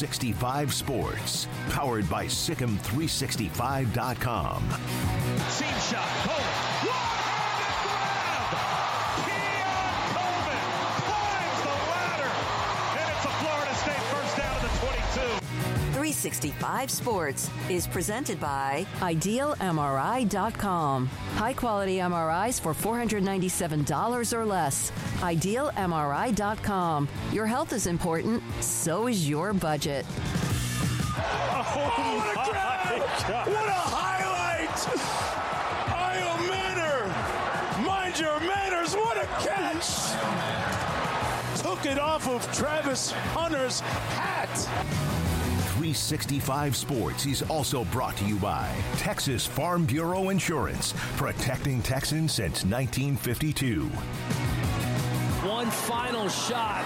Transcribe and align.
365 0.00 0.72
Sports, 0.72 1.46
powered 1.68 2.08
by 2.08 2.24
Sikkim365.com. 2.24 4.62
Seam 5.50 5.68
shot. 5.78 6.08
Coleman. 6.24 6.49
365 16.20 16.90
Sports 16.90 17.50
is 17.70 17.86
presented 17.86 18.38
by 18.38 18.84
IdealMRI.com. 18.98 21.06
High 21.06 21.54
quality 21.54 21.96
MRIs 21.96 22.60
for 22.60 22.74
$497 22.74 24.32
or 24.34 24.44
less. 24.44 24.92
IdealMRI.com. 25.20 27.08
Your 27.32 27.46
health 27.46 27.72
is 27.72 27.86
important, 27.86 28.42
so 28.60 29.06
is 29.06 29.26
your 29.26 29.54
budget. 29.54 30.04
Oh, 31.16 32.18
what 32.18 32.28
a 32.28 32.34
grab! 32.50 33.00
What 33.48 33.68
a 33.68 33.72
highlight! 33.72 34.88
Io 35.96 36.36
Manor! 36.50 37.06
Mind 37.86 38.18
your 38.20 38.38
manners, 38.40 38.94
what 38.94 39.16
a 39.16 39.24
catch! 39.40 40.10
Took 41.62 41.86
it 41.86 41.98
off 41.98 42.28
of 42.28 42.46
Travis 42.54 43.12
Hunter's 43.12 43.80
hat. 43.80 44.50
365 45.92 46.76
Sports 46.76 47.26
is 47.26 47.42
also 47.42 47.84
brought 47.86 48.16
to 48.16 48.24
you 48.24 48.36
by 48.36 48.72
Texas 48.96 49.44
Farm 49.44 49.84
Bureau 49.84 50.28
Insurance, 50.28 50.94
protecting 51.16 51.82
Texans 51.82 52.30
since 52.30 52.64
1952. 52.64 53.86
One 55.48 55.68
final 55.68 56.28
shot. 56.28 56.84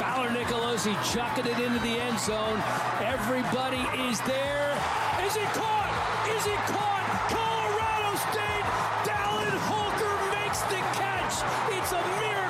Fowler 0.00 0.30
Nicolosi 0.30 0.94
chucking 1.14 1.46
it 1.46 1.58
into 1.60 1.78
the 1.78 1.94
end 1.94 2.18
zone. 2.18 2.60
Everybody 3.00 3.86
is 4.10 4.20
there. 4.22 4.74
Is 5.22 5.36
it 5.36 5.50
caught? 5.54 5.94
Is 6.34 6.46
it 6.46 6.58
caught? 6.74 7.06
Colorado 7.30 8.18
State. 8.18 8.66
Dallin 9.06 9.58
Holker 9.70 10.16
makes 10.34 10.60
the 10.62 10.82
catch. 10.98 11.38
It's 11.70 11.92
a 11.92 12.02
miracle 12.18 12.43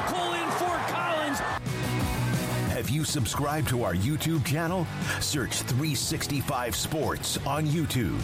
you 3.05 3.07
subscribed 3.07 3.69
to 3.69 3.85
our 3.85 3.95
YouTube 3.95 4.45
channel? 4.47 4.87
Search 5.21 5.61
365 5.63 6.75
Sports 6.75 7.39
on 7.47 7.67
YouTube. 7.67 8.19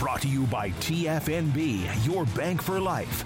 Brought 0.00 0.22
to 0.22 0.28
you 0.28 0.46
by 0.46 0.70
TFNB, 0.70 2.04
your 2.04 2.24
bank 2.26 2.60
for 2.60 2.80
life. 2.80 3.22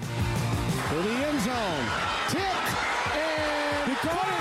For 0.89 1.01
the 1.01 1.09
end 1.09 1.41
zone. 1.41 1.85
Tipped. 2.29 3.17
And 3.17 3.89
he 3.89 3.95
caught 4.07 4.27
it. 4.27 4.40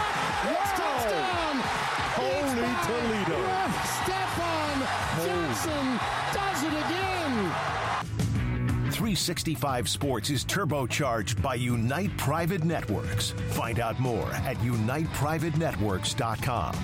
365 9.11 9.89
Sports 9.89 10.31
is 10.31 10.45
turbocharged 10.45 11.43
by 11.43 11.57
Unite 11.57 12.17
Private 12.17 12.63
Networks. 12.63 13.31
Find 13.51 13.81
out 13.81 13.99
more 13.99 14.31
at 14.47 14.57
uniteprivatenetworks.com. 14.59 16.75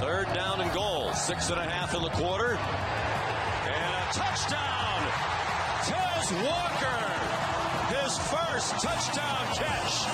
Third 0.00 0.26
down 0.34 0.60
and 0.60 0.72
goal. 0.72 1.12
Six 1.12 1.50
and 1.50 1.60
a 1.60 1.62
half 1.62 1.94
in 1.94 2.02
the 2.02 2.10
quarter. 2.10 2.56
And 2.56 3.94
a 3.94 4.06
touchdown. 4.12 5.06
Tez 5.86 6.32
Walker. 6.42 6.98
His 8.02 8.18
first 8.18 8.82
touchdown 8.82 9.46
catch 9.54 10.08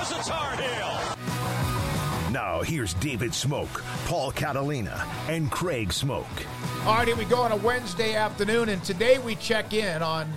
as 0.00 0.10
a 0.10 0.22
Tar 0.26 0.56
Heel. 0.56 1.13
Now, 2.34 2.62
here's 2.62 2.94
David 2.94 3.32
Smoke, 3.32 3.84
Paul 4.06 4.32
Catalina, 4.32 5.06
and 5.28 5.52
Craig 5.52 5.92
Smoke. 5.92 6.26
All 6.84 6.96
right, 6.96 7.06
here 7.06 7.14
we 7.14 7.26
go 7.26 7.36
on 7.36 7.52
a 7.52 7.56
Wednesday 7.56 8.16
afternoon, 8.16 8.70
and 8.70 8.82
today 8.82 9.20
we 9.20 9.36
check 9.36 9.72
in 9.72 10.02
on 10.02 10.32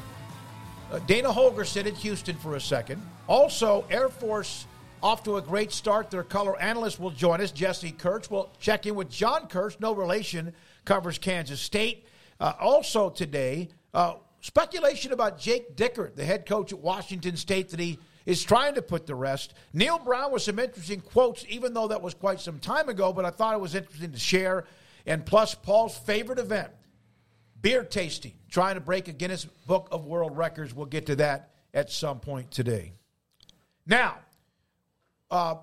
uh, 0.92 1.00
Dana 1.08 1.30
Holgorsen 1.30 1.88
at 1.88 1.96
Houston 1.96 2.36
for 2.36 2.56
a 2.56 2.62
second. 2.62 3.02
Also, 3.26 3.84
Air 3.90 4.10
Force 4.10 4.68
off 5.02 5.24
to 5.24 5.38
a 5.38 5.42
great 5.42 5.72
start. 5.72 6.12
Their 6.12 6.22
color 6.22 6.62
analyst 6.62 7.00
will 7.00 7.10
join 7.10 7.42
us, 7.42 7.50
Jesse 7.50 7.94
Kurtz. 7.94 8.30
We'll 8.30 8.52
check 8.60 8.86
in 8.86 8.94
with 8.94 9.10
John 9.10 9.48
Kurtz, 9.48 9.80
no 9.80 9.96
relation, 9.96 10.54
covers 10.86 11.18
Kansas 11.18 11.60
State. 11.60 12.06
Uh, 12.40 12.54
also 12.60 13.10
today, 13.10 13.70
uh, 13.96 14.14
speculation 14.42 15.14
about 15.14 15.40
Jake 15.40 15.76
Dickert, 15.76 16.16
the 16.16 16.26
head 16.26 16.46
coach 16.46 16.72
at 16.72 16.78
Washington 16.78 17.36
State, 17.38 17.70
that 17.70 17.80
he 17.80 17.98
is 18.28 18.44
trying 18.44 18.76
to 18.76 18.82
put 18.82 19.08
to 19.08 19.16
rest. 19.16 19.54
Neal 19.74 19.98
Brown 19.98 20.34
with 20.34 20.42
some 20.42 20.60
interesting 20.60 21.00
quotes, 21.00 21.46
even 21.48 21.74
though 21.74 21.88
that 21.88 22.02
was 22.02 22.14
quite 22.14 22.42
some 22.42 22.60
time 22.60 22.90
ago, 22.90 23.14
but 23.14 23.24
I 23.24 23.30
thought 23.30 23.54
it 23.54 23.62
was 23.62 23.74
interesting 23.74 24.12
to 24.12 24.20
share. 24.20 24.66
And 25.06 25.26
plus, 25.26 25.56
Paul's 25.56 25.98
favorite 25.98 26.38
event, 26.38 26.70
beer 27.62 27.86
tasting, 27.86 28.34
trying 28.52 28.76
to 28.76 28.82
break 28.82 29.08
a 29.08 29.14
Guinness 29.14 29.46
Book 29.46 29.88
of 29.94 30.06
World 30.06 30.36
Records. 30.36 30.76
We'll 30.76 30.88
get 30.88 31.06
to 31.06 31.16
that 31.16 31.52
at 31.74 31.90
some 31.90 32.20
point 32.20 32.52
today. 32.52 32.92
Now, 33.86 34.18
uh, 35.32 35.56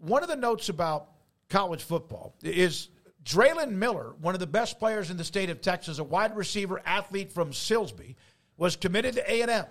one 0.00 0.24
of 0.24 0.28
the 0.28 0.36
notes 0.36 0.68
about 0.68 1.10
college 1.48 1.84
football 1.84 2.34
is 2.42 2.88
Dre'lon 3.24 3.70
Miller, 3.70 4.16
one 4.20 4.34
of 4.34 4.40
the 4.40 4.48
best 4.48 4.80
players 4.80 5.10
in 5.10 5.16
the 5.16 5.22
state 5.22 5.48
of 5.48 5.60
Texas, 5.60 6.00
a 6.00 6.04
wide 6.04 6.36
receiver 6.36 6.82
athlete 6.84 7.30
from 7.30 7.52
Silsbee, 7.52 8.16
was 8.56 8.74
committed 8.74 9.14
to 9.14 9.32
A&M. 9.32 9.66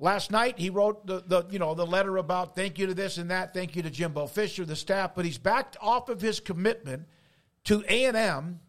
Last 0.00 0.30
night 0.30 0.58
he 0.58 0.70
wrote 0.70 1.06
the, 1.06 1.22
the 1.26 1.44
you 1.50 1.58
know 1.58 1.74
the 1.74 1.86
letter 1.86 2.16
about 2.18 2.54
thank 2.54 2.78
you 2.78 2.86
to 2.86 2.94
this 2.94 3.18
and 3.18 3.30
that, 3.30 3.52
thank 3.52 3.74
you 3.74 3.82
to 3.82 3.90
Jimbo 3.90 4.28
Fisher, 4.28 4.64
the 4.64 4.76
staff, 4.76 5.14
but 5.16 5.24
he's 5.24 5.38
backed 5.38 5.76
off 5.80 6.08
of 6.08 6.20
his 6.20 6.38
commitment 6.38 7.04
to 7.64 7.84
A&M 7.88 8.60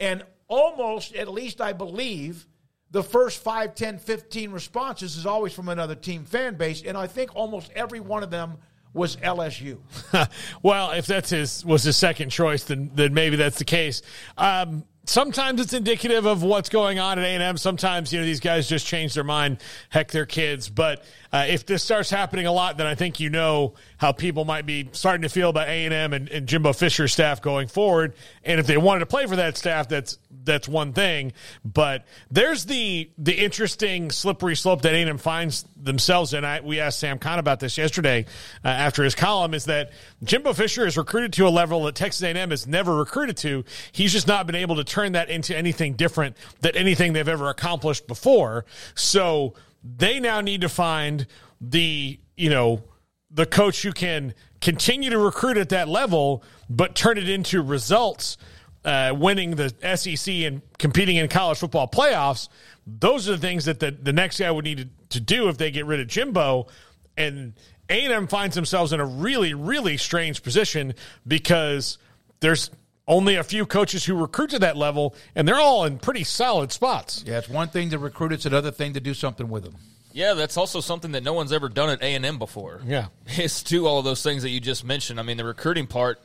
and 0.00 0.24
almost 0.48 1.14
at 1.14 1.28
least 1.28 1.60
I 1.60 1.74
believe 1.74 2.46
the 2.90 3.02
first 3.02 3.42
5, 3.42 3.74
10, 3.74 3.98
15 3.98 4.50
responses 4.50 5.16
is 5.18 5.26
always 5.26 5.52
from 5.52 5.68
another 5.68 5.94
team 5.94 6.24
fan 6.24 6.54
base 6.54 6.82
and 6.82 6.96
I 6.96 7.06
think 7.06 7.36
almost 7.36 7.70
every 7.74 8.00
one 8.00 8.22
of 8.22 8.30
them 8.30 8.56
was 8.94 9.16
LSU. 9.16 9.78
well, 10.62 10.92
if 10.92 11.06
that's 11.06 11.28
his 11.28 11.64
was 11.66 11.82
his 11.82 11.98
second 11.98 12.30
choice, 12.30 12.64
then 12.64 12.90
then 12.94 13.12
maybe 13.12 13.36
that's 13.36 13.58
the 13.58 13.64
case. 13.64 14.00
Um, 14.38 14.84
sometimes 15.08 15.60
it's 15.60 15.72
indicative 15.72 16.26
of 16.26 16.42
what's 16.42 16.68
going 16.68 16.98
on 16.98 17.18
at 17.18 17.24
A&M. 17.24 17.56
Sometimes, 17.56 18.12
you 18.12 18.20
know, 18.20 18.24
these 18.24 18.40
guys 18.40 18.68
just 18.68 18.86
change 18.86 19.14
their 19.14 19.24
mind, 19.24 19.58
heck 19.88 20.10
their 20.10 20.26
kids. 20.26 20.68
But 20.68 21.02
uh, 21.32 21.46
if 21.48 21.66
this 21.66 21.82
starts 21.82 22.10
happening 22.10 22.46
a 22.46 22.52
lot, 22.52 22.76
then 22.76 22.86
I 22.86 22.94
think 22.94 23.18
you 23.18 23.30
know 23.30 23.74
how 23.96 24.12
people 24.12 24.44
might 24.44 24.66
be 24.66 24.88
starting 24.92 25.22
to 25.22 25.28
feel 25.28 25.50
about 25.50 25.68
A&M 25.68 26.12
and, 26.12 26.28
and 26.28 26.46
Jimbo 26.46 26.74
Fisher's 26.74 27.12
staff 27.12 27.40
going 27.40 27.68
forward. 27.68 28.14
And 28.44 28.60
if 28.60 28.66
they 28.66 28.76
wanted 28.76 29.00
to 29.00 29.06
play 29.06 29.26
for 29.26 29.36
that 29.36 29.56
staff, 29.56 29.88
that's 29.88 30.18
that's 30.48 30.68
one 30.68 30.92
thing. 30.92 31.32
But 31.64 32.06
there's 32.30 32.64
the 32.64 33.10
the 33.16 33.34
interesting 33.34 34.10
slippery 34.10 34.56
slope 34.56 34.82
that 34.82 34.94
A&M 34.94 35.18
finds 35.18 35.64
themselves 35.76 36.34
in. 36.34 36.44
I, 36.44 36.60
we 36.60 36.80
asked 36.80 36.98
Sam 36.98 37.18
Khan 37.18 37.38
about 37.38 37.60
this 37.60 37.78
yesterday 37.78 38.26
uh, 38.64 38.68
after 38.68 39.04
his 39.04 39.14
column. 39.14 39.54
Is 39.54 39.66
that 39.66 39.92
Jimbo 40.24 40.52
Fisher 40.54 40.86
is 40.86 40.96
recruited 40.96 41.32
to 41.34 41.46
a 41.46 41.50
level 41.50 41.84
that 41.84 41.94
Texas 41.94 42.22
A&M 42.22 42.50
has 42.50 42.66
never 42.66 42.96
recruited 42.96 43.36
to. 43.38 43.64
He's 43.92 44.12
just 44.12 44.26
not 44.26 44.46
been 44.46 44.56
able 44.56 44.76
to 44.76 44.84
turn 44.84 45.12
that 45.12 45.30
into 45.30 45.56
anything 45.56 45.94
different 45.94 46.36
than 46.60 46.76
anything 46.76 47.12
they've 47.12 47.28
ever 47.28 47.48
accomplished 47.48 48.06
before. 48.06 48.64
So 48.94 49.54
they 49.84 50.20
now 50.20 50.40
need 50.40 50.62
to 50.62 50.68
find 50.68 51.26
the 51.60 52.18
you 52.36 52.50
know 52.50 52.82
the 53.30 53.46
coach 53.46 53.82
who 53.82 53.92
can 53.92 54.34
continue 54.60 55.10
to 55.10 55.18
recruit 55.18 55.56
at 55.56 55.68
that 55.68 55.88
level, 55.88 56.42
but 56.68 56.94
turn 56.94 57.18
it 57.18 57.28
into 57.28 57.62
results, 57.62 58.36
uh, 58.84 59.14
winning 59.16 59.56
the 59.56 59.74
SEC 59.96 60.32
and 60.34 60.62
competing 60.78 61.16
in 61.16 61.28
college 61.28 61.58
football 61.58 61.88
playoffs. 61.88 62.48
Those 62.86 63.28
are 63.28 63.32
the 63.32 63.38
things 63.38 63.66
that 63.66 63.80
the, 63.80 63.90
the 63.90 64.12
next 64.12 64.40
guy 64.40 64.50
would 64.50 64.64
need 64.64 64.78
to, 64.78 64.88
to 65.18 65.20
do 65.20 65.48
if 65.48 65.58
they 65.58 65.70
get 65.70 65.86
rid 65.86 66.00
of 66.00 66.06
Jimbo. 66.06 66.68
And 67.16 67.54
A&M 67.90 68.28
finds 68.28 68.54
themselves 68.54 68.92
in 68.92 69.00
a 69.00 69.04
really, 69.04 69.54
really 69.54 69.96
strange 69.96 70.42
position 70.42 70.94
because 71.26 71.98
there's 72.40 72.70
only 73.06 73.36
a 73.36 73.42
few 73.42 73.66
coaches 73.66 74.04
who 74.04 74.14
recruit 74.14 74.50
to 74.50 74.58
that 74.60 74.76
level, 74.76 75.14
and 75.34 75.48
they're 75.48 75.58
all 75.58 75.84
in 75.84 75.98
pretty 75.98 76.24
solid 76.24 76.70
spots. 76.70 77.24
Yeah, 77.26 77.38
it's 77.38 77.48
one 77.48 77.68
thing 77.68 77.90
to 77.90 77.98
recruit; 77.98 78.32
it's 78.32 78.46
another 78.46 78.70
thing 78.70 78.92
to 78.92 79.00
do 79.00 79.14
something 79.14 79.48
with 79.48 79.64
them. 79.64 79.74
Yeah, 80.12 80.34
that's 80.34 80.56
also 80.56 80.80
something 80.80 81.12
that 81.12 81.22
no 81.22 81.32
one's 81.32 81.52
ever 81.52 81.68
done 81.68 81.88
at 81.90 82.02
A 82.02 82.14
and 82.14 82.24
M 82.24 82.38
before. 82.38 82.82
Yeah, 82.84 83.06
it's 83.26 83.62
to 83.64 83.86
all 83.86 83.98
of 83.98 84.04
those 84.04 84.22
things 84.22 84.42
that 84.42 84.50
you 84.50 84.60
just 84.60 84.84
mentioned. 84.84 85.18
I 85.18 85.22
mean, 85.22 85.38
the 85.38 85.44
recruiting 85.44 85.86
part 85.86 86.20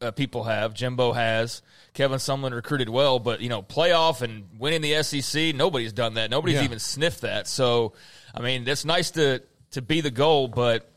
uh, 0.00 0.10
people 0.10 0.44
have, 0.44 0.74
Jimbo 0.74 1.12
has, 1.12 1.62
Kevin 1.92 2.18
Sumlin 2.18 2.52
recruited 2.52 2.88
well, 2.88 3.18
but 3.18 3.40
you 3.40 3.48
know, 3.48 3.62
playoff 3.62 4.22
and 4.22 4.46
winning 4.58 4.80
the 4.80 5.02
SEC, 5.02 5.54
nobody's 5.54 5.92
done 5.92 6.14
that. 6.14 6.30
Nobody's 6.30 6.56
yeah. 6.56 6.64
even 6.64 6.78
sniffed 6.78 7.22
that. 7.22 7.46
So, 7.46 7.92
I 8.34 8.40
mean, 8.40 8.66
it's 8.66 8.84
nice 8.84 9.10
to 9.12 9.42
to 9.72 9.82
be 9.82 10.00
the 10.00 10.10
goal, 10.10 10.48
but 10.48 10.90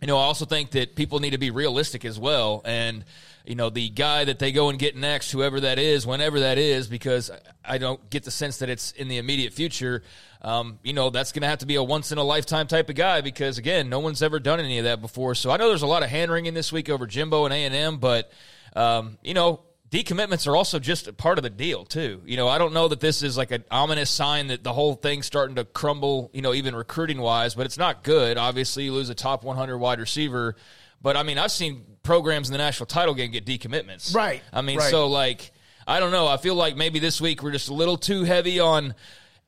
you 0.00 0.06
know, 0.06 0.16
I 0.16 0.22
also 0.22 0.44
think 0.44 0.72
that 0.72 0.96
people 0.96 1.20
need 1.20 1.30
to 1.30 1.38
be 1.38 1.50
realistic 1.50 2.04
as 2.04 2.18
well 2.18 2.62
and 2.64 3.04
you 3.44 3.54
know, 3.54 3.70
the 3.70 3.88
guy 3.88 4.24
that 4.24 4.38
they 4.38 4.52
go 4.52 4.68
and 4.68 4.78
get 4.78 4.96
next, 4.96 5.30
whoever 5.32 5.60
that 5.60 5.78
is, 5.78 6.06
whenever 6.06 6.40
that 6.40 6.58
is, 6.58 6.86
because 6.86 7.30
I 7.64 7.78
don't 7.78 8.08
get 8.10 8.24
the 8.24 8.30
sense 8.30 8.58
that 8.58 8.68
it's 8.68 8.92
in 8.92 9.08
the 9.08 9.18
immediate 9.18 9.52
future. 9.52 10.02
Um, 10.42 10.78
you 10.82 10.92
know, 10.92 11.10
that's 11.10 11.32
going 11.32 11.42
to 11.42 11.48
have 11.48 11.58
to 11.58 11.66
be 11.66 11.74
a 11.76 11.82
once 11.82 12.12
in 12.12 12.18
a 12.18 12.22
lifetime 12.22 12.66
type 12.66 12.88
of 12.88 12.96
guy 12.96 13.20
because 13.20 13.58
again, 13.58 13.88
no 13.88 14.00
one's 14.00 14.22
ever 14.22 14.38
done 14.38 14.60
any 14.60 14.78
of 14.78 14.84
that 14.84 15.00
before. 15.00 15.34
So 15.34 15.50
I 15.50 15.56
know 15.56 15.68
there's 15.68 15.82
a 15.82 15.86
lot 15.88 16.02
of 16.02 16.08
hand 16.08 16.30
wringing 16.30 16.54
this 16.54 16.72
week 16.72 16.88
over 16.88 17.06
Jimbo 17.06 17.44
and 17.44 17.54
A 17.54 17.64
and 17.64 17.74
M, 17.74 17.98
but 17.98 18.30
um, 18.74 19.18
you 19.22 19.34
know, 19.34 19.60
decommitments 19.90 20.46
are 20.46 20.56
also 20.56 20.78
just 20.78 21.06
a 21.06 21.12
part 21.12 21.38
of 21.38 21.42
the 21.42 21.50
deal 21.50 21.84
too. 21.84 22.22
You 22.24 22.36
know, 22.36 22.48
I 22.48 22.58
don't 22.58 22.72
know 22.72 22.88
that 22.88 23.00
this 23.00 23.22
is 23.22 23.36
like 23.36 23.50
an 23.50 23.64
ominous 23.70 24.10
sign 24.10 24.48
that 24.48 24.64
the 24.64 24.72
whole 24.72 24.94
thing's 24.94 25.26
starting 25.26 25.56
to 25.56 25.64
crumble. 25.64 26.30
You 26.32 26.42
know, 26.42 26.54
even 26.54 26.74
recruiting 26.74 27.20
wise, 27.20 27.54
but 27.54 27.66
it's 27.66 27.78
not 27.78 28.02
good. 28.02 28.38
Obviously, 28.38 28.84
you 28.84 28.92
lose 28.92 29.10
a 29.10 29.14
top 29.14 29.44
100 29.44 29.78
wide 29.78 30.00
receiver. 30.00 30.56
But 31.02 31.16
I 31.16 31.22
mean, 31.24 31.38
I've 31.38 31.52
seen 31.52 31.84
programs 32.02 32.48
in 32.48 32.52
the 32.52 32.58
national 32.58 32.86
title 32.86 33.14
game 33.14 33.30
get 33.30 33.46
decommitments. 33.46 34.14
Right. 34.14 34.42
I 34.52 34.62
mean, 34.62 34.78
right. 34.78 34.90
so 34.90 35.08
like, 35.08 35.52
I 35.86 36.00
don't 36.00 36.12
know. 36.12 36.26
I 36.26 36.36
feel 36.36 36.54
like 36.54 36.76
maybe 36.76 36.98
this 36.98 37.20
week 37.20 37.42
we're 37.42 37.52
just 37.52 37.68
a 37.68 37.74
little 37.74 37.96
too 37.96 38.24
heavy 38.24 38.60
on 38.60 38.94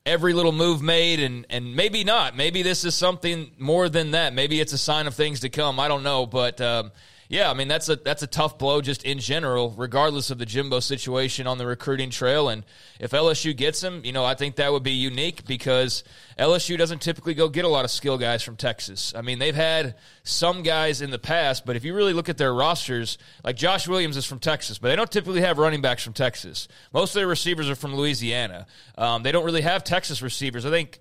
every 0.05 0.33
little 0.33 0.51
move 0.51 0.81
made 0.83 1.19
and 1.19 1.47
and 1.49 1.75
maybe 1.75 2.03
not 2.03 2.37
maybe 2.37 2.61
this 2.61 2.85
is 2.85 2.93
something 2.93 3.49
more 3.57 3.89
than 3.89 4.11
that 4.11 4.35
maybe 4.35 4.61
it's 4.61 4.71
a 4.71 4.77
sign 4.77 5.07
of 5.07 5.15
things 5.15 5.39
to 5.39 5.49
come 5.49 5.79
i 5.79 5.87
don't 5.87 6.03
know 6.03 6.27
but 6.27 6.61
um, 6.61 6.91
yeah, 7.27 7.49
I 7.49 7.53
mean 7.55 7.67
that's 7.67 7.89
a 7.89 7.95
that's 7.95 8.21
a 8.21 8.27
tough 8.27 8.57
blow 8.57 8.81
just 8.81 9.03
in 9.03 9.19
general, 9.19 9.71
regardless 9.71 10.29
of 10.29 10.37
the 10.37 10.45
Jimbo 10.45 10.79
situation 10.79 11.47
on 11.47 11.57
the 11.57 11.65
recruiting 11.65 12.11
trail. 12.11 12.49
And 12.49 12.63
if 12.99 13.11
LSU 13.11 13.55
gets 13.55 13.83
him, 13.83 14.01
you 14.05 14.11
know, 14.11 14.23
I 14.23 14.35
think 14.35 14.57
that 14.57 14.71
would 14.71 14.83
be 14.83 14.91
unique 14.91 15.45
because 15.47 16.03
LSU 16.37 16.77
doesn't 16.77 17.01
typically 17.01 17.33
go 17.33 17.49
get 17.49 17.65
a 17.65 17.67
lot 17.67 17.83
of 17.83 17.89
skill 17.89 18.19
guys 18.19 18.43
from 18.43 18.57
Texas. 18.57 19.13
I 19.15 19.21
mean, 19.21 19.39
they've 19.39 19.55
had 19.55 19.95
some 20.23 20.61
guys 20.61 21.01
in 21.01 21.09
the 21.09 21.17
past, 21.17 21.65
but 21.65 21.75
if 21.75 21.83
you 21.83 21.95
really 21.95 22.13
look 22.13 22.29
at 22.29 22.37
their 22.37 22.53
rosters, 22.53 23.17
like 23.43 23.55
Josh 23.55 23.87
Williams 23.87 24.17
is 24.17 24.25
from 24.25 24.39
Texas, 24.39 24.77
but 24.77 24.89
they 24.89 24.95
don't 24.95 25.11
typically 25.11 25.41
have 25.41 25.57
running 25.57 25.81
backs 25.81 26.03
from 26.03 26.13
Texas. 26.13 26.67
Most 26.93 27.11
of 27.11 27.15
their 27.15 27.27
receivers 27.27 27.69
are 27.69 27.75
from 27.75 27.95
Louisiana. 27.95 28.67
Um, 28.97 29.23
they 29.23 29.31
don't 29.31 29.45
really 29.45 29.61
have 29.61 29.83
Texas 29.83 30.21
receivers. 30.21 30.63
I 30.63 30.69
think, 30.69 30.99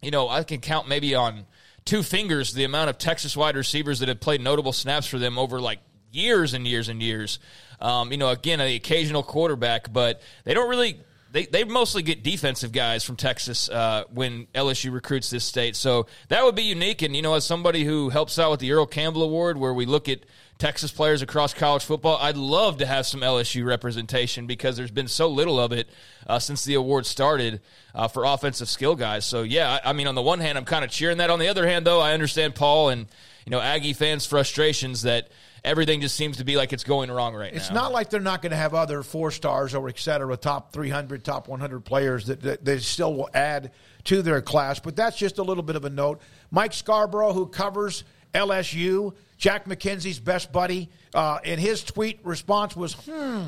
you 0.00 0.12
know, 0.12 0.28
I 0.28 0.44
can 0.44 0.60
count 0.60 0.88
maybe 0.88 1.16
on 1.16 1.46
two 1.84 2.02
fingers 2.02 2.52
the 2.52 2.64
amount 2.64 2.90
of 2.90 2.98
Texas 2.98 3.36
wide 3.36 3.56
receivers 3.56 4.00
that 4.00 4.08
have 4.08 4.20
played 4.20 4.40
notable 4.40 4.72
snaps 4.72 5.06
for 5.06 5.18
them 5.18 5.38
over 5.38 5.60
like 5.60 5.80
years 6.10 6.54
and 6.54 6.66
years 6.66 6.88
and 6.88 7.02
years. 7.02 7.38
Um, 7.80 8.12
you 8.12 8.18
know, 8.18 8.30
again, 8.30 8.58
the 8.58 8.76
occasional 8.76 9.22
quarterback, 9.22 9.92
but 9.92 10.22
they 10.44 10.54
don't 10.54 10.68
really. 10.68 11.00
They, 11.32 11.46
they 11.46 11.64
mostly 11.64 12.04
get 12.04 12.22
defensive 12.22 12.70
guys 12.70 13.02
from 13.02 13.16
Texas 13.16 13.68
uh, 13.68 14.04
when 14.12 14.46
LSU 14.54 14.92
recruits 14.92 15.30
this 15.30 15.44
state. 15.44 15.74
So 15.74 16.06
that 16.28 16.44
would 16.44 16.54
be 16.54 16.62
unique. 16.62 17.02
And, 17.02 17.16
you 17.16 17.22
know, 17.22 17.34
as 17.34 17.44
somebody 17.44 17.82
who 17.82 18.08
helps 18.08 18.38
out 18.38 18.52
with 18.52 18.60
the 18.60 18.70
Earl 18.70 18.86
Campbell 18.86 19.24
Award, 19.24 19.58
where 19.58 19.74
we 19.74 19.84
look 19.84 20.08
at 20.08 20.20
Texas 20.58 20.92
players 20.92 21.20
across 21.20 21.52
college 21.52 21.84
football. 21.84 22.16
I'd 22.18 22.36
love 22.36 22.78
to 22.78 22.86
have 22.86 23.06
some 23.06 23.20
LSU 23.20 23.64
representation 23.64 24.46
because 24.46 24.76
there's 24.76 24.90
been 24.90 25.08
so 25.08 25.28
little 25.28 25.58
of 25.58 25.72
it 25.72 25.88
uh, 26.26 26.38
since 26.38 26.64
the 26.64 26.74
award 26.74 27.06
started 27.06 27.60
uh, 27.94 28.08
for 28.08 28.24
offensive 28.24 28.68
skill 28.68 28.94
guys. 28.94 29.26
So 29.26 29.42
yeah, 29.42 29.80
I, 29.84 29.90
I 29.90 29.92
mean, 29.92 30.06
on 30.06 30.14
the 30.14 30.22
one 30.22 30.40
hand, 30.40 30.56
I'm 30.56 30.64
kind 30.64 30.84
of 30.84 30.90
cheering 30.90 31.18
that. 31.18 31.30
On 31.30 31.38
the 31.38 31.48
other 31.48 31.66
hand, 31.66 31.86
though, 31.86 32.00
I 32.00 32.12
understand 32.12 32.54
Paul 32.54 32.90
and 32.90 33.06
you 33.44 33.50
know 33.50 33.60
Aggie 33.60 33.94
fans' 33.94 34.26
frustrations 34.26 35.02
that 35.02 35.28
everything 35.64 36.00
just 36.00 36.14
seems 36.14 36.36
to 36.36 36.44
be 36.44 36.56
like 36.56 36.72
it's 36.72 36.84
going 36.84 37.10
wrong 37.10 37.34
right 37.34 37.52
it's 37.52 37.56
now. 37.56 37.62
It's 37.62 37.74
not 37.74 37.92
like 37.92 38.10
they're 38.10 38.20
not 38.20 38.42
going 38.42 38.50
to 38.50 38.56
have 38.56 38.74
other 38.74 39.02
four 39.02 39.30
stars 39.30 39.74
or 39.74 39.88
et 39.88 39.98
cetera, 39.98 40.36
top 40.36 40.72
300, 40.72 41.24
top 41.24 41.48
100 41.48 41.84
players 41.84 42.26
that, 42.26 42.42
that 42.42 42.64
they 42.64 42.78
still 42.78 43.14
will 43.14 43.30
add 43.34 43.72
to 44.04 44.22
their 44.22 44.40
class. 44.42 44.78
But 44.78 44.94
that's 44.94 45.16
just 45.16 45.38
a 45.38 45.42
little 45.42 45.62
bit 45.62 45.76
of 45.76 45.84
a 45.84 45.90
note. 45.90 46.20
Mike 46.50 46.74
Scarborough, 46.74 47.32
who 47.32 47.46
covers 47.46 48.04
LSU, 48.34 49.14
Jack 49.36 49.66
McKenzie's 49.66 50.20
best 50.20 50.52
buddy, 50.52 50.90
uh, 51.14 51.38
and 51.44 51.60
his 51.60 51.82
tweet 51.82 52.20
response 52.24 52.76
was, 52.76 52.94
hmm, 52.94 53.44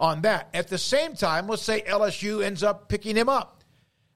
on 0.00 0.22
that. 0.22 0.48
At 0.54 0.68
the 0.68 0.78
same 0.78 1.14
time, 1.14 1.46
let's 1.46 1.62
say 1.62 1.82
LSU 1.82 2.42
ends 2.42 2.62
up 2.62 2.88
picking 2.88 3.16
him 3.16 3.28
up. 3.28 3.62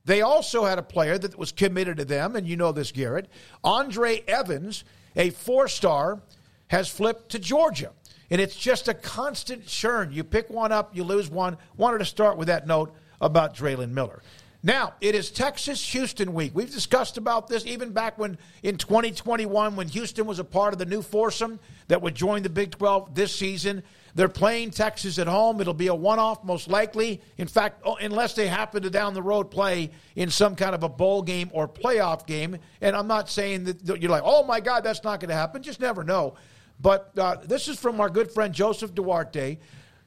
They 0.06 0.22
also 0.22 0.64
had 0.64 0.78
a 0.78 0.82
player 0.82 1.16
that 1.16 1.38
was 1.38 1.52
committed 1.52 1.98
to 1.98 2.04
them, 2.04 2.36
and 2.36 2.46
you 2.46 2.56
know 2.56 2.72
this, 2.72 2.92
Garrett. 2.92 3.28
Andre 3.62 4.22
Evans, 4.26 4.84
a 5.16 5.30
four 5.30 5.68
star, 5.68 6.20
has 6.68 6.88
flipped 6.88 7.30
to 7.30 7.38
Georgia. 7.38 7.92
And 8.30 8.40
it's 8.40 8.56
just 8.56 8.88
a 8.88 8.94
constant 8.94 9.66
churn. 9.66 10.12
You 10.12 10.24
pick 10.24 10.50
one 10.50 10.72
up, 10.72 10.96
you 10.96 11.04
lose 11.04 11.30
one. 11.30 11.56
Wanted 11.76 11.98
to 11.98 12.04
start 12.04 12.36
with 12.36 12.48
that 12.48 12.66
note 12.66 12.94
about 13.20 13.54
Dre'lon 13.54 13.90
Miller. 13.90 14.22
Now, 14.66 14.94
it 15.02 15.14
is 15.14 15.30
Texas 15.30 15.92
Houston 15.92 16.32
week. 16.32 16.52
We've 16.54 16.72
discussed 16.72 17.18
about 17.18 17.48
this 17.48 17.66
even 17.66 17.90
back 17.90 18.16
when 18.18 18.38
in 18.62 18.78
2021 18.78 19.76
when 19.76 19.88
Houston 19.88 20.24
was 20.24 20.38
a 20.38 20.44
part 20.44 20.72
of 20.72 20.78
the 20.78 20.86
new 20.86 21.02
foursome 21.02 21.60
that 21.88 22.00
would 22.00 22.14
join 22.14 22.42
the 22.42 22.48
Big 22.48 22.70
12 22.70 23.14
this 23.14 23.36
season. 23.36 23.82
They're 24.14 24.26
playing 24.26 24.70
Texas 24.70 25.18
at 25.18 25.26
home. 25.26 25.60
It'll 25.60 25.74
be 25.74 25.88
a 25.88 25.94
one 25.94 26.18
off, 26.18 26.44
most 26.44 26.70
likely. 26.70 27.20
In 27.36 27.46
fact, 27.46 27.82
oh, 27.84 27.96
unless 27.96 28.32
they 28.32 28.46
happen 28.46 28.82
to 28.84 28.88
down 28.88 29.12
the 29.12 29.20
road 29.20 29.50
play 29.50 29.90
in 30.16 30.30
some 30.30 30.56
kind 30.56 30.74
of 30.74 30.82
a 30.82 30.88
bowl 30.88 31.20
game 31.20 31.50
or 31.52 31.68
playoff 31.68 32.26
game. 32.26 32.56
And 32.80 32.96
I'm 32.96 33.06
not 33.06 33.28
saying 33.28 33.64
that 33.64 34.00
you're 34.00 34.10
like, 34.10 34.22
oh 34.24 34.44
my 34.44 34.60
God, 34.60 34.82
that's 34.82 35.04
not 35.04 35.20
going 35.20 35.28
to 35.28 35.34
happen. 35.34 35.62
Just 35.62 35.80
never 35.80 36.02
know. 36.02 36.36
But 36.80 37.12
uh, 37.18 37.36
this 37.44 37.68
is 37.68 37.78
from 37.78 38.00
our 38.00 38.08
good 38.08 38.32
friend 38.32 38.54
Joseph 38.54 38.94
Duarte. 38.94 39.58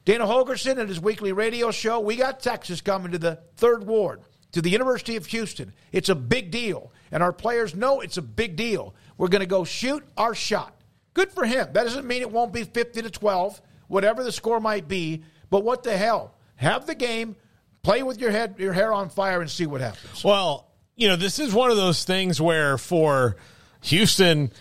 Dana 0.04 0.26
Holgorsen 0.26 0.78
at 0.78 0.88
his 0.88 0.98
weekly 0.98 1.30
radio 1.30 1.70
show. 1.70 2.00
We 2.00 2.16
got 2.16 2.40
Texas 2.40 2.80
coming 2.80 3.12
to 3.12 3.18
the 3.18 3.38
third 3.54 3.86
ward 3.86 4.22
to 4.52 4.62
the 4.62 4.70
University 4.70 5.16
of 5.16 5.26
Houston. 5.26 5.72
It's 5.92 6.08
a 6.08 6.14
big 6.14 6.50
deal, 6.50 6.92
and 7.10 7.22
our 7.22 7.32
players 7.32 7.74
know 7.74 8.00
it's 8.00 8.16
a 8.16 8.22
big 8.22 8.56
deal. 8.56 8.94
We're 9.16 9.28
going 9.28 9.40
to 9.40 9.46
go 9.46 9.64
shoot 9.64 10.04
our 10.16 10.34
shot. 10.34 10.74
Good 11.14 11.32
for 11.32 11.44
him. 11.44 11.68
That 11.72 11.84
doesn't 11.84 12.06
mean 12.06 12.22
it 12.22 12.30
won't 12.30 12.52
be 12.52 12.64
50 12.64 13.02
to 13.02 13.10
12, 13.10 13.60
whatever 13.88 14.22
the 14.22 14.32
score 14.32 14.60
might 14.60 14.88
be, 14.88 15.24
but 15.50 15.64
what 15.64 15.82
the 15.82 15.96
hell? 15.96 16.34
Have 16.56 16.86
the 16.86 16.94
game, 16.94 17.36
play 17.82 18.02
with 18.02 18.20
your 18.20 18.30
head 18.30 18.56
your 18.58 18.72
hair 18.72 18.92
on 18.92 19.08
fire 19.10 19.40
and 19.40 19.50
see 19.50 19.66
what 19.66 19.80
happens. 19.80 20.24
Well, 20.24 20.68
you 20.96 21.08
know, 21.08 21.16
this 21.16 21.38
is 21.38 21.54
one 21.54 21.70
of 21.70 21.76
those 21.76 22.04
things 22.04 22.40
where 22.40 22.76
for 22.78 23.36
Houston 23.82 24.52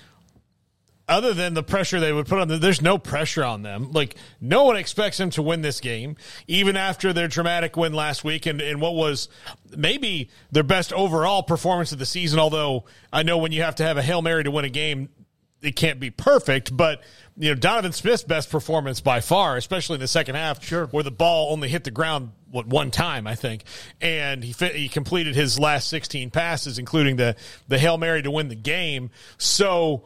other 1.07 1.33
than 1.33 1.53
the 1.53 1.63
pressure 1.63 1.99
they 1.99 2.11
would 2.11 2.27
put 2.27 2.39
on 2.39 2.47
them, 2.47 2.59
there's 2.59 2.81
no 2.81 2.97
pressure 2.97 3.43
on 3.43 3.61
them. 3.61 3.91
Like, 3.91 4.15
no 4.41 4.65
one 4.65 4.75
expects 4.75 5.17
them 5.17 5.29
to 5.31 5.41
win 5.41 5.61
this 5.61 5.79
game, 5.79 6.17
even 6.47 6.75
after 6.75 7.13
their 7.13 7.27
dramatic 7.27 7.77
win 7.77 7.93
last 7.93 8.23
week 8.23 8.45
and, 8.45 8.61
and 8.61 8.81
what 8.81 8.93
was 8.93 9.29
maybe 9.75 10.29
their 10.51 10.63
best 10.63 10.91
overall 10.91 11.43
performance 11.43 11.91
of 11.91 11.99
the 11.99 12.05
season. 12.05 12.39
Although 12.39 12.85
I 13.11 13.23
know 13.23 13.37
when 13.37 13.51
you 13.51 13.63
have 13.63 13.75
to 13.75 13.83
have 13.83 13.97
a 13.97 14.01
Hail 14.01 14.21
Mary 14.21 14.43
to 14.43 14.51
win 14.51 14.65
a 14.65 14.69
game, 14.69 15.09
it 15.61 15.75
can't 15.75 15.99
be 15.99 16.11
perfect, 16.11 16.75
but 16.75 17.01
you 17.35 17.49
know 17.49 17.55
Donovan 17.55 17.91
Smith's 17.91 18.23
best 18.23 18.49
performance 18.51 19.01
by 19.01 19.21
far, 19.21 19.57
especially 19.57 19.95
in 19.95 20.01
the 20.01 20.07
second 20.07 20.35
half, 20.35 20.63
sure. 20.63 20.85
where 20.87 21.03
the 21.03 21.11
ball 21.11 21.51
only 21.51 21.67
hit 21.67 21.83
the 21.83 21.91
ground 21.91 22.31
what 22.51 22.67
one 22.67 22.91
time 22.91 23.25
I 23.27 23.35
think, 23.35 23.63
and 23.99 24.43
he 24.43 24.53
fit, 24.53 24.75
he 24.75 24.87
completed 24.87 25.35
his 25.35 25.59
last 25.59 25.89
16 25.89 26.29
passes, 26.29 26.77
including 26.77 27.15
the 27.15 27.35
the 27.67 27.79
hail 27.79 27.97
mary 27.97 28.21
to 28.21 28.31
win 28.31 28.49
the 28.49 28.55
game. 28.55 29.09
So 29.37 30.03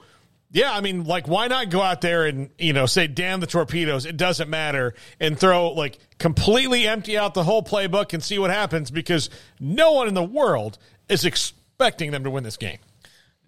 Yeah, 0.54 0.74
I 0.74 0.82
mean, 0.82 1.06
like, 1.06 1.30
why 1.30 1.48
not 1.48 1.70
go 1.70 1.82
out 1.82 2.02
there 2.02 2.26
and, 2.26 2.50
you 2.58 2.74
know, 2.74 2.86
say, 2.86 3.08
damn 3.08 3.40
the 3.40 3.48
torpedoes, 3.48 4.06
it 4.06 4.18
doesn't 4.18 4.50
matter, 4.50 4.96
and 5.18 5.40
throw, 5.40 5.70
like, 5.70 5.98
completely 6.20 6.86
empty 6.86 7.18
out 7.18 7.34
the 7.34 7.44
whole 7.44 7.64
playbook 7.64 8.14
and 8.14 8.22
see 8.22 8.38
what 8.38 8.50
happens 8.50 8.92
because 8.92 9.30
no 9.62 9.94
one 9.94 10.10
in 10.10 10.14
the 10.14 10.24
world 10.24 10.78
is 11.08 11.24
expecting 11.24 12.12
them 12.12 12.26
to 12.26 12.30
win 12.30 12.44
this 12.44 12.58
game. 12.58 12.80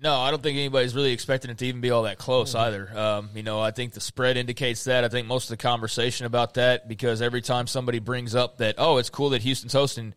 No, 0.03 0.15
I 0.15 0.31
don't 0.31 0.43
think 0.43 0.57
anybody's 0.57 0.95
really 0.95 1.13
expecting 1.13 1.49
it 1.49 1.57
to 1.59 1.65
even 1.65 1.79
be 1.79 1.89
all 1.89 2.03
that 2.03 2.17
close 2.17 2.55
either. 2.55 2.89
Um, 2.97 3.29
you 3.35 3.43
know, 3.43 3.61
I 3.61 3.71
think 3.71 3.93
the 3.93 4.01
spread 4.01 4.35
indicates 4.35 4.83
that. 4.83 5.05
I 5.05 5.07
think 5.07 5.27
most 5.27 5.45
of 5.45 5.57
the 5.57 5.61
conversation 5.61 6.25
about 6.25 6.55
that 6.55 6.89
because 6.89 7.21
every 7.21 7.41
time 7.41 7.67
somebody 7.67 7.99
brings 7.99 8.35
up 8.35 8.57
that, 8.57 8.75
oh, 8.77 8.97
it's 8.97 9.09
cool 9.09 9.29
that 9.29 9.43
Houston's 9.43 9.71
hosting, 9.71 10.13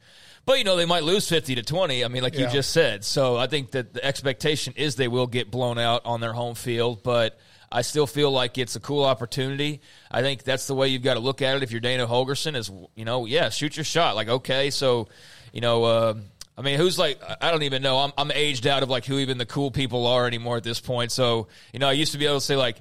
but 0.47 0.59
you 0.59 0.65
know 0.65 0.77
they 0.77 0.87
might 0.87 1.03
lose 1.03 1.29
fifty 1.29 1.55
to 1.57 1.63
twenty. 1.63 2.05
I 2.05 2.09
mean, 2.09 2.23
like 2.23 2.35
Yeah. 2.35 2.47
you 2.47 2.51
just 2.53 2.71
said. 2.71 3.05
So 3.05 3.37
I 3.37 3.47
think 3.47 3.73
that 3.73 3.93
the 3.93 4.05
expectation 4.05 4.73
is 4.77 4.97
they 4.97 5.09
will 5.09 5.27
get 5.27 5.51
blown 5.51 5.79
out 5.79 6.03
on 6.07 6.21
their 6.21 6.33
home 6.33 6.55
field, 6.55 7.03
but. 7.03 7.39
I 7.71 7.83
still 7.83 8.07
feel 8.07 8.31
like 8.31 8.59
it's 8.59 8.77
a 8.77 8.81
cool 8.81 9.03
opportunity. 9.05 9.81
I 10.09 10.23
think 10.23 10.45
that's 10.45 10.69
the 10.69 10.75
way 10.75 10.87
you've 10.87 11.03
got 11.03 11.15
to 11.15 11.21
look 11.21 11.43
at 11.43 11.57
it. 11.57 11.65
If 11.65 11.73
you're 11.73 11.81
Dana 11.81 12.07
Holgorsen, 12.07 12.55
is 12.55 12.71
you 12.95 13.05
know, 13.05 13.27
yeah, 13.27 13.49
shoot 13.49 13.77
your 13.77 13.83
shot. 13.83 14.15
Like, 14.15 14.29
okay, 14.29 14.71
so 14.71 15.09
you 15.53 15.61
know, 15.61 15.83
uh, 15.83 16.15
I 16.57 16.63
mean, 16.63 16.79
who's 16.79 16.97
like? 16.97 17.21
I 17.41 17.51
don't 17.51 17.65
even 17.65 17.83
know. 17.83 17.99
I'm 17.99 18.13
I'm 18.17 18.31
aged 18.31 18.69
out 18.69 18.85
of 18.85 18.89
like 18.89 19.05
who 19.05 19.19
even 19.19 19.37
the 19.37 19.47
cool 19.47 19.73
people 19.73 20.07
are 20.07 20.29
anymore 20.29 20.57
at 20.57 20.63
this 20.63 20.79
point. 20.81 21.11
So 21.11 21.49
you 21.73 21.81
know, 21.81 21.89
I 21.89 21.93
used 21.93 22.13
to 22.13 22.19
be 22.19 22.25
able 22.27 22.37
to 22.37 22.41
say 22.41 22.55
like. 22.57 22.77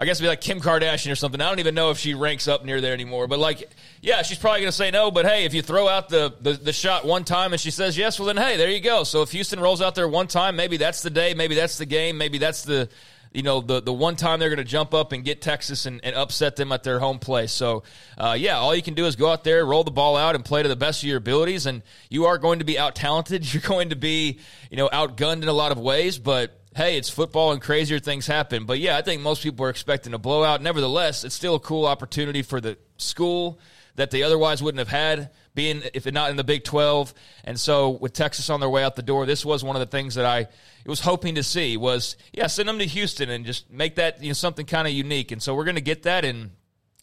I 0.00 0.06
guess 0.06 0.16
it'd 0.16 0.24
be 0.24 0.28
like 0.28 0.40
Kim 0.40 0.60
Kardashian 0.60 1.12
or 1.12 1.14
something. 1.14 1.42
I 1.42 1.48
don't 1.50 1.58
even 1.58 1.74
know 1.74 1.90
if 1.90 1.98
she 1.98 2.14
ranks 2.14 2.48
up 2.48 2.64
near 2.64 2.80
there 2.80 2.94
anymore. 2.94 3.26
But 3.26 3.38
like, 3.38 3.68
yeah, 4.00 4.22
she's 4.22 4.38
probably 4.38 4.60
going 4.60 4.70
to 4.70 4.76
say 4.76 4.90
no. 4.90 5.10
But 5.10 5.26
hey, 5.26 5.44
if 5.44 5.52
you 5.52 5.60
throw 5.60 5.88
out 5.88 6.08
the, 6.08 6.34
the 6.40 6.54
the 6.54 6.72
shot 6.72 7.04
one 7.04 7.24
time 7.24 7.52
and 7.52 7.60
she 7.60 7.70
says 7.70 7.98
yes, 7.98 8.18
well 8.18 8.26
then 8.26 8.38
hey, 8.38 8.56
there 8.56 8.70
you 8.70 8.80
go. 8.80 9.04
So 9.04 9.20
if 9.20 9.30
Houston 9.32 9.60
rolls 9.60 9.82
out 9.82 9.94
there 9.94 10.08
one 10.08 10.26
time, 10.26 10.56
maybe 10.56 10.78
that's 10.78 11.02
the 11.02 11.10
day. 11.10 11.34
Maybe 11.34 11.54
that's 11.54 11.76
the 11.76 11.84
game. 11.84 12.16
Maybe 12.16 12.38
that's 12.38 12.62
the 12.62 12.88
you 13.32 13.42
know 13.42 13.60
the 13.60 13.80
the 13.80 13.92
one 13.92 14.16
time 14.16 14.40
they're 14.40 14.48
going 14.48 14.56
to 14.56 14.64
jump 14.64 14.94
up 14.94 15.12
and 15.12 15.22
get 15.22 15.42
Texas 15.42 15.84
and, 15.86 16.00
and 16.02 16.16
upset 16.16 16.56
them 16.56 16.72
at 16.72 16.82
their 16.82 16.98
home 16.98 17.18
place. 17.18 17.52
So 17.52 17.82
uh, 18.18 18.36
yeah, 18.38 18.56
all 18.56 18.74
you 18.74 18.82
can 18.82 18.94
do 18.94 19.06
is 19.06 19.16
go 19.16 19.30
out 19.30 19.44
there, 19.44 19.64
roll 19.64 19.84
the 19.84 19.90
ball 19.90 20.16
out, 20.16 20.34
and 20.34 20.42
play 20.44 20.62
to 20.62 20.68
the 20.68 20.76
best 20.76 21.02
of 21.02 21.08
your 21.08 21.18
abilities. 21.18 21.66
And 21.66 21.82
you 22.08 22.24
are 22.24 22.38
going 22.38 22.60
to 22.60 22.64
be 22.64 22.78
out 22.78 22.94
talented. 22.94 23.52
You're 23.52 23.62
going 23.62 23.90
to 23.90 23.96
be 23.96 24.40
you 24.70 24.76
know 24.76 24.88
outgunned 24.88 25.42
in 25.42 25.48
a 25.48 25.52
lot 25.52 25.72
of 25.72 25.78
ways, 25.78 26.18
but. 26.18 26.56
Hey, 26.74 26.96
it's 26.96 27.10
football 27.10 27.52
and 27.52 27.60
crazier 27.60 27.98
things 27.98 28.26
happen. 28.26 28.64
But 28.64 28.78
yeah, 28.78 28.96
I 28.96 29.02
think 29.02 29.22
most 29.22 29.42
people 29.42 29.66
are 29.66 29.70
expecting 29.70 30.14
a 30.14 30.18
blowout. 30.18 30.62
Nevertheless, 30.62 31.24
it's 31.24 31.34
still 31.34 31.56
a 31.56 31.60
cool 31.60 31.84
opportunity 31.84 32.42
for 32.42 32.60
the 32.60 32.78
school 32.96 33.58
that 33.96 34.10
they 34.10 34.22
otherwise 34.22 34.62
wouldn't 34.62 34.78
have 34.78 34.88
had, 34.88 35.30
being 35.54 35.82
if 35.94 36.10
not 36.10 36.30
in 36.30 36.36
the 36.36 36.44
Big 36.44 36.64
Twelve. 36.64 37.12
And 37.44 37.58
so, 37.58 37.90
with 37.90 38.12
Texas 38.12 38.48
on 38.50 38.60
their 38.60 38.70
way 38.70 38.84
out 38.84 38.96
the 38.96 39.02
door, 39.02 39.26
this 39.26 39.44
was 39.44 39.64
one 39.64 39.76
of 39.76 39.80
the 39.80 39.86
things 39.86 40.14
that 40.14 40.24
I 40.24 40.46
was 40.86 41.00
hoping 41.00 41.34
to 41.34 41.42
see 41.42 41.76
was 41.76 42.16
yeah, 42.32 42.46
send 42.46 42.68
them 42.68 42.78
to 42.78 42.86
Houston 42.86 43.30
and 43.30 43.44
just 43.44 43.70
make 43.70 43.96
that 43.96 44.22
you 44.22 44.28
know 44.28 44.34
something 44.34 44.64
kind 44.64 44.86
of 44.86 44.94
unique. 44.94 45.32
And 45.32 45.42
so 45.42 45.54
we're 45.54 45.64
going 45.64 45.74
to 45.74 45.80
get 45.82 46.04
that, 46.04 46.24
and 46.24 46.50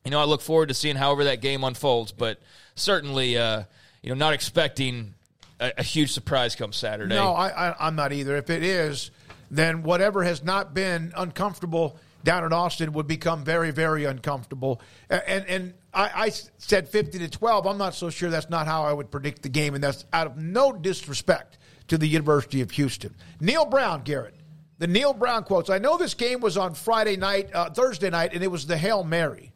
you 0.05 0.11
know 0.11 0.19
I 0.19 0.23
look 0.23 0.41
forward 0.41 0.69
to 0.69 0.73
seeing 0.73 0.95
however 0.95 1.25
that 1.25 1.41
game 1.41 1.63
unfolds. 1.63 2.13
But 2.13 2.39
certainly, 2.75 3.37
uh, 3.37 3.63
you 4.01 4.09
know, 4.09 4.15
not 4.15 4.33
expecting 4.33 5.13
a, 5.59 5.73
a 5.79 5.83
huge 5.83 6.11
surprise 6.11 6.55
come 6.55 6.73
Saturday. 6.73 7.15
No, 7.15 7.33
I, 7.33 7.69
I, 7.69 7.87
I'm 7.87 7.95
not 7.95 8.13
either. 8.13 8.37
If 8.37 8.49
it 8.49 8.63
is, 8.63 9.11
then 9.49 9.83
whatever 9.83 10.23
has 10.23 10.43
not 10.43 10.73
been 10.73 11.13
uncomfortable 11.15 11.97
down 12.23 12.43
in 12.43 12.51
Austin 12.51 12.91
would 12.93 13.07
become 13.07 13.43
very, 13.43 13.71
very 13.71 14.05
uncomfortable. 14.05 14.81
And 15.09 15.45
and 15.47 15.73
I, 15.93 16.25
I 16.25 16.29
said 16.29 16.89
50 16.89 17.19
to 17.19 17.29
12. 17.29 17.65
I'm 17.65 17.77
not 17.77 17.95
so 17.95 18.09
sure 18.09 18.29
that's 18.29 18.49
not 18.49 18.67
how 18.67 18.83
I 18.83 18.93
would 18.93 19.11
predict 19.11 19.43
the 19.43 19.49
game, 19.49 19.75
and 19.75 19.83
that's 19.83 20.05
out 20.11 20.27
of 20.27 20.37
no 20.37 20.73
disrespect 20.73 21.57
to 21.87 21.97
the 21.97 22.07
University 22.07 22.61
of 22.61 22.71
Houston. 22.71 23.15
Neal 23.39 23.65
Brown, 23.65 24.01
Garrett. 24.03 24.35
The 24.79 24.87
Neal 24.87 25.13
Brown 25.13 25.43
quotes. 25.43 25.69
I 25.69 25.79
know 25.79 25.97
this 25.97 26.13
game 26.13 26.39
was 26.39 26.57
on 26.57 26.73
Friday 26.73 27.17
night, 27.17 27.49
uh, 27.53 27.69
Thursday 27.69 28.09
night, 28.09 28.33
and 28.33 28.43
it 28.43 28.51
was 28.51 28.67
the 28.67 28.77
Hail 28.77 29.03
Mary. 29.03 29.53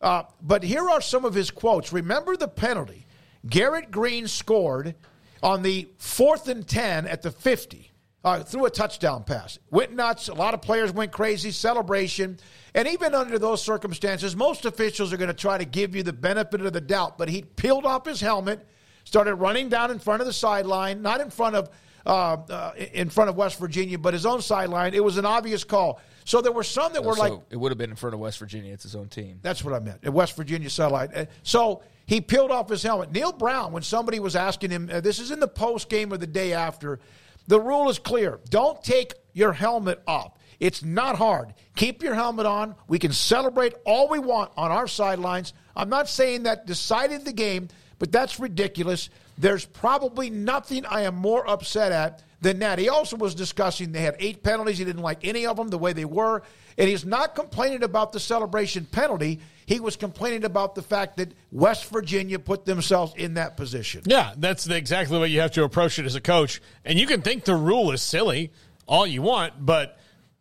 Uh, 0.00 0.22
but 0.40 0.62
here 0.62 0.88
are 0.88 1.00
some 1.00 1.24
of 1.24 1.34
his 1.34 1.50
quotes. 1.50 1.92
Remember 1.92 2.36
the 2.36 2.48
penalty. 2.48 3.06
Garrett 3.46 3.90
Greene 3.90 4.28
scored 4.28 4.94
on 5.42 5.62
the 5.62 5.88
fourth 5.98 6.48
and 6.48 6.66
10 6.66 7.06
at 7.06 7.22
the 7.22 7.30
50 7.30 7.90
uh, 8.24 8.42
through 8.42 8.64
a 8.66 8.70
touchdown 8.70 9.22
pass. 9.24 9.58
Went 9.70 9.92
nuts. 9.92 10.28
A 10.28 10.34
lot 10.34 10.54
of 10.54 10.62
players 10.62 10.92
went 10.92 11.12
crazy. 11.12 11.50
Celebration. 11.50 12.38
And 12.74 12.88
even 12.88 13.14
under 13.14 13.38
those 13.38 13.62
circumstances, 13.62 14.34
most 14.34 14.64
officials 14.64 15.12
are 15.12 15.16
going 15.16 15.28
to 15.28 15.34
try 15.34 15.58
to 15.58 15.64
give 15.64 15.94
you 15.94 16.02
the 16.02 16.12
benefit 16.12 16.60
of 16.62 16.72
the 16.72 16.80
doubt. 16.80 17.18
But 17.18 17.28
he 17.28 17.42
peeled 17.42 17.84
off 17.84 18.06
his 18.06 18.20
helmet, 18.20 18.66
started 19.04 19.34
running 19.36 19.68
down 19.68 19.90
in 19.90 19.98
front 19.98 20.20
of 20.22 20.26
the 20.26 20.32
sideline, 20.32 21.02
not 21.02 21.20
in 21.20 21.30
front 21.30 21.56
of. 21.56 21.68
Uh, 22.06 22.36
uh, 22.50 22.72
in 22.92 23.08
front 23.08 23.30
of 23.30 23.36
West 23.36 23.58
Virginia, 23.58 23.96
but 23.98 24.12
his 24.12 24.26
own 24.26 24.42
sideline. 24.42 24.92
It 24.92 25.02
was 25.02 25.16
an 25.16 25.24
obvious 25.24 25.64
call. 25.64 26.02
So 26.26 26.42
there 26.42 26.52
were 26.52 26.62
some 26.62 26.92
that 26.92 27.02
were 27.02 27.14
so 27.14 27.22
like, 27.22 27.32
it 27.48 27.56
would 27.56 27.70
have 27.72 27.78
been 27.78 27.88
in 27.88 27.96
front 27.96 28.12
of 28.12 28.20
West 28.20 28.38
Virginia. 28.38 28.74
It's 28.74 28.82
his 28.82 28.94
own 28.94 29.08
team. 29.08 29.38
that's 29.40 29.64
what 29.64 29.72
I 29.72 29.78
meant. 29.78 30.00
At 30.04 30.12
West 30.12 30.36
Virginia 30.36 30.68
satellite. 30.68 31.16
Uh, 31.16 31.24
So 31.44 31.82
he 32.04 32.20
peeled 32.20 32.50
off 32.50 32.68
his 32.68 32.82
helmet. 32.82 33.10
Neal 33.10 33.32
Brown, 33.32 33.72
when 33.72 33.82
somebody 33.82 34.20
was 34.20 34.36
asking 34.36 34.70
him, 34.70 34.90
uh, 34.92 35.00
this 35.00 35.18
is 35.18 35.30
in 35.30 35.40
the 35.40 35.48
post 35.48 35.88
game 35.88 36.12
or 36.12 36.18
the 36.18 36.26
day 36.26 36.52
after, 36.52 37.00
the 37.46 37.60
rule 37.60 37.88
is 37.88 37.98
clear. 37.98 38.40
Don't 38.48 38.82
take 38.82 39.14
your 39.32 39.52
helmet 39.52 40.02
off. 40.06 40.32
It's 40.60 40.82
not 40.82 41.16
hard. 41.16 41.54
Keep 41.76 42.02
your 42.02 42.14
helmet 42.14 42.46
on. 42.46 42.76
We 42.88 42.98
can 42.98 43.12
celebrate 43.12 43.74
all 43.84 44.08
we 44.08 44.18
want 44.18 44.52
on 44.56 44.70
our 44.70 44.86
sidelines. 44.86 45.52
I'm 45.76 45.88
not 45.88 46.08
saying 46.08 46.44
that 46.44 46.66
decided 46.66 47.24
the 47.24 47.32
game, 47.32 47.68
but 47.98 48.12
that's 48.12 48.38
ridiculous. 48.40 49.10
There's 49.38 49.64
probably 49.64 50.30
nothing 50.30 50.86
I 50.86 51.02
am 51.02 51.14
more 51.14 51.48
upset 51.48 51.92
at 51.92 52.22
than 52.40 52.60
that. 52.60 52.78
He 52.78 52.88
also 52.88 53.16
was 53.16 53.34
discussing 53.34 53.92
they 53.92 54.02
had 54.02 54.16
eight 54.18 54.42
penalties. 54.42 54.78
He 54.78 54.84
didn't 54.84 55.02
like 55.02 55.24
any 55.24 55.46
of 55.46 55.56
them 55.56 55.68
the 55.68 55.78
way 55.78 55.92
they 55.92 56.04
were. 56.04 56.42
And 56.76 56.88
he's 56.88 57.04
not 57.04 57.34
complaining 57.34 57.82
about 57.82 58.12
the 58.12 58.20
celebration 58.20 58.84
penalty. 58.84 59.40
He 59.66 59.80
was 59.80 59.96
complaining 59.96 60.44
about 60.44 60.74
the 60.74 60.82
fact 60.82 61.16
that 61.16 61.32
West 61.50 61.88
Virginia 61.88 62.38
put 62.38 62.64
themselves 62.64 63.14
in 63.16 63.34
that 63.34 63.56
position. 63.56 64.02
Yeah, 64.04 64.34
that's 64.36 64.68
exactly 64.68 65.16
the 65.16 65.22
way 65.22 65.28
you 65.28 65.40
have 65.40 65.52
to 65.52 65.64
approach 65.64 65.98
it 65.98 66.04
as 66.04 66.14
a 66.14 66.20
coach. 66.20 66.60
And 66.84 66.98
you 66.98 67.06
can 67.06 67.22
think 67.22 67.44
the 67.44 67.56
rule 67.56 67.92
is 67.92 68.02
silly 68.02 68.52
all 68.86 69.06
you 69.06 69.22
want, 69.22 69.54
but 69.64 69.98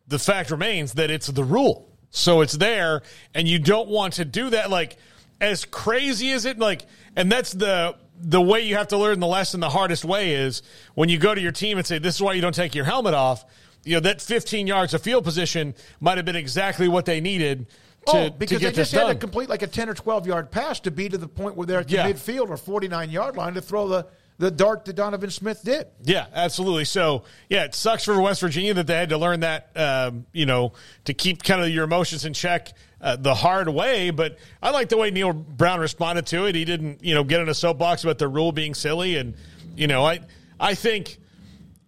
the 0.08 0.20
fact 0.20 0.52
remains 0.52 0.94
that 0.94 1.10
it's 1.10 1.28
the 1.28 1.44
rule. 1.44 1.88
So 2.10 2.42
it's 2.42 2.54
there, 2.54 3.02
and 3.34 3.48
you 3.48 3.58
don't 3.58 3.90
want 3.90 4.16
to 4.16 4.26
do 4.26 4.52
that. 4.52 4.70
Like, 4.70 4.98
as 5.42 5.66
crazy 5.66 6.32
as 6.32 6.46
it, 6.46 6.60
like, 6.60 6.86
and 7.16 7.32
that's 7.32 7.52
the 7.52 7.96
the 8.26 8.42
way 8.42 8.62
you 8.62 8.76
have 8.76 8.88
to 8.88 8.98
learn 8.98 9.20
the 9.20 9.28
lesson 9.28 9.60
the 9.60 9.70
hardest 9.70 10.06
way 10.06 10.36
is 10.36 10.62
when 10.94 11.10
you 11.10 11.18
go 11.18 11.36
to 11.36 11.42
your 11.42 11.52
team 11.52 11.78
and 11.78 11.86
say, 11.86 11.98
This 12.00 12.16
is 12.16 12.22
why 12.22 12.34
you 12.34 12.42
don't 12.42 12.56
take 12.56 12.74
your 12.76 12.86
helmet 12.86 13.14
off. 13.14 13.44
You 13.84 13.96
know, 13.96 14.00
that 14.02 14.22
15 14.22 14.66
yards 14.66 14.94
of 14.94 15.02
field 15.02 15.26
position 15.26 15.74
might 16.00 16.18
have 16.18 16.26
been 16.26 16.36
exactly 16.38 16.88
what 16.88 17.04
they 17.06 17.20
needed 17.20 17.68
to, 18.08 18.12
oh, 18.18 18.30
because 18.30 18.60
to 18.60 18.62
get 18.62 18.70
they 18.76 18.76
just 18.78 18.92
this 18.92 19.00
had 19.00 19.08
done. 19.08 19.16
to 19.16 19.20
complete 19.20 19.50
like 19.50 19.62
a 19.62 19.68
10 19.68 19.90
or 19.90 19.94
12 19.94 20.26
yard 20.28 20.52
pass 20.52 20.80
to 20.82 20.92
be 20.92 21.10
to 21.10 21.18
the 21.18 21.28
point 21.28 21.58
where 21.58 21.68
they're 21.68 21.80
at 21.82 21.88
the 21.90 21.96
Yeah. 21.96 22.10
midfield 22.12 22.50
or 22.50 22.56
49 22.56 23.10
yard 23.10 23.36
line 23.36 23.56
to 23.56 23.62
throw 23.62 23.88
the, 23.90 24.08
the 24.38 24.52
dart 24.52 24.86
that 24.86 24.96
Donovan 24.96 25.30
Smith 25.30 25.62
did. 25.64 25.88
Yeah, 26.04 26.26
absolutely. 26.34 26.86
So, 26.86 27.24
yeah, 27.50 27.66
it 27.66 27.76
sucks 27.76 28.04
for 28.04 28.20
West 28.20 28.42
Virginia 28.42 28.74
that 28.74 28.88
they 28.88 28.96
had 28.96 29.10
to 29.10 29.18
learn 29.18 29.42
that, 29.42 29.70
um, 29.76 30.26
you 30.34 30.46
know, 30.46 30.74
to 31.06 31.14
keep 31.14 31.44
kind 31.44 31.62
of 31.62 31.70
your 31.70 31.84
emotions 31.84 32.26
in 32.26 32.34
check 32.34 32.74
uh, 33.00 33.16
the 33.16 33.36
hard 33.36 33.70
way. 33.70 34.10
But 34.10 34.38
I 34.62 34.72
like 34.72 34.90
the 34.90 34.98
way 34.98 35.12
Neal 35.12 35.34
Brown 35.34 35.80
responded 35.80 36.26
to 36.28 36.46
it. 36.46 36.56
He 36.56 36.66
didn't, 36.66 37.04
you 37.04 37.14
know, 37.14 37.24
get 37.24 37.42
in 37.42 37.50
a 37.50 37.54
soapbox 37.54 38.04
about 38.04 38.18
the 38.18 38.28
rule 38.28 38.52
being 38.52 38.74
silly. 38.74 39.18
And, 39.18 39.36
you 39.76 39.88
know, 39.88 40.06
I, 40.06 40.22
I 40.60 40.76
think. 40.76 41.20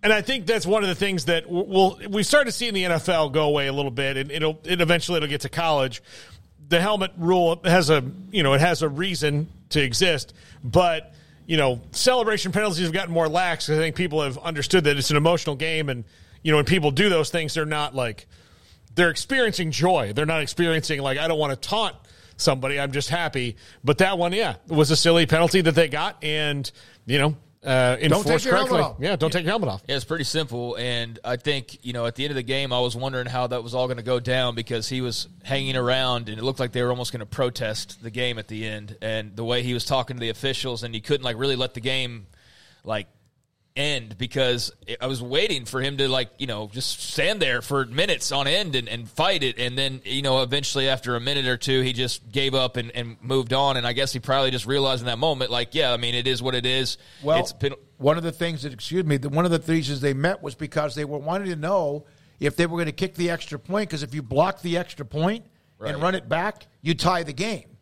And 0.03 0.13
I 0.13 0.21
think 0.21 0.45
that's 0.45 0.67
one 0.67 0.83
of 0.83 0.89
the 0.89 0.93
things 0.93 1.25
that 1.25 1.49
we'll 1.49 1.99
we 2.11 2.21
start 2.21 2.45
to 2.45 2.51
see 2.51 2.67
in 2.67 2.75
the 2.75 2.83
NFL 2.83 3.31
go 3.31 3.45
away 3.45 3.65
a 3.65 3.73
little 3.73 3.89
bit, 3.89 4.17
and 4.17 4.29
it'll 4.29 4.59
it 4.63 4.79
eventually 4.79 5.17
it'll 5.17 5.29
get 5.29 5.41
to 5.41 5.49
college. 5.49 6.03
The 6.69 6.79
helmet 6.79 7.13
rule 7.17 7.59
has 7.65 7.89
a 7.89 8.03
you 8.29 8.43
know 8.43 8.53
it 8.53 8.61
has 8.61 8.83
a 8.83 8.89
reason 8.89 9.47
to 9.69 9.81
exist, 9.81 10.35
but 10.63 11.11
you 11.45 11.57
know 11.57 11.81
celebration 11.91 12.51
penalties 12.51 12.83
have 12.83 12.93
gotten 12.93 13.13
more 13.13 13.27
lax. 13.27 13.69
I 13.69 13.75
think 13.75 13.95
people 13.95 14.21
have 14.21 14.37
understood 14.39 14.83
that 14.85 14.97
it's 14.97 15.11
an 15.11 15.17
emotional 15.17 15.55
game, 15.55 15.89
and 15.89 16.03
you 16.43 16.51
know 16.51 16.57
when 16.57 16.65
people 16.65 16.91
do 16.91 17.09
those 17.09 17.29
things, 17.29 17.53
they're 17.53 17.65
not 17.65 17.95
like 17.95 18.27
they're 18.95 19.09
experiencing 19.09 19.71
joy. 19.71 20.13
They're 20.13 20.25
not 20.25 20.41
experiencing 20.41 21.01
like 21.01 21.17
I 21.17 21.27
don't 21.27 21.39
want 21.39 21.59
to 21.59 21.69
taunt 21.69 21.95
somebody. 22.37 22.79
I'm 22.79 22.91
just 22.91 23.09
happy. 23.09 23.55
But 23.83 23.99
that 23.99 24.17
one, 24.17 24.33
yeah, 24.33 24.55
was 24.67 24.91
a 24.91 24.95
silly 24.95 25.25
penalty 25.25 25.61
that 25.61 25.75
they 25.75 25.87
got, 25.87 26.23
and 26.23 26.69
you 27.05 27.19
know 27.19 27.35
uh, 27.65 27.97
enforced 27.99 28.45
your 28.45 28.55
helmet 28.55 28.71
correctly. 28.71 28.79
off. 28.81 28.95
Yeah, 28.99 29.15
don't 29.15 29.31
take 29.31 29.43
your 29.43 29.51
helmet 29.51 29.69
off. 29.69 29.83
Yeah, 29.87 29.95
it's 29.95 30.05
pretty 30.05 30.23
simple. 30.23 30.75
And 30.75 31.19
I 31.23 31.35
think, 31.37 31.83
you 31.83 31.93
know, 31.93 32.05
at 32.05 32.15
the 32.15 32.23
end 32.23 32.31
of 32.31 32.35
the 32.35 32.43
game, 32.43 32.71
I 32.71 32.79
was 32.79 32.95
wondering 32.95 33.25
how 33.25 33.47
that 33.47 33.63
was 33.63 33.73
all 33.73 33.87
going 33.87 33.97
to 33.97 34.03
go 34.03 34.19
down 34.19 34.55
because 34.55 34.87
he 34.87 35.01
was 35.01 35.27
hanging 35.43 35.75
around 35.75 36.29
and 36.29 36.37
it 36.37 36.43
looked 36.43 36.59
like 36.59 36.71
they 36.71 36.83
were 36.83 36.89
almost 36.89 37.11
going 37.11 37.21
to 37.21 37.25
protest 37.25 38.01
the 38.01 38.11
game 38.11 38.37
at 38.39 38.47
the 38.47 38.65
end. 38.67 38.97
And 39.01 39.35
the 39.35 39.43
way 39.43 39.63
he 39.63 39.73
was 39.73 39.85
talking 39.85 40.15
to 40.15 40.19
the 40.19 40.29
officials, 40.29 40.83
and 40.83 40.93
he 40.93 41.01
couldn't, 41.01 41.23
like, 41.23 41.37
really 41.37 41.55
let 41.55 41.73
the 41.73 41.81
game, 41.81 42.27
like, 42.83 43.07
end 43.75 44.17
because 44.17 44.71
I 45.01 45.07
was 45.07 45.21
waiting 45.21 45.65
for 45.65 45.81
him 45.81 45.97
to 45.97 46.07
like 46.07 46.29
you 46.37 46.47
know 46.47 46.69
just 46.71 47.01
stand 47.01 47.41
there 47.41 47.61
for 47.61 47.85
minutes 47.85 48.31
on 48.31 48.47
end 48.47 48.75
and, 48.75 48.87
and 48.87 49.09
fight 49.09 49.43
it. 49.43 49.59
And 49.59 49.77
then 49.77 50.01
you 50.05 50.21
know 50.21 50.41
eventually 50.41 50.87
after 50.87 51.15
a 51.15 51.19
minute 51.19 51.45
or 51.45 51.57
two 51.57 51.81
he 51.81 51.93
just 51.93 52.31
gave 52.31 52.55
up 52.55 52.77
and, 52.77 52.91
and 52.91 53.17
moved 53.21 53.53
on. 53.53 53.77
And 53.77 53.85
I 53.85 53.93
guess 53.93 54.13
he 54.13 54.19
probably 54.19 54.51
just 54.51 54.65
realized 54.65 55.01
in 55.01 55.07
that 55.07 55.17
moment 55.17 55.51
like 55.51 55.75
yeah 55.75 55.91
I 55.91 55.97
mean 55.97 56.15
it 56.15 56.27
is 56.27 56.41
what 56.41 56.55
it 56.55 56.65
is. 56.65 56.97
Well, 57.21 57.39
it's 57.39 57.53
been 57.53 57.75
one 57.97 58.17
of 58.17 58.23
the 58.23 58.31
things 58.31 58.63
that, 58.63 58.73
excuse 58.73 59.05
me, 59.05 59.17
one 59.17 59.45
of 59.45 59.51
the 59.51 59.59
reasons 59.71 60.01
they 60.01 60.13
met 60.13 60.41
was 60.41 60.55
because 60.55 60.95
they 60.95 61.05
were 61.05 61.17
wanting 61.17 61.49
to 61.49 61.55
know 61.55 62.05
if 62.39 62.55
they 62.55 62.65
were 62.65 62.77
going 62.77 62.87
to 62.87 62.91
kick 62.91 63.15
the 63.15 63.29
extra 63.29 63.57
point 63.57 63.89
because 63.89 64.03
if 64.03 64.13
you 64.13 64.21
block 64.21 64.61
the 64.61 64.77
extra 64.77 65.05
point 65.05 65.45
and 65.79 66.01
run 66.01 66.15
it 66.15 66.27
back, 66.27 66.67
you 66.81 66.93
tie 66.93 67.23
the 67.23 67.33
game. 67.33 67.74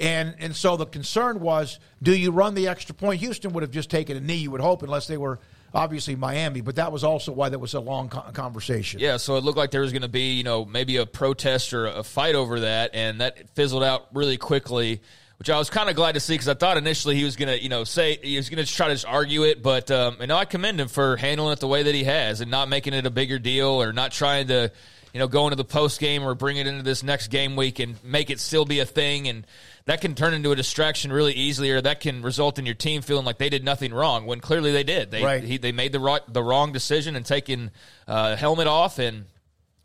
And 0.00 0.34
and 0.38 0.56
so 0.56 0.78
the 0.78 0.86
concern 0.86 1.40
was, 1.40 1.78
do 2.02 2.16
you 2.16 2.32
run 2.32 2.54
the 2.54 2.68
extra 2.68 2.94
point? 2.94 3.20
Houston 3.20 3.52
would 3.52 3.62
have 3.62 3.70
just 3.70 3.90
taken 3.90 4.16
a 4.16 4.20
knee, 4.20 4.36
you 4.36 4.50
would 4.50 4.62
hope, 4.62 4.82
unless 4.82 5.06
they 5.06 5.18
were 5.18 5.38
obviously 5.74 6.16
Miami. 6.16 6.62
But 6.62 6.76
that 6.76 6.90
was 6.90 7.04
also 7.04 7.32
why 7.32 7.50
there 7.50 7.58
was 7.58 7.74
a 7.74 7.80
long 7.80 8.08
conversation. 8.08 8.98
Yeah, 9.00 9.18
so 9.18 9.36
it 9.36 9.44
looked 9.44 9.58
like 9.58 9.70
there 9.70 9.82
was 9.82 9.92
going 9.92 10.02
to 10.02 10.08
be, 10.08 10.32
you 10.32 10.42
know, 10.42 10.64
maybe 10.64 10.96
a 10.96 11.04
protest 11.04 11.74
or 11.74 11.86
a 11.86 12.02
fight 12.02 12.34
over 12.34 12.60
that, 12.60 12.92
and 12.94 13.20
that 13.20 13.50
fizzled 13.50 13.84
out 13.84 14.08
really 14.14 14.38
quickly. 14.38 15.02
Which 15.38 15.48
I 15.48 15.56
was 15.56 15.70
kind 15.70 15.88
of 15.88 15.96
glad 15.96 16.12
to 16.12 16.20
see 16.20 16.34
because 16.34 16.48
I 16.48 16.54
thought 16.54 16.76
initially 16.76 17.16
he 17.16 17.24
was 17.24 17.36
going 17.36 17.48
to, 17.48 17.62
you 17.62 17.70
know, 17.70 17.84
say 17.84 18.18
he 18.22 18.36
was 18.36 18.50
going 18.50 18.62
to 18.62 18.70
try 18.70 18.88
to 18.88 18.94
just 18.94 19.06
argue 19.06 19.44
it, 19.44 19.62
but 19.62 19.90
um, 19.90 20.16
you 20.20 20.26
know 20.26 20.36
I 20.36 20.44
commend 20.44 20.78
him 20.78 20.88
for 20.88 21.16
handling 21.16 21.54
it 21.54 21.60
the 21.60 21.66
way 21.66 21.82
that 21.82 21.94
he 21.94 22.04
has 22.04 22.42
and 22.42 22.50
not 22.50 22.68
making 22.68 22.92
it 22.92 23.06
a 23.06 23.10
bigger 23.10 23.38
deal 23.38 23.68
or 23.68 23.94
not 23.94 24.12
trying 24.12 24.48
to, 24.48 24.70
you 25.14 25.18
know, 25.18 25.28
go 25.28 25.46
into 25.46 25.56
the 25.56 25.64
post 25.64 25.98
game 25.98 26.24
or 26.24 26.34
bring 26.34 26.58
it 26.58 26.66
into 26.66 26.82
this 26.82 27.02
next 27.02 27.28
game 27.28 27.56
week 27.56 27.78
and 27.78 27.96
make 28.04 28.28
it 28.28 28.38
still 28.38 28.66
be 28.66 28.80
a 28.80 28.84
thing 28.84 29.28
and 29.28 29.46
that 29.86 30.00
can 30.00 30.14
turn 30.14 30.34
into 30.34 30.52
a 30.52 30.56
distraction 30.56 31.12
really 31.12 31.32
easily, 31.32 31.70
or 31.70 31.80
that 31.80 32.00
can 32.00 32.22
result 32.22 32.58
in 32.58 32.66
your 32.66 32.74
team 32.74 33.02
feeling 33.02 33.24
like 33.24 33.38
they 33.38 33.48
did 33.48 33.64
nothing 33.64 33.92
wrong 33.92 34.26
when 34.26 34.40
clearly 34.40 34.72
they 34.72 34.84
did. 34.84 35.10
They 35.10 35.24
Right. 35.24 35.42
he, 35.42 35.58
they 35.58 35.72
made 35.72 35.92
the 35.92 36.00
right, 36.00 36.22
the 36.28 36.42
wrong 36.42 36.72
decision 36.72 37.16
and 37.16 37.24
taking 37.24 37.70
uh, 38.06 38.36
helmet 38.36 38.66
off, 38.66 38.98
and 38.98 39.24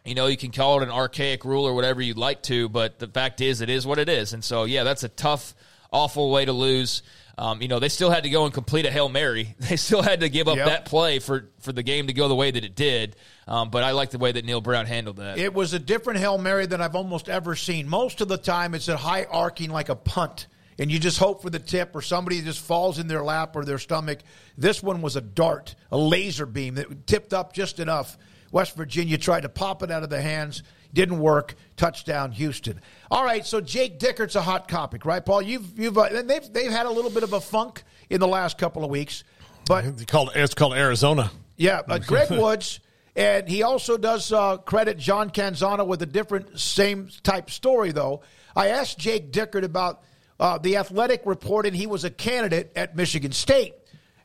you 0.04 0.16
know 0.16 0.28
you 0.28 0.38
can 0.38 0.52
call 0.52 0.82
it 0.82 0.84
an 0.84 0.92
archaic 0.92 1.46
rule 1.46 1.66
or 1.66 1.74
whatever 1.74 2.02
you'd 2.02 2.18
like 2.18 2.44
to, 2.44 2.70
but 2.70 3.00
the 3.00 3.08
fact 3.08 3.42
is 3.42 3.62
it 3.62 3.70
is 3.70 3.86
what 3.88 4.00
it 4.00 4.10
is, 4.10 4.34
and 4.34 4.44
so 4.44 4.66
yeah, 4.66 4.84
that's 4.84 5.04
a 5.04 5.10
tough, 5.10 5.54
awful 5.92 6.30
way 6.32 6.46
to 6.46 6.54
lose. 6.54 7.02
Um, 7.38 7.62
you 7.62 7.68
know 7.68 7.80
they 7.80 7.89
still 7.89 8.10
had 8.10 8.24
to 8.24 8.30
go 8.30 8.46
and 8.46 8.54
complete 8.54 8.86
a 8.86 8.92
hail 8.92 9.10
mary. 9.10 9.56
They 9.60 9.75
still 9.75 10.01
had 10.01 10.22
to 10.22 10.30
give 10.30 10.48
up 10.48 10.56
Yep. 10.58 10.68
that 10.68 10.86
play 10.86 11.20
for 11.20 11.50
for 11.60 11.74
the 11.74 11.84
game 11.84 12.08
to 12.08 12.13
go 12.13 12.27
the 12.27 12.36
way 12.36 12.50
that 12.51 12.63
it 12.63 12.75
did. 12.75 13.15
Um, 13.48 13.70
but 13.70 13.84
I 13.84 13.92
like 13.92 14.12
the 14.12 14.18
way 14.18 14.32
that 14.32 14.46
Neal 14.46 14.62
Brown 14.62 14.86
handled 14.86 15.18
that. 15.18 15.38
It 15.38 15.54
was 15.54 15.74
a 15.74 15.80
different 15.80 16.20
Hail 16.20 16.38
Mary 16.38 16.65
than 16.65 16.82
I've 16.82 16.96
almost 16.96 17.27
ever 17.30 17.56
seen. 17.56 17.88
Most 17.89 18.22
of 18.22 18.27
the 18.27 18.38
time, 18.38 18.74
it's 18.74 18.88
a 18.88 18.96
high 18.98 19.25
arcing 19.25 19.70
like 19.70 19.89
a 19.89 19.96
punt, 19.96 20.48
and 20.80 20.89
you 20.92 20.98
just 20.98 21.18
hope 21.20 21.42
for 21.42 21.50
the 21.50 21.60
tip 21.60 21.94
or 21.96 22.01
somebody 22.01 22.42
just 22.42 22.62
falls 22.63 23.00
in 23.00 23.08
their 23.08 23.24
lap 23.24 23.56
or 23.56 23.65
their 23.65 23.80
stomach. 23.80 24.20
This 24.58 24.82
one 24.82 25.01
was 25.01 25.15
a 25.15 25.22
dart, 25.22 25.75
a 25.92 25.98
laser 25.98 26.46
beam 26.46 26.75
that 26.75 27.06
tipped 27.06 27.34
up 27.34 27.51
just 27.54 27.80
enough. 27.80 28.18
West 28.51 28.77
Virginia 28.77 29.18
tried 29.18 29.42
to 29.42 29.50
pop 29.50 29.84
it 29.84 29.92
out 29.92 30.04
of 30.04 30.10
the 30.10 30.22
hands. 30.22 30.63
Didn't 30.96 31.20
work. 31.20 31.54
Touchdown, 31.78 32.32
Houston. 32.32 32.82
All 33.12 33.24
right, 33.24 33.46
so 33.46 33.60
Jake 33.62 34.00
Dickert's 34.00 34.36
a 34.36 34.42
hot 34.42 34.68
topic, 34.70 35.06
right, 35.06 35.24
Paul? 35.24 35.42
You've 35.42 35.78
you've 35.78 35.98
uh, 35.98 36.04
and 36.04 36.30
they've 36.30 36.52
they've 36.52 36.72
had 36.72 36.86
a 36.86 36.90
little 36.90 37.12
bit 37.12 37.24
of 37.24 37.34
a 37.34 37.42
funk 37.42 37.84
in 38.10 38.20
the 38.20 38.28
last 38.28 38.58
couple 38.58 38.84
of 38.84 38.90
weeks, 38.90 39.24
but 39.68 39.84
It's 39.86 40.06
called 40.06 40.32
it's 40.34 40.54
called 40.56 40.74
Arizona. 40.74 41.32
yeah, 41.58 41.82
but 41.86 42.08
Greg 42.08 42.32
Woods, 42.32 42.80
and 43.16 43.48
he 43.48 43.62
also 43.62 43.98
does 43.98 44.32
uh, 44.32 44.58
credit 44.58 44.98
John 44.98 45.30
Canzano 45.30 45.86
with 45.86 46.02
a 46.02 46.06
different, 46.06 46.60
same 46.60 47.10
type 47.24 47.50
story, 47.52 47.92
though. 47.92 48.22
I 48.56 48.70
asked 48.70 48.98
Jake 48.98 49.32
Dickert 49.34 49.64
about 49.66 50.02
uh, 50.40 50.58
the 50.60 50.78
Athletic 50.78 51.24
reported 51.25 51.74
he 51.74 51.88
was 51.88 52.06
a 52.06 52.10
candidate 52.10 52.72
at 52.75 52.96
Michigan 52.96 53.34
State. 53.34 53.74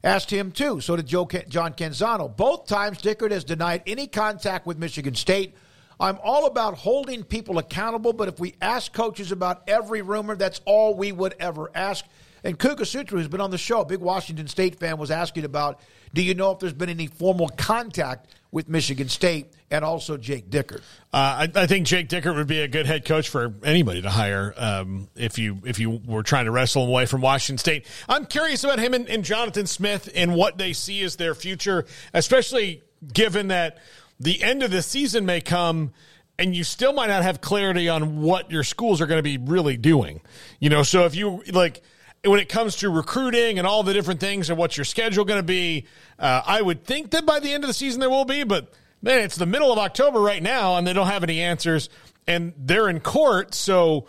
Asked 0.04 0.30
him 0.30 0.50
too. 0.52 0.80
So 0.80 0.96
did 0.96 1.06
Joe 1.06 1.26
John 1.48 1.74
Canzano. 1.74 2.34
Both 2.34 2.66
times, 2.66 3.02
Dickert 3.02 3.32
has 3.32 3.44
denied 3.44 3.82
any 3.86 4.06
contact 4.06 4.66
with 4.66 4.78
Michigan 4.78 5.14
State. 5.14 5.54
I'm 6.00 6.18
all 6.22 6.46
about 6.46 6.74
holding 6.78 7.22
people 7.22 7.58
accountable, 7.58 8.12
but 8.12 8.28
if 8.28 8.40
we 8.40 8.54
ask 8.60 8.92
coaches 8.92 9.32
about 9.32 9.62
every 9.68 10.00
rumor, 10.00 10.34
that's 10.34 10.60
all 10.64 10.94
we 10.94 11.12
would 11.12 11.34
ever 11.38 11.70
ask. 11.74 12.06
And 12.42 12.58
Kuka 12.58 12.86
Sutra, 12.86 13.18
who's 13.18 13.28
been 13.28 13.42
on 13.42 13.50
the 13.50 13.58
show, 13.58 13.82
a 13.82 13.84
big 13.84 14.00
Washington 14.00 14.48
State 14.48 14.80
fan, 14.80 14.96
was 14.96 15.10
asking 15.10 15.44
about 15.44 15.80
do 16.12 16.22
you 16.22 16.34
know 16.34 16.50
if 16.50 16.58
there's 16.58 16.72
been 16.72 16.88
any 16.88 17.06
formal 17.06 17.48
contact 17.50 18.34
with 18.50 18.68
Michigan 18.68 19.08
State 19.08 19.52
and 19.70 19.84
also 19.84 20.16
Jake 20.16 20.50
Dickert? 20.50 20.80
Uh, 21.12 21.46
I, 21.46 21.48
I 21.54 21.66
think 21.66 21.86
Jake 21.86 22.08
Dickert 22.08 22.34
would 22.34 22.48
be 22.48 22.60
a 22.60 22.68
good 22.68 22.86
head 22.86 23.04
coach 23.04 23.28
for 23.28 23.54
anybody 23.62 24.02
to 24.02 24.10
hire 24.10 24.52
um, 24.56 25.08
if 25.14 25.38
you 25.38 25.58
if 25.64 25.78
you 25.78 26.00
were 26.04 26.24
trying 26.24 26.46
to 26.46 26.50
wrestle 26.50 26.82
him 26.84 26.88
away 26.88 27.06
from 27.06 27.20
Washington 27.20 27.58
State. 27.58 27.86
I'm 28.08 28.26
curious 28.26 28.64
about 28.64 28.80
him 28.80 28.94
and, 28.94 29.08
and 29.08 29.24
Jonathan 29.24 29.66
Smith 29.66 30.10
and 30.14 30.34
what 30.34 30.58
they 30.58 30.72
see 30.72 31.02
as 31.02 31.16
their 31.16 31.34
future, 31.34 31.84
especially 32.12 32.82
given 33.12 33.48
that 33.48 33.78
the 34.20 34.42
end 34.42 34.62
of 34.62 34.70
the 34.70 34.82
season 34.82 35.26
may 35.26 35.40
come 35.40 35.92
and 36.38 36.54
you 36.54 36.62
still 36.64 36.92
might 36.92 37.08
not 37.08 37.22
have 37.22 37.40
clarity 37.40 37.88
on 37.88 38.22
what 38.22 38.50
your 38.50 38.62
schools 38.62 39.00
are 39.00 39.06
going 39.06 39.18
to 39.18 39.22
be 39.22 39.38
really 39.38 39.76
doing. 39.76 40.20
You 40.58 40.70
know, 40.70 40.82
so 40.82 41.04
if 41.04 41.14
you 41.14 41.42
like 41.52 41.82
when 42.24 42.38
it 42.38 42.48
comes 42.48 42.76
to 42.76 42.90
recruiting 42.90 43.58
and 43.58 43.66
all 43.66 43.82
the 43.82 43.92
different 43.92 44.20
things 44.20 44.50
and 44.50 44.58
what's 44.58 44.76
your 44.76 44.84
schedule 44.84 45.24
going 45.24 45.38
to 45.38 45.46
be, 45.46 45.86
uh, 46.18 46.42
I 46.44 46.60
would 46.60 46.84
think 46.84 47.10
that 47.10 47.24
by 47.24 47.40
the 47.40 47.52
end 47.52 47.64
of 47.64 47.68
the 47.68 47.74
season 47.74 48.00
there 48.00 48.10
will 48.10 48.24
be, 48.26 48.44
but 48.44 48.72
man, 49.02 49.20
it's 49.20 49.36
the 49.36 49.46
middle 49.46 49.72
of 49.72 49.78
October 49.78 50.20
right 50.20 50.42
now 50.42 50.76
and 50.76 50.86
they 50.86 50.92
don't 50.92 51.06
have 51.06 51.22
any 51.22 51.40
answers 51.40 51.88
and 52.26 52.52
they're 52.58 52.88
in 52.88 53.00
court. 53.00 53.54
So, 53.54 54.06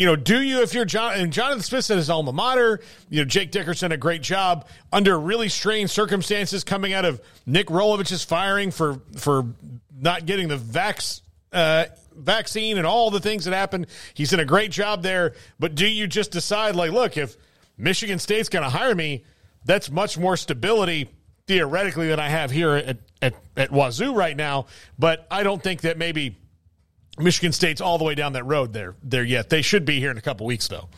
you 0.00 0.06
know, 0.06 0.16
do 0.16 0.40
you, 0.40 0.62
if 0.62 0.72
you're 0.72 0.86
John, 0.86 1.12
and 1.20 1.30
Jonathan 1.30 1.60
Smith 1.60 1.84
said 1.84 1.98
his 1.98 2.08
alma 2.08 2.32
mater, 2.32 2.80
you 3.10 3.20
know, 3.20 3.26
Jake 3.26 3.50
Dickerson, 3.50 3.92
a 3.92 3.98
great 3.98 4.22
job 4.22 4.66
under 4.90 5.20
really 5.20 5.50
strange 5.50 5.90
circumstances 5.90 6.64
coming 6.64 6.94
out 6.94 7.04
of 7.04 7.20
Nick 7.44 7.66
Rolovich's 7.66 8.24
firing 8.24 8.70
for, 8.70 9.02
for 9.18 9.44
not 9.94 10.24
getting 10.24 10.48
the 10.48 10.56
vax, 10.56 11.20
uh, 11.52 11.84
vaccine 12.16 12.78
and 12.78 12.86
all 12.86 13.10
the 13.10 13.20
things 13.20 13.44
that 13.44 13.52
happened. 13.52 13.88
He's 14.14 14.30
done 14.30 14.40
a 14.40 14.46
great 14.46 14.70
job 14.70 15.02
there. 15.02 15.34
But 15.58 15.74
do 15.74 15.86
you 15.86 16.06
just 16.06 16.30
decide, 16.30 16.76
like, 16.76 16.92
look, 16.92 17.18
if 17.18 17.36
Michigan 17.76 18.18
State's 18.18 18.48
going 18.48 18.64
to 18.64 18.70
hire 18.70 18.94
me, 18.94 19.26
that's 19.66 19.90
much 19.90 20.16
more 20.16 20.38
stability 20.38 21.10
theoretically 21.46 22.08
than 22.08 22.18
I 22.18 22.30
have 22.30 22.50
here 22.50 22.72
at, 22.72 22.96
at, 23.20 23.34
at 23.54 23.70
Wazoo 23.70 24.14
right 24.14 24.34
now. 24.34 24.64
But 24.98 25.26
I 25.30 25.42
don't 25.42 25.62
think 25.62 25.82
that 25.82 25.98
maybe 25.98 26.38
Michigan 27.20 27.52
State's 27.52 27.80
all 27.80 27.98
the 27.98 28.04
way 28.04 28.14
down 28.14 28.32
that 28.34 28.44
road 28.44 28.72
there 28.72 28.94
there 29.02 29.24
yet. 29.24 29.50
They 29.50 29.62
should 29.62 29.84
be 29.84 30.00
here 30.00 30.10
in 30.10 30.18
a 30.18 30.22
couple 30.22 30.46
weeks 30.46 30.68
though. 30.68 30.88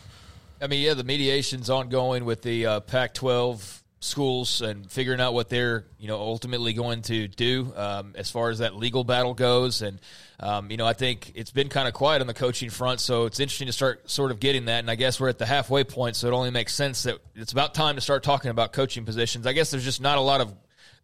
I 0.61 0.69
mean, 0.69 0.83
yeah, 0.83 0.95
the 0.95 1.05
mediation's 1.05 1.71
ongoing 1.71 2.25
with 2.25 2.43
the 2.43 2.67
uh, 2.67 2.81
Pac-12 2.81 3.81
schools 4.03 4.63
and 4.63 4.91
figuring 4.91 5.21
out 5.21 5.33
what 5.33 5.49
they're 5.49 5.85
you 5.99 6.09
know 6.09 6.19
ultimately 6.19 6.73
going 6.73 7.03
to 7.03 7.29
do 7.29 7.73
um, 7.77 8.15
as 8.17 8.31
far 8.31 8.51
as 8.51 8.59
that 8.59 8.75
legal 8.77 9.05
battle 9.05 9.35
goes. 9.35 9.83
And 9.83 10.01
um, 10.41 10.71
you 10.71 10.77
know, 10.77 10.87
I 10.87 10.93
think 10.93 11.33
it's 11.35 11.53
been 11.53 11.69
kind 11.69 11.87
of 11.87 11.95
quiet 11.95 12.21
on 12.21 12.27
the 12.27 12.35
coaching 12.35 12.71
front, 12.71 13.01
so 13.01 13.27
it's 13.27 13.39
interesting 13.39 13.69
to 13.69 13.73
start 13.73 14.11
sort 14.11 14.33
of 14.33 14.41
getting 14.41 14.65
that. 14.67 14.81
And 14.81 14.91
I 14.91 14.97
guess 14.97 15.21
we're 15.21 15.29
at 15.29 15.39
the 15.39 15.47
halfway 15.47 15.85
point, 15.85 16.17
so 16.17 16.27
it 16.27 16.33
only 16.33 16.51
makes 16.51 16.75
sense 16.75 17.05
that 17.05 17.19
it's 17.37 17.53
about 17.53 17.75
time 17.75 17.95
to 17.95 18.01
start 18.01 18.23
talking 18.25 18.51
about 18.51 18.73
coaching 18.73 19.05
positions. 19.05 19.47
I 19.47 19.53
guess 19.53 19.71
there's 19.71 19.85
just 19.85 20.01
not 20.01 20.19
a 20.19 20.21
lot 20.21 20.41
of 20.41 20.53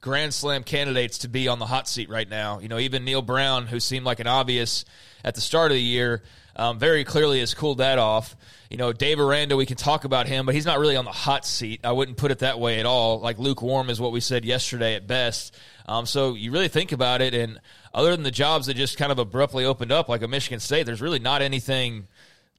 Grand 0.01 0.33
Slam 0.33 0.63
candidates 0.63 1.19
to 1.19 1.29
be 1.29 1.49
on 1.49 1.59
the 1.59 1.67
hot 1.67 1.89
seat 1.89 2.09
right 2.09 2.29
now. 2.29 2.61
You 2.61 2.69
know, 2.69 2.79
even 2.79 3.05
Neal 3.05 3.23
Brown, 3.23 3.67
who 3.67 3.81
seemed 3.81 4.05
like 4.05 4.21
an 4.21 4.27
obvious 4.27 4.85
at 5.25 5.35
the 5.35 5.41
start 5.41 5.73
of 5.73 5.77
the 5.77 5.83
year, 5.83 6.23
um, 6.55 6.79
very 6.79 7.05
clearly 7.05 7.41
has 7.41 7.55
cooled 7.55 7.79
that 7.79 7.99
off. 7.99 8.37
You 8.71 8.77
know, 8.77 8.93
Dave 8.93 9.19
Aranda, 9.19 9.57
we 9.57 9.67
can 9.67 9.77
talk 9.77 10.05
about 10.05 10.27
him, 10.27 10.47
but 10.47 10.55
he's 10.55 10.67
not 10.67 10.79
really 10.79 10.97
on 10.97 11.05
the 11.05 11.13
hot 11.13 11.47
seat. 11.47 11.81
I 11.85 11.93
wouldn't 11.93 12.17
put 12.17 12.31
it 12.31 12.41
that 12.41 12.61
way 12.61 12.79
at 12.79 12.87
all. 12.87 13.19
Like 13.21 13.39
lukewarm 13.39 13.91
is 13.91 14.01
what 14.01 14.13
we 14.13 14.21
said 14.21 14.45
yesterday 14.45 14.95
at 14.95 15.07
best. 15.07 15.57
Um, 15.87 16.07
so 16.07 16.35
you 16.35 16.53
really 16.53 16.69
think 16.69 16.93
about 16.93 17.23
it, 17.23 17.35
and 17.35 17.61
other 17.95 18.11
than 18.11 18.23
the 18.23 18.31
jobs 18.31 18.67
that 18.67 18.75
just 18.75 18.99
kind 18.99 19.11
of 19.11 19.19
abruptly 19.19 19.65
opened 19.65 19.91
up, 19.91 20.09
like 20.09 20.23
a 20.23 20.29
Michigan 20.29 20.61
State, 20.61 20.85
there's 20.85 21.01
really 21.01 21.19
not 21.19 21.43
anything 21.43 22.07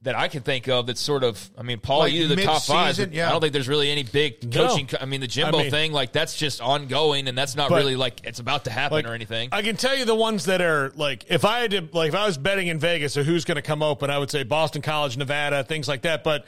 that 0.02 0.16
I 0.16 0.28
can 0.28 0.42
think 0.42 0.66
of 0.66 0.86
that's 0.86 1.00
sort 1.00 1.22
of. 1.24 1.50
I 1.58 1.62
mean, 1.62 1.78
Paul, 1.78 2.00
Like 2.00 2.12
you 2.14 2.26
the 2.26 2.36
top 2.36 2.62
five. 2.62 2.98
yeah. 3.12 3.28
I 3.28 3.32
don't 3.32 3.40
think 3.42 3.52
there's 3.52 3.68
really 3.68 3.90
any 3.90 4.02
big 4.02 4.54
No. 4.54 4.68
coaching. 4.68 4.86
co- 4.86 4.96
I 5.00 5.04
mean, 5.04 5.20
the 5.20 5.26
Jimbo 5.26 5.58
I 5.58 5.62
mean- 5.62 5.70
thing, 5.70 5.92
like 5.92 6.12
that's 6.12 6.36
just 6.36 6.60
ongoing, 6.62 7.28
and 7.28 7.36
that's 7.36 7.54
not 7.54 7.68
But- 7.68 7.76
really 7.76 7.96
like 7.96 8.20
it's 8.24 8.38
about 8.40 8.64
to 8.64 8.70
happen 8.70 8.96
Like, 8.96 9.06
or 9.06 9.12
anything. 9.14 9.50
I 9.52 9.60
can 9.62 9.76
tell 9.76 9.94
you 9.96 10.06
the 10.06 10.14
ones 10.14 10.46
that 10.46 10.62
are 10.62 10.90
like 10.96 11.26
if 11.28 11.44
I 11.44 11.60
had 11.60 11.70
to 11.72 11.88
like 11.92 12.08
if 12.08 12.14
I 12.14 12.24
was 12.26 12.38
betting 12.38 12.68
in 12.68 12.78
Vegas 12.78 13.16
of 13.18 13.26
who's 13.26 13.44
going 13.44 13.56
to 13.56 13.62
come 13.62 13.82
open, 13.82 14.08
I 14.10 14.16
would 14.18 14.30
say 14.30 14.42
Boston 14.42 14.80
College, 14.80 15.16
Nevada, 15.18 15.64
things 15.64 15.86
like 15.86 16.02
that. 16.02 16.24
But 16.24 16.46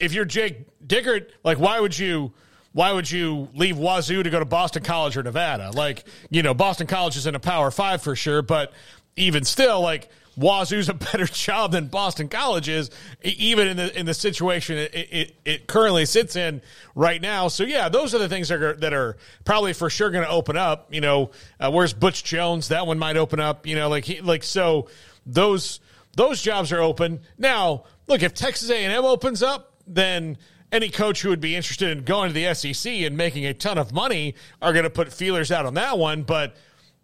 if 0.00 0.12
you're 0.12 0.24
Jake 0.24 0.66
Dickert, 0.84 1.28
like 1.44 1.58
why 1.58 1.78
would 1.78 1.96
you 1.96 2.32
why 2.72 2.90
would 2.92 3.08
you 3.10 3.48
leave 3.54 3.76
Wazoo 3.78 4.22
to 4.24 4.30
go 4.30 4.38
to 4.40 4.44
Boston 4.44 4.82
College 4.82 5.16
or 5.16 5.22
Nevada? 5.22 5.70
Like, 5.72 6.04
you 6.30 6.42
know, 6.42 6.52
Boston 6.52 6.86
College 6.86 7.16
is 7.16 7.26
in 7.26 7.34
a 7.34 7.40
power 7.40 7.70
five 7.70 8.02
for 8.02 8.14
sure, 8.16 8.42
but 8.42 8.72
even 9.16 9.44
still, 9.44 9.80
like 9.80 10.08
Wazoo's 10.38 10.88
a 10.88 10.94
better 10.94 11.24
job 11.26 11.72
than 11.72 11.88
Boston 11.88 12.28
College 12.28 12.68
is, 12.68 12.90
even 13.22 13.66
in 13.66 13.76
the 13.76 13.98
in 13.98 14.06
the 14.06 14.14
situation 14.14 14.78
it, 14.78 14.94
it, 14.94 15.34
it 15.44 15.66
currently 15.66 16.06
sits 16.06 16.36
in 16.36 16.62
right 16.94 17.20
now. 17.20 17.48
So 17.48 17.64
yeah, 17.64 17.88
those 17.88 18.14
are 18.14 18.18
the 18.18 18.28
things 18.28 18.48
that 18.48 18.62
are 18.62 18.74
that 18.74 18.92
are 18.92 19.16
probably 19.44 19.72
for 19.72 19.90
sure 19.90 20.10
going 20.10 20.24
to 20.24 20.30
open 20.30 20.56
up. 20.56 20.92
You 20.94 21.00
know, 21.00 21.30
uh, 21.58 21.70
where's 21.70 21.92
Butch 21.92 22.22
Jones? 22.22 22.68
That 22.68 22.86
one 22.86 22.98
might 22.98 23.16
open 23.16 23.40
up. 23.40 23.66
You 23.66 23.76
know, 23.76 23.88
like 23.88 24.04
he, 24.04 24.20
like 24.20 24.44
so 24.44 24.88
those 25.26 25.80
those 26.16 26.40
jobs 26.40 26.72
are 26.72 26.80
open 26.80 27.20
now. 27.36 27.84
Look, 28.06 28.22
if 28.22 28.32
Texas 28.32 28.70
A 28.70 28.84
and 28.84 28.92
M 28.92 29.04
opens 29.04 29.42
up, 29.42 29.74
then 29.86 30.38
any 30.70 30.88
coach 30.88 31.22
who 31.22 31.30
would 31.30 31.40
be 31.40 31.56
interested 31.56 31.96
in 31.96 32.04
going 32.04 32.32
to 32.32 32.34
the 32.34 32.54
SEC 32.54 32.92
and 32.92 33.16
making 33.16 33.46
a 33.46 33.54
ton 33.54 33.78
of 33.78 33.92
money 33.92 34.34
are 34.62 34.72
going 34.72 34.84
to 34.84 34.90
put 34.90 35.12
feelers 35.12 35.50
out 35.50 35.66
on 35.66 35.74
that 35.74 35.98
one. 35.98 36.22
But 36.22 36.56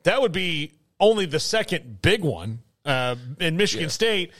that 0.04 0.20
would 0.20 0.32
be 0.32 0.72
only 1.00 1.26
the 1.26 1.40
second 1.40 2.00
big 2.00 2.22
one. 2.22 2.60
Uh, 2.84 3.16
in 3.40 3.56
Michigan 3.56 3.88
State 3.88 4.32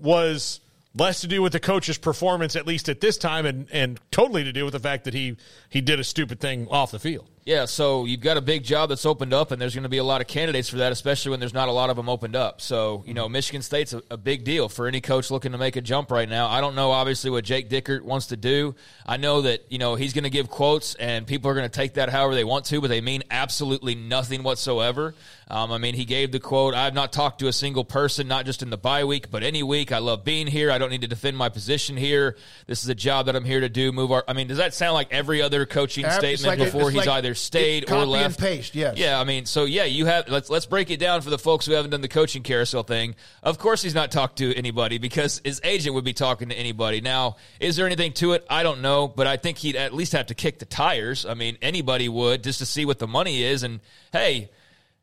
was 0.00 0.60
less 0.94 1.20
to 1.20 1.26
do 1.26 1.42
with 1.42 1.52
the 1.52 1.60
coach's 1.60 1.98
performance, 1.98 2.56
at 2.56 2.66
least 2.66 2.88
at 2.88 3.00
this 3.00 3.18
time, 3.18 3.46
and, 3.46 3.68
and 3.72 4.00
totally 4.10 4.44
to 4.44 4.52
do 4.52 4.64
with 4.64 4.72
the 4.72 4.80
fact 4.80 5.04
that 5.04 5.14
he 5.14 5.36
he 5.68 5.80
did 5.80 6.00
a 6.00 6.04
stupid 6.04 6.40
thing 6.40 6.68
off 6.68 6.90
the 6.90 6.98
field. 6.98 7.26
Yeah, 7.48 7.64
so 7.64 8.04
you've 8.04 8.20
got 8.20 8.36
a 8.36 8.42
big 8.42 8.62
job 8.62 8.90
that's 8.90 9.06
opened 9.06 9.32
up, 9.32 9.52
and 9.52 9.62
there's 9.62 9.74
going 9.74 9.84
to 9.84 9.88
be 9.88 9.96
a 9.96 10.04
lot 10.04 10.20
of 10.20 10.26
candidates 10.26 10.68
for 10.68 10.76
that, 10.76 10.92
especially 10.92 11.30
when 11.30 11.40
there's 11.40 11.54
not 11.54 11.70
a 11.70 11.72
lot 11.72 11.88
of 11.88 11.96
them 11.96 12.06
opened 12.06 12.36
up. 12.36 12.60
So, 12.60 13.02
you 13.06 13.14
know, 13.14 13.26
Michigan 13.26 13.62
State's 13.62 13.94
a, 13.94 14.02
a, 14.10 14.18
big 14.18 14.44
deal 14.44 14.68
for 14.68 14.86
any 14.86 15.00
coach 15.00 15.30
looking 15.30 15.52
to 15.52 15.58
make 15.58 15.76
a 15.76 15.80
jump 15.80 16.10
right 16.10 16.28
now. 16.28 16.48
I 16.48 16.60
don't 16.60 16.74
know, 16.74 16.90
obviously, 16.90 17.30
what 17.30 17.44
Jake 17.44 17.70
Dickert 17.70 18.02
wants 18.02 18.26
to 18.26 18.36
do. 18.36 18.74
I 19.06 19.16
know 19.16 19.40
that, 19.40 19.64
you 19.72 19.78
know, 19.78 19.94
he's 19.94 20.12
going 20.12 20.24
to 20.24 20.30
give 20.30 20.50
quotes, 20.50 20.94
and 20.96 21.26
people 21.26 21.50
are 21.50 21.54
going 21.54 21.64
to 21.64 21.74
take 21.74 21.94
that 21.94 22.10
however 22.10 22.34
they 22.34 22.44
want 22.44 22.66
to, 22.66 22.82
but 22.82 22.88
they 22.88 23.00
mean 23.00 23.22
absolutely 23.30 23.94
nothing 23.94 24.42
whatsoever. 24.42 25.14
Um, 25.50 25.72
I 25.72 25.78
mean, 25.78 25.94
he 25.94 26.04
gave 26.04 26.30
the 26.30 26.40
quote 26.40 26.74
I've 26.74 26.92
not 26.92 27.12
talked 27.12 27.38
to 27.40 27.48
a 27.48 27.52
single 27.54 27.84
person, 27.84 28.28
not 28.28 28.44
just 28.44 28.62
in 28.62 28.68
the 28.68 28.76
bye 28.76 29.04
week, 29.04 29.30
but 29.30 29.42
any 29.42 29.62
week. 29.62 29.92
I 29.92 29.98
love 29.98 30.22
being 30.22 30.46
here. 30.46 30.70
I 30.70 30.76
don't 30.76 30.90
need 30.90 31.00
to 31.00 31.08
defend 31.08 31.38
my 31.38 31.48
position 31.48 31.96
here. 31.96 32.36
This 32.66 32.82
is 32.82 32.90
a 32.90 32.94
job 32.94 33.26
that 33.26 33.36
I'm 33.36 33.44
here 33.44 33.60
to 33.60 33.70
do. 33.70 33.90
Move 33.90 34.12
our. 34.12 34.24
I 34.28 34.34
mean, 34.34 34.48
does 34.48 34.58
that 34.58 34.74
sound 34.74 34.92
like 34.92 35.08
every 35.10 35.40
other 35.40 35.64
coaching 35.64 36.08
statement 36.10 36.58
like 36.58 36.58
before 36.58 36.90
he's 36.90 37.06
like 37.06 37.08
either 37.08 37.34
stayed 37.40 37.90
or 37.90 38.04
left? 38.04 38.38
Paste, 38.38 38.74
yes. 38.74 38.96
Yeah, 38.96 39.20
I 39.20 39.24
mean, 39.24 39.46
so 39.46 39.64
yeah, 39.64 39.84
you 39.84 40.06
have. 40.06 40.28
Let's 40.28 40.50
let's 40.50 40.66
break 40.66 40.90
it 40.90 40.98
down 40.98 41.20
for 41.22 41.30
the 41.30 41.38
folks 41.38 41.66
who 41.66 41.72
haven't 41.72 41.90
done 41.90 42.00
the 42.00 42.08
coaching 42.08 42.42
carousel 42.42 42.82
thing. 42.82 43.14
Of 43.42 43.58
course, 43.58 43.82
he's 43.82 43.94
not 43.94 44.10
talked 44.10 44.38
to 44.38 44.54
anybody 44.54 44.98
because 44.98 45.40
his 45.44 45.60
agent 45.64 45.94
would 45.94 46.04
be 46.04 46.12
talking 46.12 46.48
to 46.50 46.54
anybody. 46.54 47.00
Now, 47.00 47.36
is 47.60 47.76
there 47.76 47.86
anything 47.86 48.12
to 48.14 48.32
it? 48.32 48.46
I 48.50 48.62
don't 48.62 48.82
know, 48.82 49.08
but 49.08 49.26
I 49.26 49.36
think 49.36 49.58
he'd 49.58 49.76
at 49.76 49.94
least 49.94 50.12
have 50.12 50.26
to 50.26 50.34
kick 50.34 50.58
the 50.58 50.66
tires. 50.66 51.26
I 51.26 51.34
mean, 51.34 51.58
anybody 51.62 52.08
would 52.08 52.44
just 52.44 52.58
to 52.58 52.66
see 52.66 52.84
what 52.84 52.98
the 52.98 53.08
money 53.08 53.42
is. 53.42 53.62
And 53.62 53.80
hey, 54.12 54.50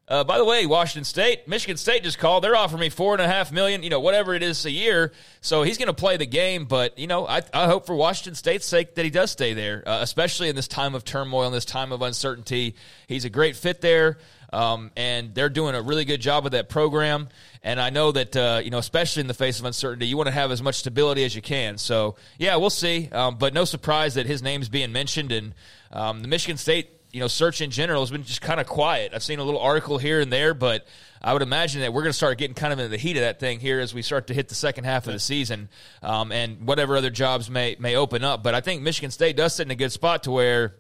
uh, 0.07 0.23
by 0.23 0.37
the 0.37 0.45
way, 0.45 0.67
Washington 0.67 1.03
State, 1.03 1.47
Michigan 1.47 1.77
State 1.77 2.03
just 2.03 2.19
called. 2.19 2.43
They're 2.43 2.55
offering 2.55 2.81
me 2.81 2.89
four 2.89 3.13
and 3.13 3.21
a 3.21 3.27
half 3.27 3.51
million, 3.51 3.81
you 3.81 3.89
know, 3.89 3.99
whatever 3.99 4.35
it 4.35 4.43
is 4.43 4.63
a 4.65 4.71
year. 4.71 5.11
So 5.41 5.63
he's 5.63 5.79
going 5.79 5.87
to 5.87 5.95
play 5.95 6.15
the 6.17 6.27
game. 6.27 6.65
But 6.65 6.99
you 6.99 7.07
know, 7.07 7.27
I, 7.27 7.41
I, 7.51 7.65
hope 7.65 7.87
for 7.87 7.95
Washington 7.95 8.35
State's 8.35 8.67
sake 8.67 8.93
that 8.95 9.03
he 9.03 9.09
does 9.09 9.31
stay 9.31 9.55
there, 9.55 9.81
uh, 9.87 9.99
especially 10.01 10.49
in 10.49 10.55
this 10.55 10.67
time 10.67 10.93
of 10.93 11.05
turmoil, 11.05 11.47
in 11.47 11.53
this 11.53 11.65
time 11.65 11.91
of 11.91 12.03
uncertainty. 12.03 12.75
He's 13.07 13.25
a 13.25 13.31
great 13.31 13.55
fit 13.55 13.81
there, 13.81 14.19
um, 14.53 14.91
and 14.95 15.33
they're 15.33 15.49
doing 15.49 15.73
a 15.73 15.81
really 15.81 16.05
good 16.05 16.21
job 16.21 16.43
with 16.43 16.53
that 16.53 16.69
program. 16.69 17.27
And 17.63 17.81
I 17.81 17.89
know 17.89 18.11
that 18.11 18.37
uh, 18.37 18.61
you 18.63 18.69
know, 18.69 18.77
especially 18.77 19.21
in 19.21 19.27
the 19.27 19.33
face 19.33 19.59
of 19.59 19.65
uncertainty, 19.65 20.05
you 20.05 20.17
want 20.17 20.27
to 20.27 20.33
have 20.33 20.51
as 20.51 20.61
much 20.61 20.75
stability 20.75 21.23
as 21.23 21.35
you 21.35 21.41
can. 21.41 21.79
So 21.79 22.15
yeah, 22.37 22.57
we'll 22.57 22.69
see. 22.69 23.09
Um, 23.11 23.37
but 23.39 23.55
no 23.55 23.65
surprise 23.65 24.13
that 24.13 24.27
his 24.27 24.43
name's 24.43 24.69
being 24.69 24.91
mentioned, 24.91 25.31
and 25.31 25.55
um, 25.91 26.21
the 26.21 26.27
Michigan 26.27 26.57
State 26.57 26.94
you 27.15 27.21
know, 27.21 27.30
search 27.30 27.62
in 27.62 27.71
general 27.71 28.01
has 28.01 28.12
been 28.12 28.25
just 28.25 28.41
kind 28.41 28.60
of 28.60 28.67
quiet. 28.67 29.13
I've 29.15 29.23
seen 29.23 29.39
a 29.39 29.43
little 29.45 29.62
article 29.62 29.97
here 29.97 30.19
and 30.19 30.30
there, 30.30 30.54
but 30.54 30.86
I 31.21 31.32
would 31.32 31.41
imagine 31.41 31.80
that 31.80 31.93
we're 31.93 32.01
going 32.01 32.10
to 32.10 32.17
start 32.17 32.38
getting 32.38 32.56
kind 32.56 32.73
of 32.73 32.80
in 32.80 32.91
the 32.91 32.97
heat 32.97 33.15
of 33.15 33.21
that 33.21 33.39
thing 33.39 33.62
here 33.62 33.80
as 33.80 33.93
we 33.93 34.01
start 34.01 34.28
to 34.28 34.34
hit 34.34 34.49
the 34.49 34.56
second 34.56 34.84
half 34.84 35.08
of 35.08 35.13
the 35.13 35.19
season, 35.19 35.69
um, 36.04 36.34
and 36.34 36.67
whatever 36.67 36.97
other 36.97 37.10
jobs 37.10 37.49
may 37.49 37.78
may 37.80 37.95
open 37.95 38.25
up. 38.25 38.43
But 38.43 38.54
I 38.54 38.60
think 38.60 38.82
Michigan 38.82 39.12
State 39.12 39.38
does 39.38 39.56
sit 39.56 39.65
in 39.65 39.71
a 39.71 39.75
good 39.75 39.93
spot 39.93 40.23
to 40.23 40.32
where 40.32 40.75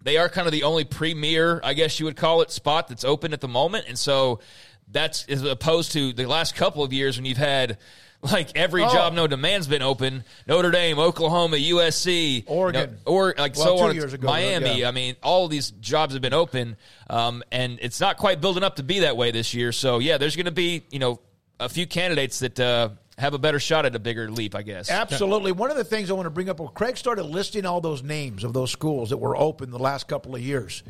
they 0.00 0.16
are 0.16 0.28
kind 0.28 0.46
of 0.46 0.52
the 0.52 0.62
only 0.62 0.84
premier, 0.84 1.60
I 1.64 1.74
guess 1.74 1.98
you 1.98 2.06
would 2.06 2.16
call 2.16 2.42
it, 2.42 2.52
spot 2.52 2.86
that's 2.86 3.04
open 3.04 3.32
at 3.32 3.40
the 3.40 3.48
moment, 3.48 3.86
and 3.88 3.98
so 3.98 4.38
that's 4.86 5.26
as 5.26 5.42
opposed 5.42 5.90
to 5.94 6.12
the 6.12 6.26
last 6.26 6.54
couple 6.54 6.84
of 6.84 6.92
years 6.92 7.16
when 7.16 7.24
you've 7.24 7.36
had 7.36 7.78
like 8.32 8.56
every 8.56 8.82
oh. 8.82 8.90
job 8.90 9.12
no 9.12 9.26
demand's 9.26 9.66
been 9.66 9.82
open. 9.82 10.24
Notre 10.46 10.70
Dame, 10.70 10.98
Oklahoma, 10.98 11.56
USC, 11.56 12.44
Oregon, 12.46 12.90
you 12.90 12.96
know, 12.96 13.02
or 13.04 13.34
like 13.36 13.54
well, 13.56 13.78
so 13.78 13.84
on. 13.84 13.98
Ago, 13.98 14.26
Miami. 14.26 14.80
Yeah. 14.80 14.88
I 14.88 14.92
mean, 14.92 15.16
all 15.22 15.48
these 15.48 15.70
jobs 15.72 16.14
have 16.14 16.22
been 16.22 16.32
open, 16.32 16.76
um, 17.10 17.42
and 17.52 17.78
it's 17.82 18.00
not 18.00 18.16
quite 18.16 18.40
building 18.40 18.62
up 18.62 18.76
to 18.76 18.82
be 18.82 19.00
that 19.00 19.16
way 19.16 19.30
this 19.30 19.52
year. 19.52 19.72
So 19.72 19.98
yeah, 19.98 20.16
there's 20.16 20.36
going 20.36 20.46
to 20.46 20.52
be 20.52 20.84
you 20.90 20.98
know 20.98 21.20
a 21.60 21.68
few 21.68 21.86
candidates 21.86 22.40
that. 22.40 22.58
Uh, 22.58 22.90
have 23.16 23.32
a 23.32 23.38
better 23.38 23.60
shot 23.60 23.86
at 23.86 23.94
a 23.94 23.98
bigger 24.00 24.28
leap, 24.28 24.56
I 24.56 24.62
guess. 24.62 24.90
Absolutely. 24.90 25.52
One 25.52 25.70
of 25.70 25.76
the 25.76 25.84
things 25.84 26.10
I 26.10 26.14
want 26.14 26.26
to 26.26 26.30
bring 26.30 26.48
up, 26.48 26.58
well, 26.58 26.68
Craig 26.68 26.96
started 26.96 27.22
listing 27.22 27.64
all 27.64 27.80
those 27.80 28.02
names 28.02 28.42
of 28.42 28.52
those 28.52 28.72
schools 28.72 29.10
that 29.10 29.18
were 29.18 29.36
open 29.36 29.70
the 29.70 29.78
last 29.78 30.08
couple 30.08 30.34
of 30.34 30.40
years. 30.40 30.82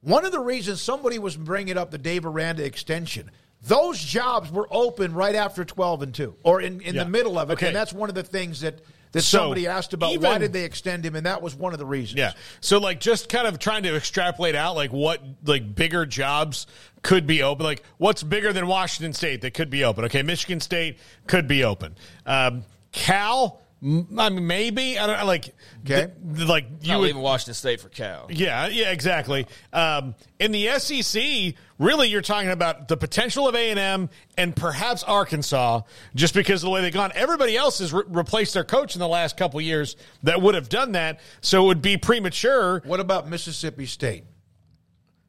One 0.00 0.24
of 0.24 0.32
the 0.32 0.40
reasons 0.40 0.82
somebody 0.82 1.20
was 1.20 1.36
bringing 1.36 1.78
up 1.78 1.92
the 1.92 1.98
Dave 1.98 2.26
Aranda 2.26 2.64
extension 2.64 3.30
those 3.62 3.98
jobs 3.98 4.50
were 4.50 4.68
open 4.70 5.14
right 5.14 5.34
after 5.34 5.64
12 5.64 6.02
and 6.02 6.14
2 6.14 6.36
or 6.42 6.60
in, 6.60 6.80
in 6.80 6.94
yeah. 6.94 7.04
the 7.04 7.10
middle 7.10 7.38
of 7.38 7.50
it. 7.50 7.54
Okay. 7.54 7.68
And 7.68 7.76
that's 7.76 7.92
one 7.92 8.08
of 8.08 8.14
the 8.14 8.22
things 8.22 8.60
that 8.60 8.80
that 9.12 9.22
so 9.22 9.38
somebody 9.38 9.66
asked 9.66 9.94
about 9.94 10.12
even, 10.12 10.28
why 10.28 10.38
did 10.38 10.52
they 10.52 10.64
extend 10.64 11.04
him 11.04 11.16
and 11.16 11.26
that 11.26 11.40
was 11.40 11.54
one 11.54 11.72
of 11.72 11.78
the 11.78 11.86
reasons 11.86 12.18
yeah 12.18 12.32
so 12.60 12.78
like 12.78 13.00
just 13.00 13.28
kind 13.28 13.46
of 13.46 13.58
trying 13.58 13.82
to 13.82 13.96
extrapolate 13.96 14.54
out 14.54 14.76
like 14.76 14.92
what 14.92 15.22
like 15.44 15.74
bigger 15.74 16.04
jobs 16.04 16.66
could 17.02 17.26
be 17.26 17.42
open 17.42 17.64
like 17.64 17.82
what's 17.96 18.22
bigger 18.22 18.52
than 18.52 18.66
washington 18.66 19.12
state 19.12 19.40
that 19.40 19.54
could 19.54 19.70
be 19.70 19.84
open 19.84 20.04
okay 20.04 20.22
michigan 20.22 20.60
state 20.60 20.98
could 21.26 21.48
be 21.48 21.64
open 21.64 21.94
um, 22.26 22.64
cal 22.92 23.62
I 23.80 24.28
mean, 24.30 24.46
maybe 24.46 24.98
I 24.98 25.06
don't 25.06 25.26
like. 25.26 25.54
Okay, 25.84 26.08
th- 26.34 26.48
like 26.48 26.66
you 26.82 26.92
Not 26.92 27.00
would 27.00 27.10
even 27.10 27.22
Washington 27.22 27.54
State 27.54 27.80
for 27.80 27.88
Cal. 27.88 28.26
Yeah, 28.28 28.66
yeah, 28.66 28.90
exactly. 28.90 29.46
Um, 29.72 30.16
in 30.40 30.50
the 30.50 30.66
SEC, 30.78 31.54
really, 31.78 32.08
you're 32.08 32.20
talking 32.20 32.50
about 32.50 32.88
the 32.88 32.96
potential 32.96 33.46
of 33.46 33.54
A 33.54 33.70
and 33.70 33.78
M 33.78 34.10
and 34.36 34.56
perhaps 34.56 35.04
Arkansas, 35.04 35.82
just 36.16 36.34
because 36.34 36.64
of 36.64 36.66
the 36.66 36.70
way 36.70 36.80
they've 36.80 36.92
gone. 36.92 37.12
Everybody 37.14 37.56
else 37.56 37.78
has 37.78 37.92
re- 37.92 38.02
replaced 38.08 38.52
their 38.52 38.64
coach 38.64 38.96
in 38.96 38.98
the 38.98 39.06
last 39.06 39.36
couple 39.36 39.60
years 39.60 39.94
that 40.24 40.42
would 40.42 40.56
have 40.56 40.68
done 40.68 40.92
that, 40.92 41.20
so 41.40 41.62
it 41.62 41.66
would 41.68 41.82
be 41.82 41.96
premature. 41.96 42.82
What 42.84 42.98
about 42.98 43.28
Mississippi 43.28 43.86
State? 43.86 44.24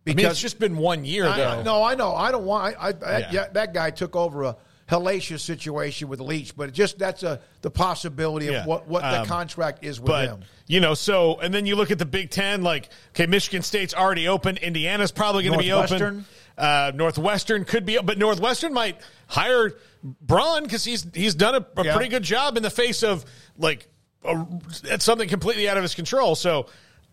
Because 0.06 0.20
I 0.20 0.24
mean, 0.24 0.32
it's 0.32 0.42
just 0.42 0.60
been 0.60 0.78
one 0.78 1.06
year, 1.06 1.28
I, 1.28 1.38
though. 1.38 1.62
No, 1.62 1.84
I 1.84 1.94
know. 1.94 2.16
I 2.16 2.32
don't 2.32 2.46
want. 2.46 2.76
I, 2.80 2.88
I 2.88 3.20
yeah. 3.20 3.30
yeah, 3.32 3.48
that 3.54 3.76
guy 3.76 3.92
took 3.92 4.16
over 4.16 4.44
a 4.44 4.58
hellacious 4.90 5.42
situation 5.42 6.08
with 6.08 6.20
Leach, 6.20 6.56
but 6.56 6.74
just 6.74 6.98
that's 6.98 7.24
a 7.24 7.40
the 7.62 7.70
possibility 7.70 8.48
of 8.48 8.54
yeah. 8.54 8.66
what 8.66 8.88
what 8.88 9.04
um, 9.04 9.22
the 9.22 9.28
contract 9.28 9.84
is 9.84 10.00
with 10.00 10.08
but, 10.08 10.30
him. 10.30 10.40
You 10.68 10.80
know, 10.80 10.94
so 10.94 11.40
and 11.40 11.54
then 11.54 11.66
you 11.66 11.76
look 11.76 11.92
at 11.92 12.00
the 12.00 12.06
Big 12.06 12.30
Ten, 12.30 12.62
like 12.64 12.90
okay, 13.12 13.26
Michigan 13.26 13.62
State's 13.62 13.94
already 13.94 14.28
open, 14.28 14.58
Indiana's 14.58 15.12
probably 15.12 15.44
going 15.44 15.58
to 15.58 15.64
be 15.64 15.72
open. 15.72 16.26
Uh, 16.58 16.92
Northwestern 16.94 17.64
could 17.64 17.86
be, 17.86 17.98
but 18.04 18.18
Northwestern 18.18 18.74
might 18.74 19.00
hire 19.28 19.72
Braun 20.04 20.64
because 20.64 20.84
he's 20.84 21.08
he's 21.14 21.36
done 21.36 21.56
a, 21.56 21.66
a 21.80 21.86
yeah. 21.86 21.96
pretty 21.96 22.10
good 22.10 22.24
job 22.24 22.58
in 22.58 22.64
the 22.64 22.70
face 22.70 23.04
of 23.04 23.24
like 23.58 23.88
a, 24.26 25.00
something 25.00 25.30
completely 25.30 25.70
out 25.70 25.78
of 25.78 25.84
his 25.84 25.96
control. 25.96 26.36
So 26.36 26.66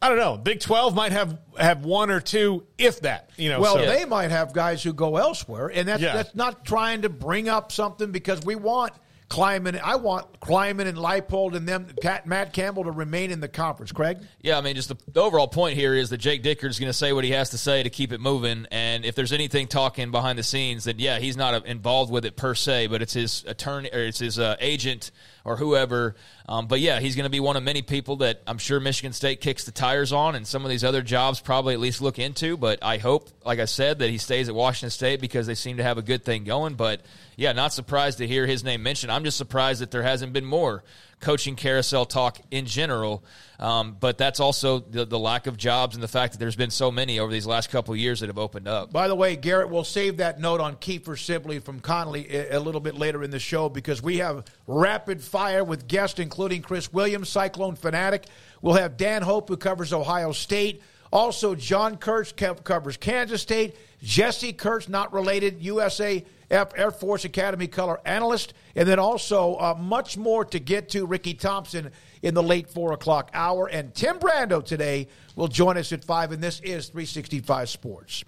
I 0.02 0.08
don't 0.08 0.18
know. 0.18 0.36
Big 0.36 0.60
Twelve 0.60 0.94
might 0.94 1.12
have 1.12 1.38
have 1.58 1.84
one 1.84 2.10
or 2.10 2.20
two, 2.20 2.66
if 2.76 3.00
that. 3.00 3.30
You 3.36 3.48
know. 3.48 3.60
Well, 3.60 3.76
so. 3.76 3.86
they 3.86 4.04
might 4.04 4.30
have 4.30 4.52
guys 4.52 4.82
who 4.82 4.92
go 4.92 5.16
elsewhere, 5.16 5.68
and 5.68 5.88
that's 5.88 6.02
yeah. 6.02 6.14
that's 6.14 6.34
not 6.34 6.64
trying 6.64 7.02
to 7.02 7.08
bring 7.08 7.48
up 7.48 7.72
something 7.72 8.12
because 8.12 8.44
we 8.44 8.56
want 8.56 8.92
Klieman. 9.30 9.80
I 9.82 9.96
want 9.96 10.38
Klieman 10.40 10.86
and 10.86 10.98
Leipold 10.98 11.56
and 11.56 11.66
them, 11.66 11.88
Matt 12.26 12.52
Campbell, 12.52 12.84
to 12.84 12.92
remain 12.92 13.30
in 13.30 13.40
the 13.40 13.48
conference. 13.48 13.90
Craig. 13.90 14.18
Yeah, 14.40 14.58
I 14.58 14.60
mean, 14.60 14.76
just 14.76 14.88
the, 14.88 14.96
the 15.12 15.20
overall 15.20 15.48
point 15.48 15.76
here 15.76 15.94
is 15.94 16.10
that 16.10 16.18
Jake 16.18 16.42
Dickert 16.42 16.68
is 16.68 16.78
going 16.78 16.90
to 16.90 16.96
say 16.96 17.12
what 17.12 17.24
he 17.24 17.30
has 17.30 17.50
to 17.50 17.58
say 17.58 17.82
to 17.82 17.90
keep 17.90 18.12
it 18.12 18.20
moving, 18.20 18.66
and 18.70 19.04
if 19.04 19.14
there's 19.14 19.32
anything 19.32 19.66
talking 19.66 20.10
behind 20.10 20.38
the 20.38 20.44
scenes, 20.44 20.84
then 20.84 20.96
yeah, 20.98 21.18
he's 21.18 21.36
not 21.36 21.66
involved 21.66 22.12
with 22.12 22.24
it 22.24 22.36
per 22.36 22.54
se, 22.54 22.88
but 22.88 23.02
it's 23.02 23.14
his 23.14 23.44
attorney 23.48 23.88
or 23.92 24.00
it's 24.00 24.18
his 24.18 24.38
uh, 24.38 24.56
agent 24.60 25.10
or 25.46 25.56
whoever. 25.56 26.16
Um, 26.48 26.66
but 26.66 26.80
yeah, 26.80 26.98
he's 26.98 27.14
going 27.14 27.24
to 27.24 27.30
be 27.30 27.38
one 27.38 27.56
of 27.56 27.62
many 27.62 27.80
people 27.80 28.16
that 28.16 28.42
I'm 28.48 28.58
sure 28.58 28.80
Michigan 28.80 29.12
State 29.12 29.40
kicks 29.40 29.64
the 29.64 29.70
tires 29.70 30.12
on, 30.12 30.34
and 30.34 30.44
some 30.44 30.64
of 30.64 30.70
these 30.70 30.82
other 30.82 31.02
jobs 31.02 31.40
probably 31.40 31.72
at 31.72 31.80
least 31.80 32.02
look 32.02 32.18
into. 32.18 32.56
But 32.56 32.80
I 32.82 32.98
hope, 32.98 33.30
like 33.44 33.60
I 33.60 33.64
said, 33.64 34.00
that 34.00 34.10
he 34.10 34.18
stays 34.18 34.48
at 34.48 34.54
Washington 34.56 34.90
State 34.90 35.20
because 35.20 35.46
they 35.46 35.54
seem 35.54 35.76
to 35.76 35.84
have 35.84 35.98
a 35.98 36.02
good 36.02 36.24
thing 36.24 36.42
going. 36.42 36.74
But 36.74 37.02
yeah, 37.36 37.52
not 37.52 37.72
surprised 37.72 38.18
to 38.18 38.26
hear 38.26 38.44
his 38.44 38.64
name 38.64 38.82
mentioned. 38.82 39.12
I'm 39.12 39.22
just 39.22 39.38
surprised 39.38 39.80
that 39.80 39.92
there 39.92 40.02
hasn't 40.02 40.32
been 40.32 40.44
more 40.44 40.82
coaching 41.20 41.56
carousel 41.56 42.04
talk 42.04 42.38
in 42.50 42.66
general. 42.66 43.24
Um, 43.58 43.96
but 43.98 44.18
that's 44.18 44.38
also 44.38 44.80
the, 44.80 45.06
the, 45.06 45.18
lack 45.18 45.46
of 45.46 45.56
jobs 45.56 45.94
and 45.94 46.02
the 46.02 46.08
fact 46.08 46.34
that 46.34 46.38
there's 46.38 46.56
been 46.56 46.70
so 46.70 46.90
many 46.92 47.18
over 47.18 47.32
these 47.32 47.46
last 47.46 47.70
couple 47.70 47.96
years 47.96 48.20
that 48.20 48.26
have 48.26 48.38
opened 48.38 48.68
up. 48.68 48.92
By 48.92 49.08
the 49.08 49.14
way, 49.14 49.34
Garrett, 49.34 49.70
we'll 49.70 49.82
save 49.82 50.18
that 50.18 50.38
note 50.38 50.60
on 50.60 50.76
Kiefer 50.76 51.18
Sibley 51.18 51.58
from 51.58 51.80
Connally 51.80 52.30
a, 52.30 52.58
a 52.58 52.60
little 52.60 52.82
bit 52.82 52.96
later 52.96 53.22
in 53.22 53.30
the 53.30 53.38
show 53.38 53.70
because 53.70 54.02
we 54.02 54.18
have 54.18 54.44
rapid 54.66 55.22
fire 55.22 55.64
with 55.64 55.88
guests, 55.88 56.20
including 56.20 56.60
Chris 56.60 56.92
Williams, 56.92 57.30
Cyclone 57.30 57.76
Fanatic. 57.76 58.26
We'll 58.60 58.74
have 58.74 58.98
Dan 58.98 59.22
Hope, 59.22 59.48
who 59.48 59.56
covers 59.56 59.94
Ohio 59.94 60.32
State. 60.32 60.82
Also, 61.10 61.54
John 61.54 61.96
Kurtz 61.96 62.32
covers 62.32 62.98
Kansas 62.98 63.40
State. 63.40 63.76
Jesse 64.02 64.52
Kurtz, 64.52 64.88
not 64.88 65.14
related, 65.14 65.62
USA 65.62 66.22
Air 66.50 66.90
Force 66.90 67.24
Academy 67.24 67.66
color 67.66 68.00
analyst. 68.04 68.54
And 68.74 68.88
then 68.88 68.98
also 68.98 69.54
uh, 69.54 69.74
much 69.78 70.16
more 70.16 70.44
to 70.46 70.58
get 70.58 70.90
to. 70.90 71.06
Ricky 71.06 71.34
Thompson 71.34 71.90
in 72.22 72.34
the 72.34 72.42
late 72.42 72.68
four 72.68 72.92
o'clock 72.92 73.30
hour. 73.34 73.68
And 73.68 73.94
Tim 73.94 74.18
Brando 74.18 74.64
today 74.64 75.08
will 75.34 75.48
join 75.48 75.76
us 75.76 75.92
at 75.92 76.04
five. 76.04 76.32
And 76.32 76.42
this 76.42 76.60
is 76.60 76.88
365 76.88 77.68
Sports. 77.68 78.24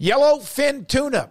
Yellowfin 0.00 0.86
tuna 0.86 1.30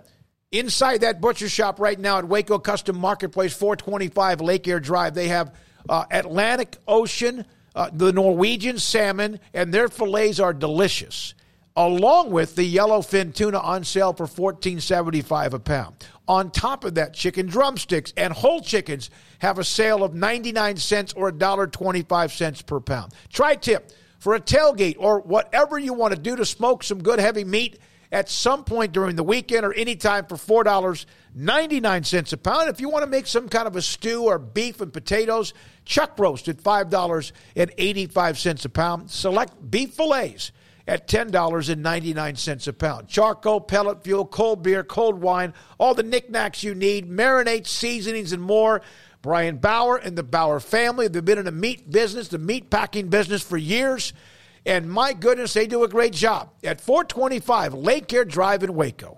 inside 0.52 1.02
that 1.02 1.22
butcher 1.22 1.50
shop 1.50 1.80
right 1.80 2.00
now 2.00 2.18
at 2.18 2.28
Waco 2.28 2.60
Custom 2.60 2.98
Marketplace, 2.98 3.54
425 3.54 4.42
Lake 4.42 4.68
Air 4.68 4.80
Drive. 4.80 5.14
They 5.14 5.30
have 5.30 5.54
uh, 5.88 6.06
Atlantic 6.12 6.78
Ocean, 6.88 7.46
uh, 7.76 7.90
the 7.94 8.12
Norwegian 8.12 8.78
salmon, 8.78 9.40
and 9.54 9.74
their 9.74 9.88
fillets 9.88 10.40
are 10.40 10.54
delicious 10.54 11.34
along 11.78 12.32
with 12.32 12.56
the 12.56 12.76
yellowfin 12.76 13.34
tuna 13.34 13.60
on 13.60 13.84
sale 13.84 14.12
for 14.12 14.26
$14.75 14.26 15.54
a 15.54 15.60
pound. 15.60 15.96
On 16.28 16.50
top 16.50 16.84
of 16.84 16.96
that, 16.96 17.14
chicken 17.14 17.46
drumsticks 17.46 18.12
and 18.18 18.34
whole 18.34 18.62
chickens 18.62 19.12
have 19.40 19.60
a 19.60 19.64
sale 19.64 20.04
of 20.04 20.16
99 20.16 20.78
cents 20.78 21.14
or 21.14 21.32
$1.25 21.32 22.66
per 22.66 22.80
pound. 22.80 23.14
Tri 23.32 23.56
tip 23.56 23.92
for 24.18 24.34
a 24.34 24.42
tailgate 24.42 24.96
or 24.98 25.22
whatever 25.22 25.78
you 25.78 25.94
want 25.94 26.16
to 26.16 26.20
do 26.20 26.36
to 26.36 26.46
smoke 26.46 26.84
some 26.84 27.02
good 27.02 27.20
heavy 27.20 27.44
meat 27.44 27.78
at 28.12 28.28
some 28.28 28.64
point 28.64 28.92
during 28.92 29.16
the 29.16 29.24
weekend 29.24 29.64
or 29.64 29.74
anytime 29.74 30.26
for 30.26 30.64
$4.99 30.66 32.34
a 32.34 32.38
pound. 32.38 32.70
If 32.70 32.82
you 32.82 32.90
want 32.90 33.04
to 33.04 33.10
make 33.10 33.28
some 33.28 33.48
kind 33.48 33.68
of 33.68 33.76
a 33.76 33.84
stew 33.84 34.24
or 34.24 34.40
beef 34.40 34.82
and 34.82 34.92
potatoes, 34.92 35.54
chuck 35.86 36.18
roast 36.18 36.48
at 36.48 36.58
$5.85 36.58 38.66
a 38.66 38.70
pound. 38.70 39.12
Select 39.12 39.70
beef 39.70 39.94
fillets 39.94 40.52
at 40.88 41.08
$10.99 41.08 42.68
a 42.68 42.74
pound. 42.74 43.08
Charcoal, 43.08 43.60
pellet 43.60 44.04
fuel, 44.04 44.26
cold 44.26 44.64
beer, 44.64 44.84
cold 44.84 45.22
wine, 45.22 45.54
all 45.78 45.94
the 45.94 46.04
knickknacks 46.04 46.64
you 46.64 46.74
need, 46.74 47.10
marinades, 47.10 47.68
seasonings, 47.68 48.32
and 48.32 48.42
more. 48.42 48.82
Brian 49.22 49.58
Bauer 49.58 49.98
and 49.98 50.18
the 50.18 50.24
Bauer 50.24 50.60
family 50.60 51.10
have 51.12 51.26
been 51.26 51.38
in 51.38 51.46
the 51.46 51.52
meat 51.52 51.92
business, 51.92 52.30
the 52.30 52.38
meat 52.38 52.70
packing 52.70 53.10
business 53.10 53.42
for 53.42 53.58
years. 53.58 54.14
And 54.66 54.90
my 54.90 55.14
goodness, 55.14 55.54
they 55.54 55.68
do 55.68 55.84
a 55.84 55.88
great 55.88 56.14
job 56.14 56.52
at 56.64 56.80
425 56.80 57.74
Lake 57.74 58.12
Air 58.14 58.26
Drive 58.26 58.64
in 58.64 58.74
Waco. 58.74 59.18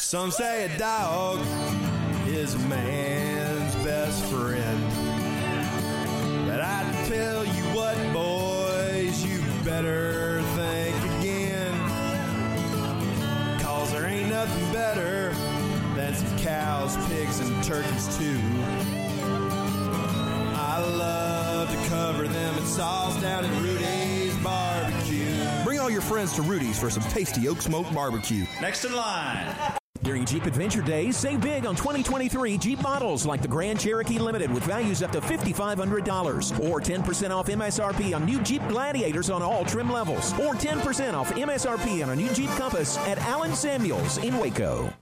Some 0.00 0.30
say 0.30 0.64
a 0.64 0.78
dog 0.78 1.40
is 2.28 2.54
a 2.54 2.58
man's 2.60 3.74
best 3.84 4.24
friend. 4.26 4.82
But 6.46 6.60
I 6.60 7.04
tell 7.08 7.44
you 7.44 7.64
what, 7.74 7.96
boys, 8.12 9.24
you 9.24 9.42
better 9.64 10.40
think 10.54 10.96
again. 11.18 11.74
Cause 13.60 13.92
there 13.92 14.06
ain't 14.06 14.30
nothing 14.30 14.72
better 14.72 15.32
than 15.96 16.14
some 16.14 16.38
cows, 16.38 16.96
pigs, 17.08 17.40
and 17.40 17.62
turkeys, 17.64 18.16
too. 18.16 18.38
I 20.54 20.78
love 20.96 21.70
to 21.70 21.88
cover 21.88 22.28
them 22.28 22.56
in 22.56 22.64
sauce 22.66 23.20
down 23.20 23.44
at 23.44 23.60
Rudy's 23.60 24.36
Barbecue. 24.36 25.64
Bring 25.64 25.80
all 25.80 25.90
your 25.90 26.02
friends 26.02 26.34
to 26.36 26.42
Rudy's 26.42 26.78
for 26.78 26.88
some 26.88 27.02
tasty 27.10 27.48
oak 27.48 27.60
smoke 27.60 27.92
barbecue. 27.92 28.46
Next 28.60 28.84
in 28.84 28.94
line. 28.94 29.54
During 30.02 30.24
Jeep 30.24 30.44
Adventure 30.44 30.82
Days, 30.82 31.16
save 31.16 31.40
big 31.40 31.66
on 31.66 31.74
2023 31.74 32.58
Jeep 32.58 32.82
models 32.82 33.26
like 33.26 33.42
the 33.42 33.48
Grand 33.48 33.80
Cherokee 33.80 34.18
Limited 34.18 34.50
with 34.50 34.62
values 34.62 35.02
up 35.02 35.10
to 35.12 35.20
$5,500. 35.20 36.70
Or 36.70 36.80
10% 36.80 37.30
off 37.30 37.48
MSRP 37.48 38.14
on 38.14 38.24
new 38.24 38.40
Jeep 38.42 38.66
Gladiators 38.68 39.30
on 39.30 39.42
all 39.42 39.64
trim 39.64 39.90
levels. 39.90 40.32
Or 40.34 40.54
10% 40.54 41.14
off 41.14 41.32
MSRP 41.32 42.02
on 42.04 42.10
a 42.10 42.16
new 42.16 42.32
Jeep 42.32 42.50
Compass 42.50 42.96
at 42.98 43.18
Allen 43.18 43.54
Samuels 43.54 44.18
in 44.18 44.38
Waco. 44.38 44.92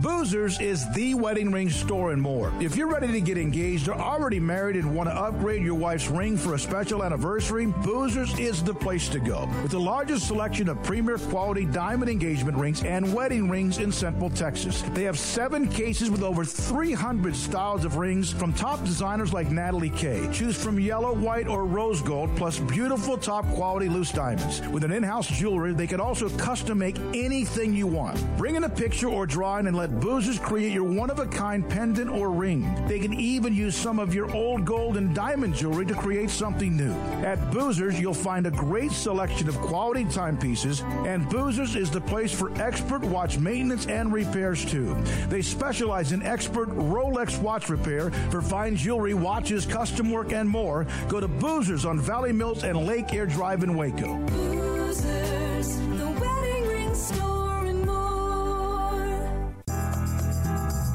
Boozers 0.00 0.60
is 0.60 0.86
the 0.92 1.14
wedding 1.14 1.50
ring 1.50 1.70
store 1.70 2.12
and 2.12 2.20
more. 2.20 2.52
If 2.60 2.76
you're 2.76 2.86
ready 2.86 3.10
to 3.12 3.20
get 3.20 3.38
engaged 3.38 3.88
or 3.88 3.94
already 3.94 4.38
married 4.38 4.76
and 4.76 4.94
want 4.94 5.08
to 5.08 5.14
upgrade 5.14 5.62
your 5.62 5.74
wife's 5.74 6.08
ring 6.08 6.36
for 6.36 6.52
a 6.52 6.58
special 6.58 7.02
anniversary, 7.02 7.66
Boozers 7.66 8.38
is 8.38 8.62
the 8.62 8.74
place 8.74 9.08
to 9.08 9.18
go. 9.18 9.48
With 9.62 9.70
the 9.70 9.80
largest 9.80 10.26
selection 10.26 10.68
of 10.68 10.82
premier 10.82 11.16
quality 11.16 11.64
diamond 11.64 12.10
engagement 12.10 12.58
rings 12.58 12.82
and 12.84 13.14
wedding 13.14 13.48
rings 13.48 13.78
in 13.78 13.90
Central 13.90 14.28
Texas. 14.28 14.82
They 14.92 15.04
have 15.04 15.18
seven 15.18 15.66
cases 15.66 16.10
with 16.10 16.22
over 16.22 16.44
300 16.44 17.34
styles 17.34 17.86
of 17.86 17.96
rings 17.96 18.30
from 18.30 18.52
top 18.52 18.84
designers 18.84 19.32
like 19.32 19.50
Natalie 19.50 19.90
Kay. 19.90 20.28
Choose 20.30 20.62
from 20.62 20.78
yellow, 20.78 21.14
white, 21.14 21.48
or 21.48 21.64
rose 21.64 22.02
gold, 22.02 22.36
plus 22.36 22.58
beautiful 22.58 23.16
top 23.16 23.46
quality 23.52 23.88
loose 23.88 24.12
diamonds. 24.12 24.60
With 24.68 24.84
an 24.84 24.92
in-house 24.92 25.28
jewelry, 25.28 25.72
they 25.72 25.86
can 25.86 26.00
also 26.00 26.28
custom 26.36 26.76
make 26.78 26.98
anything 27.14 27.72
you 27.72 27.86
want. 27.86 28.22
Bring 28.36 28.56
in 28.56 28.64
a 28.64 28.68
picture 28.68 29.08
or 29.08 29.24
drawing 29.26 29.66
and 29.66 29.76
let 29.76 29.85
Boozers 29.90 30.40
create 30.40 30.72
your 30.72 30.84
one 30.84 31.10
of 31.10 31.18
a 31.18 31.26
kind 31.26 31.68
pendant 31.68 32.10
or 32.10 32.30
ring. 32.30 32.86
They 32.88 32.98
can 32.98 33.12
even 33.14 33.54
use 33.54 33.76
some 33.76 33.98
of 33.98 34.14
your 34.14 34.34
old 34.34 34.64
gold 34.64 34.96
and 34.96 35.14
diamond 35.14 35.54
jewelry 35.54 35.86
to 35.86 35.94
create 35.94 36.30
something 36.30 36.76
new. 36.76 36.92
At 37.24 37.38
Boozers, 37.50 37.98
you'll 37.98 38.14
find 38.14 38.46
a 38.46 38.50
great 38.50 38.92
selection 38.92 39.48
of 39.48 39.56
quality 39.58 40.04
timepieces, 40.04 40.82
and 41.06 41.26
Boozers 41.28 41.76
is 41.76 41.90
the 41.90 42.00
place 42.00 42.32
for 42.32 42.50
expert 42.60 43.02
watch 43.02 43.38
maintenance 43.38 43.86
and 43.86 44.12
repairs 44.12 44.64
too. 44.64 44.96
They 45.28 45.42
specialize 45.42 46.12
in 46.12 46.22
expert 46.22 46.68
Rolex 46.70 47.40
watch 47.40 47.68
repair 47.68 48.10
for 48.30 48.42
fine 48.42 48.76
jewelry, 48.76 49.14
watches, 49.14 49.66
custom 49.66 50.10
work, 50.10 50.32
and 50.32 50.48
more. 50.48 50.86
Go 51.08 51.20
to 51.20 51.28
Boozers 51.28 51.88
on 51.88 52.00
Valley 52.00 52.32
Mills 52.32 52.64
and 52.64 52.86
Lake 52.86 53.12
Air 53.12 53.26
Drive 53.26 53.62
in 53.62 53.76
Waco. 53.76 54.16
Boozers, 54.26 55.45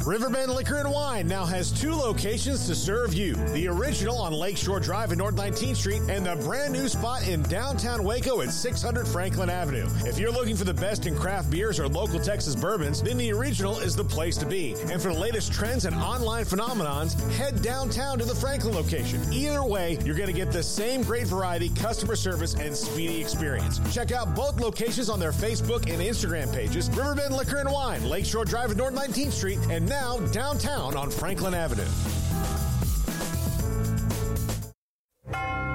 Riverbend 0.06 0.52
Liquor 0.52 0.78
and 0.78 0.90
Wine 0.90 1.28
now 1.28 1.46
has 1.46 1.72
two 1.72 1.94
locations 1.94 2.66
to 2.66 2.74
serve 2.74 3.14
you. 3.14 3.36
The 3.54 3.68
original 3.68 4.18
on 4.18 4.34
Lakeshore 4.34 4.80
Drive 4.80 5.12
in 5.12 5.20
North 5.20 5.36
19th 5.36 5.76
Street 5.76 6.02
and 6.10 6.26
the 6.26 6.36
brand 6.38 6.74
new 6.74 6.88
spot 6.88 7.28
in 7.28 7.44
downtown 7.44 8.04
Waco 8.04 8.42
at 8.42 8.52
600 8.52 9.08
Franklin 9.08 9.50
Avenue. 9.50 9.88
If 10.06 10.18
you're 10.18 10.32
looking 10.32 10.56
for 10.56 10.64
the 10.64 10.74
best 10.74 11.06
in 11.06 11.16
craft 11.16 11.52
beers 11.52 11.80
or 11.80 11.88
local 11.88 12.20
Texas 12.20 12.56
bourbons, 12.56 13.04
then 13.04 13.18
the 13.18 13.32
original 13.32 13.78
is 13.80 13.96
the 13.96 14.04
place 14.04 14.38
to 14.38 14.46
be. 14.46 14.74
And 14.90 15.00
for 15.00 15.14
the 15.14 15.20
latest 15.20 15.54
trends 15.54 15.86
and 15.86 15.96
online 15.96 16.46
phenomenons, 16.46 17.20
head 17.34 17.62
downtown 17.62 18.18
to 18.20 18.26
the 18.26 18.36
Franklin 18.36 18.74
location. 18.74 19.22
Either 19.32 19.64
way, 19.64 20.00
you're 20.04 20.18
going 20.18 20.28
to 20.28 20.34
get 20.34 20.52
the 20.52 20.64
same 20.64 21.04
great 21.04 21.28
variety, 21.28 21.70
customer 21.70 22.16
service, 22.16 22.56
and 22.56 22.76
speedy 22.76 23.22
experience. 23.22 23.80
Check 23.94 24.12
out 24.12 24.34
both 24.36 24.60
locations 24.60 25.10
on 25.10 25.20
their 25.20 25.32
Facebook 25.32 25.92
and 25.92 26.02
Instagram 26.02 26.52
pages 26.52 26.90
Riverbend 26.90 27.36
Liquor 27.36 27.58
and 27.58 27.72
Wine, 27.72 28.04
Lakeshore 28.10 28.46
Drive 28.46 28.72
at 28.72 28.78
North 28.78 28.96
19th 28.96 29.32
Street, 29.32 29.60
and 29.70 29.91
now 29.92 30.18
downtown 30.32 30.96
on 30.96 31.12
Franklin 31.12 31.54
Avenue. 31.54 31.84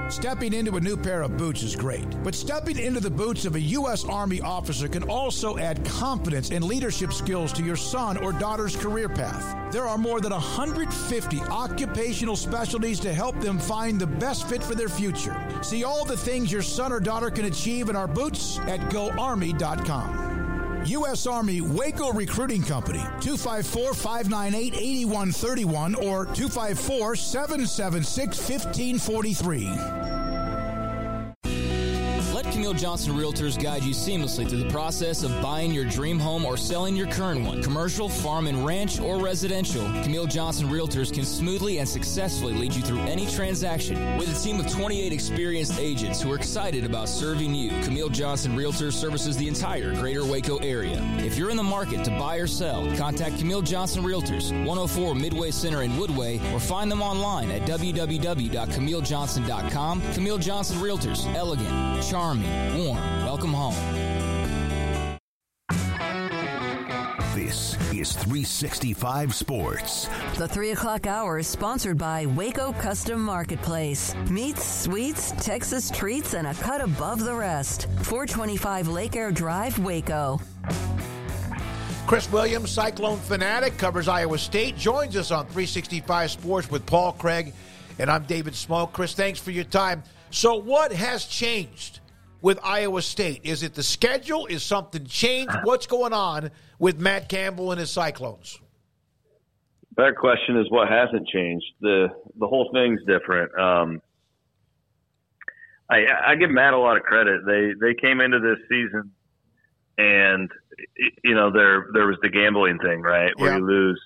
Stepping 0.09 0.55
into 0.55 0.77
a 0.77 0.81
new 0.81 0.97
pair 0.97 1.21
of 1.21 1.37
boots 1.37 1.63
is 1.63 1.77
great, 1.77 2.07
but 2.25 2.35
stepping 2.35 2.79
into 2.79 3.01
the 3.01 3.11
boots 3.11 3.45
of 3.45 3.57
a 3.57 3.61
U.S. 3.61 4.07
Army 4.07 4.41
officer 4.41 4.89
can 4.89 5.03
also 5.03 5.59
add 5.59 5.85
confidence 5.85 6.51
and 6.51 6.65
leadership 6.65 7.13
skills 7.13 7.53
to 7.53 7.63
your 7.63 7.77
son 7.77 8.17
or 8.17 8.33
daughter's 8.33 8.75
career 8.75 9.11
path. 9.11 9.71
There 9.71 9.87
are 9.87 9.99
more 9.99 10.23
than 10.23 10.33
150 10.33 11.41
occupational 11.43 12.37
specialties 12.37 12.99
to 13.01 13.13
help 13.13 13.39
them 13.41 13.59
find 13.59 14.01
the 14.01 14.07
best 14.07 14.49
fit 14.49 14.63
for 14.63 14.75
their 14.75 14.89
future. 14.89 15.37
See 15.61 15.85
all 15.85 16.07
the 16.07 16.17
things 16.17 16.51
your 16.51 16.63
son 16.63 16.91
or 16.91 17.01
daughter 17.01 17.31
can 17.31 17.45
achieve 17.45 17.91
in 17.91 17.97
our 17.97 18.09
boots 18.09 18.59
at 18.61 18.81
goarmy.com. 18.89 20.36
U.S. 20.87 21.27
Army 21.27 21.61
Waco 21.61 22.13
Recruiting 22.13 22.63
Company, 22.63 23.01
254 23.21 23.95
598 23.95 24.75
8131 24.75 25.95
or 25.97 26.27
254 26.27 27.17
776 27.17 28.39
1543. 28.39 30.26
Camille 32.67 32.81
Johnson 32.81 33.13
Realtors 33.13 33.63
guide 33.63 33.85
you 33.85 33.95
seamlessly 33.95 34.49
through 34.49 34.59
the 34.59 34.71
process 34.71 35.23
of 35.23 35.31
buying 35.41 35.73
your 35.73 35.85
dream 35.85 36.19
home 36.19 36.45
or 36.45 36.57
selling 36.57 36.97
your 36.97 37.07
current 37.07 37.47
one. 37.47 37.63
Commercial, 37.63 38.09
farm 38.09 38.49
and 38.49 38.67
ranch, 38.67 38.99
or 38.99 39.21
residential, 39.21 39.85
Camille 40.03 40.27
Johnson 40.27 40.67
Realtors 40.67 41.15
can 41.15 41.25
smoothly 41.25 41.79
and 41.79 41.89
successfully 41.89 42.55
lead 42.55 42.75
you 42.75 42.83
through 42.83 42.99
any 43.03 43.29
transaction. 43.29 44.19
With 44.19 44.37
a 44.37 44.43
team 44.43 44.59
of 44.59 44.69
28 44.69 45.13
experienced 45.13 45.79
agents 45.79 46.21
who 46.21 46.33
are 46.33 46.35
excited 46.35 46.85
about 46.85 47.09
serving 47.09 47.55
you, 47.55 47.71
Camille 47.85 48.09
Johnson 48.09 48.57
Realtors 48.57 48.95
services 48.95 49.37
the 49.37 49.47
entire 49.47 49.95
greater 49.95 50.25
Waco 50.25 50.57
area. 50.57 51.01
If 51.19 51.39
you're 51.39 51.51
in 51.51 51.57
the 51.57 51.63
market 51.63 52.05
to 52.07 52.11
buy 52.19 52.39
or 52.39 52.49
sell, 52.49 52.85
contact 52.97 53.39
Camille 53.39 53.63
Johnson 53.63 54.03
Realtors, 54.03 54.51
104 54.51 55.15
Midway 55.15 55.53
Center 55.53 55.83
in 55.83 55.93
Woodway, 55.93 56.41
or 56.53 56.59
find 56.59 56.91
them 56.91 57.01
online 57.01 57.53
at 57.53 57.63
www.camillejohnson.com. 57.63 60.03
Camille 60.15 60.39
Johnson 60.39 60.79
Realtors, 60.79 61.33
elegant, 61.37 62.03
charming, 62.03 62.56
warm. 62.77 62.97
Welcome 63.25 63.53
home. 63.53 63.75
This 67.35 67.75
is 67.93 68.13
365 68.15 69.35
Sports. 69.35 70.09
The 70.37 70.49
3 70.49 70.71
o'clock 70.71 71.07
hour 71.07 71.39
is 71.39 71.47
sponsored 71.47 71.99
by 71.99 72.25
Waco 72.25 72.73
Custom 72.73 73.21
Marketplace. 73.21 74.15
Meats, 74.31 74.65
sweets, 74.65 75.33
Texas 75.39 75.91
treats, 75.91 76.33
and 76.33 76.47
a 76.47 76.55
cut 76.55 76.81
above 76.81 77.23
the 77.23 77.35
rest. 77.35 77.89
425 78.03 78.89
Lake 78.89 79.17
Air 79.17 79.31
Drive, 79.33 79.79
Waco. 79.79 80.41
Chris 82.07 82.31
Williams, 82.33 82.71
Cyclone 82.71 83.19
fanatic, 83.19 83.77
covers 83.77 84.09
Iowa 84.09 84.39
State, 84.39 84.77
joins 84.79 85.17
us 85.17 85.31
on 85.31 85.45
365 85.47 86.31
Sports 86.31 86.71
with 86.71 86.87
Paul 86.87 87.13
Craig 87.13 87.53
And 87.99 88.11
I'm 88.11 88.25
David 88.25 88.55
Smoke. 88.55 88.93
Chris, 88.93 89.13
thanks 89.13 89.41
for 89.41 89.51
your 89.51 89.65
time. 89.65 90.03
So, 90.31 90.55
what 90.55 90.93
has 90.93 91.27
changed 91.27 92.01
with 92.43 92.59
Iowa 92.63 93.03
State? 93.03 93.41
Is 93.45 93.63
it 93.63 93.75
the 93.75 93.83
schedule? 93.83 94.47
Is 94.47 94.63
something 94.63 95.05
changed? 95.07 95.55
What's 95.65 95.87
going 95.87 96.13
on 96.13 96.51
with 96.79 97.01
Matt 97.01 97.29
Campbell 97.29 97.71
and 97.73 97.81
his 97.81 97.91
Cyclones? 97.91 98.61
Better 99.97 100.13
question 100.15 100.59
is 100.59 100.67
what 100.71 100.89
hasn't 100.89 101.27
changed. 101.29 101.65
The 101.81 102.09
the 102.39 102.47
whole 102.47 102.69
thing's 102.73 103.01
different. 103.07 103.59
Um, 103.59 104.03
I, 105.89 106.05
I 106.29 106.35
give 106.35 106.51
Matt 106.51 106.75
a 106.75 106.79
lot 106.79 106.97
of 106.97 107.03
credit. 107.05 107.43
They 107.47 107.73
they 107.81 107.95
came 107.95 108.21
into 108.21 108.39
this 108.41 108.59
season, 108.69 109.13
and 109.97 110.51
you 111.25 111.35
know 111.35 111.51
there 111.51 111.87
there 111.95 112.07
was 112.07 112.19
the 112.23 112.29
gambling 112.29 112.79
thing, 112.79 113.01
right, 113.01 113.33
where 113.39 113.53
Yeah. 113.53 113.59
you 113.59 113.67
lose 113.67 114.01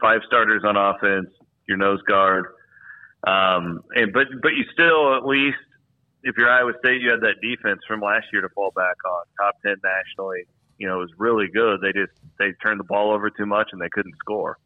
five 0.00 0.20
starters 0.26 0.62
on 0.64 0.76
offense, 0.76 1.28
your 1.68 1.76
nose 1.76 2.00
guard, 2.08 2.46
um, 3.26 3.82
and 3.94 4.12
but 4.14 4.28
but 4.42 4.50
you 4.54 4.64
still 4.72 5.14
at 5.16 5.26
least 5.26 5.58
if 6.24 6.36
you're 6.36 6.50
Iowa 6.50 6.72
State, 6.80 7.00
you 7.00 7.10
had 7.10 7.20
that 7.20 7.40
defense 7.40 7.80
from 7.86 8.00
last 8.00 8.26
year 8.32 8.42
to 8.42 8.48
fall 8.48 8.72
back 8.74 8.96
on. 9.06 9.24
Top 9.38 9.56
ten 9.64 9.76
nationally, 9.84 10.44
you 10.78 10.88
know, 10.88 10.96
it 10.96 11.00
was 11.00 11.12
really 11.18 11.48
good. 11.48 11.80
They 11.80 11.92
just 11.92 12.12
they 12.38 12.52
turned 12.62 12.80
the 12.80 12.84
ball 12.84 13.12
over 13.12 13.30
too 13.30 13.46
much 13.46 13.68
and 13.72 13.80
they 13.80 13.90
couldn't 13.90 14.16
score. 14.18 14.58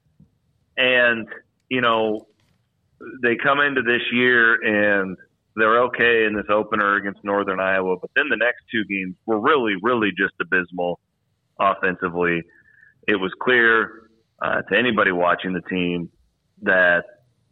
And 0.77 1.29
you 1.69 1.81
know, 1.81 2.27
they 3.23 3.37
come 3.37 3.61
into 3.61 3.83
this 3.83 4.03
year 4.13 4.55
and 4.55 5.17
they're 5.57 5.83
okay 5.85 6.25
in 6.25 6.35
this 6.35 6.47
opener 6.49 6.97
against 6.97 7.25
Northern 7.25 7.61
Iowa, 7.61 7.97
but 8.01 8.11
then 8.15 8.29
the 8.29 8.37
next 8.37 8.63
two 8.71 8.85
games 8.85 9.17
were 9.27 9.41
really, 9.41 9.75
really 9.83 10.11
just 10.17 10.35
abysmal 10.41 11.01
offensively. 11.59 12.43
It 13.09 13.17
was 13.17 13.33
clear 13.43 14.09
uh, 14.41 14.63
to 14.63 14.79
anybody 14.79 15.11
watching 15.11 15.53
the 15.53 15.63
team 15.63 16.11
that 16.63 17.05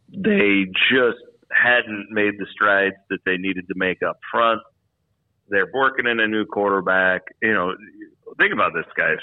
they 0.09 0.65
just 0.89 1.19
hadn't 1.51 2.07
made 2.11 2.33
the 2.37 2.45
strides 2.51 2.95
that 3.09 3.19
they 3.25 3.37
needed 3.37 3.67
to 3.67 3.75
make 3.75 4.03
up 4.03 4.19
front. 4.31 4.61
They're 5.49 5.69
working 5.73 6.07
in 6.07 6.19
a 6.19 6.27
new 6.27 6.45
quarterback. 6.45 7.21
You 7.41 7.53
know, 7.53 7.75
think 8.37 8.53
about 8.53 8.73
this, 8.73 8.85
guys. 8.95 9.17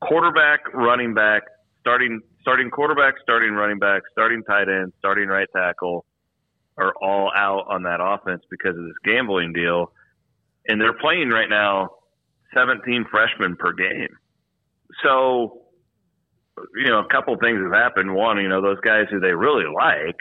Quarterback, 0.00 0.72
running 0.74 1.14
back, 1.14 1.42
starting 1.80 2.20
starting 2.40 2.70
quarterback, 2.70 3.14
starting 3.22 3.52
running 3.52 3.78
back, 3.78 4.02
starting 4.12 4.42
tight 4.44 4.68
end, 4.68 4.92
starting 4.98 5.28
right 5.28 5.48
tackle 5.54 6.04
are 6.78 6.92
all 7.00 7.30
out 7.34 7.66
on 7.68 7.84
that 7.84 8.00
offense 8.00 8.42
because 8.50 8.76
of 8.76 8.84
this 8.84 8.96
gambling 9.04 9.52
deal. 9.52 9.92
And 10.68 10.80
they're 10.80 10.98
playing 10.98 11.30
right 11.30 11.48
now 11.48 11.90
17 12.54 13.06
freshmen 13.10 13.56
per 13.56 13.72
game. 13.72 14.08
So, 15.02 15.62
you 16.74 16.88
know, 16.88 17.00
a 17.00 17.08
couple 17.08 17.36
things 17.36 17.60
have 17.62 17.72
happened. 17.72 18.14
One, 18.14 18.38
you 18.38 18.48
know, 18.48 18.60
those 18.60 18.80
guys 18.80 19.06
who 19.10 19.20
they 19.20 19.32
really 19.32 19.64
like 19.72 20.16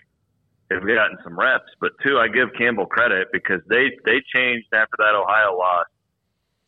have 0.71 0.81
gotten 0.81 1.17
some 1.23 1.37
reps. 1.37 1.69
But 1.79 1.91
two, 2.03 2.17
I 2.17 2.27
give 2.27 2.49
Campbell 2.57 2.85
credit 2.85 3.27
because 3.31 3.61
they, 3.69 3.91
they 4.05 4.21
changed 4.33 4.67
after 4.73 4.95
that 4.97 5.15
Ohio 5.15 5.57
loss. 5.57 5.85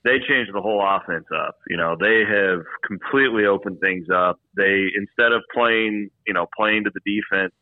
They 0.03 0.19
changed 0.19 0.53
the 0.53 0.61
whole 0.61 0.81
offense 0.85 1.25
up. 1.35 1.55
You 1.67 1.77
know, 1.77 1.97
they 1.99 2.23
have 2.23 2.61
completely 2.85 3.45
opened 3.45 3.79
things 3.81 4.07
up. 4.13 4.39
They, 4.55 4.87
instead 4.95 5.33
of 5.33 5.41
playing, 5.53 6.09
you 6.25 6.33
know, 6.33 6.47
playing 6.55 6.85
to 6.85 6.91
the 6.93 7.01
defense 7.05 7.53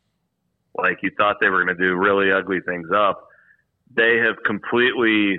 like 0.76 0.98
you 1.02 1.10
thought 1.16 1.36
they 1.40 1.48
were 1.48 1.64
going 1.64 1.76
to 1.76 1.82
do 1.82 1.96
really 1.96 2.30
ugly 2.30 2.60
things 2.60 2.88
up, 2.94 3.26
they 3.94 4.18
have 4.18 4.36
completely 4.44 5.38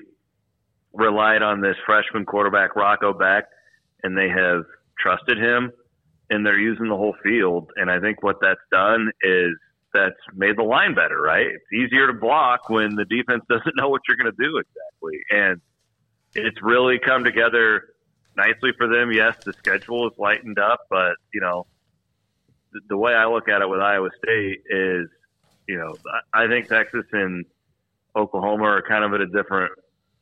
relied 0.94 1.44
on 1.44 1.62
this 1.62 1.76
freshman 1.86 2.26
quarterback 2.26 2.76
Rocco 2.76 3.14
Becht, 3.14 3.48
and 4.04 4.18
they 4.18 4.30
have 4.30 4.64
trusted 5.00 5.38
him, 5.38 5.72
and 6.30 6.46
they're 6.46 6.60
using 6.60 6.90
the 6.90 6.96
whole 6.96 7.16
field. 7.24 7.70
And 7.76 7.90
I 7.90 8.00
think 8.00 8.24
what 8.24 8.38
that's 8.42 8.60
done 8.72 9.12
is 9.22 9.52
that's 9.98 10.38
made 10.38 10.58
the 10.58 10.64
line 10.64 10.94
better, 10.94 11.20
right? 11.20 11.48
It's 11.48 11.74
easier 11.74 12.08
to 12.08 12.14
block 12.14 12.70
when 12.70 12.96
the 12.96 13.06
defense 13.06 13.44
doesn't 13.50 13.76
know 13.76 13.90
what 13.90 14.02
you're 14.08 14.18
going 14.18 14.32
to 14.32 14.44
do 14.44 14.58
exactly, 14.58 15.20
and 15.32 15.62
it's 16.36 16.62
really 16.62 17.00
come 17.00 17.24
together 17.24 17.84
nicely 18.36 18.72
for 18.78 18.88
them. 18.88 19.12
Yes, 19.12 19.36
the 19.44 19.54
schedule 19.54 20.08
is 20.08 20.14
lightened 20.18 20.60
up, 20.60 20.82
but 20.90 21.16
you 21.34 21.42
know, 21.42 21.66
the, 22.72 22.82
the 22.90 22.98
way 22.98 23.14
I 23.14 23.26
look 23.28 23.50
at 23.50 23.62
it 23.62 23.70
with 23.70 23.80
Iowa 23.80 24.10
State 24.24 24.62
is, 24.70 25.08
you 25.68 25.78
know, 25.78 25.96
I 26.34 26.48
think 26.48 26.68
Texas 26.68 27.06
and 27.12 27.46
Oklahoma 28.16 28.64
are 28.66 28.82
kind 28.82 29.04
of 29.04 29.14
at 29.14 29.22
a 29.22 29.28
different, 29.28 29.72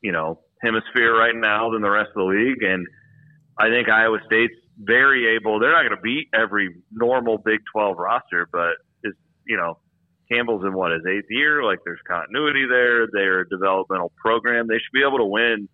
you 0.02 0.12
know, 0.12 0.40
hemisphere 0.62 1.16
right 1.16 1.36
now 1.36 1.72
than 1.72 1.82
the 1.82 1.90
rest 1.90 2.10
of 2.10 2.16
the 2.16 2.24
league, 2.24 2.64
and 2.64 2.88
I 3.58 3.70
think 3.70 3.90
Iowa 3.90 4.20
State's 4.26 4.56
very 4.78 5.36
able. 5.36 5.60
They're 5.60 5.72
not 5.72 5.84
going 5.84 5.96
to 5.96 6.02
beat 6.02 6.28
every 6.34 6.76
normal 6.92 7.38
Big 7.38 7.60
12 7.72 7.98
roster, 7.98 8.48
but 8.52 8.76
you 9.48 9.58
know, 9.58 9.80
Campbell's 10.32 10.64
in 10.66 10.74
what 10.74 10.92
his 10.92 11.06
eighth 11.06 11.30
year. 11.30 11.64
Like 11.64 11.80
there's 11.86 12.00
continuity 12.08 12.66
there. 12.70 13.08
They're 13.12 13.42
a 13.42 13.50
developmental 13.50 14.12
program. 14.18 14.68
They 14.68 14.76
should 14.76 14.94
be 14.94 15.04
able 15.08 15.20
to 15.20 15.26
win 15.26 15.70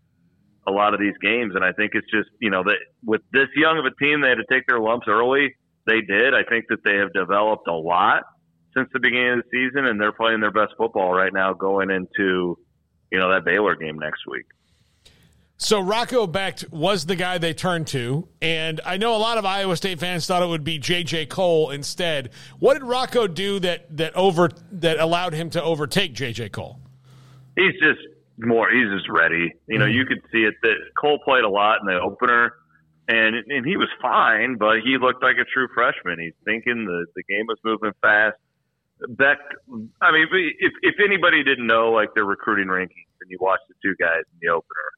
a 0.68 0.72
lot 0.72 0.94
of 0.94 1.00
these 1.00 1.16
games. 1.22 1.56
And 1.56 1.64
I 1.64 1.72
think 1.72 1.92
it's 1.96 2.10
just 2.12 2.30
you 2.40 2.50
know 2.50 2.64
that 2.64 2.78
with 3.04 3.22
this 3.32 3.48
young 3.56 3.78
of 3.78 3.86
a 3.86 3.96
team, 4.04 4.22
they 4.22 4.30
had 4.30 4.38
to 4.38 4.46
take 4.52 4.68
their 4.68 4.80
lumps 4.80 5.08
early. 5.08 5.56
They 5.88 6.02
did. 6.02 6.34
I 6.34 6.44
think 6.44 6.66
that 6.70 6.84
they 6.84 6.98
have 6.98 7.14
developed 7.14 7.68
a 7.68 7.74
lot 7.74 8.24
since 8.76 8.90
the 8.94 9.00
beginning 9.00 9.40
of 9.40 9.44
the 9.44 9.50
season, 9.52 9.86
and 9.86 10.00
they're 10.00 10.12
playing 10.12 10.40
their 10.40 10.52
best 10.52 10.74
football 10.78 11.12
right 11.14 11.34
now 11.34 11.54
going 11.54 11.90
into 11.90 12.58
you 13.12 13.20
know 13.20 13.32
that 13.32 13.46
Baylor 13.46 13.76
game 13.76 13.98
next 14.00 14.22
week. 14.28 14.46
So 15.64 15.80
Rocco 15.80 16.26
Becht 16.26 16.70
was 16.72 17.06
the 17.06 17.16
guy 17.16 17.38
they 17.38 17.54
turned 17.54 17.88
to, 17.88 18.28
and 18.42 18.82
I 18.84 18.98
know 18.98 19.16
a 19.16 19.18
lot 19.18 19.38
of 19.38 19.46
Iowa 19.46 19.78
State 19.78 20.00
fans 20.00 20.26
thought 20.26 20.42
it 20.42 20.50
would 20.50 20.64
be 20.64 20.80
J.J. 20.80 21.28
Cole 21.28 21.70
instead. 21.70 22.32
What 22.60 22.74
did 22.74 22.84
Rocco 22.84 23.28
do 23.28 23.60
that 23.60 23.96
that 23.96 24.16
over 24.16 24.50
that 24.72 25.00
allowed 25.00 25.34
him 25.34 25.52
to 25.52 25.64
overtake 25.64 26.14
J.J. 26.14 26.50
Cole? 26.50 26.82
he's 27.56 27.74
just 27.80 28.02
more 28.38 28.70
he's 28.72 28.90
just 28.90 29.10
ready 29.10 29.52
you 29.68 29.78
know 29.78 29.86
mm-hmm. 29.86 29.94
you 29.94 30.06
could 30.06 30.22
see 30.32 30.44
it 30.44 30.56
that 30.64 30.76
cole 31.00 31.20
played 31.24 31.44
a 31.44 31.50
lot 31.50 31.80
in 31.82 31.86
the 31.86 32.00
opener 32.00 32.54
and 33.08 33.36
and 33.36 33.66
he 33.66 33.78
was 33.78 33.90
fine 34.02 34.56
but 34.58 34.82
he 34.84 34.98
looked 35.00 35.22
like 35.22 35.36
a 35.36 35.46
true 35.46 35.68
freshman 35.74 36.20
he's 36.20 36.34
thinking 36.46 36.86
the 36.86 37.06
the 37.16 37.24
game 37.24 37.46
was 37.48 37.58
moving 37.64 37.92
fast 38.02 38.38
becht 39.10 39.54
i 40.02 40.12
mean 40.12 40.28
if 40.60 40.74
if 40.82 40.96
anybody 41.04 41.44
didn't 41.44 41.68
know 41.68 41.92
like 41.92 42.14
their 42.16 42.26
recruiting 42.26 42.68
rankings 42.68 43.12
and 43.22 43.30
you 43.30 43.38
watched 43.40 43.68
the 43.70 43.76
two 43.84 43.96
guys 44.00 44.24
in 44.34 44.40
the 44.42 44.48
opener 44.48 44.90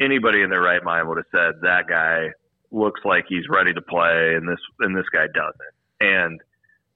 anybody 0.00 0.42
in 0.42 0.50
their 0.50 0.62
right 0.62 0.82
mind 0.82 1.08
would 1.08 1.18
have 1.18 1.26
said 1.30 1.60
that 1.62 1.86
guy 1.88 2.28
looks 2.70 3.00
like 3.04 3.24
he's 3.28 3.48
ready 3.48 3.72
to 3.72 3.82
play 3.82 4.34
and 4.34 4.48
this 4.48 4.60
and 4.80 4.96
this 4.96 5.06
guy 5.12 5.26
doesn't 5.34 5.74
and 6.00 6.40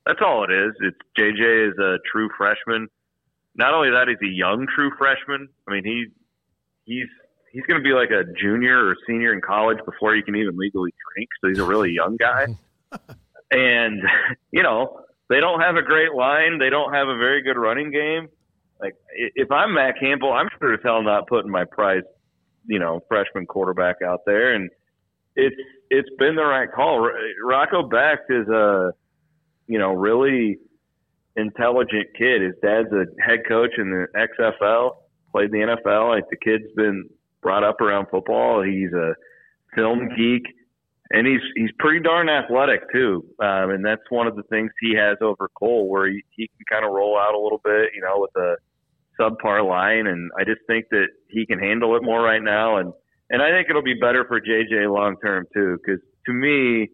that's 0.06 0.20
all 0.22 0.44
it 0.44 0.52
is 0.52 0.72
it's 0.80 0.98
jj 1.18 1.70
is 1.70 1.78
a 1.78 1.98
true 2.10 2.28
freshman 2.36 2.88
not 3.56 3.74
only 3.74 3.90
that, 3.90 4.08
he's 4.08 4.28
a 4.28 4.32
young 4.32 4.66
true 4.74 4.90
freshman. 4.98 5.48
I 5.68 5.72
mean, 5.72 5.84
he 5.84 6.06
he's 6.84 7.08
he's 7.52 7.62
going 7.66 7.80
to 7.80 7.84
be 7.84 7.94
like 7.94 8.10
a 8.10 8.24
junior 8.40 8.88
or 8.88 8.96
senior 9.06 9.32
in 9.32 9.40
college 9.40 9.78
before 9.84 10.14
he 10.14 10.22
can 10.22 10.34
even 10.36 10.56
legally 10.56 10.92
drink. 11.14 11.28
So 11.40 11.48
he's 11.48 11.58
a 11.58 11.64
really 11.64 11.92
young 11.92 12.16
guy. 12.16 12.46
and 13.50 14.02
you 14.50 14.62
know, 14.62 15.00
they 15.28 15.40
don't 15.40 15.60
have 15.60 15.76
a 15.76 15.82
great 15.82 16.14
line. 16.14 16.58
They 16.58 16.70
don't 16.70 16.92
have 16.92 17.08
a 17.08 17.16
very 17.16 17.42
good 17.42 17.56
running 17.56 17.90
game. 17.90 18.28
Like 18.80 18.94
if 19.16 19.50
I'm 19.52 19.74
Matt 19.74 20.00
Campbell, 20.00 20.32
I'm 20.32 20.48
sure 20.58 20.74
as 20.74 20.80
hell 20.82 21.02
not 21.02 21.28
putting 21.28 21.50
my 21.50 21.64
prize, 21.64 22.02
you 22.66 22.78
know, 22.78 23.00
freshman 23.08 23.46
quarterback 23.46 23.96
out 24.02 24.20
there. 24.26 24.54
And 24.54 24.70
it's 25.36 25.56
it's 25.90 26.08
been 26.18 26.36
the 26.36 26.44
right 26.44 26.70
call. 26.70 27.00
Ro- 27.00 27.14
Rocco 27.44 27.88
Becht 27.88 28.30
is 28.30 28.48
a 28.48 28.92
you 29.66 29.78
know 29.78 29.92
really 29.92 30.58
intelligent 31.36 32.08
kid. 32.16 32.42
His 32.42 32.54
dad's 32.62 32.92
a 32.92 33.06
head 33.22 33.40
coach 33.48 33.70
in 33.78 33.90
the 33.90 34.06
XFL, 34.16 34.96
played 35.32 35.52
in 35.52 35.60
the 35.60 35.76
NFL. 35.76 36.10
Like 36.10 36.28
the 36.30 36.36
kid's 36.36 36.70
been 36.76 37.08
brought 37.42 37.64
up 37.64 37.80
around 37.80 38.06
football. 38.10 38.62
He's 38.62 38.92
a 38.92 39.14
film 39.74 40.08
geek, 40.16 40.44
and 41.10 41.26
he's 41.26 41.40
he's 41.56 41.70
pretty 41.78 42.00
darn 42.00 42.28
athletic 42.28 42.90
too. 42.92 43.24
Um, 43.40 43.70
and 43.70 43.84
that's 43.84 44.02
one 44.10 44.26
of 44.26 44.36
the 44.36 44.44
things 44.44 44.70
he 44.80 44.94
has 44.94 45.18
over 45.20 45.48
Cole, 45.58 45.88
where 45.88 46.08
he, 46.08 46.22
he 46.30 46.48
can 46.48 46.64
kind 46.70 46.84
of 46.84 46.92
roll 46.92 47.18
out 47.18 47.34
a 47.34 47.38
little 47.38 47.60
bit, 47.64 47.90
you 47.94 48.02
know, 48.02 48.20
with 48.20 48.36
a 48.36 48.56
subpar 49.20 49.66
line. 49.68 50.06
And 50.06 50.30
I 50.38 50.44
just 50.44 50.60
think 50.66 50.86
that 50.90 51.06
he 51.28 51.46
can 51.46 51.58
handle 51.58 51.96
it 51.96 52.02
more 52.02 52.22
right 52.22 52.42
now. 52.42 52.78
And 52.78 52.92
and 53.30 53.42
I 53.42 53.50
think 53.50 53.68
it'll 53.70 53.82
be 53.82 53.94
better 53.94 54.24
for 54.26 54.40
JJ 54.40 54.92
long 54.92 55.16
term 55.24 55.46
too, 55.54 55.78
because 55.84 56.00
to 56.26 56.32
me 56.32 56.88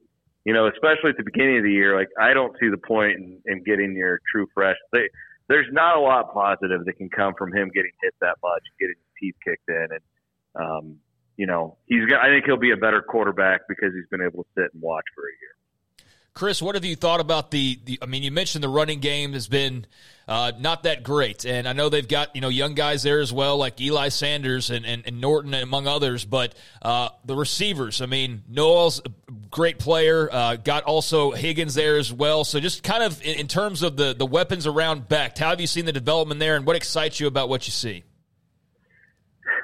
you 0.45 0.55
know, 0.55 0.69
especially 0.69 1.11
at 1.11 1.17
the 1.19 1.25
beginning 1.25 1.59
of 1.59 1.65
the 1.65 1.73
year, 1.73 1.97
like 1.99 2.09
I 2.21 2.33
don't 2.33 2.55
see 2.61 2.69
the 2.71 2.79
point 2.79 3.17
in, 3.19 3.41
in 3.47 3.63
getting 3.65 3.95
your 3.95 4.21
true 4.33 4.47
fresh. 4.55 4.77
They, 4.93 5.09
there's 5.49 5.67
not 5.73 5.97
a 5.97 6.01
lot 6.01 6.33
positive 6.33 6.85
that 6.87 6.95
can 6.95 7.11
come 7.11 7.35
from 7.37 7.53
him 7.55 7.71
getting 7.75 7.93
hit 8.03 8.15
that 8.21 8.37
much, 8.43 8.63
getting 8.79 8.97
his 8.97 9.13
teeth 9.21 9.35
kicked 9.45 9.69
in, 9.69 9.89
and 9.91 10.01
um, 10.57 10.97
you 11.37 11.47
know, 11.47 11.77
he's. 11.87 12.07
got- 12.09 12.21
I 12.25 12.29
think 12.29 12.47
he'll 12.47 12.57
be 12.57 12.73
a 12.73 12.77
better 12.77 13.03
quarterback 13.03 13.63
because 13.69 13.93
he's 13.95 14.09
been 14.11 14.23
able 14.23 14.45
to 14.45 14.49
sit 14.57 14.73
and 14.73 14.83
watch 14.83 15.05
for 15.15 15.23
a 15.23 15.35
year. 15.41 15.55
Chris, 16.35 16.63
what 16.63 16.75
have 16.75 16.85
you 16.85 16.97
thought 16.97 17.21
about 17.21 17.51
the, 17.51 17.79
the 17.85 17.99
I 18.01 18.07
mean, 18.07 18.23
you 18.23 18.31
mentioned 18.31 18.63
the 18.63 18.69
running 18.69 19.01
game 19.01 19.33
has 19.33 19.49
been 19.49 19.87
uh, 20.31 20.53
not 20.61 20.85
that 20.85 21.03
great. 21.03 21.45
And 21.45 21.67
I 21.67 21.73
know 21.73 21.89
they've 21.89 22.07
got, 22.07 22.37
you 22.37 22.41
know, 22.41 22.49
young 22.49 22.75
guys 22.75 23.03
there 23.03 23.19
as 23.19 23.33
well, 23.33 23.57
like 23.57 23.81
Eli 23.81 24.11
Sanders 24.11 24.71
and, 24.71 24.87
and, 24.87 25.03
and 25.05 25.21
Norton, 25.21 25.53
among 25.55 25.89
others. 25.89 26.25
But 26.25 26.55
uh, 26.81 27.09
the 27.25 27.35
receivers, 27.35 28.01
I 28.01 28.07
mean, 28.07 28.45
Noel's 28.49 29.01
a 29.01 29.11
great 29.51 29.81
player. 29.81 30.29
Uh, 30.31 30.55
got 30.55 30.85
also 30.85 31.33
Higgins 31.33 31.75
there 31.75 31.97
as 31.97 32.13
well. 32.13 32.45
So 32.45 32.61
just 32.61 32.85
kind 32.85 33.03
of 33.03 33.21
in, 33.23 33.41
in 33.41 33.49
terms 33.49 33.83
of 33.83 33.97
the 33.97 34.15
the 34.15 34.25
weapons 34.25 34.69
around 34.69 35.09
Becht, 35.09 35.39
how 35.39 35.51
have 35.51 35.61
you 35.61 35.67
seen 35.67 35.85
the 35.85 35.93
development 35.93 36.39
there, 36.39 36.55
and 36.55 36.65
what 36.65 36.77
excites 36.77 37.19
you 37.19 37.27
about 37.27 37.49
what 37.49 37.67
you 37.67 37.73
see? 37.73 38.05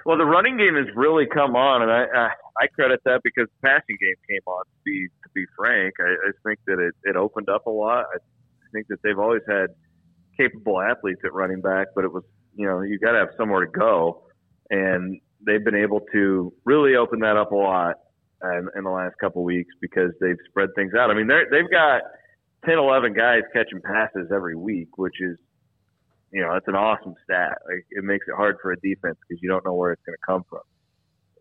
Well, 0.05 0.19
the 0.19 0.25
running 0.25 0.57
game 0.57 0.75
has 0.75 0.87
really 0.97 1.27
come 1.27 1.55
on, 1.55 1.83
and 1.83 1.93
I 1.93 2.07
I, 2.12 2.31
I 2.61 2.67
credit 2.67 3.01
that 3.05 3.21
because 3.23 3.47
the 3.62 3.69
passing 3.69 3.99
game 4.01 4.17
came 4.29 4.43
on. 4.47 4.64
To 4.85 5.09
be 5.37 5.45
frank, 5.57 5.95
I, 6.01 6.11
I 6.28 6.30
think 6.45 6.59
that 6.66 6.80
it, 6.80 6.95
it 7.05 7.16
opened 7.16 7.49
up 7.49 7.66
a 7.66 7.70
lot. 7.70 8.07
I 8.12 8.18
think 8.72 8.87
that 8.89 8.99
they've 9.05 9.18
always 9.18 9.43
had 9.49 9.68
capable 10.37 10.80
athletes 10.80 11.20
at 11.24 11.32
running 11.32 11.61
back, 11.61 11.89
but 11.95 12.05
it 12.05 12.12
was 12.12 12.24
you 12.57 12.66
know 12.66 12.80
you 12.80 12.99
got 12.99 13.12
to 13.12 13.18
have 13.18 13.28
somewhere 13.37 13.64
to 13.64 13.70
go, 13.70 14.24
and 14.70 15.20
they've 15.47 15.64
been 15.64 15.76
able 15.76 16.01
to 16.12 16.53
really 16.64 16.97
open 16.97 17.20
that 17.20 17.37
up 17.37 17.53
a 17.53 17.57
lot 17.57 17.97
in, 18.43 18.68
in 18.76 18.84
the 18.84 18.91
last 18.91 19.14
couple 19.20 19.43
of 19.43 19.47
weeks 19.47 19.72
because 19.80 20.11
they've 20.20 20.41
spread 20.49 20.70
things 20.74 20.93
out. 20.99 21.11
I 21.11 21.14
mean, 21.14 21.28
they 21.28 21.43
they've 21.51 21.70
got 21.70 22.03
10, 22.64 22.78
11 22.78 23.12
guys 23.12 23.43
catching 23.53 23.80
passes 23.82 24.30
every 24.34 24.57
week, 24.57 24.97
which 24.97 25.20
is 25.20 25.37
you 26.32 26.43
know, 26.43 26.53
that's 26.53 26.66
an 26.68 26.74
awesome 26.74 27.14
stat. 27.24 27.59
Like, 27.68 27.87
it 27.91 28.05
makes 28.05 28.26
it 28.28 28.34
hard 28.37 28.57
for 28.61 28.72
a 28.72 28.76
defense 28.80 29.16
because 29.26 29.41
you 29.43 29.49
don't 29.49 29.64
know 29.64 29.74
where 29.74 29.93
it's 29.93 30.03
going 30.05 30.16
to 30.16 30.26
come 30.26 30.43
from. 30.51 30.61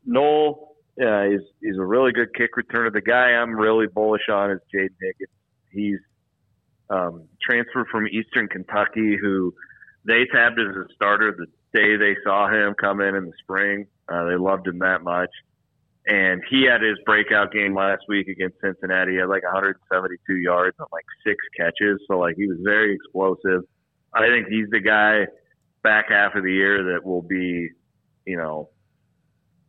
Noel 0.05 0.74
uh, 1.01 1.23
is 1.27 1.41
is 1.61 1.77
a 1.77 1.85
really 1.85 2.11
good 2.11 2.33
kick 2.33 2.51
returner. 2.55 2.91
The 2.91 3.01
guy 3.01 3.31
I'm 3.31 3.51
really 3.51 3.87
bullish 3.87 4.29
on 4.31 4.51
is 4.51 4.59
Jaden 4.73 4.89
Higgins. 5.01 5.29
He's 5.71 5.99
um, 6.89 7.27
transferred 7.41 7.87
from 7.91 8.07
Eastern 8.07 8.47
Kentucky, 8.47 9.17
who 9.21 9.53
they 10.05 10.25
tabbed 10.31 10.59
as 10.59 10.75
a 10.75 10.85
starter 10.93 11.35
the 11.37 11.47
day 11.77 11.97
they 11.97 12.15
saw 12.23 12.47
him 12.47 12.75
come 12.79 13.01
in 13.01 13.15
in 13.15 13.25
the 13.25 13.33
spring. 13.39 13.87
Uh, 14.07 14.25
they 14.25 14.35
loved 14.35 14.67
him 14.67 14.79
that 14.79 15.03
much. 15.03 15.31
And 16.07 16.43
he 16.49 16.67
had 16.69 16.81
his 16.81 16.97
breakout 17.03 17.51
game 17.51 17.73
last 17.73 18.03
week 18.07 18.27
against 18.27 18.57
Cincinnati. 18.61 19.13
He 19.13 19.17
had 19.17 19.27
like 19.27 19.43
172 19.43 20.35
yards 20.35 20.77
on 20.79 20.85
like 20.91 21.05
six 21.25 21.37
catches. 21.57 21.99
So 22.07 22.19
like 22.19 22.35
he 22.37 22.47
was 22.47 22.57
very 22.63 22.93
explosive. 22.93 23.63
I 24.13 24.27
think 24.27 24.47
he's 24.47 24.69
the 24.69 24.79
guy 24.79 25.25
back 25.83 26.05
half 26.09 26.35
of 26.35 26.43
the 26.43 26.51
year 26.51 26.93
that 26.93 27.03
will 27.03 27.23
be, 27.23 27.69
you 28.25 28.37
know, 28.37 28.69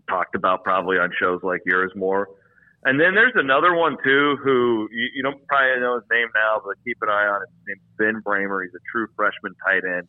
talked 0.09 0.35
about 0.35 0.65
probably 0.65 0.99
on 0.99 1.11
shows 1.19 1.41
like 1.43 1.61
yours 1.67 1.93
more. 1.95 2.29
And 2.85 3.01
then 3.01 3.15
there's 3.15 3.33
another 3.35 3.75
one 3.75 3.97
too 4.05 4.37
who 4.43 4.89
you, 4.93 5.09
you 5.17 5.23
don't 5.23 5.45
probably 5.47 5.81
know 5.81 5.97
his 5.97 6.05
name 6.11 6.29
now, 6.35 6.61
but 6.65 6.77
keep 6.85 6.99
an 7.03 7.09
eye 7.09 7.27
on 7.27 7.43
it. 7.43 7.49
His 7.49 7.67
name's 7.69 7.83
Ben 7.99 8.23
Brahmer. 8.23 8.63
He's 8.63 8.75
a 8.75 8.85
true 8.93 9.09
freshman 9.17 9.55
tight 9.65 9.83
end. 9.85 10.07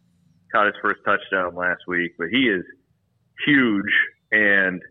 Caught 0.51 0.67
his 0.67 0.75
first 0.81 1.01
touchdown 1.03 1.55
last 1.55 1.81
week, 1.87 2.13
but 2.17 2.27
he 2.29 2.47
is 2.47 2.63
huge, 3.45 3.91
and 4.31 4.81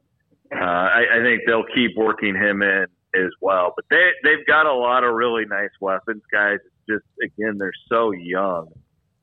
uh, 0.54 0.58
I, 0.60 1.04
I 1.14 1.22
think 1.22 1.42
they'll 1.46 1.64
keep 1.74 1.96
working 1.96 2.34
him 2.34 2.62
in 2.62 2.86
as 3.14 3.30
well. 3.40 3.72
But 3.74 3.86
they 3.88 4.10
they've 4.22 4.46
got 4.46 4.66
a 4.66 4.74
lot 4.74 5.02
of 5.02 5.14
really 5.14 5.46
nice 5.46 5.70
weapons, 5.80 6.22
guys. 6.30 6.58
It's 6.62 7.00
just 7.00 7.04
again, 7.22 7.56
they're 7.56 7.72
so 7.88 8.10
young 8.10 8.68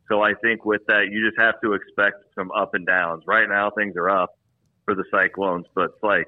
so 0.10 0.22
I 0.22 0.34
think 0.36 0.66
with 0.66 0.82
that, 0.88 1.08
you 1.12 1.26
just 1.26 1.40
have 1.40 1.60
to 1.62 1.74
expect 1.74 2.18
some 2.36 2.52
up 2.52 2.74
and 2.74 2.86
downs. 2.86 3.24
Right 3.26 3.48
now, 3.48 3.72
things 3.72 3.96
are 3.98 4.10
up 4.10 4.32
for 4.86 4.96
the 4.96 5.04
Cyclones, 5.12 5.66
but 5.76 5.86
it's 5.86 6.04
like, 6.04 6.28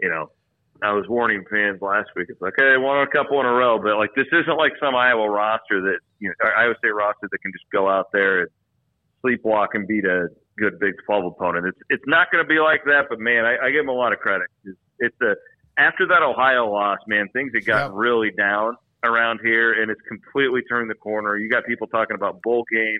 you 0.00 0.08
know, 0.08 0.30
I 0.82 0.92
was 0.92 1.06
warning 1.08 1.44
fans 1.50 1.82
last 1.82 2.10
week. 2.14 2.26
It's 2.28 2.40
like, 2.40 2.54
hey, 2.56 2.70
they 2.70 2.78
won 2.78 3.02
a 3.02 3.10
couple 3.10 3.40
in 3.40 3.46
a 3.46 3.52
row, 3.52 3.78
but 3.82 3.98
like 3.98 4.10
this 4.14 4.26
isn't 4.30 4.56
like 4.56 4.72
some 4.78 4.94
Iowa 4.94 5.28
roster 5.28 5.80
that 5.82 5.98
you 6.20 6.28
know, 6.28 6.50
Iowa 6.56 6.74
State 6.78 6.94
roster 6.94 7.28
that 7.30 7.38
can 7.42 7.52
just 7.52 7.66
go 7.72 7.88
out 7.88 8.12
there 8.12 8.42
and 8.42 8.50
sleepwalk 9.24 9.68
and 9.74 9.86
beat 9.88 10.04
a 10.04 10.28
good 10.56 10.78
Big 10.78 10.94
12 11.06 11.34
opponent. 11.34 11.66
It's 11.66 11.78
it's 11.90 12.04
not 12.06 12.30
going 12.30 12.44
to 12.44 12.48
be 12.48 12.60
like 12.60 12.84
that, 12.84 13.06
but 13.08 13.18
man, 13.18 13.44
I, 13.44 13.66
I 13.66 13.70
give 13.70 13.82
them 13.82 13.88
a 13.88 13.98
lot 13.98 14.12
of 14.12 14.20
credit. 14.20 14.46
It's, 14.64 14.78
it's 15.00 15.20
a 15.22 15.34
after 15.78 16.06
that 16.08 16.22
Ohio 16.22 16.70
loss, 16.70 16.98
man, 17.06 17.28
things 17.32 17.52
had 17.54 17.64
gotten 17.64 17.92
yeah. 17.92 18.00
really 18.00 18.30
down 18.30 18.76
around 19.04 19.40
here, 19.42 19.80
and 19.80 19.90
it's 19.90 20.00
completely 20.08 20.62
turned 20.68 20.90
the 20.90 20.94
corner. 20.94 21.36
You 21.36 21.50
got 21.50 21.64
people 21.66 21.86
talking 21.86 22.14
about 22.14 22.42
bowl 22.42 22.64
game 22.70 22.98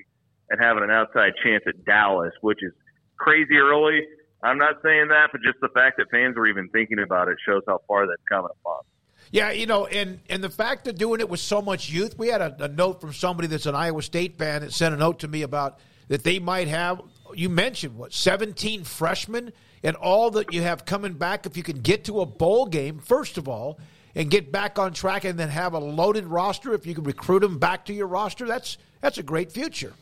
and 0.50 0.60
having 0.60 0.82
an 0.82 0.90
outside 0.90 1.32
chance 1.44 1.62
at 1.66 1.84
Dallas, 1.84 2.32
which 2.40 2.58
is 2.62 2.72
crazy 3.18 3.56
early. 3.56 4.00
I'm 4.42 4.58
not 4.58 4.76
saying 4.82 5.08
that, 5.08 5.30
but 5.32 5.40
just 5.42 5.60
the 5.60 5.68
fact 5.68 5.96
that 5.98 6.10
fans 6.10 6.36
were 6.36 6.46
even 6.46 6.68
thinking 6.68 7.00
about 7.00 7.28
it 7.28 7.38
shows 7.44 7.62
how 7.66 7.80
far 7.88 8.06
that's 8.06 8.22
coming 8.28 8.50
upon. 8.62 8.82
Yeah, 9.30 9.50
you 9.50 9.66
know, 9.66 9.86
and 9.86 10.20
and 10.30 10.42
the 10.42 10.50
fact 10.50 10.86
of 10.86 10.96
doing 10.96 11.20
it 11.20 11.28
with 11.28 11.40
so 11.40 11.60
much 11.60 11.90
youth. 11.90 12.16
We 12.16 12.28
had 12.28 12.40
a, 12.40 12.64
a 12.64 12.68
note 12.68 13.00
from 13.00 13.12
somebody 13.12 13.48
that's 13.48 13.66
an 13.66 13.74
Iowa 13.74 14.02
State 14.02 14.38
fan 14.38 14.62
that 14.62 14.72
sent 14.72 14.94
a 14.94 14.98
note 14.98 15.18
to 15.20 15.28
me 15.28 15.42
about 15.42 15.80
that 16.08 16.24
they 16.24 16.38
might 16.38 16.68
have. 16.68 17.02
You 17.34 17.50
mentioned 17.50 17.96
what 17.96 18.14
17 18.14 18.84
freshmen 18.84 19.52
and 19.82 19.96
all 19.96 20.30
that 20.30 20.54
you 20.54 20.62
have 20.62 20.86
coming 20.86 21.12
back. 21.12 21.44
If 21.44 21.56
you 21.56 21.62
can 21.62 21.80
get 21.80 22.04
to 22.04 22.20
a 22.20 22.26
bowl 22.26 22.66
game, 22.66 23.00
first 23.00 23.36
of 23.36 23.48
all, 23.48 23.78
and 24.14 24.30
get 24.30 24.50
back 24.50 24.78
on 24.78 24.92
track 24.92 25.24
and 25.24 25.38
then 25.38 25.48
have 25.48 25.74
a 25.74 25.78
loaded 25.78 26.26
roster 26.26 26.74
if 26.74 26.86
you 26.86 26.94
can 26.94 27.04
recruit 27.04 27.40
them 27.40 27.58
back 27.58 27.84
to 27.86 27.92
your 27.92 28.06
roster 28.06 28.46
that's 28.46 28.78
that's 29.00 29.18
a 29.18 29.22
great 29.22 29.52
future 29.52 29.92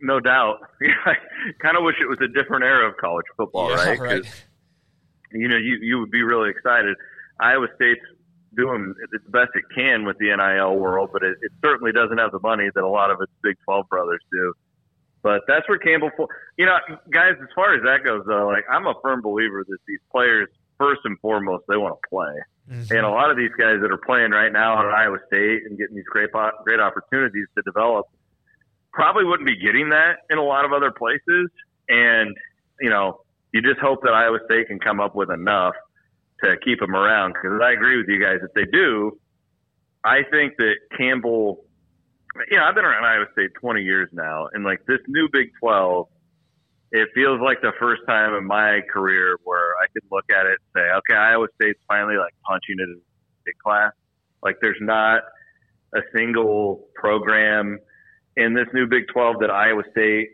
no 0.00 0.20
doubt 0.20 0.58
i 1.06 1.14
kind 1.60 1.76
of 1.76 1.84
wish 1.84 1.96
it 2.00 2.08
was 2.08 2.18
a 2.20 2.28
different 2.28 2.64
era 2.64 2.88
of 2.88 2.96
college 2.96 3.26
football 3.36 3.70
yeah, 3.70 3.76
right, 3.76 4.00
right. 4.00 4.44
you 5.32 5.48
know 5.48 5.56
you, 5.56 5.78
you 5.80 5.98
would 5.98 6.10
be 6.10 6.22
really 6.22 6.50
excited 6.50 6.96
iowa 7.40 7.66
state's 7.76 8.00
doing 8.56 8.94
its 9.12 9.24
best 9.28 9.50
it 9.54 9.64
can 9.74 10.04
with 10.04 10.16
the 10.18 10.34
nil 10.34 10.76
world 10.76 11.10
but 11.12 11.22
it, 11.22 11.36
it 11.42 11.52
certainly 11.62 11.92
doesn't 11.92 12.18
have 12.18 12.32
the 12.32 12.40
money 12.40 12.68
that 12.74 12.82
a 12.82 12.88
lot 12.88 13.10
of 13.10 13.20
its 13.20 13.32
big 13.42 13.56
12 13.64 13.88
brothers 13.88 14.20
do 14.32 14.54
but 15.22 15.42
that's 15.48 15.68
where 15.68 15.78
Campbell, 15.78 16.10
you 16.56 16.66
know, 16.66 16.76
guys. 17.10 17.34
As 17.42 17.48
far 17.54 17.74
as 17.74 17.82
that 17.82 18.04
goes, 18.04 18.22
though, 18.26 18.46
like 18.46 18.64
I'm 18.70 18.86
a 18.86 18.94
firm 19.02 19.20
believer 19.20 19.64
that 19.66 19.78
these 19.86 20.00
players, 20.12 20.48
first 20.78 21.00
and 21.04 21.18
foremost, 21.20 21.64
they 21.68 21.76
want 21.76 21.98
to 22.00 22.08
play. 22.08 22.34
Mm-hmm. 22.70 22.96
And 22.96 23.06
a 23.06 23.10
lot 23.10 23.30
of 23.30 23.36
these 23.36 23.50
guys 23.58 23.80
that 23.80 23.90
are 23.90 24.00
playing 24.06 24.30
right 24.30 24.52
now 24.52 24.78
at 24.78 24.86
Iowa 24.86 25.18
State 25.26 25.64
and 25.66 25.76
getting 25.76 25.96
these 25.96 26.06
great 26.06 26.30
great 26.64 26.80
opportunities 26.80 27.46
to 27.56 27.62
develop 27.62 28.06
probably 28.92 29.24
wouldn't 29.24 29.46
be 29.46 29.56
getting 29.56 29.90
that 29.90 30.18
in 30.30 30.38
a 30.38 30.42
lot 30.42 30.64
of 30.64 30.72
other 30.72 30.90
places. 30.90 31.50
And 31.88 32.36
you 32.80 32.90
know, 32.90 33.20
you 33.52 33.62
just 33.62 33.80
hope 33.80 34.02
that 34.02 34.12
Iowa 34.12 34.38
State 34.46 34.68
can 34.68 34.78
come 34.78 35.00
up 35.00 35.14
with 35.14 35.30
enough 35.30 35.74
to 36.44 36.56
keep 36.64 36.80
them 36.80 36.94
around. 36.94 37.34
Because 37.34 37.60
I 37.62 37.72
agree 37.72 37.96
with 37.96 38.06
you 38.08 38.20
guys. 38.22 38.38
If 38.42 38.52
they 38.54 38.70
do, 38.70 39.18
I 40.04 40.22
think 40.30 40.56
that 40.58 40.74
Campbell. 40.96 41.64
You 42.50 42.58
know, 42.58 42.64
I've 42.64 42.74
been 42.74 42.84
around 42.84 43.04
Iowa 43.04 43.24
State 43.32 43.50
20 43.60 43.82
years 43.82 44.08
now, 44.12 44.48
and 44.52 44.62
like 44.62 44.78
this 44.86 45.00
new 45.08 45.28
Big 45.32 45.50
12 45.60 46.06
it 46.90 47.08
feels 47.14 47.40
like 47.40 47.60
the 47.60 47.72
first 47.78 48.02
time 48.08 48.34
in 48.34 48.46
my 48.46 48.80
career 48.90 49.38
where 49.44 49.74
I 49.82 49.86
could 49.92 50.04
look 50.10 50.24
at 50.30 50.46
it 50.46 50.58
and 50.58 50.68
say, 50.74 50.90
okay, 50.98 51.14
Iowa 51.14 51.46
State's 51.60 51.80
finally 51.86 52.16
like 52.16 52.32
punching 52.46 52.76
it 52.78 52.82
in 52.82 53.00
big 53.44 53.58
class. 53.58 53.92
Like 54.42 54.56
there's 54.62 54.80
not 54.80 55.22
a 55.94 56.00
single 56.16 56.86
program 56.94 57.78
in 58.38 58.54
this 58.54 58.66
new 58.72 58.86
Big 58.86 59.08
12 59.12 59.40
that 59.40 59.50
Iowa 59.50 59.82
State, 59.90 60.28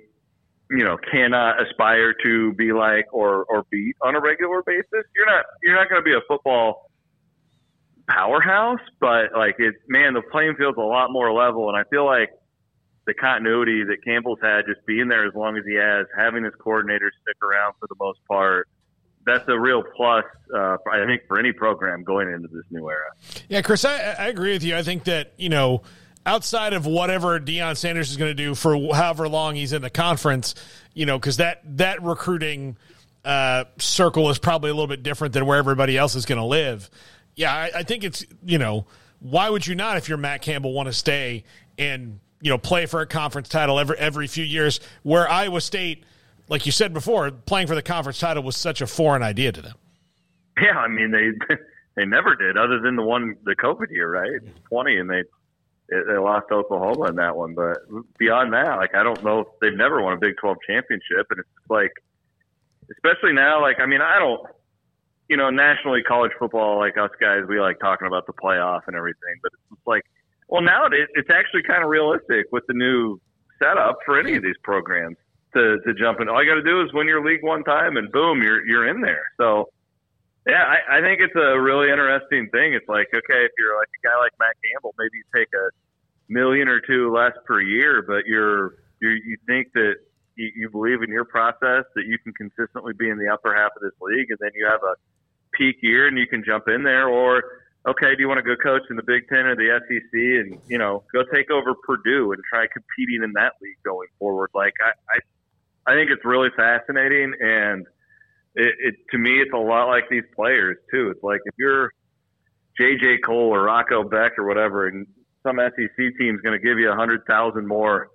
you 0.71 0.85
know, 0.85 0.97
cannot 1.11 1.61
aspire 1.61 2.15
to 2.23 2.53
be 2.53 2.73
like 2.73 3.07
or 3.13 3.45
or 3.45 3.65
beat 3.71 3.97
on 4.03 4.15
a 4.15 4.21
regular 4.21 4.63
basis. 4.63 5.05
You're 5.17 5.27
not 5.27 5.45
you're 5.63 5.75
not 5.75 5.89
going 5.89 6.01
to 6.01 6.05
be 6.05 6.15
a 6.15 6.21
football 6.29 6.91
powerhouse, 8.09 8.81
but 9.01 9.33
like 9.35 9.57
it, 9.59 9.75
man, 9.89 10.15
the 10.15 10.23
playing 10.23 10.55
field's 10.57 10.79
a 10.79 10.81
lot 10.81 11.11
more 11.11 11.33
level, 11.33 11.69
and 11.69 11.77
I 11.77 11.85
feel 11.91 12.05
like 12.05 12.31
the 13.07 13.15
continuity 13.15 13.85
that 13.85 14.03
Campbell's 14.05 14.39
had, 14.43 14.63
just 14.67 14.85
being 14.87 15.09
there 15.09 15.27
as 15.27 15.35
long 15.35 15.57
as 15.57 15.65
he 15.67 15.75
has, 15.75 16.07
having 16.17 16.45
his 16.45 16.55
coordinators 16.55 17.13
stick 17.23 17.37
around 17.43 17.75
for 17.79 17.87
the 17.89 17.97
most 18.01 18.19
part, 18.27 18.69
that's 19.27 19.47
a 19.49 19.59
real 19.59 19.83
plus, 19.97 20.25
uh, 20.55 20.77
I 20.91 21.05
think, 21.07 21.23
for 21.29 21.39
any 21.39 21.53
program 21.53 22.03
going 22.03 22.29
into 22.31 22.49
this 22.49 22.65
new 22.71 22.89
era. 22.89 23.11
Yeah, 23.49 23.63
Chris, 23.63 23.85
I, 23.85 24.13
I 24.19 24.27
agree 24.29 24.53
with 24.53 24.65
you. 24.65 24.77
I 24.77 24.83
think 24.83 25.05
that, 25.05 25.33
you 25.37 25.49
know, 25.49 25.83
outside 26.27 26.73
of 26.73 26.87
whatever 26.87 27.39
Deion 27.39 27.77
Sanders 27.77 28.11
is 28.11 28.17
going 28.17 28.31
to 28.31 28.35
do 28.35 28.55
for 28.55 28.77
however 28.95 29.29
long 29.29 29.55
he's 29.55 29.73
in 29.73 29.83
the 29.83 29.91
conference, 29.91 30.55
you 30.95 31.07
know, 31.07 31.19
because 31.19 31.37
that, 31.39 31.63
that 31.77 32.03
recruiting 32.03 32.77
uh, 33.25 33.65
circle 33.79 34.31
is 34.31 34.39
probably 34.39 34.71
a 34.71 34.75
little 34.75 34.87
bit 34.87 35.03
different 35.03 35.35
than 35.35 35.47
where 35.47 35.59
everybody 35.59 35.97
else 35.97 36.15
is 36.15 36.27
going 36.27 36.41
to 36.41 36.47
live. 36.47 36.91
Yeah, 37.35 37.53
I, 37.53 37.71
I 37.77 37.83
think 37.83 38.05
it's, 38.05 38.25
you 38.45 38.59
know, 38.59 38.87
why 39.21 39.51
would 39.51 39.67
you 39.67 39.75
not, 39.75 39.97
if 39.97 40.09
you're 40.09 40.19
Matt 40.19 40.43
Campbell, 40.43 40.73
want 40.73 40.87
to 40.87 40.93
stay 40.93 41.45
and 41.79 42.21
you 42.45 42.51
know 42.51 42.59
play 42.59 42.87
for 42.87 43.01
a 43.01 43.07
conference 43.07 43.49
title 43.49 43.81
every 43.81 43.97
every 43.99 44.27
few 44.27 44.45
years. 44.45 44.79
Where 45.03 45.29
Iowa 45.29 45.61
State, 45.61 46.05
like 46.49 46.67
you 46.67 46.73
said 46.73 46.93
before, 46.93 47.31
playing 47.31 47.67
for 47.67 47.75
the 47.75 47.83
conference 47.83 48.19
title 48.19 48.43
was 48.43 48.57
such 48.57 48.81
a 48.83 48.87
foreign 48.87 49.23
idea 49.23 49.51
to 49.53 49.63
them. 49.63 49.75
Yeah, 50.61 50.77
I 50.77 50.89
mean 50.89 51.11
they 51.11 51.57
they 51.97 52.07
never 52.07 52.37
did, 52.37 52.57
other 52.57 52.81
than 52.81 52.97
the 52.97 53.03
one 53.03 53.37
the 53.45 53.57
COVID 53.57 53.91
year, 53.91 54.11
right? 54.11 54.41
Twenty, 54.69 54.99
and 54.99 55.09
they 55.09 55.23
they 55.89 56.17
lost 56.17 56.51
Oklahoma 56.51 57.09
in 57.09 57.17
that 57.17 57.37
one. 57.37 57.55
But 57.55 57.79
beyond 58.19 58.53
that, 58.53 58.77
like 58.77 58.95
I 58.95 59.03
don't 59.03 59.23
know, 59.23 59.45
they've 59.61 59.77
never 59.77 60.03
won 60.03 60.15
a 60.15 60.19
Big 60.19 60.37
Twelve 60.37 60.57
championship, 60.67 61.27
and 61.31 61.41
it's 61.41 61.71
like, 61.71 61.93
especially 62.91 63.33
now, 63.33 63.61
like 63.61 63.81
I 63.81 63.87
mean, 63.87 64.01
I 64.01 64.19
don't. 64.19 64.41
You 65.27 65.39
know, 65.39 65.49
nationally, 65.49 66.03
college 66.03 66.33
football, 66.39 66.79
like 66.79 66.99
us 66.99 67.09
guys, 67.19 67.45
we 67.49 67.59
like 67.59 67.81
talking 67.81 68.07
about 68.07 68.27
the 68.27 68.35
playoff 68.35 68.83
and 68.87 68.95
everything, 68.95 69.41
but 69.43 69.53
it's 69.73 69.87
like 69.87 70.05
well, 70.49 70.63
now 70.63 70.87
it, 70.87 71.09
it's 71.15 71.31
actually 71.31 71.63
kind 71.63 71.83
of 71.83 71.89
realistic 71.89 72.47
with 72.53 72.67
the 72.67 72.75
new 72.75 73.19
setup 73.59 73.99
for 74.05 74.19
any 74.19 74.35
of 74.37 74.43
these 74.43 74.57
programs 74.63 75.17
to, 75.55 75.79
to 75.87 75.95
jump 75.95 76.21
in. 76.21 76.29
All 76.29 76.43
you 76.43 76.51
got 76.51 76.57
to 76.57 76.63
do 76.63 76.83
is 76.83 76.93
win 76.93 77.07
your 77.07 77.25
league 77.25 77.43
one 77.43 77.65
time, 77.65 77.97
and 77.97 78.11
boom, 78.13 78.43
you're 78.43 78.65
you're 78.67 78.87
in 78.87 79.01
there. 79.01 79.25
So, 79.37 79.71
Yeah, 80.47 80.63
I, 80.63 80.99
I 80.99 81.01
think 81.01 81.21
it's 81.21 81.35
a 81.37 81.59
really 81.59 81.91
interesting 81.91 82.49
thing. 82.53 82.75
It's 82.75 82.89
like, 82.89 83.09
okay, 83.09 83.45
if 83.45 83.53
you're 83.57 83.77
like 83.79 83.89
a 83.89 84.01
guy 84.07 84.17
like 84.21 84.33
Matt 84.39 84.57
Campbell, 84.61 84.95
maybe 84.99 85.17
you 85.17 85.25
take 85.35 85.49
a 85.55 85.71
million 86.29 86.69
or 86.69 86.81
two 86.81 87.15
less 87.15 87.33
per 87.47 87.61
year, 87.63 88.05
but 88.07 88.27
you're, 88.27 88.77
you're 89.01 89.17
you 89.17 89.39
think 89.47 89.73
that 89.73 89.95
you, 90.37 90.51
you 90.55 90.71
believe 90.71 91.03
in 91.03 91.09
your 91.09 91.25
process 91.25 91.85
that 91.95 92.05
you 92.07 92.19
can 92.19 92.33
consistently 92.35 92.93
be 92.93 93.09
in 93.09 93.19
the 93.19 93.29
upper 93.29 93.55
half 93.55 93.73
of 93.77 93.83
this 93.83 93.97
league, 94.03 94.29
and 94.29 94.39
then 94.41 94.51
you 94.55 94.67
have 94.67 94.83
a 94.83 94.95
peak 95.55 95.77
year 95.83 96.09
and 96.09 96.19
you 96.19 96.27
can 96.27 96.45
jump 96.45 96.69
in 96.69 96.83
there, 96.83 97.09
or 97.09 97.43
okay, 97.87 98.15
do 98.15 98.21
you 98.21 98.29
want 98.29 98.39
to 98.39 98.43
go 98.43 98.57
coach 98.57 98.83
in 98.91 98.97
the 98.97 99.03
Big 99.03 99.29
Ten 99.29 99.47
or 99.47 99.57
the 99.57 99.81
SEC 99.89 100.13
and 100.13 100.61
you 100.69 100.79
know 100.79 101.05
go 101.13 101.23
take 101.33 101.51
over 101.51 101.75
Purdue 101.75 102.33
and 102.33 102.43
try 102.53 102.67
competing 102.73 103.23
in 103.23 103.33
that 103.33 103.53
league 103.63 103.79
going 103.85 104.09
forward? 104.19 104.51
Like 104.55 104.75
I, 104.85 104.93
I, 105.89 105.93
I 105.93 105.97
think 105.97 106.11
it's 106.11 106.25
really 106.25 106.51
fascinating 106.57 107.35
and 107.41 107.87
it, 108.55 108.75
it 108.79 108.95
to 109.11 109.19
me 109.19 109.41
it's 109.41 109.53
a 109.53 109.59
lot 109.59 109.89
like 109.89 110.05
these 110.11 110.25
players 110.35 110.77
too. 110.91 111.11
It's 111.11 111.23
like 111.23 111.41
if 111.45 111.55
you're 111.59 111.93
JJ 112.81 113.19
Cole 113.25 113.55
or 113.55 113.63
Rocco 113.65 114.05
Becht 114.05 114.39
or 114.39 114.47
whatever, 114.47 114.89
and 114.89 115.07
some 115.43 115.59
SEC 115.59 115.97
team's 116.19 116.41
going 116.41 116.59
to 116.59 116.65
give 116.65 116.79
you 116.79 116.91
a 116.91 116.97
hundred 116.97 117.23
thousand 117.27 117.67
more. 117.67 118.09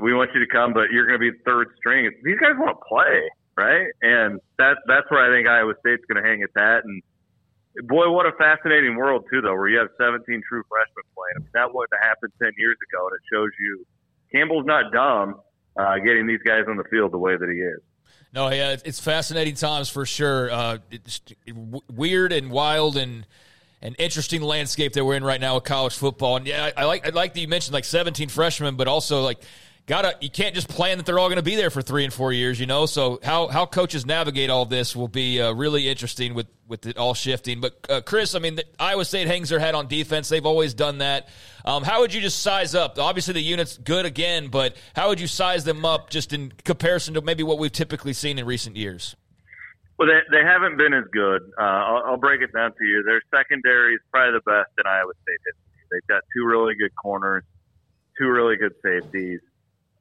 We 0.00 0.12
want 0.12 0.30
you 0.34 0.40
to 0.40 0.46
come, 0.46 0.72
but 0.72 0.90
you're 0.90 1.06
going 1.06 1.20
to 1.20 1.32
be 1.32 1.38
third 1.44 1.68
string. 1.76 2.10
These 2.24 2.38
guys 2.40 2.58
want 2.58 2.76
to 2.76 2.84
play, 2.88 3.30
right? 3.56 3.86
And 4.02 4.40
that's 4.58 4.80
that's 4.86 5.08
where 5.10 5.22
I 5.22 5.36
think 5.36 5.46
Iowa 5.46 5.74
State's 5.80 6.02
going 6.10 6.22
to 6.22 6.28
hang 6.28 6.42
its 6.42 6.52
hat. 6.56 6.82
And 6.84 7.02
boy, 7.86 8.10
what 8.10 8.26
a 8.26 8.32
fascinating 8.32 8.96
world 8.96 9.24
too, 9.30 9.40
though, 9.40 9.54
where 9.54 9.68
you 9.68 9.78
have 9.78 9.90
17 9.98 10.22
true 10.48 10.62
freshmen 10.66 11.06
playing. 11.14 11.36
I 11.36 11.40
mean, 11.40 11.54
that 11.54 11.74
wouldn't 11.74 11.94
have 11.94 12.08
happened 12.08 12.32
10 12.42 12.52
years 12.58 12.76
ago, 12.90 13.06
and 13.06 13.14
it 13.14 13.24
shows 13.30 13.50
you 13.60 13.86
Campbell's 14.34 14.66
not 14.66 14.90
dumb 14.90 15.38
uh, 15.78 15.98
getting 15.98 16.26
these 16.26 16.42
guys 16.44 16.66
on 16.68 16.76
the 16.76 16.84
field 16.90 17.12
the 17.12 17.18
way 17.18 17.36
that 17.36 17.48
he 17.48 17.62
is. 17.62 17.80
No, 18.34 18.50
yeah, 18.50 18.76
it's 18.84 18.98
fascinating 18.98 19.54
times 19.54 19.88
for 19.88 20.04
sure. 20.04 20.50
Uh, 20.50 20.78
it's 20.90 21.20
weird 21.88 22.32
and 22.32 22.50
wild 22.50 22.96
and 22.96 23.24
an 23.80 23.94
interesting 23.94 24.42
landscape 24.42 24.92
that 24.94 25.04
we're 25.04 25.14
in 25.14 25.22
right 25.22 25.40
now 25.40 25.54
with 25.54 25.62
college 25.62 25.96
football. 25.96 26.36
And 26.36 26.44
yeah, 26.44 26.72
I, 26.76 26.82
I 26.82 26.84
like 26.86 27.06
I 27.06 27.10
like 27.10 27.34
that 27.34 27.40
you 27.40 27.46
mentioned 27.46 27.74
like 27.74 27.84
17 27.84 28.28
freshmen, 28.30 28.74
but 28.74 28.88
also 28.88 29.22
like 29.22 29.40
gotta 29.86 30.16
you 30.20 30.30
can't 30.30 30.54
just 30.54 30.68
plan 30.68 30.98
that 30.98 31.06
they're 31.06 31.18
all 31.18 31.28
going 31.28 31.36
to 31.36 31.42
be 31.42 31.56
there 31.56 31.70
for 31.70 31.82
three 31.82 32.04
and 32.04 32.12
four 32.12 32.32
years, 32.32 32.58
you 32.58 32.66
know. 32.66 32.86
So 32.86 33.20
how 33.22 33.48
how 33.48 33.66
coaches 33.66 34.06
navigate 34.06 34.50
all 34.50 34.66
this 34.66 34.96
will 34.96 35.08
be 35.08 35.40
uh, 35.40 35.52
really 35.52 35.88
interesting 35.88 36.34
with 36.34 36.46
with 36.66 36.86
it 36.86 36.96
all 36.96 37.14
shifting. 37.14 37.60
But 37.60 37.78
uh, 37.88 38.00
Chris, 38.00 38.34
I 38.34 38.38
mean, 38.38 38.56
the, 38.56 38.64
Iowa 38.78 39.04
State 39.04 39.26
hangs 39.26 39.50
their 39.50 39.58
head 39.58 39.74
on 39.74 39.86
defense. 39.86 40.28
They've 40.28 40.46
always 40.46 40.74
done 40.74 40.98
that. 40.98 41.28
Um, 41.64 41.82
how 41.82 42.00
would 42.00 42.14
you 42.14 42.20
just 42.20 42.40
size 42.40 42.74
up? 42.74 42.98
Obviously, 42.98 43.34
the 43.34 43.42
unit's 43.42 43.76
good 43.78 44.06
again, 44.06 44.48
but 44.48 44.76
how 44.94 45.08
would 45.08 45.20
you 45.20 45.26
size 45.26 45.64
them 45.64 45.84
up 45.84 46.10
just 46.10 46.32
in 46.32 46.52
comparison 46.64 47.14
to 47.14 47.22
maybe 47.22 47.42
what 47.42 47.58
we've 47.58 47.72
typically 47.72 48.12
seen 48.12 48.38
in 48.38 48.46
recent 48.46 48.76
years? 48.76 49.16
Well, 49.98 50.08
they, 50.08 50.20
they 50.36 50.44
haven't 50.44 50.76
been 50.76 50.92
as 50.92 51.04
good. 51.12 51.42
Uh, 51.58 51.62
I'll, 51.62 52.02
I'll 52.06 52.16
break 52.16 52.42
it 52.42 52.52
down 52.52 52.72
to 52.72 52.84
you. 52.84 53.04
Their 53.04 53.22
secondary 53.34 53.94
is 53.94 54.00
probably 54.10 54.40
the 54.40 54.50
best 54.50 54.70
in 54.76 54.86
Iowa 54.86 55.12
State 55.22 55.38
history. 55.46 55.86
They've 55.92 56.08
got 56.08 56.22
two 56.36 56.44
really 56.44 56.74
good 56.74 56.90
corners, 56.96 57.44
two 58.18 58.28
really 58.28 58.56
good 58.56 58.74
safeties. 58.82 59.40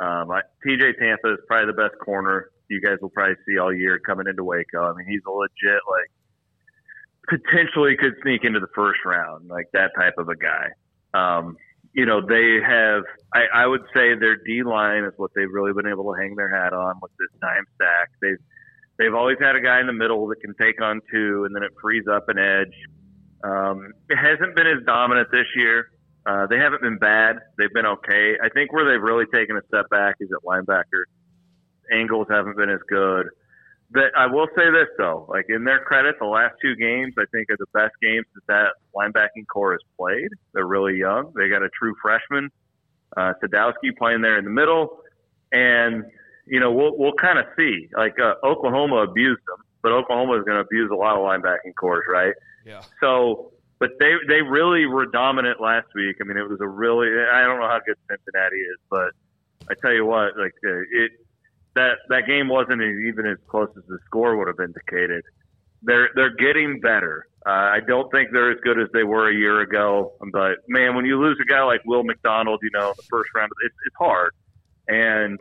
Um, 0.03 0.31
I, 0.31 0.41
TJ 0.67 0.99
Tampa 0.99 1.33
is 1.33 1.39
probably 1.47 1.67
the 1.67 1.81
best 1.81 1.97
corner 2.03 2.49
you 2.69 2.81
guys 2.81 2.97
will 3.01 3.09
probably 3.09 3.35
see 3.47 3.57
all 3.57 3.73
year 3.73 3.99
coming 3.99 4.27
into 4.27 4.43
Waco. 4.43 4.81
I 4.81 4.93
mean, 4.93 5.05
he's 5.07 5.21
a 5.27 5.31
legit 5.31 5.81
like 5.89 6.11
potentially 7.29 7.95
could 7.95 8.13
sneak 8.21 8.43
into 8.43 8.59
the 8.59 8.71
first 8.75 8.99
round, 9.05 9.47
like 9.47 9.67
that 9.73 9.91
type 9.95 10.15
of 10.17 10.27
a 10.29 10.35
guy. 10.35 10.67
Um, 11.13 11.57
you 11.93 12.05
know, 12.05 12.21
they 12.25 12.59
have. 12.65 13.03
I, 13.33 13.63
I 13.63 13.67
would 13.67 13.83
say 13.93 14.15
their 14.15 14.35
D 14.35 14.63
line 14.63 15.03
is 15.03 15.13
what 15.17 15.31
they've 15.35 15.51
really 15.51 15.73
been 15.73 15.87
able 15.87 16.11
to 16.13 16.19
hang 16.19 16.35
their 16.35 16.49
hat 16.49 16.73
on 16.73 16.95
with 17.01 17.11
this 17.19 17.29
dime 17.39 17.65
stack. 17.75 18.09
They've 18.21 18.41
they've 18.97 19.13
always 19.13 19.37
had 19.39 19.55
a 19.55 19.61
guy 19.61 19.79
in 19.79 19.87
the 19.87 19.93
middle 19.93 20.27
that 20.27 20.41
can 20.41 20.55
take 20.59 20.81
on 20.81 21.01
two, 21.11 21.45
and 21.45 21.55
then 21.55 21.63
it 21.63 21.71
frees 21.81 22.05
up 22.11 22.29
an 22.29 22.39
edge. 22.39 22.73
Um, 23.43 23.93
it 24.09 24.17
hasn't 24.17 24.55
been 24.55 24.67
as 24.67 24.83
dominant 24.85 25.29
this 25.31 25.45
year. 25.55 25.87
Uh, 26.25 26.47
they 26.47 26.57
haven't 26.57 26.81
been 26.81 26.97
bad. 26.97 27.37
They've 27.57 27.73
been 27.73 27.85
okay. 27.85 28.35
I 28.41 28.49
think 28.49 28.71
where 28.71 28.89
they've 28.89 29.01
really 29.01 29.25
taken 29.33 29.57
a 29.57 29.61
step 29.67 29.89
back 29.89 30.15
is 30.19 30.29
at 30.31 30.43
linebacker. 30.43 31.03
Angles 31.91 32.27
haven't 32.29 32.55
been 32.55 32.69
as 32.69 32.79
good. 32.89 33.27
But 33.91 34.15
I 34.17 34.25
will 34.25 34.47
say 34.55 34.71
this 34.71 34.87
though, 34.97 35.27
like 35.29 35.45
in 35.49 35.65
their 35.65 35.79
credit, 35.79 36.15
the 36.19 36.25
last 36.25 36.55
two 36.61 36.75
games 36.75 37.13
I 37.19 37.25
think 37.31 37.49
are 37.51 37.57
the 37.57 37.67
best 37.73 37.93
games 38.01 38.25
that 38.33 38.47
that 38.47 38.67
linebacking 38.95 39.45
corps 39.51 39.73
has 39.73 39.81
played. 39.99 40.29
They're 40.53 40.65
really 40.65 40.97
young. 40.97 41.31
They 41.35 41.47
got 41.47 41.61
a 41.61 41.69
true 41.77 41.93
freshman, 42.01 42.49
uh, 43.15 43.33
Sadowski 43.43 43.95
playing 43.95 44.21
there 44.21 44.39
in 44.39 44.45
the 44.45 44.51
middle, 44.51 44.97
and 45.51 46.05
you 46.47 46.59
know 46.59 46.71
we'll 46.71 46.97
we'll 46.97 47.13
kind 47.13 47.37
of 47.37 47.45
see. 47.55 47.89
Like 47.95 48.15
uh, 48.19 48.33
Oklahoma 48.43 49.03
abused 49.03 49.41
them, 49.45 49.63
but 49.83 49.91
Oklahoma 49.91 50.39
is 50.39 50.43
going 50.43 50.57
to 50.57 50.61
abuse 50.61 50.89
a 50.91 50.95
lot 50.95 51.15
of 51.15 51.21
linebacking 51.21 51.75
cores, 51.79 52.05
right? 52.11 52.33
Yeah. 52.65 52.81
So 52.99 53.51
but 53.79 53.91
they 53.99 54.13
they 54.27 54.41
really 54.41 54.85
were 54.85 55.05
dominant 55.05 55.59
last 55.61 55.87
week. 55.95 56.17
I 56.21 56.23
mean, 56.25 56.37
it 56.37 56.47
was 56.47 56.59
a 56.61 56.67
really 56.67 57.07
I 57.07 57.41
don't 57.43 57.59
know 57.59 57.67
how 57.67 57.79
good 57.85 57.97
Cincinnati 58.09 58.57
is, 58.57 58.77
but 58.89 59.11
I 59.69 59.73
tell 59.81 59.93
you 59.93 60.05
what, 60.05 60.37
like 60.37 60.53
uh, 60.65 60.81
it 60.91 61.11
that 61.75 61.97
that 62.09 62.27
game 62.27 62.47
wasn't 62.47 62.81
even 62.81 63.25
as 63.25 63.37
close 63.47 63.69
as 63.77 63.83
the 63.87 63.97
score 64.05 64.37
would 64.37 64.47
have 64.47 64.59
indicated. 64.59 65.23
They're 65.81 66.09
they're 66.15 66.35
getting 66.35 66.79
better. 66.79 67.27
Uh, 67.45 67.49
I 67.75 67.79
don't 67.85 68.09
think 68.11 68.29
they're 68.31 68.51
as 68.51 68.59
good 68.63 68.79
as 68.79 68.87
they 68.93 69.03
were 69.03 69.29
a 69.29 69.33
year 69.35 69.61
ago. 69.61 70.13
But 70.31 70.59
man, 70.67 70.95
when 70.95 71.05
you 71.05 71.19
lose 71.19 71.37
a 71.41 71.45
guy 71.45 71.61
like 71.63 71.81
Will 71.85 72.03
McDonald, 72.03 72.61
you 72.63 72.69
know, 72.73 72.89
in 72.89 72.93
the 72.95 73.03
first 73.09 73.29
round, 73.35 73.51
it's 73.65 73.75
it's 73.85 73.95
hard. 73.97 74.31
And 74.87 75.39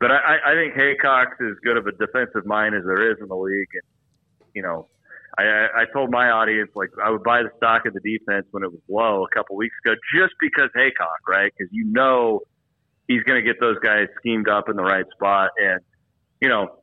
but 0.00 0.10
I, 0.10 0.36
I 0.46 0.54
think 0.54 0.74
Heacock's 0.74 1.40
as 1.40 1.56
good 1.62 1.76
of 1.76 1.86
a 1.86 1.92
defensive 1.92 2.46
mind 2.46 2.74
as 2.74 2.84
there 2.84 3.10
is 3.10 3.18
in 3.20 3.28
the 3.28 3.36
league, 3.36 3.68
and 3.72 3.82
you 4.54 4.62
know, 4.62 4.88
I, 5.36 5.66
I 5.74 5.84
told 5.92 6.10
my 6.10 6.30
audience 6.30 6.70
like 6.74 6.90
I 7.02 7.10
would 7.10 7.24
buy 7.24 7.42
the 7.42 7.50
stock 7.56 7.86
of 7.86 7.94
the 7.94 8.00
defense 8.00 8.46
when 8.52 8.62
it 8.62 8.70
was 8.70 8.80
low 8.88 9.24
a 9.24 9.34
couple 9.34 9.56
weeks 9.56 9.74
ago, 9.84 9.94
just 10.14 10.34
because 10.40 10.70
Heacock, 10.76 11.26
right? 11.26 11.52
Because 11.56 11.72
you 11.72 11.84
know 11.86 12.40
he's 13.08 13.22
going 13.24 13.42
to 13.42 13.46
get 13.46 13.60
those 13.60 13.78
guys 13.82 14.06
schemed 14.18 14.48
up 14.48 14.68
in 14.68 14.76
the 14.76 14.82
right 14.82 15.06
spot, 15.16 15.50
and 15.58 15.80
you 16.40 16.48
know 16.48 16.78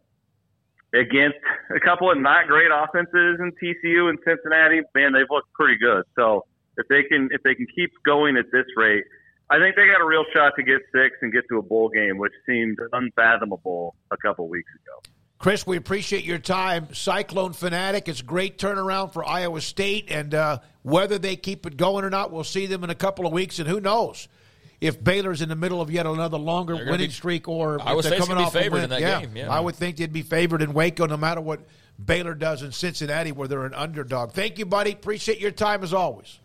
against 0.93 1.37
a 1.75 1.79
couple 1.79 2.11
of 2.11 2.19
not 2.19 2.47
great 2.47 2.71
offenses 2.73 3.39
in 3.39 3.51
TCU 3.61 4.09
and 4.09 4.19
Cincinnati, 4.25 4.81
man, 4.93 5.13
they've 5.13 5.29
looked 5.29 5.53
pretty 5.53 5.77
good. 5.77 6.03
So 6.17 6.45
if 6.77 6.87
they 6.89 7.03
can 7.03 7.29
if 7.31 7.41
they 7.43 7.55
can 7.55 7.67
keep 7.73 7.91
going 8.05 8.37
at 8.37 8.45
this 8.51 8.65
rate, 8.75 9.05
I 9.49 9.59
think 9.59 9.75
they 9.75 9.87
got 9.87 10.01
a 10.01 10.05
real 10.05 10.25
shot 10.33 10.53
to 10.57 10.63
get 10.63 10.81
six 10.93 11.15
and 11.21 11.31
get 11.31 11.43
to 11.49 11.57
a 11.57 11.61
bowl 11.61 11.89
game, 11.89 12.17
which 12.17 12.33
seemed 12.45 12.77
unfathomable 12.91 13.95
a 14.11 14.17
couple 14.17 14.47
weeks 14.47 14.71
ago. 14.83 15.15
Chris, 15.41 15.65
we 15.65 15.75
appreciate 15.75 16.23
your 16.23 16.37
time. 16.37 16.87
Cyclone 16.93 17.53
Fanatic, 17.53 18.07
it's 18.07 18.19
a 18.19 18.23
great 18.23 18.59
turnaround 18.59 19.11
for 19.11 19.27
Iowa 19.27 19.59
State, 19.59 20.11
and 20.11 20.35
uh, 20.35 20.59
whether 20.83 21.17
they 21.17 21.35
keep 21.35 21.65
it 21.65 21.77
going 21.77 22.05
or 22.05 22.11
not, 22.11 22.31
we'll 22.31 22.43
see 22.43 22.67
them 22.67 22.83
in 22.83 22.91
a 22.91 22.95
couple 22.95 23.25
of 23.25 23.33
weeks, 23.33 23.57
and 23.57 23.67
who 23.67 23.79
knows 23.79 24.27
if 24.81 25.03
Baylor's 25.03 25.41
in 25.41 25.49
the 25.49 25.55
middle 25.55 25.81
of 25.81 25.89
yet 25.89 26.05
another 26.05 26.37
longer 26.37 26.75
winning 26.75 27.07
be, 27.07 27.09
streak, 27.09 27.47
or 27.47 27.81
Iowa 27.81 28.03
they're 28.03 28.11
State's 28.11 28.27
coming 28.27 28.43
off 28.43 28.53
be 28.53 28.67
a 28.67 28.69
win. 28.69 28.83
in 28.83 28.89
that 28.91 29.01
yeah, 29.01 29.21
game, 29.21 29.35
yeah. 29.35 29.49
I 29.49 29.59
would 29.59 29.75
think 29.75 29.97
they'd 29.97 30.13
be 30.13 30.21
favored 30.21 30.61
in 30.61 30.73
Waco, 30.73 31.07
no 31.07 31.17
matter 31.17 31.41
what 31.41 31.61
Baylor 32.03 32.35
does 32.35 32.61
in 32.61 32.71
Cincinnati, 32.71 33.31
where 33.31 33.47
they're 33.47 33.65
an 33.65 33.73
underdog. 33.73 34.33
Thank 34.33 34.59
you, 34.59 34.67
buddy. 34.67 34.91
Appreciate 34.91 35.39
your 35.39 35.49
time 35.49 35.81
as 35.81 35.91
always. 35.91 36.39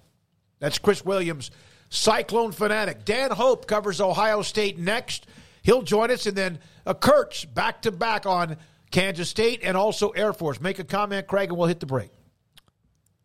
That's 0.59 0.79
Chris 0.79 1.05
Williams, 1.05 1.51
Cyclone 1.91 2.53
Fanatic. 2.53 3.05
Dan 3.05 3.31
Hope 3.31 3.67
covers 3.67 4.01
Ohio 4.01 4.41
State 4.41 4.79
next. 4.79 5.27
He'll 5.61 5.83
join 5.83 6.11
us, 6.11 6.25
and 6.25 6.35
then 6.35 6.61
uh, 6.87 6.95
Kurtz 6.95 7.45
back 7.45 7.83
to 7.83 7.93
back 7.93 8.25
on 8.25 8.57
Kansas 8.91 9.29
State 9.29 9.61
and 9.63 9.77
also 9.77 10.11
Air 10.11 10.33
Force. 10.33 10.61
Make 10.61 10.79
a 10.79 10.85
comment, 10.85 11.27
Craig, 11.27 11.49
and 11.49 11.59
we'll 11.59 11.69
hit 11.69 11.81
the 11.81 11.87
break. 11.87 12.11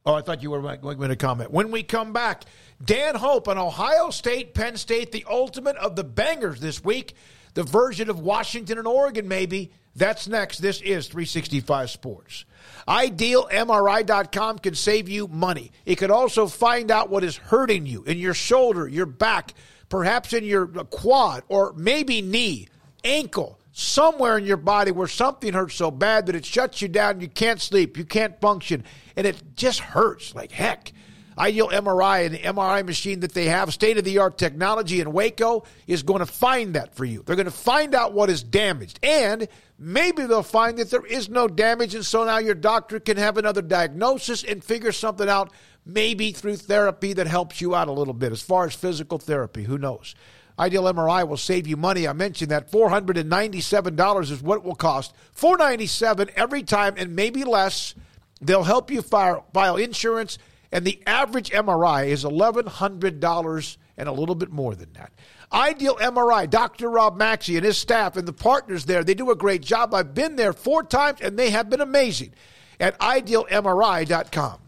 Oh, 0.05 0.15
I 0.15 0.21
thought 0.21 0.41
you 0.41 0.49
were 0.49 0.61
going 0.61 1.09
to 1.09 1.15
comment. 1.15 1.51
When 1.51 1.69
we 1.69 1.83
come 1.83 2.11
back, 2.11 2.43
Dan 2.83 3.13
Hope 3.13 3.47
on 3.47 3.59
Ohio 3.59 4.09
State, 4.09 4.55
Penn 4.55 4.75
State, 4.75 5.11
the 5.11 5.25
ultimate 5.29 5.75
of 5.75 5.95
the 5.95 6.03
bangers 6.03 6.59
this 6.59 6.83
week, 6.83 7.13
the 7.53 7.63
version 7.63 8.09
of 8.09 8.19
Washington 8.19 8.79
and 8.79 8.87
Oregon, 8.87 9.27
maybe. 9.27 9.71
That's 9.95 10.27
next. 10.27 10.59
This 10.59 10.81
is 10.81 11.07
365 11.07 11.91
Sports. 11.91 12.45
IdealMRI.com 12.87 14.59
can 14.59 14.73
save 14.73 15.07
you 15.07 15.27
money. 15.27 15.71
It 15.85 15.97
can 15.97 16.09
also 16.09 16.47
find 16.47 16.89
out 16.89 17.09
what 17.09 17.23
is 17.23 17.37
hurting 17.37 17.85
you 17.85 18.03
in 18.03 18.17
your 18.17 18.33
shoulder, 18.33 18.87
your 18.87 19.05
back, 19.05 19.53
perhaps 19.89 20.33
in 20.33 20.45
your 20.45 20.65
quad, 20.67 21.43
or 21.47 21.73
maybe 21.73 22.21
knee, 22.21 22.69
ankle, 23.03 23.59
somewhere 23.71 24.37
in 24.37 24.45
your 24.45 24.57
body 24.57 24.91
where 24.91 25.07
something 25.07 25.53
hurts 25.53 25.75
so 25.75 25.91
bad 25.91 26.25
that 26.25 26.35
it 26.35 26.45
shuts 26.45 26.81
you 26.81 26.87
down. 26.87 27.21
You 27.21 27.29
can't 27.29 27.61
sleep, 27.61 27.97
you 27.97 28.05
can't 28.05 28.39
function, 28.41 28.83
and 29.15 29.25
it 29.25 29.41
just 29.55 29.79
hurts 29.79 30.35
like 30.35 30.51
heck. 30.51 30.91
Ideal 31.37 31.69
MRI 31.69 32.25
and 32.25 32.35
the 32.35 32.39
MRI 32.39 32.85
machine 32.85 33.21
that 33.21 33.33
they 33.33 33.45
have, 33.45 33.73
state 33.73 33.97
of 33.97 34.03
the 34.03 34.17
art 34.17 34.37
technology 34.37 34.99
in 34.99 35.13
Waco, 35.13 35.63
is 35.87 36.03
going 36.03 36.19
to 36.19 36.25
find 36.25 36.75
that 36.75 36.93
for 36.93 37.05
you. 37.05 37.23
They're 37.25 37.37
going 37.37 37.45
to 37.45 37.51
find 37.51 37.95
out 37.95 38.13
what 38.13 38.29
is 38.29 38.43
damaged. 38.43 38.99
And 39.01 39.47
maybe 39.79 40.25
they'll 40.25 40.43
find 40.43 40.77
that 40.77 40.91
there 40.91 41.05
is 41.05 41.29
no 41.29 41.47
damage. 41.47 41.95
And 41.95 42.05
so 42.05 42.25
now 42.25 42.39
your 42.39 42.53
doctor 42.53 42.99
can 42.99 43.15
have 43.15 43.37
another 43.37 43.61
diagnosis 43.61 44.43
and 44.43 44.61
figure 44.61 44.91
something 44.91 45.29
out, 45.29 45.53
maybe 45.85 46.33
through 46.33 46.57
therapy 46.57 47.13
that 47.13 47.27
helps 47.27 47.61
you 47.61 47.75
out 47.75 47.87
a 47.87 47.93
little 47.93 48.13
bit. 48.13 48.33
As 48.33 48.41
far 48.41 48.65
as 48.65 48.75
physical 48.75 49.17
therapy, 49.17 49.63
who 49.63 49.77
knows? 49.77 50.15
Ideal 50.59 50.83
MRI 50.83 51.27
will 51.27 51.37
save 51.37 51.67
you 51.67 51.77
money. 51.77 52.07
I 52.07 52.13
mentioned 52.13 52.51
that 52.51 52.71
$497 52.71 54.31
is 54.31 54.41
what 54.41 54.57
it 54.57 54.63
will 54.63 54.75
cost. 54.75 55.13
497 55.33 56.29
every 56.35 56.63
time 56.63 56.95
and 56.97 57.15
maybe 57.15 57.43
less 57.43 57.95
They'll 58.41 58.63
help 58.63 58.89
you 58.89 59.03
file, 59.03 59.45
file 59.53 59.77
insurance, 59.77 60.39
and 60.71 60.83
the 60.83 61.01
average 61.05 61.51
MRI 61.51 62.07
is 62.07 62.25
$1,100 62.25 63.77
and 63.97 64.09
a 64.09 64.11
little 64.11 64.35
bit 64.35 64.51
more 64.51 64.73
than 64.73 64.91
that. 64.93 65.11
Ideal 65.53 65.97
MRI, 65.97 66.49
Dr. 66.49 66.89
Rob 66.89 67.17
Maxey 67.17 67.57
and 67.57 67.65
his 67.65 67.77
staff 67.77 68.17
and 68.17 68.27
the 68.27 68.33
partners 68.33 68.85
there, 68.85 69.03
they 69.03 69.13
do 69.13 69.29
a 69.29 69.35
great 69.35 69.61
job. 69.61 69.93
I've 69.93 70.15
been 70.15 70.37
there 70.37 70.53
four 70.53 70.81
times 70.83 71.19
and 71.21 71.37
they 71.37 71.51
have 71.51 71.69
been 71.69 71.81
amazing 71.81 72.33
at 72.79 72.97
idealmri.com 72.99 74.60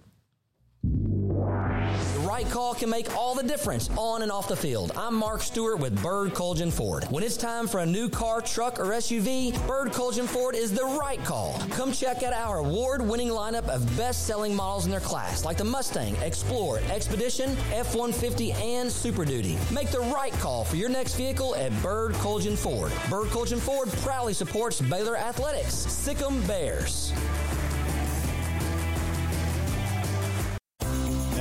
call 2.54 2.76
can 2.76 2.88
make 2.88 3.16
all 3.16 3.34
the 3.34 3.42
difference 3.42 3.90
on 3.98 4.22
and 4.22 4.32
off 4.32 4.48
the 4.48 4.56
field. 4.56 4.92
I'm 4.96 5.16
Mark 5.16 5.42
Stewart 5.42 5.80
with 5.80 6.00
Bird 6.04 6.36
Kultgen 6.36 6.72
Ford. 6.72 7.04
When 7.06 7.24
it's 7.24 7.36
time 7.36 7.66
for 7.66 7.80
a 7.80 7.86
new 7.86 8.08
car, 8.08 8.42
truck, 8.42 8.80
or 8.80 8.86
SUV, 8.92 9.66
Bird 9.66 9.92
Kultgen 9.92 10.28
Ford 10.28 10.54
is 10.54 10.72
the 10.72 10.86
right 10.86 11.18
call. 11.26 11.60
Come 11.72 11.92
check 11.92 12.22
out 12.22 12.32
our 12.32 12.60
award-winning 12.60 13.30
lineup 13.30 13.68
of 13.70 13.98
best-selling 13.98 14.56
models 14.56 14.86
in 14.86 14.92
their 14.92 15.00
class, 15.00 15.44
like 15.44 15.58
the 15.58 15.64
Mustang, 15.64 16.16
Explorer, 16.18 16.82
Expedition, 16.92 17.58
F-150, 17.72 18.54
and 18.54 18.92
Super 18.92 19.26
Duty. 19.26 19.58
Make 19.72 19.90
the 19.90 20.02
right 20.02 20.34
call 20.34 20.64
for 20.64 20.76
your 20.76 20.90
next 20.90 21.16
vehicle 21.16 21.56
at 21.56 21.72
Bird 21.82 22.14
Kultgen 22.14 22.56
Ford. 22.56 22.92
Bird 23.10 23.30
Kultgen 23.30 23.60
Ford 23.60 23.90
proudly 24.04 24.36
supports 24.36 24.80
Baylor 24.80 25.18
Athletics. 25.18 25.74
Sic 25.74 26.22
'em 26.22 26.40
Bears. 26.46 27.14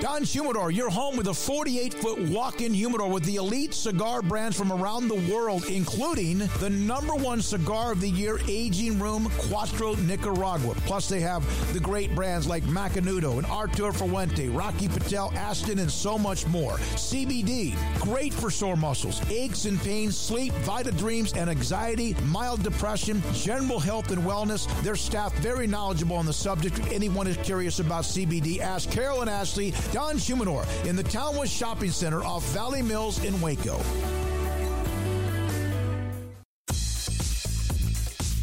Don 0.00 0.22
Humidor, 0.22 0.70
your 0.70 0.90
home 0.90 1.16
with 1.16 1.26
a 1.26 1.34
48 1.34 1.92
foot 1.92 2.20
walk 2.28 2.60
in 2.60 2.72
humidor 2.72 3.08
with 3.10 3.24
the 3.24 3.34
elite 3.34 3.74
cigar 3.74 4.22
brands 4.22 4.56
from 4.56 4.70
around 4.70 5.08
the 5.08 5.32
world, 5.32 5.64
including 5.64 6.38
the 6.60 6.70
number 6.70 7.16
one 7.16 7.42
cigar 7.42 7.90
of 7.90 8.00
the 8.00 8.08
year, 8.08 8.38
Aging 8.46 9.00
Room 9.00 9.28
Quattro 9.38 9.96
Nicaragua. 9.96 10.74
Plus, 10.86 11.08
they 11.08 11.18
have 11.18 11.44
the 11.72 11.80
great 11.80 12.14
brands 12.14 12.46
like 12.46 12.62
Macanudo 12.64 13.38
and 13.38 13.46
Arturo 13.46 13.92
Fuente, 13.92 14.48
Rocky 14.48 14.86
Patel, 14.86 15.32
Ashton, 15.34 15.80
and 15.80 15.90
so 15.90 16.16
much 16.16 16.46
more. 16.46 16.74
CBD, 16.94 17.76
great 17.98 18.32
for 18.32 18.52
sore 18.52 18.76
muscles, 18.76 19.20
aches 19.30 19.64
and 19.64 19.80
pains, 19.80 20.16
sleep, 20.16 20.52
Vita 20.62 20.92
Dreams, 20.92 21.32
and 21.32 21.50
anxiety, 21.50 22.14
mild 22.26 22.62
depression, 22.62 23.20
general 23.34 23.80
health 23.80 24.12
and 24.12 24.22
wellness. 24.22 24.68
Their 24.82 24.96
staff 24.96 25.34
very 25.38 25.66
knowledgeable 25.66 26.16
on 26.16 26.26
the 26.26 26.32
subject. 26.32 26.78
Anyone 26.92 27.26
is 27.26 27.36
curious 27.38 27.80
about 27.80 28.04
CBD, 28.04 28.60
ask 28.60 28.88
Carolyn 28.92 29.28
Ashley 29.28 29.74
Don 29.92 30.18
Humidor 30.18 30.66
in 30.84 30.96
the 30.96 31.04
Townwest 31.04 31.56
Shopping 31.56 31.90
Center 31.90 32.22
off 32.22 32.44
Valley 32.52 32.82
Mills 32.82 33.24
in 33.24 33.40
Waco. 33.40 33.80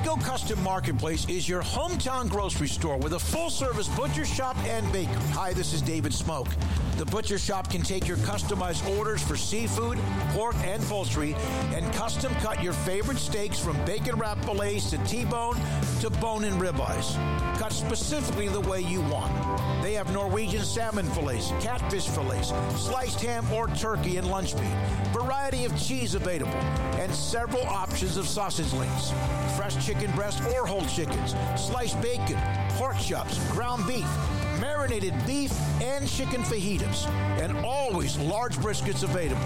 Waco 0.00 0.16
Custom 0.16 0.62
Marketplace 0.62 1.28
is 1.28 1.46
your 1.46 1.60
hometown 1.62 2.28
grocery 2.30 2.68
store 2.68 2.96
with 2.96 3.12
a 3.12 3.18
full 3.18 3.50
service 3.50 3.86
butcher 3.88 4.24
shop 4.24 4.56
and 4.64 4.90
bakery. 4.92 5.14
Hi, 5.32 5.52
this 5.52 5.74
is 5.74 5.82
David 5.82 6.14
Smoke. 6.14 6.48
The 7.00 7.06
butcher 7.06 7.38
shop 7.38 7.70
can 7.70 7.80
take 7.80 8.06
your 8.06 8.18
customized 8.18 8.86
orders 8.98 9.22
for 9.22 9.34
seafood, 9.34 9.96
pork, 10.34 10.54
and 10.56 10.82
poultry 10.82 11.34
and 11.72 11.90
custom 11.94 12.34
cut 12.42 12.62
your 12.62 12.74
favorite 12.74 13.16
steaks 13.16 13.58
from 13.58 13.82
bacon 13.86 14.16
wrapped 14.16 14.44
fillets 14.44 14.90
to 14.90 14.98
T 15.06 15.24
bone 15.24 15.56
to 16.02 16.10
bone 16.10 16.44
and 16.44 16.60
ribeyes. 16.60 17.16
Cut 17.58 17.72
specifically 17.72 18.48
the 18.48 18.60
way 18.60 18.82
you 18.82 19.00
want. 19.00 19.32
They 19.82 19.94
have 19.94 20.12
Norwegian 20.12 20.62
salmon 20.62 21.06
fillets, 21.06 21.52
catfish 21.62 22.06
fillets, 22.06 22.52
sliced 22.76 23.22
ham 23.22 23.50
or 23.50 23.68
turkey 23.68 24.18
and 24.18 24.30
lunch 24.30 24.54
meat, 24.56 24.76
variety 25.10 25.64
of 25.64 25.80
cheese 25.80 26.14
available, 26.14 26.52
and 27.00 27.10
several 27.14 27.62
options 27.62 28.18
of 28.18 28.28
sausage 28.28 28.74
links. 28.74 29.10
Fresh 29.56 29.86
chicken 29.86 30.10
breast 30.12 30.42
or 30.54 30.66
whole 30.66 30.84
chickens, 30.84 31.34
sliced 31.56 31.98
bacon, 32.02 32.38
pork 32.76 32.98
chops, 32.98 33.38
ground 33.52 33.86
beef, 33.86 34.06
marinated 34.60 35.14
beef, 35.26 35.52
and 35.80 36.06
chicken 36.08 36.42
fajitas, 36.42 37.06
and 37.40 37.56
always 37.64 38.18
large 38.18 38.56
briskets 38.56 39.02
available, 39.02 39.40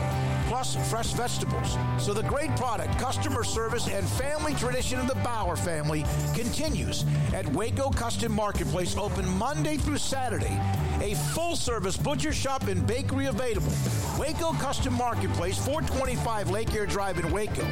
plus 0.48 0.74
fresh 0.90 1.12
vegetables. 1.12 1.76
So 1.98 2.12
the 2.12 2.24
great 2.24 2.50
product, 2.56 2.98
customer 2.98 3.44
service, 3.44 3.86
and 3.88 4.04
family 4.06 4.54
tradition 4.54 4.98
of 4.98 5.06
the 5.06 5.14
Bauer 5.16 5.56
family 5.56 6.04
continues 6.34 7.04
at 7.32 7.46
Waco 7.52 7.90
Custom 7.90 8.32
Marketplace, 8.32 8.96
open 8.96 9.28
Monday 9.38 9.76
through 9.76 9.98
Saturday. 9.98 10.58
A 11.00 11.14
full 11.14 11.54
service 11.56 11.96
butcher 11.96 12.32
shop 12.32 12.68
and 12.68 12.86
bakery 12.86 13.26
available. 13.26 13.72
Waco 14.18 14.52
Custom 14.54 14.94
Marketplace, 14.94 15.58
425 15.58 16.50
Lake 16.50 16.74
Air 16.74 16.86
Drive 16.86 17.18
in 17.18 17.30
Waco 17.30 17.66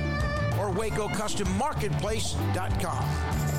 or 0.59 0.71
WacoCustomMarketplace.com. 0.71 3.52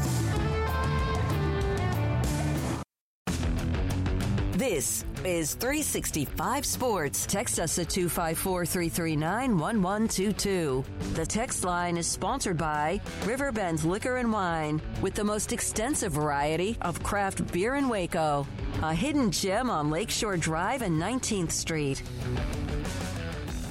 This 4.64 5.04
is 5.26 5.56
365 5.56 6.66
Sports. 6.66 7.26
Text 7.26 7.60
us 7.60 7.78
at 7.80 7.90
254 7.90 8.66
339 8.66 9.58
1122. 9.60 10.86
The 11.16 11.26
text 11.26 11.66
line 11.66 11.98
is 11.98 12.08
sponsored 12.08 12.58
by 12.58 13.02
Riverbend's 13.26 13.84
Liquor 13.84 14.16
and 14.16 14.32
Wine, 14.32 14.82
with 15.02 15.16
the 15.16 15.24
most 15.26 15.52
extensive 15.52 16.14
variety 16.14 16.78
of 16.80 17.04
craft 17.04 17.52
beer 17.52 17.76
in 17.76 17.90
Waco. 17.90 18.48
A 18.82 18.94
hidden 18.94 19.32
gem 19.32 19.70
on 19.70 19.90
Lakeshore 19.90 20.38
Drive 20.38 20.82
and 20.82 20.98
19th 20.98 21.52
Street. 21.52 22.02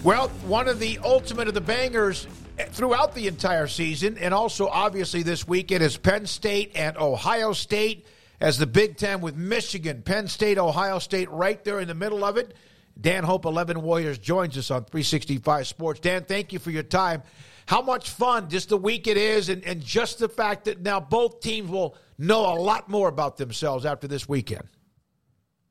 Well, 0.05 0.29
one 0.45 0.69
of 0.69 0.79
the 0.79 0.99
ultimate 1.03 1.49
of 1.49 1.55
the 1.55 1.63
bangers 1.63 2.27
throughout 2.69 3.15
the 3.15 3.29
entire 3.29 3.67
season, 3.67 4.19
and 4.19 4.35
also 4.35 4.69
obviously 4.69 5.23
this 5.23 5.49
weekend, 5.49 5.83
is 5.83 5.97
Penn 5.97 6.27
State 6.27 6.73
and 6.75 6.99
Ohio 6.99 7.55
State 7.55 8.05
as 8.41 8.59
the 8.59 8.67
Big 8.67 8.97
Ten 8.97 9.21
with 9.21 9.37
Michigan, 9.37 10.03
Penn 10.03 10.29
State, 10.29 10.59
Ohio 10.59 10.99
State 10.99 11.31
right 11.31 11.63
there 11.65 11.81
in 11.81 11.89
the 11.89 11.95
middle 11.95 12.25
of 12.25 12.37
it. 12.37 12.55
Dan 13.01 13.25
Hope, 13.25 13.45
11 13.45 13.81
Warriors, 13.83 14.19
joins 14.19 14.59
us 14.59 14.71
on 14.71 14.85
365 14.85 15.67
Sports. 15.67 16.01
Dan, 16.01 16.25
thank 16.25 16.53
you 16.53 16.59
for 16.59 16.71
your 16.71 16.83
time. 16.83 17.23
How 17.67 17.81
much 17.81 18.11
fun 18.11 18.49
just 18.49 18.69
the 18.69 18.77
week 18.77 19.07
it 19.07 19.17
is, 19.17 19.49
and, 19.49 19.65
and 19.65 19.81
just 19.81 20.19
the 20.19 20.29
fact 20.29 20.65
that 20.65 20.83
now 20.83 21.01
both 21.01 21.41
teams 21.41 21.71
will 21.71 21.97
know 22.19 22.53
a 22.53 22.57
lot 22.59 22.89
more 22.89 23.09
about 23.09 23.37
themselves 23.37 23.87
after 23.87 24.09
this 24.09 24.29
weekend. 24.29 24.67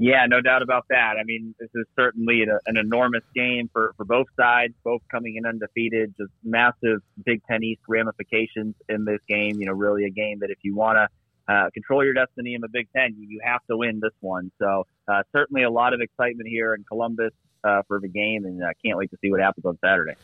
Yeah, 0.04 0.26
no 0.28 0.42
doubt 0.42 0.64
about 0.64 0.86
that. 0.90 1.18
I 1.20 1.24
mean, 1.24 1.54
this 1.60 1.70
is 1.76 1.86
certainly 1.96 2.42
an 2.42 2.76
enormous 2.76 3.22
game 3.36 3.70
for, 3.72 3.94
for 3.98 4.04
both 4.04 4.26
sides, 4.36 4.74
both 4.84 5.02
coming 5.12 5.36
in 5.36 5.46
undefeated, 5.46 6.16
just 6.18 6.32
massive 6.44 7.02
Big 7.24 7.44
Ten 7.48 7.64
East 7.64 7.82
ramifications 7.88 8.74
in 8.90 9.06
this 9.06 9.20
game. 9.30 9.60
You 9.60 9.68
know, 9.68 9.74
really 9.74 10.06
a 10.06 10.10
game 10.10 10.40
that 10.40 10.50
if 10.50 10.58
you 10.64 10.76
want 10.76 10.98
to 10.98 11.08
uh, 11.52 11.70
control 11.74 12.04
your 12.04 12.14
destiny 12.14 12.54
in 12.54 12.62
the 12.62 12.70
Big 12.70 12.88
Ten, 12.96 13.16
you, 13.18 13.40
have 13.44 13.62
to 13.70 13.78
win 13.78 14.00
this 14.02 14.14
one. 14.22 14.52
So 14.60 14.86
uh, 15.08 15.24
certainly 15.32 15.64
a 15.64 15.70
lot 15.70 15.94
of 15.94 16.02
excitement 16.02 16.48
here 16.48 16.74
in 16.74 16.84
Columbus 16.84 17.34
uh, 17.64 17.82
for 17.88 18.00
the 18.00 18.08
game, 18.08 18.46
and 18.46 18.64
I 18.64 18.72
can't 18.84 18.98
wait 18.98 19.12
to 19.12 19.18
see 19.22 19.32
what 19.32 19.42
happens 19.42 19.66
on 19.66 19.78
Saturday. 19.84 20.16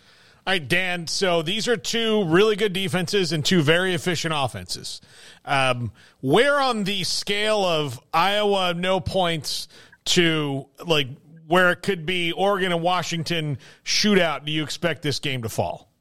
All 0.45 0.53
right, 0.53 0.65
Dan. 0.65 1.07
So 1.07 1.41
these 1.41 1.67
are 1.67 1.75
two 1.75 2.23
really 2.25 2.55
good 2.55 2.71
defenses 2.71 3.33
and 3.33 3.43
two 3.43 3.61
very 3.61 3.93
efficient 3.93 4.33
offenses. 4.35 5.01
Um, 5.43 5.91
where 6.21 6.61
on 6.61 6.85
the 6.85 7.03
scale 7.03 7.65
of 7.65 7.99
Iowa 8.13 8.73
no 8.73 9.01
points 9.01 9.67
to 10.05 10.67
like 10.85 11.09
where 11.47 11.71
it 11.71 11.81
could 11.81 12.05
be 12.05 12.31
Oregon 12.31 12.71
and 12.71 12.81
Washington 12.81 13.57
shootout 13.83 14.45
do 14.45 14.51
you 14.51 14.63
expect 14.63 15.01
this 15.01 15.19
game 15.19 15.41
to 15.41 15.49
fall? 15.49 15.91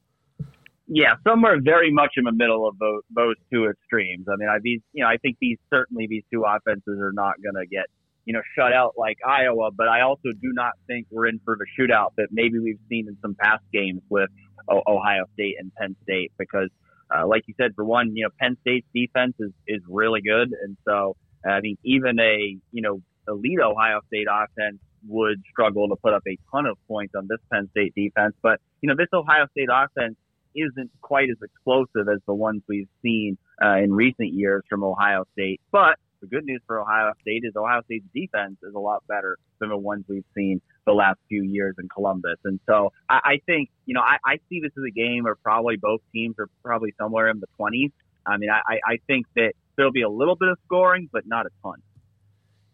Yeah, 0.89 1.15
somewhere 1.27 1.59
very 1.61 1.91
much 1.91 2.13
in 2.17 2.25
the 2.25 2.33
middle 2.33 2.69
of 2.69 2.79
those, 2.79 3.03
those 3.11 3.35
two 3.53 3.67
extremes. 3.67 4.27
I 4.29 4.37
mean, 4.37 4.49
I 4.49 4.59
these 4.63 4.81
you 4.93 5.03
know 5.03 5.11
I 5.11 5.17
think 5.17 5.37
these 5.41 5.59
certainly 5.69 6.07
these 6.09 6.23
two 6.33 6.45
offenses 6.47 7.01
are 7.01 7.13
not 7.13 7.43
going 7.43 7.57
to 7.57 7.67
get 7.67 7.87
you 8.25 8.33
know 8.33 8.41
shut 8.57 8.73
out 8.73 8.95
like 8.97 9.17
Iowa, 9.27 9.71
but 9.73 9.89
I 9.89 10.03
also 10.03 10.31
do 10.41 10.53
not 10.53 10.73
think 10.87 11.07
we're 11.11 11.27
in 11.27 11.41
for 11.45 11.59
the 11.59 11.67
shootout 11.79 12.11
that 12.17 12.29
maybe 12.31 12.61
we've 12.61 12.79
seen 12.89 13.09
in 13.09 13.17
some 13.21 13.35
past 13.35 13.65
games 13.73 14.03
with 14.09 14.31
Ohio 14.71 15.25
State 15.35 15.57
and 15.59 15.73
Penn 15.75 15.97
State 16.03 16.33
because. 16.39 16.69
Uh, 17.09 17.25
like 17.25 17.45
you 17.47 17.55
said, 17.57 17.71
for 17.77 17.85
one, 17.85 18.17
you 18.17 18.25
know, 18.25 18.31
Penn 18.41 18.57
State's 18.63 18.89
defense 18.93 19.35
is, 19.39 19.53
is 19.69 19.81
really 19.89 20.21
good. 20.23 20.53
And 20.65 20.77
so, 20.85 21.15
I 21.49 21.61
mean, 21.61 21.79
even 21.85 22.19
a, 22.19 22.57
you 22.73 22.83
know, 22.83 23.01
elite 23.29 23.61
Ohio 23.61 24.01
State 24.09 24.27
offense 24.29 24.79
would 25.07 25.41
struggle 25.49 25.89
to 25.89 25.95
put 25.95 26.15
up 26.15 26.23
a 26.27 26.37
ton 26.51 26.67
of 26.67 26.77
points 26.89 27.15
on 27.17 27.29
this 27.29 27.39
Penn 27.53 27.69
State 27.71 27.95
defense. 27.95 28.35
But, 28.43 28.59
you 28.81 28.89
know, 28.89 28.97
this 28.99 29.07
Ohio 29.15 29.47
State 29.53 29.69
offense 29.73 30.17
isn't 30.57 30.91
quite 31.01 31.29
as 31.31 31.37
explosive 31.43 32.09
as 32.09 32.21
the 32.27 32.35
ones 32.35 32.63
we've 32.69 32.89
seen 33.03 33.39
uh, 33.63 33.77
in 33.77 33.93
recent 33.93 34.33
years 34.33 34.63
from 34.69 34.83
Ohio 34.83 35.25
State. 35.33 35.61
But 35.71 35.99
the 36.21 36.27
good 36.27 36.45
news 36.45 36.61
for 36.67 36.81
Ohio 36.81 37.13
State 37.21 37.43
is 37.45 37.55
Ohio 37.57 37.83
State's 37.85 38.07
defense 38.15 38.57
is 38.63 38.75
a 38.75 38.79
lot 38.79 39.03
better 39.07 39.39
than 39.61 39.69
the 39.69 39.77
ones 39.77 40.05
we've 40.09 40.25
seen 40.35 40.61
the 40.87 40.93
last 40.93 41.19
few 41.29 41.43
years 41.43 41.75
in 41.79 41.89
Columbus. 41.89 42.39
And 42.45 42.61
so 42.67 42.93
I, 43.09 43.21
I 43.25 43.41
think, 43.47 43.71
you 43.85 43.95
know, 43.95 44.01
I, 44.01 44.17
I 44.25 44.39
see 44.49 44.61
this 44.61 44.73
as 44.77 44.85
a 44.87 44.91
game 44.91 45.25
where 45.25 45.35
probably 45.35 45.77
both 45.77 46.01
teams 46.13 46.37
are 46.39 46.49
probably 46.65 46.95
somewhere 46.99 47.29
in 47.29 47.41
the 47.41 47.47
20s. 47.59 47.93
I 48.27 48.39
mean, 48.39 48.51
I, 48.51 48.79
I 48.85 48.99
think 49.07 49.27
that 49.37 49.53
there'll 49.77 49.93
be 49.93 50.03
a 50.03 50.09
little 50.09 50.37
bit 50.37 50.49
of 50.49 50.59
scoring, 50.65 51.09
but 51.13 51.27
not 51.27 51.47
a 51.47 51.51
ton. 51.63 51.81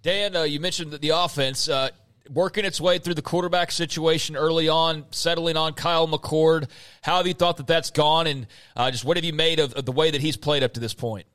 Dan, 0.03 0.35
uh, 0.35 0.43
you 0.43 0.59
mentioned 0.59 0.93
the 0.93 1.11
offense. 1.11 1.69
Uh, 1.69 1.91
working 2.31 2.65
its 2.65 2.81
way 2.81 2.99
through 2.99 3.15
the 3.15 3.23
quarterback 3.23 3.71
situation 3.71 4.37
early 4.37 4.69
on, 4.69 5.05
settling 5.11 5.57
on 5.57 5.75
Kyle 5.75 6.09
McCord. 6.09 6.69
How 7.03 7.17
have 7.17 7.27
you 7.27 7.35
thought 7.35 7.57
that 7.59 7.67
that's 7.67 7.91
gone, 7.91 8.27
and 8.27 8.47
uh, 8.77 8.91
just 8.91 9.05
what 9.05 9.17
have 9.17 9.25
you 9.25 9.33
made 9.33 9.59
of, 9.61 9.73
of, 9.75 9.85
the 9.85 9.93
way 9.93 10.11
that 10.11 10.21
he's 10.21 10.37
played 10.37 10.63
up 10.63 10.75
to 10.75 10.81
this 10.81 10.95
point? 10.95 11.27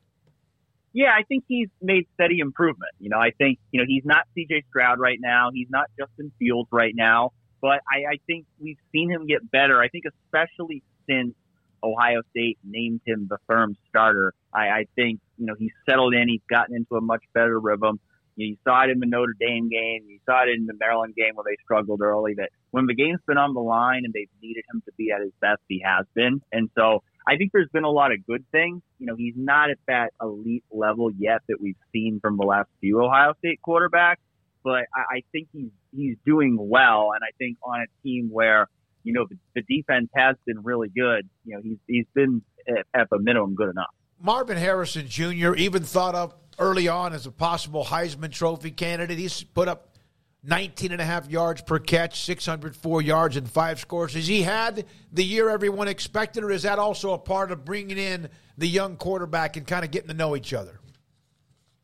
Yeah, 0.92 1.10
I 1.16 1.22
think 1.22 1.44
he's 1.46 1.68
made 1.82 2.06
steady 2.14 2.38
improvement. 2.40 2.92
You 2.98 3.10
know, 3.10 3.18
I 3.18 3.30
think 3.30 3.58
you 3.70 3.80
know 3.80 3.86
he's 3.86 4.04
not 4.04 4.26
C.J. 4.34 4.64
Stroud 4.70 4.98
right 4.98 5.18
now. 5.20 5.50
He's 5.52 5.68
not 5.70 5.86
Justin 5.98 6.32
Fields 6.38 6.68
right 6.72 6.94
now, 6.94 7.32
but 7.60 7.80
I, 7.90 8.12
I 8.12 8.16
think 8.26 8.46
we've 8.58 8.78
seen 8.92 9.10
him 9.10 9.26
get 9.26 9.50
better. 9.50 9.80
I 9.80 9.88
think 9.88 10.04
especially 10.06 10.82
since 11.08 11.34
Ohio 11.82 12.22
State 12.30 12.58
named 12.64 13.00
him 13.06 13.26
the 13.28 13.38
firm 13.46 13.76
starter. 13.88 14.34
I, 14.52 14.68
I 14.68 14.86
think 14.96 15.20
you 15.36 15.46
know 15.46 15.54
he's 15.58 15.72
settled 15.88 16.14
in. 16.14 16.28
He's 16.28 16.40
gotten 16.48 16.74
into 16.74 16.96
a 16.96 17.00
much 17.00 17.22
better 17.34 17.58
rhythm. 17.58 18.00
You 18.38 18.56
saw 18.64 18.84
it 18.84 18.90
in 18.90 19.00
the 19.00 19.06
Notre 19.06 19.34
Dame 19.38 19.68
game. 19.68 20.04
You 20.06 20.20
saw 20.24 20.44
it 20.44 20.50
in 20.50 20.66
the 20.66 20.74
Maryland 20.78 21.14
game 21.16 21.34
where 21.34 21.44
they 21.44 21.56
struggled 21.62 22.00
early. 22.00 22.34
That 22.34 22.50
when 22.70 22.86
the 22.86 22.94
game's 22.94 23.20
been 23.26 23.36
on 23.36 23.54
the 23.54 23.60
line 23.60 24.02
and 24.04 24.12
they've 24.12 24.30
needed 24.40 24.64
him 24.72 24.82
to 24.86 24.92
be 24.96 25.10
at 25.10 25.20
his 25.20 25.32
best, 25.40 25.60
he 25.68 25.82
has 25.84 26.06
been. 26.14 26.40
And 26.52 26.70
so 26.76 27.02
I 27.26 27.36
think 27.36 27.50
there's 27.52 27.68
been 27.72 27.84
a 27.84 27.90
lot 27.90 28.12
of 28.12 28.24
good 28.26 28.44
things. 28.52 28.82
You 28.98 29.06
know, 29.06 29.16
he's 29.16 29.34
not 29.36 29.70
at 29.70 29.78
that 29.88 30.12
elite 30.22 30.64
level 30.70 31.10
yet 31.18 31.40
that 31.48 31.60
we've 31.60 31.76
seen 31.92 32.20
from 32.22 32.36
the 32.36 32.44
last 32.44 32.68
few 32.80 33.02
Ohio 33.02 33.34
State 33.38 33.60
quarterbacks, 33.66 34.22
but 34.62 34.84
I, 34.94 35.16
I 35.16 35.22
think 35.32 35.48
he's 35.52 35.70
he's 35.94 36.16
doing 36.24 36.56
well. 36.58 37.10
And 37.14 37.22
I 37.24 37.32
think 37.38 37.58
on 37.62 37.80
a 37.80 37.86
team 38.02 38.28
where 38.30 38.68
you 39.02 39.12
know 39.14 39.26
the, 39.28 39.36
the 39.56 39.62
defense 39.62 40.10
has 40.14 40.36
been 40.46 40.62
really 40.62 40.88
good, 40.88 41.28
you 41.44 41.56
know, 41.56 41.60
he's 41.62 41.78
he's 41.86 42.06
been 42.14 42.42
at, 42.68 42.86
at 42.94 43.10
the 43.10 43.18
minimum 43.18 43.56
good 43.56 43.70
enough. 43.70 43.90
Marvin 44.20 44.56
Harrison 44.56 45.06
Jr. 45.06 45.54
even 45.54 45.82
thought 45.82 46.14
of 46.14 46.34
early 46.58 46.88
on 46.88 47.12
as 47.12 47.26
a 47.26 47.30
possible 47.30 47.84
Heisman 47.84 48.32
Trophy 48.32 48.70
candidate. 48.70 49.18
He's 49.18 49.42
put 49.42 49.68
up 49.68 49.96
19 50.44 50.92
and 50.92 51.00
a 51.00 51.04
half 51.04 51.28
yards 51.28 51.62
per 51.62 51.78
catch, 51.78 52.22
604 52.22 53.02
yards, 53.02 53.36
and 53.36 53.50
five 53.50 53.80
scores. 53.80 54.14
Has 54.14 54.26
he 54.26 54.42
had 54.42 54.86
the 55.12 55.24
year 55.24 55.48
everyone 55.48 55.88
expected, 55.88 56.44
or 56.44 56.50
is 56.50 56.62
that 56.62 56.78
also 56.78 57.12
a 57.12 57.18
part 57.18 57.50
of 57.50 57.64
bringing 57.64 57.98
in 57.98 58.28
the 58.56 58.68
young 58.68 58.96
quarterback 58.96 59.56
and 59.56 59.66
kind 59.66 59.84
of 59.84 59.90
getting 59.90 60.08
to 60.08 60.14
know 60.14 60.36
each 60.36 60.54
other? 60.54 60.80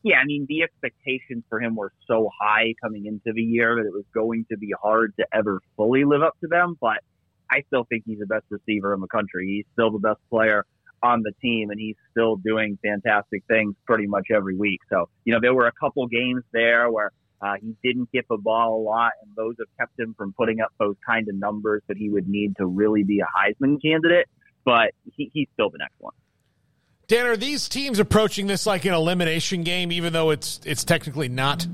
Yeah, 0.03 0.17
I 0.17 0.25
mean, 0.25 0.45
the 0.47 0.61
expectations 0.61 1.43
for 1.49 1.59
him 1.59 1.75
were 1.75 1.91
so 2.07 2.29
high 2.39 2.75
coming 2.81 3.07
into 3.07 3.33
the 3.33 3.41
year 3.41 3.75
that 3.75 3.87
it 3.87 3.93
was 3.93 4.05
going 4.13 4.45
to 4.51 4.57
be 4.57 4.71
hard 4.79 5.13
to 5.17 5.25
ever 5.33 5.61
fully 5.75 6.05
live 6.05 6.21
up 6.21 6.39
to 6.41 6.47
them. 6.47 6.77
But 6.79 6.99
I 7.49 7.63
still 7.67 7.85
think 7.85 8.03
he's 8.05 8.19
the 8.19 8.27
best 8.27 8.45
receiver 8.49 8.93
in 8.93 9.01
the 9.01 9.07
country. 9.07 9.47
He's 9.47 9.65
still 9.73 9.89
the 9.89 9.99
best 9.99 10.19
player 10.29 10.63
on 11.03 11.21
the 11.21 11.31
team 11.41 11.69
and 11.69 11.79
he's 11.79 11.95
still 12.11 12.35
doing 12.37 12.77
fantastic 12.83 13.43
things 13.47 13.75
pretty 13.85 14.07
much 14.07 14.27
every 14.33 14.55
week. 14.55 14.79
So, 14.89 15.09
you 15.23 15.33
know, 15.33 15.39
there 15.41 15.53
were 15.53 15.67
a 15.67 15.71
couple 15.71 16.05
games 16.07 16.43
there 16.51 16.89
where 16.91 17.11
uh, 17.41 17.53
he 17.61 17.75
didn't 17.83 18.11
get 18.11 18.25
the 18.29 18.37
ball 18.37 18.79
a 18.79 18.81
lot 18.81 19.11
and 19.21 19.31
those 19.35 19.55
have 19.59 19.67
kept 19.79 19.99
him 19.99 20.15
from 20.17 20.33
putting 20.33 20.61
up 20.61 20.69
those 20.79 20.95
kind 21.05 21.27
of 21.27 21.35
numbers 21.35 21.81
that 21.87 21.97
he 21.97 22.09
would 22.09 22.27
need 22.27 22.55
to 22.57 22.65
really 22.65 23.03
be 23.03 23.19
a 23.19 23.25
Heisman 23.25 23.81
candidate, 23.81 24.27
but 24.63 24.91
he, 25.15 25.29
he's 25.33 25.47
still 25.53 25.69
the 25.69 25.77
next 25.77 25.95
one. 25.99 26.13
Dan, 27.07 27.27
are 27.27 27.37
these 27.37 27.69
teams 27.69 27.99
approaching 27.99 28.47
this 28.47 28.65
like 28.65 28.83
an 28.85 28.93
elimination 28.93 29.63
game, 29.63 29.91
even 29.91 30.11
though 30.11 30.31
it's 30.31 30.59
it's 30.65 30.83
technically 30.83 31.29
not? 31.29 31.67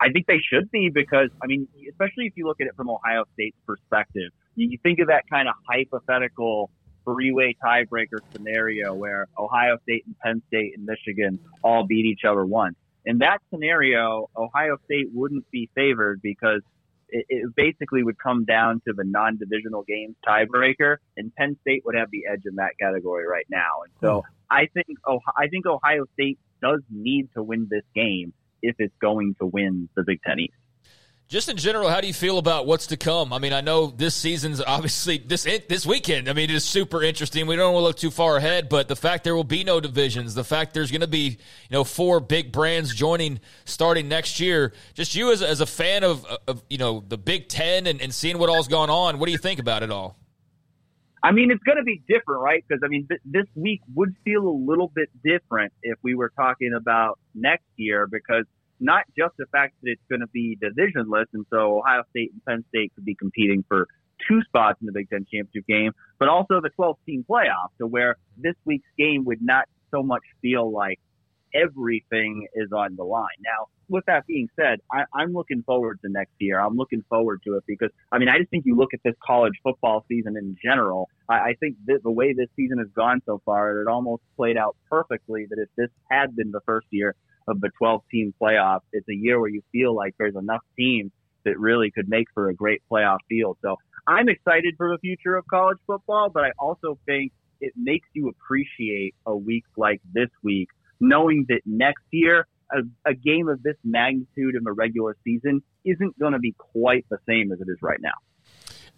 I 0.00 0.10
think 0.10 0.26
they 0.26 0.40
should 0.52 0.70
be 0.70 0.90
because 0.92 1.30
I 1.42 1.46
mean, 1.46 1.68
especially 1.88 2.26
if 2.26 2.34
you 2.36 2.46
look 2.46 2.60
at 2.60 2.66
it 2.66 2.74
from 2.76 2.90
Ohio 2.90 3.24
State's 3.32 3.56
perspective, 3.66 4.30
you 4.56 4.78
think 4.82 4.98
of 4.98 5.08
that 5.08 5.24
kind 5.30 5.48
of 5.48 5.54
hypothetical 5.66 6.70
three-way 7.08 7.56
tiebreaker 7.64 8.18
scenario 8.32 8.94
where 8.94 9.26
Ohio 9.38 9.78
State 9.82 10.04
and 10.06 10.18
Penn 10.18 10.42
State 10.48 10.72
and 10.76 10.84
Michigan 10.84 11.38
all 11.62 11.86
beat 11.86 12.04
each 12.04 12.24
other 12.28 12.44
once. 12.44 12.76
In 13.04 13.18
that 13.18 13.38
scenario, 13.50 14.28
Ohio 14.36 14.76
State 14.84 15.06
wouldn't 15.12 15.50
be 15.50 15.70
favored 15.74 16.20
because 16.22 16.60
it, 17.08 17.24
it 17.28 17.54
basically 17.56 18.02
would 18.02 18.18
come 18.18 18.44
down 18.44 18.82
to 18.86 18.92
the 18.92 19.04
non-divisional 19.04 19.84
games 19.84 20.16
tiebreaker, 20.26 20.96
and 21.16 21.34
Penn 21.34 21.56
State 21.62 21.82
would 21.86 21.94
have 21.94 22.10
the 22.10 22.24
edge 22.30 22.42
in 22.44 22.56
that 22.56 22.72
category 22.78 23.26
right 23.26 23.46
now. 23.48 23.82
And 23.84 23.92
so 24.00 24.20
hmm. 24.20 24.32
I 24.50 24.68
think 24.74 24.98
oh, 25.06 25.20
I 25.36 25.48
think 25.48 25.66
Ohio 25.66 26.04
State 26.14 26.38
does 26.60 26.80
need 26.90 27.28
to 27.34 27.42
win 27.42 27.68
this 27.70 27.84
game 27.94 28.32
if 28.62 28.76
it's 28.78 28.94
going 29.00 29.36
to 29.40 29.46
win 29.46 29.88
the 29.96 30.02
Big 30.02 30.20
Ten 30.26 30.40
East. 30.40 30.54
Just 31.28 31.50
in 31.50 31.58
general, 31.58 31.90
how 31.90 32.00
do 32.00 32.06
you 32.06 32.14
feel 32.14 32.38
about 32.38 32.64
what's 32.66 32.86
to 32.86 32.96
come? 32.96 33.34
I 33.34 33.38
mean, 33.38 33.52
I 33.52 33.60
know 33.60 33.88
this 33.88 34.14
season's 34.14 34.62
obviously 34.62 35.18
this 35.18 35.42
this 35.68 35.84
weekend. 35.84 36.26
I 36.26 36.32
mean, 36.32 36.48
it 36.48 36.54
is 36.54 36.64
super 36.64 37.02
interesting. 37.02 37.46
We 37.46 37.54
don't 37.54 37.74
want 37.74 37.82
to 37.82 37.86
look 37.86 37.98
too 37.98 38.10
far 38.10 38.38
ahead, 38.38 38.70
but 38.70 38.88
the 38.88 38.96
fact 38.96 39.24
there 39.24 39.36
will 39.36 39.44
be 39.44 39.62
no 39.62 39.78
divisions, 39.78 40.34
the 40.34 40.42
fact 40.42 40.72
there's 40.72 40.90
going 40.90 41.02
to 41.02 41.06
be 41.06 41.28
you 41.28 41.36
know 41.70 41.84
four 41.84 42.20
big 42.20 42.50
brands 42.50 42.94
joining 42.94 43.40
starting 43.66 44.08
next 44.08 44.40
year. 44.40 44.72
Just 44.94 45.14
you 45.14 45.30
as, 45.30 45.42
as 45.42 45.60
a 45.60 45.66
fan 45.66 46.02
of, 46.02 46.24
of 46.46 46.64
you 46.70 46.78
know 46.78 47.04
the 47.06 47.18
Big 47.18 47.48
Ten 47.48 47.86
and, 47.86 48.00
and 48.00 48.14
seeing 48.14 48.38
what 48.38 48.48
all's 48.48 48.68
gone 48.68 48.88
on, 48.88 49.18
what 49.18 49.26
do 49.26 49.32
you 49.32 49.38
think 49.38 49.60
about 49.60 49.82
it 49.82 49.90
all? 49.90 50.16
I 51.22 51.32
mean, 51.32 51.50
it's 51.50 51.62
going 51.62 51.76
to 51.76 51.84
be 51.84 52.00
different, 52.08 52.40
right? 52.40 52.64
Because 52.66 52.80
I 52.82 52.88
mean, 52.88 53.06
th- 53.06 53.20
this 53.26 53.46
week 53.54 53.82
would 53.94 54.14
feel 54.24 54.48
a 54.48 54.56
little 54.66 54.88
bit 54.88 55.10
different 55.22 55.74
if 55.82 55.98
we 56.02 56.14
were 56.14 56.30
talking 56.30 56.72
about 56.74 57.18
next 57.34 57.66
year 57.76 58.06
because 58.06 58.46
not 58.80 59.04
just 59.16 59.34
the 59.38 59.46
fact 59.52 59.74
that 59.82 59.90
it's 59.90 60.02
going 60.08 60.20
to 60.20 60.26
be 60.28 60.58
divisionless, 60.60 61.26
and 61.32 61.44
so 61.50 61.78
Ohio 61.78 62.02
State 62.10 62.32
and 62.32 62.44
Penn 62.44 62.64
State 62.68 62.92
could 62.94 63.04
be 63.04 63.14
competing 63.14 63.64
for 63.68 63.86
two 64.28 64.42
spots 64.42 64.78
in 64.80 64.86
the 64.86 64.92
Big 64.92 65.08
Ten 65.10 65.26
championship 65.32 65.66
game, 65.66 65.92
but 66.18 66.28
also 66.28 66.60
the 66.60 66.70
12 66.70 66.96
team 67.06 67.24
playoff, 67.28 67.68
to 67.78 67.86
where 67.86 68.16
this 68.36 68.54
week's 68.64 68.88
game 68.98 69.24
would 69.24 69.42
not 69.42 69.66
so 69.90 70.02
much 70.02 70.22
feel 70.42 70.70
like 70.70 70.98
everything 71.54 72.46
is 72.54 72.72
on 72.72 72.96
the 72.96 73.04
line. 73.04 73.26
Now, 73.40 73.66
with 73.88 74.04
that 74.06 74.26
being 74.26 74.48
said, 74.54 74.80
I, 74.92 75.04
I'm 75.14 75.32
looking 75.32 75.62
forward 75.62 75.98
to 76.04 76.10
next 76.10 76.34
year. 76.38 76.60
I'm 76.60 76.76
looking 76.76 77.02
forward 77.08 77.40
to 77.46 77.56
it 77.56 77.64
because, 77.66 77.90
I 78.12 78.18
mean, 78.18 78.28
I 78.28 78.38
just 78.38 78.50
think 78.50 78.66
you 78.66 78.76
look 78.76 78.92
at 78.92 79.00
this 79.02 79.14
college 79.24 79.54
football 79.62 80.04
season 80.08 80.36
in 80.36 80.56
general. 80.62 81.08
I, 81.28 81.34
I 81.34 81.54
think 81.58 81.76
that 81.86 82.02
the 82.02 82.10
way 82.10 82.34
this 82.34 82.48
season 82.54 82.78
has 82.78 82.88
gone 82.94 83.22
so 83.24 83.40
far, 83.46 83.80
it 83.80 83.88
almost 83.88 84.22
played 84.36 84.58
out 84.58 84.76
perfectly 84.90 85.46
that 85.48 85.58
if 85.58 85.68
this 85.76 85.88
had 86.10 86.36
been 86.36 86.50
the 86.50 86.60
first 86.66 86.86
year 86.90 87.14
of 87.48 87.60
the 87.60 87.70
12 87.78 88.02
team 88.10 88.34
playoff. 88.40 88.80
It's 88.92 89.08
a 89.08 89.14
year 89.14 89.40
where 89.40 89.50
you 89.50 89.62
feel 89.72 89.94
like 89.94 90.14
there's 90.18 90.36
enough 90.36 90.62
teams 90.76 91.10
that 91.44 91.58
really 91.58 91.90
could 91.90 92.08
make 92.08 92.26
for 92.34 92.50
a 92.50 92.54
great 92.54 92.82
playoff 92.90 93.18
field. 93.28 93.56
So 93.62 93.76
I'm 94.06 94.28
excited 94.28 94.74
for 94.76 94.90
the 94.90 94.98
future 94.98 95.36
of 95.36 95.46
college 95.48 95.78
football, 95.86 96.30
but 96.30 96.44
I 96.44 96.50
also 96.58 96.98
think 97.06 97.32
it 97.60 97.72
makes 97.76 98.08
you 98.12 98.28
appreciate 98.28 99.14
a 99.26 99.36
week 99.36 99.64
like 99.76 100.00
this 100.12 100.28
week, 100.42 100.68
knowing 101.00 101.46
that 101.48 101.60
next 101.66 102.04
year, 102.10 102.46
a, 102.70 103.10
a 103.10 103.14
game 103.14 103.48
of 103.48 103.62
this 103.62 103.76
magnitude 103.82 104.54
in 104.54 104.62
the 104.64 104.72
regular 104.72 105.16
season 105.24 105.62
isn't 105.84 106.18
going 106.18 106.34
to 106.34 106.38
be 106.38 106.54
quite 106.58 107.06
the 107.10 107.18
same 107.26 107.50
as 107.50 107.60
it 107.60 107.68
is 107.70 107.78
right 107.80 108.00
now. 108.00 108.12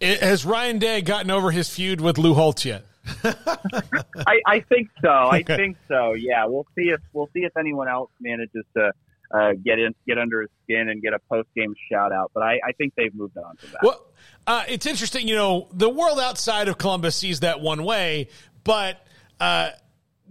Has 0.01 0.45
Ryan 0.45 0.79
Day 0.79 1.01
gotten 1.01 1.31
over 1.31 1.51
his 1.51 1.69
feud 1.69 2.01
with 2.01 2.17
Lou 2.17 2.33
Holtz 2.33 2.65
yet? 2.65 2.85
I, 3.23 4.41
I 4.45 4.59
think 4.61 4.89
so. 5.01 5.09
I 5.09 5.43
think 5.43 5.77
so. 5.87 6.13
Yeah, 6.13 6.45
we'll 6.45 6.67
see 6.75 6.89
if 6.89 6.99
we'll 7.13 7.29
see 7.33 7.41
if 7.41 7.55
anyone 7.57 7.87
else 7.87 8.11
manages 8.19 8.63
to 8.75 8.91
uh, 9.33 9.53
get 9.63 9.79
in, 9.79 9.95
get 10.07 10.17
under 10.17 10.41
his 10.41 10.49
skin, 10.63 10.89
and 10.89 11.01
get 11.01 11.13
a 11.13 11.19
post 11.29 11.49
game 11.55 11.73
shout 11.91 12.11
out. 12.11 12.31
But 12.33 12.43
I, 12.43 12.59
I, 12.67 12.71
think 12.73 12.93
they've 12.95 13.13
moved 13.13 13.37
on 13.37 13.55
to 13.57 13.65
that. 13.67 13.79
Well, 13.81 14.05
uh, 14.45 14.63
it's 14.67 14.85
interesting. 14.85 15.27
You 15.27 15.35
know, 15.35 15.67
the 15.71 15.89
world 15.89 16.19
outside 16.19 16.67
of 16.67 16.77
Columbus 16.77 17.15
sees 17.15 17.41
that 17.41 17.59
one 17.61 17.83
way, 17.83 18.29
but. 18.63 19.05
Uh, 19.39 19.71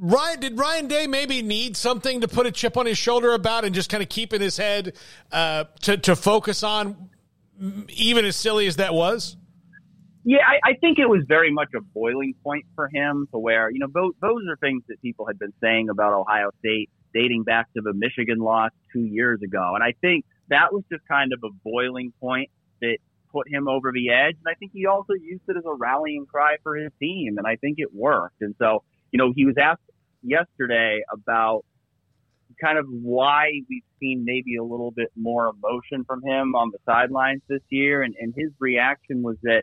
Ryan, 0.02 0.40
did 0.40 0.58
Ryan 0.58 0.86
Day 0.86 1.06
maybe 1.06 1.42
need 1.42 1.76
something 1.76 2.22
to 2.22 2.28
put 2.28 2.46
a 2.46 2.50
chip 2.50 2.78
on 2.78 2.86
his 2.86 2.96
shoulder 2.96 3.34
about 3.34 3.66
and 3.66 3.74
just 3.74 3.90
kind 3.90 4.02
of 4.02 4.08
keep 4.08 4.32
in 4.32 4.40
his 4.40 4.56
head 4.56 4.94
uh, 5.30 5.64
to 5.82 5.98
to 5.98 6.16
focus 6.16 6.62
on, 6.62 7.10
even 7.88 8.24
as 8.24 8.34
silly 8.34 8.66
as 8.66 8.76
that 8.76 8.94
was? 8.94 9.36
Yeah, 10.24 10.40
I, 10.46 10.70
I 10.70 10.74
think 10.74 10.98
it 10.98 11.08
was 11.08 11.22
very 11.26 11.50
much 11.50 11.68
a 11.74 11.80
boiling 11.80 12.34
point 12.44 12.66
for 12.74 12.88
him 12.92 13.26
to 13.32 13.38
where, 13.38 13.70
you 13.70 13.78
know, 13.78 13.88
those, 13.92 14.12
those 14.20 14.42
are 14.50 14.56
things 14.56 14.82
that 14.88 15.00
people 15.00 15.26
had 15.26 15.38
been 15.38 15.52
saying 15.62 15.88
about 15.88 16.12
Ohio 16.12 16.50
State 16.58 16.90
dating 17.14 17.44
back 17.44 17.72
to 17.74 17.80
the 17.82 17.94
Michigan 17.94 18.38
loss 18.38 18.70
two 18.92 19.04
years 19.04 19.40
ago. 19.42 19.72
And 19.74 19.82
I 19.82 19.94
think 20.00 20.24
that 20.48 20.72
was 20.72 20.84
just 20.92 21.06
kind 21.08 21.32
of 21.32 21.40
a 21.42 21.52
boiling 21.64 22.12
point 22.20 22.50
that 22.82 22.98
put 23.32 23.48
him 23.48 23.66
over 23.66 23.92
the 23.92 24.10
edge. 24.10 24.36
And 24.44 24.50
I 24.50 24.54
think 24.54 24.72
he 24.74 24.86
also 24.86 25.14
used 25.14 25.42
it 25.48 25.56
as 25.56 25.64
a 25.64 25.74
rallying 25.74 26.26
cry 26.26 26.56
for 26.62 26.76
his 26.76 26.92
team. 27.00 27.38
And 27.38 27.46
I 27.46 27.56
think 27.56 27.76
it 27.78 27.94
worked. 27.94 28.42
And 28.42 28.54
so, 28.58 28.82
you 29.12 29.18
know, 29.18 29.32
he 29.34 29.46
was 29.46 29.54
asked 29.60 29.80
yesterday 30.22 31.00
about 31.10 31.64
kind 32.60 32.78
of 32.78 32.86
why 32.88 33.52
we've 33.70 33.82
seen 33.98 34.24
maybe 34.24 34.56
a 34.56 34.62
little 34.62 34.90
bit 34.90 35.08
more 35.16 35.48
emotion 35.48 36.04
from 36.04 36.22
him 36.22 36.54
on 36.54 36.70
the 36.72 36.78
sidelines 36.84 37.40
this 37.48 37.62
year. 37.70 38.02
And, 38.02 38.14
and 38.20 38.34
his 38.36 38.50
reaction 38.58 39.22
was 39.22 39.36
that 39.44 39.62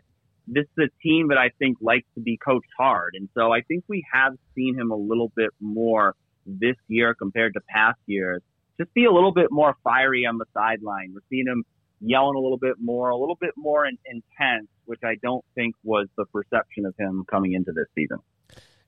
this 0.50 0.64
is 0.76 0.88
a 0.88 1.02
team 1.02 1.28
that 1.28 1.38
I 1.38 1.50
think 1.58 1.78
likes 1.80 2.06
to 2.14 2.20
be 2.20 2.38
coached 2.38 2.70
hard. 2.76 3.14
And 3.14 3.28
so 3.34 3.52
I 3.52 3.60
think 3.60 3.84
we 3.86 4.04
have 4.12 4.34
seen 4.54 4.78
him 4.78 4.90
a 4.90 4.96
little 4.96 5.30
bit 5.36 5.50
more 5.60 6.14
this 6.46 6.76
year 6.88 7.14
compared 7.14 7.54
to 7.54 7.60
past 7.68 7.98
years. 8.06 8.42
Just 8.80 8.92
be 8.94 9.04
a 9.04 9.12
little 9.12 9.32
bit 9.32 9.48
more 9.50 9.76
fiery 9.84 10.24
on 10.24 10.38
the 10.38 10.46
sideline. 10.54 11.12
We're 11.12 11.20
seeing 11.28 11.46
him 11.46 11.64
yelling 12.00 12.36
a 12.36 12.40
little 12.40 12.58
bit 12.58 12.76
more, 12.80 13.10
a 13.10 13.16
little 13.16 13.36
bit 13.40 13.52
more 13.56 13.86
in, 13.86 13.98
intense, 14.06 14.68
which 14.86 15.00
I 15.04 15.16
don't 15.22 15.44
think 15.54 15.74
was 15.82 16.06
the 16.16 16.24
perception 16.26 16.86
of 16.86 16.94
him 16.98 17.24
coming 17.30 17.52
into 17.52 17.72
this 17.72 17.86
season. 17.94 18.18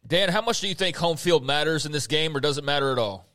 Dan, 0.07 0.31
how 0.31 0.41
much 0.41 0.61
do 0.61 0.69
you 0.69 0.75
think 0.75 0.97
home 0.97 1.17
field 1.17 1.45
matters 1.45 1.85
in 1.85 1.93
this 1.93 2.07
game, 2.07 2.35
or 2.37 2.41
does 2.41 2.57
it 2.57 2.65
matter 2.65 2.91
at 2.93 2.99
all? 2.99 3.27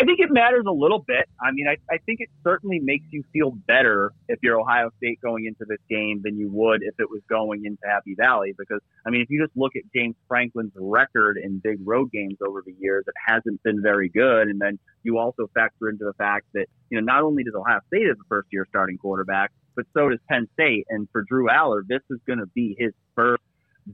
I 0.00 0.04
think 0.04 0.18
it 0.18 0.30
matters 0.30 0.64
a 0.66 0.72
little 0.72 1.04
bit. 1.06 1.28
I 1.42 1.52
mean, 1.52 1.66
I, 1.68 1.76
I 1.92 1.98
think 2.06 2.20
it 2.20 2.30
certainly 2.42 2.78
makes 2.78 3.04
you 3.10 3.22
feel 3.34 3.50
better 3.50 4.12
if 4.28 4.38
you're 4.42 4.58
Ohio 4.58 4.88
State 4.96 5.20
going 5.20 5.44
into 5.44 5.66
this 5.68 5.78
game 5.90 6.22
than 6.24 6.38
you 6.38 6.48
would 6.50 6.82
if 6.82 6.94
it 6.98 7.10
was 7.10 7.20
going 7.28 7.66
into 7.66 7.82
Happy 7.84 8.14
Valley. 8.18 8.54
Because, 8.56 8.80
I 9.06 9.10
mean, 9.10 9.20
if 9.20 9.28
you 9.28 9.44
just 9.44 9.54
look 9.54 9.76
at 9.76 9.82
James 9.94 10.16
Franklin's 10.26 10.72
record 10.74 11.36
in 11.36 11.58
big 11.58 11.80
road 11.84 12.10
games 12.12 12.38
over 12.40 12.62
the 12.64 12.74
years, 12.80 13.04
it 13.06 13.14
hasn't 13.26 13.62
been 13.62 13.82
very 13.82 14.08
good. 14.08 14.48
And 14.48 14.58
then 14.58 14.78
you 15.02 15.18
also 15.18 15.50
factor 15.52 15.90
into 15.90 16.06
the 16.06 16.14
fact 16.14 16.46
that, 16.54 16.64
you 16.88 16.98
know, 16.98 17.04
not 17.04 17.22
only 17.22 17.44
does 17.44 17.54
Ohio 17.54 17.80
State 17.88 18.06
have 18.06 18.16
a 18.16 18.28
first 18.30 18.48
year 18.50 18.64
starting 18.70 18.96
quarterback, 18.96 19.52
but 19.76 19.84
so 19.92 20.08
does 20.08 20.18
Penn 20.30 20.48
State. 20.54 20.86
And 20.88 21.08
for 21.12 21.24
Drew 21.28 21.48
Allar, 21.48 21.82
this 21.86 22.00
is 22.08 22.20
going 22.26 22.38
to 22.38 22.46
be 22.54 22.74
his 22.78 22.92
first 23.14 23.42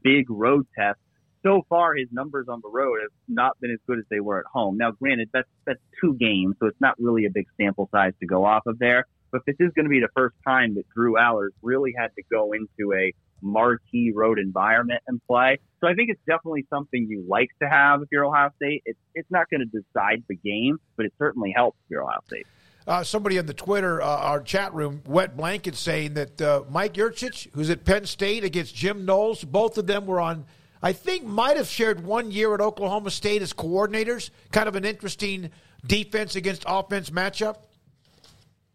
big 0.05 0.31
road 0.31 0.69
test 0.79 1.01
so 1.47 1.65
far 1.69 1.95
his 1.95 2.09
numbers 2.11 2.47
on 2.49 2.61
the 2.61 2.69
road 2.69 2.99
have 3.01 3.11
not 3.29 3.59
been 3.61 3.71
as 3.71 3.79
good 3.87 3.99
as 3.99 4.05
they 4.11 4.21
were 4.21 4.41
at 4.41 4.47
home. 4.47 4.77
Now, 4.77 4.91
granted, 4.91 5.31
that's 5.33 5.49
that's 5.65 5.81
two 6.01 6.15
games, 6.15 6.57
so 6.61 6.67
it's 6.67 6.81
not 6.81 6.95
really 6.99 7.25
a 7.27 7.31
big 7.31 7.47
sample 7.57 7.89
size 7.93 8.13
to 8.21 8.27
go 8.27 8.45
off 8.45 8.67
of 8.67 8.79
there. 8.79 9.07
But 9.31 9.43
this 9.47 9.57
is 9.61 9.71
going 9.75 9.85
to 9.85 9.91
be 9.91 10.01
the 10.01 10.09
first 10.15 10.35
time 10.45 10.75
that 10.75 10.89
Drew 10.95 11.17
Allar's 11.17 11.53
really 11.63 11.95
had 11.97 12.09
to 12.17 12.23
go 12.31 12.53
into 12.53 12.95
a 12.95 13.13
marquee 13.43 14.13
road 14.15 14.39
environment 14.39 15.03
and 15.07 15.21
play. 15.27 15.59
So 15.81 15.89
I 15.89 15.95
think 15.95 16.11
it's 16.11 16.21
definitely 16.27 16.67
something 16.71 17.07
you 17.09 17.25
like 17.29 17.51
to 17.61 17.69
have 17.69 18.03
if 18.03 18.09
you're 18.11 18.25
Ohio 18.25 18.51
State. 18.57 18.83
It's 18.85 18.99
it's 19.15 19.31
not 19.31 19.49
going 19.49 19.61
to 19.61 19.67
decide 19.67 20.25
the 20.29 20.37
game, 20.37 20.79
but 20.97 21.07
it 21.07 21.13
certainly 21.19 21.53
helps 21.55 21.79
if 21.85 21.91
you're 21.91 22.03
Ohio 22.03 22.21
State. 22.27 22.47
Uh, 22.89 23.03
somebody 23.03 23.37
in 23.37 23.47
the 23.47 23.55
Twitter, 23.55 24.01
uh, 24.01 24.07
our 24.07 24.41
chat 24.41 24.73
room, 24.73 25.03
wet 25.07 25.37
blanket, 25.37 25.75
saying 25.75 26.15
that 26.15 26.41
uh, 26.41 26.63
Mike 26.71 26.95
Yurcich, 26.95 27.49
who's 27.53 27.69
at 27.69 27.85
Penn 27.85 28.07
State 28.07 28.45
against 28.45 28.77
Jim 28.77 29.05
Knowles, 29.05 29.45
both 29.45 29.77
of 29.77 29.89
them 29.89 30.07
were 30.07 30.21
on 30.21 30.45
I 30.83 30.93
think 30.93 31.25
might 31.25 31.57
have 31.57 31.69
shared 31.69 32.05
one 32.05 32.31
year 32.31 32.55
at 32.55 32.61
Oklahoma 32.61 33.11
State 33.11 33.43
as 33.43 33.53
coordinators. 33.53 34.31
Kind 34.53 34.69
of 34.69 34.77
an 34.77 34.85
interesting 34.85 35.51
defense 35.87 36.37
against 36.37 36.65
offense 36.67 37.11
matchup. 37.11 37.57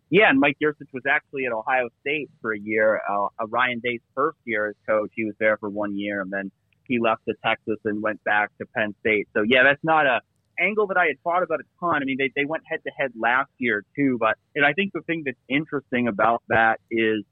Yeah, 0.09 0.29
and 0.29 0.39
Mike 0.39 0.57
Yurcich 0.61 0.91
was 0.91 1.03
actually 1.09 1.45
at 1.45 1.53
Ohio 1.53 1.87
State 2.01 2.29
for 2.41 2.53
a 2.53 2.59
year. 2.59 3.01
Uh, 3.09 3.27
Ryan 3.47 3.79
Day's 3.79 4.01
first 4.13 4.37
year 4.43 4.67
as 4.67 4.75
coach, 4.85 5.11
he 5.15 5.23
was 5.23 5.35
there 5.39 5.55
for 5.57 5.69
one 5.69 5.97
year, 5.97 6.21
and 6.21 6.31
then 6.31 6.51
he 6.85 6.99
left 6.99 7.21
to 7.29 7.33
Texas 7.45 7.77
and 7.85 8.01
went 8.01 8.21
back 8.25 8.49
to 8.57 8.65
Penn 8.75 8.93
State. 8.99 9.29
So 9.33 9.43
yeah, 9.47 9.63
that's 9.63 9.83
not 9.83 10.05
a 10.05 10.19
angle 10.59 10.87
that 10.87 10.97
I 10.97 11.07
had 11.07 11.21
thought 11.23 11.43
about 11.43 11.61
a 11.61 11.63
ton. 11.79 12.01
I 12.01 12.05
mean, 12.05 12.17
they 12.19 12.31
they 12.35 12.45
went 12.45 12.63
head 12.65 12.81
to 12.85 12.91
head 12.91 13.11
last 13.17 13.49
year 13.57 13.85
too, 13.95 14.17
but 14.19 14.35
and 14.53 14.65
I 14.65 14.73
think 14.73 14.91
the 14.93 15.01
thing 15.01 15.23
that's 15.25 15.37
interesting 15.47 16.09
about 16.09 16.43
that 16.49 16.81
is 16.89 17.23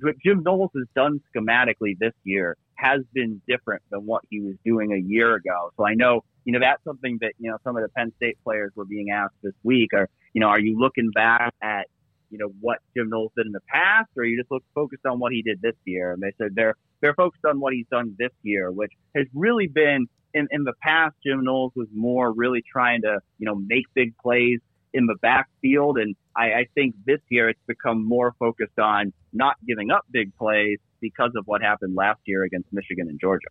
what 0.00 0.14
Jim 0.24 0.42
Knowles 0.42 0.70
has 0.74 0.86
done 0.94 1.20
schematically 1.34 1.98
this 1.98 2.14
year 2.24 2.56
has 2.78 3.00
been 3.12 3.42
different 3.48 3.82
than 3.90 4.06
what 4.06 4.22
he 4.30 4.40
was 4.40 4.54
doing 4.64 4.92
a 4.92 4.96
year 4.96 5.34
ago. 5.34 5.72
So 5.76 5.86
I 5.86 5.94
know, 5.94 6.22
you 6.44 6.52
know, 6.52 6.60
that's 6.60 6.82
something 6.84 7.18
that, 7.20 7.32
you 7.38 7.50
know, 7.50 7.58
some 7.64 7.76
of 7.76 7.82
the 7.82 7.88
Penn 7.90 8.12
State 8.16 8.38
players 8.44 8.72
were 8.76 8.84
being 8.84 9.10
asked 9.10 9.34
this 9.42 9.54
week 9.64 9.90
are, 9.94 10.08
you 10.32 10.40
know, 10.40 10.46
are 10.46 10.60
you 10.60 10.78
looking 10.78 11.10
back 11.10 11.54
at, 11.60 11.86
you 12.30 12.38
know, 12.38 12.48
what 12.60 12.78
Jim 12.96 13.10
Knowles 13.10 13.32
did 13.36 13.46
in 13.46 13.52
the 13.52 13.60
past 13.68 14.08
or 14.16 14.22
are 14.22 14.26
you 14.26 14.38
just 14.38 14.50
look, 14.50 14.62
focused 14.74 15.06
on 15.06 15.18
what 15.18 15.32
he 15.32 15.42
did 15.42 15.60
this 15.60 15.74
year? 15.84 16.12
And 16.12 16.22
they 16.22 16.32
said 16.38 16.54
they're, 16.54 16.76
they're 17.00 17.14
focused 17.14 17.44
on 17.44 17.58
what 17.58 17.72
he's 17.72 17.86
done 17.90 18.14
this 18.18 18.32
year, 18.42 18.70
which 18.70 18.92
has 19.16 19.26
really 19.34 19.66
been 19.66 20.06
in, 20.34 20.46
in 20.50 20.64
the 20.64 20.74
past, 20.82 21.16
Jim 21.26 21.42
Knowles 21.42 21.72
was 21.74 21.88
more 21.92 22.32
really 22.32 22.62
trying 22.70 23.02
to, 23.02 23.18
you 23.38 23.46
know, 23.46 23.54
make 23.54 23.84
big 23.94 24.16
plays 24.18 24.60
in 24.92 25.06
the 25.06 25.16
backfield. 25.20 25.98
And 25.98 26.16
I, 26.36 26.44
I 26.44 26.66
think 26.74 26.94
this 27.06 27.20
year 27.28 27.48
it's 27.48 27.60
become 27.66 28.06
more 28.06 28.34
focused 28.38 28.78
on 28.78 29.12
not 29.32 29.56
giving 29.66 29.90
up 29.90 30.04
big 30.10 30.36
plays 30.36 30.78
because 31.00 31.32
of 31.36 31.46
what 31.46 31.62
happened 31.62 31.94
last 31.94 32.20
year 32.24 32.44
against 32.44 32.72
Michigan 32.72 33.08
and 33.08 33.20
Georgia. 33.20 33.48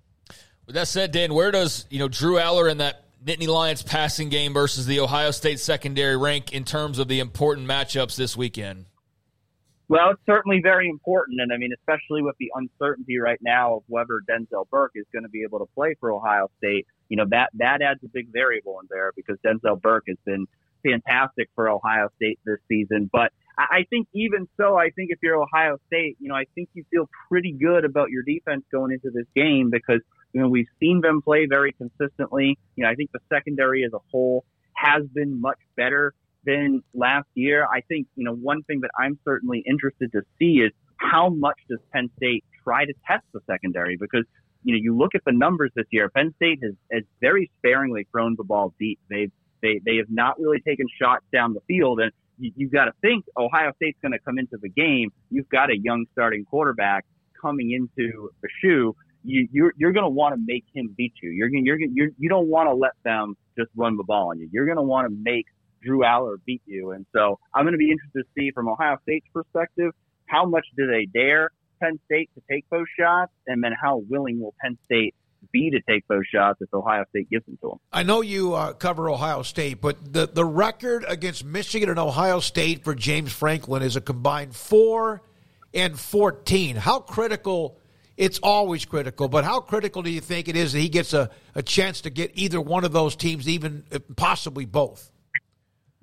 With 0.66 0.76
that 0.76 0.88
said, 0.88 1.12
Dan, 1.12 1.34
where 1.34 1.52
does 1.52 1.86
you 1.90 2.00
know 2.00 2.10
Drew 2.10 2.36
Allar 2.36 2.70
and 2.70 2.82
that 2.82 3.06
Nittany 3.24 3.48
Lions 3.48 3.82
passing 3.82 4.30
game 4.30 4.54
versus 4.54 4.86
the 4.86 5.00
Ohio 5.00 5.32
State 5.32 5.60
secondary 5.60 6.18
rank 6.18 6.52
in 6.52 6.64
terms 6.66 7.00
of 7.00 7.08
the 7.08 7.20
important 7.20 7.68
matchups 7.68 8.16
this 8.16 8.36
weekend? 8.36 8.86
Well, 9.90 10.12
it's 10.12 10.22
certainly 10.26 10.60
very 10.62 10.90
important, 10.90 11.40
and 11.40 11.54
I 11.54 11.58
mean, 11.58 11.72
especially 11.74 12.22
with 12.22 12.36
the 12.40 12.52
uncertainty 12.54 13.20
right 13.20 13.40
now 13.42 13.78
of 13.78 13.84
whether 13.88 14.20
Denzel 14.30 14.70
Burke 14.70 14.92
is 14.96 15.06
going 15.14 15.24
to 15.24 15.30
be 15.30 15.44
able 15.44 15.60
to 15.60 15.66
play 15.74 15.96
for 16.00 16.12
Ohio 16.12 16.50
State. 16.58 16.86
You 17.08 17.16
know 17.16 17.26
that 17.30 17.52
that 17.54 17.82
adds 17.82 18.04
a 18.04 18.10
big 18.10 18.28
variable 18.34 18.80
in 18.82 18.88
there 18.90 19.14
because 19.16 19.38
Denzel 19.46 19.82
Burke 19.82 20.04
has 20.10 20.18
been 20.26 20.46
fantastic 20.84 21.50
for 21.56 21.70
Ohio 21.70 22.10
State 22.18 22.40
this 22.46 22.60
season, 22.68 23.10
but 23.12 23.32
I 23.58 23.86
think 23.90 24.08
even 24.14 24.48
so, 24.56 24.78
I 24.78 24.92
think 24.92 25.10
if 25.10 25.18
you're 25.24 25.42
Ohio 25.42 25.78
State, 25.88 26.18
you 26.20 26.30
know, 26.30 26.36
I 26.36 26.46
think 26.54 26.70
you 26.74 26.86
feel 26.92 27.10
pretty 27.28 27.54
good 27.54 27.86
about 27.86 28.12
your 28.12 28.22
defense 28.22 28.64
going 28.72 28.92
into 28.92 29.10
this 29.10 29.26
game 29.36 29.72
because, 29.72 30.02
you 30.32 30.42
know, 30.42 30.48
we've 30.48 30.68
seen 30.80 31.02
them 31.02 31.24
play 31.24 31.48
very 31.50 31.74
consistently. 31.74 32.60
You 32.76 32.84
know, 32.84 32.90
I 32.92 32.94
think 32.94 33.12
the 33.14 33.20
secondary 33.34 33.84
as 33.84 33.94
a 33.94 34.00
whole 34.12 34.46
has 34.76 35.04
been 35.12 35.42
much 35.42 35.58
better 35.76 36.14
than 36.46 36.84
last 36.94 37.28
year. 37.34 37.66
I 37.66 37.82
think, 37.82 38.06
you 38.16 38.24
know, 38.24 38.36
one 38.36 38.62
thing 38.64 38.82
that 38.82 38.92
I'm 39.00 39.18
certainly 39.26 39.64
interested 39.68 40.12
to 40.12 40.22
see 40.38 40.60
is 40.60 40.72
how 40.98 41.30
much 41.30 41.58
does 41.68 41.80
Penn 41.92 42.12
State 42.18 42.46
try 42.64 42.86
to 42.86 42.94
test 43.08 43.26
the 43.34 43.40
secondary 43.50 43.98
because, 44.00 44.26
you 44.64 44.76
know, 44.76 44.80
you 44.80 44.96
look 44.96 45.16
at 45.16 45.22
the 45.26 45.32
numbers 45.32 45.72
this 45.76 45.88
year, 45.90 46.10
Penn 46.10 46.32
State 46.36 46.60
has, 46.62 46.74
has 46.92 47.04
very 47.22 47.50
sparingly 47.58 48.08
thrown 48.12 48.36
the 48.38 48.44
ball 48.44 48.76
deep. 48.80 49.00
They've, 49.10 49.32
they, 49.62 49.82
they 49.86 49.98
have 49.98 50.10
not 50.10 50.40
really 50.40 50.60
taken 50.62 50.86
shots 51.00 51.26
down 51.32 51.54
the 51.54 51.62
field. 51.68 52.00
And 52.00 52.12
you, 52.38 52.52
you've 52.56 52.72
got 52.72 52.86
to 52.86 52.94
think 53.02 53.26
Ohio 53.38 53.72
State's 53.76 53.98
going 54.02 54.12
to 54.12 54.20
come 54.20 54.38
into 54.38 54.58
the 54.62 54.70
game. 54.70 55.12
You've 55.30 55.50
got 55.50 55.70
a 55.70 55.78
young 55.78 56.06
starting 56.12 56.46
quarterback 56.46 57.06
coming 57.42 57.72
into 57.72 58.30
the 58.42 58.50
shoe. 58.62 58.96
You, 59.24 59.48
you're 59.52 59.74
you're 59.78 59.92
going 59.92 60.06
to 60.06 60.10
want 60.10 60.36
to 60.36 60.42
make 60.46 60.64
him 60.74 60.94
beat 60.96 61.14
you. 61.22 61.32
You're 61.32 61.50
going 61.50 61.66
you're, 61.66 61.78
you're 61.80 62.10
you 62.18 62.30
don't 62.30 62.48
want 62.48 62.70
to 62.70 62.74
let 62.74 62.94
them 63.04 63.36
just 63.58 63.70
run 63.76 63.98
the 63.98 64.04
ball 64.04 64.30
on 64.30 64.40
you. 64.40 64.48
You're 64.52 64.66
going 64.66 64.78
to 64.78 64.84
want 64.84 65.10
to 65.10 65.16
make 65.22 65.46
Drew 65.84 66.00
Allar 66.00 66.38
beat 66.46 66.62
you. 66.66 66.92
And 66.92 67.06
so 67.14 67.40
I'm 67.54 67.64
going 67.64 67.74
to 67.74 67.78
be 67.78 67.92
interested 67.92 68.24
to 68.24 68.30
see 68.38 68.52
from 68.52 68.70
Ohio 68.70 68.98
State's 69.04 69.28
perspective 69.34 69.92
how 70.28 70.46
much 70.46 70.66
do 70.78 70.88
they 70.88 71.06
dare 71.06 71.52
Penn 71.82 72.00
State 72.06 72.30
to 72.36 72.42
take 72.50 72.66
those 72.70 72.86
shots, 73.00 73.32
and 73.46 73.64
then 73.64 73.72
how 73.80 74.04
willing 74.10 74.40
will 74.40 74.54
Penn 74.62 74.78
State 74.86 75.16
be 75.52 75.72
to 75.72 75.82
take 75.90 76.08
those 76.08 76.26
shots 76.34 76.60
if 76.62 76.74
Ohio 76.74 77.06
State 77.10 77.30
gives 77.30 77.46
them 77.46 77.58
to 77.62 77.70
them. 77.70 77.78
I 77.92 78.04
know 78.04 78.22
you 78.22 78.54
uh, 78.54 78.74
cover 78.74 79.10
Ohio 79.10 79.42
State, 79.42 79.82
but 79.82 80.14
the, 80.14 80.28
the 80.28 80.46
record 80.46 81.06
against 81.08 81.44
Michigan 81.46 81.90
and 81.90 82.00
Ohio 82.00 82.40
State 82.40 82.84
for 82.84 82.96
James 82.96 83.32
Franklin 83.32 83.84
is 83.84 83.96
a 83.96 84.02
combined 84.02 84.56
4 84.56 85.22
and 85.74 86.00
14. 86.00 86.76
How 86.76 87.00
critical, 87.00 87.78
it's 88.16 88.40
always 88.40 88.86
critical, 88.86 89.28
but 89.28 89.44
how 89.44 89.60
critical 89.60 90.02
do 90.02 90.10
you 90.10 90.22
think 90.22 90.48
it 90.48 90.56
is 90.56 90.74
that 90.74 90.80
he 90.80 90.90
gets 90.90 91.14
a, 91.14 91.30
a 91.56 91.62
chance 91.62 92.02
to 92.02 92.10
get 92.10 92.32
either 92.36 92.62
one 92.62 92.84
of 92.84 92.92
those 92.92 93.16
teams, 93.16 93.48
even 93.48 93.84
possibly 94.16 94.66
both? 94.66 95.12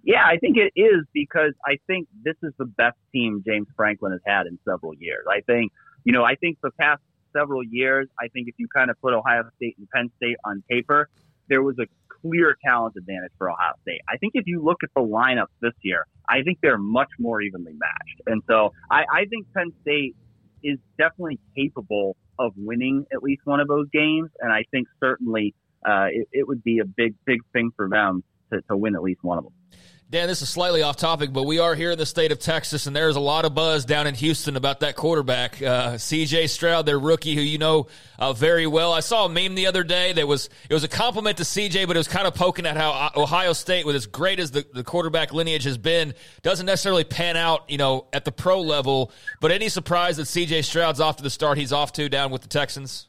Yeah, 0.05 0.25
I 0.25 0.37
think 0.37 0.59
it 0.59 0.79
is 0.79 1.07
because 1.15 1.55
I 1.65 1.79
think 1.87 2.09
this 2.23 2.37
is 2.43 2.53
the 2.59 2.67
best 2.67 2.97
team 3.13 3.43
James 3.47 3.67
Franklin 3.75 4.13
has 4.13 4.21
had 4.27 4.47
in 4.47 4.59
several 4.69 4.93
years. 4.95 5.25
I 5.29 5.41
think, 5.41 5.73
you 6.05 6.13
know, 6.13 6.23
I 6.23 6.35
think 6.35 6.59
the 6.63 6.71
past 6.79 7.01
several 7.37 7.63
years, 7.63 8.09
I 8.21 8.29
think 8.29 8.49
if 8.49 8.55
you 8.59 8.69
kind 8.75 8.91
of 8.91 9.01
put 9.01 9.13
Ohio 9.15 9.43
State 9.57 9.77
and 9.79 9.89
Penn 9.91 10.11
State 10.17 10.37
on 10.45 10.63
paper, 10.71 11.09
there 11.49 11.63
was 11.63 11.79
a 11.79 11.87
clear 12.23 12.57
talent 12.65 12.95
advantage 12.97 13.33
for 13.37 13.51
Ohio 13.51 13.73
State. 13.83 14.01
I 14.09 14.17
think 14.17 14.33
if 14.35 14.45
you 14.47 14.63
look 14.63 14.79
at 14.83 14.91
the 14.97 15.03
lineups 15.03 15.55
this 15.61 15.75
year, 15.83 16.07
I 16.29 16.43
think 16.43 16.59
they're 16.63 16.79
much 16.79 17.11
more 17.19 17.41
evenly 17.43 17.75
matched. 17.75 18.21
And 18.27 18.43
so 18.49 18.73
I, 18.91 19.05
I 19.13 19.25
think 19.27 19.47
Penn 19.55 19.73
State 19.83 20.17
is 20.63 20.79
definitely 20.97 21.39
capable 21.55 22.17
of 22.39 22.53
winning 22.57 23.07
at 23.13 23.23
least 23.23 23.43
one 23.45 23.61
of 23.61 23.69
those 23.69 23.89
games. 23.93 24.31
And 24.41 24.53
I 24.53 24.65
think 24.71 24.89
certainly 25.01 25.55
uh, 25.87 26.07
it, 26.11 26.29
it 26.33 26.49
would 26.49 26.65
be 26.65 26.79
a 26.79 26.85
big, 26.85 27.15
big 27.27 27.41
thing 27.53 27.71
for 27.77 27.89
them 27.89 28.25
to, 28.53 28.63
to 28.63 28.77
win 28.77 28.95
at 28.95 29.03
least 29.03 29.23
one 29.23 29.39
of 29.39 29.45
them. 29.45 29.53
Dan, 30.11 30.29
this 30.29 30.43
is 30.43 30.51
slightly 30.51 30.83
off 30.83 30.97
topic, 30.97 31.33
but 31.33 31.45
we 31.45 31.59
are 31.59 31.75
here 31.75 31.93
in 31.93 31.99
the 31.99 32.05
state 32.05 32.31
of 32.31 32.39
Texas, 32.39 32.87
and 32.87 32.95
there's 32.95 33.17
a 33.17 33.21
lot 33.21 33.47
of 33.47 33.55
buzz 33.55 33.87
down 33.87 34.07
in 34.07 34.15
Houston 34.15 34.55
about 34.55 34.81
that 34.81 34.97
quarterback, 34.97 35.61
uh, 35.63 35.97
C.J. 35.97 36.47
Stroud, 36.49 36.85
their 36.85 36.99
rookie, 36.99 37.35
who 37.35 37.41
you 37.41 37.57
know 37.57 37.87
uh, 38.19 38.35
very 38.35 38.67
well. 38.67 38.93
I 38.93 39.01
saw 39.01 39.25
a 39.25 39.29
meme 39.31 39.55
the 39.55 39.67
other 39.67 39.83
day 39.83 40.13
that 40.13 40.29
was 40.29 40.51
it 40.69 40.75
was 40.75 40.85
a 40.85 40.89
compliment 40.89 41.39
to 41.39 41.45
C.J., 41.45 41.87
but 41.87 41.97
it 41.97 41.99
was 41.99 42.07
kind 42.07 42.27
of 42.27 42.35
poking 42.35 42.67
at 42.67 42.77
how 42.77 43.11
Ohio 43.17 43.55
State, 43.55 43.87
with 43.87 43.97
as 43.97 44.07
great 44.07 44.39
as 44.39 44.51
the, 44.51 44.67
the 44.75 44.85
quarterback 44.85 45.33
lineage 45.33 45.65
has 45.65 45.79
been, 45.79 46.15
doesn't 46.43 46.67
necessarily 46.67 47.05
pan 47.05 47.39
out, 47.39 47.69
you 47.69 47.79
know, 47.79 48.07
at 48.13 48.27
the 48.27 48.33
pro 48.33 48.61
level. 48.61 49.11
But 49.41 49.53
any 49.53 49.71
surprise 49.71 50.19
that 50.19 50.27
C.J. 50.27 50.63
Stroud's 50.63 51.01
off 51.01 51.17
to 51.17 51.23
the 51.23 51.31
start 51.31 51.57
he's 51.57 51.73
off 51.73 51.93
to 51.95 52.11
down 52.11 52.31
with 52.31 52.43
the 52.43 52.49
Texans? 52.49 53.09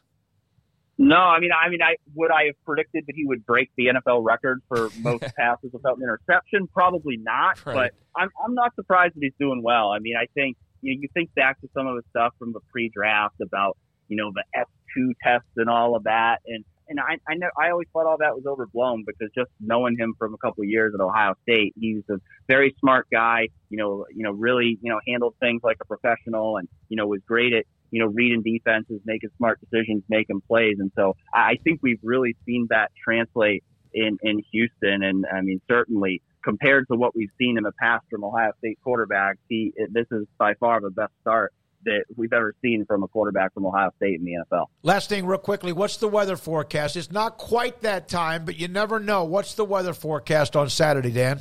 No, 0.98 1.16
I 1.16 1.40
mean, 1.40 1.50
I 1.52 1.68
mean, 1.68 1.82
I 1.82 1.96
would 2.14 2.30
I 2.30 2.46
have 2.46 2.64
predicted 2.64 3.04
that 3.06 3.14
he 3.14 3.26
would 3.26 3.44
break 3.44 3.70
the 3.76 3.86
NFL 3.86 4.24
record 4.24 4.62
for 4.68 4.88
most 5.00 5.24
passes 5.36 5.70
without 5.72 5.98
an 5.98 6.02
interception? 6.02 6.68
Probably 6.72 7.18
not, 7.18 7.64
right. 7.66 7.74
but 7.74 8.20
I'm 8.20 8.30
I'm 8.44 8.54
not 8.54 8.74
surprised 8.74 9.14
that 9.14 9.20
he's 9.20 9.34
doing 9.38 9.62
well. 9.62 9.90
I 9.90 9.98
mean, 9.98 10.14
I 10.16 10.26
think 10.34 10.56
you 10.80 10.94
know, 10.94 11.00
you 11.02 11.08
think 11.12 11.34
back 11.34 11.60
to 11.60 11.68
some 11.74 11.86
of 11.86 11.96
the 11.96 12.02
stuff 12.10 12.32
from 12.38 12.52
the 12.52 12.60
pre-draft 12.72 13.40
about 13.42 13.76
you 14.08 14.16
know 14.16 14.30
the 14.34 14.44
S 14.58 14.66
two 14.96 15.12
tests 15.22 15.48
and 15.56 15.68
all 15.68 15.96
of 15.96 16.04
that, 16.04 16.38
and 16.46 16.64
and 16.88 17.00
I 17.00 17.18
I 17.28 17.34
know 17.34 17.48
I 17.60 17.70
always 17.70 17.88
thought 17.92 18.06
all 18.06 18.18
that 18.18 18.34
was 18.34 18.44
overblown 18.46 19.04
because 19.06 19.30
just 19.34 19.50
knowing 19.60 19.96
him 19.98 20.14
from 20.18 20.34
a 20.34 20.38
couple 20.38 20.62
of 20.62 20.68
years 20.68 20.94
at 20.94 21.00
Ohio 21.02 21.34
State, 21.42 21.74
he's 21.78 22.02
a 22.10 22.16
very 22.48 22.74
smart 22.80 23.06
guy. 23.12 23.48
You 23.68 23.78
know, 23.78 24.06
you 24.14 24.22
know, 24.22 24.32
really 24.32 24.78
you 24.80 24.90
know 24.90 25.00
handled 25.06 25.34
things 25.40 25.60
like 25.62 25.76
a 25.82 25.84
professional, 25.84 26.56
and 26.56 26.68
you 26.88 26.96
know 26.96 27.06
was 27.06 27.20
great 27.26 27.52
at 27.52 27.66
you 27.90 28.00
know, 28.00 28.06
reading 28.06 28.42
defenses, 28.42 29.00
making 29.04 29.30
smart 29.36 29.60
decisions, 29.60 30.02
making 30.08 30.40
plays. 30.48 30.76
And 30.78 30.90
so 30.96 31.16
I 31.32 31.56
think 31.64 31.80
we've 31.82 32.00
really 32.02 32.36
seen 32.44 32.66
that 32.70 32.90
translate 33.02 33.64
in, 33.94 34.18
in 34.22 34.42
Houston. 34.52 35.02
And 35.02 35.24
I 35.32 35.40
mean, 35.40 35.60
certainly 35.68 36.22
compared 36.44 36.86
to 36.88 36.96
what 36.96 37.14
we've 37.14 37.30
seen 37.38 37.56
in 37.58 37.64
the 37.64 37.72
past 37.80 38.04
from 38.10 38.24
Ohio 38.24 38.52
State 38.58 38.78
quarterbacks, 38.86 39.36
he, 39.48 39.72
this 39.90 40.06
is 40.10 40.26
by 40.38 40.54
far 40.54 40.80
the 40.80 40.90
best 40.90 41.12
start 41.20 41.52
that 41.84 42.04
we've 42.16 42.32
ever 42.32 42.54
seen 42.62 42.84
from 42.84 43.02
a 43.02 43.08
quarterback 43.08 43.54
from 43.54 43.64
Ohio 43.64 43.90
State 43.96 44.18
in 44.18 44.24
the 44.24 44.32
NFL. 44.32 44.66
Last 44.82 45.08
thing, 45.08 45.24
real 45.24 45.38
quickly, 45.38 45.72
what's 45.72 45.96
the 45.96 46.08
weather 46.08 46.36
forecast? 46.36 46.96
It's 46.96 47.10
not 47.10 47.38
quite 47.38 47.80
that 47.82 48.08
time, 48.08 48.44
but 48.44 48.56
you 48.56 48.68
never 48.68 49.00
know. 49.00 49.24
What's 49.24 49.54
the 49.54 49.64
weather 49.64 49.94
forecast 49.94 50.56
on 50.56 50.68
Saturday, 50.68 51.10
Dan? 51.10 51.40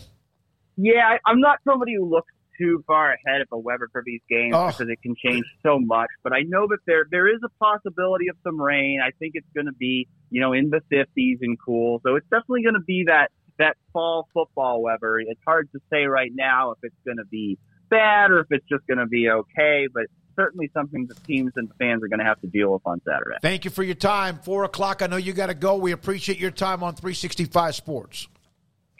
Yeah, 0.78 1.18
I, 1.26 1.32
am 1.32 1.40
not 1.40 1.60
somebody 1.64 1.96
who 1.96 2.06
looks 2.06 2.32
too 2.58 2.84
far 2.88 3.14
ahead 3.14 3.42
of 3.42 3.48
a 3.52 3.58
weather 3.58 3.88
for 3.92 4.04
these 4.06 4.22
games 4.30 4.54
oh. 4.56 4.68
because 4.68 4.88
it 4.90 5.02
can 5.02 5.16
change 5.16 5.46
so 5.64 5.80
much. 5.80 6.10
But 6.24 6.34
I 6.34 6.42
know 6.48 6.68
that 6.68 6.80
there 6.86 7.06
there 7.10 7.28
is 7.28 7.42
a 7.44 7.50
possibility 7.64 8.28
of 8.30 8.38
some 8.44 8.60
rain. 8.60 9.00
I 9.04 9.12
think 9.20 9.34
it's 9.36 9.48
going 9.54 9.68
to 9.68 9.74
be 9.74 10.08
you 10.30 10.42
know 10.42 10.54
in 10.54 10.70
the 10.70 10.82
50s 10.92 11.38
and 11.42 11.58
cool. 11.64 12.02
So 12.06 12.16
it's 12.16 12.28
definitely 12.30 12.64
going 12.64 12.76
to 12.76 12.86
be 12.86 13.06
that 13.08 13.30
that 13.58 13.78
fall 13.94 14.28
football 14.34 14.82
weather. 14.82 15.20
It's 15.20 15.42
hard 15.46 15.70
to 15.74 15.80
say 15.92 16.06
right 16.06 16.32
now 16.34 16.72
if 16.72 16.80
it's 16.84 16.96
going 17.06 17.18
to 17.18 17.26
be 17.30 17.58
bad 17.90 18.32
or 18.32 18.40
if 18.40 18.48
it's 18.50 18.66
just 18.68 18.86
going 18.88 18.98
to 18.98 19.06
be 19.06 19.30
okay, 19.30 19.88
but 19.94 20.06
certainly 20.36 20.70
something 20.74 21.08
that 21.08 21.24
teams 21.24 21.54
and 21.56 21.70
fans 21.80 22.04
are 22.04 22.08
going 22.08 22.20
to 22.20 22.26
have 22.26 22.40
to 22.42 22.48
deal 22.48 22.74
with 22.74 22.82
on 22.86 23.02
Saturday. 23.08 23.38
Thank 23.42 23.66
you 23.66 23.72
for 23.72 23.84
your 23.84 23.96
time. 23.96 24.40
Four 24.40 24.66
o'clock. 24.66 25.02
I 25.02 25.08
know 25.08 25.18
you 25.18 25.34
got 25.34 25.48
to 25.48 25.54
go. 25.54 25.76
We 25.76 25.92
appreciate 25.92 26.40
your 26.40 26.52
time 26.52 26.84
on 26.84 26.96
365 26.96 27.76
Sports. 27.76 28.28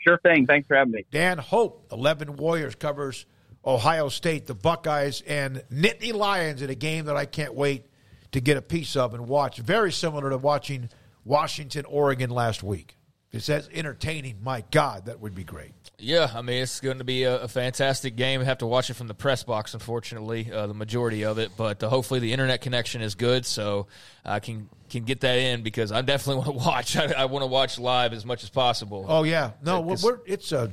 Sure 0.08 0.20
thing. 0.20 0.46
Thanks 0.46 0.68
for 0.68 0.78
having 0.78 0.94
me. 0.94 1.06
Dan 1.12 1.38
Hope, 1.38 1.88
11 1.92 2.36
Warriors, 2.36 2.76
covers 2.76 3.26
Ohio 3.66 4.10
State, 4.10 4.46
the 4.48 4.56
Buckeyes, 4.56 5.22
and 5.22 5.64
Nittany 5.72 6.14
Lions 6.14 6.62
in 6.62 6.70
a 6.70 6.76
game 6.76 7.06
that 7.06 7.18
I 7.18 7.26
can't 7.26 7.56
wait 7.56 7.86
to 8.32 8.42
get 8.42 8.58
a 8.58 8.62
piece 8.62 8.96
of 8.96 9.14
and 9.14 9.28
watch. 9.28 9.58
Very 9.58 9.92
similar 9.92 10.30
to 10.30 10.38
watching 10.38 10.90
Washington, 11.24 11.86
Oregon 11.86 12.30
last 12.30 12.64
week. 12.64 12.98
If 13.32 13.48
that's 13.48 13.68
entertaining, 13.74 14.38
my 14.42 14.64
God, 14.72 15.08
that 15.08 15.20
would 15.20 15.36
be 15.36 15.44
great. 15.44 15.74
Yeah, 15.98 16.32
I 16.34 16.42
mean, 16.42 16.64
it's 16.64 16.80
going 16.80 17.00
to 17.00 17.04
be 17.04 17.24
a, 17.24 17.42
a 17.42 17.48
fantastic 17.50 18.16
game. 18.16 18.40
I 18.40 18.46
have 18.46 18.60
to 18.60 18.66
watch 18.66 18.90
it 18.90 18.94
from 18.94 19.08
the 19.08 19.14
press 19.14 19.44
box, 19.44 19.74
unfortunately, 19.74 20.50
uh, 20.52 20.68
the 20.68 20.74
majority 20.74 21.26
of 21.26 21.38
it. 21.38 21.52
But 21.58 21.84
uh, 21.84 21.90
hopefully, 21.90 22.22
the 22.22 22.32
internet 22.32 22.62
connection 22.62 23.02
is 23.02 23.16
good, 23.16 23.46
so 23.46 23.88
I 24.24 24.40
can 24.40 24.70
can 24.90 25.04
get 25.04 25.22
that 25.22 25.38
in 25.38 25.64
because 25.64 25.92
I 25.92 26.02
definitely 26.02 26.46
want 26.46 26.60
to 26.60 26.66
watch. 26.66 26.96
I, 26.96 27.24
I 27.24 27.26
want 27.26 27.44
to 27.44 27.48
watch 27.48 27.78
live 27.78 28.14
as 28.14 28.26
much 28.26 28.44
as 28.44 28.50
possible. 28.50 29.06
Oh 29.08 29.24
yeah, 29.24 29.52
no, 29.62 29.82
we're, 29.82 30.20
it's 30.26 30.54
a 30.54 30.72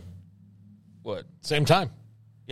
what 1.03 1.25
same 1.41 1.65
time. 1.65 1.91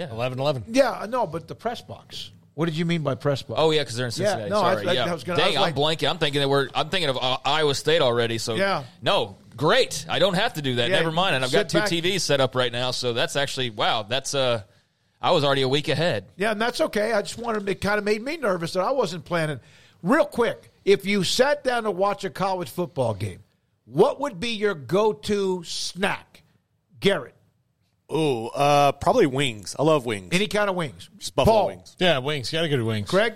Yeah, 0.00 0.10
11 0.10 0.38
11. 0.38 0.64
Yeah, 0.68 1.06
no, 1.10 1.26
but 1.26 1.46
the 1.46 1.54
press 1.54 1.82
box. 1.82 2.30
What 2.54 2.66
did 2.66 2.76
you 2.76 2.86
mean 2.86 3.02
by 3.02 3.16
press 3.16 3.42
box? 3.42 3.60
Oh 3.62 3.70
yeah, 3.70 3.82
because 3.82 3.96
they're 3.96 4.06
in 4.06 4.12
Cincinnati. 4.12 4.44
Yeah, 4.44 4.48
no, 4.48 4.60
Sorry. 4.60 4.86
I, 4.86 4.90
I, 4.90 4.94
yeah. 4.94 5.10
I 5.10 5.12
was 5.12 5.24
gonna, 5.24 5.38
Dang, 5.38 5.56
I 5.58 5.60
was 5.60 5.68
I'm 5.68 5.74
blanking. 5.74 6.08
I'm 6.08 6.16
thinking 6.16 6.40
that 6.40 6.48
we're. 6.48 6.68
I'm 6.74 6.88
thinking 6.88 7.10
of 7.10 7.18
uh, 7.18 7.36
Iowa 7.44 7.74
State 7.74 8.00
already. 8.00 8.38
So 8.38 8.54
yeah, 8.54 8.84
no, 9.02 9.36
great. 9.56 10.06
I 10.08 10.18
don't 10.18 10.34
have 10.34 10.54
to 10.54 10.62
do 10.62 10.76
that. 10.76 10.88
Yeah, 10.88 10.96
Never 10.96 11.12
mind. 11.12 11.36
And 11.36 11.44
I've 11.44 11.52
got 11.52 11.68
two 11.68 11.78
back. 11.78 11.90
TVs 11.90 12.22
set 12.22 12.40
up 12.40 12.54
right 12.54 12.72
now. 12.72 12.92
So 12.92 13.12
that's 13.12 13.36
actually 13.36 13.68
wow. 13.70 14.04
That's 14.04 14.34
uh, 14.34 14.62
I 15.20 15.32
was 15.32 15.44
already 15.44 15.62
a 15.62 15.68
week 15.68 15.88
ahead. 15.88 16.24
Yeah, 16.36 16.52
and 16.52 16.60
that's 16.60 16.80
okay. 16.80 17.12
I 17.12 17.20
just 17.20 17.38
wanted 17.38 17.68
it 17.68 17.82
kind 17.82 17.98
of 17.98 18.04
made 18.04 18.22
me 18.22 18.38
nervous 18.38 18.72
that 18.72 18.82
I 18.82 18.90
wasn't 18.92 19.26
planning. 19.26 19.60
Real 20.02 20.24
quick, 20.24 20.70
if 20.86 21.04
you 21.04 21.24
sat 21.24 21.62
down 21.62 21.82
to 21.82 21.90
watch 21.90 22.24
a 22.24 22.30
college 22.30 22.70
football 22.70 23.12
game, 23.12 23.40
what 23.84 24.18
would 24.20 24.40
be 24.40 24.50
your 24.50 24.74
go-to 24.74 25.62
snack, 25.64 26.42
Garrett? 27.00 27.34
Oh, 28.10 28.48
uh, 28.48 28.92
probably 28.92 29.26
wings. 29.26 29.76
I 29.78 29.82
love 29.82 30.04
wings. 30.04 30.30
Any 30.32 30.48
kind 30.48 30.68
of 30.68 30.76
wings. 30.76 31.08
Just 31.18 31.34
buffalo 31.36 31.56
Paul. 31.56 31.66
wings. 31.68 31.96
Yeah, 31.98 32.18
wings. 32.18 32.52
You 32.52 32.58
got 32.58 32.62
to 32.62 32.68
go 32.68 32.76
to 32.76 32.84
wings. 32.84 33.08
Greg? 33.08 33.34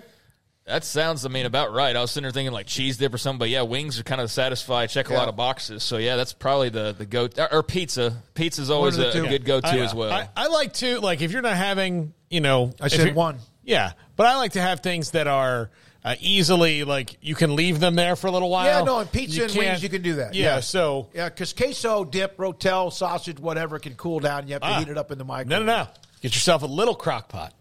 That 0.66 0.82
sounds, 0.82 1.26
I 1.26 1.28
mean, 1.28 1.44
about 1.44 1.74
right. 1.74 1.94
I 1.94 2.00
was 2.00 2.10
sitting 2.10 2.22
there 2.22 2.30
thinking 2.32 2.52
like 2.52 2.66
cheese 2.66 2.96
dip 2.96 3.12
or 3.12 3.18
something, 3.18 3.38
but 3.38 3.50
yeah, 3.50 3.60
wings 3.62 4.00
are 4.00 4.02
kind 4.02 4.22
of 4.22 4.30
satisfy, 4.30 4.86
check 4.86 5.10
a 5.10 5.12
lot 5.12 5.28
of 5.28 5.36
boxes. 5.36 5.82
So 5.82 5.98
yeah, 5.98 6.16
that's 6.16 6.32
probably 6.32 6.70
the 6.70 6.94
the 6.96 7.04
go 7.04 7.28
or 7.52 7.62
pizza. 7.62 8.16
Pizza's 8.32 8.70
always 8.70 8.96
One 8.96 9.08
a, 9.08 9.12
two. 9.12 9.26
good 9.26 9.44
go 9.44 9.60
to 9.60 9.66
as 9.66 9.94
well. 9.94 10.10
I, 10.10 10.28
I 10.34 10.46
like 10.46 10.72
to 10.74 11.00
like 11.00 11.20
if 11.20 11.32
you're 11.32 11.42
not 11.42 11.56
having, 11.56 12.14
you 12.30 12.40
know, 12.40 12.72
I 12.80 12.86
if 12.86 12.92
said 12.92 13.14
one. 13.14 13.40
Yeah, 13.62 13.92
but 14.16 14.26
I 14.26 14.36
like 14.36 14.52
to 14.52 14.60
have 14.62 14.80
things 14.80 15.10
that 15.10 15.26
are 15.26 15.70
uh, 16.04 16.14
easily 16.20 16.84
like 16.84 17.16
you 17.22 17.34
can 17.34 17.56
leave 17.56 17.80
them 17.80 17.94
there 17.94 18.14
for 18.16 18.26
a 18.26 18.30
little 18.30 18.50
while. 18.50 18.66
Yeah, 18.66 18.82
no, 18.84 18.98
and 18.98 19.10
pizza 19.10 19.36
You 19.38 19.44
and 19.44 19.54
wings, 19.54 19.82
you 19.82 19.88
can 19.88 20.02
do 20.02 20.16
that. 20.16 20.34
Yeah, 20.34 20.60
so 20.60 21.08
Yeah, 21.14 21.28
because 21.30 21.52
queso, 21.52 22.04
dip, 22.04 22.36
rotel, 22.36 22.92
sausage, 22.92 23.38
whatever 23.40 23.78
can 23.78 23.94
cool 23.94 24.20
down. 24.20 24.46
You 24.46 24.52
have 24.54 24.62
to 24.62 24.68
Ah. 24.68 24.78
heat 24.80 24.88
it 24.88 24.98
up 24.98 25.10
in 25.10 25.18
the 25.18 25.24
microwave. 25.24 25.48
no, 25.48 25.58
no. 25.64 25.84
No. 25.84 25.88
Get 26.20 26.34
yourself 26.34 26.62
a 26.62 26.66
little 26.66 26.94
crock 26.94 27.28
pot. 27.28 27.52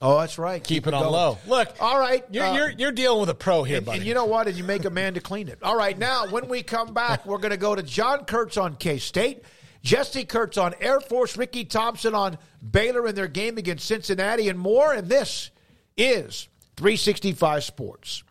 Oh, 0.00 0.18
that's 0.20 0.38
right. 0.38 0.62
Keep, 0.62 0.86
it 0.86 0.90
it 0.90 0.94
on 0.94 1.02
going. 1.02 1.12
low. 1.12 1.38
Look, 1.48 1.74
All 1.80 1.98
right. 1.98 2.24
you're 2.30 2.44
uh, 2.44 2.54
you're 2.56 2.70
you're 2.70 2.92
dealing 2.92 3.18
with 3.20 3.30
a 3.30 3.34
pro 3.34 3.64
here, 3.64 3.78
and, 3.78 3.86
buddy. 3.86 3.98
and 3.98 4.06
you 4.06 4.14
know 4.14 4.26
what? 4.26 4.46
And 4.46 4.56
you 4.56 4.62
make 4.62 4.84
a 4.84 4.90
man 4.90 5.14
to 5.14 5.20
clean 5.20 5.48
it. 5.48 5.58
All 5.62 5.76
right, 5.76 5.98
now 5.98 6.28
when 6.28 6.46
we 6.48 6.62
come 6.62 6.94
back, 6.94 7.26
we're 7.26 7.38
going 7.38 7.50
to 7.50 7.56
go 7.56 7.74
to 7.74 7.82
John 7.82 8.24
Kurtz 8.24 8.56
on 8.56 8.76
K 8.76 8.98
State, 8.98 9.42
Jesse 9.82 10.24
Kurtz 10.24 10.56
on 10.56 10.74
Air 10.80 11.00
Force, 11.00 11.36
Ricky 11.36 11.64
Thompson 11.64 12.14
on 12.14 12.38
Baylor 12.70 13.08
in 13.08 13.16
their 13.16 13.26
game 13.26 13.58
against 13.58 13.86
Cincinnati, 13.86 14.48
and 14.48 14.56
more. 14.58 14.92
And 14.94 15.08
this 15.08 15.50
is 15.96 16.46
365 16.78 17.64
Sports. 17.64 18.22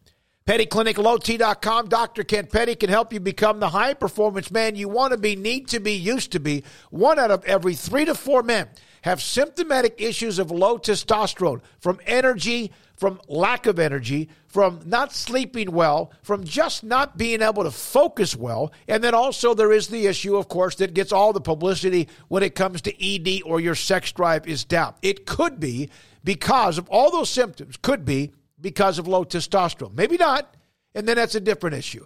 PettyClinicLowT.com. 0.47 1.89
Dr. 1.89 2.23
Kent 2.23 2.49
Petty 2.49 2.75
can 2.75 2.89
help 2.89 3.11
you 3.11 3.19
become 3.19 3.59
the 3.59 3.67
high 3.67 3.93
performance 3.93 4.49
man 4.49 4.77
you 4.77 4.87
want 4.87 5.11
to 5.11 5.17
be, 5.17 5.35
need 5.35 5.67
to 5.67 5.81
be, 5.81 5.91
used 5.91 6.31
to 6.31 6.39
be. 6.39 6.63
One 6.89 7.19
out 7.19 7.29
of 7.29 7.43
every 7.43 7.75
three 7.75 8.05
to 8.05 8.15
four 8.15 8.43
men 8.43 8.69
have 9.01 9.21
symptomatic 9.21 9.99
issues 9.99 10.39
of 10.39 10.49
low 10.49 10.77
testosterone 10.77 11.59
from 11.79 11.99
energy, 12.05 12.71
from 12.95 13.19
lack 13.27 13.65
of 13.65 13.79
energy, 13.79 14.29
from 14.47 14.79
not 14.85 15.11
sleeping 15.11 15.73
well, 15.73 16.13
from 16.23 16.45
just 16.45 16.81
not 16.81 17.17
being 17.17 17.41
able 17.41 17.63
to 17.63 17.71
focus 17.71 18.33
well. 18.33 18.71
And 18.87 19.03
then 19.03 19.13
also 19.13 19.53
there 19.53 19.73
is 19.73 19.89
the 19.89 20.07
issue, 20.07 20.37
of 20.37 20.47
course, 20.47 20.75
that 20.75 20.93
gets 20.93 21.11
all 21.11 21.33
the 21.33 21.41
publicity 21.41 22.07
when 22.29 22.41
it 22.41 22.55
comes 22.55 22.81
to 22.83 23.05
ED 23.05 23.41
or 23.43 23.59
your 23.59 23.75
sex 23.75 24.13
drive 24.13 24.47
is 24.47 24.63
down. 24.63 24.93
It 25.01 25.25
could 25.25 25.59
be 25.59 25.89
because 26.23 26.77
of 26.77 26.87
all 26.89 27.11
those 27.11 27.29
symptoms, 27.29 27.75
could 27.75 28.05
be 28.05 28.31
because 28.59 28.99
of 28.99 29.07
low 29.07 29.23
testosterone. 29.23 29.93
Maybe 29.93 30.17
not. 30.17 30.55
And 30.95 31.07
then 31.07 31.15
that's 31.15 31.35
a 31.35 31.39
different 31.39 31.75
issue. 31.75 32.05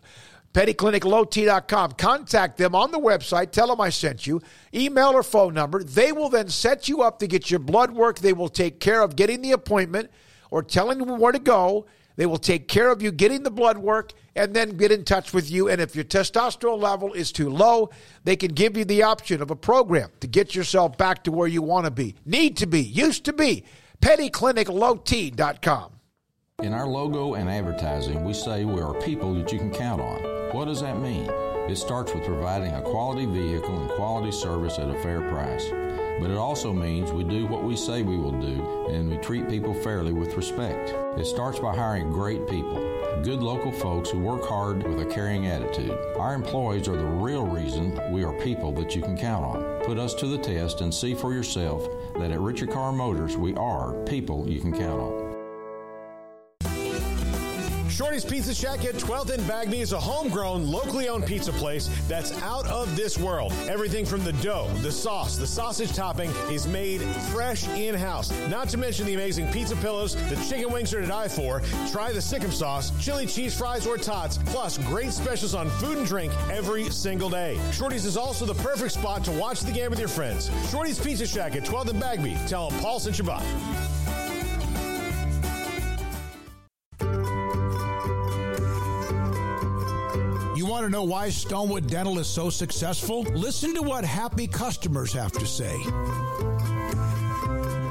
PettyClinicLowT.com. 0.54 1.93
Contact 1.93 2.58
them 2.58 2.76
on 2.76 2.91
the 2.91 2.99
website. 2.99 3.52
Tell 3.52 3.68
them 3.68 3.80
I 3.80 3.89
sent 3.89 4.28
you. 4.28 4.41
Email 4.74 5.12
or 5.12 5.24
phone 5.24 5.54
number. 5.54 5.84
They 5.84 6.12
will 6.12 6.30
then 6.30 6.49
set 6.49 6.89
you 6.89 7.02
up 7.02 7.20
to 7.20 7.28
get 7.28 7.49
your 7.49 7.60
blood 7.60 7.91
work. 7.91 8.20
They 8.20 8.34
will 8.34 8.49
take 8.49 8.80
care 8.80 9.02
of 9.02 9.16
getting 9.16 9.41
the 9.41 9.54
appointment 9.54 10.12
or 10.49 10.62
telling 10.62 10.99
you 10.99 11.06
where 11.06 11.32
to 11.32 11.39
go. 11.39 11.86
They 12.18 12.26
will 12.26 12.38
take 12.38 12.68
care 12.68 12.91
of 12.91 13.02
you 13.02 13.12
getting 13.12 13.43
the 13.43 13.52
blood 13.52 13.78
work 13.78 14.12
and 14.36 14.54
then 14.54 14.76
get 14.76 14.91
in 14.91 15.06
touch 15.06 15.34
with 15.34 15.49
you. 15.49 15.70
And 15.70 15.80
if 15.80 15.95
your 15.95 16.04
testosterone 16.04 16.82
level 16.82 17.14
is 17.14 17.32
too 17.32 17.49
low, 17.49 17.89
they 18.26 18.36
can 18.36 18.54
give 18.54 18.76
you 18.76 18.84
the 18.84 19.04
option 19.04 19.41
of 19.41 19.52
a 19.52 19.56
program 19.56 20.10
to 20.20 20.28
get 20.28 20.54
yourself 20.54 20.97
back 20.97 21.24
to 21.24 21.32
where 21.32 21.47
you 21.47 21.62
want 21.62 21.86
to 21.86 21.91
be, 21.91 22.16
need 22.26 22.58
to 22.58 22.68
be, 22.68 22.82
used 22.82 23.24
to 23.26 23.34
be. 23.34 23.64
PettyClinicLowT.com. 24.02 26.01
In 26.64 26.74
our 26.76 26.86
logo 26.86 27.34
and 27.34 27.49
advertising, 27.49 28.24
we 28.24 28.34
say 28.34 28.66
we 28.66 28.82
are 28.82 28.93
people 28.93 29.34
that 29.34 29.51
you 29.51 29.57
can 29.57 29.72
count 29.72 29.99
on. 29.99 30.22
What 30.51 30.66
does 30.66 30.80
that 30.82 30.99
mean? 30.99 31.28
It 31.68 31.76
starts 31.76 32.14
with 32.14 32.24
providing 32.24 32.72
a 32.76 32.84
quality 32.84 33.26
vehicle 33.26 33.80
and 33.80 33.89
quality 33.89 34.32
service 34.32 34.78
at 34.78 34.88
a 34.89 34.99
fair 35.01 35.22
price. 35.22 35.72
but 36.20 36.30
it 36.30 36.38
also 36.38 36.72
means 36.72 37.12
we 37.12 37.24
do 37.24 37.47
what 37.47 37.64
we 37.64 37.76
say 37.76 38.03
we 38.03 38.18
will 38.18 38.39
do 38.39 38.88
and 38.91 39.09
we 39.09 39.18
treat 39.18 39.49
people 39.49 39.74
fairly 39.74 40.14
with 40.14 40.38
respect. 40.38 40.93
It 41.18 41.26
starts 41.26 41.57
by 41.57 41.76
hiring 41.76 42.12
great 42.12 42.47
people, 42.47 42.76
good 43.24 43.41
local 43.41 43.72
folks 43.72 44.12
who 44.12 44.20
work 44.20 44.45
hard 44.45 44.84
with 44.88 45.01
a 45.01 45.05
caring 45.12 45.47
attitude. 45.47 45.97
Our 46.18 46.36
employees 46.36 46.88
are 46.88 46.95
the 46.95 47.05
real 47.05 47.47
reason 47.47 47.99
we 48.12 48.24
are 48.24 48.34
people 48.34 48.72
that 48.74 48.95
you 48.95 49.01
can 49.01 49.18
count 49.18 49.43
on. 49.43 49.80
Put 49.84 49.97
us 49.97 50.14
to 50.16 50.28
the 50.28 50.38
test 50.38 50.82
and 50.82 50.93
see 50.93 51.16
for 51.16 51.34
yourself 51.34 51.89
that 52.14 52.30
at 52.30 52.39
Richard 52.39 52.70
Carr 52.70 52.91
Motors 52.91 53.36
we 53.36 53.55
are 53.55 53.93
people 54.05 54.47
you 54.47 54.62
can 54.62 54.74
count 54.74 55.01
on. 55.01 55.20
Shorty's 57.92 58.24
Pizza 58.24 58.56
Shack 58.56 58.86
at 58.86 58.96
12th 58.96 59.32
and 59.32 59.46
Bagby 59.46 59.82
is 59.82 59.92
a 59.92 60.00
homegrown, 60.00 60.72
locally 60.72 61.10
owned 61.10 61.26
pizza 61.26 61.52
place 61.52 61.89
that's 62.08 62.32
out 62.42 62.66
of 62.68 62.96
this 62.96 63.18
world. 63.18 63.52
Everything 63.68 64.06
from 64.06 64.24
the 64.24 64.32
dough, 64.34 64.70
the 64.82 64.92
sauce, 64.92 65.36
the 65.36 65.46
sausage 65.46 65.94
topping 65.94 66.32
is 66.50 66.66
made 66.66 67.02
fresh 67.32 67.68
in 67.68 67.94
house. 67.94 68.32
Not 68.48 68.70
to 68.70 68.78
mention 68.78 69.06
the 69.06 69.14
amazing 69.14 69.52
pizza 69.52 69.76
pillows, 69.76 70.16
the 70.30 70.38
chicken 70.48 70.72
wings 70.72 70.94
are 70.94 71.02
to 71.02 71.08
die 71.08 71.28
for. 71.28 71.62
Try 71.92 72.14
the 72.14 72.22
Sic 72.22 72.44
'Em 72.44 72.52
sauce, 72.52 72.94
chili 72.98 73.26
cheese 73.26 73.54
fries, 73.54 73.86
or 73.86 73.98
tots, 73.98 74.39
plus 74.46 74.78
great 74.78 75.12
specials 75.12 75.54
on 75.54 75.70
food 75.72 75.98
and 75.98 76.08
drink 76.08 76.32
every 76.50 76.89
single 76.92 77.30
day. 77.30 77.60
Shorty's 77.74 78.06
is 78.06 78.16
also 78.16 78.46
the 78.46 78.56
perfect 78.56 78.94
spot 78.94 79.26
to 79.26 79.32
watch 79.32 79.60
the 79.62 79.72
game 79.72 79.89
with 79.89 80.00
your 80.00 80.08
friends. 80.08 80.50
Shorty's 80.70 80.98
Pizza 80.98 81.28
Shack 81.28 81.58
at 81.58 81.66
12th 81.66 81.89
and 81.89 82.00
Bagby. 82.00 82.38
Tell 82.48 82.70
them 82.70 82.80
Paul 82.80 83.02
sent 83.02 83.18
you 83.18 83.26
by. 83.26 83.44
Want 90.72 90.86
to 90.86 90.89
know 90.89 91.03
why 91.03 91.28
Stonewood 91.28 91.86
Dental 91.86 92.17
is 92.17 92.28
so 92.28 92.49
successful? 92.49 93.24
Listen 93.34 93.76
to 93.76 93.82
what 93.82 94.05
happy 94.05 94.47
customers 94.47 95.11
have 95.11 95.34
to 95.34 95.45
say. 95.45 95.76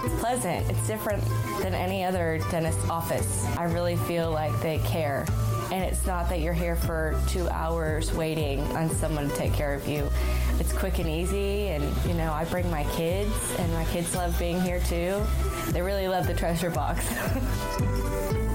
It's 0.03 0.19
pleasant. 0.19 0.71
It's 0.71 0.87
different 0.87 1.23
than 1.61 1.75
any 1.75 2.05
other 2.05 2.41
dentist 2.51 2.79
office. 2.89 3.45
I 3.59 3.65
really 3.65 3.97
feel 3.97 4.31
like 4.31 4.59
they 4.63 4.79
care. 4.79 5.27
And 5.71 5.85
it's 5.85 6.07
not 6.07 6.31
that 6.31 6.41
you're 6.41 6.55
here 6.55 6.75
for 6.75 7.23
two 7.29 7.51
hours 7.51 8.15
waiting 8.15 8.61
on 8.75 8.89
someone 8.89 9.29
to 9.29 9.37
take 9.37 9.53
care 9.53 9.75
of 9.75 9.87
you. 9.87 10.11
It's 10.59 10.73
quick 10.73 10.99
and 10.99 11.09
easy, 11.09 11.69
and 11.69 11.85
you 12.07 12.15
know, 12.15 12.33
I 12.33 12.47
bring 12.47 12.71
my 12.71 12.85
kids, 12.95 13.35
and 13.59 13.71
my 13.75 13.85
kids 13.87 14.17
love 14.17 14.39
being 14.39 14.59
here 14.63 14.81
too. 14.81 15.23
They 15.69 15.83
really 15.83 16.09
love 16.09 16.27
the 16.27 16.35
treasure 16.35 16.71
box. 16.71 17.07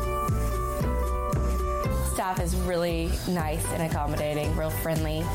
staff 2.16 2.40
is 2.40 2.56
really 2.56 3.12
nice 3.28 3.70
and 3.74 3.84
accommodating, 3.84 4.56
real 4.56 4.70
friendly. 4.70 5.26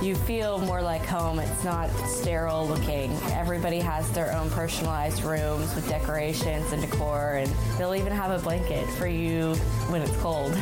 You 0.00 0.14
feel 0.14 0.58
more 0.58 0.80
like 0.80 1.04
home. 1.04 1.40
It's 1.40 1.64
not 1.64 1.90
sterile 2.06 2.68
looking. 2.68 3.12
Everybody 3.32 3.80
has 3.80 4.08
their 4.12 4.32
own 4.32 4.48
personalized 4.50 5.24
rooms 5.24 5.74
with 5.74 5.88
decorations 5.88 6.70
and 6.70 6.80
decor, 6.80 7.34
and 7.34 7.52
they'll 7.76 7.96
even 7.96 8.12
have 8.12 8.30
a 8.30 8.38
blanket 8.38 8.88
for 8.90 9.08
you 9.08 9.56
when 9.88 10.02
it's 10.02 10.16
cold. 10.18 10.52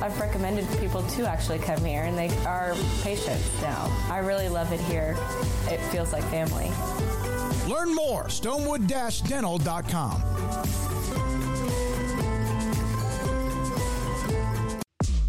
I've 0.00 0.18
recommended 0.18 0.66
people 0.80 1.02
to 1.02 1.28
actually 1.28 1.58
come 1.58 1.84
here, 1.84 2.04
and 2.04 2.16
they 2.16 2.30
are 2.46 2.74
patients 3.02 3.60
now. 3.60 3.94
I 4.08 4.20
really 4.20 4.48
love 4.48 4.72
it 4.72 4.80
here. 4.80 5.18
It 5.66 5.80
feels 5.90 6.14
like 6.14 6.24
family. 6.24 6.70
Learn 7.70 7.94
more, 7.94 8.28
stonewood-dental.com. 8.28 10.37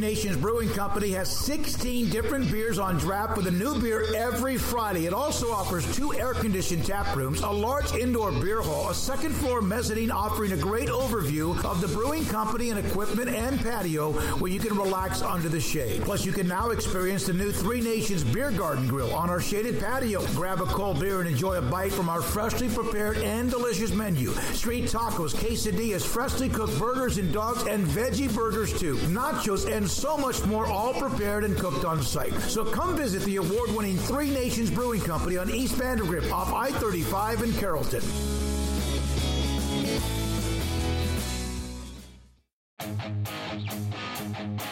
Three 0.00 0.08
Nations 0.08 0.36
Brewing 0.38 0.70
Company 0.70 1.10
has 1.10 1.28
16 1.44 2.08
different 2.08 2.50
beers 2.50 2.78
on 2.78 2.96
draft 2.96 3.36
with 3.36 3.46
a 3.48 3.50
new 3.50 3.78
beer 3.78 4.06
every 4.16 4.56
Friday. 4.56 5.04
It 5.04 5.12
also 5.12 5.50
offers 5.50 5.84
two 5.94 6.14
air 6.14 6.32
conditioned 6.32 6.86
tap 6.86 7.14
rooms, 7.14 7.42
a 7.42 7.50
large 7.50 7.92
indoor 7.92 8.32
beer 8.32 8.62
hall, 8.62 8.88
a 8.88 8.94
second 8.94 9.34
floor 9.34 9.60
mezzanine 9.60 10.10
offering 10.10 10.52
a 10.52 10.56
great 10.56 10.88
overview 10.88 11.62
of 11.66 11.82
the 11.82 11.88
brewing 11.88 12.24
company 12.24 12.70
and 12.70 12.78
equipment 12.78 13.28
and 13.28 13.60
patio 13.60 14.12
where 14.38 14.50
you 14.50 14.58
can 14.58 14.74
relax 14.74 15.20
under 15.20 15.50
the 15.50 15.60
shade. 15.60 16.00
Plus, 16.02 16.24
you 16.24 16.32
can 16.32 16.48
now 16.48 16.70
experience 16.70 17.26
the 17.26 17.34
new 17.34 17.52
Three 17.52 17.82
Nations 17.82 18.24
Beer 18.24 18.50
Garden 18.50 18.88
Grill 18.88 19.14
on 19.14 19.28
our 19.28 19.40
shaded 19.40 19.78
patio. 19.80 20.26
Grab 20.28 20.62
a 20.62 20.66
cold 20.66 20.98
beer 20.98 21.20
and 21.20 21.28
enjoy 21.28 21.56
a 21.56 21.62
bite 21.62 21.92
from 21.92 22.08
our 22.08 22.22
freshly 22.22 22.70
prepared 22.70 23.18
and 23.18 23.50
delicious 23.50 23.92
menu. 23.92 24.30
Street 24.54 24.84
tacos, 24.84 25.34
quesadillas, 25.34 26.02
freshly 26.02 26.48
cooked 26.48 26.78
burgers 26.78 27.18
and 27.18 27.34
dogs, 27.34 27.66
and 27.66 27.86
veggie 27.86 28.34
burgers 28.34 28.72
too. 28.80 28.96
Nachos 29.10 29.70
and 29.70 29.89
so 29.90 30.16
much 30.16 30.44
more, 30.46 30.66
all 30.66 30.94
prepared 30.94 31.44
and 31.44 31.56
cooked 31.56 31.84
on 31.84 32.02
site. 32.02 32.32
So 32.42 32.64
come 32.64 32.96
visit 32.96 33.22
the 33.24 33.36
award 33.36 33.74
winning 33.74 33.96
Three 33.96 34.30
Nations 34.30 34.70
Brewing 34.70 35.00
Company 35.00 35.36
on 35.36 35.50
East 35.50 35.74
Vandergrift 35.74 36.30
off 36.32 36.52
I 36.52 36.70
35 36.70 37.42
in 37.42 37.52
Carrollton. 37.54 38.02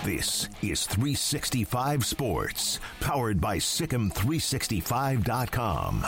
This 0.04 0.48
is 0.62 0.86
365 0.86 2.06
Sports, 2.06 2.78
powered 3.00 3.40
by 3.40 3.56
SicEm365.com. 3.58 6.06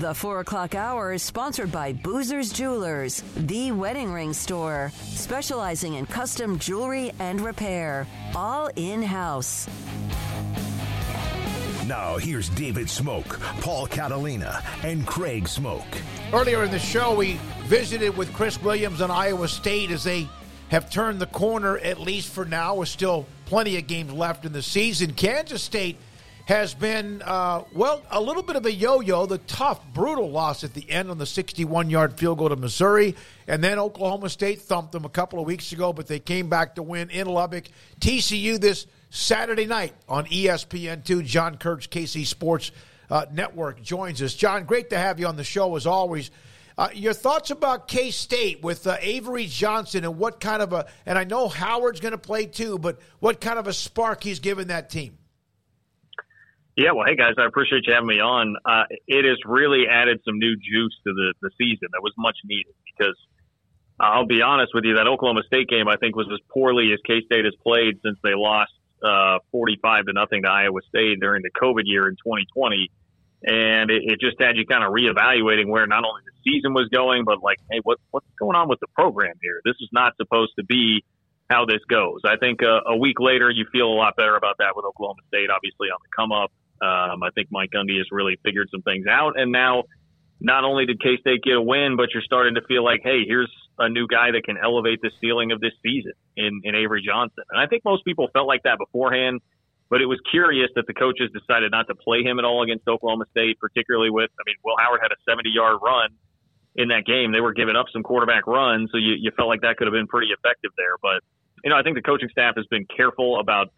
The 0.00 0.14
4 0.14 0.40
o'clock 0.40 0.74
hour 0.74 1.12
is 1.12 1.22
sponsored 1.22 1.70
by 1.70 1.92
Boozer's 1.92 2.52
Jewelers, 2.52 3.22
the 3.36 3.72
wedding 3.72 4.12
ring 4.12 4.32
store, 4.32 4.92
specializing 5.02 5.94
in 5.94 6.06
custom 6.06 6.58
jewelry 6.58 7.12
and 7.18 7.40
repair, 7.40 8.06
all 8.34 8.70
in 8.76 9.02
house. 9.02 9.68
Now, 11.86 12.16
here's 12.16 12.48
David 12.50 12.88
Smoke, 12.88 13.40
Paul 13.60 13.86
Catalina, 13.86 14.62
and 14.82 15.06
Craig 15.06 15.48
Smoke. 15.48 15.84
Earlier 16.32 16.64
in 16.64 16.70
the 16.70 16.78
show, 16.78 17.14
we 17.14 17.38
visited 17.64 18.16
with 18.16 18.32
Chris 18.32 18.60
Williams 18.62 19.00
on 19.00 19.10
Iowa 19.10 19.48
State 19.48 19.90
as 19.90 20.04
they 20.04 20.28
have 20.68 20.90
turned 20.90 21.20
the 21.20 21.26
corner, 21.26 21.78
at 21.78 22.00
least 22.00 22.28
for 22.28 22.44
now, 22.44 22.76
with 22.76 22.88
still 22.88 23.26
plenty 23.46 23.76
of 23.76 23.86
games 23.86 24.12
left 24.12 24.44
in 24.44 24.52
the 24.52 24.62
season. 24.62 25.12
Kansas 25.12 25.62
State 25.62 25.98
has 26.46 26.74
been, 26.74 27.22
uh, 27.24 27.62
well, 27.72 28.02
a 28.10 28.20
little 28.20 28.42
bit 28.42 28.56
of 28.56 28.66
a 28.66 28.72
yo 28.72 29.00
yo. 29.00 29.26
The 29.26 29.38
tough, 29.38 29.80
brutal 29.94 30.30
loss 30.30 30.64
at 30.64 30.74
the 30.74 30.88
end 30.90 31.10
on 31.10 31.18
the 31.18 31.26
61 31.26 31.88
yard 31.88 32.18
field 32.18 32.38
goal 32.38 32.48
to 32.48 32.56
Missouri. 32.56 33.14
And 33.46 33.62
then 33.62 33.78
Oklahoma 33.78 34.28
State 34.28 34.62
thumped 34.62 34.92
them 34.92 35.04
a 35.04 35.08
couple 35.08 35.38
of 35.38 35.46
weeks 35.46 35.72
ago, 35.72 35.92
but 35.92 36.08
they 36.08 36.18
came 36.18 36.48
back 36.48 36.74
to 36.74 36.82
win 36.82 37.10
in 37.10 37.26
Lubbock. 37.26 37.64
TCU 38.00 38.60
this 38.60 38.86
Saturday 39.10 39.66
night 39.66 39.94
on 40.08 40.26
E 40.30 40.46
ESPN2. 40.46 41.24
John 41.24 41.58
Kurtz, 41.58 41.86
KC 41.86 42.26
Sports 42.26 42.72
uh, 43.08 43.26
Network, 43.32 43.80
joins 43.82 44.20
us. 44.20 44.34
John, 44.34 44.64
great 44.64 44.90
to 44.90 44.98
have 44.98 45.20
you 45.20 45.26
on 45.26 45.36
the 45.36 45.44
show 45.44 45.76
as 45.76 45.86
always. 45.86 46.30
Uh, 46.76 46.88
your 46.94 47.12
thoughts 47.12 47.50
about 47.50 47.86
K 47.86 48.10
State 48.10 48.62
with 48.62 48.86
uh, 48.86 48.96
Avery 49.00 49.46
Johnson 49.46 50.04
and 50.04 50.18
what 50.18 50.40
kind 50.40 50.62
of 50.62 50.72
a, 50.72 50.86
and 51.06 51.18
I 51.18 51.24
know 51.24 51.46
Howard's 51.46 52.00
going 52.00 52.12
to 52.12 52.18
play 52.18 52.46
too, 52.46 52.78
but 52.78 52.98
what 53.20 53.40
kind 53.40 53.58
of 53.58 53.66
a 53.66 53.72
spark 53.72 54.24
he's 54.24 54.40
given 54.40 54.68
that 54.68 54.90
team? 54.90 55.18
Yeah, 56.76 56.92
well, 56.92 57.04
hey 57.06 57.16
guys, 57.16 57.34
I 57.38 57.44
appreciate 57.44 57.84
you 57.86 57.92
having 57.92 58.08
me 58.08 58.20
on. 58.20 58.56
Uh, 58.64 58.84
it 59.06 59.26
has 59.26 59.36
really 59.44 59.84
added 59.90 60.20
some 60.24 60.38
new 60.38 60.56
juice 60.56 60.96
to 61.04 61.12
the, 61.12 61.34
the 61.42 61.50
season 61.58 61.88
that 61.92 62.00
was 62.02 62.14
much 62.16 62.38
needed 62.44 62.72
because 62.86 63.16
I'll 64.00 64.26
be 64.26 64.40
honest 64.40 64.72
with 64.74 64.84
you, 64.84 64.94
that 64.96 65.06
Oklahoma 65.06 65.42
State 65.46 65.68
game 65.68 65.86
I 65.86 65.96
think 65.96 66.16
was 66.16 66.28
as 66.32 66.40
poorly 66.48 66.92
as 66.94 66.98
K 67.06 67.20
State 67.26 67.44
has 67.44 67.52
played 67.62 68.00
since 68.02 68.16
they 68.24 68.32
lost 68.34 68.72
uh, 69.04 69.38
45 69.52 70.06
to 70.06 70.12
nothing 70.14 70.42
to 70.44 70.48
Iowa 70.48 70.80
State 70.88 71.20
during 71.20 71.42
the 71.42 71.50
COVID 71.50 71.82
year 71.84 72.08
in 72.08 72.16
2020. 72.16 72.90
And 73.44 73.90
it, 73.90 74.02
it 74.06 74.20
just 74.20 74.40
had 74.40 74.56
you 74.56 74.64
kind 74.64 74.82
of 74.82 74.94
reevaluating 74.94 75.68
where 75.68 75.86
not 75.86 76.04
only 76.04 76.22
the 76.24 76.32
season 76.40 76.72
was 76.72 76.88
going, 76.88 77.24
but 77.24 77.42
like, 77.42 77.58
hey, 77.70 77.80
what, 77.82 77.98
what's 78.12 78.26
going 78.38 78.56
on 78.56 78.68
with 78.68 78.80
the 78.80 78.86
program 78.94 79.34
here? 79.42 79.60
This 79.64 79.76
is 79.82 79.90
not 79.92 80.16
supposed 80.16 80.52
to 80.58 80.64
be 80.64 81.04
how 81.50 81.66
this 81.66 81.84
goes. 81.90 82.20
I 82.24 82.36
think 82.38 82.62
uh, 82.62 82.80
a 82.86 82.96
week 82.96 83.20
later, 83.20 83.50
you 83.50 83.66
feel 83.72 83.88
a 83.88 83.98
lot 83.98 84.16
better 84.16 84.36
about 84.36 84.56
that 84.58 84.72
with 84.74 84.86
Oklahoma 84.86 85.20
State, 85.28 85.50
obviously 85.50 85.88
on 85.88 85.98
the 86.00 86.08
come 86.16 86.32
up. 86.32 86.50
Um, 86.82 87.22
I 87.22 87.30
think 87.34 87.48
Mike 87.50 87.70
Gundy 87.70 87.98
has 87.98 88.06
really 88.10 88.38
figured 88.44 88.68
some 88.70 88.82
things 88.82 89.06
out. 89.06 89.38
And 89.38 89.52
now, 89.52 89.84
not 90.40 90.64
only 90.64 90.84
did 90.86 91.00
K 91.00 91.16
State 91.20 91.42
get 91.42 91.54
a 91.54 91.62
win, 91.62 91.96
but 91.96 92.08
you're 92.12 92.26
starting 92.26 92.56
to 92.56 92.62
feel 92.66 92.84
like, 92.84 93.00
hey, 93.04 93.22
here's 93.26 93.50
a 93.78 93.88
new 93.88 94.08
guy 94.08 94.32
that 94.32 94.42
can 94.44 94.58
elevate 94.58 95.00
the 95.00 95.10
ceiling 95.20 95.52
of 95.52 95.60
this 95.60 95.72
season 95.82 96.12
in, 96.36 96.60
in 96.64 96.74
Avery 96.74 97.02
Johnson. 97.06 97.44
And 97.50 97.60
I 97.60 97.66
think 97.66 97.84
most 97.84 98.04
people 98.04 98.28
felt 98.32 98.48
like 98.48 98.64
that 98.64 98.78
beforehand, 98.78 99.40
but 99.88 100.00
it 100.00 100.06
was 100.06 100.18
curious 100.30 100.68
that 100.74 100.86
the 100.86 100.94
coaches 100.94 101.30
decided 101.32 101.70
not 101.70 101.86
to 101.86 101.94
play 101.94 102.22
him 102.22 102.40
at 102.40 102.44
all 102.44 102.62
against 102.62 102.88
Oklahoma 102.88 103.24
State, 103.30 103.60
particularly 103.60 104.10
with, 104.10 104.30
I 104.34 104.42
mean, 104.44 104.56
Will 104.64 104.76
Howard 104.78 105.00
had 105.00 105.12
a 105.12 105.20
70 105.28 105.50
yard 105.50 105.78
run 105.80 106.10
in 106.74 106.88
that 106.88 107.06
game. 107.06 107.30
They 107.30 107.40
were 107.40 107.52
giving 107.52 107.76
up 107.76 107.86
some 107.92 108.02
quarterback 108.02 108.46
runs, 108.46 108.90
so 108.90 108.98
you, 108.98 109.14
you 109.20 109.30
felt 109.36 109.48
like 109.48 109.60
that 109.62 109.76
could 109.76 109.86
have 109.86 109.94
been 109.94 110.08
pretty 110.08 110.34
effective 110.34 110.72
there. 110.76 110.98
But 111.00 111.22
you 111.62 111.70
know, 111.70 111.76
I 111.76 111.82
think 111.82 111.96
the 111.96 112.02
coaching 112.02 112.28
staff 112.30 112.54
has 112.56 112.66
been 112.66 112.86
careful 112.90 113.38
about 113.38 113.68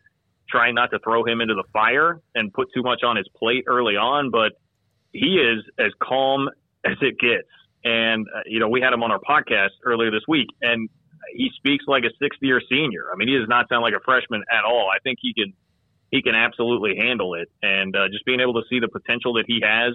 trying 0.49 0.75
not 0.75 0.91
to 0.91 0.99
throw 1.01 1.25
him 1.25 1.41
into 1.41 1.55
the 1.55 1.65
fire 1.73 2.21
and 2.35 2.53
put 2.53 2.69
too 2.75 2.83
much 2.83 3.03
on 3.03 3.17
his 3.17 3.27
plate 3.37 3.65
early 3.67 3.97
on. 3.97 4.31
But 4.31 4.53
he 5.13 5.37
is 5.37 5.65
as 5.79 5.93
calm 6.03 6.49
as 6.85 6.97
it 7.01 7.19
gets. 7.19 7.49
And 7.85 8.27
uh, 8.35 8.41
you 8.47 8.61
know, 8.61 8.69
we 8.69 8.81
had 8.81 8.93
him 8.93 9.03
on 9.03 9.11
our 9.11 9.21
podcast 9.21 9.71
earlier 9.85 10.11
this 10.11 10.25
week, 10.27 10.49
and 10.63 10.89
he 11.35 11.51
speaks 11.57 11.85
like 11.87 12.05
a 12.05 12.11
sixth 12.21 12.41
year 12.43 12.61
senior. 12.69 13.07
I 13.13 13.17
mean, 13.17 13.29
he 13.29 13.39
does 13.39 13.49
not 13.49 13.69
sound 13.69 13.83
like 13.83 13.95
a 13.95 14.03
freshman 14.05 14.43
at 14.51 14.65
all. 14.65 14.91
I 14.95 14.99
think 15.01 15.19
he 15.21 15.35
can 15.35 15.53
he 16.11 16.23
can 16.23 16.35
absolutely 16.35 16.97
handle 16.97 17.35
it. 17.35 17.49
And 17.63 17.95
uh, 17.97 18.09
just 18.09 18.25
being 18.25 18.41
able 18.41 18.55
to 18.55 18.63
see 18.71 18.79
the 18.81 18.89
potential 18.89 19.35
that 19.35 19.45
he 19.47 19.61
has, 19.65 19.95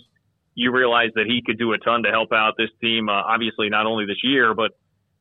you 0.53 0.71
realize 0.71 1.11
that 1.15 1.25
he 1.27 1.41
could 1.45 1.57
do 1.57 1.71
a 1.73 1.77
ton 1.77 2.03
to 2.03 2.09
help 2.09 2.33
out 2.33 2.55
this 2.57 2.69
team. 2.81 3.09
Uh, 3.09 3.13
obviously, 3.13 3.69
not 3.69 3.85
only 3.85 4.05
this 4.05 4.21
year, 4.23 4.53
but 4.53 4.71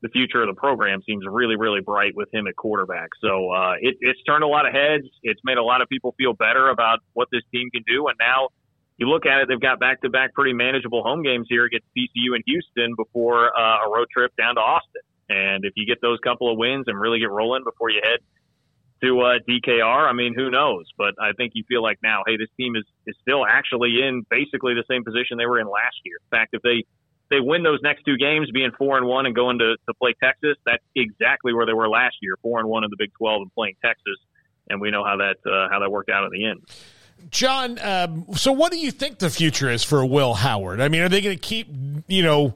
the 0.03 0.09
future 0.09 0.43
of 0.43 0.49
the 0.49 0.55
program 0.55 1.03
seems 1.05 1.25
really, 1.29 1.57
really 1.57 1.81
bright 1.81 2.15
with 2.15 2.33
him 2.33 2.47
at 2.47 2.55
quarterback. 2.57 3.11
So 3.21 3.51
uh, 3.51 3.75
it, 3.81 3.97
it's 4.01 4.23
turned 4.23 4.45
a 4.45 4.47
lot 4.47 4.67
of 4.67 4.73
heads. 4.73 5.05
It's 5.23 5.41
made 5.45 5.59
a 5.59 5.63
lot 5.63 5.83
of 5.83 5.89
people 5.89 6.15
feel 6.17 6.35
better 6.35 6.69
about 6.69 7.01
what 7.15 7.29
this 7.33 7.43
team 7.53 7.69
can 7.71 7.83
do. 7.87 8.07
And 8.07 8.17
now 8.21 8.49
you 8.97 9.09
look 9.09 9.27
at 9.27 9.41
it, 9.41 9.49
they've 9.49 9.61
got 9.61 9.81
back 9.81 10.03
to 10.03 10.11
back 10.11 10.35
pretty 10.35 10.53
manageable 10.53 11.03
home 11.03 11.23
games 11.23 11.47
here 11.49 11.65
against 11.65 11.87
TCU 11.97 12.35
and 12.35 12.45
Houston 12.47 12.95
before 12.97 13.57
uh, 13.59 13.87
a 13.87 13.91
road 13.91 14.07
trip 14.13 14.33
down 14.37 14.55
to 14.55 14.61
Austin. 14.61 15.03
And 15.29 15.65
if 15.65 15.73
you 15.77 15.85
get 15.85 16.01
those 16.01 16.19
couple 16.21 16.51
of 16.51 16.59
wins 16.59 16.85
and 16.87 16.99
really 16.99 17.19
get 17.19 17.31
rolling 17.31 17.65
before 17.65 17.91
you 17.91 18.01
head 18.03 18.21
to 19.03 19.21
uh, 19.21 19.39
DKR, 19.49 20.09
I 20.09 20.13
mean, 20.13 20.35
who 20.35 20.51
knows? 20.51 20.87
But 20.97 21.15
I 21.21 21.33
think 21.33 21.53
you 21.55 21.65
feel 21.69 21.83
like 21.83 21.99
now, 22.03 22.23
hey, 22.27 22.37
this 22.37 22.49
team 22.57 22.77
is, 22.77 22.85
is 23.07 23.15
still 23.21 23.45
actually 23.47 24.01
in 24.03 24.25
basically 24.31 24.75
the 24.75 24.85
same 24.91 25.05
position 25.05 25.39
they 25.39 25.47
were 25.47 25.61
in 25.61 25.67
last 25.67 25.97
year. 26.05 26.19
In 26.23 26.37
fact, 26.37 26.55
if 26.55 26.63
they 26.63 26.85
they 27.31 27.41
win 27.41 27.63
those 27.63 27.81
next 27.83 28.05
two 28.05 28.17
games, 28.17 28.51
being 28.53 28.71
four 28.79 28.97
and 28.97 29.07
one 29.07 29.27
and 29.27 29.35
going 29.35 29.59
to, 29.59 29.77
to 29.87 29.95
play 29.95 30.15
Texas, 30.23 30.57
that's 30.65 30.83
exactly 30.97 31.53
where 31.53 31.67
they 31.67 31.75
were 31.75 31.89
last 31.89 32.17
year, 32.23 32.37
four 32.43 32.59
and 32.59 32.69
one 32.69 32.85
in 32.85 32.91
the 32.91 32.97
Big 32.99 33.13
Twelve 33.15 33.43
and 33.43 33.55
playing 33.55 33.77
Texas, 33.85 34.17
and 34.69 34.81
we 34.81 34.91
know 34.91 35.05
how 35.05 35.17
that 35.17 35.37
uh, 35.51 35.69
how 35.71 35.81
that 35.81 35.91
worked 35.91 36.11
out 36.11 36.25
at 36.25 36.31
the 36.31 36.45
end. 36.45 36.61
John, 37.31 37.79
um, 37.81 38.27
so 38.35 38.53
what 38.53 38.71
do 38.71 38.79
you 38.79 38.93
think 38.93 39.19
the 39.19 39.31
future 39.31 39.69
is 39.69 39.83
for 39.83 40.07
Will 40.07 40.35
Howard? 40.35 40.81
I 40.81 40.89
mean, 40.89 41.03
are 41.03 41.09
they 41.09 41.21
going 41.21 41.37
to 41.37 41.41
keep 41.41 41.69
you 42.07 42.23
know 42.23 42.55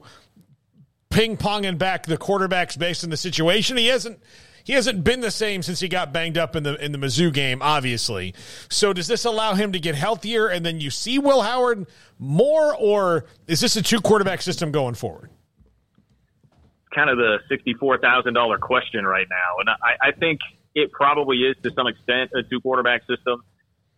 ping 1.13 1.37
ponging 1.37 1.77
back 1.77 2.05
the 2.05 2.17
quarterbacks 2.17 2.77
based 2.77 3.03
on 3.03 3.09
the 3.09 3.17
situation. 3.17 3.77
He 3.77 3.87
hasn't 3.87 4.21
he 4.63 4.73
hasn't 4.73 5.03
been 5.03 5.21
the 5.21 5.31
same 5.31 5.61
since 5.61 5.79
he 5.79 5.87
got 5.87 6.13
banged 6.13 6.37
up 6.37 6.55
in 6.55 6.63
the 6.63 6.83
in 6.83 6.91
the 6.91 6.97
Mizzou 6.97 7.33
game, 7.33 7.61
obviously. 7.61 8.33
So 8.69 8.93
does 8.93 9.07
this 9.07 9.25
allow 9.25 9.53
him 9.53 9.71
to 9.73 9.79
get 9.79 9.95
healthier 9.95 10.47
and 10.47 10.65
then 10.65 10.79
you 10.79 10.89
see 10.89 11.19
Will 11.19 11.41
Howard 11.41 11.85
more, 12.19 12.75
or 12.75 13.25
is 13.47 13.59
this 13.59 13.75
a 13.75 13.81
two 13.81 14.01
quarterback 14.01 14.41
system 14.41 14.71
going 14.71 14.95
forward? 14.95 15.29
Kind 16.95 17.09
of 17.09 17.17
the 17.17 17.39
sixty 17.49 17.73
four 17.73 17.97
thousand 17.97 18.33
dollar 18.33 18.57
question 18.57 19.05
right 19.05 19.27
now, 19.29 19.59
and 19.59 19.69
I, 19.69 20.09
I 20.09 20.11
think 20.11 20.39
it 20.75 20.91
probably 20.91 21.37
is 21.37 21.55
to 21.63 21.71
some 21.73 21.87
extent 21.87 22.31
a 22.35 22.43
two 22.43 22.61
quarterback 22.61 23.01
system 23.07 23.43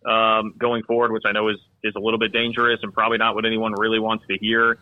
um, 0.06 0.54
going 0.58 0.84
forward, 0.84 1.12
which 1.12 1.24
I 1.26 1.32
know 1.32 1.50
is 1.50 1.58
is 1.84 1.94
a 1.96 2.00
little 2.00 2.20
bit 2.20 2.32
dangerous 2.32 2.80
and 2.84 2.94
probably 2.94 3.18
not 3.18 3.36
what 3.36 3.46
anyone 3.46 3.74
really 3.78 4.00
wants 4.00 4.26
to 4.28 4.38
hear 4.38 4.80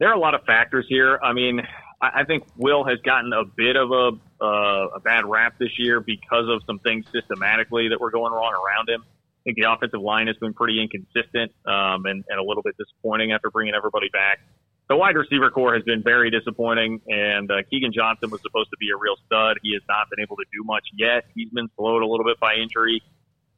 there 0.00 0.08
are 0.08 0.14
a 0.14 0.18
lot 0.18 0.34
of 0.34 0.42
factors 0.44 0.86
here. 0.88 1.20
I 1.22 1.32
mean, 1.32 1.60
I, 2.00 2.20
I 2.20 2.24
think 2.24 2.44
Will 2.56 2.84
has 2.84 2.98
gotten 3.00 3.32
a 3.32 3.44
bit 3.44 3.76
of 3.76 3.90
a 3.90 4.10
uh, 4.42 4.88
a 4.96 5.00
bad 5.00 5.26
rap 5.26 5.58
this 5.58 5.78
year 5.78 6.00
because 6.00 6.46
of 6.48 6.62
some 6.66 6.78
things 6.78 7.04
systematically 7.12 7.88
that 7.88 8.00
were 8.00 8.10
going 8.10 8.32
wrong 8.32 8.52
around 8.54 8.88
him. 8.88 9.04
I 9.04 9.42
think 9.44 9.56
the 9.56 9.70
offensive 9.70 10.00
line 10.00 10.26
has 10.26 10.36
been 10.36 10.54
pretty 10.54 10.80
inconsistent 10.80 11.52
um, 11.66 12.04
and, 12.06 12.24
and 12.28 12.38
a 12.38 12.42
little 12.42 12.62
bit 12.62 12.76
disappointing 12.78 13.32
after 13.32 13.50
bringing 13.50 13.74
everybody 13.74 14.08
back. 14.12 14.40
The 14.88 14.96
wide 14.96 15.16
receiver 15.16 15.50
corps 15.50 15.74
has 15.74 15.84
been 15.84 16.02
very 16.02 16.30
disappointing, 16.30 17.00
and 17.06 17.50
uh, 17.50 17.62
Keagan 17.72 17.92
Johnson 17.92 18.28
was 18.30 18.42
supposed 18.42 18.70
to 18.70 18.76
be 18.80 18.88
a 18.90 18.96
real 18.96 19.14
stud. 19.26 19.58
He 19.62 19.72
has 19.74 19.82
not 19.88 20.10
been 20.10 20.20
able 20.20 20.36
to 20.36 20.44
do 20.52 20.64
much 20.64 20.84
yet. 20.92 21.26
He's 21.34 21.48
been 21.50 21.68
slowed 21.76 22.02
a 22.02 22.06
little 22.06 22.24
bit 22.24 22.40
by 22.40 22.54
injury. 22.54 23.00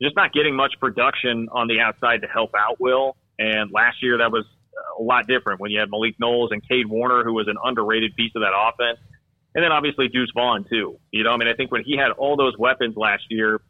Just 0.01 0.15
not 0.15 0.33
getting 0.33 0.55
much 0.55 0.75
production 0.79 1.49
on 1.51 1.69
the 1.69 1.81
outside 1.81 2.21
to 2.21 2.29
help 2.29 2.51
out 2.55 2.81
Will. 2.81 3.17
And 3.39 3.71
last 3.73 4.03
year, 4.03 4.19
that 4.19 4.31
was 4.31 4.45
a 4.99 5.03
lot 5.03 5.27
different 5.27 5.61
when 5.61 5.71
you 5.71 5.81
had 5.81 5.91
Malik 5.91 6.17
Knowles 6.19 6.51
and 6.53 6.67
Cade 6.67 6.87
Warner, 6.87 7.25
who 7.25 7.33
was 7.33 7.49
an 7.49 7.57
underrated 7.63 8.15
piece 8.15 8.33
of 8.35 8.43
that 8.43 8.53
offense. 8.57 8.99
And 9.55 9.63
then 9.63 9.73
obviously 9.73 10.09
Deuce 10.09 10.31
Vaughn, 10.35 10.65
too. 10.69 10.99
You 11.11 11.25
know, 11.25 11.33
I 11.33 11.37
mean, 11.37 11.49
I 11.49 11.55
think 11.55 11.71
when 11.71 11.85
he 11.85 11.97
had 11.97 12.11
all 12.13 12.37
those 12.37 12.57
weapons 12.57 12.97
last 12.97 13.25
year, 13.29 13.61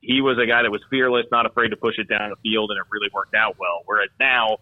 he 0.00 0.20
was 0.20 0.38
a 0.38 0.46
guy 0.46 0.62
that 0.62 0.70
was 0.70 0.82
fearless, 0.90 1.26
not 1.32 1.46
afraid 1.46 1.68
to 1.68 1.76
push 1.76 1.98
it 1.98 2.08
down 2.08 2.30
the 2.30 2.36
field, 2.36 2.70
and 2.70 2.78
it 2.78 2.84
really 2.90 3.08
worked 3.12 3.34
out 3.34 3.56
well. 3.58 3.82
Whereas 3.86 4.10
now, 4.20 4.58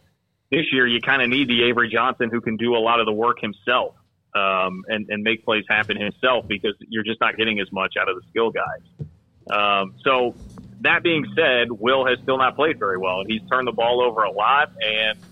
this 0.50 0.72
year, 0.72 0.86
you 0.86 1.00
kind 1.00 1.20
of 1.20 1.28
need 1.28 1.48
the 1.48 1.64
Avery 1.64 1.90
Johnson 1.90 2.30
who 2.30 2.40
can 2.40 2.56
do 2.56 2.74
a 2.76 2.78
lot 2.78 3.00
of 3.00 3.06
the 3.06 3.12
work 3.12 3.40
himself 3.40 3.96
um, 4.34 4.84
and, 4.88 5.08
and 5.10 5.22
make 5.22 5.44
plays 5.44 5.64
happen 5.68 6.00
himself 6.00 6.46
because 6.46 6.74
you're 6.88 7.04
just 7.04 7.20
not 7.20 7.36
getting 7.36 7.60
as 7.60 7.70
much 7.72 7.94
out 8.00 8.08
of 8.08 8.16
the 8.16 8.22
skill 8.30 8.50
guys. 8.50 9.06
Um, 9.50 9.94
so, 10.04 10.34
that 10.80 11.02
being 11.02 11.26
said, 11.36 11.70
Will 11.70 12.06
has 12.06 12.18
still 12.22 12.38
not 12.38 12.56
played 12.56 12.78
very 12.78 12.98
well, 12.98 13.20
and 13.20 13.30
he's 13.30 13.42
turned 13.50 13.68
the 13.68 13.72
ball 13.72 14.00
over 14.00 14.22
a 14.22 14.30
lot, 14.30 14.72
and– 14.80 15.18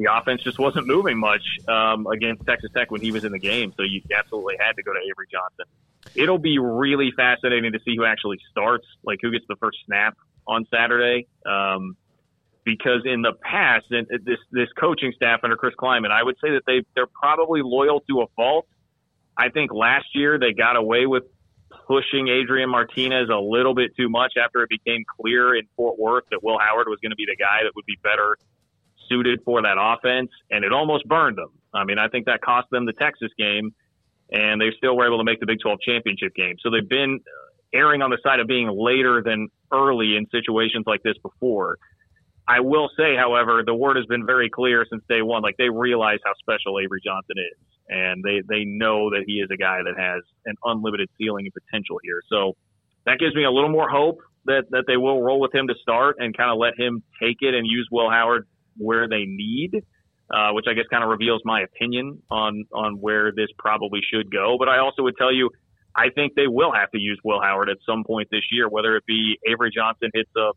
the 0.00 0.10
offense 0.10 0.42
just 0.42 0.58
wasn't 0.58 0.86
moving 0.86 1.18
much 1.18 1.42
um, 1.68 2.06
against 2.06 2.46
Texas 2.46 2.70
Tech 2.74 2.90
when 2.90 3.02
he 3.02 3.12
was 3.12 3.24
in 3.24 3.32
the 3.32 3.38
game. 3.38 3.74
So 3.76 3.82
you 3.82 4.00
absolutely 4.16 4.54
had 4.58 4.72
to 4.76 4.82
go 4.82 4.94
to 4.94 4.98
Avery 4.98 5.26
Johnson. 5.30 5.66
It'll 6.14 6.38
be 6.38 6.58
really 6.58 7.12
fascinating 7.14 7.72
to 7.72 7.80
see 7.84 7.96
who 7.96 8.06
actually 8.06 8.38
starts, 8.50 8.86
like 9.04 9.18
who 9.20 9.30
gets 9.30 9.44
the 9.46 9.56
first 9.56 9.76
snap 9.84 10.16
on 10.46 10.66
Saturday. 10.70 11.26
Um, 11.44 11.96
because 12.64 13.02
in 13.04 13.20
the 13.20 13.32
past, 13.42 13.86
and 13.90 14.06
this 14.24 14.38
this 14.50 14.68
coaching 14.78 15.12
staff 15.14 15.40
under 15.42 15.56
Chris 15.56 15.74
Klieman, 15.78 16.10
I 16.10 16.22
would 16.22 16.36
say 16.42 16.52
that 16.52 16.62
they 16.66 16.82
they're 16.94 17.06
probably 17.06 17.60
loyal 17.62 18.00
to 18.08 18.22
a 18.22 18.26
fault. 18.36 18.66
I 19.36 19.50
think 19.50 19.72
last 19.72 20.06
year 20.14 20.38
they 20.38 20.52
got 20.52 20.76
away 20.76 21.04
with 21.04 21.24
pushing 21.86 22.28
Adrian 22.28 22.70
Martinez 22.70 23.28
a 23.28 23.38
little 23.38 23.74
bit 23.74 23.96
too 23.96 24.08
much 24.08 24.34
after 24.42 24.62
it 24.62 24.70
became 24.70 25.04
clear 25.20 25.54
in 25.54 25.66
Fort 25.76 25.98
Worth 25.98 26.24
that 26.30 26.42
Will 26.42 26.58
Howard 26.58 26.88
was 26.88 26.98
going 27.00 27.10
to 27.10 27.16
be 27.16 27.26
the 27.26 27.36
guy 27.36 27.64
that 27.64 27.72
would 27.74 27.86
be 27.86 27.98
better 28.02 28.38
suited 29.10 29.40
for 29.44 29.62
that 29.62 29.76
offense, 29.78 30.30
and 30.50 30.64
it 30.64 30.72
almost 30.72 31.06
burned 31.06 31.36
them. 31.36 31.50
I 31.74 31.84
mean, 31.84 31.98
I 31.98 32.08
think 32.08 32.26
that 32.26 32.40
cost 32.40 32.68
them 32.70 32.86
the 32.86 32.92
Texas 32.92 33.30
game, 33.38 33.74
and 34.30 34.60
they 34.60 34.70
still 34.76 34.96
were 34.96 35.06
able 35.06 35.18
to 35.18 35.24
make 35.24 35.40
the 35.40 35.46
Big 35.46 35.58
12 35.60 35.78
championship 35.80 36.34
game. 36.34 36.56
So 36.60 36.70
they've 36.70 36.88
been 36.88 37.20
erring 37.72 38.02
on 38.02 38.10
the 38.10 38.18
side 38.22 38.40
of 38.40 38.46
being 38.46 38.68
later 38.68 39.22
than 39.24 39.48
early 39.72 40.16
in 40.16 40.26
situations 40.30 40.84
like 40.86 41.02
this 41.02 41.16
before. 41.22 41.78
I 42.48 42.60
will 42.60 42.90
say, 42.96 43.14
however, 43.16 43.62
the 43.64 43.74
word 43.74 43.96
has 43.96 44.06
been 44.06 44.26
very 44.26 44.50
clear 44.50 44.84
since 44.90 45.02
day 45.08 45.22
one. 45.22 45.42
Like 45.42 45.56
they 45.56 45.68
realize 45.68 46.18
how 46.24 46.32
special 46.40 46.80
Avery 46.80 47.00
Johnson 47.04 47.36
is, 47.38 47.58
and 47.88 48.24
they 48.24 48.42
they 48.48 48.64
know 48.64 49.10
that 49.10 49.22
he 49.26 49.34
is 49.34 49.48
a 49.52 49.56
guy 49.56 49.78
that 49.84 49.94
has 49.96 50.22
an 50.46 50.56
unlimited 50.64 51.08
ceiling 51.16 51.46
and 51.46 51.54
potential 51.54 52.00
here. 52.02 52.20
So 52.28 52.56
that 53.06 53.18
gives 53.20 53.34
me 53.36 53.44
a 53.44 53.50
little 53.50 53.70
more 53.70 53.88
hope 53.88 54.18
that 54.46 54.64
that 54.70 54.84
they 54.88 54.96
will 54.96 55.22
roll 55.22 55.38
with 55.38 55.54
him 55.54 55.68
to 55.68 55.74
start 55.80 56.16
and 56.18 56.36
kind 56.36 56.50
of 56.50 56.58
let 56.58 56.74
him 56.76 57.04
take 57.22 57.36
it 57.40 57.54
and 57.54 57.66
use 57.66 57.88
Will 57.92 58.10
Howard 58.10 58.48
where 58.80 59.08
they 59.08 59.24
need, 59.26 59.84
uh, 60.30 60.50
which 60.52 60.66
I 60.68 60.74
guess 60.74 60.86
kind 60.90 61.04
of 61.04 61.10
reveals 61.10 61.42
my 61.44 61.60
opinion 61.62 62.22
on 62.30 62.64
on 62.72 62.94
where 62.94 63.32
this 63.32 63.48
probably 63.58 64.00
should 64.12 64.30
go. 64.32 64.56
But 64.58 64.68
I 64.68 64.78
also 64.78 65.02
would 65.02 65.16
tell 65.16 65.32
you, 65.32 65.50
I 65.94 66.10
think 66.14 66.34
they 66.34 66.46
will 66.46 66.72
have 66.72 66.90
to 66.92 66.98
use 66.98 67.20
Will 67.24 67.40
Howard 67.40 67.68
at 67.68 67.78
some 67.86 68.04
point 68.04 68.28
this 68.30 68.44
year, 68.50 68.68
whether 68.68 68.96
it 68.96 69.04
be 69.06 69.38
Avery 69.46 69.70
Johnson 69.74 70.10
hits 70.14 70.30
a 70.36 70.50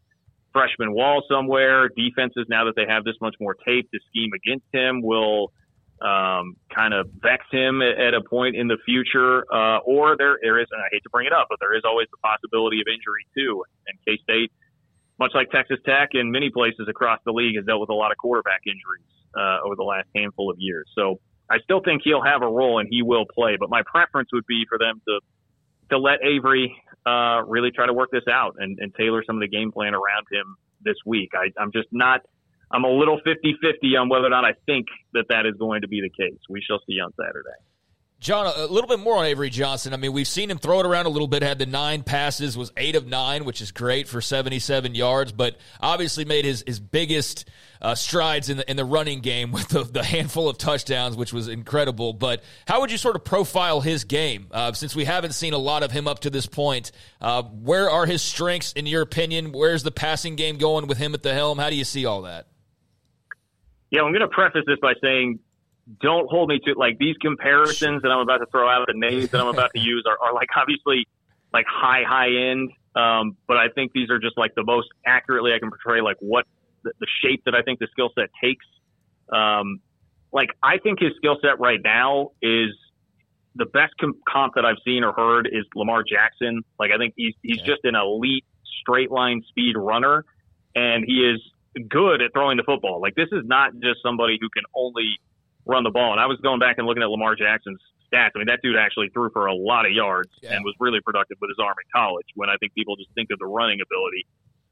freshman 0.52 0.94
wall 0.94 1.24
somewhere. 1.30 1.90
Defenses 1.90 2.46
now 2.50 2.66
that 2.66 2.76
they 2.76 2.86
have 2.88 3.04
this 3.04 3.16
much 3.22 3.36
more 3.40 3.56
tape 3.56 3.90
to 3.92 4.00
scheme 4.10 4.32
against 4.34 4.66
him 4.72 5.02
will 5.02 5.52
um, 6.02 6.56
kind 6.74 6.94
of 6.94 7.08
vex 7.22 7.46
him 7.52 7.82
at, 7.82 8.14
a 8.14 8.22
point 8.22 8.56
in 8.56 8.68
the 8.68 8.78
future, 8.86 9.46
uh, 9.52 9.80
or 9.80 10.16
there 10.18 10.38
there 10.42 10.60
is, 10.60 10.68
and 10.72 10.82
I 10.82 10.88
hate 10.92 11.04
to 11.04 11.10
bring 11.10 11.28
it 11.28 11.34
up, 11.34 11.48
but 11.50 11.60
there 11.60 11.76
is 11.76 11.84
always 11.86 12.08
the 12.12 12.18
possibility 12.18 12.82
of 12.82 12.88
injury 12.88 13.26
too. 13.36 13.64
And 13.88 13.98
K 14.06 14.22
State 14.24 14.52
much 15.20 15.32
like 15.34 15.50
Texas 15.52 15.78
Tech 15.86 16.10
and 16.14 16.32
many 16.32 16.50
places 16.50 16.88
across 16.90 17.20
the 17.26 17.32
league, 17.32 17.56
has 17.56 17.66
dealt 17.66 17.82
with 17.82 17.90
a 17.90 17.94
lot 17.94 18.12
of 18.12 18.18
quarterback 18.18 18.62
injuries 18.66 19.08
uh, 19.38 19.66
over 19.66 19.76
the 19.76 19.84
last 19.84 20.08
handful 20.16 20.50
of 20.50 20.58
years. 20.60 20.90
So 20.96 21.20
I 21.50 21.60
still 21.64 21.82
think 21.84 22.02
he'll 22.04 22.24
have 22.24 22.42
a 22.42 22.48
role 22.48 22.80
and 22.80 22.88
he 22.90 23.02
will 23.02 23.26
play. 23.26 23.58
But 23.60 23.70
my 23.70 23.84
preference 23.86 24.30
would 24.34 24.46
be 24.48 24.66
for 24.68 24.78
them 24.78 25.02
to 25.08 25.20
to 25.90 26.00
let 26.00 26.24
Avery 26.24 26.76
uh, 27.06 27.44
really 27.46 27.70
try 27.70 27.86
to 27.86 27.94
work 27.94 28.10
this 28.12 28.24
out 28.32 28.56
and, 28.58 28.80
and 28.80 28.94
tailor 28.96 29.24
some 29.28 29.36
of 29.36 29.42
the 29.42 29.48
game 29.48 29.72
plan 29.72 29.94
around 29.94 30.26
him 30.32 30.56
this 30.82 30.96
week. 31.06 31.32
I, 31.34 31.52
I'm 31.62 31.72
just 31.72 31.90
not. 31.92 32.22
I'm 32.72 32.86
a 32.86 32.90
little 32.90 33.20
50-50 33.22 34.00
on 34.00 34.10
whether 34.10 34.26
or 34.26 34.30
not 34.30 34.46
I 34.46 34.54
think 34.66 34.88
that 35.14 35.26
that 35.30 35.46
is 35.46 35.54
going 35.60 35.82
to 35.82 35.88
be 35.88 36.02
the 36.02 36.10
case. 36.10 36.40
We 36.50 36.62
shall 36.62 36.80
see 36.88 37.00
on 37.00 37.12
Saturday. 37.14 37.60
John, 38.24 38.48
a 38.56 38.68
little 38.68 38.88
bit 38.88 39.00
more 39.00 39.18
on 39.18 39.26
Avery 39.26 39.50
Johnson. 39.50 39.94
I 39.94 39.98
mean, 39.98 40.14
we've 40.14 40.26
seen 40.26 40.50
him 40.50 40.58
throw 40.58 40.80
it 40.80 40.86
around 40.86 41.08
a 41.08 41.10
little 41.10 41.28
bit. 41.28 41.44
Had 41.44 41.60
the 41.60 41.66
nine 41.66 42.04
passes, 42.04 42.58
was 42.58 42.72
eight 42.78 42.96
of 42.96 43.06
nine, 43.06 43.44
which 43.44 43.60
is 43.60 43.74
great 43.74 44.08
for 44.08 44.22
seventy-seven 44.22 44.96
yards. 44.96 45.34
But 45.34 45.58
obviously, 45.82 46.24
made 46.24 46.46
his 46.46 46.64
his 46.66 46.80
biggest 46.80 47.50
uh, 47.82 47.96
strides 47.96 48.50
in 48.50 48.56
the 48.56 48.72
in 48.72 48.78
the 48.78 48.86
running 48.86 49.20
game 49.20 49.52
with 49.52 49.68
the, 49.68 49.84
the, 49.84 50.06
handful 50.06 50.48
of 50.48 50.58
touchdowns, 50.58 51.18
which 51.18 51.34
was 51.34 51.50
incredible. 51.50 52.14
But 52.14 52.44
how 52.66 52.80
would 52.80 52.92
you 52.92 52.98
sort 52.98 53.18
of 53.18 53.26
profile 53.26 53.82
his 53.82 54.06
game 54.06 54.48
uh, 54.52 54.72
since 54.72 54.96
we 54.96 55.04
haven't 55.04 55.34
seen 55.34 55.52
a 55.52 55.58
lot 55.58 55.84
of 55.84 55.92
him 55.92 56.08
up 56.08 56.20
to 56.20 56.30
this 56.30 56.46
point? 56.46 56.94
Uh, 57.20 57.44
where 57.44 57.90
are 57.90 58.06
his 58.06 58.22
strengths, 58.22 58.72
in 58.72 58.86
your 58.86 59.02
opinion? 59.02 59.52
Where's 59.52 59.84
the 59.84 59.92
passing 59.92 60.38
game 60.38 60.58
going 60.58 60.88
with 60.88 60.98
him 60.98 61.14
at 61.14 61.24
the 61.24 61.34
helm? 61.34 61.58
How 61.58 61.70
do 61.70 61.76
you 61.76 61.84
see 61.84 62.06
all 62.06 62.22
that? 62.22 62.48
Yeah, 63.92 64.04
I'm 64.04 64.14
going 64.14 64.22
to 64.22 64.30
preface 64.30 64.64
this 64.66 64.80
by 64.82 64.94
saying 65.02 65.40
don't 66.02 66.30
hold 66.30 66.50
me 66.50 66.60
to 66.60 66.74
like 66.76 66.98
these 66.98 67.16
comparisons 67.18 68.02
that 68.04 68.10
I'm 68.10 68.20
about 68.20 68.38
to 68.38 68.46
throw 68.48 68.70
out, 68.70 68.88
the 68.88 68.94
names 68.96 69.30
that 69.30 69.42
I'm 69.42 69.48
about 69.48 69.72
to 69.76 69.80
use 69.82 70.06
are, 70.08 70.18
are 70.26 70.34
like 70.34 70.50
obviously 70.56 71.08
like 71.54 71.66
high, 71.68 72.04
high 72.08 72.30
end. 72.52 72.72
Um, 72.96 73.38
but 73.48 73.58
I 73.58 73.70
think 73.74 73.92
these 73.94 74.10
are 74.10 74.20
just 74.20 74.38
like 74.38 74.56
the 74.56 74.64
most 74.64 74.88
accurately 75.06 75.54
I 75.54 75.60
can 75.60 75.70
portray 75.70 76.02
like 76.02 76.18
what 76.20 76.46
the, 76.84 76.94
the 77.00 77.08
shape 77.22 77.44
that 77.46 77.56
I 77.56 77.62
think 77.62 77.80
the 77.80 77.88
skill 77.92 78.12
set 78.18 78.30
takes. 78.42 78.66
Um, 79.32 79.80
like 80.32 80.50
I 80.62 80.78
think 80.78 81.00
his 81.00 81.12
skill 81.18 81.38
set 81.42 81.60
right 81.60 81.80
now 81.84 82.32
is 82.42 82.70
the 83.56 83.66
best 83.66 83.94
com- 84.00 84.20
comp 84.28 84.56
that 84.56 84.66
I've 84.66 84.78
seen 84.86 85.04
or 85.04 85.14
heard 85.14 85.48
is 85.48 85.66
Lamar 85.76 86.04
Jackson. 86.04 86.62
Like 86.80 86.92
I 86.92 86.98
think 86.98 87.14
he's 87.16 87.34
he's 87.42 87.62
just 87.62 87.84
an 87.84 87.96
elite 87.96 88.46
straight 88.82 89.12
line 89.12 89.42
speed 89.50 89.76
runner, 89.78 90.26
and 90.76 91.04
he 91.06 91.20
is 91.20 91.42
good 91.90 92.22
at 92.22 92.34
throwing 92.34 92.58
the 92.58 92.64
football. 92.64 93.02
Like 93.02 93.16
this 93.16 93.30
is 93.32 93.44
not 93.46 93.74
just 93.74 94.02
somebody 94.04 94.38
who 94.40 94.50
can 94.50 94.64
only 94.76 95.20
run 95.66 95.84
the 95.84 95.92
ball. 95.92 96.12
And 96.12 96.20
I 96.20 96.26
was 96.26 96.40
going 96.42 96.60
back 96.60 96.78
and 96.78 96.88
looking 96.88 97.04
at 97.04 97.10
Lamar 97.10 97.36
Jackson's 97.36 97.80
stats. 98.12 98.32
I 98.36 98.40
mean, 98.40 98.48
that 98.48 98.60
dude 98.62 98.78
actually 98.78 99.10
threw 99.10 99.30
for 99.32 99.48
a 99.48 99.56
lot 99.56 99.86
of 99.86 99.92
yards 99.92 100.30
yeah. 100.42 100.54
and 100.54 100.64
was 100.64 100.76
really 100.80 101.02
productive 101.02 101.38
with 101.42 101.50
his 101.50 101.58
arm 101.60 101.76
in 101.80 101.88
college. 101.94 102.28
When 102.36 102.50
I 102.50 102.58
think 102.58 102.74
people 102.74 102.96
just 102.96 103.10
think 103.16 103.30
of 103.32 103.40
the 103.40 103.48
running 103.48 103.80
ability. 103.82 104.28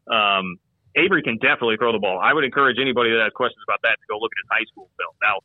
Um, 0.10 0.58
Avery 0.96 1.24
can 1.24 1.38
definitely 1.38 1.78
throw 1.78 1.92
the 1.94 2.00
ball. 2.00 2.20
I 2.20 2.34
would 2.34 2.44
encourage 2.44 2.78
anybody 2.80 3.12
that 3.12 3.24
has 3.24 3.32
questions 3.34 3.64
about 3.68 3.80
that 3.84 3.96
to 3.96 4.06
go 4.10 4.20
look 4.20 4.32
at 4.36 4.44
his 4.44 4.50
high 4.52 4.68
school 4.68 4.90
film. 5.00 5.16
Now, 5.24 5.40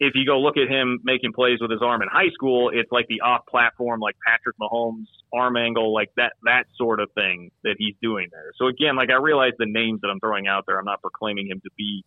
if 0.00 0.14
you 0.14 0.26
go 0.26 0.40
look 0.40 0.56
at 0.56 0.68
him 0.68 1.00
making 1.04 1.32
plays 1.32 1.60
with 1.60 1.70
his 1.70 1.80
arm 1.80 2.02
in 2.02 2.08
high 2.08 2.28
school, 2.34 2.70
it's 2.74 2.90
like 2.90 3.06
the 3.08 3.20
off 3.20 3.46
platform, 3.46 4.00
like 4.00 4.16
Patrick 4.26 4.56
Mahomes 4.60 5.06
arm 5.32 5.56
angle, 5.56 5.94
like 5.94 6.10
that, 6.16 6.32
that 6.44 6.64
sort 6.76 7.00
of 7.00 7.08
thing 7.14 7.50
that 7.64 7.76
he's 7.78 7.94
doing 8.02 8.28
there. 8.32 8.52
So 8.56 8.66
again, 8.66 8.96
like 8.96 9.10
I 9.10 9.16
realize 9.16 9.52
the 9.58 9.66
names 9.66 10.00
that 10.02 10.08
I'm 10.08 10.20
throwing 10.20 10.46
out 10.48 10.64
there, 10.66 10.78
I'm 10.78 10.84
not 10.84 11.00
proclaiming 11.00 11.48
him 11.48 11.60
to 11.62 11.70
be 11.78 12.04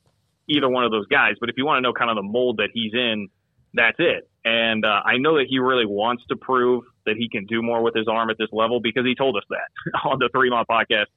either 0.47 0.69
one 0.69 0.83
of 0.83 0.91
those 0.91 1.07
guys, 1.07 1.35
but 1.39 1.49
if 1.49 1.55
you 1.57 1.65
want 1.65 1.77
to 1.77 1.81
know 1.81 1.93
kind 1.93 2.09
of 2.09 2.15
the 2.15 2.23
mold 2.23 2.57
that 2.57 2.69
he's 2.73 2.93
in, 2.93 3.29
that's 3.73 3.97
it. 3.99 4.29
And 4.43 4.85
uh, 4.85 5.01
I 5.05 5.17
know 5.17 5.37
that 5.37 5.47
he 5.49 5.59
really 5.59 5.85
wants 5.85 6.23
to 6.29 6.35
prove 6.35 6.83
that 7.05 7.15
he 7.17 7.29
can 7.29 7.45
do 7.45 7.61
more 7.61 7.81
with 7.81 7.93
his 7.95 8.07
arm 8.07 8.29
at 8.29 8.37
this 8.37 8.49
level 8.51 8.79
because 8.79 9.05
he 9.05 9.15
told 9.15 9.35
us 9.37 9.43
that 9.49 9.99
on 10.05 10.19
the 10.19 10.29
Three 10.31 10.49
Mile 10.49 10.65
podcast 10.69 11.07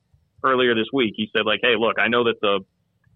earlier 0.45 0.75
this 0.75 0.89
week. 0.93 1.15
He 1.17 1.31
said 1.33 1.47
like, 1.47 1.61
"Hey, 1.63 1.75
look, 1.79 1.99
I 1.99 2.09
know 2.09 2.25
that 2.25 2.41
the 2.41 2.61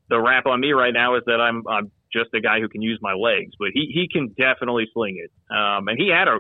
the 0.09 0.21
rap 0.21 0.47
on 0.47 0.61
me 0.61 0.73
right 0.73 0.93
now 0.93 1.17
is 1.17 1.23
that 1.27 1.41
I'm 1.41 1.67
I'm 1.67 1.91
just 2.13 2.29
a 2.35 2.41
guy 2.41 2.61
who 2.61 2.69
can 2.69 2.83
use 2.83 2.99
my 3.01 3.15
legs, 3.15 3.53
but 3.59 3.69
he 3.73 3.91
he 3.93 4.09
can 4.09 4.29
definitely 4.39 4.87
sling 4.93 5.17
it. 5.17 5.31
Um, 5.55 5.89
and 5.89 5.99
he 5.99 6.09
had 6.09 6.29
a 6.29 6.39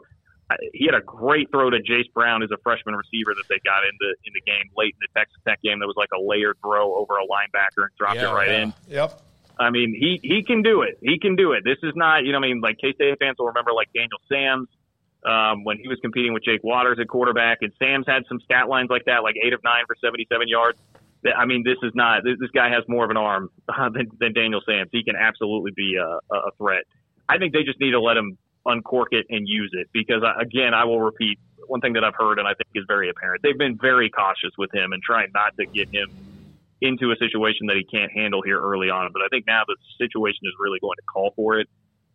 he 0.75 0.87
had 0.87 0.95
a 0.95 1.01
great 1.05 1.51
throw 1.51 1.71
to 1.71 1.79
Jayce 1.79 2.13
Brown 2.13 2.43
as 2.43 2.51
a 2.51 2.59
freshman 2.63 2.95
receiver 2.95 3.33
that 3.35 3.49
they 3.49 3.59
got 3.65 3.85
in 3.85 3.97
the 3.99 4.15
in 4.25 4.33
the 4.35 4.43
game 4.45 4.69
late 4.77 4.95
in 4.95 5.01
the 5.01 5.19
Texas 5.19 5.39
Tech 5.47 5.63
game. 5.63 5.81
That 5.81 5.87
was 5.87 5.97
like 5.97 6.11
a 6.15 6.21
layered 6.21 6.59
throw 6.61 6.95
over 6.95 7.17
a 7.17 7.25
linebacker 7.25 7.89
and 7.89 7.97
dropped 7.99 8.17
yeah, 8.17 8.31
it 8.31 8.35
right 8.35 8.49
yeah. 8.49 8.63
in. 8.63 8.75
Yep. 8.89 9.23
I 9.63 9.71
mean, 9.71 9.95
he 9.99 10.21
he 10.23 10.43
can 10.43 10.63
do 10.63 10.83
it. 10.83 10.99
He 11.01 11.19
can 11.19 11.37
do 11.37 11.53
it. 11.53 11.65
This 11.65 11.79
is 11.83 11.93
not, 11.95 12.25
you 12.25 12.33
know, 12.33 12.39
I 12.39 12.43
mean, 12.43 12.61
like 12.61 12.79
K 12.79 12.93
State 12.93 13.19
fans 13.19 13.37
will 13.39 13.47
remember 13.47 13.73
like 13.73 13.89
Daniel 13.93 14.21
Sams 14.29 14.69
um, 15.25 15.65
when 15.65 15.79
he 15.79 15.89
was 15.89 15.99
competing 16.01 16.33
with 16.33 16.45
Jake 16.45 16.65
Waters 16.65 16.99
at 17.01 17.09
quarterback, 17.09 17.59
and 17.63 17.73
Sams 17.79 18.07
had 18.07 18.25
some 18.29 18.41
stat 18.41 18.69
lines 18.69 18.91
like 18.91 19.05
that, 19.07 19.23
like 19.23 19.37
eight 19.43 19.53
of 19.53 19.61
nine 19.65 19.85
for 19.87 19.97
seventy-seven 20.01 20.49
yards. 20.49 20.79
I 21.37 21.47
mean, 21.47 21.63
this 21.65 21.79
is 21.83 21.93
not. 21.95 22.25
This, 22.25 22.37
this 22.41 22.51
guy 22.51 22.71
has 22.71 22.83
more 22.89 23.05
of 23.05 23.11
an 23.11 23.17
arm 23.17 23.51
than, 23.95 24.11
than 24.19 24.33
Daniel 24.33 24.61
Sams. 24.67 24.91
He 24.91 25.05
can 25.05 25.15
absolutely 25.17 25.71
be 25.71 25.97
a, 25.97 26.19
a 26.35 26.51
threat. 26.59 26.85
I 27.29 27.39
think 27.39 27.53
they 27.53 27.63
just 27.63 27.81
need 27.81 27.93
to 27.93 28.01
let 28.01 28.17
him 28.17 28.37
uncork 28.67 29.09
it 29.13 29.27
and 29.31 29.49
use 29.49 29.71
it 29.73 29.89
because, 29.93 30.23
uh, 30.23 30.41
again, 30.41 30.75
I 30.75 30.85
will 30.85 31.01
repeat 31.01 31.39
one 31.67 31.81
thing 31.81 31.93
that 31.95 32.05
I've 32.05 32.15
heard 32.19 32.39
and 32.39 32.47
I 32.47 32.55
think 32.55 32.69
is 32.75 32.85
very 32.87 33.09
apparent. 33.09 33.43
They've 33.43 33.57
been 33.57 33.79
very 33.81 34.11
cautious 34.11 34.51
with 34.59 34.75
him 34.75 34.93
and 34.93 35.03
trying 35.03 35.31
not 35.33 35.57
to 35.59 35.67
get 35.67 35.89
him 35.95 36.11
into 36.83 37.13
a 37.13 37.17
situation 37.17 37.71
that 37.71 37.79
he 37.79 37.85
can't 37.85 38.11
handle 38.11 38.43
here 38.43 38.61
early 38.61 38.91
on. 38.91 39.09
But 39.13 39.23
I 39.23 39.29
think 39.31 39.47
now 39.47 39.63
the 39.67 39.77
situation 39.97 40.43
is 40.43 40.53
really 40.59 40.81
going 40.81 40.99
to 40.99 41.07
call 41.07 41.33
for 41.35 41.59
it. 41.59 41.69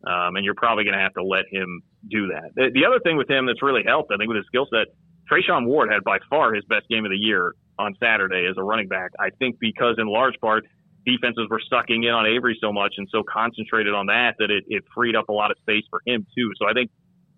Um, 0.06 0.36
and 0.36 0.46
you're 0.46 0.56
probably 0.56 0.84
going 0.84 0.94
to 0.94 1.02
have 1.02 1.16
to 1.16 1.24
let 1.24 1.46
him 1.50 1.82
do 2.08 2.28
that. 2.28 2.54
The, 2.54 2.70
the, 2.72 2.86
other 2.86 3.00
thing 3.00 3.18
with 3.18 3.28
him 3.28 3.48
that's 3.48 3.64
really 3.64 3.82
helped, 3.84 4.12
I 4.14 4.18
think, 4.18 4.28
with 4.28 4.38
his 4.38 4.46
skill 4.46 4.68
set, 4.70 4.94
Treshaun 5.26 5.66
Ward 5.66 5.92
had 5.92 6.04
by 6.04 6.20
far 6.30 6.54
his 6.54 6.64
best 6.66 6.88
game 6.88 7.04
of 7.04 7.10
the 7.10 7.18
year 7.18 7.56
on 7.80 7.96
Saturday 8.00 8.46
as 8.48 8.56
a 8.58 8.64
running 8.64 8.88
back. 8.88 9.12
I 9.20 9.30
think 9.40 9.58
because 9.60 9.96
in 9.98 10.06
large 10.06 10.36
part 10.40 10.66
defenses 11.06 11.48
were 11.50 11.62
sucking 11.68 12.04
in 12.04 12.12
on 12.12 12.28
Avery 12.28 12.58
so 12.62 12.72
much 12.72 12.94
and 12.98 13.08
so 13.12 13.24
concentrated 13.24 13.96
on 13.96 14.06
that 14.08 14.36
that 14.38 14.52
it, 14.52 14.66
it 14.68 14.84
freed 14.94 15.16
up 15.16 15.30
a 15.30 15.34
lot 15.34 15.50
of 15.50 15.58
space 15.62 15.84
for 15.90 16.02
him 16.06 16.28
too. 16.38 16.52
So 16.60 16.70
I 16.70 16.74
think 16.74 16.92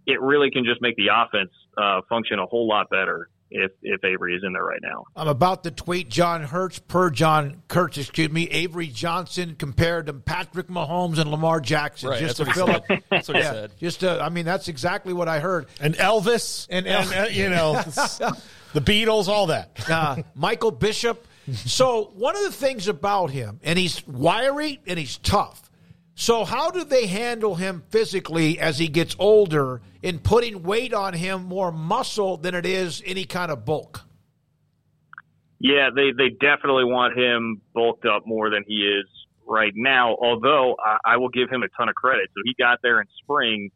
it 0.06 0.19
really 0.19 0.51
can 0.51 0.65
just 0.65 0.81
make 0.81 0.95
the 0.97 1.10
offense 1.14 1.51
uh, 1.77 2.01
function 2.10 2.39
a 2.39 2.45
whole 2.45 2.68
lot 2.68 2.89
better 2.89 3.30
if 3.51 3.71
if 3.81 4.03
Avery 4.03 4.35
is 4.35 4.43
in 4.45 4.53
there 4.53 4.63
right 4.63 4.81
now. 4.81 5.05
I'm 5.15 5.27
about 5.27 5.63
to 5.63 5.71
tweet 5.71 6.09
John 6.09 6.43
Hertz 6.43 6.80
per 6.80 7.09
John 7.09 7.61
Kurtz, 7.67 7.97
excuse 7.97 8.30
me, 8.30 8.47
Avery 8.49 8.88
Johnson 8.88 9.55
compared 9.57 10.07
to 10.07 10.13
Patrick 10.13 10.67
Mahomes 10.67 11.17
and 11.17 11.31
Lamar 11.31 11.59
Jackson. 11.59 12.09
Right, 12.09 12.19
just 12.19 12.38
that's 12.38 12.55
to 12.55 12.61
what 12.61 12.85
fill 12.85 12.85
he 12.88 12.95
up. 12.95 13.03
That's 13.09 13.27
what 13.27 13.38
he 13.38 13.43
yeah, 13.43 13.51
said. 13.51 13.71
Just 13.80 13.99
to, 14.01 14.21
I 14.21 14.30
mean, 14.30 14.45
that's 14.45 14.67
exactly 14.67 15.13
what 15.13 15.27
I 15.27 15.39
heard. 15.39 15.67
And 15.80 15.95
Elvis 15.95 16.67
and, 16.69 16.88
and, 16.88 17.13
uh, 17.13 17.27
you 17.30 17.49
know 17.49 17.73
the 18.73 18.81
Beatles, 18.81 19.27
all 19.27 19.47
that. 19.47 19.89
uh, 19.89 20.17
Michael 20.35 20.71
Bishop. 20.71 21.26
So 21.53 22.11
one 22.15 22.35
of 22.35 22.43
the 22.43 22.51
things 22.51 22.88
about 22.88 23.31
him, 23.31 23.59
and 23.63 23.80
he's 23.80 24.05
wiry 24.07 24.80
and 24.85 24.99
he's 24.99 25.17
tough. 25.17 25.69
So 26.20 26.44
how 26.44 26.70
do 26.70 26.84
they 26.84 27.08
handle 27.08 27.56
him 27.56 27.82
physically 27.91 28.60
as 28.60 28.78
he 28.78 28.90
gets 28.90 29.16
older 29.20 29.80
in 30.04 30.20
putting 30.20 30.64
weight 30.64 30.94
on 30.94 31.14
him 31.14 31.46
more 31.46 31.72
muscle 31.72 32.36
than 32.36 32.56
it 32.56 32.66
is 32.66 33.02
any 33.06 33.24
kind 33.24 33.50
of 33.50 33.64
bulk? 33.64 34.02
Yeah, 35.60 35.91
they 35.96 36.12
they 36.12 36.28
definitely 36.30 36.84
want 36.84 37.18
him 37.18 37.62
bulked 37.74 38.06
up 38.06 38.28
more 38.28 38.50
than 38.50 38.66
he 38.68 38.84
is 38.84 39.08
right 39.48 39.72
now. 39.74 40.18
Although 40.20 40.76
I, 40.86 41.14
I 41.14 41.18
will 41.18 41.30
give 41.30 41.50
him 41.50 41.64
a 41.64 41.70
ton 41.70 41.88
of 41.88 41.96
credit. 41.96 42.28
So 42.36 42.41
he 42.44 42.54
got 42.62 42.80
there 42.84 43.00
in 43.00 43.08
spring, 43.24 43.72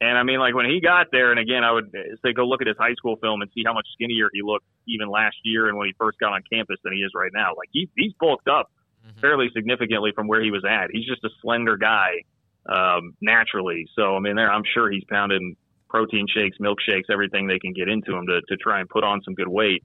and 0.00 0.16
I 0.16 0.22
mean, 0.22 0.38
like 0.38 0.54
when 0.54 0.66
he 0.66 0.80
got 0.80 1.08
there, 1.10 1.32
and 1.32 1.40
again, 1.40 1.64
I 1.64 1.72
would 1.72 1.90
say 2.24 2.32
go 2.32 2.46
look 2.46 2.60
at 2.60 2.68
his 2.68 2.76
high 2.78 2.94
school 2.94 3.16
film 3.16 3.42
and 3.42 3.50
see 3.52 3.64
how 3.66 3.74
much 3.74 3.88
skinnier 3.94 4.30
he 4.32 4.42
looked 4.42 4.66
even 4.86 5.08
last 5.08 5.36
year 5.42 5.66
and 5.66 5.76
when 5.76 5.88
he 5.88 5.94
first 5.98 6.20
got 6.20 6.32
on 6.34 6.42
campus 6.48 6.76
than 6.84 6.92
he 6.92 7.00
is 7.00 7.10
right 7.16 7.32
now. 7.34 7.48
Like 7.58 7.70
he, 7.72 7.90
he's 7.96 8.12
bulked 8.20 8.46
up 8.46 8.70
fairly 9.20 9.48
significantly 9.54 10.12
from 10.14 10.26
where 10.26 10.42
he 10.42 10.50
was 10.50 10.64
at. 10.68 10.88
He's 10.90 11.06
just 11.06 11.24
a 11.24 11.30
slender 11.42 11.76
guy 11.76 12.22
um, 12.68 13.14
naturally. 13.20 13.86
So 13.96 14.16
I 14.16 14.20
mean, 14.20 14.36
there 14.36 14.50
I'm 14.50 14.64
sure 14.72 14.90
he's 14.90 15.04
pounding 15.08 15.56
protein 15.88 16.26
shakes, 16.28 16.56
milkshakes, 16.58 17.04
everything 17.10 17.46
they 17.46 17.58
can 17.58 17.72
get 17.72 17.88
into 17.88 18.14
him 18.14 18.26
to 18.26 18.40
to 18.48 18.56
try 18.56 18.80
and 18.80 18.88
put 18.88 19.04
on 19.04 19.22
some 19.22 19.34
good 19.34 19.48
weight. 19.48 19.84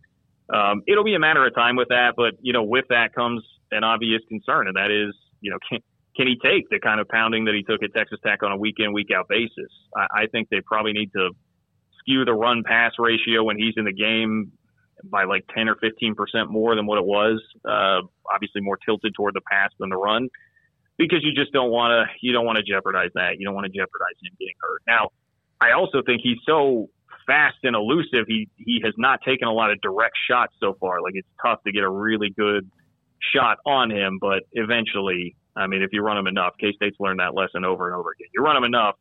Um, 0.53 0.81
it'll 0.87 1.03
be 1.03 1.13
a 1.13 1.19
matter 1.19 1.45
of 1.45 1.53
time 1.53 1.75
with 1.75 1.89
that, 1.89 2.13
but 2.17 2.33
you 2.41 2.53
know, 2.53 2.63
with 2.63 2.85
that 2.89 3.13
comes 3.13 3.43
an 3.71 3.83
obvious 3.83 4.21
concern, 4.27 4.67
and 4.67 4.75
that 4.75 4.89
is, 4.89 5.13
you 5.41 5.51
know, 5.51 5.57
can 5.69 5.79
can 6.15 6.27
he 6.27 6.37
take 6.43 6.69
the 6.69 6.79
kind 6.79 6.99
of 6.99 7.07
pounding 7.07 7.45
that 7.45 7.55
he 7.55 7.63
took 7.63 7.83
at 7.83 7.93
Texas 7.93 8.19
Tech 8.25 8.43
on 8.43 8.51
a 8.51 8.57
week 8.57 8.75
in, 8.79 8.91
week 8.93 9.09
out 9.15 9.27
basis? 9.29 9.71
I, 9.95 10.23
I 10.23 10.27
think 10.27 10.49
they 10.49 10.61
probably 10.61 10.93
need 10.93 11.11
to 11.13 11.31
skew 11.99 12.25
the 12.25 12.33
run 12.33 12.63
pass 12.65 12.93
ratio 12.97 13.43
when 13.43 13.57
he's 13.57 13.75
in 13.77 13.85
the 13.85 13.93
game 13.93 14.51
by 15.03 15.23
like 15.23 15.45
10 15.55 15.69
or 15.69 15.75
15 15.75 16.15
percent 16.15 16.49
more 16.49 16.75
than 16.75 16.85
what 16.85 16.97
it 16.97 17.05
was. 17.05 17.41
Uh, 17.65 18.01
obviously, 18.31 18.61
more 18.61 18.77
tilted 18.77 19.13
toward 19.15 19.33
the 19.33 19.41
pass 19.49 19.71
than 19.79 19.89
the 19.89 19.97
run, 19.97 20.29
because 20.97 21.19
you 21.23 21.33
just 21.33 21.53
don't 21.53 21.71
want 21.71 21.91
to 21.91 22.05
you 22.21 22.33
don't 22.33 22.45
want 22.45 22.57
to 22.57 22.63
jeopardize 22.63 23.11
that. 23.15 23.37
You 23.37 23.45
don't 23.45 23.55
want 23.55 23.65
to 23.65 23.71
jeopardize 23.71 24.15
him 24.23 24.35
getting 24.39 24.55
hurt. 24.61 24.81
Now, 24.87 25.09
I 25.61 25.71
also 25.71 26.01
think 26.05 26.21
he's 26.23 26.37
so 26.45 26.89
fast 27.25 27.57
and 27.63 27.75
elusive. 27.75 28.25
He 28.27 28.49
he 28.57 28.81
has 28.83 28.93
not 28.97 29.21
taken 29.25 29.47
a 29.47 29.53
lot 29.53 29.71
of 29.71 29.79
direct 29.81 30.15
shots 30.29 30.53
so 30.59 30.75
far. 30.79 31.01
Like 31.01 31.13
it's 31.15 31.27
tough 31.45 31.63
to 31.63 31.71
get 31.71 31.83
a 31.83 31.89
really 31.89 32.29
good 32.29 32.69
shot 33.33 33.57
on 33.65 33.91
him, 33.91 34.17
but 34.19 34.43
eventually, 34.53 35.35
I 35.55 35.67
mean, 35.67 35.81
if 35.81 35.91
you 35.91 36.01
run 36.01 36.17
him 36.17 36.27
enough, 36.27 36.53
K 36.59 36.73
State's 36.73 36.97
learned 36.99 37.19
that 37.19 37.35
lesson 37.35 37.65
over 37.65 37.87
and 37.87 37.95
over 37.95 38.11
again. 38.11 38.29
You 38.33 38.43
run 38.43 38.57
him 38.57 38.63
enough, 38.63 38.95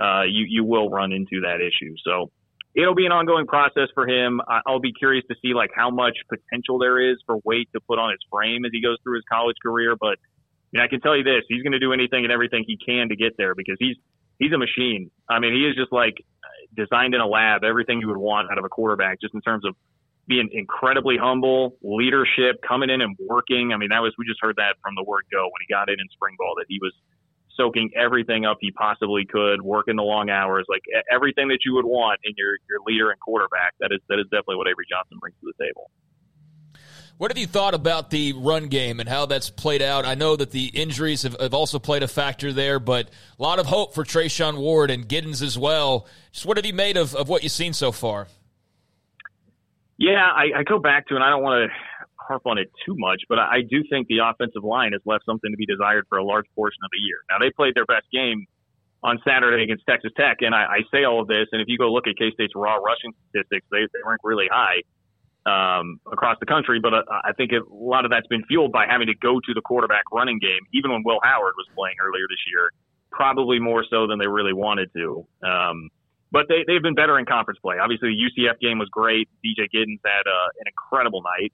uh, 0.00 0.22
you 0.22 0.44
you 0.48 0.64
will 0.64 0.90
run 0.90 1.12
into 1.12 1.40
that 1.42 1.60
issue. 1.60 1.94
So 2.04 2.30
it'll 2.74 2.94
be 2.94 3.06
an 3.06 3.12
ongoing 3.12 3.46
process 3.46 3.88
for 3.94 4.06
him. 4.06 4.40
I'll 4.66 4.80
be 4.80 4.92
curious 4.92 5.24
to 5.30 5.36
see 5.42 5.54
like 5.54 5.70
how 5.74 5.90
much 5.90 6.16
potential 6.28 6.78
there 6.78 6.98
is 7.00 7.18
for 7.26 7.38
weight 7.44 7.68
to 7.74 7.80
put 7.80 7.98
on 7.98 8.10
his 8.10 8.20
frame 8.30 8.64
as 8.64 8.70
he 8.72 8.82
goes 8.82 8.96
through 9.02 9.16
his 9.16 9.24
college 9.30 9.56
career. 9.62 9.96
But 9.98 10.18
I 10.18 10.68
mean, 10.72 10.82
I 10.82 10.88
can 10.88 11.00
tell 11.00 11.16
you 11.16 11.22
this: 11.22 11.42
he's 11.48 11.62
going 11.62 11.72
to 11.72 11.78
do 11.78 11.92
anything 11.92 12.24
and 12.24 12.32
everything 12.32 12.64
he 12.66 12.76
can 12.76 13.08
to 13.08 13.16
get 13.16 13.36
there 13.36 13.54
because 13.54 13.76
he's 13.78 13.96
he's 14.38 14.52
a 14.52 14.58
machine. 14.58 15.10
I 15.28 15.38
mean, 15.38 15.54
he 15.54 15.66
is 15.66 15.76
just 15.76 15.92
like 15.92 16.14
designed 16.76 17.14
in 17.14 17.20
a 17.20 17.26
lab, 17.26 17.62
everything 17.62 18.00
you 18.00 18.08
would 18.08 18.18
want 18.18 18.50
out 18.50 18.58
of 18.58 18.64
a 18.64 18.68
quarterback, 18.68 19.20
just 19.20 19.34
in 19.34 19.40
terms 19.40 19.64
of 19.64 19.76
being 20.26 20.48
incredibly 20.52 21.16
humble, 21.20 21.76
leadership, 21.82 22.56
coming 22.66 22.90
in 22.90 23.00
and 23.00 23.16
working. 23.20 23.72
I 23.72 23.76
mean, 23.76 23.90
that 23.90 24.00
was 24.00 24.12
we 24.18 24.26
just 24.26 24.40
heard 24.40 24.56
that 24.56 24.76
from 24.82 24.94
the 24.96 25.04
word 25.04 25.24
go 25.30 25.44
when 25.44 25.60
he 25.66 25.72
got 25.72 25.88
in 25.88 26.00
in 26.00 26.06
spring 26.12 26.34
ball 26.38 26.54
that 26.58 26.66
he 26.68 26.78
was 26.80 26.92
soaking 27.56 27.90
everything 27.96 28.44
up 28.44 28.58
he 28.60 28.70
possibly 28.70 29.24
could, 29.24 29.62
working 29.62 29.96
the 29.96 30.02
long 30.02 30.30
hours, 30.30 30.66
like 30.68 30.82
everything 31.10 31.48
that 31.48 31.58
you 31.64 31.74
would 31.74 31.84
want 31.84 32.20
in 32.24 32.34
your 32.36 32.56
your 32.68 32.80
leader 32.86 33.10
and 33.10 33.20
quarterback. 33.20 33.74
That 33.80 33.90
is 33.92 34.00
that 34.08 34.18
is 34.18 34.24
definitely 34.24 34.56
what 34.56 34.68
Avery 34.68 34.86
Johnson 34.88 35.18
brings 35.20 35.36
to 35.40 35.52
the 35.56 35.64
table. 35.64 35.90
What 37.16 37.30
have 37.30 37.38
you 37.38 37.46
thought 37.46 37.74
about 37.74 38.10
the 38.10 38.32
run 38.32 38.66
game 38.66 38.98
and 38.98 39.08
how 39.08 39.26
that's 39.26 39.48
played 39.48 39.82
out? 39.82 40.04
I 40.04 40.16
know 40.16 40.34
that 40.34 40.50
the 40.50 40.66
injuries 40.66 41.22
have, 41.22 41.38
have 41.40 41.54
also 41.54 41.78
played 41.78 42.02
a 42.02 42.08
factor 42.08 42.52
there, 42.52 42.80
but 42.80 43.08
a 43.38 43.42
lot 43.42 43.60
of 43.60 43.66
hope 43.66 43.94
for 43.94 44.02
Treshaun 44.02 44.58
Ward 44.58 44.90
and 44.90 45.08
Giddens 45.08 45.40
as 45.40 45.56
well. 45.56 46.08
Just 46.32 46.44
what 46.44 46.56
have 46.56 46.66
you 46.66 46.72
made 46.72 46.96
of, 46.96 47.14
of 47.14 47.28
what 47.28 47.44
you've 47.44 47.52
seen 47.52 47.72
so 47.72 47.92
far? 47.92 48.26
Yeah, 49.96 50.26
I, 50.26 50.58
I 50.58 50.62
go 50.64 50.80
back 50.80 51.06
to, 51.06 51.14
and 51.14 51.22
I 51.22 51.30
don't 51.30 51.44
want 51.44 51.70
to 51.70 51.76
harp 52.26 52.42
on 52.46 52.58
it 52.58 52.70
too 52.84 52.94
much, 52.98 53.22
but 53.28 53.38
I, 53.38 53.62
do 53.62 53.82
think 53.88 54.08
the 54.08 54.18
offensive 54.18 54.64
line 54.64 54.92
has 54.92 55.02
left 55.04 55.24
something 55.24 55.50
to 55.50 55.56
be 55.56 55.66
desired 55.66 56.06
for 56.08 56.18
a 56.18 56.24
large 56.24 56.46
portion 56.54 56.78
of 56.84 56.90
the 56.92 57.00
year. 57.00 57.18
Now 57.30 57.38
they 57.38 57.50
played 57.50 57.74
their 57.74 57.86
best 57.86 58.06
game 58.12 58.46
on 59.04 59.20
Saturday 59.22 59.62
against 59.62 59.84
Texas 59.86 60.10
Tech. 60.16 60.38
And 60.40 60.54
I, 60.54 60.64
I 60.64 60.78
say 60.90 61.04
all 61.04 61.20
of 61.20 61.28
this, 61.28 61.46
and 61.52 61.60
if 61.60 61.68
you 61.68 61.76
go 61.76 61.92
look 61.92 62.08
at 62.08 62.16
K 62.16 62.32
State's 62.32 62.54
raw 62.56 62.76
rushing 62.76 63.12
statistics, 63.28 63.66
they, 63.70 63.84
they 63.92 64.00
rank 64.04 64.20
really 64.24 64.48
high 64.50 64.80
um, 65.44 66.00
across 66.10 66.38
the 66.40 66.46
country. 66.46 66.80
But 66.80 66.94
uh, 66.94 67.02
I 67.22 67.32
think 67.36 67.52
it, 67.52 67.62
a 67.62 67.74
lot 67.74 68.06
of 68.06 68.10
that's 68.10 68.26
been 68.26 68.44
fueled 68.46 68.72
by 68.72 68.86
having 68.88 69.06
to 69.08 69.14
go 69.14 69.38
to 69.38 69.52
the 69.54 69.60
quarterback 69.60 70.04
running 70.10 70.40
game, 70.40 70.64
even 70.72 70.90
when 70.90 71.02
Will 71.04 71.20
Howard 71.22 71.52
was 71.56 71.68
playing 71.76 71.96
earlier 72.00 72.24
this 72.28 72.40
year, 72.48 72.72
probably 73.12 73.60
more 73.60 73.84
so 73.88 74.06
than 74.06 74.18
they 74.18 74.26
really 74.26 74.54
wanted 74.54 74.90
to. 74.96 75.26
Um, 75.44 75.90
but 76.32 76.46
they, 76.48 76.64
they've 76.66 76.82
been 76.82 76.96
better 76.96 77.18
in 77.18 77.26
conference 77.26 77.60
play. 77.60 77.76
Obviously, 77.78 78.16
the 78.16 78.18
UCF 78.18 78.58
game 78.58 78.78
was 78.78 78.88
great. 78.88 79.28
DJ 79.44 79.68
Giddens 79.68 80.00
had 80.02 80.24
uh, 80.26 80.48
an 80.58 80.66
incredible 80.66 81.22
night. 81.22 81.52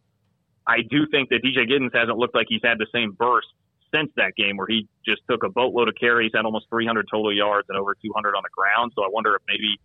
I 0.71 0.83
do 0.89 1.07
think 1.11 1.31
that 1.31 1.43
DJ 1.43 1.69
Giddens 1.69 1.91
hasn't 1.93 2.17
looked 2.17 2.37
like 2.37 2.47
he's 2.49 2.63
had 2.63 2.79
the 2.79 2.87
same 2.95 3.11
burst 3.11 3.49
since 3.93 4.11
that 4.15 4.37
game 4.37 4.57
where 4.57 4.69
he 4.69 4.87
just 5.05 5.21
took 5.29 5.43
a 5.43 5.49
boatload 5.49 5.89
of 5.89 5.95
carries, 5.99 6.31
had 6.33 6.45
almost 6.45 6.67
300 6.71 7.09
total 7.11 7.35
yards 7.35 7.67
and 7.69 7.77
over 7.77 7.97
200 8.01 8.37
on 8.37 8.43
the 8.45 8.51
ground. 8.57 8.93
So 8.95 9.03
I 9.03 9.09
wonder 9.11 9.35
if 9.35 9.43
maybe 9.49 9.81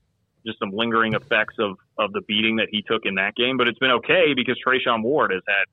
just 0.46 0.60
some 0.60 0.70
lingering 0.72 1.14
effects 1.14 1.56
of, 1.58 1.78
of 1.98 2.14
the 2.14 2.22
beating 2.28 2.58
that 2.58 2.68
he 2.70 2.84
took 2.84 3.02
in 3.06 3.16
that 3.16 3.34
game. 3.36 3.58
But 3.58 3.68
it's 3.68 3.80
been 3.80 3.98
okay 4.06 4.36
because 4.36 4.62
Treshaun 4.62 5.02
Ward 5.02 5.32
has 5.32 5.42
had 5.48 5.66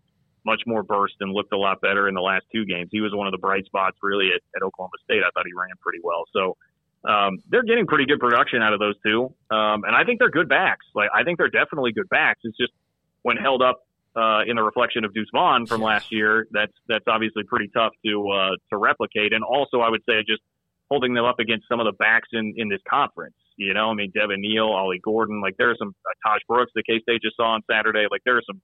much 0.47 0.63
more 0.67 0.83
burst 0.83 1.17
and 1.21 1.31
looked 1.31 1.53
a 1.53 1.59
lot 1.59 1.83
better 1.83 2.09
in 2.09 2.15
the 2.15 2.23
last 2.23 2.47
two 2.51 2.65
games. 2.65 2.89
He 2.91 3.03
was 3.03 3.13
one 3.13 3.27
of 3.27 3.33
the 3.33 3.39
bright 3.39 3.67
spots 3.67 3.99
really 4.03 4.31
at, 4.35 4.41
at 4.57 4.65
Oklahoma 4.65 4.97
State. 5.05 5.21
I 5.21 5.31
thought 5.35 5.45
he 5.45 5.53
ran 5.53 5.77
pretty 5.83 6.01
well. 6.03 6.25
So 6.33 6.57
um, 7.05 7.39
they're 7.51 7.63
getting 7.63 7.87
pretty 7.87 8.07
good 8.07 8.19
production 8.19 8.63
out 8.63 8.73
of 8.73 8.81
those 8.81 8.95
two. 9.05 9.25
Um, 9.51 9.85
and 9.85 9.95
I 9.95 10.05
think 10.05 10.21
they're 10.21 10.31
good 10.31 10.49
backs. 10.49 10.87
Like 10.95 11.11
I 11.15 11.23
think 11.23 11.37
they're 11.37 11.53
definitely 11.53 11.93
good 11.93 12.09
backs. 12.09 12.41
It's 12.45 12.57
just 12.57 12.73
when 13.23 13.37
held 13.37 13.61
up 13.61 13.85
uh, 14.15 14.43
in 14.47 14.57
the 14.57 14.63
reflection 14.63 15.05
of 15.05 15.15
Deuce 15.15 15.29
Vaughn 15.33 15.67
from 15.67 15.81
last 15.81 16.13
year, 16.13 16.47
that's 16.51 16.73
that's 16.89 17.05
obviously 17.07 17.45
pretty 17.45 17.69
tough 17.75 17.93
to 18.05 18.29
uh, 18.29 18.51
to 18.71 18.77
replicate. 18.77 19.33
And 19.33 19.43
also, 19.43 19.81
I 19.81 19.89
would 19.89 20.03
say 20.09 20.21
just 20.27 20.43
holding 20.91 21.15
them 21.15 21.25
up 21.25 21.39
against 21.39 21.67
some 21.69 21.81
of 21.81 21.87
the 21.87 21.93
backs 21.93 22.29
in 22.33 22.55
in 22.57 22.69
this 22.69 22.81
conference. 22.89 23.35
You 23.57 23.75
know, 23.75 23.91
I 23.91 23.95
mean, 23.95 24.11
Devin 24.15 24.41
Neal, 24.41 24.67
Ollie 24.67 25.01
Gordon, 25.03 25.41
like 25.41 25.55
there 25.59 25.71
are 25.71 25.77
some 25.79 25.95
uh, 26.05 26.29
Tahj 26.29 26.39
Brooks, 26.49 26.73
the 26.75 26.83
K 26.83 27.01
State 27.01 27.23
just 27.23 27.37
saw 27.37 27.55
on 27.55 27.63
Saturday. 27.71 28.07
Like 28.11 28.23
there 28.25 28.37
are 28.37 28.43
some 28.47 28.61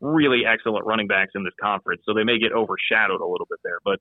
really 0.00 0.42
excellent 0.46 0.86
running 0.86 1.06
backs 1.06 1.32
in 1.34 1.44
this 1.44 1.54
conference, 1.60 2.02
so 2.06 2.14
they 2.14 2.24
may 2.24 2.38
get 2.38 2.52
overshadowed 2.52 3.20
a 3.20 3.26
little 3.26 3.46
bit 3.48 3.60
there. 3.64 3.78
But 3.84 4.00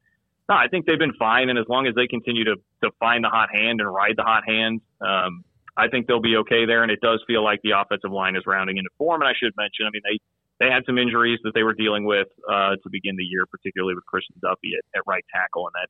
no, 0.49 0.55
I 0.55 0.67
think 0.67 0.85
they've 0.85 0.99
been 0.99 1.13
fine, 1.19 1.49
and 1.49 1.59
as 1.59 1.65
long 1.69 1.87
as 1.87 1.95
they 1.95 2.07
continue 2.07 2.43
to 2.45 2.55
to 2.83 2.91
find 2.99 3.23
the 3.23 3.29
hot 3.29 3.49
hand 3.53 3.79
and 3.79 3.93
ride 3.93 4.15
the 4.17 4.23
hot 4.23 4.43
hand, 4.47 4.81
um, 4.99 5.43
I 5.77 5.87
think 5.87 6.07
they'll 6.07 6.21
be 6.21 6.35
okay 6.37 6.65
there. 6.65 6.83
And 6.83 6.91
it 6.91 6.99
does 7.01 7.23
feel 7.27 7.43
like 7.43 7.61
the 7.63 7.71
offensive 7.79 8.11
line 8.11 8.35
is 8.35 8.43
rounding 8.45 8.77
into 8.77 8.89
form. 8.97 9.21
And 9.21 9.29
I 9.29 9.33
should 9.37 9.53
mention, 9.55 9.85
I 9.87 9.91
mean, 9.93 10.01
they 10.03 10.19
they 10.59 10.67
had 10.67 10.83
some 10.85 10.97
injuries 10.97 11.39
that 11.43 11.53
they 11.53 11.63
were 11.63 11.73
dealing 11.73 12.05
with 12.05 12.27
uh, 12.49 12.75
to 12.75 12.89
begin 12.91 13.15
the 13.15 13.23
year, 13.23 13.45
particularly 13.45 13.95
with 13.95 14.05
Christian 14.05 14.35
Duffie 14.43 14.75
at, 14.77 14.83
at 14.97 15.03
right 15.07 15.23
tackle, 15.33 15.67
and 15.67 15.73
that 15.75 15.89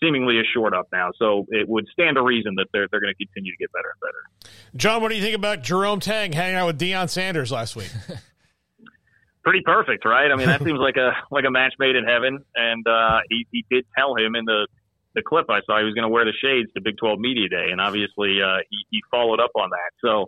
seemingly 0.00 0.38
is 0.38 0.46
short 0.52 0.74
up 0.74 0.88
now. 0.92 1.10
So 1.18 1.46
it 1.48 1.68
would 1.68 1.86
stand 1.92 2.16
to 2.16 2.22
reason 2.22 2.54
that 2.56 2.66
they're 2.72 2.88
they're 2.90 3.00
going 3.00 3.14
to 3.14 3.24
continue 3.24 3.52
to 3.52 3.58
get 3.58 3.70
better 3.72 3.90
and 3.90 4.00
better. 4.00 4.58
John, 4.76 5.02
what 5.02 5.08
do 5.08 5.16
you 5.16 5.22
think 5.22 5.36
about 5.36 5.62
Jerome 5.62 6.00
Tang 6.00 6.32
hanging 6.32 6.56
out 6.56 6.66
with 6.66 6.80
Deion 6.80 7.08
Sanders 7.08 7.52
last 7.52 7.76
week? 7.76 7.90
Pretty 9.44 9.62
perfect, 9.64 10.04
right? 10.04 10.30
I 10.30 10.36
mean, 10.36 10.46
that 10.46 10.62
seems 10.62 10.78
like 10.78 10.96
a 10.96 11.12
like 11.30 11.44
a 11.46 11.50
match 11.50 11.74
made 11.78 11.96
in 11.96 12.04
heaven. 12.04 12.44
And 12.54 12.86
uh, 12.86 13.20
he 13.30 13.46
he 13.50 13.64
did 13.70 13.86
tell 13.96 14.14
him 14.16 14.34
in 14.34 14.44
the 14.44 14.66
the 15.14 15.22
clip 15.22 15.46
I 15.48 15.60
saw 15.64 15.78
he 15.78 15.84
was 15.84 15.94
going 15.94 16.04
to 16.04 16.08
wear 16.08 16.24
the 16.24 16.34
shades 16.42 16.70
to 16.74 16.82
Big 16.82 16.98
12 16.98 17.18
Media 17.18 17.48
Day, 17.48 17.68
and 17.70 17.80
obviously 17.80 18.42
uh, 18.42 18.58
he 18.68 18.84
he 18.90 19.02
followed 19.10 19.40
up 19.40 19.52
on 19.54 19.70
that. 19.70 19.90
So 20.04 20.26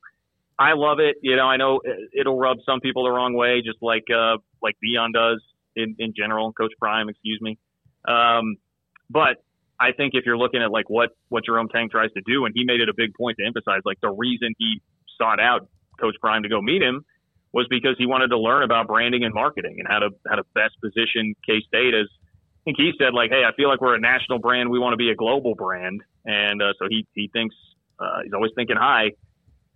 I 0.60 0.74
love 0.74 0.98
it. 1.00 1.16
You 1.22 1.36
know, 1.36 1.46
I 1.46 1.56
know 1.56 1.80
it'll 2.12 2.38
rub 2.38 2.58
some 2.66 2.80
people 2.80 3.04
the 3.04 3.10
wrong 3.10 3.32
way, 3.32 3.62
just 3.64 3.78
like 3.80 4.04
uh, 4.14 4.36
like 4.62 4.76
Deion 4.84 5.14
does 5.14 5.42
in, 5.74 5.96
in 5.98 6.12
general, 6.14 6.52
Coach 6.52 6.72
Prime, 6.78 7.08
excuse 7.08 7.38
me. 7.40 7.58
Um, 8.06 8.56
but 9.08 9.42
I 9.80 9.92
think 9.96 10.12
if 10.14 10.26
you're 10.26 10.36
looking 10.36 10.62
at 10.62 10.70
like 10.70 10.90
what 10.90 11.16
what 11.30 11.46
Jerome 11.46 11.68
Tang 11.68 11.88
tries 11.88 12.12
to 12.12 12.20
do, 12.26 12.44
and 12.44 12.52
he 12.54 12.64
made 12.64 12.80
it 12.80 12.90
a 12.90 12.94
big 12.94 13.14
point 13.14 13.38
to 13.40 13.46
emphasize, 13.46 13.80
like 13.86 14.02
the 14.02 14.10
reason 14.10 14.52
he 14.58 14.82
sought 15.16 15.40
out 15.40 15.66
Coach 15.98 16.16
Prime 16.20 16.42
to 16.42 16.50
go 16.50 16.60
meet 16.60 16.82
him 16.82 17.06
was 17.54 17.66
because 17.70 17.96
he 17.96 18.06
wanted 18.06 18.28
to 18.28 18.38
learn 18.38 18.62
about 18.62 18.86
branding 18.86 19.24
and 19.24 19.32
marketing 19.32 19.76
and 19.78 19.88
how 19.88 20.00
to 20.00 20.10
how 20.28 20.36
to 20.36 20.44
best 20.54 20.76
position 20.84 21.34
K 21.46 21.62
State 21.66 21.94
as. 21.94 22.06
I 22.60 22.62
think 22.64 22.76
he 22.76 22.92
said 22.98 23.14
like, 23.14 23.30
"Hey, 23.30 23.42
I 23.48 23.56
feel 23.56 23.70
like 23.70 23.80
we're 23.80 23.94
a 23.94 24.00
national 24.00 24.38
brand. 24.38 24.68
We 24.68 24.78
want 24.78 24.92
to 24.92 24.98
be 24.98 25.08
a 25.08 25.14
global 25.14 25.54
brand," 25.54 26.02
and 26.26 26.60
uh, 26.60 26.74
so 26.78 26.84
he 26.90 27.06
he 27.14 27.30
thinks 27.32 27.56
uh, 27.98 28.20
he's 28.22 28.34
always 28.34 28.52
thinking 28.54 28.76
high 28.76 29.12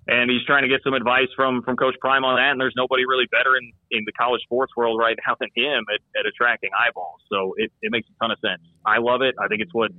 and 0.06 0.30
he's 0.30 0.44
trying 0.44 0.62
to 0.62 0.68
get 0.68 0.80
some 0.84 0.94
advice 0.94 1.28
from 1.34 1.62
from 1.62 1.76
Coach 1.76 1.96
Prime 2.00 2.24
on 2.24 2.36
that. 2.36 2.52
And 2.52 2.60
there's 2.60 2.74
nobody 2.76 3.04
really 3.06 3.26
better 3.30 3.56
in 3.56 3.72
in 3.90 4.02
the 4.04 4.12
college 4.12 4.42
sports 4.42 4.72
world 4.76 4.98
right 5.00 5.16
now 5.26 5.34
than 5.40 5.48
him 5.54 5.84
at, 5.92 6.00
at 6.18 6.26
attracting 6.26 6.70
eyeballs. 6.78 7.20
So 7.30 7.54
it, 7.56 7.72
it 7.82 7.90
makes 7.90 8.08
a 8.08 8.14
ton 8.22 8.30
of 8.30 8.38
sense. 8.40 8.60
I 8.84 8.98
love 8.98 9.22
it. 9.22 9.34
I 9.40 9.48
think 9.48 9.62
it's 9.62 9.72
what 9.72 9.90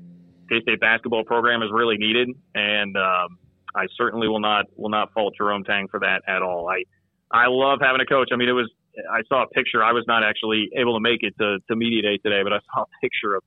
K 0.49 0.61
State 0.61 0.79
basketball 0.79 1.23
program 1.23 1.63
is 1.63 1.69
really 1.71 1.97
needed, 1.97 2.29
and 2.53 2.95
um, 2.97 3.39
I 3.75 3.87
certainly 3.97 4.27
will 4.27 4.41
not 4.41 4.65
will 4.75 4.89
not 4.89 5.11
fault 5.13 5.33
Jerome 5.37 5.63
Tang 5.63 5.87
for 5.89 5.99
that 5.99 6.21
at 6.27 6.41
all. 6.41 6.69
I 6.69 6.83
I 7.31 7.47
love 7.47 7.79
having 7.81 8.01
a 8.01 8.05
coach. 8.05 8.29
I 8.31 8.35
mean, 8.35 8.49
it 8.49 8.53
was 8.53 8.69
I 9.11 9.21
saw 9.27 9.43
a 9.43 9.47
picture. 9.47 9.83
I 9.83 9.91
was 9.91 10.05
not 10.07 10.23
actually 10.23 10.69
able 10.77 10.95
to 10.95 11.01
make 11.01 11.21
it 11.21 11.33
to, 11.39 11.57
to 11.67 11.75
media 11.75 12.01
day 12.01 12.17
today, 12.17 12.43
but 12.43 12.53
I 12.53 12.59
saw 12.73 12.83
a 12.83 12.91
picture 13.01 13.35
of 13.35 13.43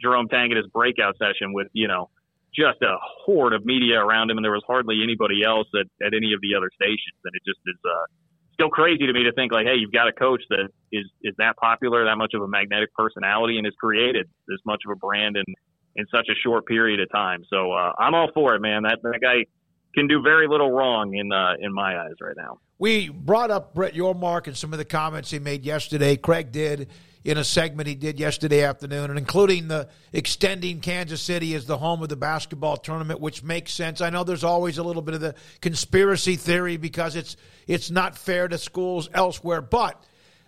Jerome 0.00 0.28
Tang 0.28 0.50
at 0.50 0.56
his 0.56 0.66
breakout 0.68 1.16
session 1.18 1.52
with 1.52 1.68
you 1.72 1.88
know 1.88 2.08
just 2.54 2.82
a 2.82 2.96
horde 3.24 3.52
of 3.52 3.64
media 3.64 4.00
around 4.00 4.30
him, 4.30 4.38
and 4.38 4.44
there 4.44 4.52
was 4.52 4.64
hardly 4.66 5.02
anybody 5.02 5.44
else 5.44 5.68
at, 5.74 5.86
at 6.04 6.14
any 6.14 6.32
of 6.32 6.40
the 6.40 6.54
other 6.56 6.70
stations. 6.74 7.18
And 7.24 7.32
it 7.34 7.42
just 7.46 7.60
is 7.66 7.78
uh, 7.84 8.06
still 8.54 8.68
crazy 8.68 9.06
to 9.06 9.12
me 9.12 9.24
to 9.24 9.32
think 9.32 9.52
like, 9.52 9.66
hey, 9.66 9.76
you've 9.76 9.92
got 9.92 10.08
a 10.08 10.12
coach 10.12 10.42
that 10.50 10.68
is 10.92 11.06
is 11.22 11.34
that 11.38 11.56
popular, 11.56 12.04
that 12.04 12.16
much 12.16 12.34
of 12.34 12.42
a 12.42 12.48
magnetic 12.48 12.92
personality, 12.94 13.58
and 13.58 13.66
has 13.66 13.74
created 13.78 14.28
this 14.48 14.58
much 14.66 14.82
of 14.86 14.92
a 14.92 14.96
brand 14.96 15.36
in 15.36 15.44
in 15.96 16.06
such 16.14 16.28
a 16.30 16.34
short 16.42 16.66
period 16.66 17.00
of 17.00 17.10
time. 17.10 17.44
So 17.50 17.72
uh, 17.72 17.92
I'm 17.98 18.14
all 18.14 18.30
for 18.34 18.54
it, 18.54 18.60
man. 18.60 18.82
That 18.82 18.98
that 19.02 19.20
guy 19.20 19.44
can 19.94 20.06
do 20.06 20.22
very 20.22 20.48
little 20.48 20.70
wrong 20.70 21.14
in 21.14 21.32
uh, 21.32 21.54
in 21.60 21.72
my 21.72 21.98
eyes 21.98 22.14
right 22.20 22.36
now. 22.36 22.58
We 22.78 23.08
brought 23.08 23.50
up 23.50 23.74
Brett 23.74 23.94
Yormark 23.94 24.46
and 24.46 24.56
some 24.56 24.72
of 24.72 24.78
the 24.78 24.84
comments 24.84 25.30
he 25.30 25.40
made 25.40 25.64
yesterday. 25.64 26.16
Craig 26.16 26.52
did 26.52 26.88
in 27.24 27.38
a 27.38 27.44
segment 27.44 27.88
he 27.88 27.94
did 27.94 28.18
yesterday 28.18 28.62
afternoon, 28.62 29.10
and 29.10 29.18
including 29.18 29.68
the 29.68 29.88
extending 30.12 30.80
Kansas 30.80 31.20
City 31.20 31.54
as 31.54 31.66
the 31.66 31.78
home 31.78 32.02
of 32.02 32.08
the 32.08 32.16
basketball 32.16 32.76
tournament, 32.76 33.20
which 33.20 33.42
makes 33.42 33.72
sense. 33.72 34.00
I 34.00 34.10
know 34.10 34.24
there's 34.24 34.44
always 34.44 34.78
a 34.78 34.82
little 34.82 35.02
bit 35.02 35.14
of 35.14 35.20
the 35.20 35.34
conspiracy 35.60 36.36
theory 36.36 36.76
because 36.76 37.16
it's 37.16 37.36
it's 37.66 37.90
not 37.90 38.16
fair 38.16 38.48
to 38.48 38.56
schools 38.56 39.10
elsewhere, 39.12 39.60
but 39.60 40.02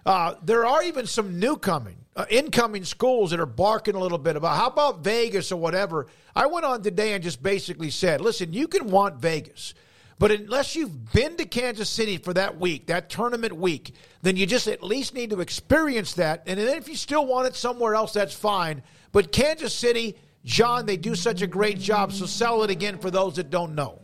uh, 0.06 0.34
there 0.42 0.64
are 0.64 0.82
even 0.82 1.06
some 1.06 1.38
new 1.38 1.56
coming, 1.56 1.96
uh, 2.16 2.24
incoming 2.30 2.84
schools 2.84 3.30
that 3.30 3.40
are 3.40 3.46
barking 3.46 3.94
a 3.94 4.00
little 4.00 4.18
bit 4.18 4.36
about 4.36 4.56
how 4.56 4.66
about 4.66 5.04
Vegas 5.04 5.52
or 5.52 5.56
whatever. 5.56 6.06
I 6.34 6.46
went 6.46 6.64
on 6.64 6.82
today 6.82 7.12
and 7.12 7.22
just 7.22 7.42
basically 7.42 7.90
said, 7.90 8.20
listen, 8.20 8.52
you 8.52 8.68
can 8.68 8.88
want 8.90 9.16
Vegas. 9.16 9.74
But 10.20 10.32
unless 10.32 10.76
you've 10.76 11.14
been 11.14 11.38
to 11.38 11.46
Kansas 11.46 11.88
City 11.88 12.18
for 12.18 12.34
that 12.34 12.60
week, 12.60 12.88
that 12.88 13.08
tournament 13.08 13.56
week, 13.56 13.94
then 14.20 14.36
you 14.36 14.44
just 14.44 14.68
at 14.68 14.82
least 14.82 15.14
need 15.14 15.30
to 15.30 15.40
experience 15.40 16.12
that. 16.14 16.42
And 16.46 16.60
then 16.60 16.76
if 16.76 16.90
you 16.90 16.94
still 16.94 17.24
want 17.24 17.48
it 17.48 17.56
somewhere 17.56 17.94
else, 17.94 18.12
that's 18.12 18.34
fine. 18.34 18.82
But 19.12 19.32
Kansas 19.32 19.72
City, 19.72 20.18
John, 20.44 20.84
they 20.84 20.98
do 20.98 21.14
such 21.14 21.40
a 21.40 21.46
great 21.46 21.78
job. 21.78 22.12
So 22.12 22.26
sell 22.26 22.62
it 22.64 22.70
again 22.70 22.98
for 22.98 23.10
those 23.10 23.36
that 23.36 23.48
don't 23.48 23.74
know. 23.74 23.98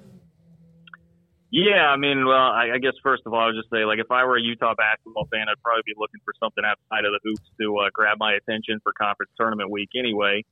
Yeah, 1.50 1.84
I 1.86 1.98
mean, 1.98 2.24
well, 2.24 2.34
I, 2.34 2.70
I 2.74 2.78
guess 2.78 2.94
first 3.02 3.24
of 3.26 3.34
all, 3.34 3.40
I 3.40 3.46
would 3.46 3.54
just 3.54 3.68
say, 3.70 3.84
like, 3.84 3.98
if 3.98 4.10
I 4.10 4.24
were 4.24 4.36
a 4.36 4.42
Utah 4.42 4.74
basketball 4.74 5.28
fan, 5.30 5.44
I'd 5.50 5.62
probably 5.62 5.82
be 5.84 5.92
looking 5.98 6.20
for 6.24 6.32
something 6.42 6.64
outside 6.64 7.04
of 7.04 7.12
the 7.12 7.20
hoops 7.24 7.50
to 7.60 7.76
uh, 7.76 7.90
grab 7.92 8.16
my 8.18 8.32
attention 8.32 8.80
for 8.82 8.92
conference 8.98 9.32
tournament 9.38 9.70
week 9.70 9.90
anyway. 9.94 10.44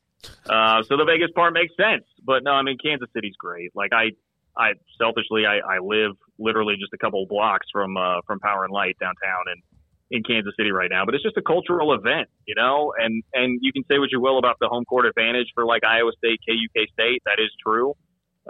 Uh, 0.47 0.83
so 0.83 0.99
the 0.99 1.05
Vegas 1.07 1.31
part 1.35 1.55
makes 1.55 1.73
sense, 1.75 2.05
but 2.23 2.45
no, 2.45 2.53
I 2.53 2.61
mean, 2.61 2.77
Kansas 2.77 3.09
City's 3.15 3.35
great. 3.39 3.73
Like, 3.75 3.93
I 3.95 4.11
I 4.57 4.73
selfishly 4.99 5.47
I, 5.47 5.59
I 5.59 5.79
live 5.83 6.13
literally 6.39 6.75
just 6.79 6.93
a 6.93 6.99
couple 6.99 7.25
blocks 7.29 7.67
from 7.73 7.97
uh, 7.97 8.21
from 8.27 8.41
Power 8.41 8.65
and 8.65 8.73
Light 8.73 8.97
downtown 9.01 9.45
and 9.51 9.63
in 10.11 10.23
Kansas 10.23 10.53
City 10.57 10.71
right 10.71 10.91
now. 10.91 11.05
But 11.05 11.15
it's 11.15 11.25
just 11.25 11.37
a 11.37 11.43
cultural 11.43 11.93
event, 11.95 12.29
you 12.47 12.55
know. 12.55 12.93
And 12.99 13.23
and 13.33 13.59
you 13.63 13.73
can 13.73 13.85
say 13.91 13.99
what 13.99 14.11
you 14.13 14.21
will 14.21 14.39
about 14.39 14.57
the 14.61 14.69
home 14.69 14.85
court 14.85 15.07
advantage 15.07 15.49
for 15.55 15.65
like 15.65 15.83
Iowa 15.85 16.13
State, 16.19 16.41
KUK 16.49 16.93
State. 16.93 17.23
That 17.27 17.39
is 17.43 17.51
true. 17.65 17.95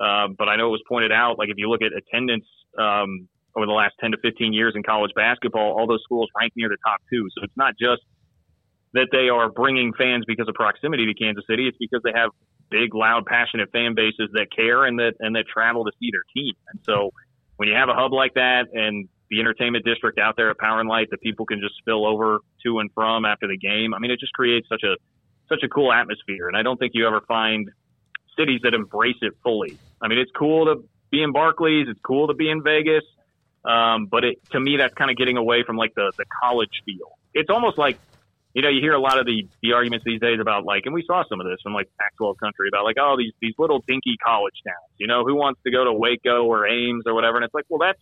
Um, 0.01 0.35
but 0.37 0.49
I 0.49 0.57
know 0.57 0.69
it 0.69 0.77
was 0.77 0.83
pointed 0.89 1.13
out, 1.13 1.39
like 1.39 1.51
if 1.51 1.57
you 1.57 1.71
look 1.71 1.81
at 1.83 1.93
attendance 1.95 2.47
um, 2.79 3.29
over 3.57 3.67
the 3.67 3.73
last 3.73 3.95
10 4.01 4.11
to 4.11 4.19
15 4.19 4.53
years 4.53 4.75
in 4.75 4.83
college 4.83 5.13
basketball, 5.15 5.79
all 5.79 5.87
those 5.87 6.03
schools 6.03 6.29
rank 6.39 6.53
near 6.57 6.69
the 6.69 6.79
top 6.85 7.01
two. 7.13 7.29
So 7.37 7.45
it's 7.45 7.57
not 7.57 7.75
just 7.79 8.03
that 8.95 9.09
they 9.11 9.29
are 9.29 9.51
bringing 9.51 9.93
fans 9.93 10.25
because 10.27 10.49
of 10.49 10.55
proximity 10.55 11.07
to 11.07 11.15
Kansas 11.15 11.45
City. 11.49 11.69
It's 11.69 11.77
because 11.79 12.01
they 12.03 12.13
have 12.15 12.31
big, 12.71 12.95
loud, 12.95 13.27
passionate 13.27 13.71
fan 13.73 13.95
bases 13.95 14.31
that 14.33 14.47
care 14.55 14.85
and 14.85 14.99
that 14.99 15.15
and 15.21 15.37
that 15.37 15.47
travel 15.53 15.85
to 15.85 15.93
see 16.01 16.11
their 16.11 16.25
team. 16.35 16.55
And 16.69 16.81
so 16.85 17.11
when 17.57 17.69
you 17.69 17.75
have 17.75 17.89
a 17.89 17.95
hub 17.95 18.13
like 18.13 18.35
that 18.35 18.67
and 18.73 19.09
the 19.31 19.41
entertainment 19.41 19.85
district 19.85 20.19
out 20.19 20.37
there 20.37 20.51
at 20.51 20.59
Power 20.59 20.81
and 20.81 20.89
Light 20.89 21.09
that 21.11 21.21
people 21.21 21.45
can 21.45 21.61
just 21.61 21.77
spill 21.79 22.07
over 22.07 22.39
to 22.65 22.79
and 22.79 22.91
from 22.95 23.25
after 23.25 23.49
the 23.49 23.59
game, 23.59 23.95
I 23.95 23.99
mean, 23.99 24.11
it 24.11 24.21
just 24.21 24.33
creates 24.33 24.69
such 24.69 24.83
a 24.85 24.97
such 25.49 25.63
a 25.63 25.69
cool 25.69 25.93
atmosphere. 25.93 26.49
And 26.49 26.57
I 26.57 26.63
don't 26.63 26.79
think 26.79 26.93
you 26.95 27.07
ever 27.07 27.21
find 27.27 27.71
cities 28.39 28.61
that 28.63 28.75
embrace 28.75 29.17
it 29.23 29.35
fully. 29.43 29.77
I 30.01 30.09
mean, 30.09 30.19
it's 30.19 30.31
cool 30.37 30.67
to 30.67 30.85
be 31.11 31.23
in 31.23 31.33
Barclays, 31.33 31.87
it's 31.89 32.01
cool 32.01 32.29
to 32.29 32.35
be 32.35 32.49
in 32.49 32.63
Vegas, 32.63 33.05
um, 33.65 34.07
but 34.07 34.25
it 34.25 34.39
to 34.53 34.61
me 34.61 34.77
that's 34.77 34.95
kind 34.95 35.11
of 35.11 35.17
getting 35.17 35.37
away 35.37 35.65
from 35.65 35.77
like 35.77 35.95
the 35.97 36.13
the 36.17 36.25
college 36.43 36.83
feel. 36.85 37.19
It's 37.35 37.51
almost 37.51 37.77
like 37.77 37.99
you 38.55 38.63
know, 38.63 38.69
you 38.69 38.81
hear 38.81 38.93
a 38.95 39.01
lot 39.01 39.19
of 39.19 39.27
the 39.27 39.49
the 39.63 39.73
arguments 39.73 40.05
these 40.07 40.21
days 40.21 40.39
about 40.41 40.65
like, 40.65 40.87
and 40.87 40.95
we 40.95 41.03
saw 41.07 41.25
some 41.29 41.41
of 41.41 41.47
this 41.47 41.59
from 41.63 41.75
like 41.75 41.91
Pac-12 42.01 42.39
country 42.39 42.69
about 42.69 42.85
like, 42.85 42.97
oh, 43.01 43.17
these 43.19 43.33
these 43.43 43.55
little 43.59 43.83
dinky 43.87 44.17
college 44.25 44.55
towns. 44.65 44.95
You 44.97 45.09
know, 45.09 45.25
who 45.25 45.35
wants 45.35 45.61
to 45.65 45.73
go 45.73 45.85
to 45.85 45.93
Waco 45.93 46.45
or 46.45 46.67
Ames 46.67 47.03
or 47.05 47.15
whatever? 47.15 47.37
And 47.37 47.45
it's 47.45 47.53
like, 47.53 47.65
well, 47.69 47.81
that's 47.81 48.01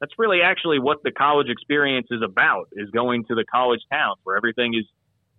that's 0.00 0.12
really 0.18 0.40
actually 0.40 0.78
what 0.78 1.02
the 1.04 1.12
college 1.12 1.50
experience 1.50 2.08
is 2.10 2.22
about: 2.22 2.68
is 2.72 2.88
going 2.90 3.26
to 3.26 3.34
the 3.34 3.44
college 3.44 3.82
towns 3.92 4.16
where 4.24 4.38
everything 4.38 4.74
is 4.74 4.86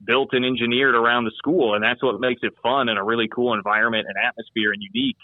built 0.04 0.30
and 0.34 0.46
engineered 0.46 0.94
around 0.94 1.26
the 1.26 1.34
school, 1.38 1.74
and 1.74 1.84
that's 1.84 2.04
what 2.04 2.20
makes 2.20 2.42
it 2.44 2.54
fun 2.62 2.88
and 2.88 3.00
a 3.00 3.04
really 3.04 3.28
cool 3.28 3.56
environment 3.56 4.06
and 4.08 4.16
atmosphere 4.24 4.72
and 4.72 4.84
unique, 4.94 5.18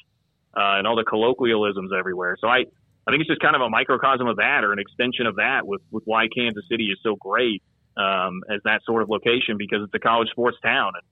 uh, 0.58 0.82
and 0.82 0.88
all 0.88 0.96
the 0.96 1.06
colloquialisms 1.06 1.92
everywhere. 1.98 2.36
So 2.42 2.48
I. 2.48 2.66
I 3.08 3.10
think 3.10 3.22
it's 3.22 3.30
just 3.30 3.42
kind 3.42 3.56
of 3.56 3.64
a 3.64 3.70
microcosm 3.70 4.28
of 4.28 4.36
that, 4.36 4.64
or 4.64 4.74
an 4.74 4.78
extension 4.78 5.26
of 5.26 5.38
that, 5.38 5.66
with 5.66 5.82
with 5.90 6.04
why 6.06 6.28
Kansas 6.28 6.64
City 6.70 6.86
is 6.86 7.00
so 7.02 7.16
great 7.16 7.64
um, 7.98 8.42
as 8.50 8.62
that 8.66 8.82
sort 8.86 9.02
of 9.02 9.10
location 9.10 9.58
because 9.58 9.80
it's 9.84 9.94
a 9.94 10.00
college 10.00 10.30
sports 10.30 10.58
town 10.64 10.94
and 10.96 11.04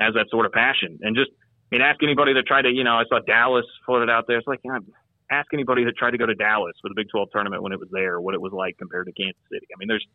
has 0.00 0.14
that 0.14 0.26
sort 0.30 0.46
of 0.46 0.52
passion. 0.52 0.98
And 1.02 1.16
just, 1.16 1.30
I 1.30 1.76
mean, 1.76 1.82
ask 1.82 2.02
anybody 2.02 2.34
that 2.34 2.46
tried 2.46 2.62
to, 2.62 2.70
you 2.70 2.84
know, 2.84 2.94
I 2.94 3.04
saw 3.08 3.20
Dallas 3.20 3.64
floated 3.86 4.10
out 4.10 4.24
there. 4.26 4.38
It's 4.38 4.46
like, 4.46 4.60
you 4.64 4.72
know, 4.72 4.80
ask 5.30 5.52
anybody 5.52 5.84
that 5.84 5.96
tried 5.96 6.12
to 6.12 6.18
go 6.18 6.26
to 6.26 6.34
Dallas 6.34 6.74
for 6.82 6.88
the 6.88 6.94
Big 6.94 7.08
12 7.10 7.28
tournament 7.32 7.62
when 7.62 7.72
it 7.72 7.78
was 7.78 7.88
there, 7.92 8.20
what 8.20 8.34
it 8.34 8.40
was 8.40 8.52
like 8.52 8.76
compared 8.78 9.06
to 9.06 9.12
Kansas 9.12 9.40
City. 9.50 9.66
I 9.74 9.78
mean, 9.78 9.88
there's, 9.88 10.06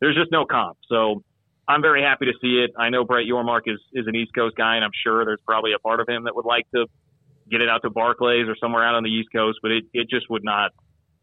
there's 0.00 0.16
just 0.16 0.32
no 0.32 0.44
comp. 0.44 0.78
So 0.88 1.22
I'm 1.68 1.82
very 1.82 2.02
happy 2.02 2.26
to 2.26 2.32
see 2.40 2.64
it. 2.64 2.70
I 2.78 2.90
know 2.90 3.04
Brett 3.04 3.26
Yormark 3.26 3.62
is, 3.66 3.80
is 3.92 4.06
an 4.06 4.14
East 4.14 4.34
Coast 4.34 4.56
guy, 4.56 4.76
and 4.76 4.84
I'm 4.84 4.94
sure 5.02 5.24
there's 5.24 5.42
probably 5.46 5.72
a 5.72 5.78
part 5.78 6.00
of 6.00 6.08
him 6.08 6.24
that 6.24 6.34
would 6.34 6.44
like 6.44 6.70
to 6.74 6.86
get 7.50 7.60
it 7.60 7.68
out 7.68 7.82
to 7.82 7.90
Barclays 7.90 8.48
or 8.48 8.56
somewhere 8.56 8.86
out 8.86 8.94
on 8.94 9.02
the 9.02 9.10
East 9.10 9.28
Coast, 9.34 9.58
but 9.62 9.70
it, 9.70 9.84
it 9.92 10.08
just 10.08 10.28
would 10.30 10.44
not, 10.44 10.72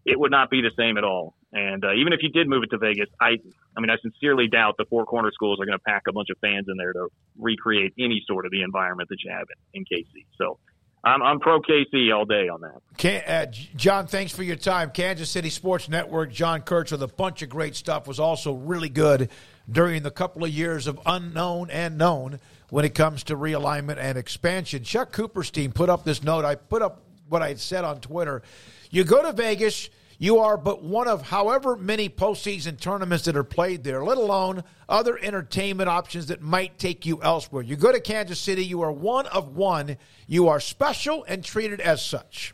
it 0.05 0.19
would 0.19 0.31
not 0.31 0.49
be 0.49 0.61
the 0.61 0.71
same 0.77 0.97
at 0.97 1.03
all. 1.03 1.35
And 1.53 1.83
uh, 1.83 1.93
even 1.93 2.13
if 2.13 2.19
you 2.21 2.29
did 2.29 2.47
move 2.47 2.63
it 2.63 2.69
to 2.69 2.77
Vegas, 2.77 3.09
I, 3.19 3.37
I 3.75 3.81
mean, 3.81 3.89
I 3.89 3.97
sincerely 4.01 4.47
doubt 4.47 4.75
the 4.77 4.85
four 4.85 5.05
corner 5.05 5.31
schools 5.33 5.59
are 5.59 5.65
going 5.65 5.77
to 5.77 5.83
pack 5.83 6.03
a 6.07 6.13
bunch 6.13 6.29
of 6.29 6.37
fans 6.39 6.67
in 6.69 6.77
there 6.77 6.93
to 6.93 7.09
recreate 7.37 7.93
any 7.99 8.23
sort 8.25 8.45
of 8.45 8.51
the 8.51 8.61
environment 8.61 9.09
that 9.09 9.17
you 9.23 9.31
have 9.31 9.47
in, 9.73 9.81
in 9.81 9.85
KC. 9.85 10.25
So 10.37 10.59
I'm, 11.03 11.21
I'm 11.21 11.39
pro 11.41 11.59
KC 11.61 12.15
all 12.15 12.23
day 12.25 12.47
on 12.47 12.61
that. 12.61 12.81
Can, 12.97 13.21
uh, 13.27 13.51
John, 13.75 14.07
thanks 14.07 14.31
for 14.31 14.43
your 14.43 14.55
time. 14.55 14.91
Kansas 14.91 15.29
City 15.29 15.49
Sports 15.49 15.89
Network, 15.89 16.31
John 16.31 16.61
Kurtz 16.61 16.91
with 16.91 17.03
a 17.03 17.07
bunch 17.07 17.41
of 17.41 17.49
great 17.49 17.75
stuff 17.75 18.07
was 18.07 18.19
also 18.19 18.53
really 18.53 18.89
good 18.89 19.29
during 19.69 20.03
the 20.03 20.11
couple 20.11 20.45
of 20.45 20.51
years 20.51 20.87
of 20.87 21.01
unknown 21.05 21.69
and 21.69 21.97
known 21.97 22.39
when 22.69 22.85
it 22.85 22.95
comes 22.95 23.23
to 23.23 23.35
realignment 23.35 23.97
and 23.97 24.17
expansion. 24.17 24.83
Chuck 24.83 25.11
Cooper's 25.11 25.51
team 25.51 25.73
put 25.73 25.89
up 25.89 26.05
this 26.05 26.23
note. 26.23 26.45
I 26.45 26.55
put 26.55 26.81
up 26.81 27.01
what 27.27 27.41
I 27.41 27.49
had 27.49 27.59
said 27.59 27.83
on 27.83 27.99
Twitter. 27.99 28.41
You 28.89 29.03
go 29.03 29.21
to 29.21 29.33
Vegas– 29.33 29.89
you 30.21 30.37
are 30.37 30.55
but 30.55 30.83
one 30.83 31.07
of 31.07 31.23
however 31.23 31.75
many 31.75 32.07
postseason 32.07 32.79
tournaments 32.79 33.25
that 33.25 33.35
are 33.35 33.43
played 33.43 33.83
there, 33.83 34.03
let 34.03 34.19
alone 34.19 34.63
other 34.87 35.17
entertainment 35.17 35.89
options 35.89 36.27
that 36.27 36.43
might 36.43 36.77
take 36.77 37.07
you 37.07 37.19
elsewhere. 37.23 37.63
You 37.63 37.75
go 37.75 37.91
to 37.91 37.99
Kansas 37.99 38.39
City, 38.39 38.63
you 38.63 38.83
are 38.83 38.91
one 38.91 39.25
of 39.25 39.55
one. 39.55 39.97
You 40.27 40.49
are 40.49 40.59
special 40.59 41.25
and 41.27 41.43
treated 41.43 41.81
as 41.81 42.05
such, 42.05 42.53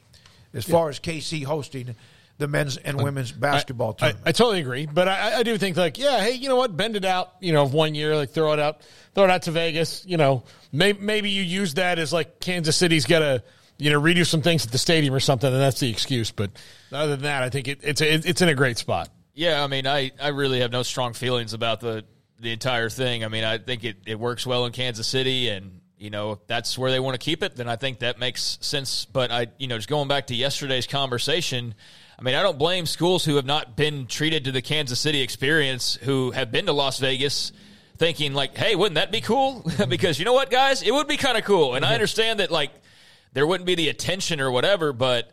as 0.54 0.66
yeah. 0.66 0.72
far 0.72 0.88
as 0.88 1.02
KC 1.02 1.44
hosting 1.44 1.94
the 2.38 2.48
men's 2.48 2.78
and 2.78 3.04
women's 3.04 3.34
basketball 3.34 3.90
I, 3.90 4.00
tournament. 4.00 4.24
I, 4.28 4.30
I, 4.30 4.32
totally 4.32 4.62
agree, 4.62 4.86
but 4.86 5.10
I, 5.10 5.40
I, 5.40 5.44
do 5.44 5.58
think 5.58 5.76
like, 5.76 5.98
yeah, 5.98 6.22
hey, 6.22 6.36
you 6.36 6.48
know 6.48 6.56
what? 6.56 6.78
Bend 6.78 6.96
it 6.96 7.04
out, 7.04 7.34
you 7.42 7.52
know, 7.52 7.68
one 7.68 7.96
year, 7.96 8.16
like 8.16 8.30
throw 8.30 8.54
it 8.54 8.60
out, 8.60 8.80
throw 9.14 9.26
it 9.26 9.30
out 9.30 9.42
to 9.42 9.52
Vegas. 9.52 10.06
You 10.06 10.16
know, 10.16 10.46
maybe, 10.72 11.02
maybe 11.02 11.32
you 11.32 11.44
use 11.44 11.74
that 11.74 12.00
as 12.00 12.14
like 12.14 12.40
Kansas 12.40 12.78
City's 12.78 13.06
got 13.06 13.24
a 13.24 13.44
you 13.78 13.92
know, 13.92 14.02
redo 14.02 14.26
some 14.26 14.42
things 14.42 14.66
at 14.66 14.72
the 14.72 14.78
stadium 14.78 15.14
or 15.14 15.20
something, 15.20 15.52
and 15.52 15.62
that's 15.62 15.80
the 15.80 15.90
excuse. 15.90 16.32
But 16.32 16.52
other 16.92 17.12
than 17.12 17.24
that, 17.24 17.44
I 17.44 17.50
think 17.50 17.68
it, 17.68 17.80
it's 17.84 18.02
a, 18.02 18.14
it's 18.14 18.42
in 18.42 18.50
a 18.50 18.56
great 18.56 18.78
spot. 18.78 19.10
Yeah, 19.34 19.64
I 19.64 19.68
mean, 19.68 19.86
I, 19.86 20.12
I 20.20 20.30
really 20.30 20.62
have 20.62 20.72
no 20.72 20.84
strong 20.84 21.14
feelings 21.14 21.54
about 21.54 21.80
the 21.80 22.06
the 22.40 22.52
entire 22.52 22.90
thing. 22.90 23.24
I 23.24 23.30
mean, 23.30 23.44
I 23.44 23.58
think 23.58 23.84
it, 23.84 23.98
it 24.06 24.20
works 24.20 24.46
well 24.46 24.66
in 24.66 24.72
Kansas 24.72 25.08
City, 25.08 25.50
and 25.50 25.82
you 25.98 26.10
know, 26.10 26.34
if 26.34 26.40
that's 26.48 26.78
where 26.78 26.92
they 26.92 27.00
want 27.00 27.16
to 27.16 27.24
keep 27.24 27.42
it, 27.44 27.56
then 27.56 27.68
I 27.68 27.76
think 27.76 28.00
that 28.00 28.20
makes 28.20 28.58
sense. 28.62 29.06
But 29.06 29.32
I, 29.32 29.48
you 29.58 29.68
know, 29.68 29.78
just 29.78 29.90
going 29.90 30.08
back 30.08 30.28
to 30.28 30.36
yesterday's 30.36 30.88
conversation, 30.88 31.76
I 32.18 32.24
mean, 32.24 32.36
I 32.36 32.44
don't 32.44 32.58
blame 32.58 32.86
schools 32.86 33.26
who 33.26 33.36
have 33.36 33.46
not 33.46 33.76
been 33.76 34.08
treated 34.08 34.46
to 34.46 34.52
the 34.52 34.62
Kansas 34.62 35.00
City 35.00 35.22
experience, 35.22 36.00
who 36.02 36.32
have 36.32 36.52
been 36.52 36.66
to 36.68 36.74
Las 36.74 37.00
Vegas 37.00 37.52
thinking 37.98 38.34
like, 38.34 38.56
"Hey, 38.58 38.76
wouldn't 38.76 38.96
that 38.96 39.12
be 39.12 39.22
cool?" 39.22 39.64
because 39.88 40.18
you 40.20 40.26
know 40.26 40.34
what, 40.34 40.50
guys, 40.50 40.82
it 40.82 40.92
would 40.92 41.08
be 41.08 41.18
kind 41.18 41.38
of 41.38 41.44
cool. 41.44 41.76
And 41.76 41.86
I 41.86 41.94
understand 41.94 42.40
that 42.40 42.52
like 42.52 42.72
there 43.34 43.46
wouldn't 43.46 43.66
be 43.66 43.76
the 43.76 43.90
attention 43.90 44.40
or 44.40 44.52
whatever, 44.52 44.94
but 44.94 45.32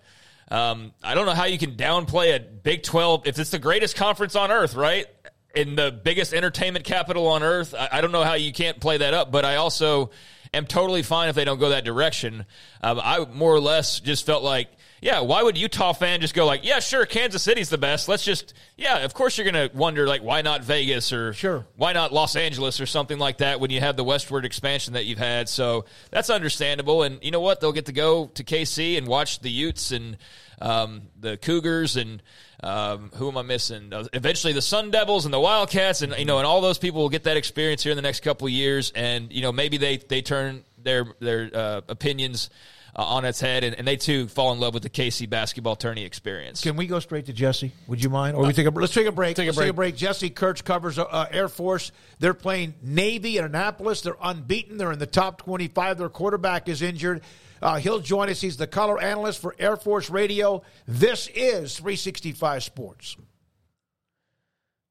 um, 0.51 0.93
I 1.03 1.15
don't 1.15 1.27
know 1.27 1.35
how 1.35 1.45
you 1.45 1.59
can 1.59 1.73
downplay 1.73 2.37
a 2.37 2.41
Big 2.41 2.83
12 2.83 3.27
if 3.27 3.39
it's 3.39 3.51
the 3.51 3.59
greatest 3.59 3.97
conference 3.97 4.37
on 4.37 4.51
earth, 4.51 4.75
right? 4.75 5.07
In 5.55 5.77
the 5.77 5.91
biggest 5.91 6.35
entertainment 6.35 6.85
capital 6.85 7.29
on 7.29 7.43
earth. 7.43 7.75
I, 7.75 7.89
I 7.93 8.01
don't 8.01 8.13
know 8.13 8.25
how 8.25 8.35
you 8.35 8.53
can't 8.53 8.81
play 8.81 8.99
that 8.99 9.15
up, 9.15 9.31
but 9.31 9.45
I 9.45 9.57
also 9.57 10.11
am 10.53 10.67
totally 10.67 11.03
fine 11.03 11.29
if 11.29 11.35
they 11.35 11.45
don't 11.45 11.59
go 11.59 11.71
that 11.71 11.85
direction. 11.85 12.45
Um, 12.83 13.01
I 13.03 13.25
more 13.25 13.53
or 13.53 13.61
less 13.61 14.01
just 14.01 14.27
felt 14.27 14.43
like 14.43 14.69
yeah, 15.05 15.21
why 15.21 15.43
would 15.43 15.59
Utah 15.59 15.93
fan 15.93 16.23
just 16.23 16.33
go 16.33 16.47
like, 16.47 16.65
yeah, 16.65 16.81
sure, 16.81 17.05
Kansas 17.05 17.43
City's 17.43 17.69
the 17.69 17.77
best. 17.77 18.09
Let's 18.09 18.25
just, 18.25 18.55
yeah, 18.75 19.05
of 19.05 19.13
course 19.13 19.37
you're 19.37 19.51
going 19.51 19.69
to 19.69 19.77
wonder 19.77 20.07
like, 20.09 20.23
why 20.23 20.41
not 20.41 20.65
Vegas 20.65 21.13
or 21.13 21.35
sure, 21.35 21.67
why 21.77 21.93
not 21.93 22.11
Los 22.11 22.37
Angeles 22.37 22.81
or 22.81 22.87
something 22.87 23.19
like 23.19 23.37
that 23.39 23.61
when 23.61 23.71
you 23.71 23.81
have 23.81 23.99
the 23.99 24.03
westward 24.03 24.47
expansion 24.47 24.95
that 24.95 25.05
you've 25.05 25.19
had. 25.19 25.51
So 25.51 25.85
that's 26.11 26.31
understandable. 26.31 27.03
And 27.03 27.23
you 27.23 27.31
know 27.31 27.41
what? 27.41 27.61
They'll 27.61 27.73
get 27.73 27.85
to 27.85 27.93
go 27.93 28.29
to 28.29 28.43
KC 28.43 28.97
and 28.97 29.07
watch 29.07 29.41
the 29.41 29.51
Utes 29.51 29.93
and 29.93 30.17
um, 30.63 31.03
the 31.21 31.37
Cougars 31.37 31.99
and 31.99 32.23
um, 32.63 33.11
who 33.17 33.29
am 33.29 33.37
I 33.37 33.43
missing? 33.43 33.93
Uh, 33.93 34.07
eventually, 34.15 34.55
the 34.55 34.63
Sun 34.63 34.91
Devils 34.91 35.27
and 35.27 35.35
the 35.35 35.41
Wildcats, 35.41 36.01
and 36.01 36.15
you 36.17 36.25
know, 36.25 36.39
and 36.39 36.47
all 36.47 36.63
those 36.63 36.79
people 36.79 37.03
will 37.03 37.11
get 37.11 37.25
that 37.25 37.37
experience 37.37 37.83
here 37.83 37.93
in 37.93 37.97
the 37.97 38.03
next 38.03 38.21
couple 38.21 38.47
of 38.47 38.55
years. 38.55 38.91
And 38.95 39.31
you 39.31 39.43
know, 39.43 39.53
maybe 39.53 39.77
they 39.77 39.99
they 39.99 40.23
turn 40.23 40.65
their 40.83 41.05
their 41.21 41.51
uh, 41.53 41.81
opinions 41.89 42.49
uh, 42.97 43.03
on 43.03 43.25
its 43.25 43.41
head, 43.41 43.65
and, 43.65 43.75
and, 43.77 43.87
they 43.87 43.97
too 43.97 44.29
fall 44.29 44.53
in 44.53 44.61
love 44.61 44.73
with 44.73 44.83
the 44.83 44.91
KC 44.91 45.29
basketball 45.29 45.75
tourney 45.75 46.05
experience. 46.05 46.63
Can 46.63 46.77
we 46.77 46.87
go 46.87 47.01
straight 47.01 47.27
to 47.27 47.33
Jesse? 47.33 47.73
Would 47.89 48.03
you 48.03 48.11
mind? 48.11 48.37
Or 48.37 48.47
we 48.47 48.53
take 48.53 48.67
a 48.67 48.71
let's 48.71 48.95
take 48.95 49.07
a 49.07 49.13
break. 49.13 49.37
Take 49.37 49.47
a 49.47 49.49
let's 49.49 49.57
break. 49.57 49.67
take 49.67 49.71
a 49.71 49.75
break. 49.75 49.97
Jesse 49.97 50.31
Kurtz 50.31 50.63
covers 50.63 50.99
uh, 50.99 51.27
Air 51.31 51.49
Force. 51.49 51.93
They're 52.21 52.35
playing 52.35 52.75
Navy 52.83 53.39
at 53.39 53.45
Annapolis. 53.45 54.03
They're 54.03 54.17
unbeaten. 54.23 54.77
They're 54.77 54.93
in 54.93 54.99
the 54.99 55.07
top 55.07 55.39
twenty-five. 55.39 55.99
Their 55.99 56.09
quarterback 56.09 56.69
is 56.69 56.83
injured. 56.83 57.23
Uh, 57.61 57.77
he'll 57.77 58.01
join 58.01 58.29
us. 58.29 58.41
He's 58.41 58.59
the 58.59 58.67
color 58.67 59.01
analyst 59.01 59.41
for 59.41 59.57
Air 59.59 59.77
Force 59.77 60.11
Radio. 60.11 60.63
This 60.87 61.29
is 61.35 61.77
365 61.79 62.63
Sports. 62.63 63.17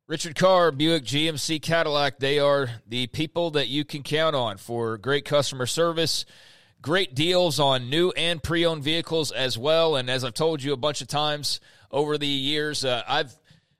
Richard 0.07 0.35
Carr, 0.35 0.71
Buick 0.71 1.03
GMC 1.03 1.61
Cadillac, 1.61 2.19
they 2.19 2.39
are 2.39 2.69
the 2.87 3.07
people 3.07 3.51
that 3.51 3.67
you 3.67 3.85
can 3.85 4.01
count 4.01 4.35
on 4.35 4.57
for 4.57 4.97
great 4.97 5.23
customer 5.23 5.65
service 5.65 6.25
Great 6.83 7.15
deals 7.15 7.61
on 7.61 7.89
new 7.89 8.11
and 8.11 8.43
pre 8.43 8.65
owned 8.65 8.83
vehicles 8.83 9.31
as 9.31 9.57
well. 9.57 9.95
And 9.95 10.09
as 10.09 10.25
I've 10.25 10.33
told 10.33 10.61
you 10.61 10.73
a 10.73 10.77
bunch 10.77 11.01
of 11.01 11.07
times 11.07 11.61
over 11.89 12.17
the 12.17 12.27
years, 12.27 12.83
uh, 12.83 13.01
I've 13.07 13.33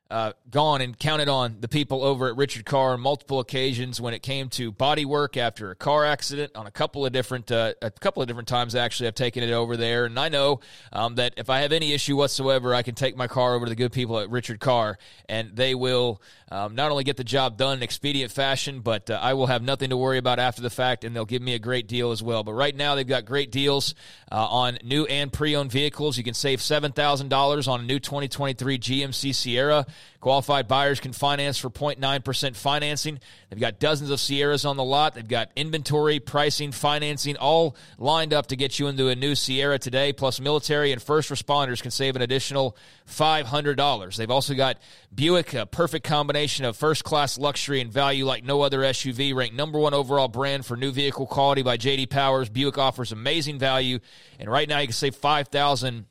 uh, 0.10 0.32
gone 0.50 0.80
and 0.80 0.98
counted 0.98 1.28
on 1.28 1.58
the 1.60 1.68
people 1.68 2.02
over 2.02 2.30
at 2.30 2.38
Richard 2.38 2.64
Carr 2.64 2.94
on 2.94 3.02
multiple 3.02 3.42
occasions 3.42 4.00
when 4.00 4.14
it 4.14 4.22
came 4.22 4.48
to 4.50 4.72
body 4.72 5.04
work 5.04 5.36
after 5.36 5.72
a 5.72 5.76
car 5.76 6.06
accident. 6.06 6.56
On 6.56 6.66
a 6.66 6.72
couple 6.72 7.06
of 7.06 7.12
different 7.12 7.52
uh, 7.52 7.74
a 7.82 7.92
couple 7.92 8.22
of 8.22 8.28
different 8.30 8.48
times, 8.48 8.74
actually, 8.74 9.08
I've 9.08 9.16
taken 9.16 9.44
it 9.44 9.52
over 9.52 9.76
there, 9.76 10.06
and 10.06 10.18
I 10.18 10.30
know 10.30 10.62
um, 10.94 11.16
that 11.16 11.34
if 11.36 11.50
I 11.50 11.60
have 11.60 11.74
any 11.74 11.92
issue 11.92 12.16
whatsoever, 12.16 12.74
I 12.74 12.84
can 12.84 12.96
take 12.96 13.18
my 13.18 13.28
car 13.28 13.54
over 13.54 13.66
to 13.66 13.70
the 13.70 13.76
good 13.76 13.92
people 13.92 14.18
at 14.18 14.30
Richard 14.30 14.62
Carr, 14.62 14.98
and 15.28 15.54
they 15.58 15.76
will 15.76 16.22
um, 16.54 16.76
not 16.76 16.92
only 16.92 17.04
get 17.04 17.18
the 17.18 17.24
job 17.24 17.58
done 17.58 17.78
in 17.78 17.84
expedient 17.84 18.32
fashion, 18.32 18.82
but 18.82 19.10
uh, 19.10 19.20
I 19.20 19.34
will 19.34 19.48
have 19.48 19.64
nothing 19.64 19.90
to 19.90 19.98
worry 19.98 20.20
about 20.20 20.38
after 20.38 20.62
the 20.62 20.70
fact, 20.70 21.04
and 21.04 21.16
they'll 21.16 21.26
give 21.26 21.42
me 21.42 21.56
a 21.56 21.60
great 21.60 21.88
deal 21.88 22.12
as 22.12 22.22
well. 22.22 22.44
But 22.44 22.54
right 22.54 22.76
now, 22.76 22.94
they've 22.94 23.08
got 23.08 23.26
great 23.26 23.52
deals 23.52 23.96
uh, 24.32 24.36
on 24.36 24.78
new 24.84 25.06
and 25.06 25.34
pre-owned 25.34 25.72
vehicles. 25.72 26.16
You 26.16 26.24
can 26.24 26.36
save 26.36 26.62
seven 26.62 26.92
thousand 26.92 27.30
dollars 27.30 27.68
on 27.68 27.80
a 27.80 27.84
new 27.84 27.98
2023 27.98 28.78
GMC 28.78 29.34
Sierra. 29.34 29.88
Qualified 30.24 30.70
buyers 30.70 31.02
can 31.02 31.12
finance 31.12 31.58
for 31.58 31.70
0.9% 31.70 32.56
financing. 32.56 33.20
They've 33.50 33.60
got 33.60 33.78
dozens 33.78 34.10
of 34.10 34.22
Sierras 34.22 34.64
on 34.64 34.78
the 34.78 34.84
lot. 34.84 35.16
They've 35.16 35.28
got 35.28 35.52
inventory, 35.58 36.22
pricing, 36.22 36.72
financing, 36.72 37.36
all 37.36 37.76
lined 37.98 38.34
up 38.34 38.48
to 38.48 38.56
get 38.56 38.80
you 38.80 38.88
into 38.88 39.10
a 39.10 39.16
new 39.16 39.36
Sierra 39.36 39.78
today. 39.80 40.14
Plus, 40.14 40.40
military 40.40 40.94
and 40.94 41.02
first 41.02 41.30
responders 41.30 41.82
can 41.82 41.91
save 41.91 42.16
an 42.16 42.22
additional 42.22 42.78
$500. 43.06 44.16
They've 44.16 44.32
also 44.32 44.54
got 44.54 44.78
Buick, 45.14 45.56
a 45.56 45.66
perfect 45.66 46.06
combination 46.06 46.64
of 46.64 46.78
first 46.78 47.04
class 47.04 47.38
luxury 47.38 47.82
and 47.82 47.91
value 47.91 48.24
like 48.24 48.45
no 48.45 48.62
other 48.62 48.80
SUV, 48.80 49.36
ranked 49.36 49.58
number 49.58 49.78
one 49.78 49.94
overall 49.94 50.30
brand 50.30 50.66
for 50.66 50.78
new 50.78 50.94
vehicle 50.94 51.28
quality 51.28 51.64
by 51.64 51.76
JD 51.76 52.10
Powers. 52.10 52.48
Buick 52.48 52.78
offers 52.78 53.12
amazing 53.12 53.60
value, 53.60 54.00
and 54.40 54.50
right 54.50 54.70
now 54.70 54.80
you 54.80 54.88
can 54.88 54.94
save 54.94 55.18
5000 55.18 56.06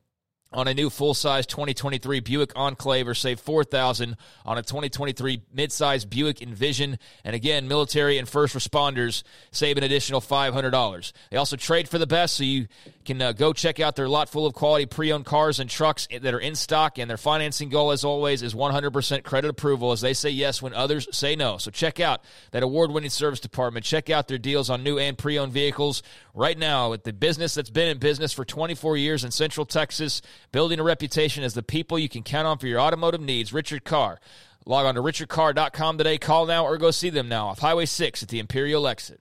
on 0.52 0.68
a 0.68 0.74
new 0.74 0.90
full-size 0.90 1.46
2023 1.46 2.20
Buick 2.20 2.52
Enclave 2.56 3.08
or 3.08 3.14
save 3.14 3.40
4000 3.40 4.16
on 4.44 4.58
a 4.58 4.62
2023 4.62 5.42
midsize 5.54 6.08
Buick 6.08 6.42
Envision. 6.42 6.98
And 7.24 7.34
again, 7.34 7.68
military 7.68 8.18
and 8.18 8.28
first 8.28 8.54
responders 8.54 9.22
save 9.50 9.78
an 9.78 9.84
additional 9.84 10.20
$500. 10.20 11.12
They 11.30 11.36
also 11.36 11.56
trade 11.56 11.88
for 11.88 11.98
the 11.98 12.06
best, 12.06 12.36
so 12.36 12.44
you 12.44 12.66
can 13.04 13.20
uh, 13.20 13.32
go 13.32 13.52
check 13.52 13.80
out 13.80 13.96
their 13.96 14.08
lot 14.08 14.28
full 14.28 14.46
of 14.46 14.54
quality 14.54 14.86
pre-owned 14.86 15.24
cars 15.24 15.60
and 15.60 15.68
trucks 15.68 16.08
that 16.10 16.34
are 16.34 16.38
in 16.38 16.54
stock. 16.54 16.98
And 16.98 17.08
their 17.10 17.16
financing 17.16 17.68
goal, 17.68 17.90
as 17.90 18.04
always, 18.04 18.42
is 18.42 18.54
100% 18.54 19.22
credit 19.24 19.48
approval, 19.48 19.92
as 19.92 20.00
they 20.00 20.14
say 20.14 20.30
yes 20.30 20.62
when 20.62 20.74
others 20.74 21.08
say 21.12 21.36
no. 21.36 21.58
So 21.58 21.70
check 21.70 22.00
out 22.00 22.22
that 22.52 22.62
award-winning 22.62 23.10
service 23.10 23.40
department. 23.40 23.84
Check 23.84 24.10
out 24.10 24.28
their 24.28 24.38
deals 24.38 24.70
on 24.70 24.82
new 24.82 24.98
and 24.98 25.18
pre-owned 25.18 25.52
vehicles 25.52 26.02
right 26.34 26.56
now 26.56 26.90
with 26.90 27.04
the 27.04 27.12
business 27.12 27.54
that's 27.54 27.70
been 27.70 27.88
in 27.88 27.98
business 27.98 28.32
for 28.32 28.44
24 28.44 28.96
years 28.96 29.24
in 29.24 29.30
Central 29.30 29.66
Texas, 29.66 30.22
building 30.50 30.80
a 30.80 30.82
reputation 30.82 31.44
as 31.44 31.54
the 31.54 31.62
people 31.62 31.98
you 31.98 32.08
can 32.08 32.22
count 32.22 32.46
on 32.46 32.58
for 32.58 32.66
your 32.66 32.80
automotive 32.80 33.20
needs. 33.20 33.52
Richard 33.52 33.84
Carr. 33.84 34.20
Log 34.64 34.86
on 34.86 34.94
to 34.94 35.02
richardcarr.com 35.02 35.98
today. 35.98 36.18
Call 36.18 36.46
now 36.46 36.64
or 36.64 36.78
go 36.78 36.92
see 36.92 37.10
them 37.10 37.28
now 37.28 37.48
off 37.48 37.58
Highway 37.58 37.86
6 37.86 38.22
at 38.22 38.28
the 38.28 38.38
Imperial 38.38 38.86
exit. 38.86 39.20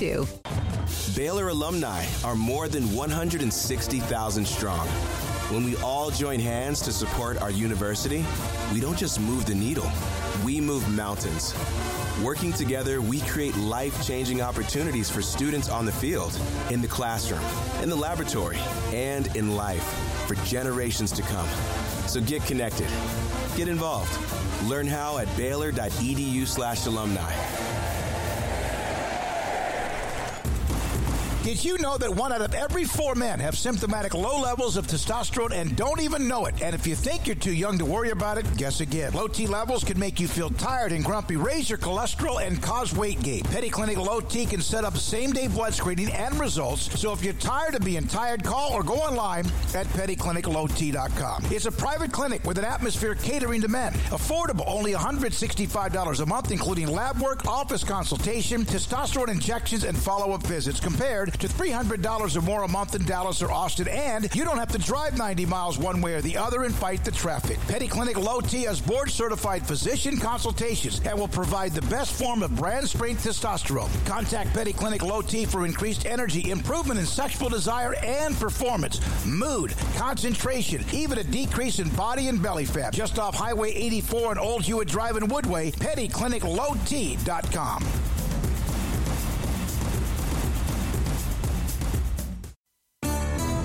Baylor 1.15 1.49
alumni 1.49 2.03
are 2.23 2.35
more 2.35 2.67
than 2.67 2.91
160,000 2.91 4.47
strong. 4.47 4.87
When 5.53 5.63
we 5.63 5.75
all 5.75 6.09
join 6.09 6.39
hands 6.39 6.81
to 6.81 6.91
support 6.91 7.39
our 7.39 7.51
university, 7.51 8.25
we 8.73 8.79
don't 8.79 8.97
just 8.97 9.19
move 9.19 9.45
the 9.45 9.53
needle, 9.53 9.87
we 10.43 10.59
move 10.59 10.89
mountains. 10.89 11.53
Working 12.23 12.51
together, 12.51 12.99
we 12.99 13.19
create 13.21 13.55
life 13.57 14.03
changing 14.03 14.41
opportunities 14.41 15.07
for 15.07 15.21
students 15.21 15.69
on 15.69 15.85
the 15.85 15.91
field, 15.91 16.35
in 16.71 16.81
the 16.81 16.87
classroom, 16.87 17.43
in 17.83 17.89
the 17.89 17.95
laboratory, 17.95 18.57
and 18.93 19.27
in 19.35 19.55
life 19.55 19.83
for 20.25 20.33
generations 20.45 21.11
to 21.11 21.21
come. 21.21 21.47
So 22.07 22.21
get 22.21 22.43
connected, 22.47 22.87
get 23.55 23.67
involved. 23.67 24.17
Learn 24.63 24.87
how 24.87 25.19
at 25.19 25.27
baylor.edu/slash 25.37 26.87
alumni. 26.87 27.80
Did 31.43 31.65
you 31.65 31.79
know 31.79 31.97
that 31.97 32.13
one 32.13 32.31
out 32.31 32.43
of 32.43 32.53
every 32.53 32.85
four 32.85 33.15
men 33.15 33.39
have 33.39 33.57
symptomatic 33.57 34.13
low 34.13 34.39
levels 34.39 34.77
of 34.77 34.85
testosterone 34.85 35.53
and 35.53 35.75
don't 35.75 35.99
even 35.99 36.27
know 36.27 36.45
it? 36.45 36.61
And 36.61 36.75
if 36.75 36.85
you 36.85 36.93
think 36.93 37.25
you're 37.25 37.35
too 37.35 37.51
young 37.51 37.79
to 37.79 37.85
worry 37.85 38.11
about 38.11 38.37
it, 38.37 38.45
guess 38.57 38.79
again. 38.79 39.13
Low 39.13 39.27
T 39.27 39.47
levels 39.47 39.83
can 39.83 39.97
make 39.97 40.19
you 40.19 40.27
feel 40.27 40.51
tired 40.51 40.91
and 40.91 41.03
grumpy, 41.03 41.37
raise 41.37 41.67
your 41.67 41.79
cholesterol, 41.79 42.45
and 42.45 42.61
cause 42.61 42.93
weight 42.93 43.23
gain. 43.23 43.41
Petty 43.45 43.71
Clinic 43.71 43.97
Low 43.97 44.19
T 44.19 44.45
can 44.45 44.61
set 44.61 44.85
up 44.85 44.95
same 44.95 45.31
day 45.31 45.47
blood 45.47 45.73
screening 45.73 46.11
and 46.11 46.39
results. 46.39 46.99
So 46.99 47.11
if 47.11 47.23
you're 47.23 47.33
tired 47.33 47.73
of 47.73 47.83
being 47.83 48.07
tired, 48.07 48.43
call 48.43 48.71
or 48.71 48.83
go 48.83 48.97
online 48.97 49.47
at 49.73 49.87
pettycliniclowt.com. 49.87 51.45
It's 51.49 51.65
a 51.65 51.71
private 51.71 52.11
clinic 52.11 52.45
with 52.45 52.59
an 52.59 52.65
atmosphere 52.65 53.15
catering 53.15 53.61
to 53.61 53.67
men. 53.67 53.93
Affordable, 54.11 54.65
only 54.67 54.93
$165 54.93 56.19
a 56.19 56.25
month, 56.27 56.51
including 56.51 56.87
lab 56.87 57.19
work, 57.19 57.47
office 57.47 57.83
consultation, 57.83 58.63
testosterone 58.63 59.29
injections, 59.29 59.85
and 59.85 59.97
follow 59.97 60.33
up 60.33 60.43
visits 60.43 60.79
compared 60.79 61.30
to 61.39 61.47
$300 61.47 62.35
or 62.35 62.41
more 62.41 62.63
a 62.63 62.67
month 62.67 62.95
in 62.95 63.05
Dallas 63.05 63.41
or 63.41 63.51
Austin, 63.51 63.87
and 63.87 64.33
you 64.35 64.43
don't 64.43 64.57
have 64.57 64.71
to 64.71 64.77
drive 64.77 65.17
90 65.17 65.45
miles 65.45 65.77
one 65.77 66.01
way 66.01 66.15
or 66.15 66.21
the 66.21 66.37
other 66.37 66.63
and 66.63 66.73
fight 66.73 67.03
the 67.03 67.11
traffic. 67.11 67.59
Petty 67.67 67.87
Clinic 67.87 68.17
Low 68.17 68.41
T 68.41 68.63
has 68.63 68.81
board 68.81 69.09
certified 69.09 69.65
physician 69.65 70.17
consultations 70.17 71.01
and 71.05 71.17
will 71.17 71.27
provide 71.27 71.73
the 71.73 71.81
best 71.83 72.13
form 72.13 72.43
of 72.43 72.55
brand 72.55 72.87
strength 72.87 73.23
testosterone. 73.23 73.89
Contact 74.05 74.53
Petty 74.53 74.73
Clinic 74.73 75.03
Low 75.03 75.21
T 75.21 75.45
for 75.45 75.65
increased 75.65 76.05
energy, 76.05 76.49
improvement 76.49 76.99
in 76.99 77.05
sexual 77.05 77.49
desire 77.49 77.95
and 78.03 78.35
performance, 78.35 78.99
mood, 79.25 79.73
concentration, 79.95 80.83
even 80.93 81.19
a 81.19 81.23
decrease 81.23 81.79
in 81.79 81.89
body 81.89 82.27
and 82.27 82.41
belly 82.41 82.65
fat. 82.65 82.93
Just 82.93 83.19
off 83.19 83.35
Highway 83.35 83.71
84 83.71 84.31
and 84.31 84.39
Old 84.39 84.63
Hewitt 84.63 84.87
Drive 84.87 85.17
in 85.17 85.27
Woodway, 85.27 85.75
pettycliniclowt.com. 85.75 88.10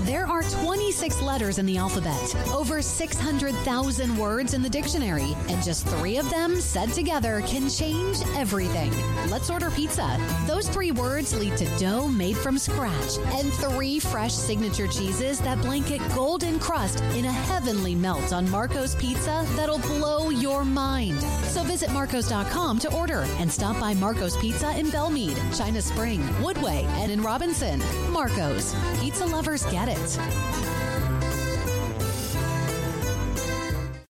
There 0.07 0.25
are 0.25 0.45
26 0.45 1.21
letters 1.21 1.59
in 1.59 1.67
the 1.67 1.79
alphabet, 1.79 2.33
over 2.55 2.81
600,000 2.81 4.17
words 4.17 4.55
in 4.55 4.63
the 4.63 4.71
dictionary, 4.71 5.35
and 5.49 5.61
just 5.65 5.85
three 5.85 6.17
of 6.17 6.31
them 6.31 6.61
said 6.61 6.91
together 6.91 7.43
can 7.45 7.69
change 7.69 8.19
everything. 8.37 8.93
Let's 9.29 9.51
order 9.51 9.69
pizza. 9.69 10.17
Those 10.47 10.69
three 10.69 10.93
words 10.93 11.35
lead 11.35 11.57
to 11.57 11.65
dough 11.81 12.07
made 12.07 12.37
from 12.37 12.57
scratch 12.57 13.19
and 13.35 13.53
three 13.55 13.99
fresh 13.99 14.33
signature 14.33 14.87
cheeses 14.87 15.41
that 15.41 15.61
blanket 15.61 16.01
golden 16.15 16.61
crust 16.61 17.01
in 17.17 17.25
a 17.25 17.33
heavenly 17.33 17.97
melt 17.97 18.33
on 18.33 18.49
Marco's 18.49 18.95
Pizza 18.95 19.45
that'll 19.57 19.81
blow 19.81 20.31
your 20.31 20.65
mind. 20.65 21.21
So 21.47 21.65
visit 21.65 21.91
Marcos.com 21.91 22.79
to 22.79 22.95
order 22.95 23.27
and 23.41 23.51
stop 23.51 23.81
by 23.81 23.93
Marco's 23.93 24.37
Pizza 24.37 24.79
in 24.79 24.87
Belmead, 24.87 25.37
China 25.59 25.83
Spring, 25.83 26.21
Woodway, 26.41 26.85
and 27.01 27.11
in 27.11 27.21
Robinson. 27.23 27.83
Marco's. 28.13 28.73
Pizza 29.01 29.27
lovers 29.27 29.67
get 29.67 29.89
it 29.89 29.96
it. 30.05 31.06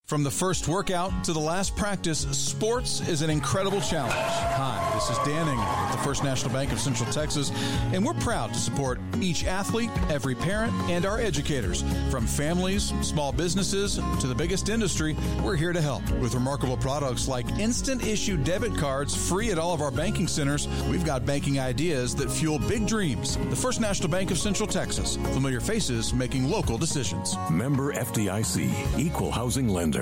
From 0.07 0.23
the 0.23 0.31
first 0.31 0.69
workout 0.69 1.25
to 1.25 1.33
the 1.33 1.41
last 1.41 1.75
practice, 1.75 2.21
sports 2.21 3.01
is 3.09 3.23
an 3.23 3.29
incredible 3.29 3.81
challenge. 3.81 4.15
Hi, 4.15 4.93
this 4.95 5.11
is 5.11 5.19
Dan 5.27 5.49
Engel 5.49 5.67
with 5.83 5.97
the 5.97 6.05
First 6.05 6.23
National 6.23 6.53
Bank 6.53 6.71
of 6.71 6.79
Central 6.79 7.11
Texas, 7.11 7.51
and 7.93 8.07
we're 8.07 8.15
proud 8.15 8.55
to 8.55 8.59
support 8.61 9.01
each 9.21 9.45
athlete, 9.47 9.91
every 10.09 10.37
parent, 10.37 10.73
and 10.89 11.05
our 11.07 11.19
educators. 11.19 11.83
From 12.09 12.25
families, 12.25 12.93
small 13.03 13.33
businesses, 13.33 13.97
to 14.21 14.29
the 14.29 14.35
biggest 14.35 14.69
industry, 14.69 15.17
we're 15.43 15.57
here 15.57 15.73
to 15.73 15.81
help. 15.81 16.09
With 16.21 16.35
remarkable 16.35 16.77
products 16.77 17.27
like 17.27 17.59
instant 17.59 18.07
issue 18.07 18.37
debit 18.37 18.79
cards 18.79 19.17
free 19.29 19.51
at 19.51 19.59
all 19.59 19.75
of 19.75 19.81
our 19.81 19.91
banking 19.91 20.29
centers, 20.29 20.69
we've 20.89 21.05
got 21.05 21.27
banking 21.27 21.59
ideas 21.59 22.15
that 22.15 22.31
fuel 22.31 22.61
big 22.61 22.87
dreams. 22.87 23.39
The 23.51 23.57
First 23.57 23.81
National 23.81 24.09
Bank 24.09 24.31
of 24.31 24.39
Central 24.39 24.69
Texas, 24.69 25.17
familiar 25.17 25.59
faces 25.59 26.15
making 26.15 26.49
local 26.49 26.79
decisions. 26.79 27.37
Member 27.51 27.93
FDIC, 27.93 29.01
Equal 29.01 29.33
Housing 29.33 29.69
Lender. 29.69 29.96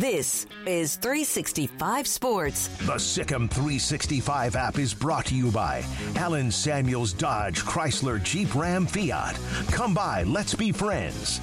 This 0.00 0.46
is 0.66 0.96
365 0.96 2.06
Sports. 2.06 2.68
The 2.86 2.96
Sic 2.96 3.32
'Em 3.32 3.48
365 3.48 4.56
app 4.56 4.78
is 4.78 4.94
brought 4.94 5.26
to 5.26 5.34
you 5.34 5.50
by 5.50 5.84
Allen 6.16 6.50
Samuels 6.50 7.12
Dodge 7.12 7.62
Chrysler 7.62 8.22
Jeep 8.22 8.54
Ram 8.54 8.86
Fiat. 8.86 9.38
Come 9.72 9.92
by, 9.92 10.22
let's 10.22 10.54
be 10.54 10.72
friends. 10.72 11.38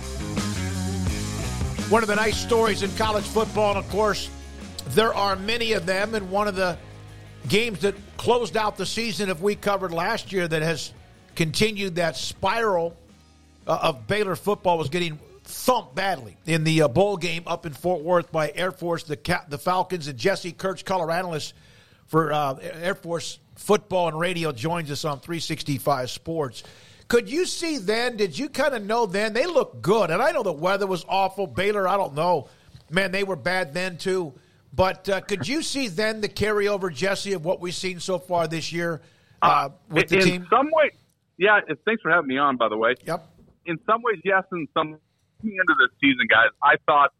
One 1.89 2.01
of 2.01 2.09
the 2.09 2.15
nice 2.15 2.37
stories 2.37 2.81
in 2.81 2.89
college 2.95 3.25
football, 3.25 3.75
and 3.75 3.79
of 3.79 3.89
course, 3.91 4.29
there 4.89 5.13
are 5.13 5.35
many 5.35 5.73
of 5.73 5.85
them, 5.85 6.15
and 6.15 6.31
one 6.31 6.47
of 6.47 6.55
the 6.55 6.77
games 7.47 7.81
that 7.81 7.93
closed 8.17 8.57
out 8.57 8.75
the 8.75 8.87
season, 8.87 9.29
if 9.29 9.39
we 9.39 9.55
covered 9.55 9.93
last 9.93 10.33
year, 10.33 10.47
that 10.47 10.63
has 10.63 10.93
continued 11.35 11.95
that 11.95 12.17
spiral 12.17 12.97
uh, 13.67 13.77
of 13.83 14.07
Baylor 14.07 14.35
football 14.35 14.79
was 14.79 14.89
getting 14.89 15.19
thumped 15.47 15.95
badly 15.95 16.37
in 16.45 16.63
the 16.63 16.83
uh, 16.83 16.87
bowl 16.87 17.17
game 17.17 17.43
up 17.47 17.65
in 17.65 17.73
Fort 17.73 18.01
Worth 18.01 18.31
by 18.31 18.51
Air 18.53 18.71
Force, 18.71 19.03
the 19.03 19.17
the 19.47 19.57
Falcons, 19.57 20.07
and 20.07 20.17
Jesse 20.17 20.51
Kurtz, 20.51 20.83
color 20.83 21.11
analyst 21.11 21.53
for 22.05 22.33
uh, 22.33 22.55
Air 22.55 22.95
Force 22.95 23.39
football 23.55 24.09
and 24.09 24.19
radio, 24.19 24.51
joins 24.51 24.91
us 24.91 25.05
on 25.05 25.19
365 25.19 26.11
Sports. 26.11 26.63
Could 27.07 27.29
you 27.29 27.45
see 27.45 27.77
then? 27.77 28.17
Did 28.17 28.37
you 28.37 28.49
kind 28.49 28.73
of 28.73 28.83
know 28.83 29.05
then 29.05 29.33
they 29.33 29.45
look 29.45 29.81
good? 29.81 30.11
And 30.11 30.21
I 30.21 30.31
know 30.31 30.43
the 30.43 30.51
weather 30.51 30.85
was 30.85 31.05
awful. 31.07 31.47
Baylor, 31.47 31.87
I 31.87 31.95
don't 31.95 32.13
know, 32.13 32.49
man, 32.91 33.11
they 33.11 33.23
were 33.23 33.37
bad 33.37 33.73
then 33.73 33.97
too. 33.97 34.33
But 34.73 35.07
uh, 35.07 35.21
could 35.21 35.47
you 35.47 35.63
see 35.63 35.87
then 35.87 36.19
the 36.19 36.29
carryover, 36.29 36.93
Jesse, 36.93 37.33
of 37.33 37.45
what 37.45 37.61
we've 37.61 37.73
seen 37.73 37.99
so 37.99 38.19
far 38.19 38.47
this 38.47 38.73
year 38.73 39.01
uh, 39.41 39.69
with 39.89 40.09
the 40.09 40.17
in 40.17 40.23
team? 40.23 40.47
some 40.49 40.69
way, 40.71 40.91
yeah. 41.37 41.61
Thanks 41.85 42.01
for 42.01 42.11
having 42.11 42.27
me 42.27 42.37
on, 42.37 42.57
by 42.57 42.67
the 42.67 42.77
way. 42.77 42.95
Yep. 43.05 43.25
In 43.65 43.79
some 43.85 44.01
ways, 44.01 44.19
yes. 44.25 44.43
In 44.51 44.67
some 44.73 44.97
coming 45.41 45.57
into 45.57 45.75
this 45.79 45.91
season, 46.01 46.27
guys, 46.29 46.49
I 46.63 46.75
thought 46.85 47.11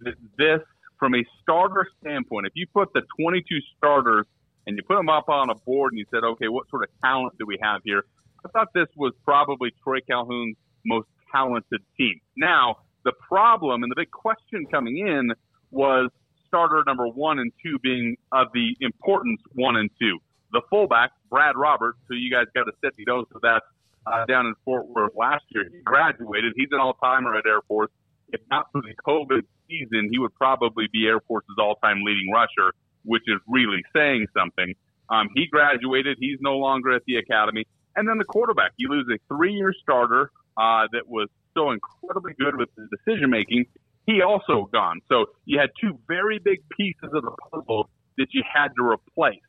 that 0.00 0.14
this, 0.38 0.60
from 0.98 1.14
a 1.14 1.24
starter 1.42 1.86
standpoint, 2.00 2.46
if 2.46 2.52
you 2.54 2.66
put 2.72 2.92
the 2.92 3.02
22 3.20 3.44
starters 3.76 4.26
and 4.66 4.76
you 4.76 4.82
put 4.82 4.96
them 4.96 5.08
up 5.08 5.28
on 5.28 5.50
a 5.50 5.54
board 5.54 5.92
and 5.92 5.98
you 5.98 6.06
said, 6.10 6.24
okay, 6.24 6.48
what 6.48 6.68
sort 6.70 6.82
of 6.82 6.88
talent 7.02 7.36
do 7.38 7.46
we 7.46 7.58
have 7.62 7.82
here? 7.84 8.04
I 8.44 8.48
thought 8.50 8.68
this 8.74 8.88
was 8.96 9.12
probably 9.24 9.70
Troy 9.82 9.98
Calhoun's 10.08 10.56
most 10.84 11.08
talented 11.32 11.80
team. 11.96 12.20
Now, 12.36 12.76
the 13.04 13.12
problem 13.12 13.82
and 13.82 13.90
the 13.90 13.96
big 13.96 14.10
question 14.10 14.66
coming 14.70 14.98
in 14.98 15.32
was 15.70 16.10
starter 16.46 16.82
number 16.86 17.08
one 17.08 17.38
and 17.38 17.52
two 17.62 17.78
being 17.82 18.16
of 18.32 18.48
the 18.54 18.76
importance 18.80 19.40
one 19.54 19.76
and 19.76 19.90
two. 19.98 20.18
The 20.52 20.62
fullback, 20.70 21.10
Brad 21.30 21.56
Roberts, 21.56 21.98
who 22.08 22.14
you 22.14 22.30
guys 22.30 22.46
got 22.54 22.64
to 22.64 22.72
sit, 22.82 22.94
you 22.96 23.04
know, 23.06 23.24
so 23.32 23.40
that's 23.42 23.66
uh, 24.06 24.24
down 24.26 24.46
in 24.46 24.54
Fort 24.64 24.86
Worth 24.88 25.12
last 25.16 25.44
year. 25.50 25.64
He 25.70 25.80
graduated. 25.82 26.52
He's 26.56 26.68
an 26.72 26.80
all 26.80 26.94
timer 26.94 27.34
at 27.36 27.46
Air 27.46 27.62
Force. 27.68 27.90
If 28.32 28.40
not 28.50 28.66
for 28.72 28.82
the 28.82 28.94
COVID 29.06 29.42
season, 29.68 30.08
he 30.10 30.18
would 30.18 30.34
probably 30.34 30.86
be 30.92 31.06
Air 31.06 31.20
Force's 31.20 31.56
all 31.58 31.76
time 31.76 32.02
leading 32.04 32.30
rusher, 32.32 32.74
which 33.04 33.22
is 33.26 33.40
really 33.46 33.82
saying 33.94 34.26
something. 34.36 34.74
Um, 35.10 35.28
he 35.34 35.46
graduated. 35.46 36.16
He's 36.20 36.38
no 36.40 36.56
longer 36.56 36.92
at 36.92 37.02
the 37.06 37.16
academy. 37.16 37.64
And 37.96 38.08
then 38.08 38.18
the 38.18 38.24
quarterback, 38.24 38.72
you 38.76 38.88
lose 38.88 39.06
a 39.12 39.18
three 39.32 39.52
year 39.52 39.72
starter 39.82 40.30
uh, 40.56 40.88
that 40.92 41.06
was 41.06 41.28
so 41.54 41.70
incredibly 41.70 42.32
good 42.38 42.56
with 42.56 42.68
his 42.76 42.88
decision 42.90 43.30
making. 43.30 43.66
He 44.06 44.20
also 44.20 44.68
gone. 44.72 45.00
So 45.08 45.26
you 45.44 45.58
had 45.58 45.70
two 45.80 45.98
very 46.08 46.38
big 46.38 46.60
pieces 46.76 47.10
of 47.12 47.22
the 47.22 47.32
puzzle 47.50 47.88
that 48.18 48.26
you 48.32 48.42
had 48.52 48.68
to 48.76 48.84
replace. 48.84 49.40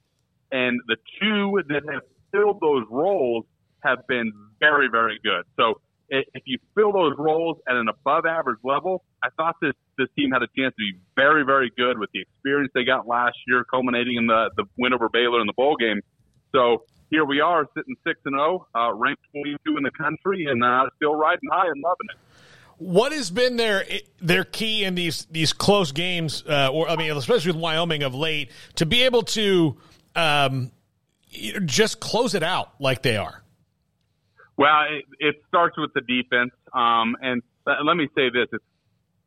And 0.52 0.80
the 0.88 0.98
two 1.19 1.61
that 1.68 1.82
have 1.91 2.03
filled 2.32 2.60
those 2.61 2.86
roles 2.90 3.45
have 3.84 4.07
been 4.07 4.32
very, 4.60 4.90
very 4.90 5.19
good. 5.23 5.44
So 5.57 5.82
if 6.10 6.44
you 6.45 6.60
fill 6.76 6.91
those 6.91 7.14
roles 7.18 7.57
at 7.68 7.76
an 7.76 7.88
above 7.88 8.26
average 8.26 8.60
level, 8.64 9.03
I 9.23 9.30
thought 9.38 9.56
this 9.61 9.73
this 9.98 10.07
team 10.18 10.32
had 10.32 10.44
a 10.44 10.48
chance 10.57 10.73
to 10.76 10.77
be 10.77 10.99
very, 11.15 11.44
very 11.44 11.72
good 11.76 11.98
with 11.98 12.10
the 12.14 12.22
experience 12.22 12.72
they 12.76 12.84
got 12.84 13.07
last 13.07 13.38
year, 13.48 13.64
culminating 13.64 14.18
in 14.18 14.27
the 14.27 14.52
the 14.56 14.65
win 14.77 14.94
over 14.94 15.10
Baylor 15.10 15.41
in 15.41 15.48
the 15.48 15.53
bowl 15.53 15.76
game. 15.77 16.02
So 16.52 16.84
here 17.10 17.26
we 17.26 17.41
are, 17.41 17.65
sitting 17.76 17.95
six 18.06 18.19
and 18.26 18.36
zero, 18.36 18.68
uh, 18.76 18.94
ranked 18.94 19.23
twenty 19.32 19.56
two 19.65 19.77
in 19.77 19.84
the 19.84 19.91
country, 19.91 20.45
and 20.45 20.64
uh, 20.64 20.86
still 20.98 21.15
riding 21.15 21.49
high 21.52 21.68
and 21.68 21.82
loving 21.82 22.07
it. 22.11 22.18
What 22.77 23.11
has 23.14 23.32
been 23.32 23.56
their 23.56 23.86
their 24.22 24.44
key 24.44 24.84
in 24.84 24.95
these 24.95 25.26
these 25.32 25.53
close 25.53 25.91
games, 25.91 26.44
uh, 26.48 26.69
or 26.72 26.90
I 26.90 26.98
mean, 26.98 27.11
especially 27.11 27.52
with 27.52 27.61
Wyoming 27.61 28.03
of 28.03 28.14
late, 28.14 28.52
to 28.76 28.86
be 28.86 29.03
able 29.03 29.23
to 29.23 29.77
um, 30.15 30.72
just 31.65 31.99
close 31.99 32.36
it 32.36 32.44
out 32.44 32.73
like 32.80 33.02
they 33.02 33.18
are? 33.18 33.41
Well, 34.57 34.86
it, 34.90 35.06
it 35.19 35.36
starts 35.48 35.77
with 35.77 35.91
the 35.94 36.02
defense. 36.02 36.52
Um, 36.73 37.15
and 37.22 37.41
let 37.65 37.95
me 37.95 38.07
say 38.15 38.30
this: 38.30 38.48
it's 38.52 38.64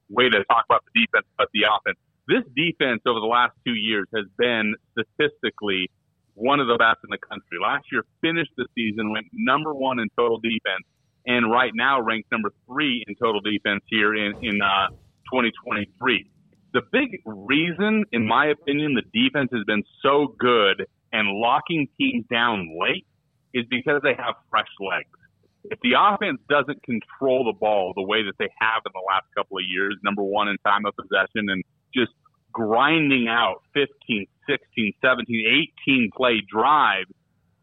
way 0.09 0.29
to 0.29 0.45
talk 0.45 0.65
about 0.69 0.85
the 0.93 1.01
defense, 1.07 1.27
but 1.37 1.49
the 1.53 1.65
offense. 1.65 1.99
This 2.27 2.45
defense 2.57 3.03
over 3.07 3.21
the 3.21 3.27
last 3.27 3.55
two 3.67 3.75
years 3.75 4.07
has 4.15 4.27
been 4.39 4.75
statistically 4.93 5.91
one 6.35 6.61
of 6.61 6.69
the 6.69 6.77
best 6.77 6.99
in 7.05 7.11
the 7.11 7.19
country. 7.19 7.59
Last 7.61 7.87
year 7.91 8.05
finished 8.21 8.53
the 8.57 8.67
season 8.75 9.13
went 9.13 9.27
number 9.33 9.75
one 9.75 9.99
in 9.99 10.09
total 10.17 10.39
defense, 10.39 10.85
and 11.27 11.51
right 11.51 11.73
now 11.75 12.01
ranked 12.01 12.31
number 12.31 12.51
three 12.67 13.05
in 13.07 13.15
total 13.17 13.41
defense 13.41 13.83
here 13.89 14.15
in 14.15 14.35
in 14.43 14.61
uh, 14.63 14.89
2023. 15.33 16.31
The 16.75 16.83
big 16.93 17.23
reason, 17.25 18.05
in 18.13 18.27
my 18.27 18.47
opinion, 18.49 18.95
the 18.95 19.03
defense 19.13 19.51
has 19.53 19.65
been 19.65 19.83
so 20.03 20.35
good 20.39 20.87
and 21.13 21.29
locking 21.29 21.89
teams 21.99 22.27
down 22.31 22.77
late 22.79 23.07
is 23.55 23.65
because 23.71 24.03
they 24.03 24.15
have 24.15 24.35
fresh 24.51 24.69
legs 24.79 25.18
if 25.65 25.79
the 25.81 25.93
offense 25.99 26.41
doesn't 26.49 26.83
control 26.83 27.45
the 27.45 27.57
ball 27.59 27.93
the 27.97 28.03
way 28.03 28.23
that 28.23 28.35
they 28.39 28.49
have 28.61 28.83
in 28.87 28.93
the 28.95 29.05
last 29.07 29.27
couple 29.37 29.59
of 29.59 29.65
years, 29.67 29.97
number 30.03 30.23
one 30.23 30.49
in 30.49 30.57
time 30.59 30.87
of 30.87 30.95
possession 30.97 31.49
and 31.51 31.63
just 31.95 32.13
grinding 32.53 33.29
out 33.29 33.63
15, 33.75 34.27
16, 34.49 34.93
17, 35.03 35.69
18 35.87 36.11
play 36.17 36.43
drives, 36.51 37.11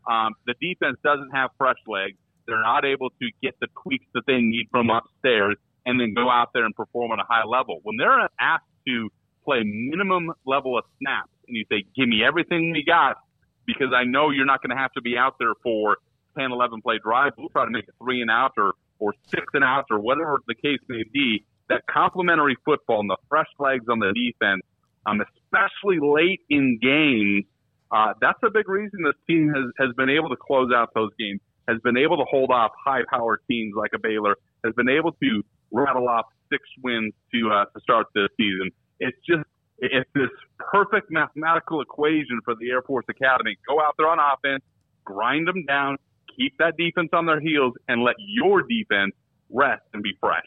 um, 0.10 0.34
the 0.46 0.54
defense 0.62 0.98
doesn't 1.04 1.32
have 1.32 1.50
fresh 1.58 1.80
legs. 1.88 2.18
They're 2.48 2.62
not 2.62 2.86
able 2.86 3.10
to 3.10 3.28
get 3.42 3.56
the 3.60 3.68
tweaks 3.84 4.06
that 4.14 4.24
they 4.28 4.38
need 4.38 4.68
from 4.70 4.90
upstairs 4.90 5.58
and 5.86 6.00
then 6.00 6.14
go 6.14 6.30
out 6.30 6.50
there 6.54 6.66
and 6.66 6.76
perform 6.76 7.12
at 7.12 7.20
a 7.20 7.26
high 7.28 7.46
level. 7.46 7.80
When 7.84 7.98
they're 7.98 8.30
asked 8.40 8.66
to 8.88 9.10
play 9.44 9.64
minimum 9.64 10.32
level 10.46 10.78
of 10.78 10.86
snaps 11.00 11.30
and 11.48 11.58
you 11.58 11.66
say, 11.72 11.86
give 11.96 12.08
me 12.08 12.24
everything 12.24 12.72
we 12.72 12.84
got 12.84 13.18
because 13.66 13.94
I 13.96 14.04
know 14.04 14.30
you're 14.30 14.46
not 14.46 14.62
going 14.62 14.76
to 14.76 14.82
have 14.82 14.92
to 14.94 15.02
be 15.02 15.18
out 15.18 15.36
there 15.40 15.54
for 15.64 15.98
10, 16.38 16.52
11 16.52 16.82
play 16.82 17.00
drive. 17.02 17.34
We'll 17.38 17.50
try 17.50 17.66
to 17.66 17.72
make 17.72 17.88
it 17.88 17.96
three 18.02 18.22
and 18.22 18.32
out 18.32 18.54
or, 18.58 18.74
or 19.00 19.14
six 19.28 19.44
and 19.54 19.64
out 19.64 19.86
or 19.90 20.00
whatever 20.00 20.40
the 20.48 20.56
case 20.56 20.80
may 20.88 21.04
be. 21.12 21.46
That 21.70 21.86
complementary 21.88 22.58
football 22.64 23.02
and 23.02 23.10
the 23.10 23.18
fresh 23.28 23.48
legs 23.60 23.86
on 23.90 24.00
the 24.00 24.14
defense, 24.14 24.62
um, 25.06 25.22
especially 25.22 26.00
late 26.02 26.42
in 26.50 26.80
games, 26.82 27.46
uh, 27.92 28.14
that's 28.22 28.40
a 28.44 28.50
big 28.50 28.68
reason 28.68 29.00
this 29.04 29.16
team 29.28 29.54
has, 29.54 29.66
has 29.80 29.96
been 29.96 30.10
able 30.10 30.30
to 30.30 30.36
close 30.36 30.72
out 30.76 30.90
those 30.94 31.12
games, 31.18 31.40
has 31.68 31.78
been 31.84 31.98
able 31.98 32.18
to 32.18 32.26
hold 32.30 32.52
off 32.52 32.72
high 32.84 33.02
powered 33.10 33.40
teams 33.50 33.74
like 33.76 33.92
a 33.94 34.00
Baylor, 34.00 34.36
has 34.64 34.74
been 34.76 34.90
able 34.90 35.12
to 35.14 35.44
rattle 35.72 36.08
off 36.08 36.26
six 36.52 36.64
wins 36.84 37.14
to, 37.34 37.50
uh, 37.52 37.66
to 37.66 37.80
start 37.82 38.08
this 38.14 38.28
season. 38.38 38.72
It's 39.00 39.18
just, 39.28 39.46
it's 39.80 40.10
this 40.14 40.30
perfect 40.58 41.12
mathematical 41.12 41.82
equation 41.82 42.40
for 42.44 42.56
the 42.56 42.70
Air 42.70 42.82
Force 42.82 43.06
Academy. 43.10 43.58
Go 43.68 43.82
out 43.82 43.96
there 43.98 44.08
on 44.08 44.20
offense, 44.20 44.64
grind 45.04 45.48
them 45.48 45.66
down, 45.66 45.98
keep 46.36 46.58
that 46.58 46.78
defense 46.78 47.10
on 47.14 47.26
their 47.26 47.40
heels 47.40 47.74
and 47.88 48.04
let 48.04 48.16
your 48.20 48.62
defense 48.62 49.14
rest 49.50 49.84
and 49.94 50.04
be 50.04 50.14
fresh. 50.20 50.46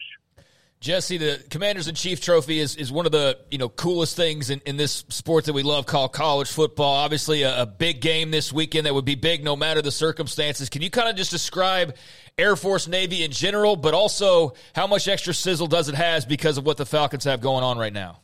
Jesse, 0.79 1.17
the 1.17 1.43
Commanders 1.49 1.89
in 1.89 1.95
Chief 1.95 2.21
Trophy 2.21 2.59
is, 2.59 2.77
is 2.77 2.89
one 2.89 3.05
of 3.05 3.11
the 3.11 3.37
you 3.51 3.57
know 3.57 3.67
coolest 3.67 4.15
things 4.15 4.49
in, 4.49 4.61
in 4.65 4.77
this 4.77 5.03
sport 5.09 5.45
that 5.45 5.53
we 5.53 5.61
love 5.61 5.85
called 5.85 6.13
college 6.13 6.49
football. 6.49 6.95
Obviously, 6.95 7.43
a, 7.43 7.63
a 7.63 7.65
big 7.65 7.99
game 7.99 8.31
this 8.31 8.53
weekend 8.53 8.85
that 8.85 8.93
would 8.93 9.03
be 9.03 9.15
big 9.15 9.43
no 9.43 9.57
matter 9.57 9.81
the 9.81 9.91
circumstances. 9.91 10.69
Can 10.69 10.81
you 10.81 10.89
kind 10.89 11.09
of 11.09 11.17
just 11.17 11.31
describe 11.31 11.95
Air 12.37 12.55
Force 12.55 12.87
Navy 12.87 13.25
in 13.25 13.31
general, 13.31 13.75
but 13.75 13.93
also 13.93 14.53
how 14.73 14.87
much 14.87 15.09
extra 15.09 15.33
sizzle 15.33 15.67
does 15.67 15.89
it 15.89 15.95
has 15.95 16.25
because 16.25 16.57
of 16.57 16.65
what 16.65 16.77
the 16.77 16.85
Falcons 16.85 17.25
have 17.25 17.41
going 17.41 17.63
on 17.65 17.77
right 17.77 17.91
now? 17.91 18.21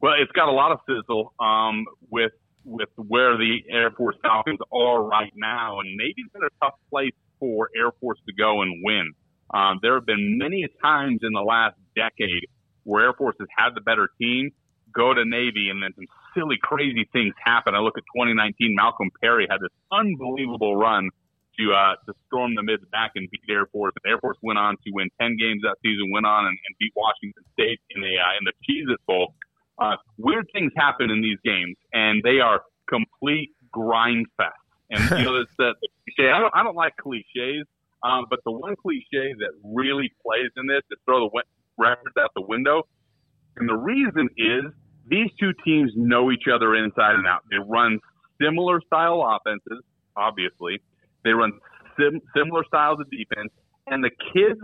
Well, 0.00 0.14
it's 0.18 0.32
got 0.32 0.48
a 0.48 0.52
lot 0.52 0.72
of 0.72 0.78
sizzle 0.88 1.34
um, 1.38 1.84
with 2.08 2.32
with 2.66 2.88
where 2.96 3.38
the 3.38 3.58
Air 3.70 3.90
Force 3.92 4.16
Falcons 4.22 4.58
are 4.72 5.02
right 5.02 5.32
now, 5.36 5.78
and 5.80 5.88
it's 6.00 6.32
been 6.32 6.42
a 6.42 6.64
tough 6.64 6.74
place 6.90 7.14
for 7.38 7.70
Air 7.76 7.92
Force 8.00 8.18
to 8.26 8.34
go 8.34 8.62
and 8.62 8.82
win. 8.84 9.12
Um, 9.54 9.78
there 9.80 9.94
have 9.94 10.04
been 10.04 10.36
many 10.38 10.66
times 10.82 11.20
in 11.22 11.32
the 11.32 11.40
last 11.40 11.76
decade 11.94 12.48
where 12.82 13.04
Air 13.04 13.12
Force 13.14 13.36
has 13.38 13.48
had 13.56 13.70
the 13.74 13.80
better 13.80 14.08
team, 14.20 14.50
go 14.92 15.14
to 15.14 15.24
Navy, 15.24 15.70
and 15.70 15.82
then 15.82 15.94
some 15.94 16.06
silly, 16.34 16.56
crazy 16.60 17.08
things 17.12 17.34
happen. 17.42 17.74
I 17.74 17.78
look 17.78 17.96
at 17.96 18.04
2019, 18.14 18.74
Malcolm 18.74 19.10
Perry 19.22 19.46
had 19.48 19.60
this 19.60 19.72
unbelievable 19.92 20.76
run 20.76 21.10
to 21.58 21.72
uh, 21.72 21.94
to 22.04 22.12
storm 22.26 22.54
the 22.54 22.62
mids 22.62 22.84
back 22.92 23.12
and 23.14 23.30
beat 23.30 23.40
Air 23.48 23.66
Force. 23.66 23.94
And 24.02 24.10
Air 24.10 24.18
Force 24.18 24.36
went 24.42 24.58
on 24.58 24.76
to 24.76 24.88
win 24.92 25.08
10 25.20 25.36
games 25.38 25.62
that 25.62 25.76
season, 25.82 26.10
went 26.12 26.26
on 26.26 26.46
and, 26.46 26.56
and 26.56 26.72
beat 26.78 26.92
Washington 26.94 27.42
State 27.54 27.80
in 27.90 28.02
the 28.02 28.14
uh, 28.18 28.32
in 28.38 28.44
the 28.44 28.54
Cheez-It 28.66 29.00
Bowl. 29.06 29.34
Uh, 29.78 29.96
weird 30.18 30.46
things 30.52 30.72
happen 30.76 31.10
in 31.10 31.20
these 31.20 31.38
games, 31.44 31.76
and 31.92 32.22
they 32.22 32.40
are 32.40 32.62
complete 32.88 33.50
grind 33.70 34.26
fest. 34.36 34.52
And 34.90 35.18
you 35.18 35.24
know, 35.24 35.36
it's 35.40 35.52
the, 35.58 35.74
cliche. 36.04 36.30
I 36.30 36.38
don't, 36.38 36.52
I 36.54 36.62
don't 36.62 36.76
like 36.76 36.96
cliches, 36.96 37.66
um, 38.02 38.26
but 38.30 38.40
the 38.44 38.52
one 38.52 38.74
cliche 38.76 39.34
that 39.38 39.52
really 39.64 40.12
plays 40.24 40.50
in 40.56 40.66
this 40.66 40.82
is 40.90 40.98
throw 41.04 41.28
the 41.28 41.42
reference 41.78 42.16
out 42.18 42.30
the 42.34 42.42
window. 42.42 42.82
And 43.56 43.68
the 43.68 43.76
reason 43.76 44.28
is 44.36 44.64
these 45.08 45.30
two 45.38 45.52
teams 45.64 45.92
know 45.96 46.30
each 46.30 46.44
other 46.52 46.74
inside 46.74 47.14
and 47.14 47.26
out. 47.26 47.42
They 47.50 47.56
run 47.56 47.98
similar 48.40 48.80
style 48.86 49.22
offenses, 49.24 49.82
obviously. 50.16 50.80
They 51.24 51.30
run 51.30 51.52
sim- 51.98 52.20
similar 52.36 52.64
styles 52.66 53.00
of 53.00 53.10
defense, 53.10 53.50
and 53.86 54.02
the 54.04 54.10
kids 54.32 54.60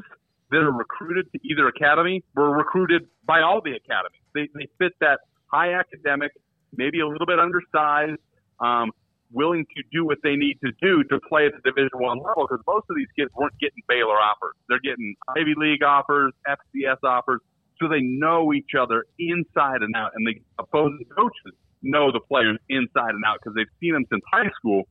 that 0.51 0.59
are 0.59 0.73
recruited 0.73 1.31
to 1.33 1.39
either 1.43 1.69
academy 1.69 2.23
were 2.35 2.51
recruited 2.57 3.09
by 3.27 3.41
all 3.41 3.61
the 3.63 3.73
academies. 3.73 4.22
They, 4.35 4.49
they 4.55 4.69
fit 4.79 4.93
that 5.01 5.21
high 5.53 5.75
academic, 5.75 6.33
maybe 6.77 7.01
a 7.01 7.07
little 7.07 7.27
bit 7.27 7.39
undersized, 7.39 8.21
um, 8.61 8.91
willing 9.33 9.65
to 9.77 9.83
do 9.93 10.05
what 10.05 10.19
they 10.23 10.37
need 10.37 10.59
to 10.65 10.73
do 10.81 11.03
to 11.05 11.19
play 11.29 11.47
at 11.47 11.53
the 11.53 11.71
Division 11.71 11.99
One 11.99 12.19
level. 12.19 12.47
Because 12.49 12.63
most 12.67 12.87
of 12.91 12.97
these 12.97 13.11
kids 13.19 13.31
weren't 13.35 13.59
getting 13.61 13.83
Baylor 13.89 14.17
offers; 14.17 14.55
they're 14.69 14.83
getting 14.83 15.15
Ivy 15.37 15.55
League 15.57 15.83
offers, 15.83 16.33
FCS 16.47 16.99
offers. 17.05 17.41
So 17.81 17.89
they 17.89 18.01
know 18.01 18.53
each 18.53 18.79
other 18.79 19.05
inside 19.19 19.83
and 19.83 19.95
out, 19.97 20.13
and 20.15 20.27
the 20.27 20.35
opposing 20.59 21.05
coaches 21.17 21.57
know 21.83 22.13
the 22.13 22.21
players 22.21 22.59
inside 22.69 23.11
and 23.11 23.25
out 23.27 23.39
because 23.43 23.55
they've 23.57 23.75
seen 23.81 23.95
them 23.95 24.05
since 24.11 24.23
high 24.33 24.51
school. 24.57 24.85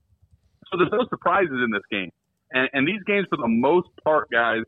So 0.70 0.78
there's 0.78 0.92
no 0.92 1.06
surprises 1.10 1.60
in 1.64 1.72
this 1.72 1.84
game. 1.90 2.12
And, 2.52 2.70
and 2.74 2.88
these 2.88 3.02
games, 3.08 3.28
for 3.30 3.38
the 3.38 3.48
most 3.48 3.88
part, 4.04 4.30
guys, 4.30 4.64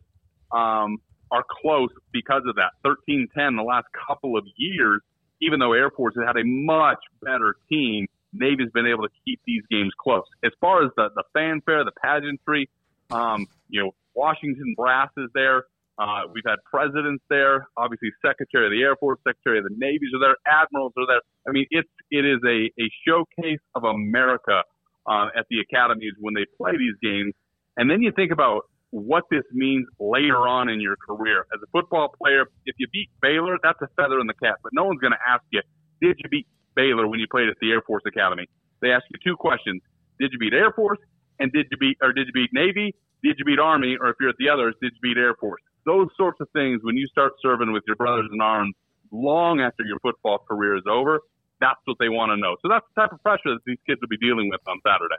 um, 0.52 0.98
are 1.34 1.44
close 1.62 1.90
because 2.14 2.44
of 2.48 2.56
that. 2.56 2.72
13 2.84 3.28
10 3.36 3.56
the 3.56 3.64
last 3.64 3.88
couple 4.08 4.38
of 4.38 4.46
years, 4.56 5.02
even 5.42 5.60
though 5.60 5.74
Air 5.74 5.90
Force 5.90 6.14
has 6.16 6.26
had 6.28 6.38
a 6.38 6.46
much 6.46 7.00
better 7.22 7.56
team, 7.70 8.06
Navy's 8.32 8.72
been 8.74 8.86
able 8.86 9.04
to 9.04 9.14
keep 9.26 9.42
these 9.46 9.64
games 9.70 9.92
close. 10.00 10.24
As 10.46 10.52
far 10.62 10.86
as 10.86 10.92
the, 10.96 11.10
the 11.16 11.24
fanfare, 11.34 11.84
the 11.84 11.92
pageantry, 12.02 12.70
um, 13.12 13.48
you 13.68 13.82
know, 13.82 13.92
Washington 14.16 14.76
brass 14.78 15.10
is 15.18 15.30
there. 15.34 15.66
Uh, 15.98 16.22
we've 16.34 16.46
had 16.46 16.58
presidents 16.66 17.24
there, 17.30 17.68
obviously 17.78 18.10
Secretary 18.26 18.66
of 18.66 18.72
the 18.72 18.82
Air 18.82 18.96
Force, 18.96 19.20
Secretary 19.28 19.60
of 19.60 19.64
the 19.66 19.76
Navies 19.78 20.10
are 20.16 20.20
there, 20.20 20.36
admirals 20.48 20.94
are 20.98 21.06
there. 21.06 21.22
I 21.48 21.52
mean, 21.52 21.66
it's 21.70 21.90
it 22.10 22.26
is 22.26 22.40
a, 22.46 22.70
a 22.82 22.90
showcase 23.06 23.62
of 23.76 23.84
America 23.84 24.64
uh, 25.06 25.28
at 25.38 25.46
the 25.50 25.60
academies 25.60 26.14
when 26.20 26.34
they 26.34 26.46
play 26.58 26.72
these 26.78 26.98
games. 27.02 27.34
And 27.78 27.90
then 27.90 28.02
you 28.02 28.12
think 28.12 28.32
about 28.32 28.66
what 28.94 29.24
this 29.32 29.44
means 29.52 29.88
later 30.00 30.48
on 30.48 30.70
in 30.70 30.80
your 30.80 30.96
career. 30.96 31.48
As 31.52 31.60
a 31.64 31.70
football 31.72 32.14
player, 32.22 32.46
if 32.68 32.76
you 32.78 32.88
beat 32.94 33.10
Baylor, 33.24 33.58
that's 33.64 33.82
a 33.82 33.88
feather 33.98 34.20
in 34.20 34.28
the 34.28 34.36
cap. 34.36 34.58
But 34.62 34.72
no 34.72 34.86
one's 34.86 35.02
going 35.02 35.14
to 35.14 35.24
ask 35.28 35.42
you, 35.50 35.62
did 36.00 36.16
you 36.22 36.30
beat 36.30 36.46
Baylor 36.76 37.08
when 37.08 37.20
you 37.20 37.26
played 37.30 37.50
at 37.50 37.56
the 37.60 37.72
Air 37.72 37.82
Force 37.82 38.04
Academy? 38.06 38.48
They 38.82 38.92
ask 38.92 39.04
you 39.10 39.18
two 39.24 39.36
questions: 39.36 39.82
Did 40.20 40.32
you 40.32 40.38
beat 40.38 40.54
Air 40.54 40.72
Force, 40.72 41.00
and 41.40 41.52
did 41.52 41.66
you 41.72 41.78
beat 41.78 41.98
or 42.04 42.14
did 42.14 42.28
you 42.28 42.34
beat 42.34 42.52
Navy, 42.54 42.94
did 43.24 43.36
you 43.40 43.46
beat 43.46 43.60
Army? 43.60 43.98
Or 44.00 44.10
if 44.10 44.18
you're 44.20 44.30
at 44.30 44.38
the 44.38 44.50
others, 44.50 44.76
did 44.80 44.94
you 44.94 45.00
beat 45.02 45.18
Air 45.18 45.34
Force? 45.36 45.62
Those 45.86 46.08
sorts 46.16 46.40
of 46.40 46.48
things, 46.54 46.82
when 46.84 46.96
you 46.96 47.08
start 47.08 47.34
serving 47.42 47.74
with 47.74 47.84
your 47.88 47.96
brothers 47.96 48.30
in 48.32 48.42
arms 48.42 48.76
long 49.12 49.60
after 49.60 49.84
your 49.84 50.00
football 50.00 50.40
career 50.48 50.76
is 50.78 50.84
over, 50.90 51.20
that's 51.60 51.80
what 51.86 51.98
they 52.00 52.10
want 52.10 52.32
to 52.32 52.38
know. 52.38 52.56
So 52.62 52.68
that's 52.70 52.86
the 52.94 53.02
type 53.02 53.12
of 53.12 53.22
pressure 53.24 53.54
that 53.54 53.62
these 53.66 53.78
kids 53.88 54.02
will 54.02 54.10
be 54.10 54.18
dealing 54.18 54.50
with 54.50 54.62
on 54.68 54.80
Saturday. 54.86 55.16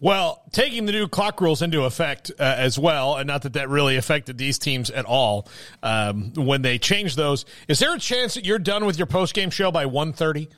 Well, 0.00 0.42
taking 0.52 0.86
the 0.86 0.92
new 0.92 1.08
clock 1.08 1.40
rules 1.40 1.62
into 1.62 1.84
effect 1.84 2.30
uh, 2.38 2.42
as 2.42 2.78
well, 2.78 3.16
and 3.16 3.26
not 3.26 3.42
that 3.42 3.54
that 3.54 3.68
really 3.68 3.96
affected 3.96 4.38
these 4.38 4.58
teams 4.58 4.90
at 4.90 5.04
all 5.04 5.48
um, 5.82 6.32
when 6.34 6.62
they 6.62 6.78
changed 6.78 7.16
those. 7.16 7.44
Is 7.68 7.78
there 7.78 7.94
a 7.94 7.98
chance 7.98 8.34
that 8.34 8.44
you're 8.44 8.58
done 8.58 8.84
with 8.84 8.98
your 8.98 9.06
post 9.06 9.34
game 9.34 9.50
show 9.50 9.70
by 9.70 9.84
1.30? 9.84 10.48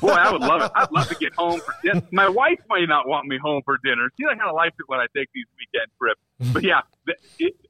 Boy, 0.00 0.08
I 0.08 0.32
would 0.32 0.40
love 0.40 0.62
it. 0.62 0.72
I'd 0.74 0.90
love 0.90 1.08
to 1.08 1.14
get 1.14 1.34
home 1.34 1.60
for 1.60 1.74
dinner. 1.82 2.02
My 2.10 2.28
wife 2.28 2.58
might 2.68 2.88
not 2.88 3.06
want 3.08 3.28
me 3.28 3.38
home 3.40 3.62
for 3.64 3.78
dinner. 3.84 4.08
She 4.18 4.24
kind 4.24 4.40
of 4.40 4.54
likes 4.54 4.74
it 4.78 4.84
when 4.88 4.98
I 4.98 5.06
take 5.16 5.28
these 5.32 5.46
weekend 5.56 5.90
trips. 6.00 6.52
But 6.52 6.64
yeah, 6.64 6.80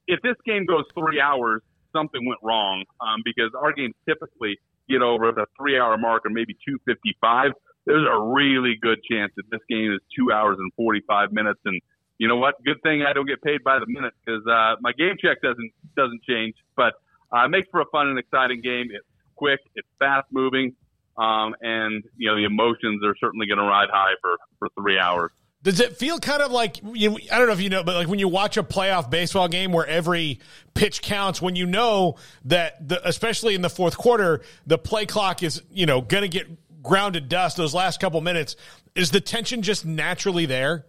if 0.09 0.23
this 0.23 0.37
game 0.47 0.65
goes 0.65 0.85
three 0.95 1.21
hours, 1.21 1.63
something 1.95 2.27
went 2.27 2.41
wrong 2.43 2.85
um, 3.01 3.23
because 3.25 3.51
our 3.59 3.73
games 3.73 3.95
typically 4.09 4.59
get 4.89 5.03
over 5.03 5.33
the 5.33 5.47
three 5.59 5.79
hour 5.79 5.97
mark 5.97 6.27
or 6.27 6.31
maybe 6.31 6.55
255. 6.67 7.53
There's 7.87 8.07
a 8.11 8.21
really 8.21 8.77
good 8.81 8.99
chance 9.11 9.33
that 9.37 9.45
this 9.51 9.61
game 9.69 9.93
is 9.93 10.01
two 10.17 10.33
hours 10.33 10.57
and 10.59 10.73
45 10.75 11.33
minutes. 11.33 11.61
And 11.65 11.81
you 12.19 12.29
know 12.29 12.37
what? 12.37 12.55
Good 12.65 12.81
thing 12.83 13.03
I 13.03 13.13
don't 13.13 13.27
get 13.27 13.43
paid 13.43 13.63
by 13.63 13.79
the 13.79 13.87
minute 13.87 14.15
because 14.25 14.47
uh, 14.47 14.77
my 14.81 14.93
game 14.93 15.17
check 15.21 15.43
doesn't 15.43 15.73
doesn't 15.97 16.23
change. 16.23 16.55
But 16.77 16.95
uh, 17.35 17.45
it 17.45 17.49
makes 17.49 17.69
for 17.71 17.81
a 17.81 17.87
fun 17.93 18.09
and 18.09 18.19
exciting 18.19 18.61
game. 18.63 18.89
It's 18.91 19.07
quick. 19.37 19.61
It's 19.75 19.89
fast 19.99 20.27
moving. 20.31 20.75
Um, 21.17 21.55
and 21.61 22.03
you 22.17 22.29
know 22.29 22.37
the 22.37 22.45
emotions 22.45 23.03
are 23.05 23.15
certainly 23.21 23.47
going 23.47 23.59
to 23.59 23.65
ride 23.65 23.89
high 23.93 24.15
for 24.21 24.37
for 24.59 24.69
three 24.81 24.99
hours. 24.99 25.31
Does 25.65 25.81
it 25.81 25.97
feel 25.97 26.19
kind 26.19 26.43
of 26.43 26.53
like 26.53 26.79
you 26.93 27.19
I 27.33 27.39
don't 27.39 27.47
know 27.47 27.55
if 27.55 27.61
you 27.61 27.71
know, 27.71 27.83
but 27.83 27.97
like 27.97 28.07
when 28.07 28.19
you 28.19 28.29
watch 28.29 28.59
a 28.59 28.63
playoff 28.63 29.09
baseball 29.09 29.49
game 29.49 29.73
where 29.73 29.87
every 29.87 30.39
pitch 30.75 31.01
counts, 31.01 31.41
when 31.41 31.57
you 31.57 31.65
know 31.65 32.17
that 32.45 32.87
the, 32.87 33.07
especially 33.09 33.55
in 33.55 33.63
the 33.63 33.71
fourth 33.71 33.97
quarter, 33.97 34.43
the 34.67 34.77
play 34.77 35.07
clock 35.07 35.43
is 35.43 35.63
you 35.73 35.87
know 35.87 36.03
going 36.03 36.23
to 36.23 36.29
get 36.29 36.47
grounded 36.83 37.31
dust 37.31 37.57
those 37.57 37.75
last 37.75 37.99
couple 37.99 38.21
minutes. 38.21 38.57
Is 38.95 39.11
the 39.11 39.23
tension 39.23 39.63
just 39.63 39.87
naturally 39.87 40.47
there? 40.47 40.85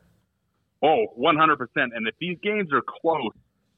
Oh, 0.84 1.06
100%. 1.18 1.58
And 1.76 2.08
if 2.08 2.14
these 2.20 2.38
games 2.44 2.72
are 2.72 2.84
close, 3.02 3.32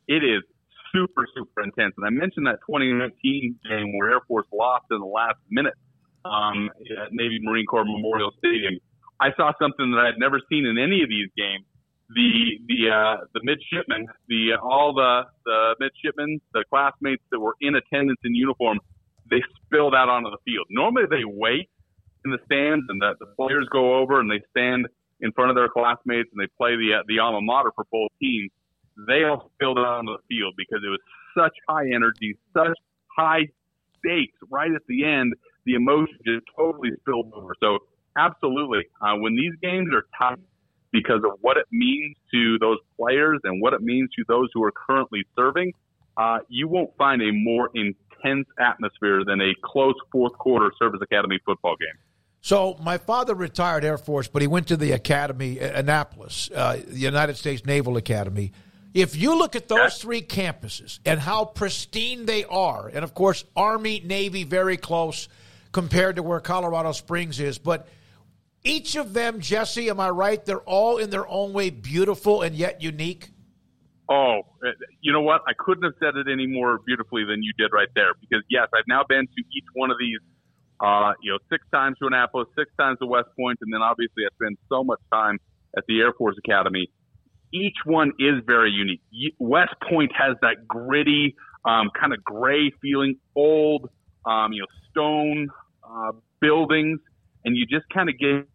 it 0.07 0.23
is 0.23 0.43
super, 0.91 1.25
super 1.33 1.63
intense. 1.63 1.93
And 1.95 2.05
I 2.05 2.09
mentioned 2.09 2.47
that 2.47 2.59
2019 2.67 3.59
game 3.69 3.97
where 3.97 4.11
Air 4.11 4.19
Force 4.27 4.47
lost 4.51 4.85
in 4.91 4.99
the 4.99 5.05
last 5.05 5.37
minute 5.49 5.75
um, 6.25 6.69
at 7.01 7.13
Navy 7.13 7.39
Marine 7.41 7.65
Corps 7.65 7.85
Memorial 7.85 8.31
Stadium. 8.39 8.79
I 9.19 9.29
saw 9.35 9.51
something 9.59 9.91
that 9.91 9.99
I'd 9.99 10.19
never 10.19 10.39
seen 10.49 10.65
in 10.65 10.77
any 10.77 11.01
of 11.03 11.09
these 11.09 11.29
games. 11.35 11.65
The 12.09 12.59
the 12.67 12.89
uh, 12.89 13.17
the 13.33 13.41
midshipmen, 13.43 14.07
the 14.29 14.53
uh, 14.53 14.63
all 14.63 14.93
the 14.93 15.23
the 15.45 15.75
midshipmen, 15.79 16.39
the 16.53 16.63
classmates 16.69 17.23
that 17.31 17.39
were 17.39 17.55
in 17.59 17.75
attendance 17.75 18.19
in 18.23 18.33
uniform, 18.33 18.79
they 19.29 19.41
spilled 19.65 19.93
out 19.93 20.07
onto 20.07 20.29
the 20.29 20.37
field. 20.45 20.67
Normally 20.69 21.03
they 21.09 21.25
wait 21.25 21.69
in 22.23 22.31
the 22.31 22.39
stands 22.45 22.85
and 22.89 23.01
the, 23.01 23.15
the 23.19 23.27
players 23.35 23.67
go 23.71 23.97
over 23.97 24.19
and 24.19 24.29
they 24.31 24.41
stand 24.51 24.87
in 25.19 25.31
front 25.33 25.49
of 25.49 25.55
their 25.55 25.69
classmates 25.69 26.29
and 26.31 26.39
they 26.39 26.47
play 26.57 26.75
the 26.75 26.99
uh, 26.99 27.03
the 27.07 27.19
alma 27.19 27.41
mater 27.41 27.71
for 27.75 27.85
both 27.91 28.11
teams. 28.21 28.51
They 29.07 29.23
all 29.23 29.51
spilled 29.55 29.77
out 29.77 29.99
onto 29.99 30.13
the 30.13 30.23
field 30.29 30.53
because 30.57 30.79
it 30.85 30.89
was 30.89 30.99
such 31.37 31.53
high 31.67 31.87
energy, 31.93 32.37
such 32.53 32.77
high 33.15 33.47
stakes 33.99 34.37
right 34.49 34.71
at 34.71 34.81
the 34.87 35.05
end. 35.05 35.33
The 35.65 35.75
emotion 35.75 36.17
just 36.25 36.45
totally 36.55 36.91
spilled 37.01 37.31
over. 37.35 37.53
So 37.59 37.79
absolutely, 38.17 38.85
uh, 39.01 39.15
when 39.15 39.35
these 39.35 39.53
games 39.61 39.89
are 39.93 40.03
tough 40.17 40.39
because 40.91 41.21
of 41.23 41.37
what 41.41 41.57
it 41.57 41.65
means 41.71 42.15
to 42.33 42.57
those 42.59 42.77
players 42.99 43.39
and 43.43 43.61
what 43.61 43.73
it 43.73 43.81
means 43.81 44.09
to 44.15 44.23
those 44.27 44.49
who 44.53 44.63
are 44.63 44.71
currently 44.71 45.23
serving, 45.35 45.73
uh, 46.17 46.39
you 46.49 46.67
won't 46.67 46.95
find 46.97 47.21
a 47.21 47.31
more 47.31 47.69
intense 47.75 48.47
atmosphere 48.59 49.23
than 49.25 49.39
a 49.41 49.53
close 49.63 49.95
fourth 50.11 50.33
quarter 50.33 50.71
Service 50.79 50.99
Academy 51.01 51.39
football 51.45 51.75
game. 51.79 51.99
So 52.41 52.77
my 52.81 52.97
father 52.97 53.35
retired 53.35 53.83
Air 53.83 53.97
Force, 53.97 54.27
but 54.27 54.41
he 54.41 54.47
went 54.47 54.67
to 54.67 54.77
the 54.77 54.93
academy, 54.93 55.59
Annapolis, 55.59 56.49
uh, 56.53 56.79
the 56.87 56.99
United 56.99 57.35
States 57.35 57.65
Naval 57.65 57.97
Academy. 57.97 58.53
If 58.93 59.15
you 59.15 59.37
look 59.37 59.55
at 59.55 59.67
those 59.67 59.97
three 59.97 60.21
campuses 60.21 60.99
and 61.05 61.19
how 61.19 61.45
pristine 61.45 62.25
they 62.25 62.45
are, 62.45 62.87
and 62.87 63.03
of 63.03 63.13
course 63.13 63.43
Army, 63.55 64.01
Navy, 64.03 64.43
very 64.43 64.77
close 64.77 65.27
compared 65.71 66.15
to 66.15 66.23
where 66.23 66.39
Colorado 66.39 66.93
Springs 66.93 67.39
is, 67.39 67.57
but 67.57 67.87
each 68.67 68.95
of 68.95 69.13
them, 69.13 69.39
Jesse, 69.39 69.89
am 69.89 69.99
I 69.99 70.09
right? 70.09 70.43
They're 70.43 70.59
all 70.59 70.97
in 70.97 71.09
their 71.09 71.27
own 71.27 71.53
way 71.53 71.69
beautiful 71.69 72.41
and 72.41 72.55
yet 72.55 72.81
unique. 72.81 73.31
Oh, 74.09 74.41
uh, 74.65 74.71
you 75.01 75.11
know 75.11 75.21
what? 75.21 75.41
I 75.47 75.51
couldn't 75.57 75.83
have 75.83 75.93
said 75.99 76.15
it 76.15 76.31
any 76.31 76.47
more 76.47 76.79
beautifully 76.85 77.25
than 77.25 77.43
you 77.43 77.51
did 77.57 77.71
right 77.73 77.89
there. 77.95 78.13
Because 78.19 78.43
yes, 78.49 78.67
I've 78.73 78.87
now 78.87 79.03
been 79.07 79.27
to 79.27 79.43
each 79.55 79.65
one 79.73 79.91
of 79.91 79.97
these. 79.99 80.19
Uh, 80.79 81.13
you 81.23 81.31
know, 81.31 81.39
six 81.49 81.65
times 81.73 81.97
to 81.97 82.05
Annapolis, 82.05 82.47
six 82.55 82.69
times 82.79 82.99
to 82.99 83.07
West 83.07 83.29
Point, 83.35 83.57
and 83.61 83.73
then 83.73 83.81
obviously 83.81 84.23
I 84.25 84.29
spend 84.35 84.57
so 84.69 84.83
much 84.83 84.99
time 85.11 85.39
at 85.75 85.83
the 85.87 85.99
Air 85.99 86.13
Force 86.13 86.35
Academy. 86.37 86.87
Each 87.51 87.77
one 87.83 88.11
is 88.19 88.43
very 88.45 88.69
unique. 88.69 89.01
West 89.39 89.73
Point 89.89 90.11
has 90.15 90.37
that 90.41 90.67
gritty, 90.67 91.35
um, 91.65 91.89
kind 91.99 92.13
of 92.13 92.23
gray 92.23 92.71
feeling, 92.79 93.17
old, 93.35 93.89
um, 94.25 94.53
you 94.53 94.61
know, 94.61 94.67
stone 94.91 95.49
uh, 95.83 96.11
buildings, 96.41 96.99
and 97.43 97.57
you 97.57 97.65
just 97.65 97.89
kind 97.89 98.07
of 98.07 98.19
get 98.19 98.47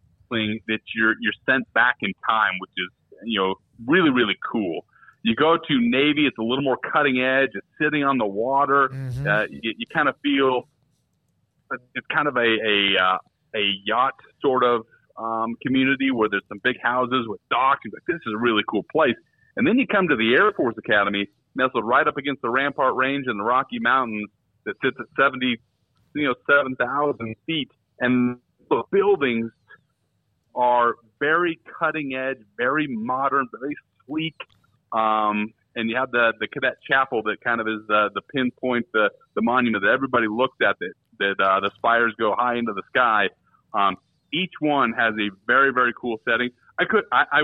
that 0.67 0.79
you're 0.95 1.15
you're 1.19 1.33
sent 1.45 1.71
back 1.73 1.97
in 2.01 2.11
time, 2.27 2.53
which 2.59 2.71
is 2.77 2.89
you 3.25 3.39
know 3.39 3.55
really 3.85 4.09
really 4.09 4.37
cool. 4.51 4.85
You 5.23 5.35
go 5.35 5.57
to 5.57 5.73
Navy; 5.79 6.27
it's 6.27 6.37
a 6.37 6.43
little 6.43 6.63
more 6.63 6.77
cutting 6.77 7.21
edge. 7.21 7.49
It's 7.53 7.67
sitting 7.81 8.03
on 8.03 8.17
the 8.17 8.25
water. 8.25 8.89
Mm-hmm. 8.89 9.27
Uh, 9.27 9.45
you, 9.49 9.73
you 9.77 9.85
kind 9.93 10.09
of 10.09 10.15
feel 10.21 10.67
it's 11.95 12.07
kind 12.13 12.27
of 12.27 12.35
a 12.35 12.39
a, 12.41 13.01
uh, 13.01 13.17
a 13.55 13.63
yacht 13.85 14.13
sort 14.41 14.63
of 14.63 14.81
um, 15.17 15.55
community 15.65 16.11
where 16.11 16.29
there's 16.29 16.43
some 16.49 16.59
big 16.63 16.75
houses 16.81 17.25
with 17.27 17.39
docks. 17.49 17.81
You're 17.85 17.93
like, 17.93 18.05
this 18.07 18.21
is 18.25 18.33
a 18.35 18.37
really 18.37 18.63
cool 18.69 18.83
place. 18.91 19.15
And 19.55 19.67
then 19.67 19.77
you 19.77 19.85
come 19.87 20.07
to 20.07 20.15
the 20.15 20.33
Air 20.33 20.51
Force 20.51 20.75
Academy, 20.77 21.27
nestled 21.55 21.85
right 21.85 22.07
up 22.07 22.17
against 22.17 22.41
the 22.41 22.49
Rampart 22.49 22.95
Range 22.95 23.25
and 23.27 23.39
the 23.39 23.43
Rocky 23.43 23.79
Mountains, 23.79 24.29
that 24.65 24.75
sits 24.83 24.97
at 24.99 25.05
70, 25.19 25.59
you 26.15 26.27
know, 26.27 26.35
7,000 26.49 27.35
feet, 27.45 27.69
and 27.99 28.37
the 28.69 28.83
buildings 28.91 29.51
are 30.55 30.95
very 31.19 31.59
cutting 31.79 32.15
edge, 32.15 32.37
very 32.57 32.87
modern, 32.87 33.47
very 33.59 33.75
sleek. 34.05 34.35
Um, 34.91 35.53
and 35.75 35.89
you 35.89 35.95
have 35.95 36.11
the 36.11 36.33
the 36.39 36.47
cadet 36.47 36.75
chapel 36.87 37.23
that 37.23 37.41
kind 37.43 37.59
of 37.59 37.67
is 37.67 37.79
the 37.87 38.09
the 38.13 38.21
pinpoint, 38.33 38.85
the 38.93 39.09
the 39.35 39.41
monument 39.41 39.83
that 39.83 39.91
everybody 39.91 40.27
looks 40.27 40.57
at 40.61 40.77
that 40.79 40.93
that 41.19 41.43
uh, 41.43 41.59
the 41.59 41.71
spires 41.75 42.13
go 42.19 42.35
high 42.37 42.55
into 42.55 42.73
the 42.73 42.83
sky. 42.89 43.29
Um, 43.73 43.97
each 44.31 44.53
one 44.59 44.93
has 44.93 45.13
a 45.15 45.29
very 45.47 45.73
very 45.73 45.93
cool 45.99 46.17
setting. 46.29 46.49
I 46.79 46.85
could 46.85 47.05
I, 47.11 47.23
I 47.31 47.41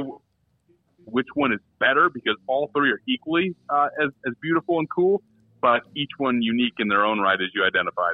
which 1.05 1.27
one 1.33 1.53
is 1.53 1.59
better 1.79 2.09
because 2.09 2.35
all 2.45 2.69
three 2.75 2.91
are 2.91 3.01
equally 3.07 3.55
uh, 3.69 3.87
as 4.01 4.09
as 4.27 4.33
beautiful 4.41 4.79
and 4.79 4.87
cool, 4.93 5.23
but 5.61 5.81
each 5.95 6.11
one 6.17 6.41
unique 6.41 6.75
in 6.77 6.87
their 6.87 7.05
own 7.05 7.19
right, 7.19 7.39
as 7.41 7.49
you 7.55 7.63
identified. 7.65 8.13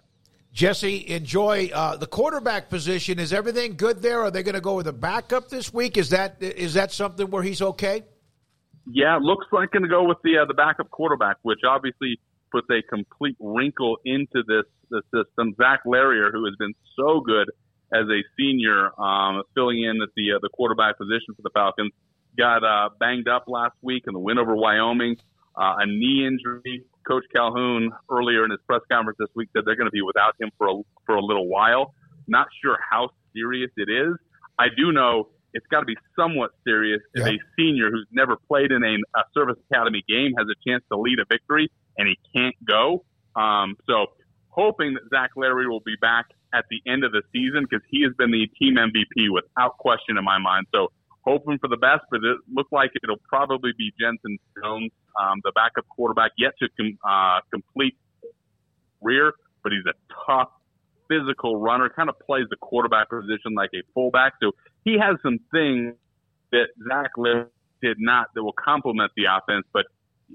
Jesse, 0.55 1.05
enjoy 1.09 1.69
uh, 1.73 1.97
the 1.97 2.07
quarterback 2.07 2.69
position. 2.69 3.19
Is 3.19 3.33
everything 3.33 3.75
good 3.75 4.01
there? 4.01 4.21
Are 4.21 4.31
they 4.31 4.41
going 4.41 4.55
to 4.55 4.61
go 4.61 4.75
with 4.75 4.87
a 4.87 4.93
backup 4.93 5.49
this 5.49 5.73
week? 5.73 5.97
Is 5.97 6.11
that 6.11 6.37
is 6.41 6.75
that 6.75 6.93
something 6.93 7.29
where 7.29 7.43
he's 7.43 7.61
okay? 7.61 8.05
Yeah, 8.87 9.19
looks 9.21 9.47
like 9.51 9.71
going 9.71 9.83
to 9.83 9.89
go 9.89 10.05
with 10.05 10.17
the 10.23 10.37
uh, 10.37 10.45
the 10.45 10.53
backup 10.53 10.89
quarterback, 10.91 11.37
which 11.41 11.59
obviously 11.67 12.21
puts 12.53 12.67
a 12.69 12.81
complete 12.83 13.35
wrinkle 13.41 13.97
into 14.05 14.43
this 14.47 14.63
the 14.89 15.01
system. 15.13 15.55
Zach 15.57 15.81
Larrier, 15.85 16.31
who 16.31 16.45
has 16.45 16.55
been 16.57 16.73
so 16.95 17.19
good 17.19 17.51
as 17.93 18.05
a 18.07 18.23
senior, 18.37 18.97
um, 18.97 19.43
filling 19.55 19.83
in 19.83 20.01
at 20.01 20.09
the 20.15 20.35
uh, 20.37 20.39
the 20.41 20.49
quarterback 20.53 20.97
position 20.97 21.35
for 21.35 21.41
the 21.41 21.51
Falcons, 21.53 21.91
got 22.37 22.63
uh, 22.63 22.91
banged 22.97 23.27
up 23.27 23.43
last 23.49 23.75
week 23.81 24.03
in 24.07 24.13
the 24.13 24.19
win 24.19 24.37
over 24.37 24.55
Wyoming, 24.55 25.17
uh, 25.53 25.75
a 25.79 25.85
knee 25.85 26.25
injury 26.25 26.85
Coach 27.07 27.23
Calhoun 27.33 27.91
earlier 28.09 28.45
in 28.45 28.51
his 28.51 28.59
press 28.67 28.81
conference 28.91 29.17
this 29.19 29.29
week 29.35 29.49
said 29.53 29.63
they're 29.65 29.75
going 29.75 29.87
to 29.87 29.91
be 29.91 30.01
without 30.01 30.35
him 30.39 30.49
for 30.57 30.67
a, 30.67 30.81
for 31.05 31.15
a 31.15 31.21
little 31.21 31.47
while. 31.47 31.93
Not 32.27 32.47
sure 32.63 32.77
how 32.89 33.09
serious 33.33 33.71
it 33.77 33.89
is. 33.89 34.15
I 34.57 34.67
do 34.75 34.91
know 34.91 35.29
it's 35.53 35.65
got 35.67 35.79
to 35.81 35.85
be 35.85 35.95
somewhat 36.15 36.51
serious 36.65 37.01
if 37.13 37.25
a 37.25 37.37
senior 37.57 37.89
who's 37.89 38.07
never 38.11 38.35
played 38.35 38.71
in 38.71 38.83
a, 38.83 39.19
a 39.19 39.23
service 39.33 39.57
academy 39.71 40.03
game 40.07 40.33
has 40.37 40.47
a 40.49 40.69
chance 40.69 40.83
to 40.91 40.97
lead 40.99 41.19
a 41.19 41.25
victory 41.29 41.71
and 41.97 42.07
he 42.07 42.17
can't 42.35 42.55
go. 42.65 43.05
Um, 43.35 43.75
so 43.87 44.07
hoping 44.49 44.95
that 44.95 45.03
Zach 45.09 45.31
Larrier 45.35 45.69
will 45.69 45.81
be 45.85 45.95
back 46.01 46.25
at 46.53 46.65
the 46.69 46.81
end 46.89 47.03
of 47.03 47.11
the 47.11 47.21
season 47.33 47.65
because 47.69 47.85
he 47.89 48.03
has 48.03 48.13
been 48.17 48.31
the 48.31 48.47
team 48.59 48.75
MVP 48.75 49.31
without 49.31 49.77
question 49.77 50.17
in 50.17 50.23
my 50.23 50.39
mind. 50.39 50.67
So 50.73 50.91
hoping 51.25 51.57
for 51.59 51.67
the 51.67 51.77
best, 51.77 52.01
but 52.11 52.17
it 52.23 52.37
looked 52.53 52.71
like 52.71 52.91
it'll 53.03 53.21
probably 53.27 53.71
be 53.77 53.91
Jensen 53.99 54.37
Jones, 54.61 54.91
um, 55.19 55.39
the 55.43 55.51
backup 55.55 55.87
quarterback, 55.89 56.31
yet 56.37 56.53
to 56.59 56.69
com- 56.77 56.97
uh, 57.07 57.39
complete 57.51 57.97
rear, 59.01 59.33
but 59.63 59.71
he's 59.71 59.85
a 59.87 59.93
tough, 60.25 60.49
physical 61.07 61.59
runner, 61.59 61.89
kind 61.89 62.09
of 62.09 62.15
plays 62.19 62.45
the 62.49 62.57
quarterback 62.57 63.09
position 63.09 63.53
like 63.55 63.71
a 63.73 63.81
fullback. 63.93 64.33
So 64.41 64.51
he 64.83 64.97
has 64.99 65.17
some 65.23 65.39
things 65.51 65.95
that 66.51 66.67
Zach 66.87 67.11
Liv 67.17 67.47
did 67.81 67.97
not 67.99 68.27
that 68.35 68.43
will 68.43 68.53
complement 68.53 69.11
the 69.15 69.25
offense, 69.25 69.65
but 69.73 69.85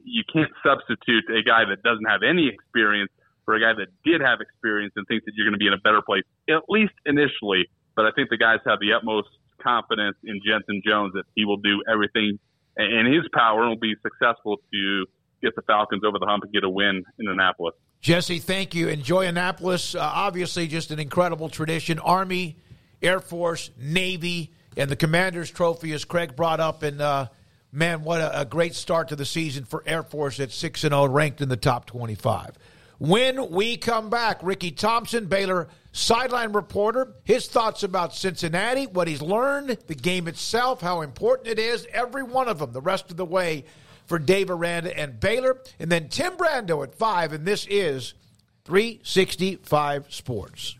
you 0.04 0.22
can't 0.32 0.52
substitute 0.64 1.24
a 1.30 1.42
guy 1.42 1.64
that 1.68 1.82
doesn't 1.82 2.06
have 2.06 2.22
any 2.22 2.48
experience 2.48 3.10
for 3.44 3.54
a 3.54 3.60
guy 3.60 3.72
that 3.74 3.88
did 4.04 4.20
have 4.20 4.40
experience 4.40 4.92
and 4.96 5.06
thinks 5.08 5.24
that 5.24 5.32
you're 5.34 5.46
going 5.46 5.58
to 5.58 5.58
be 5.58 5.66
in 5.66 5.72
a 5.72 5.82
better 5.82 6.02
place, 6.02 6.22
at 6.48 6.62
least 6.68 6.92
initially. 7.06 7.66
But 7.96 8.06
I 8.06 8.10
think 8.14 8.30
the 8.30 8.36
guys 8.36 8.58
have 8.66 8.78
the 8.80 8.92
utmost 8.92 9.28
confidence 9.62 10.16
in 10.24 10.41
Jensen 10.47 10.82
Jones 10.85 11.12
that 11.15 11.24
he 11.35 11.45
will 11.45 11.59
do 11.59 11.82
everything 11.91 12.39
in 12.77 13.07
his 13.07 13.28
power 13.32 13.62
and 13.62 13.70
will 13.70 13.77
be 13.77 13.95
successful 14.03 14.57
to 14.73 15.07
get 15.43 15.55
the 15.57 15.62
Falcons 15.62 16.03
over 16.05 16.19
the 16.19 16.27
hump 16.27 16.45
and 16.45 16.53
get 16.53 16.65
a 16.65 16.70
win 16.70 17.05
in 17.19 17.28
Annapolis. 17.28 17.74
Jesse, 18.01 18.39
thank 18.39 18.74
you. 18.74 18.89
Enjoy 18.89 19.27
Annapolis. 19.27 19.95
Uh, 19.95 20.01
obviously, 20.01 20.66
just 20.66 20.91
an 20.91 20.99
incredible 20.99 21.49
tradition. 21.49 21.99
Army, 21.99 22.57
Air 23.03 23.20
Force, 23.20 23.70
Navy, 23.78 24.53
and 24.77 24.91
the 24.91 24.97
Commander's 24.97 25.51
Trophy, 25.51 25.93
as 25.93 26.05
Craig 26.05 26.35
brought 26.35 26.61
up. 26.61 26.82
And 26.82 27.01
uh, 27.01 27.28
man, 27.73 28.03
what 28.03 28.20
a, 28.20 28.41
a, 28.41 28.45
great 28.45 28.74
start 28.74 29.09
to 29.09 29.16
the 29.16 29.27
season 29.27 29.65
for 29.65 29.82
Air 29.87 30.03
Force 30.03 30.41
at 30.41 30.51
6 30.51 30.85
and 30.85 30.93
0, 30.93 31.09
ranked 31.09 31.41
in 31.41 31.49
the 31.49 31.57
top 31.57 31.87
25. 31.87 32.57
When 32.99 33.51
we 33.51 33.77
come 33.77 34.11
back, 34.11 34.41
Ricky 34.43 34.70
Thompson, 34.70 35.27
Baylor 35.27 35.69
sideline 35.92 36.52
reporter, 36.52 37.14
his 37.24 37.48
thoughts 37.48 37.82
about 37.82 38.14
Cincinnati, 38.14 38.86
what 38.86 39.08
he's 39.08 39.22
learned, 39.22 39.78
the 39.86 39.94
game 39.94 40.28
itself, 40.28 40.80
how 40.80 41.00
important 41.00 41.48
it 41.48 41.58
is, 41.58 41.86
every 41.92 42.22
one 42.22 42.48
of 42.48 42.58
them, 42.58 42.72
the 42.72 42.80
rest 42.80 43.10
of 43.10 43.16
the 43.16 43.24
way 43.24 43.64
for 44.06 44.18
Dave 44.18 44.50
Aranda 44.50 44.96
and 44.98 45.20
Baylor. 45.20 45.60
And 45.78 45.90
then 45.90 46.08
Tim 46.08 46.36
Brando 46.36 46.82
at 46.82 46.94
5, 46.94 47.32
and 47.32 47.44
this 47.44 47.66
is 47.68 48.14
365 48.64 50.12
Sports. 50.12 50.76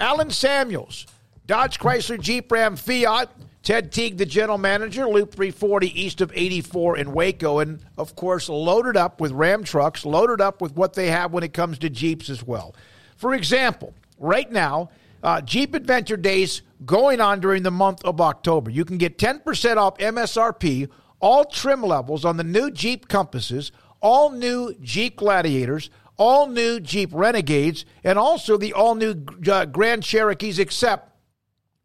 Allen 0.00 0.30
Samuels, 0.30 1.06
Dodge 1.46 1.78
Chrysler 1.78 2.20
Jeep 2.20 2.50
Ram 2.52 2.76
Fiat, 2.76 3.30
Ted 3.62 3.90
Teague, 3.90 4.16
the 4.16 4.26
general 4.26 4.58
manager, 4.58 5.08
Loop 5.08 5.32
340 5.32 6.00
east 6.00 6.20
of 6.20 6.32
84 6.34 6.96
in 6.98 7.12
Waco, 7.12 7.58
and 7.58 7.80
of 7.96 8.14
course, 8.14 8.48
loaded 8.48 8.96
up 8.96 9.20
with 9.20 9.32
Ram 9.32 9.64
trucks, 9.64 10.06
loaded 10.06 10.40
up 10.40 10.62
with 10.62 10.76
what 10.76 10.94
they 10.94 11.08
have 11.08 11.32
when 11.32 11.42
it 11.42 11.52
comes 11.52 11.78
to 11.78 11.90
Jeeps 11.90 12.30
as 12.30 12.44
well. 12.44 12.74
For 13.16 13.34
example, 13.34 13.94
right 14.18 14.50
now, 14.50 14.90
uh, 15.22 15.40
Jeep 15.40 15.74
Adventure 15.74 16.16
Days 16.16 16.62
going 16.84 17.20
on 17.20 17.40
during 17.40 17.62
the 17.62 17.70
month 17.70 18.04
of 18.04 18.20
October. 18.20 18.70
You 18.70 18.84
can 18.84 18.98
get 18.98 19.18
10% 19.18 19.76
off 19.76 19.98
MSRP, 19.98 20.88
all 21.20 21.44
trim 21.44 21.82
levels 21.82 22.24
on 22.24 22.36
the 22.36 22.44
new 22.44 22.70
Jeep 22.70 23.08
Compasses, 23.08 23.72
all 24.00 24.30
new 24.30 24.74
Jeep 24.80 25.16
Gladiators, 25.16 25.90
all 26.16 26.48
new 26.48 26.80
Jeep 26.80 27.10
Renegades, 27.12 27.84
and 28.04 28.18
also 28.18 28.56
the 28.56 28.72
all 28.72 28.94
new 28.94 29.24
uh, 29.50 29.64
Grand 29.64 30.02
Cherokees, 30.02 30.58
except 30.58 31.12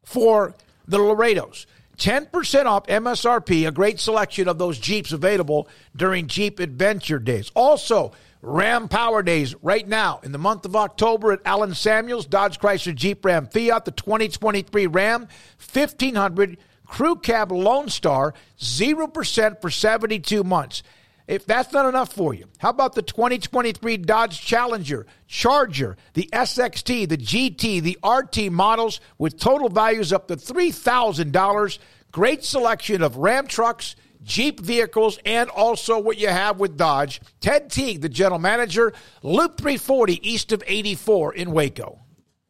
for 0.04 0.56
the 0.88 1.00
Laredos. 1.00 1.66
10% 1.98 2.66
off 2.66 2.88
MSRP, 2.88 3.68
a 3.68 3.72
great 3.72 4.00
selection 4.00 4.48
of 4.48 4.58
those 4.58 4.80
Jeeps 4.80 5.12
available 5.12 5.68
during 5.96 6.28
Jeep 6.28 6.60
Adventure 6.60 7.20
Days. 7.20 7.52
Also, 7.56 8.12
Ram 8.46 8.90
Power 8.90 9.24
Days 9.24 9.56
right 9.62 9.88
now 9.88 10.20
in 10.22 10.34
the 10.34 10.38
month 10.38 10.66
of 10.66 10.76
October 10.76 11.32
at 11.32 11.40
Allen 11.46 11.74
Samuels, 11.74 12.26
Dodge 12.26 12.60
Chrysler 12.60 12.94
Jeep 12.94 13.24
Ram 13.24 13.48
Fiat, 13.48 13.86
the 13.86 13.92
2023 13.92 14.86
Ram 14.88 15.30
1500 15.72 16.58
Crew 16.86 17.16
Cab 17.16 17.54
Lone 17.54 17.88
Star, 17.88 18.34
0% 18.60 19.62
for 19.62 19.70
72 19.70 20.44
months. 20.44 20.84
If 21.26 21.46
that's 21.46 21.72
not 21.72 21.88
enough 21.88 22.12
for 22.12 22.34
you, 22.34 22.50
how 22.58 22.70
about 22.70 22.96
the 22.96 23.02
2023 23.02 23.96
Dodge 23.96 24.42
Challenger, 24.42 25.06
Charger, 25.26 25.96
the 26.14 26.30
SXT, 26.34 27.08
the 27.08 27.18
GT, 27.18 27.82
the 27.82 27.98
RT 28.06 28.52
models 28.52 29.00
with 29.18 29.40
total 29.40 29.70
values 29.70 30.12
up 30.12 30.28
to 30.28 30.36
$3,000? 30.36 31.80
Great 32.12 32.44
selection 32.44 33.02
of 33.02 33.16
Ram 33.16 33.48
trucks, 33.48 33.96
Jeep 34.24 34.60
vehicles, 34.60 35.20
and 35.26 35.50
also 35.50 36.00
what 36.00 36.18
you 36.18 36.30
have 36.30 36.60
with 36.60 36.78
Dodge. 36.78 37.22
Ted 37.42 37.70
Teague, 37.70 38.02
the 38.02 38.10
general 38.10 38.40
manager, 38.40 38.94
Loop 39.22 39.58
340 39.58 40.28
east 40.28 40.52
of 40.52 40.64
84 40.66 41.36
in 41.36 41.52
Waco 41.52 42.03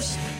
Bears. 0.00 0.39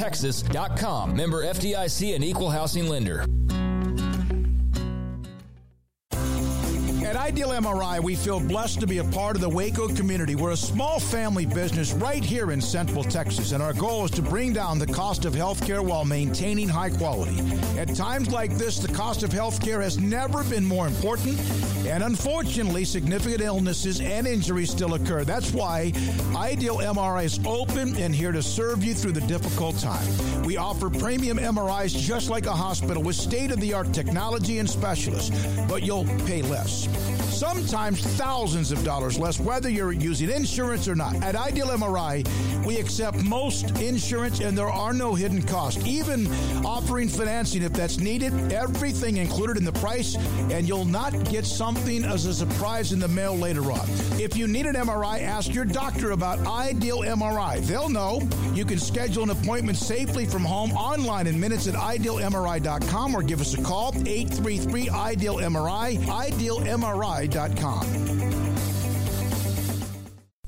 AllianceBankTexas.com. 0.01 1.15
Member 1.15 1.45
FDIC 1.45 2.15
and 2.15 2.23
equal 2.23 2.49
housing 2.49 2.87
lender. 2.87 3.25
At 7.11 7.17
Ideal 7.17 7.49
MRI, 7.49 8.01
we 8.01 8.15
feel 8.15 8.39
blessed 8.39 8.79
to 8.79 8.87
be 8.87 8.99
a 8.99 9.03
part 9.03 9.35
of 9.35 9.41
the 9.41 9.49
Waco 9.49 9.89
community. 9.89 10.33
We're 10.33 10.51
a 10.51 10.55
small 10.55 10.97
family 10.97 11.45
business 11.45 11.91
right 11.91 12.23
here 12.23 12.53
in 12.53 12.61
Central 12.61 13.03
Texas, 13.03 13.51
and 13.51 13.61
our 13.61 13.73
goal 13.73 14.05
is 14.05 14.11
to 14.11 14.21
bring 14.21 14.53
down 14.53 14.79
the 14.79 14.87
cost 14.87 15.25
of 15.25 15.33
healthcare 15.33 15.83
while 15.83 16.05
maintaining 16.05 16.69
high 16.69 16.89
quality. 16.89 17.37
At 17.77 17.93
times 17.95 18.31
like 18.31 18.57
this, 18.57 18.77
the 18.77 18.93
cost 18.93 19.23
of 19.23 19.31
healthcare 19.31 19.81
has 19.81 19.99
never 19.99 20.45
been 20.45 20.65
more 20.65 20.87
important, 20.87 21.37
and 21.85 22.01
unfortunately, 22.01 22.85
significant 22.85 23.41
illnesses 23.41 23.99
and 23.99 24.25
injuries 24.25 24.71
still 24.71 24.93
occur. 24.93 25.25
That's 25.25 25.51
why 25.51 25.91
Ideal 26.33 26.77
MRI 26.77 27.25
is 27.25 27.41
open 27.45 27.93
and 27.97 28.15
here 28.15 28.31
to 28.31 28.41
serve 28.41 28.85
you 28.85 28.93
through 28.93 29.11
the 29.11 29.27
difficult 29.27 29.77
time. 29.79 30.07
We 30.51 30.57
offer 30.57 30.89
premium 30.89 31.37
MRIs 31.37 31.97
just 31.97 32.29
like 32.29 32.45
a 32.45 32.51
hospital 32.51 33.01
with 33.01 33.15
state 33.15 33.51
of 33.51 33.61
the 33.61 33.73
art 33.73 33.93
technology 33.93 34.59
and 34.59 34.69
specialists, 34.69 35.29
but 35.69 35.81
you'll 35.81 36.03
pay 36.25 36.41
less 36.41 36.89
sometimes 37.41 38.01
thousands 38.17 38.71
of 38.71 38.83
dollars 38.83 39.17
less, 39.17 39.39
whether 39.39 39.67
you're 39.67 39.91
using 39.91 40.29
insurance 40.29 40.87
or 40.87 40.93
not. 40.93 41.15
At 41.23 41.35
Ideal 41.35 41.69
MRI, 41.69 42.23
we 42.67 42.77
accept 42.77 43.17
most 43.23 43.71
insurance 43.79 44.41
and 44.41 44.55
there 44.55 44.69
are 44.69 44.93
no 44.93 45.15
hidden 45.15 45.41
costs, 45.41 45.83
even 45.83 46.27
offering 46.63 47.09
financing 47.09 47.63
if 47.63 47.73
that's 47.73 47.97
needed. 47.97 48.53
Everything 48.53 49.17
included 49.17 49.57
in 49.57 49.65
the 49.65 49.71
price, 49.71 50.15
and 50.51 50.67
you'll 50.67 50.85
not 50.85 51.11
get 51.31 51.47
something 51.47 52.05
as 52.05 52.27
a 52.27 52.33
surprise 52.35 52.91
in 52.91 52.99
the 52.99 53.07
mail 53.07 53.35
later 53.35 53.71
on. 53.71 53.89
If 54.19 54.37
you 54.37 54.47
need 54.47 54.67
an 54.67 54.75
MRI, 54.75 55.23
ask 55.23 55.51
your 55.51 55.65
doctor 55.65 56.11
about 56.11 56.45
Ideal 56.45 56.99
MRI. 56.99 57.65
They'll 57.65 57.89
know. 57.89 58.21
You 58.53 58.65
can 58.65 58.77
schedule 58.77 59.23
an 59.23 59.31
appointment 59.31 59.79
safely 59.79 60.27
from 60.27 60.40
home 60.43 60.71
online 60.73 61.27
in 61.27 61.39
minutes 61.39 61.67
at 61.67 61.75
idealmri.com 61.75 63.15
or 63.15 63.23
give 63.23 63.41
us 63.41 63.53
a 63.57 63.61
call 63.61 63.93
833 63.95 64.89
Ideal 64.89 65.35
MRI. 65.35 65.97
IdealMRI 65.97 67.21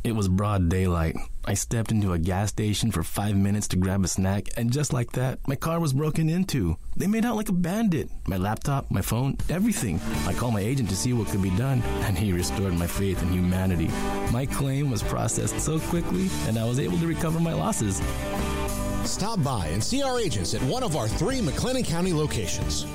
it 0.03 0.11
was 0.11 0.27
broad 0.27 0.67
daylight. 0.67 1.15
I 1.45 1.53
stepped 1.53 1.91
into 1.91 2.13
a 2.13 2.19
gas 2.19 2.49
station 2.49 2.91
for 2.91 3.03
five 3.03 3.35
minutes 3.35 3.69
to 3.69 3.77
grab 3.77 4.03
a 4.03 4.07
snack, 4.07 4.49
and 4.57 4.71
just 4.71 4.91
like 4.91 5.13
that, 5.13 5.39
my 5.47 5.55
car 5.55 5.79
was 5.79 5.93
broken 5.93 6.29
into. 6.29 6.77
They 6.95 7.07
made 7.07 7.25
out 7.25 7.35
like 7.35 7.49
a 7.49 7.53
bandit. 7.53 8.09
My 8.27 8.37
laptop, 8.37 8.91
my 8.91 9.01
phone, 9.01 9.37
everything. 9.49 9.99
I 10.27 10.33
called 10.33 10.53
my 10.53 10.61
agent 10.61 10.89
to 10.89 10.95
see 10.95 11.13
what 11.13 11.29
could 11.29 11.41
be 11.41 11.55
done, 11.57 11.81
and 12.03 12.17
he 12.17 12.33
restored 12.33 12.73
my 12.73 12.87
faith 12.87 13.21
in 13.21 13.29
humanity. 13.29 13.87
My 14.31 14.45
claim 14.45 14.91
was 14.91 15.03
processed 15.03 15.59
so 15.59 15.79
quickly, 15.79 16.29
and 16.47 16.57
I 16.57 16.65
was 16.65 16.79
able 16.79 16.97
to 16.97 17.07
recover 17.07 17.39
my 17.39 17.53
losses. 17.53 18.01
Stop 19.05 19.43
by 19.43 19.67
and 19.67 19.83
see 19.83 20.01
our 20.01 20.19
agents 20.19 20.53
at 20.53 20.61
one 20.63 20.83
of 20.83 20.95
our 20.95 21.07
three 21.07 21.39
McLennan 21.39 21.85
County 21.85 22.13
locations. 22.13 22.85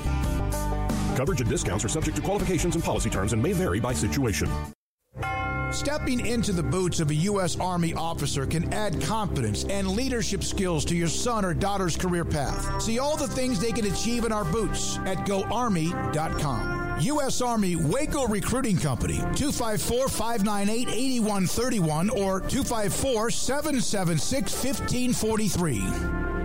Coverage 1.15 1.41
and 1.41 1.49
discounts 1.49 1.83
are 1.85 1.89
subject 1.89 2.15
to 2.17 2.23
qualifications 2.23 2.75
and 2.75 2.83
policy 2.83 3.09
terms 3.09 3.33
and 3.33 3.41
may 3.41 3.53
vary 3.53 3.79
by 3.79 3.93
situation. 3.93 4.49
Stepping 5.71 6.25
into 6.25 6.51
the 6.51 6.63
boots 6.63 6.99
of 6.99 7.11
a 7.11 7.15
U.S. 7.15 7.59
Army 7.59 7.93
officer 7.93 8.47
can 8.47 8.73
add 8.73 8.99
confidence 9.03 9.65
and 9.65 9.87
leadership 9.91 10.43
skills 10.43 10.83
to 10.85 10.95
your 10.95 11.07
son 11.07 11.45
or 11.45 11.53
daughter's 11.53 11.95
career 11.95 12.25
path. 12.25 12.81
See 12.81 12.97
all 12.97 13.15
the 13.15 13.27
things 13.27 13.59
they 13.59 13.71
can 13.71 13.85
achieve 13.85 14.25
in 14.25 14.31
our 14.31 14.45
boots 14.45 14.97
at 15.05 15.27
goarmy.com. 15.27 16.88
U.S. 17.01 17.41
Army 17.41 17.77
Waco 17.77 18.27
Recruiting 18.27 18.75
Company, 18.77 19.17
254 19.35 20.09
598 20.09 20.89
8131 20.89 22.09
or 22.09 22.41
254 22.41 23.31
776 23.31 24.53
1543. 24.53 26.38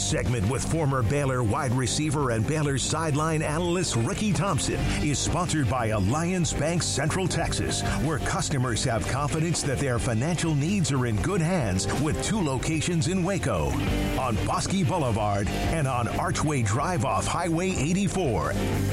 Segment 0.00 0.48
with 0.48 0.64
former 0.64 1.02
Baylor 1.02 1.42
wide 1.42 1.72
receiver 1.72 2.30
and 2.30 2.46
Baylor 2.46 2.78
sideline 2.78 3.42
analyst 3.42 3.96
Ricky 3.96 4.32
Thompson 4.32 4.80
is 5.02 5.18
sponsored 5.18 5.68
by 5.68 5.88
Alliance 5.88 6.52
Bank 6.52 6.82
Central 6.82 7.28
Texas, 7.28 7.82
where 8.02 8.18
customers 8.20 8.82
have 8.84 9.06
confidence 9.08 9.62
that 9.62 9.78
their 9.78 9.98
financial 9.98 10.54
needs 10.54 10.92
are 10.92 11.06
in 11.06 11.16
good 11.22 11.40
hands 11.40 11.86
with 12.00 12.22
two 12.24 12.42
locations 12.42 13.08
in 13.08 13.22
Waco 13.22 13.70
on 14.18 14.36
Bosque 14.46 14.86
Boulevard 14.86 15.48
and 15.48 15.86
on 15.86 16.08
Archway 16.08 16.62
Drive 16.62 17.04
off 17.04 17.26
Highway 17.26 17.70
84 17.70 18.52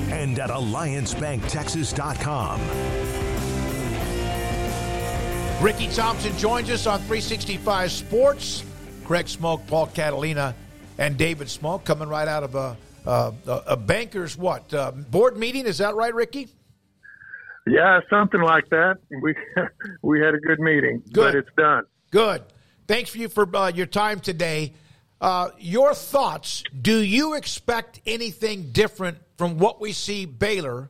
and 0.09 0.37
at 0.39 0.49
AllianceBankTexas.com. 0.49 2.61
Ricky 5.61 5.87
Thompson 5.87 6.37
joins 6.37 6.69
us 6.69 6.85
on 6.85 6.99
365 6.99 7.91
Sports. 7.91 8.63
Greg 9.03 9.27
Smoke, 9.27 9.65
Paul 9.67 9.87
Catalina 9.87 10.53
and 10.97 11.17
David 11.17 11.49
Smoke 11.49 11.83
coming 11.83 12.09
right 12.09 12.27
out 12.27 12.43
of 12.43 12.55
a, 12.55 12.77
a, 13.05 13.33
a 13.67 13.77
banker's 13.77 14.37
what 14.37 14.73
uh, 14.73 14.91
board 14.91 15.37
meeting? 15.37 15.65
Is 15.65 15.77
that 15.77 15.95
right, 15.95 16.13
Ricky? 16.13 16.49
Yeah, 17.65 17.99
something 18.09 18.41
like 18.41 18.69
that. 18.69 18.97
We 19.21 19.35
we 20.01 20.19
had 20.21 20.33
a 20.33 20.39
good 20.39 20.59
meeting, 20.59 21.03
good. 21.11 21.33
but 21.33 21.35
it's 21.35 21.49
done. 21.57 21.83
Good. 22.11 22.43
Thanks 22.87 23.09
for 23.09 23.17
you 23.17 23.27
for 23.27 23.53
uh, 23.55 23.71
your 23.73 23.85
time 23.85 24.19
today. 24.19 24.73
Uh, 25.19 25.49
your 25.57 25.93
thoughts? 25.93 26.63
Do 26.79 27.01
you 27.01 27.33
expect 27.33 28.01
anything 28.05 28.71
different 28.71 29.17
from 29.37 29.57
what 29.57 29.81
we 29.81 29.91
see 29.91 30.25
Baylor 30.25 30.89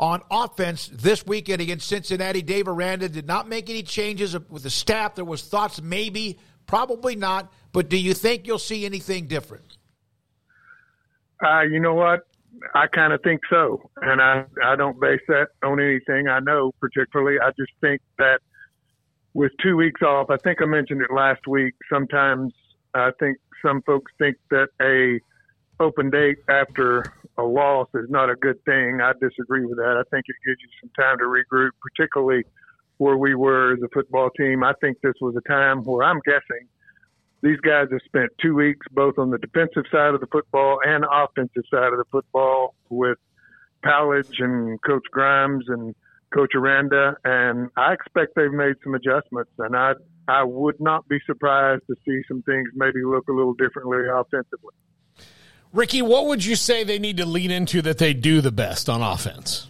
on 0.00 0.22
offense 0.30 0.88
this 0.92 1.26
weekend 1.26 1.60
against 1.60 1.88
Cincinnati? 1.88 2.40
Dave 2.40 2.68
Aranda 2.68 3.08
did 3.08 3.26
not 3.26 3.48
make 3.48 3.68
any 3.68 3.82
changes 3.82 4.38
with 4.48 4.62
the 4.62 4.70
staff. 4.70 5.16
There 5.16 5.24
was 5.24 5.42
thoughts 5.42 5.82
maybe, 5.82 6.38
probably 6.66 7.16
not. 7.16 7.52
But 7.74 7.88
do 7.88 7.98
you 7.98 8.14
think 8.14 8.46
you'll 8.46 8.60
see 8.60 8.86
anything 8.86 9.26
different? 9.26 9.78
Uh, 11.44 11.62
you 11.62 11.80
know 11.80 11.94
what? 11.94 12.20
I 12.72 12.86
kind 12.86 13.12
of 13.12 13.20
think 13.22 13.40
so, 13.50 13.90
and 14.00 14.22
I 14.22 14.44
I 14.64 14.76
don't 14.76 14.98
base 15.00 15.20
that 15.26 15.48
on 15.64 15.80
anything 15.80 16.28
I 16.28 16.38
know 16.38 16.70
particularly. 16.80 17.40
I 17.40 17.50
just 17.58 17.72
think 17.80 18.00
that 18.18 18.38
with 19.34 19.50
two 19.60 19.76
weeks 19.76 20.02
off, 20.02 20.30
I 20.30 20.36
think 20.36 20.62
I 20.62 20.66
mentioned 20.66 21.02
it 21.02 21.12
last 21.12 21.48
week. 21.48 21.74
Sometimes 21.92 22.54
I 22.94 23.10
think 23.18 23.38
some 23.60 23.82
folks 23.82 24.12
think 24.18 24.36
that 24.50 24.68
a 24.80 25.18
open 25.82 26.10
date 26.10 26.38
after 26.48 27.12
a 27.36 27.42
loss 27.42 27.88
is 27.94 28.08
not 28.08 28.30
a 28.30 28.36
good 28.36 28.64
thing. 28.64 29.00
I 29.02 29.14
disagree 29.20 29.66
with 29.66 29.78
that. 29.78 29.96
I 29.98 30.04
think 30.14 30.26
it 30.28 30.36
gives 30.46 30.60
you 30.62 30.68
some 30.80 30.90
time 30.96 31.18
to 31.18 31.24
regroup, 31.24 31.70
particularly 31.82 32.44
where 32.98 33.16
we 33.16 33.34
were 33.34 33.72
as 33.72 33.82
a 33.82 33.88
football 33.92 34.30
team. 34.30 34.62
I 34.62 34.74
think 34.80 34.98
this 35.02 35.14
was 35.20 35.34
a 35.34 35.48
time 35.48 35.82
where 35.82 36.04
I'm 36.04 36.20
guessing 36.24 36.68
these 37.44 37.60
guys 37.60 37.88
have 37.92 38.00
spent 38.06 38.30
two 38.40 38.54
weeks 38.54 38.86
both 38.90 39.18
on 39.18 39.30
the 39.30 39.36
defensive 39.36 39.84
side 39.92 40.14
of 40.14 40.20
the 40.20 40.26
football 40.26 40.78
and 40.82 41.04
offensive 41.04 41.62
side 41.70 41.92
of 41.92 41.98
the 41.98 42.06
football 42.10 42.74
with 42.88 43.18
Powledge 43.84 44.42
and 44.42 44.80
Coach 44.80 45.04
Grimes 45.10 45.66
and 45.68 45.94
Coach 46.32 46.52
Aranda, 46.56 47.14
and 47.22 47.68
I 47.76 47.92
expect 47.92 48.34
they've 48.34 48.50
made 48.50 48.76
some 48.82 48.94
adjustments, 48.94 49.52
and 49.58 49.76
I 49.76 49.92
I 50.26 50.42
would 50.42 50.80
not 50.80 51.06
be 51.06 51.18
surprised 51.26 51.82
to 51.86 51.94
see 52.06 52.22
some 52.26 52.42
things 52.42 52.70
maybe 52.74 53.04
look 53.04 53.28
a 53.28 53.32
little 53.32 53.52
differently 53.52 53.98
offensively. 54.10 54.72
Ricky, 55.74 56.00
what 56.00 56.26
would 56.26 56.42
you 56.42 56.56
say 56.56 56.82
they 56.82 56.98
need 56.98 57.18
to 57.18 57.26
lean 57.26 57.50
into 57.50 57.82
that 57.82 57.98
they 57.98 58.14
do 58.14 58.40
the 58.40 58.52
best 58.52 58.88
on 58.88 59.02
offense? 59.02 59.68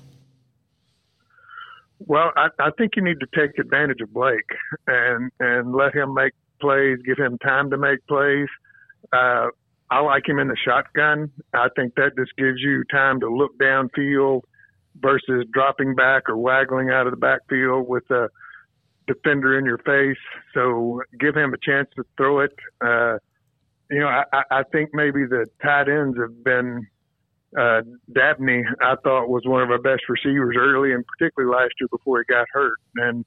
Well, 1.99 2.31
I, 2.37 2.49
I 2.61 2.71
think 2.79 2.93
you 2.95 3.03
need 3.03 3.19
to 3.19 3.27
take 3.35 3.59
advantage 3.59 4.01
of 4.01 4.15
Blake 4.15 4.49
and 4.87 5.33
and 5.41 5.75
let 5.75 5.93
him 5.93 6.15
make 6.15 6.35
plays, 6.61 6.99
give 7.05 7.19
him 7.19 7.39
time 7.39 7.71
to 7.71 7.77
make 7.77 8.07
plays. 8.07 8.49
Uh, 9.13 9.49
I 9.91 10.01
like 10.01 10.29
him 10.29 10.39
in 10.39 10.49
the 10.49 10.57
shotgun. 10.57 11.31
I 11.53 11.69
think 11.77 11.95
that 11.95 12.17
just 12.17 12.37
gives 12.37 12.61
you 12.61 12.85
time 12.91 13.21
to 13.21 13.29
look 13.29 13.57
downfield 13.59 14.43
versus 15.01 15.45
dropping 15.53 15.95
back 15.95 16.29
or 16.29 16.37
waggling 16.37 16.91
out 16.91 17.07
of 17.07 17.13
the 17.13 17.17
backfield 17.17 17.89
with 17.89 18.09
a 18.11 18.29
defender 19.07 19.59
in 19.59 19.65
your 19.65 19.79
face. 19.79 20.23
So 20.55 21.03
give 21.21 21.37
him 21.37 21.53
a 21.53 21.59
chance 21.59 21.89
to 21.97 22.05
throw 22.17 22.41
it. 22.41 22.55
Uh, 22.81 23.19
you 23.91 24.01
know, 24.01 24.09
I, 24.09 24.43
I 24.51 24.63
think 24.73 24.91
maybe 24.95 25.27
the 25.27 25.47
tight 25.63 25.89
ends 25.89 26.17
have 26.19 26.43
been 26.43 26.87
uh, 27.59 27.83
Dabney. 28.13 28.65
I 28.81 28.95
thought 29.05 29.29
was 29.29 29.43
one 29.45 29.63
of 29.63 29.71
our 29.71 29.79
best 29.79 30.03
receivers 30.09 30.57
early, 30.59 30.93
and 30.93 31.05
particularly 31.07 31.55
last 31.55 31.75
year 31.81 31.89
before 31.91 32.19
he 32.19 32.33
got 32.33 32.47
hurt. 32.53 32.79
And 32.97 33.25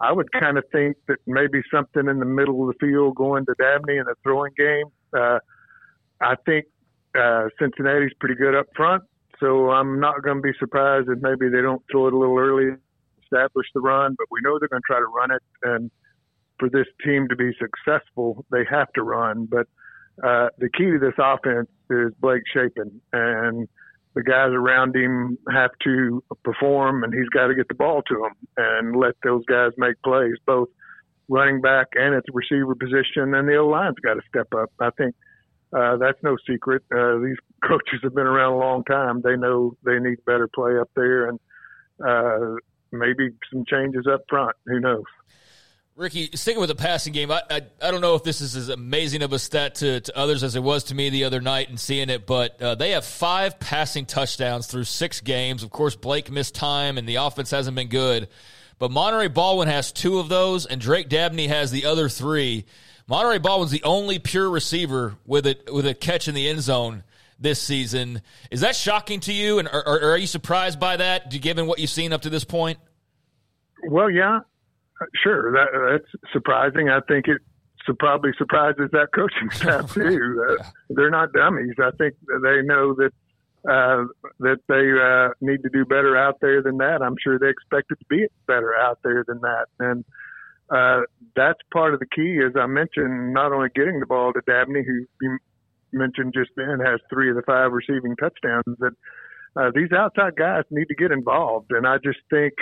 I 0.00 0.12
would 0.12 0.30
kind 0.32 0.58
of 0.58 0.64
think 0.72 0.96
that 1.08 1.18
maybe 1.26 1.62
something 1.72 2.08
in 2.08 2.18
the 2.18 2.26
middle 2.26 2.68
of 2.68 2.74
the 2.74 2.86
field 2.86 3.14
going 3.14 3.46
to 3.46 3.54
Dabney 3.58 3.96
in 3.96 4.06
a 4.08 4.14
throwing 4.22 4.52
game. 4.56 4.86
Uh, 5.16 5.38
I 6.20 6.34
think 6.46 6.66
uh, 7.18 7.46
Cincinnati's 7.60 8.12
pretty 8.18 8.34
good 8.34 8.54
up 8.54 8.66
front, 8.76 9.04
so 9.38 9.70
I'm 9.70 10.00
not 10.00 10.22
going 10.22 10.38
to 10.38 10.42
be 10.42 10.52
surprised 10.58 11.08
if 11.08 11.20
maybe 11.20 11.48
they 11.48 11.62
don't 11.62 11.82
throw 11.90 12.08
it 12.08 12.12
a 12.12 12.18
little 12.18 12.38
early, 12.38 12.76
establish 13.22 13.66
the 13.74 13.80
run. 13.80 14.16
But 14.18 14.26
we 14.30 14.40
know 14.42 14.58
they're 14.58 14.68
going 14.68 14.82
to 14.82 14.92
try 14.92 14.98
to 14.98 15.06
run 15.06 15.30
it, 15.30 15.42
and 15.62 15.90
for 16.58 16.68
this 16.68 16.86
team 17.04 17.28
to 17.28 17.36
be 17.36 17.52
successful, 17.58 18.44
they 18.50 18.64
have 18.68 18.92
to 18.94 19.02
run. 19.02 19.46
But 19.46 19.68
uh, 20.22 20.48
the 20.58 20.68
key 20.68 20.90
to 20.90 20.98
this 20.98 21.14
offense 21.18 21.68
is 21.90 22.12
Blake 22.20 22.42
Shapen, 22.52 23.00
and 23.12 23.68
the 24.14 24.22
guys 24.22 24.50
around 24.52 24.94
him 24.94 25.38
have 25.52 25.70
to 25.82 26.22
perform, 26.44 27.02
and 27.02 27.12
he's 27.12 27.28
got 27.30 27.48
to 27.48 27.54
get 27.54 27.68
the 27.68 27.74
ball 27.74 28.02
to 28.02 28.14
them 28.14 28.32
and 28.56 28.96
let 28.96 29.14
those 29.24 29.44
guys 29.46 29.72
make 29.76 30.00
plays, 30.02 30.34
both 30.46 30.68
running 31.28 31.60
back 31.60 31.88
and 31.94 32.14
at 32.14 32.22
the 32.26 32.32
receiver 32.32 32.74
position. 32.74 33.34
And 33.34 33.48
the 33.48 33.56
O 33.56 33.68
line's 33.68 33.98
got 34.04 34.14
to 34.14 34.22
step 34.28 34.48
up. 34.56 34.70
I 34.80 34.90
think 34.90 35.14
uh, 35.72 35.96
that's 35.96 36.22
no 36.22 36.36
secret. 36.48 36.82
Uh, 36.94 37.18
these 37.18 37.36
coaches 37.64 38.00
have 38.02 38.14
been 38.14 38.26
around 38.26 38.52
a 38.52 38.58
long 38.58 38.84
time. 38.84 39.20
They 39.22 39.36
know 39.36 39.76
they 39.84 39.98
need 39.98 40.24
better 40.24 40.48
play 40.54 40.78
up 40.78 40.90
there, 40.94 41.28
and 41.28 41.40
uh, 42.04 42.56
maybe 42.92 43.30
some 43.52 43.64
changes 43.66 44.06
up 44.06 44.22
front. 44.28 44.56
Who 44.66 44.78
knows? 44.78 45.04
Ricky, 45.96 46.30
sticking 46.34 46.60
with 46.60 46.70
the 46.70 46.74
passing 46.74 47.12
game, 47.12 47.30
I, 47.30 47.40
I, 47.48 47.62
I 47.80 47.92
don't 47.92 48.00
know 48.00 48.16
if 48.16 48.24
this 48.24 48.40
is 48.40 48.56
as 48.56 48.68
amazing 48.68 49.22
of 49.22 49.32
a 49.32 49.38
stat 49.38 49.76
to, 49.76 50.00
to 50.00 50.18
others 50.18 50.42
as 50.42 50.56
it 50.56 50.62
was 50.62 50.84
to 50.84 50.94
me 50.94 51.08
the 51.08 51.22
other 51.22 51.40
night 51.40 51.68
and 51.68 51.78
seeing 51.78 52.10
it, 52.10 52.26
but 52.26 52.60
uh, 52.60 52.74
they 52.74 52.90
have 52.90 53.04
five 53.04 53.60
passing 53.60 54.04
touchdowns 54.04 54.66
through 54.66 54.84
six 54.84 55.20
games. 55.20 55.62
Of 55.62 55.70
course, 55.70 55.94
Blake 55.94 56.32
missed 56.32 56.56
time 56.56 56.98
and 56.98 57.08
the 57.08 57.16
offense 57.16 57.52
hasn't 57.52 57.76
been 57.76 57.86
good, 57.88 58.26
but 58.80 58.90
Monaray 58.90 59.32
Baldwin 59.32 59.68
has 59.68 59.92
two 59.92 60.18
of 60.18 60.28
those, 60.28 60.66
and 60.66 60.80
Drake 60.80 61.08
Dabney 61.08 61.46
has 61.46 61.70
the 61.70 61.86
other 61.86 62.08
three. 62.08 62.64
Monaray 63.08 63.40
Baldwin's 63.40 63.70
the 63.70 63.84
only 63.84 64.18
pure 64.18 64.50
receiver 64.50 65.14
with 65.24 65.46
a 65.46 65.56
with 65.72 65.86
a 65.86 65.94
catch 65.94 66.26
in 66.26 66.34
the 66.34 66.48
end 66.48 66.60
zone 66.60 67.04
this 67.38 67.60
season. 67.60 68.20
Is 68.50 68.62
that 68.62 68.74
shocking 68.74 69.20
to 69.20 69.32
you, 69.32 69.60
and 69.60 69.68
are, 69.68 70.10
are 70.10 70.16
you 70.16 70.26
surprised 70.26 70.80
by 70.80 70.96
that, 70.96 71.30
given 71.30 71.66
what 71.66 71.78
you've 71.78 71.90
seen 71.90 72.12
up 72.12 72.22
to 72.22 72.30
this 72.30 72.44
point? 72.44 72.78
Well, 73.86 74.10
yeah, 74.10 74.40
Sure, 75.22 75.52
that, 75.52 75.68
that's 75.90 76.32
surprising. 76.32 76.88
I 76.88 77.00
think 77.08 77.28
it 77.28 77.40
so 77.86 77.92
probably 77.98 78.30
surprises 78.38 78.88
that 78.92 79.08
coaching 79.14 79.50
staff 79.50 79.92
too. 79.92 80.42
Uh, 80.48 80.64
they're 80.90 81.10
not 81.10 81.32
dummies. 81.32 81.74
I 81.78 81.90
think 81.98 82.14
they 82.42 82.62
know 82.62 82.94
that 82.94 83.12
uh, 83.68 84.04
that 84.40 84.60
they 84.68 84.92
uh, 84.92 85.32
need 85.40 85.62
to 85.62 85.70
do 85.70 85.84
better 85.84 86.16
out 86.16 86.38
there 86.40 86.62
than 86.62 86.78
that. 86.78 87.02
I'm 87.02 87.16
sure 87.22 87.38
they 87.38 87.48
expect 87.48 87.90
it 87.90 87.98
to 87.98 88.04
be 88.08 88.26
better 88.46 88.74
out 88.74 88.98
there 89.02 89.24
than 89.26 89.40
that, 89.40 89.66
and 89.78 90.04
uh, 90.70 91.02
that's 91.36 91.60
part 91.72 91.94
of 91.94 92.00
the 92.00 92.06
key. 92.06 92.40
As 92.44 92.52
I 92.58 92.66
mentioned, 92.66 93.32
not 93.32 93.52
only 93.52 93.68
getting 93.74 94.00
the 94.00 94.06
ball 94.06 94.32
to 94.32 94.40
Dabney, 94.46 94.82
who 94.86 95.06
you 95.20 95.38
mentioned 95.92 96.34
just 96.34 96.50
then 96.56 96.80
has 96.84 97.00
three 97.08 97.30
of 97.30 97.36
the 97.36 97.42
five 97.42 97.72
receiving 97.72 98.16
touchdowns, 98.16 98.78
that 98.78 98.92
uh, 99.56 99.70
these 99.74 99.92
outside 99.92 100.36
guys 100.36 100.64
need 100.70 100.86
to 100.86 100.94
get 100.94 101.10
involved, 101.10 101.70
and 101.70 101.86
I 101.86 101.96
just 101.98 102.18
think 102.30 102.54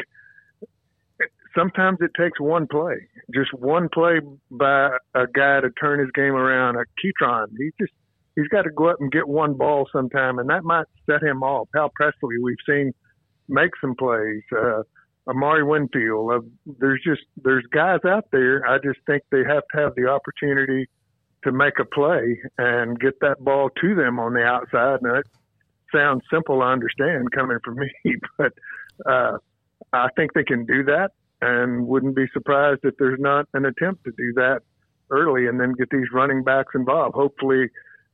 sometimes 1.56 1.98
it 2.00 2.10
takes 2.18 2.40
one 2.40 2.66
play, 2.66 3.08
just 3.34 3.52
one 3.54 3.88
play 3.92 4.20
by 4.50 4.96
a 5.14 5.26
guy 5.26 5.60
to 5.60 5.70
turn 5.80 6.00
his 6.00 6.10
game 6.14 6.34
around. 6.34 6.76
A 6.76 6.84
Ketron, 7.00 7.46
he 7.58 7.70
just 7.80 7.92
he's 8.36 8.48
got 8.48 8.62
to 8.62 8.70
go 8.70 8.88
up 8.88 8.96
and 9.00 9.10
get 9.10 9.28
one 9.28 9.54
ball 9.54 9.88
sometime, 9.92 10.38
and 10.38 10.48
that 10.50 10.64
might 10.64 10.86
set 11.06 11.22
him 11.22 11.42
off. 11.42 11.68
Hal 11.74 11.90
Presley, 11.94 12.38
we've 12.42 12.56
seen 12.68 12.92
make 13.48 13.70
some 13.80 13.94
plays. 13.94 14.42
Uh, 14.56 14.82
Amari 15.28 15.62
Winfield, 15.62 16.32
uh, 16.32 16.40
there's 16.80 17.00
just 17.04 17.22
there's 17.42 17.64
guys 17.72 18.00
out 18.06 18.26
there. 18.32 18.66
I 18.66 18.78
just 18.78 18.98
think 19.06 19.22
they 19.30 19.44
have 19.46 19.62
to 19.74 19.80
have 19.80 19.94
the 19.94 20.08
opportunity 20.08 20.88
to 21.44 21.52
make 21.52 21.78
a 21.80 21.84
play 21.84 22.40
and 22.58 22.98
get 22.98 23.20
that 23.20 23.42
ball 23.42 23.70
to 23.80 23.94
them 23.94 24.18
on 24.18 24.34
the 24.34 24.42
outside. 24.42 25.00
Now 25.02 25.16
it 25.16 25.26
sounds 25.94 26.22
simple, 26.32 26.62
I 26.62 26.72
understand 26.72 27.30
coming 27.32 27.58
from 27.64 27.76
me, 28.04 28.16
but 28.38 28.52
uh, 29.06 29.38
I 29.92 30.08
think 30.16 30.32
they 30.32 30.44
can 30.44 30.64
do 30.66 30.84
that 30.84 31.10
and 31.42 31.86
wouldn't 31.88 32.14
be 32.14 32.26
surprised 32.32 32.80
if 32.84 32.94
there's 32.98 33.18
not 33.20 33.46
an 33.52 33.66
attempt 33.66 34.04
to 34.04 34.12
do 34.12 34.32
that 34.34 34.60
early 35.10 35.48
and 35.48 35.60
then 35.60 35.74
get 35.76 35.90
these 35.90 36.06
running 36.14 36.44
backs 36.44 36.70
involved. 36.74 37.14
Hopefully, 37.14 37.68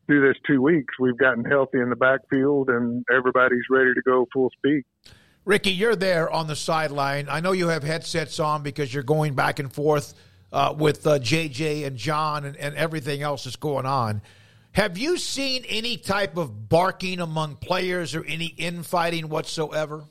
through 0.06 0.26
this 0.26 0.36
two 0.46 0.62
weeks, 0.62 0.94
we've 0.98 1.18
gotten 1.18 1.44
healthy 1.44 1.78
in 1.78 1.90
the 1.90 1.96
backfield, 1.96 2.70
and 2.70 3.04
everybody's 3.14 3.64
ready 3.70 3.92
to 3.92 4.00
go 4.02 4.26
full 4.32 4.50
speed. 4.56 4.82
Ricky, 5.44 5.70
you're 5.70 5.94
there 5.94 6.30
on 6.30 6.46
the 6.46 6.56
sideline. 6.56 7.28
I 7.30 7.40
know 7.40 7.52
you 7.52 7.68
have 7.68 7.82
headsets 7.82 8.40
on 8.40 8.62
because 8.62 8.92
you're 8.92 9.02
going 9.02 9.34
back 9.34 9.58
and 9.58 9.70
forth 9.70 10.14
uh, 10.50 10.74
with 10.76 11.06
uh, 11.06 11.18
JJ 11.18 11.86
and 11.86 11.96
John 11.96 12.46
and, 12.46 12.56
and 12.56 12.74
everything 12.74 13.20
else 13.22 13.44
that's 13.44 13.56
going 13.56 13.86
on. 13.86 14.22
Have 14.72 14.96
you 14.96 15.18
seen 15.18 15.64
any 15.68 15.98
type 15.98 16.38
of 16.38 16.68
barking 16.68 17.20
among 17.20 17.56
players 17.56 18.14
or 18.14 18.24
any 18.24 18.46
infighting 18.46 19.28
whatsoever? 19.28 20.04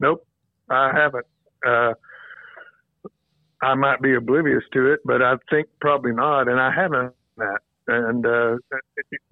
Nope, 0.00 0.26
I 0.70 0.90
haven't. 0.94 1.26
Uh, 1.66 1.94
I 3.62 3.74
might 3.74 4.02
be 4.02 4.14
oblivious 4.14 4.64
to 4.72 4.92
it, 4.92 5.00
but 5.04 5.22
I 5.22 5.34
think 5.48 5.68
probably 5.80 6.12
not, 6.12 6.48
and 6.48 6.60
I 6.60 6.72
haven't 6.74 7.14
that. 7.36 7.60
And 7.88 8.24
uh, 8.24 8.56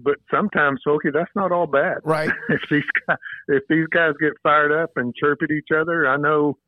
but 0.01 0.17
sometimes, 0.31 0.81
Smokey, 0.83 1.11
that's 1.13 1.31
not 1.37 1.53
all 1.53 1.67
bad, 1.67 1.99
right? 2.05 2.31
if 2.49 2.61
these 2.71 2.85
guys, 3.07 3.17
if 3.49 3.63
these 3.69 3.87
guys 3.93 4.13
get 4.21 4.33
fired 4.43 4.73
up 4.73 4.91
and 4.97 5.15
chirp 5.15 5.41
at 5.43 5.51
each 5.51 5.69
other, 5.75 6.09
I 6.09 6.17
know 6.17 6.59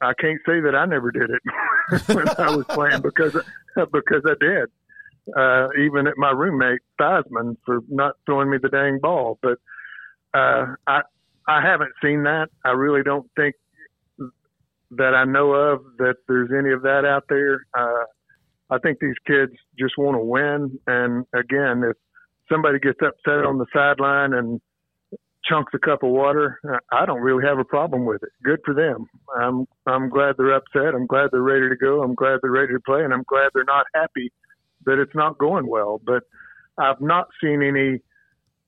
I 0.00 0.12
can't 0.18 0.40
say 0.46 0.60
that 0.60 0.74
I 0.74 0.86
never 0.86 1.10
did 1.10 1.30
it 1.30 2.08
when 2.14 2.28
I 2.28 2.54
was 2.54 2.64
playing 2.70 3.02
because 3.02 3.36
because 3.76 4.22
I 4.26 4.34
did. 4.40 4.68
Uh, 5.36 5.68
even 5.78 6.06
at 6.06 6.14
my 6.16 6.30
roommate 6.30 6.80
Theismann 7.00 7.56
for 7.64 7.80
not 7.88 8.14
throwing 8.26 8.50
me 8.50 8.56
the 8.60 8.70
dang 8.70 8.98
ball, 9.00 9.38
but 9.42 9.58
uh, 10.34 10.74
I 10.86 11.02
I 11.46 11.60
haven't 11.62 11.92
seen 12.02 12.22
that. 12.24 12.48
I 12.64 12.70
really 12.70 13.02
don't 13.02 13.30
think 13.36 13.54
that 14.92 15.14
I 15.14 15.24
know 15.24 15.52
of 15.52 15.80
that 15.98 16.16
there's 16.28 16.50
any 16.56 16.72
of 16.72 16.82
that 16.82 17.04
out 17.04 17.24
there. 17.28 17.66
Uh, 17.76 18.04
I 18.70 18.78
think 18.78 18.98
these 19.00 19.14
kids 19.26 19.52
just 19.78 19.94
want 19.98 20.16
to 20.16 20.24
win. 20.24 20.78
And 20.86 21.24
again, 21.34 21.82
if 21.88 21.96
somebody 22.50 22.78
gets 22.78 22.98
upset 23.02 23.44
on 23.44 23.58
the 23.58 23.66
sideline 23.72 24.32
and 24.32 24.60
chunks 25.44 25.72
a 25.74 25.78
cup 25.78 26.02
of 26.02 26.10
water, 26.10 26.60
uh, 26.68 26.78
I 26.92 27.06
don't 27.06 27.20
really 27.20 27.44
have 27.44 27.58
a 27.58 27.64
problem 27.64 28.04
with 28.04 28.22
it. 28.22 28.30
Good 28.44 28.60
for 28.64 28.74
them. 28.74 29.06
I'm 29.36 29.66
I'm 29.86 30.08
glad 30.08 30.36
they're 30.36 30.54
upset. 30.54 30.94
I'm 30.94 31.06
glad 31.06 31.30
they're 31.32 31.42
ready 31.42 31.68
to 31.68 31.76
go. 31.76 32.02
I'm 32.02 32.14
glad 32.14 32.38
they're 32.42 32.50
ready 32.50 32.72
to 32.72 32.80
play, 32.80 33.02
and 33.04 33.12
I'm 33.12 33.24
glad 33.26 33.50
they're 33.54 33.64
not 33.64 33.86
happy 33.94 34.32
that 34.86 34.98
it's 34.98 35.14
not 35.14 35.38
going 35.38 35.66
well. 35.66 36.00
But 36.04 36.22
I've 36.78 37.00
not 37.00 37.28
seen 37.42 37.62
any 37.62 38.00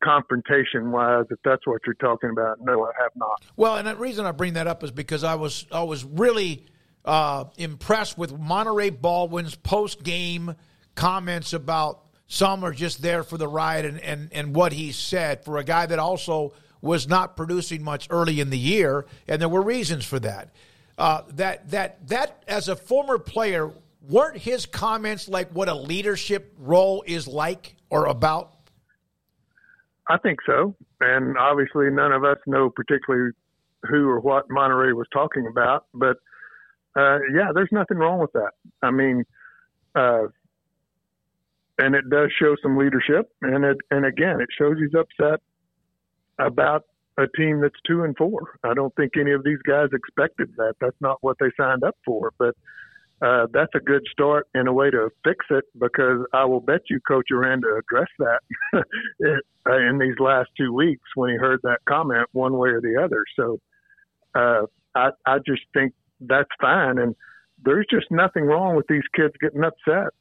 confrontation 0.02 0.90
wise, 0.90 1.24
if 1.30 1.38
that's 1.44 1.66
what 1.66 1.80
you're 1.86 1.94
talking 1.94 2.30
about. 2.30 2.60
No, 2.60 2.84
I 2.84 2.90
have 3.00 3.12
not. 3.16 3.42
Well, 3.56 3.76
and 3.76 3.86
the 3.86 3.96
reason 3.96 4.26
I 4.26 4.32
bring 4.32 4.54
that 4.54 4.66
up 4.66 4.82
is 4.82 4.90
because 4.90 5.24
I 5.24 5.34
was 5.34 5.66
I 5.72 5.82
was 5.82 6.04
really 6.04 6.66
uh, 7.04 7.44
impressed 7.56 8.18
with 8.18 8.38
Monaray 8.38 9.00
Baldwin's 9.00 9.54
post 9.54 10.02
game 10.02 10.54
comments 10.94 11.52
about 11.52 12.06
some 12.26 12.64
are 12.64 12.72
just 12.72 13.02
there 13.02 13.22
for 13.22 13.36
the 13.36 13.48
ride 13.48 13.84
and, 13.84 14.00
and, 14.00 14.30
and 14.32 14.54
what 14.54 14.72
he 14.72 14.92
said 14.92 15.44
for 15.44 15.58
a 15.58 15.64
guy 15.64 15.84
that 15.84 15.98
also 15.98 16.54
was 16.80 17.06
not 17.06 17.36
producing 17.36 17.82
much 17.82 18.06
early 18.10 18.40
in 18.40 18.50
the 18.50 18.58
year, 18.58 19.06
and 19.28 19.40
there 19.40 19.48
were 19.48 19.62
reasons 19.62 20.04
for 20.04 20.18
that. 20.18 20.48
Uh, 20.98 21.22
that 21.34 21.70
that 21.70 22.06
that 22.08 22.42
as 22.46 22.68
a 22.68 22.76
former 22.76 23.18
player, 23.18 23.70
weren't 24.08 24.36
his 24.36 24.66
comments 24.66 25.28
like 25.28 25.50
what 25.50 25.68
a 25.68 25.74
leadership 25.74 26.52
role 26.58 27.02
is 27.06 27.26
like 27.26 27.76
or 27.88 28.06
about? 28.06 28.54
I 30.08 30.18
think 30.18 30.40
so. 30.46 30.74
And 31.00 31.36
obviously, 31.38 31.90
none 31.90 32.12
of 32.12 32.24
us 32.24 32.38
know 32.46 32.70
particularly 32.70 33.32
who 33.88 34.08
or 34.08 34.20
what 34.20 34.48
Monaray 34.48 34.94
was 34.94 35.06
talking 35.12 35.46
about. 35.50 35.86
But 35.94 36.16
uh, 36.96 37.18
yeah, 37.34 37.50
there's 37.54 37.70
nothing 37.72 37.98
wrong 37.98 38.20
with 38.20 38.32
that. 38.32 38.52
I 38.82 38.90
mean, 38.90 39.24
uh, 39.94 40.24
and 41.78 41.94
it 41.94 42.08
does 42.10 42.30
show 42.38 42.56
some 42.62 42.76
leadership. 42.76 43.30
And 43.42 43.64
it, 43.64 43.76
and 43.90 44.04
again, 44.04 44.40
it 44.40 44.48
shows 44.58 44.76
he's 44.78 44.94
upset 44.94 45.40
about 46.38 46.84
a 47.18 47.26
team 47.36 47.60
that's 47.60 47.78
two 47.86 48.04
and 48.04 48.16
four. 48.16 48.58
I 48.64 48.74
don't 48.74 48.94
think 48.94 49.12
any 49.18 49.32
of 49.32 49.44
these 49.44 49.58
guys 49.66 49.88
expected 49.92 50.50
that. 50.56 50.74
That's 50.80 50.96
not 51.00 51.18
what 51.20 51.36
they 51.40 51.50
signed 51.56 51.84
up 51.84 51.96
for. 52.04 52.32
But 52.38 52.54
uh, 53.22 53.46
that's 53.52 53.70
a 53.74 53.80
good 53.80 54.02
start 54.10 54.48
in 54.54 54.66
a 54.66 54.72
way 54.72 54.90
to 54.90 55.08
fix 55.22 55.46
it 55.50 55.64
because 55.78 56.26
I 56.34 56.44
will 56.44 56.60
bet 56.60 56.80
you 56.90 56.98
Coach 57.06 57.26
Aranda 57.32 57.68
addressed 57.78 58.12
that 58.18 58.40
uh, 59.66 59.76
in 59.76 59.98
these 59.98 60.18
last 60.18 60.50
two 60.58 60.72
weeks 60.72 61.04
when 61.14 61.30
he 61.30 61.36
heard 61.36 61.60
that 61.62 61.78
comment 61.88 62.26
one 62.32 62.58
way 62.58 62.70
or 62.70 62.80
the 62.80 63.00
other. 63.02 63.24
So 63.36 63.58
uh, 64.34 64.66
I, 64.96 65.10
I 65.24 65.38
just 65.46 65.62
think 65.72 65.92
that's 66.20 66.48
fine. 66.60 66.98
And 66.98 67.14
there's 67.64 67.86
just 67.88 68.06
nothing 68.10 68.44
wrong 68.44 68.74
with 68.74 68.86
these 68.88 69.06
kids 69.14 69.34
getting 69.40 69.62
upset. 69.62 70.12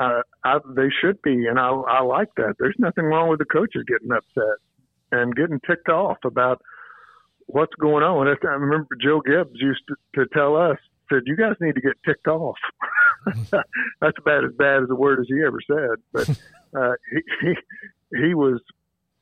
Uh, 0.00 0.22
I, 0.44 0.58
they 0.74 0.88
should 1.00 1.22
be, 1.22 1.46
and 1.46 1.58
I, 1.58 1.68
I 1.68 2.02
like 2.02 2.34
that. 2.36 2.54
There's 2.58 2.76
nothing 2.78 3.04
wrong 3.04 3.28
with 3.28 3.38
the 3.38 3.44
coaches 3.44 3.84
getting 3.86 4.10
upset 4.10 4.58
and 5.12 5.36
getting 5.36 5.60
ticked 5.68 5.88
off 5.88 6.18
about 6.24 6.60
what's 7.46 7.74
going 7.80 8.02
on. 8.02 8.26
I 8.26 8.46
remember 8.46 8.88
Joe 9.00 9.20
Gibbs 9.20 9.54
used 9.54 9.82
to, 9.88 9.94
to 10.16 10.26
tell 10.32 10.56
us 10.56 10.78
said, 11.10 11.22
"You 11.26 11.36
guys 11.36 11.54
need 11.60 11.74
to 11.74 11.80
get 11.80 11.94
ticked 12.04 12.28
off." 12.28 12.58
That's 14.00 14.18
about 14.18 14.44
as 14.44 14.52
bad 14.56 14.82
as 14.82 14.90
a 14.90 14.94
word 14.94 15.20
as 15.20 15.26
he 15.28 15.42
ever 15.44 15.58
said, 15.66 16.02
but 16.12 16.28
uh, 16.78 16.92
he, 17.12 17.22
he 17.42 17.54
he 18.26 18.34
was 18.34 18.60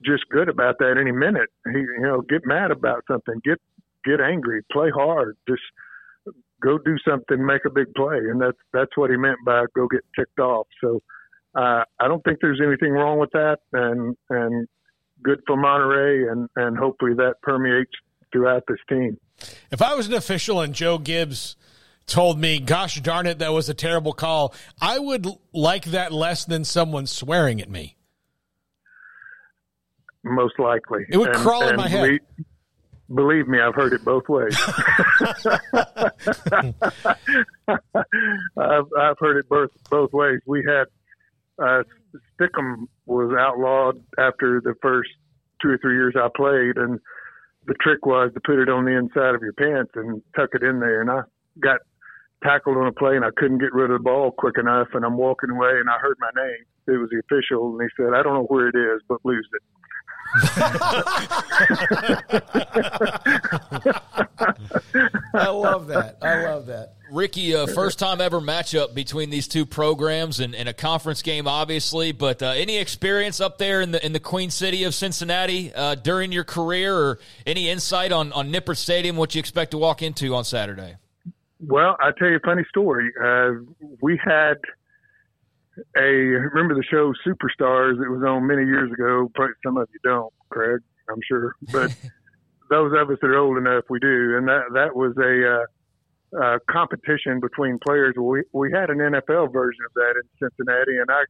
just 0.05 0.25
good 0.31 0.49
about 0.49 0.79
that. 0.79 0.97
Any 1.01 1.13
minute, 1.13 1.51
he 1.73 1.79
you 1.79 2.01
know 2.03 2.23
get 2.23 2.43
mad 2.45 2.71
about 2.71 3.05
something, 3.09 3.41
get 3.45 3.61
get 4.05 4.21
angry, 4.21 4.63
play 4.71 4.91
hard, 4.91 5.37
just 5.49 5.63
go 6.63 6.79
do 6.79 6.97
something, 7.07 7.45
make 7.45 7.65
a 7.65 7.71
big 7.71 7.93
play, 7.95 8.19
and 8.19 8.41
that's 8.41 8.59
that's 8.73 8.97
what 8.97 9.11
he 9.11 9.17
meant 9.17 9.39
by 9.45 9.65
go 9.75 9.87
get 9.89 10.05
ticked 10.17 10.39
off. 10.39 10.67
So 10.83 11.03
uh, 11.55 11.85
I 11.99 12.09
don't 12.09 12.23
think 12.25 12.39
there's 12.41 12.61
anything 12.65 12.93
wrong 12.93 13.19
with 13.19 13.31
that, 13.33 13.59
and 13.73 14.17
and 14.31 14.69
good 15.23 15.41
for 15.47 15.57
Monaray, 15.57 16.31
and 16.31 16.49
and 16.57 16.77
hopefully 16.77 17.15
that 17.15 17.35
permeates 17.43 17.93
throughout 18.33 18.65
this 18.69 18.79
team. 18.89 19.19
If 19.71 19.81
I 19.83 19.95
was 19.95 20.09
an 20.09 20.15
official 20.15 20.61
and 20.61 20.75
Joe 20.75 20.99
Gibbs 20.99 21.57
told 22.09 22.41
me, 22.41 22.59
gosh 22.59 23.01
darn 23.01 23.27
it, 23.27 23.39
that 23.39 23.53
was 23.53 23.69
a 23.69 23.75
terrible 23.75 24.13
call, 24.13 24.55
I 24.81 24.99
would 24.99 25.27
like 25.53 25.85
that 25.87 26.13
less 26.13 26.45
than 26.45 26.65
someone 26.65 27.07
swearing 27.07 27.61
at 27.61 27.71
me. 27.71 27.97
Most 30.25 30.59
likely. 30.59 31.05
It 31.09 31.17
would 31.17 31.29
and, 31.29 31.39
crawl 31.39 31.63
and 31.63 31.71
in 31.73 31.77
my 31.77 31.89
head. 31.89 32.19
believe 33.15 33.47
me, 33.47 33.61
I've 33.61 33.75
heard 33.75 33.93
it 33.93 34.05
both 34.05 34.29
ways. 34.29 34.59
I've, 38.59 38.89
I've 38.99 39.19
heard 39.19 39.39
it 39.39 39.49
both, 39.49 39.71
both 39.91 40.13
ways. 40.13 40.41
We 40.47 40.65
had, 40.67 40.87
uh, 41.63 41.83
Stickum 42.35 42.89
was 43.07 43.35
outlawed 43.39 44.03
after 44.19 44.61
the 44.63 44.75
first 44.83 45.11
two 45.63 45.69
or 45.69 45.79
three 45.79 45.95
years 45.95 46.15
I 46.17 46.29
played, 46.35 46.77
and 46.77 46.99
the 47.67 47.75
trick 47.75 48.05
was 48.07 48.31
to 48.35 48.41
put 48.41 48.61
it 48.61 48.69
on 48.69 48.85
the 48.85 48.97
inside 48.97 49.35
of 49.35 49.43
your 49.43 49.53
pants 49.53 49.93
and 49.95 50.23
tuck 50.35 50.51
it 50.55 50.63
in 50.63 50.81
there. 50.81 51.01
And 51.01 51.11
I 51.11 51.21
got 51.61 51.81
tackled 52.43 52.77
on 52.77 52.87
a 52.87 52.93
play 52.93 53.17
and 53.17 53.25
I 53.25 53.31
couldn't 53.37 53.59
get 53.59 53.73
rid 53.73 53.91
of 53.91 53.99
the 53.99 54.03
ball 54.03 54.31
quick 54.31 54.59
enough 54.59 54.89
and 54.95 55.05
I'm 55.05 55.17
walking 55.17 55.51
away 55.51 55.79
and 55.79 55.89
I 55.89 55.99
heard 55.99 56.17
my 56.21 56.31
name. 56.37 56.65
It 56.87 56.99
was 56.99 57.11
the 57.11 57.19
official 57.19 57.79
and 57.79 57.83
he 57.83 57.89
said, 58.03 58.15
I 58.15 58.23
don't 58.23 58.35
know 58.35 58.47
where 58.49 58.69
it 58.69 58.77
is, 58.77 59.03
but 59.09 59.19
lose 59.25 59.49
it. 59.53 59.63
I 65.35 65.49
love 65.49 65.87
that. 65.89 66.19
I 66.21 66.45
love 66.45 66.67
that. 66.67 66.95
Ricky, 67.11 67.55
uh, 67.55 67.67
first 67.67 67.99
time 67.99 68.21
ever 68.21 68.39
matchup 68.41 68.95
between 68.95 69.31
these 69.31 69.49
two 69.49 69.65
programs 69.65 70.41
and, 70.41 70.55
and 70.55 70.69
a 70.69 70.75
conference 70.75 71.23
game, 71.23 71.49
obviously. 71.49 72.13
But 72.13 72.43
uh, 72.43 72.49
any 72.49 72.77
experience 72.77 73.41
up 73.41 73.57
there 73.57 73.81
in 73.81 73.93
the 73.93 74.05
in 74.05 74.13
the 74.13 74.21
Queen 74.21 74.51
City 74.51 74.85
of 74.85 74.95
Cincinnati 74.95 75.73
uh, 75.75 75.95
during 75.95 76.31
your 76.31 76.45
career, 76.45 76.95
or 76.95 77.19
any 77.47 77.71
insight 77.71 78.13
on 78.13 78.31
on 78.35 78.53
Nippert 78.53 78.77
Stadium? 78.77 79.17
What 79.17 79.35
you 79.35 79.39
expect 79.39 79.71
to 79.71 79.79
walk 79.79 80.03
into 80.03 80.35
on 80.35 80.45
Saturday? 80.45 80.97
Well, 81.61 81.97
I'll 82.01 82.13
tell 82.13 82.29
you 82.29 82.37
a 82.37 82.41
funny 82.41 82.65
story. 82.69 83.11
Uh, 83.23 83.65
we 84.01 84.21
had 84.23 84.59
a 85.97 86.01
remember 86.01 86.75
the 86.75 86.85
show 86.89 87.13
Superstars? 87.27 88.03
It 88.03 88.11
was 88.11 88.23
on 88.27 88.47
many 88.47 88.65
years 88.65 88.93
ago. 88.93 89.31
Probably 89.35 89.55
some 89.65 89.77
of 89.77 89.89
you 89.93 90.01
don't, 90.05 90.33
Craig. 90.51 90.81
I'm 91.11 91.21
sure, 91.27 91.55
but 91.73 91.97
those 92.71 92.93
of 92.97 93.11
us 93.11 93.19
that 93.21 93.27
are 93.27 93.39
old 93.39 93.59
enough, 93.59 93.85
we 93.89 93.99
do. 93.99 94.37
And 94.37 94.47
that 94.49 94.65
that 94.75 94.95
was 94.95 95.17
a 95.17 96.39
uh, 96.39 96.43
uh, 96.43 96.59
competition 96.71 97.41
between 97.41 97.79
players. 97.85 98.15
We 98.17 98.43
we 98.53 98.71
had 98.73 98.91
an 98.91 98.99
NFL 98.99 99.53
version 99.53 99.81
of 99.87 99.95
that 99.95 100.15
in 100.17 100.49
Cincinnati, 100.49 100.99
and 100.99 101.11
I 101.11 101.25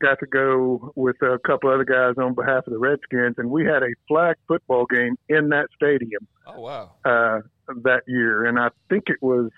got 0.00 0.18
to 0.20 0.26
go 0.26 0.92
with 0.96 1.16
a 1.22 1.38
couple 1.46 1.70
other 1.70 1.84
guys 1.84 2.14
on 2.18 2.34
behalf 2.34 2.66
of 2.66 2.72
the 2.72 2.78
Redskins, 2.78 3.36
and 3.38 3.50
we 3.50 3.64
had 3.64 3.82
a 3.82 3.92
flag 4.08 4.36
football 4.48 4.86
game 4.86 5.16
in 5.28 5.50
that 5.50 5.66
stadium. 5.74 6.26
Oh 6.46 6.60
wow! 6.60 6.92
Uh, 7.04 7.40
that 7.84 8.02
year, 8.06 8.46
and 8.46 8.58
I 8.58 8.68
think 8.88 9.04
it 9.08 9.18
was. 9.20 9.50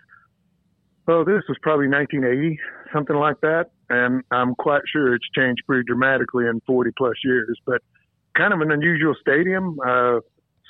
Oh, 1.09 1.25
this 1.25 1.43
was 1.49 1.59
probably 1.63 1.89
1980, 1.89 2.61
something 2.93 3.17
like 3.17 3.41
that, 3.41 3.73
and 3.91 4.23
I'm 4.31 4.55
quite 4.55 4.83
sure 4.87 5.13
it's 5.15 5.29
changed 5.35 5.63
pretty 5.67 5.83
dramatically 5.85 6.47
in 6.47 6.61
40 6.65 6.93
plus 6.97 7.17
years. 7.25 7.59
But 7.67 7.83
kind 8.35 8.53
of 8.53 8.61
an 8.61 8.71
unusual 8.71 9.15
stadium. 9.21 9.79
Uh, 9.85 10.21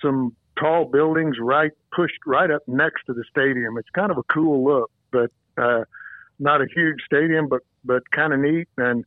some 0.00 0.34
tall 0.58 0.86
buildings 0.86 1.36
right 1.40 1.70
pushed 1.94 2.18
right 2.26 2.50
up 2.50 2.62
next 2.66 3.04
to 3.06 3.12
the 3.12 3.24
stadium. 3.30 3.76
It's 3.78 3.90
kind 3.90 4.10
of 4.10 4.18
a 4.18 4.22
cool 4.24 4.64
look, 4.64 4.90
but 5.10 5.30
uh, 5.56 5.84
not 6.38 6.60
a 6.60 6.66
huge 6.74 6.98
stadium, 7.04 7.48
but 7.48 7.60
but 7.84 8.02
kind 8.10 8.32
of 8.32 8.40
neat. 8.40 8.68
And 8.76 9.04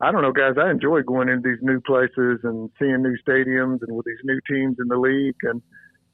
I 0.00 0.10
don't 0.12 0.22
know, 0.22 0.32
guys. 0.32 0.54
I 0.58 0.70
enjoy 0.70 1.02
going 1.02 1.28
into 1.28 1.48
these 1.48 1.62
new 1.62 1.80
places 1.80 2.40
and 2.42 2.70
seeing 2.78 3.02
new 3.02 3.16
stadiums 3.26 3.80
and 3.86 3.96
with 3.96 4.06
these 4.06 4.24
new 4.24 4.40
teams 4.48 4.76
in 4.80 4.88
the 4.88 4.96
league. 4.96 5.36
And 5.42 5.62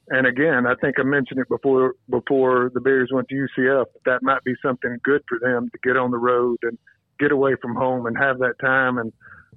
and 0.09 0.25
again, 0.25 0.65
I 0.65 0.75
think 0.75 0.99
I 0.99 1.03
mentioned 1.03 1.39
it 1.39 1.49
before 1.49 1.95
before 2.09 2.71
the 2.73 2.79
Bears 2.79 3.09
went 3.11 3.27
to 3.29 3.35
UCF. 3.35 3.85
That 4.05 4.23
might 4.23 4.43
be 4.43 4.53
something 4.61 4.97
good 5.03 5.21
for 5.27 5.39
them 5.39 5.69
to 5.69 5.77
get 5.83 5.97
on 5.97 6.11
the 6.11 6.17
road 6.17 6.57
and 6.63 6.77
get 7.19 7.31
away 7.31 7.55
from 7.61 7.75
home 7.75 8.05
and 8.05 8.17
have 8.17 8.39
that 8.39 8.55
time 8.61 8.97
and 8.97 9.11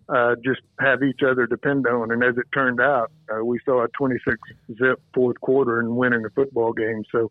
uh, 0.08 0.34
just 0.44 0.60
have 0.80 1.02
each 1.02 1.20
other 1.22 1.46
depend 1.46 1.86
on. 1.86 2.10
And 2.10 2.24
as 2.24 2.36
it 2.36 2.46
turned 2.52 2.80
out, 2.80 3.12
uh, 3.32 3.44
we 3.44 3.60
saw 3.64 3.84
a 3.84 3.88
26 3.96 4.36
zip 4.78 5.00
fourth 5.14 5.40
quarter 5.40 5.78
and 5.78 5.96
winning 5.96 6.24
a 6.24 6.30
football 6.30 6.72
game. 6.72 7.04
So 7.12 7.30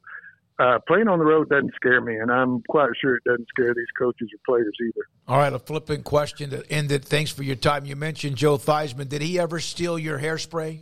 uh, 0.60 0.80
playing 0.88 1.10
on 1.10 1.20
the 1.20 1.26
road 1.26 1.50
doesn't 1.50 1.74
scare 1.76 2.00
me, 2.00 2.16
and 2.16 2.32
I'm 2.32 2.62
quite 2.70 2.90
sure 3.02 3.16
it 3.16 3.24
doesn't 3.26 3.48
scare 3.50 3.74
these 3.74 3.86
coaches 3.98 4.30
or 4.34 4.40
players 4.46 4.76
either. 4.82 5.06
All 5.28 5.38
right, 5.38 5.52
a 5.52 5.60
flipping 5.60 6.04
question 6.04 6.52
to 6.52 6.70
end 6.72 6.92
it. 6.94 7.04
Thanks 7.04 7.32
for 7.32 7.44
your 7.44 7.56
time. 7.58 7.86
You 7.86 7.98
mentioned 7.98 8.38
Joe 8.38 8.58
Theismann. 8.58 9.10
Did 9.10 9.22
he 9.22 9.40
ever 9.40 9.60
steal 9.60 10.00
your 10.00 10.20
hairspray? 10.20 10.80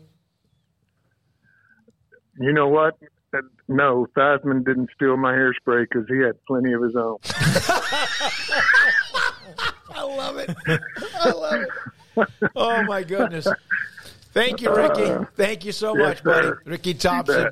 You 2.40 2.54
know 2.54 2.68
what? 2.68 2.98
No, 3.68 4.08
Theismann 4.16 4.64
didn't 4.66 4.90
steal 4.96 5.18
my 5.18 5.34
hairspray 5.34 5.86
because 5.90 6.06
he 6.08 6.18
had 6.20 6.44
plenty 6.46 6.72
of 6.74 6.82
his 6.82 6.96
own. 6.96 7.18
I 9.94 10.04
love 10.04 10.38
it. 10.38 10.56
I 11.20 11.30
love 11.32 11.62
it. 11.62 11.70
Oh 12.56 12.84
my 12.84 13.04
goodness. 13.04 13.48
Thank 14.34 14.62
you, 14.62 14.74
Ricky. 14.74 15.04
Uh, 15.04 15.26
Thank 15.36 15.66
you 15.66 15.72
so 15.72 15.98
Yes, 15.98 16.08
much, 16.08 16.24
buddy. 16.24 16.50
Ricky 16.66 16.94
Thompson. 16.94 17.50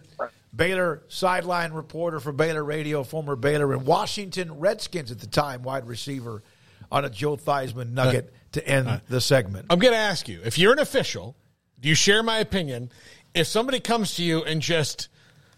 Baylor 0.56 1.02
sideline 1.10 1.74
reporter 1.74 2.20
for 2.22 2.32
Baylor 2.32 2.64
Radio, 2.64 3.04
former 3.04 3.36
Baylor 3.36 3.74
and 3.74 3.86
Washington 3.86 4.58
Redskins 4.60 5.12
at 5.12 5.20
the 5.20 5.28
time, 5.28 5.64
wide 5.64 5.86
receiver 5.88 6.44
on 6.92 7.04
a 7.04 7.10
Joe 7.10 7.36
Theismann 7.36 7.98
uh, 7.98 8.04
nugget 8.06 8.34
to 8.54 8.66
end 8.66 8.88
uh, 8.88 9.00
the 9.10 9.20
segment. 9.20 9.66
I'm 9.70 9.80
going 9.80 9.94
to 9.94 10.00
ask 10.00 10.30
you 10.30 10.40
if 10.46 10.58
you're 10.58 10.72
an 10.72 10.80
official, 10.80 11.36
do 11.82 11.90
you 11.90 11.96
share 11.96 12.24
my 12.24 12.38
opinion? 12.38 12.90
If 13.36 13.48
somebody 13.48 13.80
comes 13.80 14.16
to 14.16 14.24
you 14.24 14.44
and 14.44 14.62
just 14.62 15.10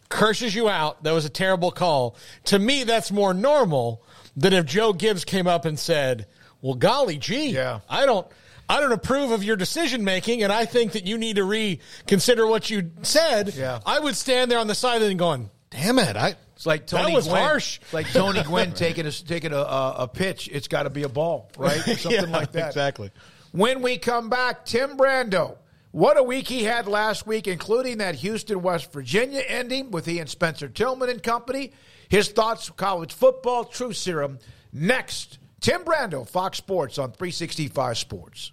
curses 0.10 0.56
you 0.56 0.68
out, 0.68 1.04
that 1.04 1.12
was 1.12 1.26
a 1.26 1.30
terrible 1.30 1.72
call. 1.72 2.16
To 2.46 2.60
me, 2.60 2.84
that's 2.84 3.12
more 3.12 3.34
normal 3.34 4.04
than 4.36 4.52
if 4.54 4.66
Joe 4.66 4.94
Gibbs 4.94 5.24
came 5.26 5.48
up 5.48 5.64
and 5.66 5.78
said, 5.80 6.26
"Well, 6.62 6.74
golly 6.76 7.18
gee, 7.18 7.52
yeah. 7.52 7.80
I 7.90 8.06
don't." 8.06 8.28
I 8.70 8.82
don't 8.82 8.92
approve 8.92 9.32
of 9.32 9.46
your 9.46 9.56
decision 9.56 10.04
making, 10.04 10.44
and 10.44 10.52
I 10.52 10.66
think 10.66 10.92
that 10.92 11.06
you 11.06 11.18
need 11.18 11.38
to 11.38 11.46
reconsider 11.46 12.46
what 12.46 12.70
you 12.70 12.92
said. 13.02 13.54
Yeah. 13.56 13.80
I 13.86 13.98
would 13.98 14.18
stand 14.18 14.52
there 14.52 14.60
on 14.60 14.68
the 14.68 14.76
sideline 14.76 15.12
and 15.12 15.18
going, 15.20 15.50
"Damn 15.70 15.98
it! 16.00 16.18
I 16.18 16.36
It's 16.54 16.66
like 16.66 16.86
Tony 16.86 17.12
that 17.12 17.16
was 17.16 17.30
Gwynn. 17.30 17.42
harsh." 17.44 17.80
Like 17.94 18.12
Tony 18.12 18.44
Gwynn 18.44 18.74
taking 18.74 19.06
a 19.06 19.12
taking 19.14 19.54
a, 19.54 19.58
a, 19.62 20.10
pitch. 20.12 20.50
It's 20.52 20.68
got 20.68 20.84
to 20.84 20.90
be 20.90 21.04
a 21.04 21.08
ball, 21.10 21.50
right? 21.58 21.78
Or 21.88 21.96
something 21.96 22.12
Yeah, 22.26 22.38
like 22.38 22.52
that. 22.52 22.68
exactly. 22.68 23.10
When 23.54 23.82
we 23.82 23.98
come 24.00 24.28
back, 24.30 24.66
Tim 24.66 24.98
Brando. 24.98 25.56
What 25.92 26.18
a 26.18 26.24
week 26.24 26.48
he 26.48 26.64
had 26.64 26.88
last 26.88 27.26
week, 27.26 27.48
including 27.48 28.00
that 28.00 28.16
Houston, 28.16 28.62
West 28.62 28.92
Virginia 28.92 29.42
ending 29.48 29.90
with 29.92 30.06
he 30.06 30.20
and 30.20 30.30
Spencer 30.30 30.68
Tillman 30.68 31.10
and 31.10 31.24
company. 31.24 31.72
His 32.10 32.30
thoughts, 32.30 32.70
college 32.70 33.14
football, 33.14 33.64
truth 33.64 33.96
serum. 33.96 34.40
Next, 34.74 35.40
Tim 35.60 35.84
Brando, 35.84 36.28
Fox 36.28 36.58
Sports 36.58 36.98
on 36.98 37.12
365 37.12 37.98
Sports. 37.98 38.52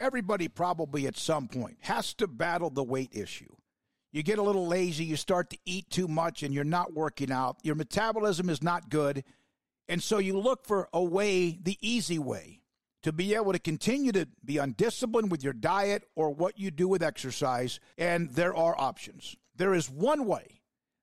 Everybody 0.00 0.48
probably 0.48 1.06
at 1.06 1.16
some 1.16 1.48
point 1.48 1.78
has 1.80 2.12
to 2.14 2.26
battle 2.26 2.70
the 2.70 2.84
weight 2.84 3.10
issue. 3.12 3.52
You 4.12 4.22
get 4.22 4.38
a 4.38 4.42
little 4.42 4.66
lazy, 4.66 5.04
you 5.04 5.16
start 5.16 5.50
to 5.50 5.58
eat 5.64 5.90
too 5.90 6.08
much, 6.08 6.42
and 6.42 6.54
you're 6.54 6.64
not 6.64 6.94
working 6.94 7.30
out. 7.30 7.58
Your 7.62 7.74
metabolism 7.74 8.48
is 8.48 8.62
not 8.62 8.90
good. 8.90 9.24
And 9.88 10.02
so 10.02 10.18
you 10.18 10.38
look 10.38 10.66
for 10.66 10.88
a 10.92 11.02
way, 11.02 11.58
the 11.62 11.78
easy 11.80 12.18
way, 12.18 12.60
to 13.02 13.12
be 13.12 13.34
able 13.34 13.52
to 13.52 13.58
continue 13.58 14.12
to 14.12 14.26
be 14.44 14.58
undisciplined 14.58 15.30
with 15.30 15.44
your 15.44 15.52
diet 15.52 16.04
or 16.16 16.30
what 16.30 16.58
you 16.58 16.70
do 16.70 16.88
with 16.88 17.02
exercise. 17.02 17.80
And 17.96 18.30
there 18.30 18.54
are 18.54 18.78
options. 18.78 19.36
There 19.54 19.74
is 19.74 19.90
one 19.90 20.26
way 20.26 20.60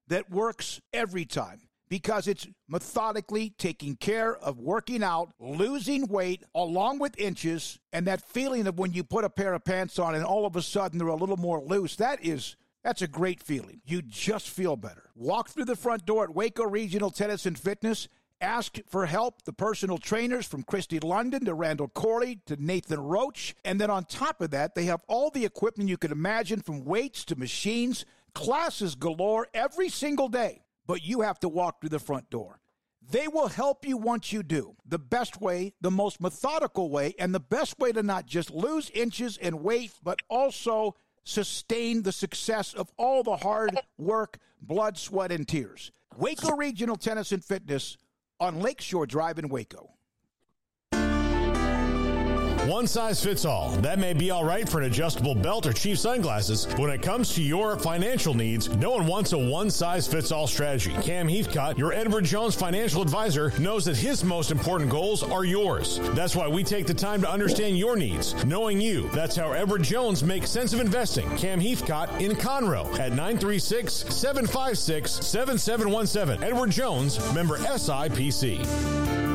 that 0.07 0.30
works 0.30 0.81
every 0.93 1.26
time 1.26 1.61
because 1.88 2.27
it's 2.27 2.47
methodically 2.67 3.51
taking 3.57 3.95
care 3.95 4.35
of 4.38 4.59
working 4.59 5.03
out, 5.03 5.34
losing 5.39 6.07
weight 6.07 6.43
along 6.53 6.99
with 6.99 7.17
inches, 7.19 7.80
and 7.93 8.07
that 8.07 8.27
feeling 8.27 8.67
of 8.67 8.77
when 8.80 8.91
you 8.91 9.03
put 9.03 9.23
a 9.23 9.30
pair 9.30 9.53
of 9.53 9.63
pants 9.63 9.99
on 9.99 10.15
and 10.15 10.23
all 10.23 10.45
of 10.45 10.55
a 10.55 10.61
sudden 10.61 10.97
they're 10.97 11.07
a 11.07 11.15
little 11.15 11.38
more 11.38 11.61
loose. 11.61 11.95
That 11.95 12.23
is 12.23 12.55
that's 12.84 13.01
a 13.01 13.07
great 13.07 13.41
feeling. 13.41 13.81
You 13.84 14.03
just 14.03 14.47
feel 14.47 14.76
better. 14.76 15.09
Walk 15.15 15.49
through 15.49 15.65
the 15.65 15.76
front 15.76 16.05
door 16.05 16.26
at 16.26 16.35
Waco 16.35 16.65
Regional 16.65 17.09
Tennis 17.09 17.47
and 17.47 17.57
Fitness. 17.57 18.07
Ask 18.41 18.80
for 18.88 19.06
help. 19.06 19.44
The 19.44 19.53
personal 19.53 19.98
trainers 19.98 20.45
from 20.45 20.64
Christy 20.64 20.99
London 20.99 21.45
to 21.45 21.53
Randall 21.53 21.88
Corley 21.88 22.40
to 22.45 22.62
Nathan 22.62 22.99
Roach. 22.99 23.56
And 23.64 23.80
then 23.80 23.90
on 23.90 24.03
top 24.06 24.41
of 24.41 24.52
that, 24.52 24.76
they 24.76 24.86
have 24.86 25.03
all 25.07 25.30
the 25.30 25.45
equipment 25.45 25.90
you 25.90 25.98
could 25.98 26.12
imagine 26.12 26.62
from 26.62 26.84
weights 26.84 27.24
to 27.26 27.36
machines, 27.36 28.06
classes 28.34 28.95
galore 28.95 29.48
every 29.53 29.90
single 29.90 30.28
day. 30.28 30.64
But 30.86 31.03
you 31.03 31.22
have 31.22 31.40
to 31.40 31.49
walk 31.49 31.80
through 31.80 31.90
the 31.90 31.99
front 31.99 32.30
door. 32.30 32.60
They 33.10 33.28
will 33.28 33.48
help 33.48 33.86
you 33.86 33.98
once 33.98 34.34
you 34.34 34.44
do. 34.44 34.76
The 34.86 34.99
best 34.99 35.40
way, 35.40 35.74
the 35.80 35.91
most 35.91 36.20
methodical 36.20 36.90
way, 36.90 37.14
and 37.20 37.34
the 37.34 37.40
best 37.40 37.80
way 37.80 37.91
to 37.91 38.03
not 38.03 38.26
just 38.26 38.52
lose 38.52 38.90
inches 38.91 39.38
and 39.38 39.62
weight, 39.64 39.91
but 40.03 40.22
also 40.28 40.95
sustain 41.24 42.02
the 42.02 42.12
success 42.12 42.74
of 42.74 42.91
all 42.98 43.24
the 43.24 43.38
hard 43.38 43.80
work, 43.98 44.40
blood, 44.62 44.98
sweat, 44.98 45.32
and 45.32 45.48
tears. 45.48 45.91
Waco 46.18 46.56
Regional 46.56 46.95
Tennis 46.95 47.32
and 47.32 47.44
Fitness 47.44 47.98
on 48.40 48.60
Lakeshore 48.62 49.07
Drive 49.07 49.40
in 49.40 49.49
Waco. 49.49 49.91
One 52.65 52.87
size 52.87 53.23
fits 53.23 53.45
all. 53.45 53.69
That 53.81 53.99
may 53.99 54.13
be 54.13 54.31
all 54.31 54.43
right 54.43 54.67
for 54.67 54.79
an 54.79 54.87
adjustable 54.87 55.35
belt 55.35 55.67
or 55.67 55.73
cheap 55.73 55.99
sunglasses. 55.99 56.65
But 56.65 56.79
when 56.79 56.89
it 56.89 57.03
comes 57.03 57.35
to 57.35 57.43
your 57.43 57.77
financial 57.77 58.33
needs, 58.33 58.69
no 58.77 58.89
one 58.89 59.05
wants 59.05 59.33
a 59.33 59.37
one 59.37 59.69
size 59.69 60.07
fits 60.07 60.31
all 60.31 60.47
strategy. 60.47 60.91
Cam 61.03 61.27
Heathcott, 61.27 61.77
your 61.77 61.93
Edward 61.93 62.25
Jones 62.25 62.55
financial 62.55 63.03
advisor, 63.03 63.53
knows 63.59 63.85
that 63.85 63.95
his 63.95 64.23
most 64.23 64.49
important 64.49 64.89
goals 64.89 65.21
are 65.21 65.45
yours. 65.45 65.99
That's 66.15 66.35
why 66.35 66.47
we 66.47 66.63
take 66.63 66.87
the 66.87 66.93
time 66.93 67.21
to 67.21 67.29
understand 67.29 67.77
your 67.77 67.95
needs, 67.95 68.33
knowing 68.45 68.81
you. 68.81 69.09
That's 69.09 69.35
how 69.35 69.51
Edward 69.51 69.83
Jones 69.83 70.23
makes 70.23 70.49
sense 70.49 70.73
of 70.73 70.79
investing. 70.79 71.29
Cam 71.37 71.59
Heathcott 71.59 72.19
in 72.19 72.31
Conroe 72.31 72.87
at 72.97 73.11
936 73.11 73.93
756 73.93 75.11
7717. 75.11 76.43
Edward 76.43 76.71
Jones, 76.71 77.19
member 77.31 77.59
SIPC. 77.59 79.35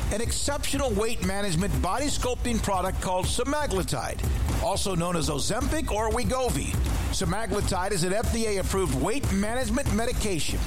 an 0.11 0.19
exceptional 0.19 0.91
weight 0.91 1.25
management 1.25 1.81
body 1.81 2.07
sculpting 2.07 2.61
product 2.61 3.01
called 3.01 3.25
semaglutide, 3.25 4.19
also 4.61 4.93
known 4.93 5.15
as 5.15 5.29
Ozempic 5.29 5.91
or 5.91 6.09
Wegovy. 6.09 6.75
Semaglutide 7.11 7.91
is 7.91 8.03
an 8.03 8.13
FDA 8.13 8.59
approved 8.59 8.95
weight 9.01 9.29
management 9.33 9.93
medication. 9.93 10.57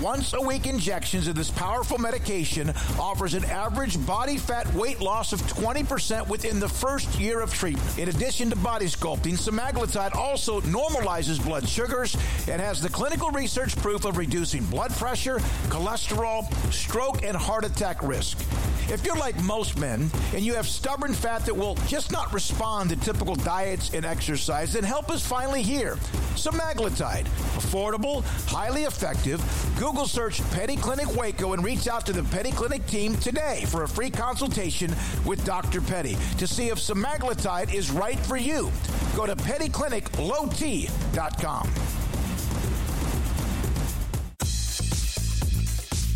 Once 0.00 0.32
a 0.32 0.40
week 0.40 0.66
injections 0.66 1.28
of 1.28 1.36
this 1.36 1.48
powerful 1.48 1.96
medication 1.96 2.72
offers 2.98 3.34
an 3.34 3.44
average 3.44 4.04
body 4.04 4.36
fat 4.36 4.66
weight 4.74 5.00
loss 5.00 5.32
of 5.32 5.40
20% 5.42 6.26
within 6.26 6.58
the 6.58 6.68
first 6.68 7.20
year 7.20 7.40
of 7.40 7.54
treatment. 7.54 7.98
In 7.98 8.08
addition 8.08 8.50
to 8.50 8.56
body 8.56 8.86
sculpting, 8.86 9.38
semaglutide 9.38 10.16
also 10.16 10.60
normalizes 10.62 11.42
blood 11.42 11.68
sugars 11.68 12.16
and 12.48 12.60
has 12.60 12.82
the 12.82 12.88
clinical 12.88 13.30
research 13.30 13.76
proof 13.76 14.04
of 14.04 14.16
reducing 14.16 14.64
blood 14.64 14.90
pressure, 14.90 15.38
cholesterol, 15.68 16.52
stroke, 16.72 17.22
and 17.22 17.36
heart 17.36 17.64
attack 17.64 18.02
risk. 18.02 18.38
If 18.88 19.06
you're 19.06 19.16
like 19.16 19.40
most 19.44 19.78
men 19.78 20.10
and 20.34 20.44
you 20.44 20.54
have 20.54 20.66
stubborn 20.66 21.14
fat 21.14 21.46
that 21.46 21.54
will 21.56 21.76
just 21.86 22.10
not 22.10 22.32
respond 22.34 22.90
to 22.90 22.96
typical 22.96 23.36
diets 23.36 23.94
and 23.94 24.04
exercise, 24.04 24.72
then 24.72 24.82
help 24.82 25.12
is 25.12 25.24
finally 25.24 25.62
here. 25.62 25.91
Semaglutide, 26.34 27.26
affordable, 27.56 28.22
highly 28.48 28.84
effective. 28.84 29.42
Google 29.78 30.06
search 30.06 30.42
Petty 30.52 30.76
Clinic 30.76 31.14
Waco 31.16 31.52
and 31.52 31.62
reach 31.64 31.88
out 31.88 32.06
to 32.06 32.12
the 32.12 32.22
Petty 32.24 32.52
Clinic 32.52 32.86
team 32.86 33.16
today 33.16 33.64
for 33.68 33.84
a 33.84 33.88
free 33.88 34.10
consultation 34.10 34.94
with 35.24 35.42
Dr. 35.44 35.80
Petty 35.80 36.16
to 36.38 36.46
see 36.46 36.68
if 36.68 36.78
semaglutide 36.78 37.74
is 37.74 37.90
right 37.90 38.18
for 38.18 38.36
you. 38.36 38.70
Go 39.16 39.26
to 39.26 39.34
pettycliniclowt.com. 39.36 42.01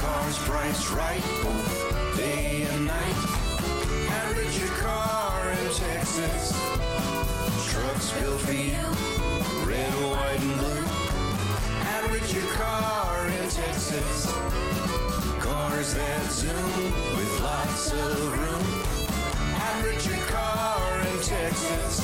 Cars 0.00 0.38
priced 0.38 0.90
right 0.92 1.22
both 1.42 2.16
day 2.16 2.66
and 2.70 2.86
night. 2.86 3.16
Average 4.08 4.58
your 4.58 4.68
car 4.78 5.50
in 5.50 5.70
Texas. 5.74 6.52
Trucks 7.70 8.10
built 8.18 8.40
for 8.40 8.52
you, 8.52 8.80
red, 9.68 9.92
white, 10.08 10.40
and 10.40 10.58
blue. 10.58 10.84
Average 11.98 12.32
your 12.32 12.50
car 12.54 13.26
in 13.28 13.48
Texas. 13.50 14.26
Cars 15.38 15.94
that 15.94 16.30
zoom 16.30 16.92
with 17.16 17.40
lots 17.42 17.92
of 17.92 18.38
room. 18.40 18.66
Average 19.54 20.06
your 20.06 20.24
car 20.28 21.00
in 21.00 21.16
Texas. 21.22 22.00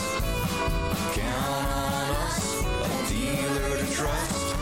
Count 1.14 1.66
on 1.73 2.10
us, 2.27 2.62
a 2.62 3.09
dealer 3.09 3.78
to 3.78 3.93
trust. 3.94 4.55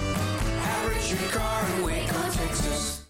Average 0.76 1.10
your 1.10 1.30
car 1.30 1.66
in 1.76 1.82
Waco, 1.82 2.30
Texas. 2.30 3.03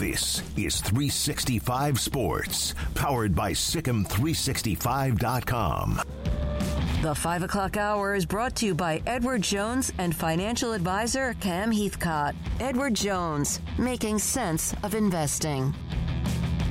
This 0.00 0.40
is 0.56 0.80
365 0.80 2.00
Sports, 2.00 2.74
powered 2.94 3.34
by 3.34 3.52
SicEm365.com. 3.52 6.00
The 7.02 7.14
5 7.14 7.42
o'clock 7.42 7.76
hour 7.76 8.14
is 8.14 8.24
brought 8.24 8.56
to 8.56 8.64
you 8.64 8.74
by 8.74 9.02
Edward 9.06 9.42
Jones 9.42 9.92
and 9.98 10.16
financial 10.16 10.72
advisor 10.72 11.34
Cam 11.40 11.70
Heathcott. 11.70 12.34
Edward 12.60 12.94
Jones, 12.94 13.60
making 13.76 14.20
sense 14.20 14.74
of 14.84 14.94
investing. 14.94 15.74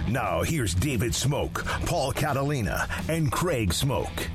Now, 0.08 0.42
here's 0.42 0.74
David 0.74 1.14
Smoke, 1.14 1.64
Paul 1.86 2.12
Catalina, 2.14 2.88
and 3.10 3.32
Craig 3.32 3.76
Smoke. 3.76 4.28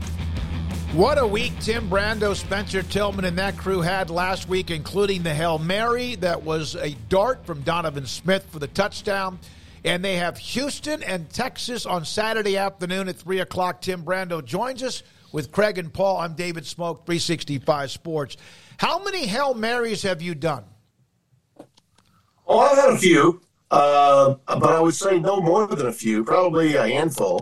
What 0.94 1.18
a 1.18 1.26
week 1.26 1.52
Tim 1.58 1.90
Brando, 1.90 2.36
Spencer 2.36 2.80
Tillman, 2.84 3.24
and 3.24 3.36
that 3.36 3.58
crew 3.58 3.80
had 3.80 4.10
last 4.10 4.48
week, 4.48 4.70
including 4.70 5.24
the 5.24 5.34
Hail 5.34 5.58
Mary 5.58 6.14
that 6.16 6.44
was 6.44 6.76
a 6.76 6.94
dart 7.08 7.44
from 7.44 7.62
Donovan 7.62 8.06
Smith 8.06 8.46
for 8.48 8.60
the 8.60 8.68
touchdown. 8.68 9.40
And 9.84 10.04
they 10.04 10.14
have 10.14 10.38
Houston 10.38 11.02
and 11.02 11.28
Texas 11.30 11.84
on 11.84 12.04
Saturday 12.04 12.56
afternoon 12.56 13.08
at 13.08 13.16
3 13.16 13.40
o'clock. 13.40 13.80
Tim 13.80 14.04
Brando 14.04 14.42
joins 14.44 14.84
us 14.84 15.02
with 15.32 15.50
Craig 15.50 15.78
and 15.78 15.92
Paul. 15.92 16.18
I'm 16.18 16.34
David 16.34 16.64
Smoke, 16.64 17.06
365 17.06 17.90
Sports. 17.90 18.36
How 18.76 19.02
many 19.02 19.26
Hail 19.26 19.52
Marys 19.52 20.02
have 20.02 20.22
you 20.22 20.36
done? 20.36 20.62
Oh, 22.46 22.60
I've 22.60 22.78
had 22.78 22.90
a 22.90 22.98
few, 22.98 23.42
uh, 23.72 24.36
but 24.46 24.70
I 24.70 24.78
would 24.78 24.94
say 24.94 25.18
no 25.18 25.40
more 25.40 25.66
than 25.66 25.88
a 25.88 25.92
few, 25.92 26.22
probably 26.22 26.76
a 26.76 26.86
handful. 26.86 27.40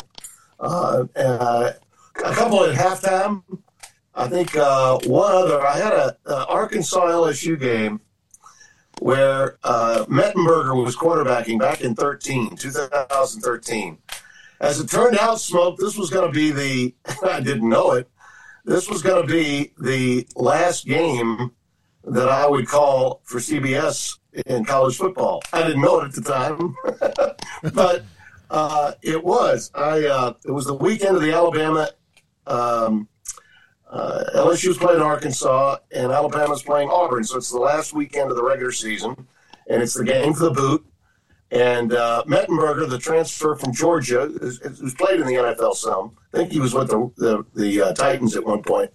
Uh, 0.58 1.04
uh, 1.14 1.72
a 2.18 2.34
couple 2.34 2.64
at 2.64 2.76
halftime. 2.76 3.42
I 4.14 4.28
think 4.28 4.56
uh, 4.56 4.98
one 5.04 5.32
other. 5.32 5.66
I 5.66 5.78
had 5.78 5.92
a, 5.92 6.16
a 6.26 6.46
Arkansas 6.46 7.06
LSU 7.06 7.58
game 7.58 8.00
where 9.00 9.58
uh, 9.64 10.04
Mettenberger 10.08 10.82
was 10.82 10.96
quarterbacking 10.96 11.58
back 11.58 11.80
in 11.80 11.94
13, 11.94 12.56
2013. 12.56 13.98
As 14.60 14.78
it 14.78 14.88
turned 14.88 15.18
out, 15.18 15.40
Smoke, 15.40 15.76
this 15.78 15.96
was 15.96 16.10
going 16.10 16.28
to 16.28 16.32
be 16.32 16.52
the, 16.52 16.94
I 17.28 17.40
didn't 17.40 17.68
know 17.68 17.92
it, 17.92 18.08
this 18.64 18.88
was 18.88 19.02
going 19.02 19.26
to 19.26 19.32
be 19.32 19.72
the 19.80 20.26
last 20.36 20.86
game 20.86 21.50
that 22.04 22.28
I 22.28 22.46
would 22.46 22.68
call 22.68 23.20
for 23.24 23.38
CBS 23.38 24.18
in 24.46 24.64
college 24.64 24.96
football. 24.96 25.42
I 25.52 25.62
didn't 25.62 25.82
know 25.82 26.00
it 26.00 26.04
at 26.04 26.12
the 26.12 26.22
time, 26.22 26.76
but 27.74 28.04
uh, 28.50 28.92
it 29.02 29.22
was. 29.22 29.70
I 29.74 30.06
uh, 30.06 30.34
it 30.44 30.50
was 30.50 30.66
the 30.66 30.74
weekend 30.74 31.16
of 31.16 31.22
the 31.22 31.32
Alabama 31.32 31.90
um, 32.46 33.08
uh, 33.88 34.24
LSU's 34.34 34.78
playing 34.78 35.02
Arkansas, 35.02 35.76
and 35.94 36.10
Alabama's 36.10 36.62
playing 36.62 36.88
Auburn. 36.88 37.24
So 37.24 37.36
it's 37.36 37.50
the 37.50 37.58
last 37.58 37.92
weekend 37.92 38.30
of 38.30 38.36
the 38.36 38.42
regular 38.42 38.72
season, 38.72 39.26
and 39.68 39.82
it's 39.82 39.94
the 39.94 40.04
game 40.04 40.32
for 40.32 40.44
the 40.44 40.50
boot. 40.50 40.86
And 41.50 41.92
uh, 41.92 42.24
Mettenberger, 42.26 42.88
the 42.88 42.98
transfer 42.98 43.54
from 43.54 43.74
Georgia, 43.74 44.26
who's 44.40 44.94
played 44.94 45.20
in 45.20 45.26
the 45.26 45.34
NFL 45.34 45.74
some, 45.74 46.16
I 46.32 46.38
think 46.38 46.52
he 46.52 46.60
was 46.60 46.72
with 46.72 46.88
the 46.88 47.12
the, 47.18 47.44
the 47.54 47.82
uh, 47.82 47.92
Titans 47.92 48.34
at 48.34 48.44
one 48.44 48.62
point. 48.62 48.90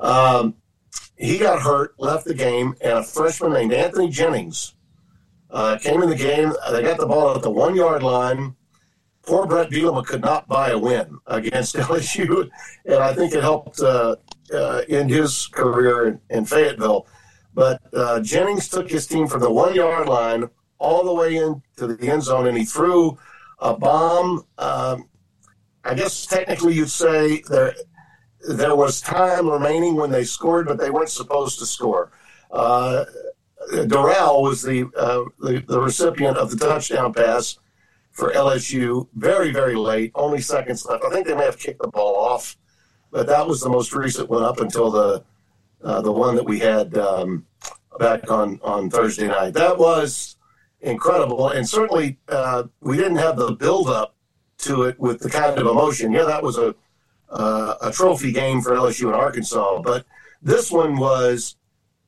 Um, 0.00 0.56
he 1.16 1.38
got 1.38 1.62
hurt, 1.62 1.94
left 1.98 2.24
the 2.24 2.34
game, 2.34 2.74
and 2.80 2.92
a 2.92 3.02
freshman 3.04 3.52
named 3.52 3.72
Anthony 3.72 4.10
Jennings 4.10 4.74
uh, 5.50 5.78
came 5.78 6.02
in 6.02 6.10
the 6.10 6.16
game. 6.16 6.52
They 6.72 6.82
got 6.82 6.98
the 6.98 7.06
ball 7.06 7.36
at 7.36 7.42
the 7.42 7.50
one 7.50 7.76
yard 7.76 8.02
line 8.02 8.56
poor 9.26 9.46
Bret 9.46 9.70
Bielema 9.70 10.06
could 10.06 10.22
not 10.22 10.48
buy 10.48 10.70
a 10.70 10.78
win 10.78 11.18
against 11.26 11.74
LSU, 11.76 12.48
and 12.84 12.94
I 12.96 13.12
think 13.12 13.34
it 13.34 13.42
helped 13.42 13.80
uh, 13.80 14.16
uh, 14.52 14.82
end 14.88 15.10
his 15.10 15.48
career 15.48 16.08
in, 16.08 16.20
in 16.30 16.44
Fayetteville. 16.44 17.06
But 17.52 17.82
uh, 17.92 18.20
Jennings 18.20 18.68
took 18.68 18.90
his 18.90 19.06
team 19.06 19.26
from 19.26 19.40
the 19.40 19.50
one 19.50 19.74
yard 19.74 20.08
line 20.08 20.48
all 20.78 21.04
the 21.04 21.14
way 21.14 21.36
into 21.36 21.86
the 21.86 22.08
end 22.08 22.22
zone, 22.22 22.46
and 22.46 22.56
he 22.56 22.64
threw 22.64 23.18
a 23.58 23.76
bomb. 23.76 24.44
Um, 24.58 25.08
I 25.84 25.94
guess 25.94 26.26
technically 26.26 26.74
you'd 26.74 26.90
say 26.90 27.42
there 27.48 27.74
there 28.48 28.76
was 28.76 29.00
time 29.00 29.48
remaining 29.48 29.96
when 29.96 30.10
they 30.10 30.24
scored, 30.24 30.66
but 30.66 30.78
they 30.78 30.90
weren't 30.90 31.08
supposed 31.08 31.58
to 31.58 31.66
score. 31.66 32.12
Uh, 32.50 33.04
was 33.68 34.62
the, 34.62 34.88
uh, 34.96 35.24
the, 35.40 35.64
the 35.66 35.80
recipient 35.80 36.36
of 36.36 36.50
the 36.50 36.56
touchdown 36.56 37.12
pass 37.12 37.58
for 38.16 38.32
LSU 38.32 39.06
very, 39.14 39.52
very 39.52 39.74
late, 39.74 40.10
only 40.14 40.40
seconds 40.40 40.86
left. 40.86 41.04
I 41.04 41.10
think 41.10 41.26
they 41.26 41.34
may 41.36 41.44
have 41.44 41.58
kicked 41.58 41.82
the 41.82 41.88
ball 41.88 42.16
off, 42.16 42.56
but 43.10 43.26
that 43.26 43.46
was 43.46 43.60
the 43.60 43.68
most 43.68 43.94
recent 43.94 44.30
one 44.30 44.42
up 44.42 44.58
until 44.58 44.90
the 44.90 45.22
uh, 45.84 46.00
the 46.00 46.10
one 46.10 46.34
that 46.34 46.44
we 46.44 46.58
had 46.58 46.96
um, 46.96 47.46
back 47.98 48.30
on, 48.30 48.58
on 48.62 48.88
Thursday 48.88 49.28
night. 49.28 49.52
That 49.52 49.76
was 49.76 50.36
incredible, 50.80 51.50
and 51.50 51.68
certainly 51.68 52.18
uh, 52.30 52.64
we 52.80 52.96
didn't 52.96 53.18
have 53.18 53.36
the 53.36 53.52
build 53.52 53.90
up 53.90 54.14
to 54.60 54.84
it 54.84 54.98
with 54.98 55.20
the 55.20 55.28
kind 55.28 55.58
of 55.58 55.66
emotion. 55.66 56.10
Yeah, 56.10 56.24
that 56.24 56.42
was 56.42 56.56
a 56.56 56.74
uh, 57.28 57.74
a 57.82 57.92
trophy 57.92 58.32
game 58.32 58.62
for 58.62 58.72
LSU 58.72 59.06
and 59.06 59.14
Arkansas, 59.14 59.82
but 59.82 60.06
this 60.42 60.72
one 60.72 60.96
was. 60.96 61.56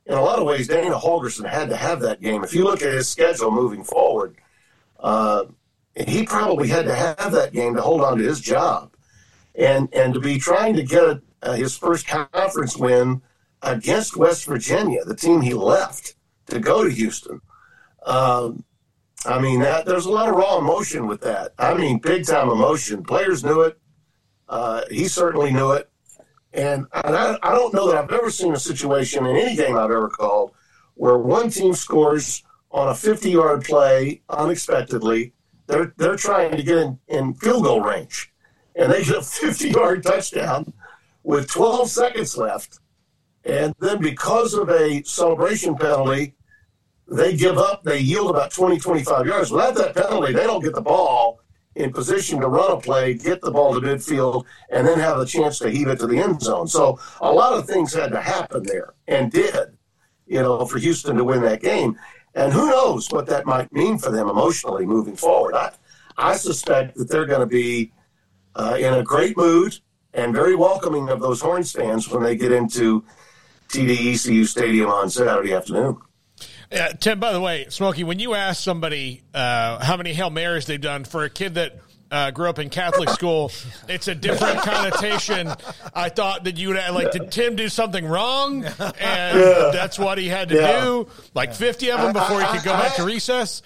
In 0.06 0.14
a 0.14 0.22
lot 0.22 0.38
of 0.38 0.46
ways, 0.46 0.68
Dana 0.68 0.96
Holgorsen 0.96 1.46
had 1.46 1.68
to 1.68 1.76
have 1.76 2.00
that 2.00 2.22
game. 2.22 2.42
If 2.42 2.54
you 2.54 2.64
look 2.64 2.80
at 2.80 2.94
his 2.94 3.06
schedule 3.06 3.50
moving 3.50 3.84
forward, 3.84 4.36
uh, 4.98 5.44
and 5.98 6.08
he 6.08 6.24
probably 6.24 6.68
had 6.68 6.86
to 6.86 6.94
have 6.94 7.32
that 7.32 7.52
game 7.52 7.74
to 7.74 7.82
hold 7.82 8.00
on 8.00 8.18
to 8.18 8.24
his 8.24 8.40
job, 8.40 8.94
and 9.54 9.92
and 9.92 10.14
to 10.14 10.20
be 10.20 10.38
trying 10.38 10.76
to 10.76 10.82
get 10.82 11.18
uh, 11.42 11.52
his 11.52 11.76
first 11.76 12.06
conference 12.06 12.76
win 12.76 13.20
against 13.62 14.16
West 14.16 14.46
Virginia, 14.46 15.04
the 15.04 15.16
team 15.16 15.40
he 15.40 15.52
left 15.52 16.14
to 16.46 16.60
go 16.60 16.84
to 16.84 16.90
Houston. 16.90 17.40
Um, 18.06 18.64
I 19.26 19.40
mean, 19.40 19.60
that, 19.60 19.84
there's 19.84 20.06
a 20.06 20.10
lot 20.10 20.28
of 20.28 20.36
raw 20.36 20.58
emotion 20.58 21.08
with 21.08 21.20
that. 21.22 21.52
I 21.58 21.74
mean, 21.74 21.98
big 21.98 22.24
time 22.24 22.48
emotion. 22.48 23.02
Players 23.02 23.44
knew 23.44 23.62
it. 23.62 23.78
Uh, 24.48 24.82
he 24.90 25.08
certainly 25.08 25.52
knew 25.52 25.72
it. 25.72 25.90
And, 26.52 26.86
and 26.92 27.16
I, 27.16 27.36
I 27.42 27.54
don't 27.54 27.74
know 27.74 27.88
that 27.88 27.96
I've 27.96 28.12
ever 28.12 28.30
seen 28.30 28.54
a 28.54 28.58
situation 28.58 29.26
in 29.26 29.36
any 29.36 29.56
game 29.56 29.76
I've 29.76 29.90
ever 29.90 30.08
called 30.08 30.52
where 30.94 31.18
one 31.18 31.50
team 31.50 31.74
scores 31.74 32.42
on 32.70 32.88
a 32.88 32.94
50 32.94 33.30
yard 33.30 33.64
play 33.64 34.22
unexpectedly 34.28 35.32
they're 35.68 35.94
they're 35.96 36.16
trying 36.16 36.56
to 36.56 36.62
get 36.62 36.78
in, 36.78 36.98
in 37.08 37.34
field 37.34 37.62
goal 37.62 37.80
range, 37.80 38.32
and 38.74 38.90
they 38.90 39.04
get 39.04 39.16
a 39.16 39.22
50 39.22 39.68
yard 39.68 40.02
touchdown 40.02 40.72
with 41.22 41.48
12 41.50 41.88
seconds 41.90 42.36
left, 42.36 42.80
and 43.44 43.74
then 43.78 44.00
because 44.00 44.54
of 44.54 44.70
a 44.70 45.02
celebration 45.04 45.76
penalty, 45.76 46.34
they 47.06 47.36
give 47.36 47.58
up. 47.58 47.84
They 47.84 48.00
yield 48.00 48.30
about 48.30 48.50
20 48.50 48.78
25 48.78 49.26
yards. 49.26 49.50
Without 49.52 49.74
that 49.76 49.94
penalty, 49.94 50.32
they 50.32 50.44
don't 50.44 50.64
get 50.64 50.74
the 50.74 50.80
ball 50.80 51.40
in 51.74 51.92
position 51.92 52.40
to 52.40 52.48
run 52.48 52.72
a 52.72 52.80
play, 52.80 53.14
get 53.14 53.40
the 53.40 53.50
ball 53.50 53.72
to 53.74 53.80
midfield, 53.80 54.44
and 54.70 54.86
then 54.86 54.98
have 54.98 55.18
a 55.18 55.26
chance 55.26 55.58
to 55.60 55.70
heave 55.70 55.86
it 55.88 55.98
to 56.00 56.06
the 56.06 56.18
end 56.18 56.42
zone. 56.42 56.66
So 56.66 56.98
a 57.20 57.30
lot 57.30 57.52
of 57.52 57.66
things 57.66 57.94
had 57.94 58.10
to 58.12 58.20
happen 58.20 58.64
there, 58.64 58.94
and 59.06 59.30
did, 59.30 59.76
you 60.26 60.42
know, 60.42 60.64
for 60.66 60.78
Houston 60.78 61.16
to 61.16 61.24
win 61.24 61.42
that 61.42 61.62
game. 61.62 61.96
And 62.34 62.52
who 62.52 62.68
knows 62.70 63.10
what 63.10 63.26
that 63.26 63.46
might 63.46 63.72
mean 63.72 63.98
for 63.98 64.10
them 64.10 64.28
emotionally 64.28 64.86
moving 64.86 65.16
forward. 65.16 65.54
I, 65.54 65.72
I 66.16 66.36
suspect 66.36 66.96
that 66.96 67.08
they're 67.08 67.26
going 67.26 67.40
to 67.40 67.46
be 67.46 67.92
uh, 68.54 68.76
in 68.78 68.94
a 68.94 69.02
great 69.02 69.36
mood 69.36 69.78
and 70.14 70.34
very 70.34 70.54
welcoming 70.54 71.08
of 71.08 71.20
those 71.20 71.40
Horns 71.40 71.72
fans 71.72 72.08
when 72.08 72.22
they 72.22 72.36
get 72.36 72.52
into 72.52 73.04
TD 73.68 74.14
ECU 74.14 74.44
Stadium 74.44 74.90
on 74.90 75.10
Saturday 75.10 75.52
afternoon. 75.52 75.98
Yeah, 76.70 76.88
Tim. 76.88 77.18
By 77.18 77.32
the 77.32 77.40
way, 77.40 77.66
Smokey, 77.70 78.04
when 78.04 78.18
you 78.18 78.34
ask 78.34 78.62
somebody 78.62 79.22
uh, 79.32 79.82
how 79.82 79.96
many 79.96 80.12
hail 80.12 80.30
marys 80.30 80.66
they've 80.66 80.80
done 80.80 81.04
for 81.04 81.24
a 81.24 81.30
kid 81.30 81.54
that 81.54 81.78
uh, 82.10 82.30
grew 82.30 82.48
up 82.48 82.58
in 82.58 82.70
Catholic 82.70 83.10
school, 83.10 83.50
it's 83.88 84.08
a 84.08 84.14
different 84.14 84.60
connotation. 84.60 85.50
I 85.94 86.08
thought 86.08 86.44
that 86.44 86.56
you 86.56 86.68
would 86.68 86.76
like. 86.92 87.12
Did 87.12 87.30
Tim 87.30 87.56
do 87.56 87.68
something 87.68 88.04
wrong? 88.06 88.64
And 88.64 89.38
Yeah. 89.40 89.70
that's 89.72 89.98
what 89.98 90.18
he 90.18 90.28
had 90.28 90.48
to 90.50 90.54
Yeah. 90.56 90.84
do. 90.84 91.08
Like 91.34 91.54
fifty 91.54 91.90
of 91.90 92.00
them 92.00 92.12
before 92.12 92.40
he 92.40 92.46
could 92.48 92.64
go 92.64 92.72
back 92.72 92.96
to 92.96 93.04
recess. 93.04 93.62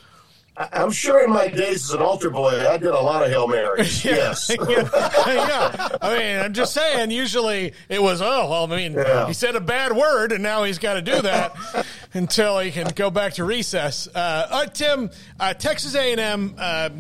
I'm 0.55 0.91
sure 0.91 1.25
in 1.25 1.31
my 1.31 1.49
days 1.49 1.85
as 1.85 1.91
an 1.93 2.03
altar 2.03 2.29
boy, 2.29 2.69
I 2.69 2.77
did 2.77 2.89
a 2.91 3.01
lot 3.01 3.23
of 3.23 3.31
Hail 3.31 3.49
Marys. 3.49 4.05
Yes. 4.13 4.51
yeah, 4.61 5.89
I 6.03 6.19
mean, 6.19 6.39
I'm 6.41 6.53
just 6.53 6.75
saying. 6.75 7.11
Usually, 7.11 7.73
it 7.89 8.03
was 8.03 8.21
oh 8.21 8.51
well. 8.51 8.71
I 8.71 8.77
mean, 8.77 8.93
Yeah. 8.93 9.27
he 9.27 9.33
said 9.33 9.57
a 9.57 9.61
bad 9.61 9.97
word, 9.97 10.31
and 10.33 10.43
now 10.43 10.65
he's 10.65 10.79
got 10.79 10.95
to 10.95 11.03
do 11.03 11.23
that 11.23 11.55
until 12.15 12.59
he 12.59 12.71
can 12.71 12.89
go 12.95 13.11
back 13.11 13.35
to 13.35 13.45
recess. 13.45 14.09
Uh, 14.15 14.19
uh, 14.51 14.67
Tim, 14.67 15.11
uh, 15.41 15.55
Texas 15.55 15.95
A&M. 15.95 16.55
Uh, 16.59 16.91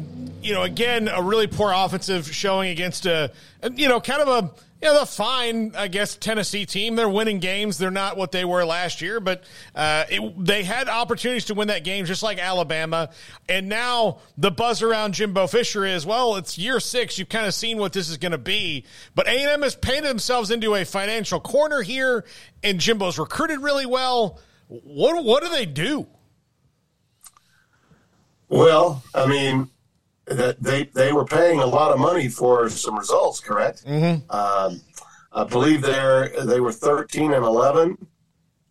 you 0.41 0.55
know, 0.55 0.62
again, 0.62 1.09
a 1.09 1.23
really 1.23 1.47
poor 1.47 1.73
offensive 1.74 2.33
showing 2.35 2.70
against 2.70 3.05
a, 3.07 3.31
you 3.74 3.89
know, 3.89 4.01
kind 4.01 4.23
of 4.23 4.29
a. 4.29 4.51
Know, 4.82 4.98
the 4.98 5.06
fine, 5.06 5.74
I 5.76 5.86
guess, 5.86 6.16
Tennessee 6.16 6.66
team. 6.66 6.96
They're 6.96 7.09
winning 7.09 7.38
games. 7.38 7.78
They're 7.78 7.92
not 7.92 8.16
what 8.16 8.32
they 8.32 8.44
were 8.44 8.64
last 8.64 9.00
year, 9.00 9.20
but 9.20 9.44
uh, 9.76 10.04
it, 10.10 10.44
they 10.44 10.64
had 10.64 10.88
opportunities 10.88 11.44
to 11.46 11.54
win 11.54 11.68
that 11.68 11.84
game, 11.84 12.04
just 12.04 12.24
like 12.24 12.38
Alabama. 12.38 13.10
And 13.48 13.68
now 13.68 14.18
the 14.36 14.50
buzz 14.50 14.82
around 14.82 15.14
Jimbo 15.14 15.46
Fisher 15.46 15.84
is, 15.84 16.04
well, 16.04 16.34
it's 16.34 16.59
year 16.59 16.80
six. 16.80 17.16
You've 17.16 17.28
kind 17.28 17.46
of 17.46 17.54
seen 17.54 17.78
what 17.78 17.92
this 17.92 18.09
is 18.09 18.16
going 18.16 18.32
to 18.32 18.38
be. 18.38 18.84
But 19.14 19.28
A&M 19.28 19.62
has 19.62 19.76
painted 19.76 20.10
themselves 20.10 20.50
into 20.50 20.74
a 20.74 20.84
financial 20.84 21.38
corner 21.38 21.82
here, 21.82 22.24
and 22.64 22.80
Jimbo's 22.80 23.20
recruited 23.20 23.60
really 23.60 23.86
well. 23.86 24.40
What 24.66 25.22
what 25.24 25.44
do 25.44 25.48
they 25.50 25.66
do? 25.66 26.09
Well, 28.48 29.02
I 29.14 29.26
mean, 29.26 29.70
that 30.27 30.62
they 30.62 30.85
they 30.85 31.12
were 31.12 31.24
paying 31.24 31.61
a 31.61 31.66
lot 31.66 31.93
of 31.93 31.99
money 31.99 32.28
for 32.28 32.69
some 32.69 32.97
results, 32.99 33.40
correct? 33.40 33.85
Mm-hmm. 33.85 34.31
Um, 34.31 34.81
I 35.32 35.44
believe 35.44 35.82
they're 35.82 36.28
they 36.44 36.61
were 36.61 36.73
thirteen 36.73 37.32
and 37.32 37.44
eleven 37.44 38.07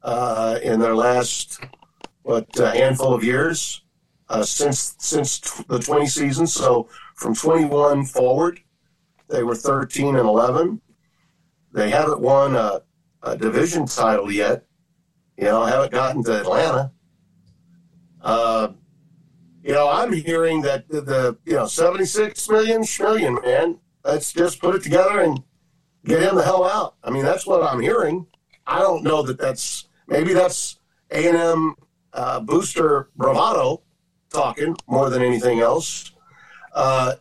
uh, 0.04 0.60
in 0.64 0.80
their 0.80 0.96
last 0.96 1.60
what 2.24 2.48
uh, 2.60 2.72
handful 2.72 3.14
of 3.14 3.24
years 3.24 3.84
uh, 4.30 4.44
since 4.44 4.96
since 5.00 5.40
t- 5.40 5.64
the 5.68 5.80
twenty 5.80 6.08
season. 6.08 6.48
So 6.48 6.88
from 7.16 7.36
twenty 7.36 7.66
one 7.66 8.06
forward, 8.06 8.60
they 9.28 9.44
were 9.44 9.56
thirteen 9.56 10.16
and 10.16 10.28
eleven. 10.28 10.82
They 11.74 11.90
haven't 11.90 12.20
won 12.20 12.56
a, 12.56 12.82
a 13.24 13.38
division 13.38 13.86
title 13.86 14.32
yet. 14.32 14.66
You 15.38 15.46
know, 15.46 15.66
haven't 15.66 15.92
gotten 15.92 16.24
to 16.26 16.40
Atlanta. 16.40 16.92
You 19.64 19.74
know, 19.74 19.90
I'm 19.90 20.12
hearing 20.12 20.62
that 20.64 20.88
the, 20.90 21.02
the 21.02 21.38
you 21.46 21.54
know 21.54 21.68
76 21.68 22.50
million 22.50 22.82
schmillion, 22.82 23.44
man. 23.44 23.80
Let's 24.04 24.34
just 24.34 24.60
put 24.60 24.76
it 24.76 24.84
together 24.84 25.22
and 25.22 25.44
get 26.06 26.24
him 26.24 26.36
the 26.36 26.44
hell 26.44 26.66
out. 26.66 26.96
I 27.04 27.12
mean, 27.12 27.24
that's 27.24 27.46
what 27.46 27.62
I'm 27.64 27.80
hearing. 27.80 28.26
I 28.66 28.80
don't 28.80 29.04
know 29.04 29.22
that 29.24 29.40
that's 29.40 29.88
maybe 30.08 30.34
that's 30.34 30.80
A 31.12 31.28
and 31.28 31.38
M 31.38 31.76
uh, 32.14 32.40
booster 32.40 33.10
bravado 33.16 33.82
talking 34.32 34.76
more 34.88 35.10
than 35.10 35.22
anything 35.22 35.60
else. 35.60 36.12
Uh, 36.74 37.16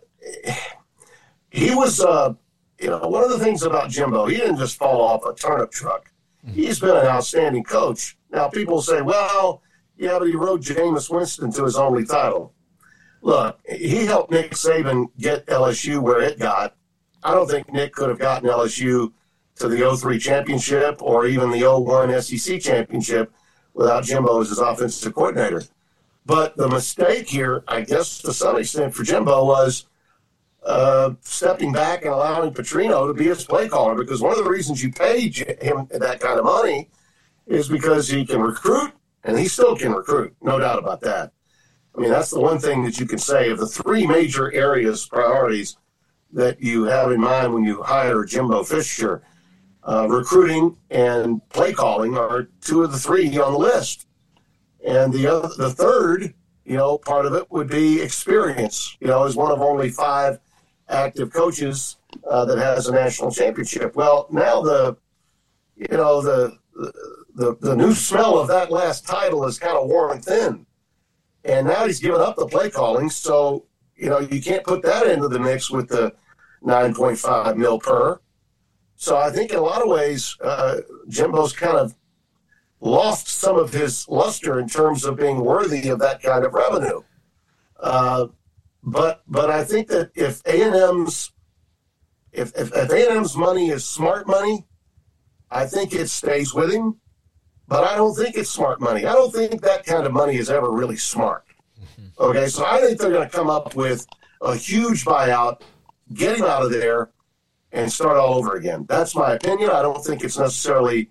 he 1.51 1.75
was, 1.75 2.01
uh, 2.01 2.33
you 2.79 2.89
know, 2.89 3.01
one 3.01 3.25
of 3.25 3.31
the 3.31 3.39
things 3.39 3.63
about 3.63 3.91
Jimbo, 3.91 4.27
he 4.27 4.37
didn't 4.37 4.59
just 4.59 4.79
fall 4.79 5.03
off 5.03 5.25
a 5.27 5.35
turnip 5.35 5.71
truck. 5.71 6.11
He's 6.47 6.81
been 6.81 6.97
an 6.97 7.07
outstanding 7.07 7.65
coach. 7.65 8.17
Now, 8.31 8.49
people 8.49 8.81
say, 8.81 9.03
well, 9.03 9.63
yeah, 10.01 10.19
but 10.19 10.29
he 10.29 10.35
rode 10.35 10.63
Jameis 10.63 11.11
Winston 11.11 11.53
to 11.53 11.65
his 11.65 11.77
only 11.77 12.07
title. 12.07 12.55
Look, 13.21 13.61
he 13.69 14.07
helped 14.07 14.31
Nick 14.31 14.53
Saban 14.53 15.09
get 15.19 15.47
LSU 15.47 16.01
where 16.01 16.23
it 16.23 16.39
got. 16.39 16.75
I 17.23 17.35
don't 17.35 17.49
think 17.49 17.71
Nick 17.71 17.93
could 17.93 18.09
have 18.09 18.19
gotten 18.19 18.49
LSU 18.49 19.13
to 19.57 19.69
the 19.69 19.97
03 19.97 20.19
championship 20.19 21.03
or 21.03 21.27
even 21.27 21.51
the 21.51 21.71
01 21.71 22.19
SEC 22.23 22.63
championship 22.63 23.31
without 23.75 24.05
Jimbo 24.05 24.41
as 24.41 24.49
his 24.49 24.59
offensive 24.59 25.15
coordinator. 25.15 25.65
But 26.25 26.57
the 26.57 26.69
mistake 26.69 27.29
here, 27.29 27.63
I 27.69 27.83
guess 27.83 28.23
to 28.23 28.33
some 28.33 28.57
extent 28.57 28.95
for 28.95 29.03
Jimbo, 29.03 29.45
was 29.45 29.85
uh, 30.65 31.13
stepping 31.21 31.73
back 31.73 32.07
and 32.07 32.15
allowing 32.15 32.55
Petrino 32.55 33.07
to 33.07 33.13
be 33.13 33.27
his 33.27 33.45
play 33.45 33.69
caller 33.69 33.97
because 33.97 34.23
one 34.23 34.33
of 34.33 34.43
the 34.43 34.51
reasons 34.51 34.83
you 34.83 34.93
pay 34.93 35.29
him 35.29 35.87
that 35.91 36.21
kind 36.21 36.39
of 36.39 36.47
money 36.47 36.89
is 37.47 37.69
because 37.69 38.09
he 38.09 38.25
can 38.25 38.41
recruit 38.41 38.93
and 39.25 39.39
he 39.39 39.49
still 39.49 39.77
can 39.77 39.93
recruit, 39.93 40.35
no 40.43 40.59
doubt 40.59 40.79
about 40.79 41.01
that. 41.03 41.33
I 41.95 42.01
mean, 42.01 42.11
that's 42.11 42.31
the 42.31 42.41
one 42.41 42.59
thing 42.59 42.85
that 42.85 42.99
you 42.99 43.07
can 43.07 43.19
say 43.19 43.51
of 43.51 43.59
the 43.59 43.67
three 43.67 44.07
major 44.07 44.53
areas, 44.53 45.07
priorities 45.07 45.77
that 46.33 46.61
you 46.63 46.85
have 46.85 47.11
in 47.11 47.21
mind 47.21 47.53
when 47.53 47.65
you 47.65 47.83
hire 47.83 48.25
Jimbo 48.25 48.65
Fisher. 48.65 49.23
Uh, 49.83 50.07
recruiting 50.09 50.77
and 50.91 51.47
play 51.49 51.73
calling 51.73 52.17
are 52.17 52.49
two 52.61 52.83
of 52.83 52.93
the 52.93 52.99
three 52.99 53.27
on 53.39 53.53
the 53.53 53.59
list. 53.59 54.07
And 54.87 55.13
the 55.13 55.27
other, 55.27 55.49
the 55.57 55.71
third, 55.71 56.35
you 56.65 56.77
know, 56.77 56.99
part 56.99 57.27
of 57.27 57.35
it 57.35 57.51
would 57.51 57.69
be 57.69 58.01
experience. 58.01 58.97
You 59.01 59.09
know, 59.09 59.25
as 59.25 59.37
one 59.37 59.51
of 59.51 59.61
only 59.61 59.91
five 59.91 60.39
active 60.89 61.33
coaches 61.33 61.97
uh, 62.29 62.45
that 62.45 62.59
has 62.59 62.89
a 62.89 62.93
national 62.93 63.31
championship. 63.31 63.97
Well, 63.97 64.29
now 64.31 64.61
the, 64.61 64.97
you 65.77 65.97
know, 65.97 66.21
the 66.21 66.59
the 66.75 66.93
the 67.41 67.57
the 67.61 67.75
new 67.75 67.95
smell 67.95 68.39
of 68.39 68.49
that 68.49 68.71
last 68.71 69.07
title 69.07 69.47
is 69.47 69.59
kind 69.59 69.77
of 69.77 69.89
worn 69.89 70.21
thin, 70.21 70.67
and 71.45 71.67
now 71.67 71.87
he's 71.87 71.99
given 71.99 72.21
up 72.21 72.37
the 72.37 72.47
play 72.47 72.69
calling. 72.71 73.09
So 73.09 73.67
you 73.97 74.11
know, 74.11 74.21
you 74.21 74.43
can't 74.43 74.63
put 74.63 74.83
that 74.83 75.07
into 75.07 75.29
the 75.29 75.39
mix 75.41 75.71
with 75.71 75.89
the 75.89 76.15
nine 76.63 76.95
point 76.95 77.19
five 77.19 77.57
mil 77.57 77.79
per. 77.79 78.21
So 78.97 79.17
I 79.17 79.31
think 79.31 79.53
in 79.53 79.59
a 79.59 79.63
lot 79.63 79.81
of 79.81 79.89
ways, 79.89 80.37
uh, 80.43 80.83
Jimbo's 81.09 81.55
kind 81.55 81.79
of 81.79 81.95
lost 82.81 83.29
some 83.29 83.59
of 83.59 83.73
his 83.73 84.07
luster 84.09 84.61
in 84.61 84.69
terms 84.69 85.07
of 85.07 85.17
being 85.17 85.41
worthy 85.41 85.89
of 85.89 85.99
that 86.01 86.23
kind 86.23 86.45
of 86.45 86.53
revenue. 86.53 87.01
Uh, 87.79 88.27
but 88.83 89.23
but 89.27 89.49
I 89.51 89.65
think 89.65 89.89
that 89.89 90.11
if 90.15 90.43
A 90.45 90.63
and 90.63 90.75
M's 90.75 91.33
if, 92.33 92.55
if 92.55 92.71
A 92.73 93.09
and 93.09 93.19
M's 93.19 93.35
money 93.35 93.71
is 93.71 93.87
smart 93.87 94.29
money, 94.29 94.67
I 95.51 95.65
think 95.65 95.95
it 95.95 96.11
stays 96.11 96.53
with 96.53 96.71
him. 96.71 97.01
But 97.71 97.85
I 97.85 97.95
don't 97.95 98.17
think 98.17 98.37
it's 98.37 98.51
smart 98.51 98.81
money. 98.81 99.07
I 99.07 99.13
don't 99.13 99.33
think 99.33 99.63
that 99.63 99.87
kind 99.87 100.05
of 100.05 100.13
money 100.13 100.35
is 100.35 100.51
ever 100.51 100.73
really 100.73 100.97
smart. 100.97 101.45
Mm-hmm. 101.81 102.21
Okay, 102.21 102.49
so 102.49 102.67
I 102.67 102.81
think 102.81 102.99
they're 102.99 103.13
going 103.13 103.31
to 103.31 103.35
come 103.35 103.49
up 103.49 103.77
with 103.77 104.05
a 104.43 104.57
huge 104.57 105.05
buyout, 105.05 105.61
get 106.13 106.37
him 106.37 106.47
out 106.47 106.65
of 106.65 106.73
there, 106.73 107.11
and 107.71 107.91
start 107.91 108.17
all 108.17 108.35
over 108.35 108.57
again. 108.57 108.87
That's 108.89 109.15
my 109.15 109.35
opinion. 109.35 109.71
I 109.71 109.83
don't 109.83 110.05
think 110.05 110.25
it's 110.25 110.37
necessarily 110.37 111.11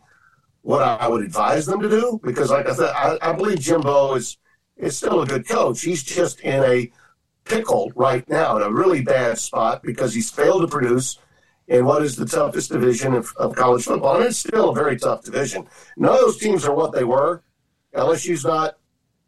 what 0.62 0.82
I 0.82 1.08
would 1.08 1.24
advise 1.24 1.66
them 1.66 1.80
to 1.80 1.90
do 1.90 2.20
because, 2.26 2.52
like 2.52 2.68
I 2.68 2.74
said, 2.74 2.90
I, 2.94 3.18
I 3.22 3.32
believe 3.32 3.62
Jimbo 3.62 4.16
is 4.16 4.38
is 4.76 4.98
still 4.98 5.22
a 5.22 5.26
good 5.26 5.48
coach. 5.48 5.82
He's 5.82 6.04
just 6.04 6.42
in 6.42 6.62
a 6.66 6.92
pickle 7.46 7.90
right 7.96 8.28
now, 8.28 8.58
in 8.58 8.64
a 8.64 8.70
really 8.70 9.02
bad 9.02 9.38
spot 9.38 9.82
because 9.82 10.14
he's 10.14 10.30
failed 10.30 10.64
to 10.64 10.68
produce 10.68 11.20
in 11.70 11.86
what 11.86 12.04
is 12.04 12.16
the 12.16 12.26
toughest 12.26 12.72
division 12.72 13.14
of, 13.14 13.32
of 13.38 13.56
college 13.56 13.86
football, 13.86 14.18
and 14.18 14.26
it's 14.26 14.38
still 14.38 14.70
a 14.70 14.74
very 14.74 14.98
tough 14.98 15.24
division. 15.24 15.68
None 15.98 16.14
of 16.14 16.20
those 16.20 16.38
teams 16.38 16.66
are 16.66 16.76
what 16.76 16.92
they 16.92 17.04
were. 17.04 17.44
LSU's 17.96 18.44
not, 18.44 18.78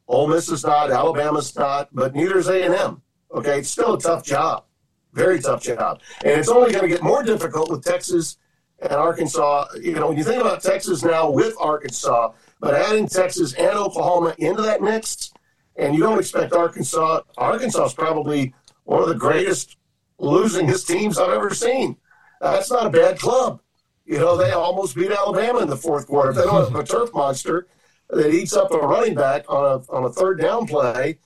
Ole 0.07 0.27
Miss 0.27 0.49
is 0.49 0.65
not, 0.65 0.91
Alabama's 0.91 1.55
not, 1.55 1.89
but 1.93 2.15
neither 2.15 2.39
is 2.39 2.47
A 2.47 2.63
and 2.63 2.73
M. 2.73 3.01
Okay, 3.31 3.59
it's 3.59 3.69
still 3.69 3.93
a 3.93 3.99
tough 3.99 4.25
job, 4.25 4.65
very 5.13 5.39
tough 5.39 5.61
job, 5.61 6.01
and 6.25 6.39
it's 6.39 6.49
only 6.49 6.71
going 6.71 6.81
to 6.81 6.89
get 6.89 7.03
more 7.03 7.23
difficult 7.23 7.69
with 7.69 7.83
Texas 7.83 8.37
and 8.79 8.91
Arkansas. 8.91 9.67
You 9.79 9.93
know, 9.93 10.07
when 10.07 10.17
you 10.17 10.23
think 10.23 10.41
about 10.41 10.63
Texas 10.63 11.03
now 11.03 11.29
with 11.29 11.55
Arkansas, 11.59 12.33
but 12.59 12.73
adding 12.73 13.07
Texas 13.07 13.53
and 13.53 13.77
Oklahoma 13.77 14.35
into 14.39 14.63
that 14.63 14.81
mix, 14.81 15.31
and 15.75 15.95
you 15.95 16.01
don't 16.01 16.19
expect 16.19 16.53
Arkansas. 16.53 17.21
Arkansas 17.37 17.85
is 17.85 17.93
probably 17.93 18.53
one 18.83 19.01
of 19.01 19.09
the 19.09 19.15
greatest 19.15 19.77
losing 20.17 20.67
his 20.67 20.83
teams 20.83 21.17
I've 21.17 21.29
ever 21.33 21.53
seen. 21.53 21.97
That's 22.41 22.71
not 22.71 22.87
a 22.87 22.89
bad 22.89 23.19
club. 23.19 23.61
You 24.05 24.17
know, 24.19 24.35
they 24.35 24.51
almost 24.51 24.95
beat 24.95 25.11
Alabama 25.11 25.59
in 25.59 25.69
the 25.69 25.77
fourth 25.77 26.07
quarter. 26.07 26.31
If 26.31 26.35
they 26.37 26.43
don't 26.43 26.71
have 26.71 26.75
a 26.75 26.83
turf 26.83 27.13
monster 27.13 27.67
that 28.09 28.31
eats 28.33 28.53
up 28.53 28.71
a 28.71 28.77
running 28.77 29.13
back 29.15 29.45
on 29.47 29.63
a 29.63 29.91
on 29.91 30.03
a 30.05 30.09
third 30.09 30.39
down 30.41 30.65
play, 30.67 31.19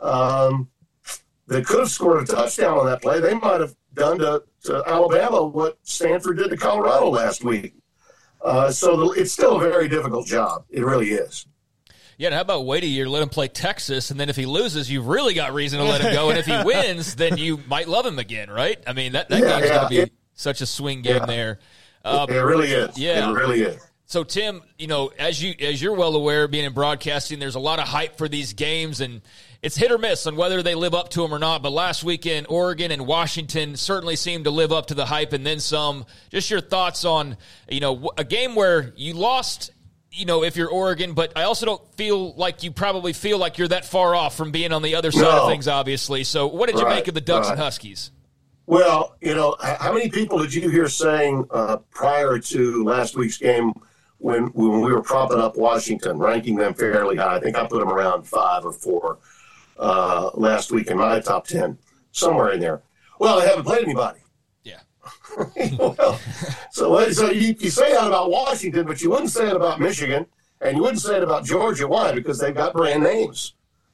um, 0.00 0.68
they 1.46 1.62
could 1.62 1.80
have 1.80 1.90
scored 1.90 2.22
a 2.22 2.26
touchdown 2.26 2.78
on 2.78 2.86
that 2.86 3.02
play. 3.02 3.20
They 3.20 3.34
might 3.34 3.60
have 3.60 3.74
done 3.94 4.18
to, 4.20 4.42
to 4.64 4.82
Alabama 4.86 5.44
what 5.46 5.78
Stanford 5.82 6.38
did 6.38 6.50
to 6.50 6.56
Colorado 6.56 7.10
last 7.10 7.44
week. 7.44 7.74
Uh, 8.40 8.70
so 8.72 8.96
the, 8.96 9.20
it's 9.20 9.32
still 9.32 9.56
a 9.56 9.60
very 9.60 9.88
difficult 9.88 10.26
job. 10.26 10.64
It 10.70 10.84
really 10.84 11.10
is. 11.10 11.46
Yeah, 12.18 12.28
and 12.28 12.34
how 12.34 12.40
about 12.40 12.66
wait 12.66 12.82
a 12.82 12.86
year, 12.86 13.08
let 13.08 13.22
him 13.22 13.28
play 13.28 13.48
Texas, 13.48 14.10
and 14.10 14.18
then 14.18 14.28
if 14.28 14.36
he 14.36 14.46
loses, 14.46 14.90
you've 14.90 15.06
really 15.06 15.34
got 15.34 15.52
reason 15.52 15.78
to 15.80 15.84
let 15.84 16.00
him 16.00 16.12
go. 16.12 16.30
And 16.30 16.38
if 16.38 16.46
he 16.46 16.56
wins, 16.64 17.14
then 17.14 17.36
you 17.36 17.60
might 17.68 17.88
love 17.88 18.04
him 18.06 18.18
again, 18.18 18.50
right? 18.50 18.78
I 18.86 18.92
mean, 18.94 19.12
that, 19.12 19.28
that 19.28 19.40
Yeah, 19.40 19.48
game's 19.60 19.66
yeah, 19.68 19.74
going 19.74 19.82
to 19.84 19.88
be 19.88 19.98
it- 19.98 20.12
such 20.42 20.60
a 20.60 20.66
swing 20.66 21.02
game 21.02 21.16
Yeah. 21.16 21.26
there. 21.26 21.58
Um, 22.04 22.28
it 22.30 22.34
really 22.38 22.72
is. 22.72 22.98
Yeah. 22.98 23.30
It 23.30 23.34
really 23.34 23.62
is. 23.62 23.80
So 24.06 24.24
Tim, 24.24 24.60
you 24.78 24.88
know, 24.88 25.10
as 25.18 25.42
you 25.42 25.54
as 25.60 25.80
you're 25.80 25.94
well 25.94 26.14
aware, 26.14 26.46
being 26.46 26.66
in 26.66 26.74
broadcasting, 26.74 27.38
there's 27.38 27.54
a 27.54 27.60
lot 27.60 27.78
of 27.78 27.86
hype 27.88 28.18
for 28.18 28.28
these 28.28 28.52
games, 28.52 29.00
and 29.00 29.22
it's 29.62 29.74
hit 29.76 29.90
or 29.90 29.96
miss 29.96 30.26
on 30.26 30.36
whether 30.36 30.62
they 30.62 30.74
live 30.74 30.92
up 30.92 31.08
to 31.10 31.22
them 31.22 31.32
or 31.32 31.38
not. 31.38 31.62
But 31.62 31.70
last 31.72 32.04
weekend, 32.04 32.46
Oregon 32.50 32.90
and 32.90 33.06
Washington 33.06 33.74
certainly 33.76 34.16
seemed 34.16 34.44
to 34.44 34.50
live 34.50 34.70
up 34.70 34.88
to 34.88 34.94
the 34.94 35.06
hype, 35.06 35.32
and 35.32 35.46
then 35.46 35.60
some. 35.60 36.04
Just 36.30 36.50
your 36.50 36.60
thoughts 36.60 37.06
on 37.06 37.38
you 37.70 37.80
know 37.80 38.10
a 38.18 38.24
game 38.24 38.54
where 38.54 38.92
you 38.96 39.14
lost. 39.14 39.70
You 40.10 40.26
know, 40.26 40.42
if 40.44 40.56
you're 40.58 40.68
Oregon, 40.68 41.14
but 41.14 41.32
I 41.36 41.44
also 41.44 41.64
don't 41.64 41.94
feel 41.94 42.34
like 42.34 42.62
you 42.64 42.70
probably 42.70 43.14
feel 43.14 43.38
like 43.38 43.56
you're 43.56 43.68
that 43.68 43.86
far 43.86 44.14
off 44.14 44.36
from 44.36 44.50
being 44.50 44.70
on 44.74 44.82
the 44.82 44.94
other 44.96 45.10
side 45.10 45.22
No. 45.22 45.44
of 45.44 45.48
things, 45.48 45.66
obviously. 45.68 46.22
So, 46.24 46.48
what 46.48 46.68
did 46.68 46.78
you 46.78 46.84
Right, 46.84 46.96
make 46.96 47.08
of 47.08 47.14
the 47.14 47.22
Ducks 47.22 47.48
and. 47.48 47.58
Huskies? 47.58 48.10
Well, 48.72 49.16
you 49.20 49.34
know, 49.34 49.54
how 49.60 49.92
many 49.92 50.08
people 50.08 50.38
did 50.38 50.54
you 50.54 50.70
hear 50.70 50.88
saying 50.88 51.46
uh, 51.50 51.76
prior 51.90 52.38
to 52.38 52.82
last 52.84 53.14
week's 53.14 53.36
game 53.36 53.74
when 54.16 54.44
when 54.54 54.80
we 54.80 54.90
were 54.90 55.02
propping 55.02 55.40
up 55.40 55.58
Washington, 55.58 56.16
ranking 56.16 56.56
them 56.56 56.72
fairly 56.72 57.16
high? 57.16 57.36
I 57.36 57.40
think 57.40 57.54
I 57.54 57.66
put 57.66 57.80
them 57.80 57.90
around 57.90 58.22
five 58.22 58.64
or 58.64 58.72
four 58.72 59.18
uh, 59.78 60.30
last 60.32 60.72
week 60.72 60.86
in 60.86 60.96
my 60.96 61.20
top 61.20 61.46
ten, 61.46 61.76
somewhere 62.12 62.52
in 62.52 62.60
there. 62.60 62.80
Well, 63.18 63.40
they 63.40 63.46
haven't 63.46 63.64
played 63.64 63.82
anybody. 63.82 64.20
Yeah. 64.64 64.80
well, 65.78 66.18
so 66.70 67.10
so 67.10 67.30
you, 67.30 67.54
you 67.58 67.68
say 67.68 67.92
that 67.92 68.06
about 68.06 68.30
Washington, 68.30 68.86
but 68.86 69.02
you 69.02 69.10
wouldn't 69.10 69.32
say 69.32 69.48
it 69.50 69.54
about 69.54 69.80
Michigan, 69.80 70.24
and 70.62 70.78
you 70.78 70.82
wouldn't 70.82 71.02
say 71.02 71.18
it 71.18 71.22
about 71.22 71.44
Georgia. 71.44 71.86
Why? 71.86 72.12
Because 72.12 72.38
they've 72.38 72.54
got 72.54 72.72
brand 72.72 73.02
names 73.02 73.52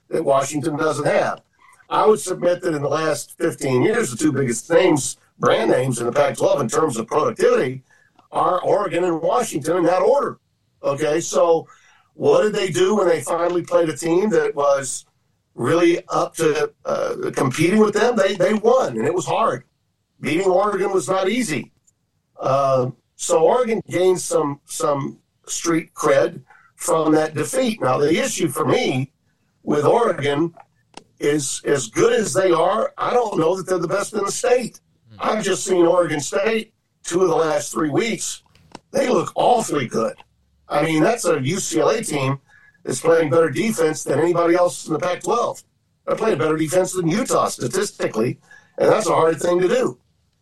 that 0.08 0.24
Washington 0.24 0.76
doesn't 0.76 1.06
have. 1.06 1.42
I 1.88 2.06
would 2.06 2.20
submit 2.20 2.60
that 2.62 2.74
in 2.74 2.82
the 2.82 2.88
last 2.88 3.36
15 3.38 3.82
years, 3.82 4.10
the 4.10 4.16
two 4.16 4.32
biggest 4.32 4.70
names, 4.70 5.16
brand 5.38 5.70
names 5.70 5.98
in 6.00 6.06
the 6.06 6.12
Pac 6.12 6.36
12 6.36 6.60
in 6.60 6.68
terms 6.68 6.96
of 6.96 7.06
productivity, 7.06 7.82
are 8.30 8.60
Oregon 8.62 9.04
and 9.04 9.22
Washington 9.22 9.78
in 9.78 9.84
that 9.84 10.02
order. 10.02 10.38
Okay, 10.82 11.20
so 11.20 11.66
what 12.14 12.42
did 12.42 12.52
they 12.52 12.70
do 12.70 12.96
when 12.96 13.08
they 13.08 13.20
finally 13.22 13.62
played 13.62 13.88
a 13.88 13.96
team 13.96 14.28
that 14.30 14.54
was 14.54 15.06
really 15.54 16.02
up 16.08 16.34
to 16.36 16.70
uh, 16.84 17.30
competing 17.34 17.80
with 17.80 17.94
them? 17.94 18.16
They, 18.16 18.34
they 18.34 18.54
won, 18.54 18.96
and 18.96 19.06
it 19.06 19.14
was 19.14 19.26
hard. 19.26 19.64
Beating 20.20 20.48
Oregon 20.48 20.92
was 20.92 21.08
not 21.08 21.28
easy. 21.28 21.72
Uh, 22.38 22.90
so 23.16 23.44
Oregon 23.44 23.82
gained 23.88 24.20
some 24.20 24.60
some 24.64 25.18
street 25.46 25.94
cred 25.94 26.42
from 26.76 27.12
that 27.12 27.34
defeat. 27.34 27.80
Now 27.80 27.98
the 27.98 28.22
issue 28.22 28.48
for 28.48 28.64
me 28.64 29.12
with 29.62 29.84
Oregon 29.84 30.54
is 31.20 31.60
as 31.64 31.88
good 31.88 32.12
as 32.12 32.32
they 32.32 32.50
are. 32.52 32.92
I 32.96 33.12
don't 33.12 33.38
know 33.38 33.56
that 33.56 33.66
they're 33.66 33.78
the 33.78 33.88
best 33.88 34.14
in 34.14 34.24
the 34.24 34.32
state. 34.32 34.80
I've 35.18 35.42
just 35.42 35.64
seen 35.64 35.84
Oregon 35.84 36.20
State 36.20 36.72
two 37.02 37.22
of 37.22 37.28
the 37.28 37.36
last 37.36 37.72
three 37.72 37.90
weeks. 37.90 38.42
They 38.90 39.08
look 39.08 39.32
awfully 39.34 39.86
good. 39.86 40.14
I 40.68 40.84
mean, 40.84 41.02
that's 41.02 41.24
a 41.24 41.36
UCLA 41.36 42.06
team 42.06 42.38
that's 42.84 43.00
playing 43.00 43.30
better 43.30 43.50
defense 43.50 44.04
than 44.04 44.18
anybody 44.18 44.54
else 44.54 44.86
in 44.86 44.92
the 44.92 44.98
Pac-12. 44.98 45.64
They're 46.06 46.16
playing 46.16 46.38
better 46.38 46.56
defense 46.56 46.92
than 46.92 47.08
Utah 47.08 47.48
statistically, 47.48 48.38
and 48.78 48.90
that's 48.90 49.06
a 49.06 49.14
hard 49.14 49.40
thing 49.40 49.60
to 49.60 49.68
do. 49.68 49.98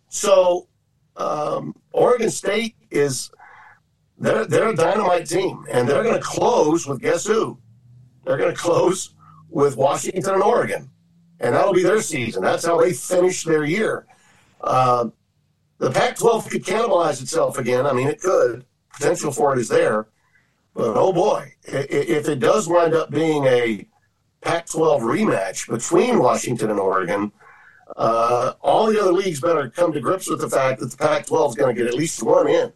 So 0.09 0.69
um, 1.16 1.74
Oregon 1.93 2.31
State 2.31 2.77
is 2.90 3.31
they're 4.19 4.47
they're 4.47 4.70
a 4.70 4.77
dynamite 4.77 5.27
team, 5.27 5.65
and 5.70 5.89
they're 5.89 6.03
going 6.03 6.16
to 6.16 6.23
close 6.23 6.86
with 6.86 7.01
guess 7.01 7.27
who? 7.27 7.59
They're 8.24 8.39
going 8.39 8.55
to 8.55 8.61
close 8.61 9.15
with 9.48 9.77
Washington 9.77 10.35
and 10.35 10.43
Oregon, 10.43 10.90
and 11.40 11.55
that'll 11.55 11.73
be 11.73 11.82
their 11.82 12.02
season. 12.02 12.43
That's 12.43 12.64
how 12.64 12.81
they 12.81 12.93
finish 12.93 13.44
their 13.44 13.64
year. 13.64 14.06
Uh, 14.60 15.10
the 15.78 15.90
Pac-12 15.90 16.51
could 16.51 16.64
cannibalize 16.64 17.20
itself 17.20 17.59
again. 17.59 17.86
I 17.86 17.93
mean, 17.93 18.09
it 18.09 18.20
could. 18.20 18.64
Potential 18.93 19.31
for 19.31 19.52
it 19.52 19.59
is 19.59 19.68
there, 19.68 20.09
but 20.74 20.97
oh 20.97 21.12
boy, 21.12 21.52
if 21.64 22.28
it 22.28 22.39
does 22.39 22.68
wind 22.68 22.94
up 22.94 23.10
being 23.10 23.44
a 23.44 23.86
Pac-12 24.43 25.01
rematch 25.01 25.68
between 25.68 26.18
Washington 26.18 26.70
and 26.70 26.81
Oregon, 26.81 27.32
uh, 27.97 28.55
all 28.60 28.86
the 28.86 29.01
other 29.01 29.12
leagues 29.12 29.40
better 29.40 29.70
come 29.70 29.93
to 29.93 30.01
grips 30.01 30.28
with 30.28 30.40
the 30.40 30.51
fact 30.51 30.81
that 30.81 30.90
the 30.90 30.97
Pac-12 30.97 31.51
is 31.51 31.55
going 31.55 31.74
to 31.74 31.82
get 31.82 31.89
at 31.89 31.97
least 31.97 32.23
one 32.23 32.48
in 32.48 32.73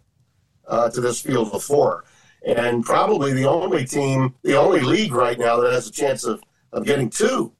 uh, 0.68 0.90
to 0.90 1.00
this 1.00 1.20
field 1.20 1.50
of 1.52 1.62
four, 1.62 2.04
and 2.46 2.84
probably 2.84 3.32
the 3.32 3.46
only 3.46 3.84
team, 3.84 4.34
the 4.42 4.56
only 4.56 4.80
league 4.80 5.12
right 5.12 5.38
now 5.38 5.60
that 5.60 5.72
has 5.72 5.86
a 5.86 5.92
chance 5.92 6.24
of, 6.24 6.42
of 6.72 6.84
getting 6.84 7.10
two 7.10 7.52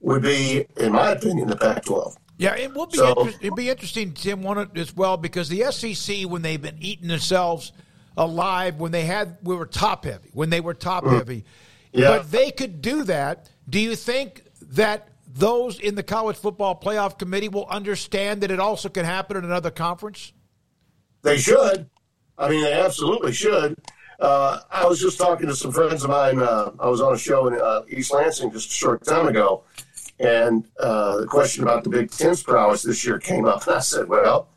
would 0.00 0.22
be, 0.22 0.66
in 0.76 0.92
my 0.92 1.10
opinion, 1.10 1.48
the 1.48 1.56
Pac-12. 1.56 2.16
Yeah, 2.38 2.54
it 2.54 2.74
will 2.74 2.86
be. 2.86 2.98
So- 2.98 3.12
inter- 3.24 3.38
it'd 3.40 3.54
be 3.56 3.70
interesting, 3.70 4.12
Tim, 4.12 4.42
one 4.42 4.70
as 4.76 4.94
well 4.94 5.16
because 5.16 5.48
the 5.48 5.62
SEC, 5.70 6.24
when 6.26 6.42
they've 6.42 6.60
been 6.60 6.78
eating 6.80 7.08
themselves 7.08 7.72
alive, 8.16 8.76
when 8.76 8.92
they 8.92 9.04
had 9.04 9.38
we 9.42 9.54
were 9.56 9.66
top 9.66 10.04
heavy, 10.04 10.30
when 10.32 10.50
they 10.50 10.60
were 10.60 10.74
top 10.74 11.04
Mm. 11.04 11.12
heavy, 11.18 11.44
Yeah. 11.92 12.18
but 12.18 12.30
they 12.30 12.50
could 12.50 12.82
do 12.82 13.04
that. 13.04 13.48
Do 13.68 13.80
you 13.80 13.96
think 13.96 14.42
that 14.60 15.08
those 15.26 15.78
in 15.80 15.94
the 15.94 16.02
college 16.02 16.36
football 16.36 16.78
playoff 16.78 17.18
committee 17.18 17.48
will 17.48 17.66
understand 17.66 18.42
that 18.42 18.50
it 18.50 18.60
also 18.60 18.88
can 18.88 19.04
happen 19.04 19.36
in 19.36 19.44
another 19.44 19.70
conference? 19.70 20.32
They 21.22 21.38
should. 21.38 21.88
I 22.38 22.50
mean, 22.50 22.62
they 22.62 22.72
absolutely 22.74 23.32
should. 23.32 23.78
Uh, 24.18 24.60
I 24.70 24.86
was 24.86 25.00
just 25.00 25.18
talking 25.18 25.46
to 25.46 25.54
some 25.54 25.72
friends 25.72 26.04
of 26.04 26.10
mine. 26.10 26.38
Uh, 26.38 26.72
I 26.78 26.88
was 26.88 27.00
on 27.00 27.14
a 27.14 27.18
show 27.18 27.46
in 27.48 27.60
uh, 27.60 27.82
East 27.88 28.12
Lansing 28.12 28.50
just 28.50 28.70
a 28.70 28.72
short 28.72 29.04
time 29.04 29.26
ago, 29.28 29.62
and 30.18 30.64
uh, 30.80 31.18
the 31.18 31.26
question 31.26 31.62
about 31.62 31.84
the 31.84 31.90
Big 31.90 32.10
Ten's 32.10 32.42
prowess 32.42 32.82
this 32.82 33.04
year 33.04 33.18
came 33.18 33.44
up, 33.44 33.62
and 33.66 33.76
I 33.76 33.80
said, 33.80 34.08
"Well, 34.08 34.48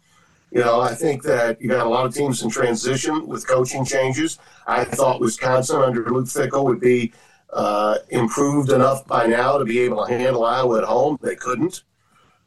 you 0.51 0.61
know, 0.61 0.79
I 0.79 0.95
think 0.95 1.23
that 1.23 1.61
you 1.61 1.69
got 1.69 1.85
a 1.85 1.89
lot 1.89 2.05
of 2.05 2.13
teams 2.13 2.41
in 2.41 2.49
transition 2.49 3.27
with 3.27 3.47
coaching 3.47 3.83
changes. 3.83 4.39
I 4.65 4.85
thought 4.85 5.19
Wisconsin 5.19 5.81
under 5.81 6.09
Luke 6.09 6.27
Fickell 6.27 6.63
would 6.63 6.79
be 6.79 7.11
uh, 7.51 7.97
improved 8.09 8.71
enough 8.71 9.05
by 9.07 9.25
now 9.27 9.57
to 9.57 9.65
be 9.65 9.79
able 9.79 10.05
to 10.05 10.13
handle 10.13 10.45
Iowa 10.45 10.77
at 10.79 10.83
home. 10.85 11.17
They 11.21 11.35
couldn't. 11.35 11.83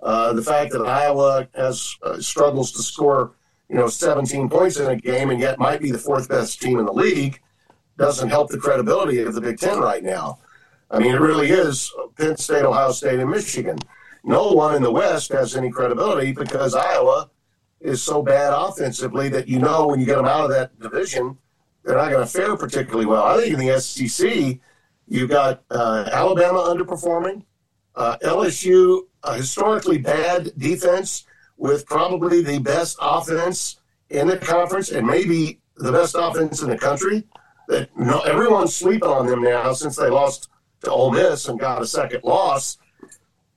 Uh, 0.00 0.32
the 0.32 0.42
fact 0.42 0.72
that 0.72 0.80
Iowa 0.80 1.46
has 1.54 1.96
struggles 2.20 2.72
to 2.72 2.82
score, 2.82 3.32
you 3.72 3.78
know, 3.78 3.88
17 3.88 4.50
points 4.50 4.76
in 4.76 4.90
a 4.90 4.96
game 4.96 5.30
and 5.30 5.40
yet 5.40 5.58
might 5.58 5.80
be 5.80 5.90
the 5.90 5.98
fourth 5.98 6.28
best 6.28 6.60
team 6.60 6.78
in 6.78 6.84
the 6.84 6.92
league 6.92 7.40
doesn't 7.96 8.28
help 8.28 8.50
the 8.50 8.58
credibility 8.58 9.20
of 9.20 9.34
the 9.34 9.40
Big 9.40 9.58
Ten 9.58 9.78
right 9.78 10.04
now. 10.04 10.38
I 10.90 10.98
mean, 10.98 11.14
it 11.14 11.20
really 11.20 11.48
is 11.48 11.90
Penn 12.18 12.36
State, 12.36 12.64
Ohio 12.64 12.92
State, 12.92 13.18
and 13.18 13.30
Michigan. 13.30 13.78
No 14.24 14.52
one 14.52 14.74
in 14.74 14.82
the 14.82 14.92
West 14.92 15.32
has 15.32 15.56
any 15.56 15.70
credibility 15.70 16.32
because 16.32 16.74
Iowa 16.74 17.30
is 17.80 18.02
so 18.02 18.22
bad 18.22 18.52
offensively 18.52 19.30
that 19.30 19.48
you 19.48 19.58
know 19.58 19.86
when 19.86 20.00
you 20.00 20.06
get 20.06 20.16
them 20.16 20.26
out 20.26 20.44
of 20.44 20.50
that 20.50 20.78
division, 20.78 21.38
they're 21.82 21.96
not 21.96 22.10
going 22.10 22.26
to 22.26 22.30
fare 22.30 22.56
particularly 22.56 23.06
well. 23.06 23.24
I 23.24 23.38
think 23.38 23.54
in 23.54 23.66
the 23.66 23.80
SEC, 23.80 24.58
you've 25.08 25.30
got 25.30 25.62
uh, 25.70 26.10
Alabama 26.12 26.58
underperforming, 26.58 27.42
uh, 27.94 28.18
LSU, 28.22 29.06
a 29.24 29.36
historically 29.36 29.96
bad 29.96 30.52
defense 30.58 31.24
with 31.62 31.86
probably 31.86 32.42
the 32.42 32.58
best 32.58 32.96
offense 33.00 33.76
in 34.10 34.26
the 34.26 34.36
conference 34.36 34.90
and 34.90 35.06
maybe 35.06 35.60
the 35.76 35.92
best 35.92 36.16
offense 36.18 36.60
in 36.60 36.68
the 36.68 36.76
country. 36.76 37.22
That 37.68 37.88
no, 37.96 38.18
everyone's 38.22 38.74
sleeping 38.74 39.08
on 39.08 39.26
them 39.26 39.42
now 39.42 39.72
since 39.72 39.94
they 39.94 40.10
lost 40.10 40.48
to 40.82 40.90
Ole 40.90 41.12
Miss 41.12 41.46
and 41.46 41.60
got 41.60 41.80
a 41.80 41.86
second 41.86 42.24
loss. 42.24 42.78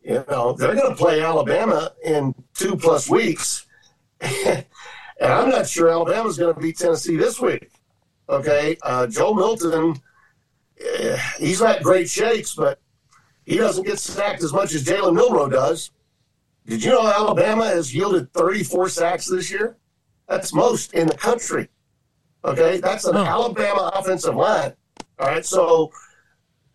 You 0.03 0.23
know 0.29 0.53
they're 0.53 0.75
going 0.75 0.91
to 0.91 0.95
play 0.95 1.23
Alabama 1.23 1.93
in 2.05 2.35
two 2.53 2.75
plus 2.75 3.09
weeks, 3.09 3.65
and 4.21 4.63
I'm 5.19 5.49
not 5.49 5.67
sure 5.67 5.89
Alabama's 5.89 6.37
going 6.37 6.53
to 6.53 6.61
beat 6.61 6.77
Tennessee 6.77 7.15
this 7.15 7.41
week. 7.41 7.71
Okay, 8.29 8.77
uh, 8.83 9.07
Joe 9.07 9.33
Milton, 9.33 9.95
eh, 10.79 11.17
he's 11.39 11.59
not 11.59 11.81
great 11.81 12.07
shakes, 12.07 12.53
but 12.53 12.79
he 13.45 13.57
doesn't 13.57 13.87
get 13.87 13.97
sacked 13.97 14.43
as 14.43 14.53
much 14.53 14.75
as 14.75 14.85
Jalen 14.85 15.15
Milroe 15.15 15.49
does. 15.49 15.89
Did 16.65 16.83
you 16.83 16.91
know 16.91 17.07
Alabama 17.07 17.65
has 17.65 17.93
yielded 17.93 18.33
34 18.33 18.89
sacks 18.89 19.27
this 19.27 19.51
year? 19.51 19.77
That's 20.27 20.53
most 20.53 20.93
in 20.93 21.07
the 21.07 21.15
country. 21.15 21.69
Okay, 22.43 22.79
that's 22.79 23.05
an 23.05 23.15
Alabama 23.15 23.91
offensive 23.95 24.35
line. 24.35 24.73
All 25.19 25.27
right, 25.27 25.45
so 25.45 25.91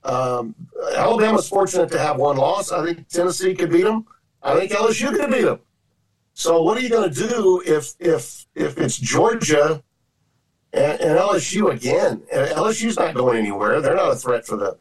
um, 0.04 0.54
Alabama's 0.96 1.48
fortunate 1.48 1.90
to 1.90 1.98
have 1.98 2.16
one 2.16 2.36
loss. 2.36 2.72
I 2.72 2.84
think 2.84 3.08
Tennessee 3.08 3.54
could 3.54 3.70
beat 3.70 3.84
them. 3.84 4.06
I 4.42 4.58
think 4.58 4.72
LSU 4.72 5.10
could 5.14 5.30
beat 5.30 5.42
them. 5.42 5.60
So 6.32 6.62
what 6.62 6.78
are 6.78 6.80
you 6.80 6.88
going 6.88 7.12
to 7.12 7.28
do 7.28 7.62
if 7.66 7.94
if 7.98 8.46
if 8.54 8.78
it's 8.78 8.96
Georgia 8.96 9.82
and, 10.72 11.00
and 11.00 11.18
LSU 11.18 11.72
again? 11.72 12.22
And 12.32 12.48
LSU's 12.50 12.98
not 12.98 13.14
going 13.14 13.38
anywhere. 13.38 13.80
They're 13.80 13.96
not 13.96 14.12
a 14.12 14.16
threat 14.16 14.46
for 14.46 14.56
the 14.56 14.78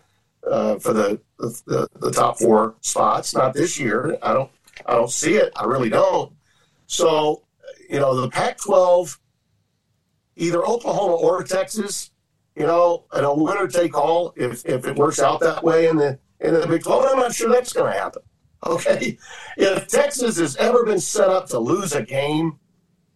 uh, 0.50 0.80
for 0.80 0.94
the, 0.94 1.20
the 1.38 1.88
the 2.00 2.12
top 2.12 2.40
four 2.40 2.76
spots. 2.82 3.36
Not 3.36 3.54
this 3.54 3.78
year. 3.80 4.18
I 4.22 4.34
don't 4.34 4.50
I 4.86 4.96
don't 4.96 5.12
see 5.12 5.36
it. 5.36 5.52
I 5.56 5.66
really 5.66 5.90
don't. 5.90 6.34
So 6.88 7.44
you 7.90 8.00
know 8.00 8.20
the 8.20 8.30
Pac-12, 8.30 9.18
either 10.36 10.66
Oklahoma 10.66 11.16
or 11.16 11.44
Texas, 11.44 12.12
you 12.56 12.66
know, 12.66 13.06
and 13.14 13.26
a 13.26 13.34
winner 13.34 13.68
take 13.68 13.98
all 13.98 14.34
if 14.36 14.66
if 14.66 14.86
it 14.86 14.96
works 14.96 15.20
out 15.20 15.40
that 15.40 15.64
way 15.64 15.88
in 15.88 15.98
the 15.98 16.20
in 16.40 16.54
the 16.54 16.68
Big 16.68 16.84
12. 16.84 17.06
I'm 17.10 17.20
not 17.20 17.34
sure 17.34 17.50
that's 17.50 17.74
going 17.74 17.92
to 17.92 17.98
happen. 17.98 18.22
Okay, 18.68 19.18
if 19.56 19.88
Texas 19.88 20.38
has 20.38 20.58
ever 20.58 20.84
been 20.84 21.00
set 21.00 21.30
up 21.30 21.48
to 21.48 21.60
lose 21.60 21.94
a 21.94 22.04
game, 22.04 22.60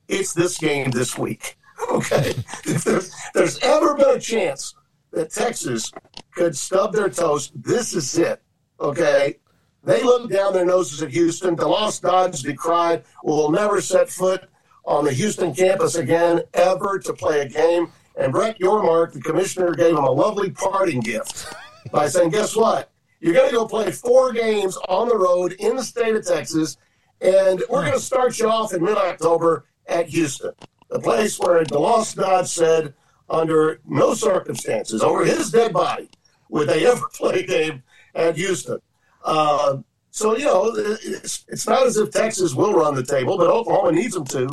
it's 0.07 0.31
this 0.31 0.57
game 0.57 0.89
this 0.91 1.17
week. 1.17 1.57
Okay, 1.91 2.29
if 2.65 2.85
there's, 2.85 3.13
there's 3.33 3.59
ever 3.59 3.93
been 3.93 4.15
a 4.15 4.19
chance 4.19 4.73
that 5.11 5.31
Texas 5.31 5.91
could 6.33 6.55
stub 6.55 6.93
their 6.93 7.09
toes, 7.09 7.51
this 7.53 7.93
is 7.93 8.17
it. 8.17 8.41
Okay, 8.79 9.39
they 9.83 10.03
looked 10.03 10.31
down 10.31 10.53
their 10.53 10.65
noses 10.65 11.01
at 11.01 11.11
Houston. 11.11 11.55
DeLoss 11.55 12.01
Dodds 12.01 12.41
decried 12.41 13.03
will 13.23 13.51
never 13.51 13.81
set 13.81 14.09
foot 14.09 14.49
on 14.85 15.05
the 15.05 15.13
Houston 15.13 15.53
campus 15.53 15.95
again, 15.95 16.41
ever 16.53 16.99
to 16.99 17.13
play 17.13 17.41
a 17.41 17.49
game. 17.49 17.91
And 18.15 18.31
Brett 18.31 18.59
Yormark, 18.59 19.13
the 19.13 19.21
commissioner, 19.21 19.73
gave 19.73 19.91
him 19.91 20.03
a 20.03 20.11
lovely 20.11 20.51
parting 20.51 20.99
gift 20.99 21.53
by 21.91 22.07
saying, 22.07 22.29
"Guess 22.29 22.55
what? 22.55 22.91
You're 23.19 23.33
going 23.33 23.49
to 23.49 23.55
go 23.55 23.65
play 23.65 23.91
four 23.91 24.33
games 24.33 24.77
on 24.89 25.07
the 25.07 25.17
road 25.17 25.53
in 25.53 25.75
the 25.75 25.83
state 25.83 26.15
of 26.15 26.25
Texas, 26.25 26.77
and 27.21 27.63
we're 27.69 27.81
going 27.81 27.93
to 27.93 27.99
start 27.99 28.37
you 28.37 28.49
off 28.49 28.73
in 28.73 28.83
mid-October 28.83 29.65
at 29.87 30.07
Houston." 30.07 30.51
the 30.93 30.99
place 30.99 31.39
where 31.39 31.63
DeLoss 31.63 32.15
Dodds 32.15 32.51
said, 32.51 32.93
under 33.27 33.79
no 33.87 34.13
circumstances, 34.13 35.01
over 35.01 35.25
his 35.25 35.49
dead 35.49 35.73
body, 35.73 36.07
would 36.49 36.69
they 36.69 36.85
ever 36.91 37.07
play 37.13 37.39
a 37.39 37.47
game 37.47 37.83
at 38.13 38.35
Houston. 38.35 38.79
Uh, 39.23 39.77
so, 40.11 40.37
you 40.37 40.45
know, 40.45 40.71
it's, 40.75 41.45
it's 41.47 41.67
not 41.67 41.87
as 41.87 41.97
if 41.97 42.11
Texas 42.11 42.53
will 42.53 42.73
run 42.73 42.93
the 42.93 43.03
table, 43.03 43.37
but 43.37 43.49
Oklahoma 43.49 43.93
needs 43.93 44.13
them 44.13 44.25
to. 44.25 44.49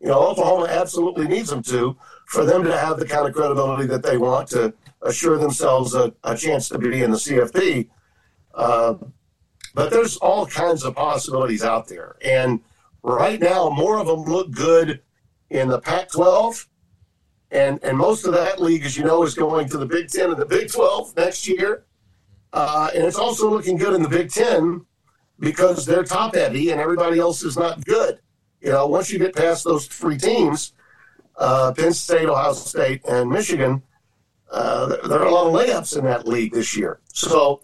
You 0.00 0.08
know, 0.08 0.28
Oklahoma 0.28 0.66
absolutely 0.66 1.26
needs 1.26 1.50
them 1.50 1.62
to 1.64 1.96
for 2.26 2.44
them 2.44 2.64
to 2.64 2.76
have 2.76 2.98
the 2.98 3.06
kind 3.06 3.26
of 3.26 3.34
credibility 3.34 3.86
that 3.86 4.02
they 4.02 4.16
want 4.16 4.48
to 4.48 4.74
assure 5.02 5.38
themselves 5.38 5.94
a, 5.94 6.12
a 6.24 6.36
chance 6.36 6.68
to 6.68 6.78
be 6.78 7.02
in 7.02 7.10
the 7.10 7.16
CFP. 7.16 7.88
Uh, 8.54 8.94
but 9.74 9.90
there's 9.90 10.16
all 10.18 10.46
kinds 10.46 10.84
of 10.84 10.94
possibilities 10.94 11.62
out 11.62 11.88
there. 11.88 12.16
And 12.24 12.60
right 13.02 13.40
now, 13.40 13.68
more 13.70 13.98
of 13.98 14.06
them 14.06 14.22
look 14.22 14.50
good 14.50 15.02
in 15.50 15.68
the 15.68 15.80
Pac 15.80 16.10
12. 16.10 16.68
And, 17.50 17.82
and 17.84 17.96
most 17.96 18.26
of 18.26 18.32
that 18.34 18.60
league, 18.60 18.84
as 18.84 18.96
you 18.96 19.04
know, 19.04 19.22
is 19.22 19.34
going 19.34 19.68
to 19.68 19.78
the 19.78 19.86
Big 19.86 20.08
Ten 20.08 20.30
and 20.30 20.38
the 20.38 20.46
Big 20.46 20.70
12 20.70 21.16
next 21.16 21.46
year. 21.46 21.84
Uh, 22.56 22.88
and 22.94 23.04
it's 23.04 23.18
also 23.18 23.50
looking 23.50 23.76
good 23.76 23.92
in 23.92 24.02
the 24.02 24.08
Big 24.08 24.30
Ten 24.30 24.80
because 25.38 25.84
they're 25.84 26.02
top 26.02 26.34
heavy 26.34 26.70
and 26.70 26.80
everybody 26.80 27.18
else 27.18 27.42
is 27.42 27.58
not 27.58 27.84
good. 27.84 28.18
You 28.62 28.70
know, 28.70 28.86
once 28.86 29.12
you 29.12 29.18
get 29.18 29.36
past 29.36 29.62
those 29.62 29.86
three 29.86 30.16
teams, 30.16 30.72
uh, 31.36 31.74
Penn 31.76 31.92
State, 31.92 32.30
Ohio 32.30 32.54
State, 32.54 33.04
and 33.06 33.28
Michigan, 33.28 33.82
uh, 34.50 34.86
there 35.06 35.20
are 35.20 35.26
a 35.26 35.30
lot 35.30 35.48
of 35.48 35.52
layups 35.52 35.98
in 35.98 36.06
that 36.06 36.26
league 36.26 36.54
this 36.54 36.74
year. 36.74 37.00
So 37.12 37.60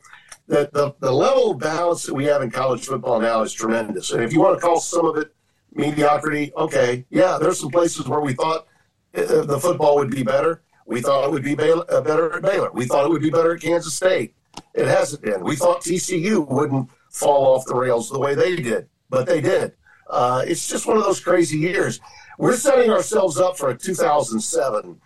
the, 0.47 0.69
the, 0.75 0.95
the 1.01 1.11
level 1.11 1.53
of 1.53 1.59
balance 1.59 2.03
that 2.03 2.13
we 2.13 2.27
have 2.27 2.43
in 2.43 2.51
college 2.51 2.85
football 2.85 3.19
now 3.19 3.41
is 3.41 3.55
tremendous. 3.55 4.13
And 4.13 4.23
if 4.23 4.31
you 4.31 4.41
want 4.41 4.59
to 4.59 4.61
call 4.61 4.79
some 4.79 5.07
of 5.07 5.17
it 5.17 5.35
mediocrity, 5.73 6.53
okay, 6.55 7.07
yeah, 7.09 7.39
there's 7.41 7.59
some 7.59 7.71
places 7.71 8.07
where 8.09 8.21
we 8.21 8.35
thought 8.35 8.67
uh, 9.15 9.41
the 9.41 9.59
football 9.59 9.97
would 9.97 10.11
be 10.11 10.23
better. 10.23 10.61
We 10.85 11.01
thought 11.01 11.25
it 11.25 11.31
would 11.31 11.45
be 11.45 11.57
uh, 11.59 12.03
better 12.03 12.35
at 12.35 12.43
Baylor. 12.43 12.71
We 12.73 12.85
thought 12.85 13.07
it 13.07 13.11
would 13.11 13.23
be 13.23 13.31
better 13.31 13.55
at 13.55 13.63
Kansas 13.63 13.95
State. 13.95 14.35
It 14.75 14.87
hasn't 14.87 15.23
been. 15.23 15.43
We 15.43 15.57
thought 15.57 15.83
TCU 15.83 16.47
wouldn't 16.49 16.91
fall 17.11 17.55
off 17.55 17.67
the 17.67 17.75
rails 17.75 18.09
the 18.09 18.19
way 18.19 18.35
they 18.35 18.57
did, 18.57 18.89
but 19.11 19.27
they 19.27 19.41
did. 19.41 19.75
Uh, 20.09 20.43
it's 20.47 20.69
just 20.69 20.87
one 20.87 20.97
of 20.97 21.05
those 21.05 21.21
crazy 21.21 21.59
years. 21.59 22.01
We're 22.39 22.57
setting 22.57 22.91
ourselves 22.91 23.39
up 23.39 23.57
for 23.59 23.71
a 23.71 23.77
2007 23.77 25.01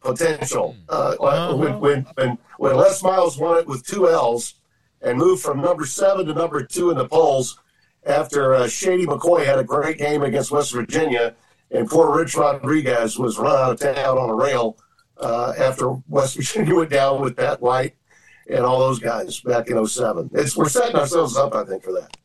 potential. 0.00 0.76
Uh, 0.88 1.16
uh-huh. 1.20 1.56
when, 1.56 1.80
when, 1.80 2.06
when, 2.14 2.38
when 2.58 2.76
Les 2.76 3.02
Miles 3.02 3.38
won 3.38 3.58
it 3.58 3.66
with 3.66 3.86
two 3.86 4.08
L's 4.08 4.54
and 5.00 5.18
moved 5.18 5.42
from 5.42 5.60
number 5.60 5.86
seven 5.86 6.26
to 6.26 6.34
number 6.34 6.64
two 6.64 6.90
in 6.90 6.98
the 6.98 7.08
polls 7.08 7.58
after 8.04 8.54
uh, 8.54 8.68
Shady 8.68 9.06
McCoy 9.06 9.44
had 9.44 9.58
a 9.58 9.64
great 9.64 9.98
game 9.98 10.22
against 10.22 10.50
West 10.50 10.72
Virginia 10.72 11.34
and 11.70 11.88
poor 11.88 12.16
Rich 12.16 12.36
Rodriguez 12.36 13.18
was 13.18 13.38
run 13.38 13.56
out 13.56 13.72
of 13.72 13.80
town 13.80 14.18
on 14.18 14.30
a 14.30 14.34
rail 14.34 14.76
uh, 15.18 15.52
after 15.58 15.90
West 16.08 16.36
Virginia 16.36 16.74
went 16.74 16.90
down 16.90 17.20
with 17.20 17.36
Pat 17.36 17.60
White 17.60 17.94
and 18.48 18.64
all 18.64 18.78
those 18.78 18.98
guys 18.98 19.40
back 19.40 19.68
in 19.68 19.86
07. 19.86 20.30
It's, 20.34 20.56
we're 20.56 20.68
setting 20.68 20.96
ourselves 20.96 21.36
up, 21.36 21.54
I 21.54 21.64
think, 21.64 21.82
for 21.82 21.92
that. 21.92 22.16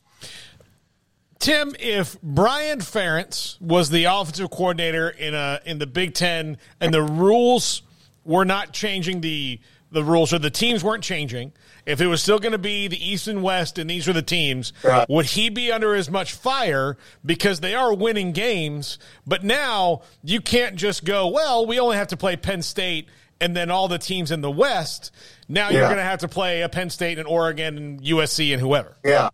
Tim, 1.40 1.76
if 1.80 2.20
Brian 2.22 2.80
Ferentz 2.80 3.62
was 3.62 3.90
the 3.90 4.06
offensive 4.06 4.50
coordinator 4.50 5.10
in 5.10 5.36
a 5.36 5.62
in 5.66 5.78
the 5.78 5.88
Big 5.88 6.14
Ten 6.14 6.58
and 6.82 6.94
the 6.94 7.04
rules 7.04 7.84
were 8.26 8.44
not 8.44 8.74
changing 8.74 9.22
the 9.22 9.60
the 9.92 10.04
rules 10.04 10.34
or 10.34 10.40
the 10.40 10.50
teams 10.50 10.84
weren't 10.84 11.04
changing, 11.04 11.54
if 11.86 12.02
it 12.02 12.08
was 12.08 12.22
still 12.22 12.40
going 12.40 12.52
to 12.52 12.58
be 12.58 12.88
the 12.88 13.02
East 13.02 13.28
and 13.28 13.42
West 13.42 13.78
and 13.78 13.90
these 13.90 14.08
were 14.08 14.14
the 14.14 14.22
teams, 14.22 14.74
right. 14.84 15.08
would 15.10 15.28
he 15.28 15.50
be 15.50 15.72
under 15.72 15.96
as 15.96 16.10
much 16.10 16.34
fire 16.34 16.98
because 17.26 17.62
they 17.62 17.74
are 17.74 17.94
winning 17.94 18.34
games? 18.34 19.00
But 19.26 19.46
now 19.46 20.02
you 20.22 20.42
can't 20.42 20.76
just 20.76 21.06
go, 21.06 21.28
well, 21.28 21.66
we 21.66 21.80
only 21.80 21.96
have 21.96 22.08
to 22.08 22.18
play 22.18 22.36
Penn 22.36 22.62
State 22.62 23.08
and 23.40 23.56
then 23.56 23.72
all 23.72 23.88
the 23.88 23.98
teams 23.98 24.32
in 24.32 24.42
the 24.42 24.52
West. 24.52 25.12
Now 25.48 25.70
yeah. 25.70 25.80
you're 25.80 25.88
going 25.88 25.98
to 25.98 26.04
have 26.04 26.20
to 26.20 26.28
play 26.28 26.62
a 26.62 26.70
Penn 26.70 26.90
State 26.90 27.20
and 27.20 27.28
Oregon 27.28 27.78
and 27.78 28.02
USC 28.02 28.52
and 28.54 28.62
whoever. 28.62 28.98
Yeah, 29.04 29.30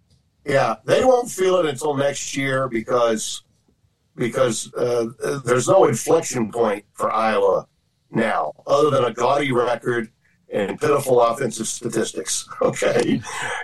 yeah. 0.46 0.76
They 0.86 1.04
won't 1.04 1.30
feel 1.30 1.58
it 1.58 1.66
until 1.66 1.96
next 1.96 2.36
year 2.36 2.68
because 2.68 3.44
because 4.16 4.74
uh, 4.74 5.08
there's 5.46 5.68
no 5.68 5.86
inflection 5.86 6.52
point 6.52 6.86
for 6.94 7.12
Iowa 7.12 7.68
now, 8.12 8.54
other 8.68 8.92
than 8.92 9.06
a 9.06 9.14
gaudy 9.14 9.52
record 9.52 10.10
and 10.52 10.80
pitiful 10.80 11.20
offensive 11.22 11.68
statistics. 11.68 12.48
Okay, 12.62 13.22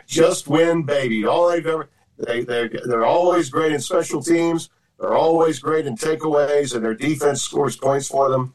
just 0.07 0.49
win, 0.49 0.83
baby. 0.83 1.25
All 1.25 1.49
they've 1.49 1.65
ever 1.65 1.89
they 2.17 2.43
they 2.43 2.69
they're 2.85 3.05
always 3.05 3.49
great 3.49 3.71
in 3.71 3.79
special 3.79 4.21
teams. 4.21 4.69
They're 4.99 5.15
always 5.15 5.59
great 5.59 5.85
in 5.85 5.95
takeaways, 5.95 6.75
and 6.75 6.83
their 6.83 6.95
defense 6.95 7.41
scores 7.41 7.77
points 7.77 8.09
for 8.09 8.29
them. 8.29 8.53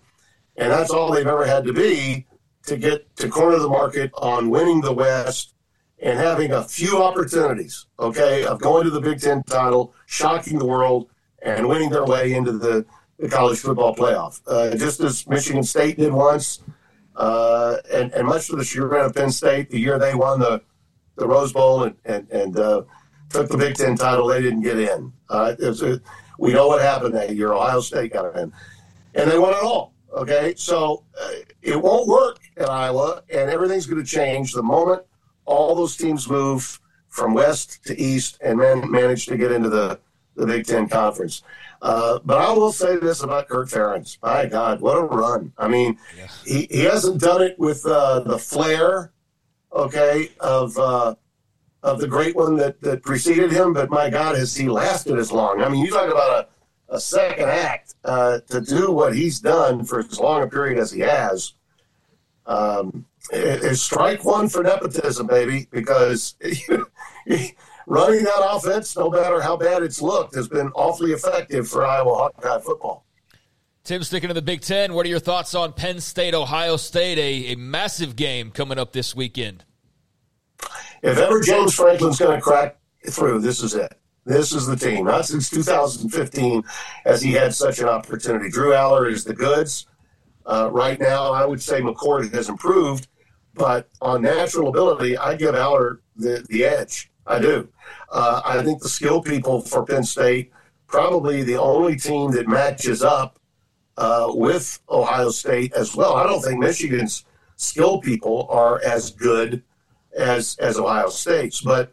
And 0.57 0.71
that's 0.71 0.91
all 0.91 1.11
they've 1.11 1.27
ever 1.27 1.47
had 1.47 1.65
to 1.65 1.73
be 1.73 2.27
to 2.67 2.77
get 2.77 3.15
to 3.17 3.29
corner 3.29 3.59
the 3.59 3.69
market 3.69 4.11
on 4.15 4.51
winning 4.51 4.81
the 4.81 4.93
West 4.93 5.55
and 6.01 6.19
having 6.19 6.53
a 6.53 6.63
few 6.63 7.03
opportunities, 7.03 7.87
okay, 7.99 8.45
of 8.45 8.61
going 8.61 8.85
to 8.85 8.91
the 8.91 9.01
Big 9.01 9.21
Ten 9.21 9.43
title, 9.45 9.95
shocking 10.07 10.59
the 10.59 10.65
world, 10.67 11.09
and 11.43 11.69
winning 11.69 11.91
their 11.91 12.05
way 12.05 12.35
into 12.35 12.53
the, 12.53 12.85
the 13.19 13.29
college 13.29 13.59
football 13.59 13.95
playoff. 13.95 14.41
Uh, 14.47 14.77
just 14.77 15.01
as 15.01 15.27
Michigan 15.27 15.63
State 15.63 15.99
did 15.99 16.13
once, 16.13 16.63
uh, 17.17 17.77
and, 17.93 18.13
and 18.13 18.27
much 18.27 18.49
to 18.49 18.57
the 18.57 18.65
chagrin 18.65 19.05
of 19.05 19.15
Penn 19.15 19.31
State, 19.31 19.71
the 19.71 19.79
year 19.79 19.99
they 19.99 20.15
won 20.15 20.41
the, 20.41 20.61
the 21.17 21.27
Rose 21.27 21.53
Bowl 21.53 21.85
and, 21.85 21.97
and, 22.05 22.29
and 22.31 22.59
uh, 22.59 22.83
took 23.31 23.49
the 23.49 23.57
Big 23.57 23.75
Ten 23.75 23.97
title, 23.97 24.27
they 24.27 24.43
didn't 24.43 24.63
get 24.63 24.79
in. 24.79 25.13
Uh, 25.29 25.55
a, 25.59 26.01
we 26.39 26.53
know 26.53 26.69
what 26.69 26.83
happened 26.83 27.15
that 27.15 27.35
year. 27.35 27.53
Ohio 27.53 27.81
State 27.81 28.13
got 28.13 28.37
in. 28.37 28.53
And 29.15 29.31
they 29.31 29.39
won 29.39 29.53
it 29.53 29.63
all. 29.63 29.94
Okay. 30.15 30.55
So 30.57 31.05
uh, 31.21 31.31
it 31.63 31.81
won't 31.81 32.07
work 32.07 32.39
at 32.57 32.69
Iowa, 32.69 33.23
and 33.31 33.51
everything's 33.51 33.87
going 33.87 34.03
to 34.03 34.09
change 34.11 34.53
the 34.53 34.63
moment 34.63 35.03
all 35.47 35.75
those 35.75 35.97
teams 35.97 36.29
move 36.29 36.81
from 37.09 37.35
west 37.35 37.85
to 37.85 37.99
east 38.01 38.39
and 38.43 38.59
man, 38.59 38.91
manage 38.91 39.27
to 39.27 39.37
get 39.37 39.53
into 39.53 39.69
the, 39.69 39.99
the 40.37 40.47
Big 40.47 40.67
Ten 40.67 40.89
Conference. 40.89 41.43
Uh, 41.83 42.19
but 42.25 42.39
I 42.39 42.53
will 42.53 42.73
say 42.73 42.97
this 42.97 43.23
about 43.23 43.49
Kirk 43.49 43.69
Ferentz. 43.69 44.19
My 44.23 44.47
God, 44.47 44.81
what 44.81 44.97
a 44.97 45.03
run. 45.03 45.53
I 45.59 45.69
mean, 45.69 45.99
yeah. 46.17 46.29
he, 46.45 46.67
he 46.71 46.81
hasn't 46.81 47.21
done 47.21 47.43
it 47.43 47.59
with 47.59 47.85
uh, 47.87 48.21
the 48.21 48.39
flair, 48.39 49.13
okay, 49.73 50.31
of 50.41 50.77
uh, 50.79 51.15
of 51.83 52.01
the 52.01 52.09
great 52.09 52.35
one 52.35 52.57
that, 52.57 52.81
that 52.81 53.03
preceded 53.03 53.53
him, 53.53 53.75
but 53.75 53.91
my 53.91 54.09
God, 54.09 54.37
has 54.37 54.57
he 54.57 54.71
lasted 54.71 55.19
as 55.19 55.31
long? 55.31 55.63
I 55.63 55.69
mean, 55.69 55.85
you 55.85 55.91
talk 55.91 56.11
about 56.11 56.31
a, 56.31 56.49
a 56.95 57.01
second 57.01 57.49
act 57.49 57.95
uh, 58.05 58.39
to 58.49 58.61
do 58.61 58.93
what 58.93 59.15
he's 59.15 59.41
done 59.41 59.85
for 59.85 59.99
as 59.99 60.19
long 60.19 60.43
a 60.43 60.47
period 60.47 60.79
as 60.79 60.93
he 60.93 61.01
has. 61.01 61.55
Um, 62.47 63.07
is 63.33 63.83
strike 63.83 64.25
one 64.25 64.49
for 64.49 64.63
nepotism, 64.63 65.27
baby, 65.27 65.67
because 65.71 66.37
running 67.87 68.25
that 68.25 68.49
offense, 68.51 68.97
no 68.97 69.11
matter 69.11 69.41
how 69.41 69.57
bad 69.57 69.83
it's 69.83 70.01
looked, 70.01 70.35
has 70.35 70.47
been 70.47 70.69
awfully 70.75 71.13
effective 71.13 71.69
for 71.69 71.85
Iowa 71.85 72.15
Hawkeye 72.15 72.61
football. 72.61 73.05
Tim, 73.83 74.03
sticking 74.03 74.29
to 74.29 74.35
the 74.35 74.43
Big 74.43 74.61
Ten, 74.61 74.95
what 74.95 75.05
are 75.05 75.09
your 75.09 75.19
thoughts 75.19 75.55
on 75.55 75.73
Penn 75.73 76.01
State, 76.01 76.35
Ohio 76.35 76.77
State, 76.77 77.19
a, 77.19 77.53
a 77.53 77.57
massive 77.57 78.15
game 78.15 78.51
coming 78.51 78.79
up 78.79 78.93
this 78.93 79.17
weekend? 79.17 79.65
If 81.03 81.19
ever 81.19 81.41
James 81.41 81.75
Franklin's 81.75 82.19
going 82.19 82.37
to 82.37 82.43
crack 82.43 82.79
through, 83.11 83.41
this 83.41 83.63
is 83.63 83.75
it. 83.75 83.93
This 84.25 84.53
is 84.53 84.67
the 84.67 84.77
team. 84.77 85.05
Not 85.07 85.27
since 85.27 85.51
2015 85.51 86.63
has 87.05 87.21
he 87.21 87.33
had 87.33 87.55
such 87.55 87.79
an 87.79 87.89
opportunity. 87.89 88.49
Drew 88.49 88.73
Allar 88.73 89.11
is 89.11 89.25
the 89.25 89.35
goods. 89.35 89.87
Uh, 90.47 90.71
right 90.73 90.99
now, 90.99 91.33
I 91.33 91.45
would 91.45 91.63
say 91.63 91.81
McCord 91.81 92.33
has 92.33 92.49
improved, 92.49 93.07
but 93.55 93.89
on 94.01 94.23
natural 94.23 94.69
ability, 94.69 95.17
I 95.17 95.37
give 95.37 95.55
Allar 95.55 95.99
the, 96.17 96.45
the 96.49 96.65
edge. 96.65 97.11
I 97.27 97.39
do. 97.39 97.69
Uh, 98.11 98.43
I 98.45 98.63
think 98.63 98.83
the 98.83 98.89
skill 98.89 99.23
people 99.23 99.61
for 99.61 99.85
Penn 99.85 100.05
State, 100.05 100.53
probably 100.87 101.43
the 101.43 101.57
only 101.61 101.97
team 101.97 102.31
that 102.33 102.49
matches 102.49 103.03
up 103.03 103.39
uh, 103.97 104.27
with 104.29 104.81
Ohio 104.91 105.31
State 105.31 105.73
as 105.75 105.95
well. 105.97 106.15
I 106.15 106.27
don't 106.27 106.43
think 106.43 106.59
Michigan's 106.59 107.25
skill 107.57 108.01
people 108.01 108.47
are 108.51 108.83
as 108.85 109.11
good 109.11 109.63
as 110.17 110.57
as 110.59 110.79
Ohio 110.79 111.09
State's, 111.09 111.61
but 111.61 111.93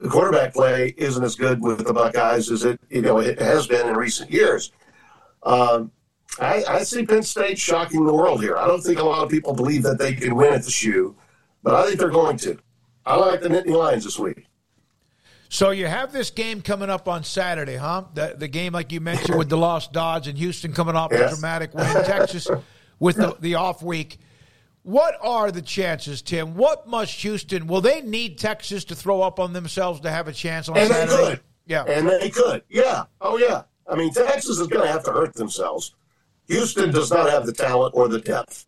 the 0.00 0.08
quarterback 0.08 0.52
play 0.52 0.94
isn't 0.96 1.22
as 1.22 1.36
good 1.36 1.60
with 1.60 1.84
the 1.86 1.92
Buckeyes 1.92 2.50
as 2.50 2.64
it 2.64 2.80
you 2.88 3.02
know 3.02 3.18
it 3.18 3.38
has 3.40 3.66
been 3.66 3.88
in 3.88 3.96
recent 3.96 4.30
years. 4.30 4.72
Um, 5.42 5.92
I, 6.38 6.64
I 6.68 6.82
see 6.84 7.04
Penn 7.04 7.22
State 7.22 7.58
shocking 7.58 8.04
the 8.04 8.14
world 8.14 8.40
here. 8.40 8.56
I 8.56 8.66
don't 8.66 8.80
think 8.80 8.98
a 8.98 9.04
lot 9.04 9.22
of 9.22 9.30
people 9.30 9.52
believe 9.52 9.82
that 9.82 9.98
they 9.98 10.14
can 10.14 10.34
win 10.34 10.52
at 10.52 10.62
the 10.62 10.70
shoe, 10.70 11.16
but 11.62 11.74
I 11.74 11.86
think 11.86 11.98
they're 11.98 12.08
going 12.08 12.36
to. 12.38 12.58
I 13.04 13.16
like 13.16 13.40
the 13.40 13.48
Nittany 13.48 13.76
Lions 13.76 14.04
this 14.04 14.18
week. 14.18 14.46
So 15.48 15.70
you 15.70 15.86
have 15.86 16.12
this 16.12 16.30
game 16.30 16.62
coming 16.62 16.88
up 16.88 17.08
on 17.08 17.24
Saturday, 17.24 17.74
huh? 17.74 18.04
The, 18.14 18.36
the 18.38 18.46
game, 18.46 18.72
like 18.72 18.92
you 18.92 19.00
mentioned, 19.00 19.36
with 19.36 19.50
DeLoss 19.50 19.90
Dodds 19.90 20.28
and 20.28 20.38
Houston 20.38 20.72
coming 20.72 20.94
off 20.94 21.10
a 21.10 21.28
dramatic 21.28 21.74
win, 21.74 21.86
Texas 22.04 22.46
with 23.00 23.16
the, 23.16 23.36
the 23.40 23.56
off 23.56 23.82
week. 23.82 24.18
What 24.82 25.16
are 25.22 25.50
the 25.50 25.62
chances, 25.62 26.22
Tim? 26.22 26.54
What 26.54 26.88
must 26.88 27.12
Houston? 27.20 27.66
Will 27.66 27.80
they 27.80 28.00
need 28.00 28.38
Texas 28.38 28.84
to 28.84 28.94
throw 28.94 29.20
up 29.20 29.38
on 29.38 29.52
themselves 29.52 30.00
to 30.00 30.10
have 30.10 30.26
a 30.26 30.32
chance 30.32 30.68
on 30.68 30.78
And 30.78 30.90
they 30.90 31.06
could. 31.06 31.40
Yeah, 31.66 31.84
And 31.84 32.08
they 32.08 32.30
could. 32.30 32.62
Yeah. 32.68 33.04
Oh, 33.20 33.36
yeah. 33.36 33.62
I 33.86 33.94
mean, 33.94 34.12
Texas 34.12 34.58
is 34.58 34.66
going 34.66 34.86
to 34.86 34.92
have 34.92 35.04
to 35.04 35.12
hurt 35.12 35.34
themselves. 35.34 35.94
Houston 36.48 36.90
does 36.90 37.10
not 37.10 37.30
have 37.30 37.46
the 37.46 37.52
talent 37.52 37.94
or 37.94 38.08
the 38.08 38.20
depth 38.20 38.66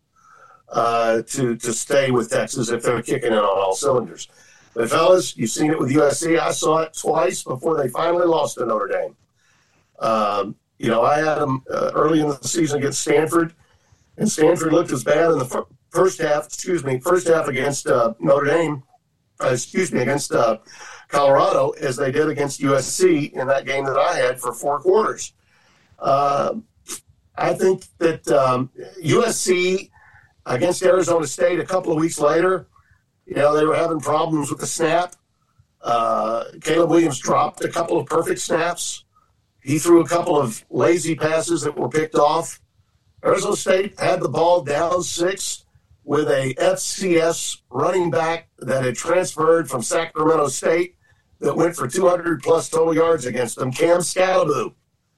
uh, 0.69 1.21
to 1.23 1.55
to 1.57 1.73
stay 1.73 2.11
with 2.11 2.29
Texas 2.29 2.69
if 2.69 2.83
they're 2.83 3.01
kicking 3.01 3.33
it 3.33 3.37
on 3.37 3.43
all 3.43 3.75
cylinders. 3.75 4.29
But 4.73 4.89
fellas, 4.89 5.37
you've 5.37 5.51
seen 5.51 5.71
it 5.71 5.79
with 5.79 5.91
USC. 5.91 6.39
I 6.39 6.51
saw 6.51 6.79
it 6.79 6.93
twice 6.93 7.43
before 7.43 7.77
they 7.77 7.89
finally 7.89 8.25
lost 8.25 8.57
to 8.57 8.65
Notre 8.65 8.87
Dame. 8.87 9.15
Um, 9.99 10.55
you 10.79 10.87
know, 10.87 11.03
I 11.03 11.17
had 11.19 11.35
them 11.35 11.63
uh, 11.69 11.91
early 11.93 12.21
in 12.21 12.27
the 12.27 12.35
season 12.41 12.79
against 12.79 13.01
Stanford, 13.01 13.53
and 14.17 14.29
Stanford 14.29 14.73
looked 14.73 14.91
as 14.91 15.03
bad 15.03 15.31
in 15.31 15.39
the 15.39 15.45
first 15.93 16.19
half. 16.19 16.47
Excuse 16.47 16.83
me, 16.83 16.99
first 16.99 17.27
half 17.27 17.47
against 17.47 17.87
uh, 17.87 18.13
Notre 18.19 18.47
Dame. 18.47 18.83
Uh, 19.41 19.49
excuse 19.49 19.91
me, 19.91 19.99
against 20.01 20.31
uh, 20.31 20.57
Colorado 21.07 21.71
as 21.71 21.95
they 21.95 22.11
did 22.11 22.29
against 22.29 22.61
USC 22.61 23.33
in 23.33 23.47
that 23.47 23.65
game 23.65 23.85
that 23.85 23.97
I 23.97 24.15
had 24.15 24.39
for 24.39 24.53
four 24.53 24.79
quarters. 24.79 25.33
Uh, 25.99 26.55
I 27.35 27.53
think 27.53 27.85
that 27.99 28.27
um, 28.29 28.69
USC 29.03 29.89
against 30.45 30.83
Arizona 30.83 31.25
State 31.27 31.59
a 31.59 31.65
couple 31.65 31.91
of 31.91 31.99
weeks 31.99 32.19
later, 32.19 32.67
you 33.25 33.35
know, 33.35 33.55
they 33.55 33.65
were 33.65 33.75
having 33.75 33.99
problems 33.99 34.49
with 34.49 34.59
the 34.59 34.67
snap. 34.67 35.15
Uh, 35.81 36.45
Caleb 36.61 36.91
Williams 36.91 37.19
dropped 37.19 37.63
a 37.63 37.69
couple 37.69 37.97
of 37.97 38.05
perfect 38.05 38.39
snaps. 38.39 39.03
He 39.61 39.79
threw 39.79 40.01
a 40.01 40.07
couple 40.07 40.39
of 40.39 40.63
lazy 40.69 41.15
passes 41.15 41.61
that 41.61 41.77
were 41.77 41.89
picked 41.89 42.15
off. 42.15 42.61
Arizona 43.25 43.55
State 43.55 43.99
had 43.99 44.19
the 44.19 44.29
ball 44.29 44.61
down 44.61 45.01
six 45.01 45.63
with 46.03 46.27
a 46.29 46.53
FCS 46.55 47.61
running 47.69 48.09
back 48.09 48.49
that 48.59 48.83
had 48.83 48.95
transferred 48.95 49.69
from 49.69 49.81
Sacramento 49.81 50.47
State 50.47 50.95
that 51.39 51.55
went 51.55 51.75
for 51.75 51.87
200 51.87 52.41
plus 52.41 52.69
total 52.69 52.93
yards 52.93 53.25
against 53.25 53.57
them, 53.57 53.71
Cam 53.71 53.99
Skattebo, 53.99 54.73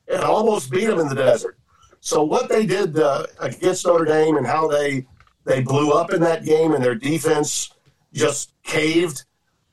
and 0.08 0.22
almost 0.22 0.72
beat 0.72 0.90
him 0.90 1.00
in 1.00 1.08
the 1.08 1.16
desert. 1.16 1.58
So 2.00 2.24
what 2.24 2.50
they 2.50 2.66
did 2.66 3.00
uh, 3.00 3.26
against 3.40 3.86
Notre 3.86 4.06
Dame 4.06 4.38
and 4.38 4.46
how 4.46 4.68
they 4.68 5.08
they 5.46 5.62
blew 5.62 5.92
up 5.92 6.12
in 6.12 6.22
that 6.22 6.44
game 6.44 6.74
and 6.74 6.84
their 6.84 6.96
defense 6.96 7.72
just 8.14 8.54
caved 8.64 9.26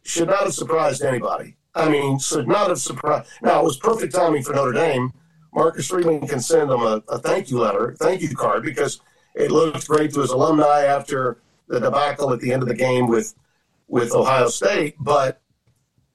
should 0.02 0.28
not 0.28 0.44
have 0.44 0.55
surprised 0.55 1.02
anybody. 1.02 1.57
I 1.74 1.89
mean, 1.89 2.18
should 2.18 2.49
not 2.49 2.68
have 2.68 2.78
surprised. 2.78 3.31
Now 3.42 3.60
it 3.60 3.65
was 3.65 3.78
perfect 3.78 4.15
timing 4.15 4.42
for 4.42 4.52
Notre 4.52 4.73
Dame. 4.73 5.12
Marcus 5.55 5.89
Freeman 5.89 6.26
can 6.26 6.41
send 6.41 6.70
them 6.70 6.81
a, 6.81 7.02
a 7.08 7.18
thank 7.18 7.50
you 7.50 7.58
letter, 7.58 7.94
thank 7.99 8.23
you 8.23 8.34
card, 8.34 8.62
because 8.62 9.00
it 9.34 9.50
looked 9.50 9.88
great 9.88 10.12
to 10.14 10.20
his 10.20 10.30
alumni 10.30 10.84
after 10.84 11.38
the 11.68 11.80
debacle 11.80 12.32
at 12.32 12.40
the 12.40 12.52
end 12.52 12.62
of 12.62 12.68
the 12.68 12.74
game 12.74 13.06
with 13.06 13.34
with 13.88 14.12
Ohio 14.12 14.48
State. 14.48 14.96
But 14.98 15.40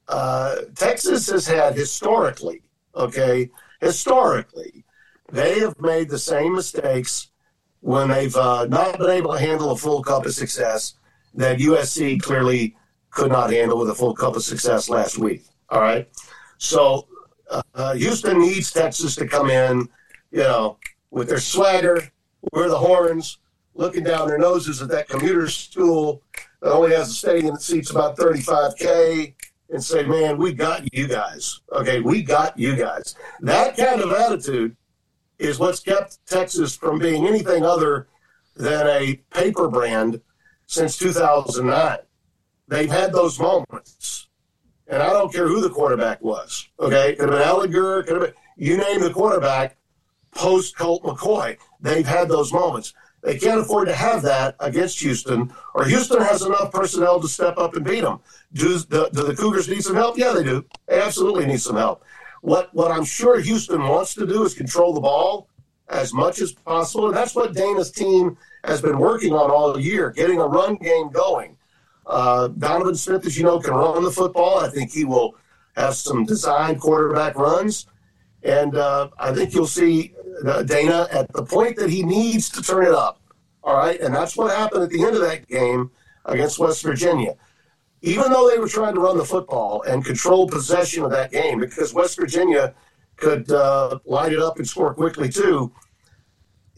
uh, 0.07 0.55
Texas 0.75 1.29
has 1.29 1.45
had 1.47 1.75
historically, 1.75 2.61
okay, 2.95 3.49
historically, 3.81 4.83
they 5.31 5.59
have 5.59 5.79
made 5.79 6.09
the 6.09 6.19
same 6.19 6.55
mistakes 6.55 7.29
when 7.81 8.09
they've 8.09 8.35
uh, 8.35 8.65
not 8.65 8.97
been 8.97 9.09
able 9.09 9.33
to 9.33 9.39
handle 9.39 9.71
a 9.71 9.77
full 9.77 10.01
cup 10.01 10.25
of 10.25 10.33
success 10.33 10.95
that 11.35 11.59
USC 11.59 12.21
clearly 12.21 12.75
could 13.11 13.31
not 13.31 13.51
handle 13.51 13.77
with 13.77 13.89
a 13.89 13.95
full 13.95 14.15
cup 14.15 14.35
of 14.35 14.43
success 14.43 14.89
last 14.89 15.17
week. 15.17 15.43
All 15.69 15.81
right. 15.81 16.07
So 16.57 17.07
uh, 17.75 17.93
Houston 17.93 18.39
needs 18.39 18.71
Texas 18.71 19.15
to 19.15 19.27
come 19.27 19.49
in, 19.49 19.87
you 20.31 20.39
know, 20.39 20.77
with 21.11 21.29
their 21.29 21.39
swagger, 21.39 22.09
wear 22.51 22.69
the 22.69 22.77
horns, 22.77 23.40
looking 23.74 24.03
down 24.03 24.27
their 24.27 24.38
noses 24.38 24.82
at 24.82 24.90
that 24.90 25.08
commuter 25.08 25.48
school 25.50 26.22
that 26.61 26.72
only 26.72 26.95
has 26.95 27.09
a 27.09 27.14
stadium 27.14 27.53
that 27.56 27.61
seats 27.61 27.92
about 27.92 28.17
35K 28.17 29.34
and 29.69 29.84
say, 29.84 30.03
man, 30.03 30.38
we 30.38 30.53
got 30.53 30.93
you 30.93 31.08
guys. 31.08 31.61
Okay, 31.72 32.00
we 32.00 32.24
got 32.24 32.58
you 32.58 32.76
guys. 32.76 33.16
That 33.42 33.77
kind 33.77 34.01
of 34.01 34.11
attitude 34.11 34.76
is 35.38 35.59
what's 35.59 35.80
kept 35.80 36.26
Texas 36.26 36.76
from 36.76 37.00
being 37.00 37.27
anything 37.27 37.64
other 37.64 38.08
than 38.56 38.88
a 38.88 39.16
paper 39.32 39.67
brand 39.67 40.22
since 40.66 40.98
2009. 40.98 41.98
They've 42.67 42.90
had 42.90 43.14
those 43.14 43.40
moments. 43.40 44.27
And 44.88 45.03
I 45.03 45.11
don't 45.11 45.34
care 45.34 45.48
who 45.48 45.61
the 45.61 45.69
quarterback 45.69 46.22
was. 46.22 46.69
Okay, 46.80 47.16
could 47.16 47.30
have 47.30 47.38
been 47.38 47.48
Ehlinger, 47.48 48.06
could 48.06 48.22
have 48.22 48.22
been 48.22 48.34
you 48.56 48.77
name 48.77 49.01
the 49.01 49.11
quarterback 49.11 49.77
post 50.34 50.77
Colt 50.77 51.03
McCoy. 51.03 51.58
They've 51.81 52.07
had 52.07 52.27
those 52.27 52.51
moments. 52.53 52.93
They 53.23 53.38
can't 53.38 53.59
afford 53.59 53.88
to 53.88 53.95
have 53.95 54.22
that 54.23 54.56
against 54.59 54.99
Houston, 54.99 55.51
or 55.73 55.85
Houston 55.85 56.22
has 56.22 56.43
enough 56.43 56.72
personnel 56.72 57.19
to 57.19 57.27
step 57.27 57.57
up 57.57 57.75
and 57.75 57.83
beat 57.83 58.01
them. 58.01 58.19
Do 58.53 58.77
the, 58.77 59.09
do 59.09 59.23
the 59.23 59.35
Cougars 59.35 59.67
need 59.67 59.83
some 59.83 59.95
help? 59.95 60.17
Yeah, 60.17 60.33
they 60.33 60.43
do. 60.43 60.64
They 60.88 61.01
absolutely 61.01 61.45
need 61.45 61.61
some 61.61 61.75
help. 61.75 62.03
What 62.41 62.73
what 62.73 62.91
I'm 62.91 63.03
sure 63.03 63.39
Houston 63.39 63.81
wants 63.81 64.14
to 64.15 64.27
do 64.27 64.43
is 64.43 64.53
control 64.53 64.93
the 64.93 65.01
ball 65.01 65.49
as 65.89 66.14
much 66.14 66.39
as 66.39 66.51
possible, 66.53 67.07
and 67.07 67.17
that's 67.17 67.35
what 67.35 67.53
Dana's 67.53 67.91
team 67.91 68.38
has 68.64 68.81
been 68.81 68.99
working 68.99 69.33
on 69.33 69.49
all 69.49 69.80
year, 69.80 70.11
getting 70.11 70.39
a 70.39 70.45
run 70.45 70.75
game 70.75 71.09
going. 71.09 71.57
Uh, 72.06 72.47
Donovan 72.49 72.95
Smith, 72.95 73.25
as 73.25 73.38
you 73.38 73.43
know, 73.43 73.59
can 73.59 73.73
run 73.73 74.03
the 74.03 74.11
football. 74.11 74.59
I 74.59 74.69
think 74.69 74.91
he 74.91 75.03
will 75.03 75.35
have 75.75 75.95
some 75.95 76.25
designed 76.25 76.80
quarterback 76.80 77.35
runs. 77.35 77.88
And 78.43 78.75
uh, 78.75 79.09
I 79.17 79.33
think 79.33 79.53
you'll 79.53 79.67
see 79.67 80.14
Dana 80.43 81.07
at 81.11 81.32
the 81.33 81.43
point 81.43 81.77
that 81.77 81.90
he 81.90 82.03
needs 82.03 82.49
to 82.51 82.61
turn 82.61 82.85
it 82.85 82.93
up. 82.93 83.22
All 83.64 83.75
right. 83.75 83.99
And 83.99 84.14
that's 84.14 84.38
what 84.38 84.56
happened 84.56 84.83
at 84.83 84.90
the 84.90 85.03
end 85.03 85.16
of 85.16 85.22
that 85.22 85.48
game 85.48 85.91
against 86.25 86.59
West 86.59 86.83
Virginia. 86.83 87.35
Even 88.01 88.32
though 88.32 88.49
they 88.49 88.59
were 88.59 88.67
trying 88.67 88.93
to 88.93 89.01
run 89.01 89.17
the 89.17 89.25
football 89.25 89.82
and 89.83 90.06
control 90.06 90.48
possession 90.48 91.03
of 91.03 91.11
that 91.11 91.32
game, 91.32 91.59
because 91.59 91.93
West 91.93 92.17
Virginia 92.17 92.74
could 93.16 93.51
uh, 93.51 93.99
light 94.06 94.32
it 94.32 94.40
up 94.40 94.57
and 94.57 94.67
score 94.67 94.93
quickly 94.93 95.30
too, 95.30 95.72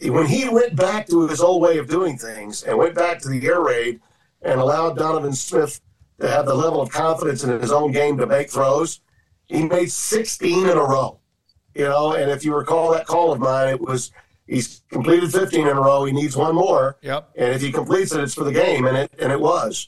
when 0.02 0.26
he 0.26 0.48
went 0.48 0.76
back 0.76 1.08
to 1.08 1.28
his 1.28 1.42
old 1.42 1.62
way 1.62 1.78
of 1.78 1.90
doing 1.90 2.18
things 2.18 2.64
and 2.64 2.78
went 2.78 2.96
back 2.96 3.20
to 3.20 3.28
the 3.28 3.46
air 3.46 3.62
raid 3.62 4.00
and 4.42 4.60
allowed 4.60 4.98
Donovan 4.98 5.34
Smith 5.34 5.82
to 6.22 6.30
have 6.30 6.46
the 6.46 6.54
level 6.54 6.82
of 6.82 6.90
confidence 6.90 7.44
in 7.44 7.60
his 7.60 7.72
own 7.72 7.92
game 7.92 8.18
to 8.18 8.26
make 8.26 8.50
throws, 8.50 9.02
he 9.48 9.64
made 9.64 9.92
16 9.92 10.70
in 10.70 10.78
a 10.78 10.84
row. 10.84 11.19
You 11.80 11.86
know, 11.86 12.12
and 12.12 12.30
if 12.30 12.44
you 12.44 12.54
recall 12.54 12.92
that 12.92 13.08
call 13.08 13.32
of 13.32 13.40
mine, 13.40 13.70
it 13.70 13.80
was 13.80 14.12
he's 14.48 14.82
completed 14.90 15.32
15 15.32 15.62
in 15.62 15.78
a 15.78 15.82
row. 15.82 16.04
He 16.04 16.12
needs 16.12 16.36
one 16.36 16.54
more. 16.54 16.98
Yep. 17.02 17.30
And 17.38 17.54
if 17.54 17.62
he 17.62 17.72
completes 17.72 18.12
it, 18.12 18.22
it's 18.22 18.34
for 18.34 18.44
the 18.44 18.52
game, 18.52 18.86
and 18.86 18.98
it 18.98 19.14
and 19.18 19.32
it 19.32 19.40
was. 19.40 19.88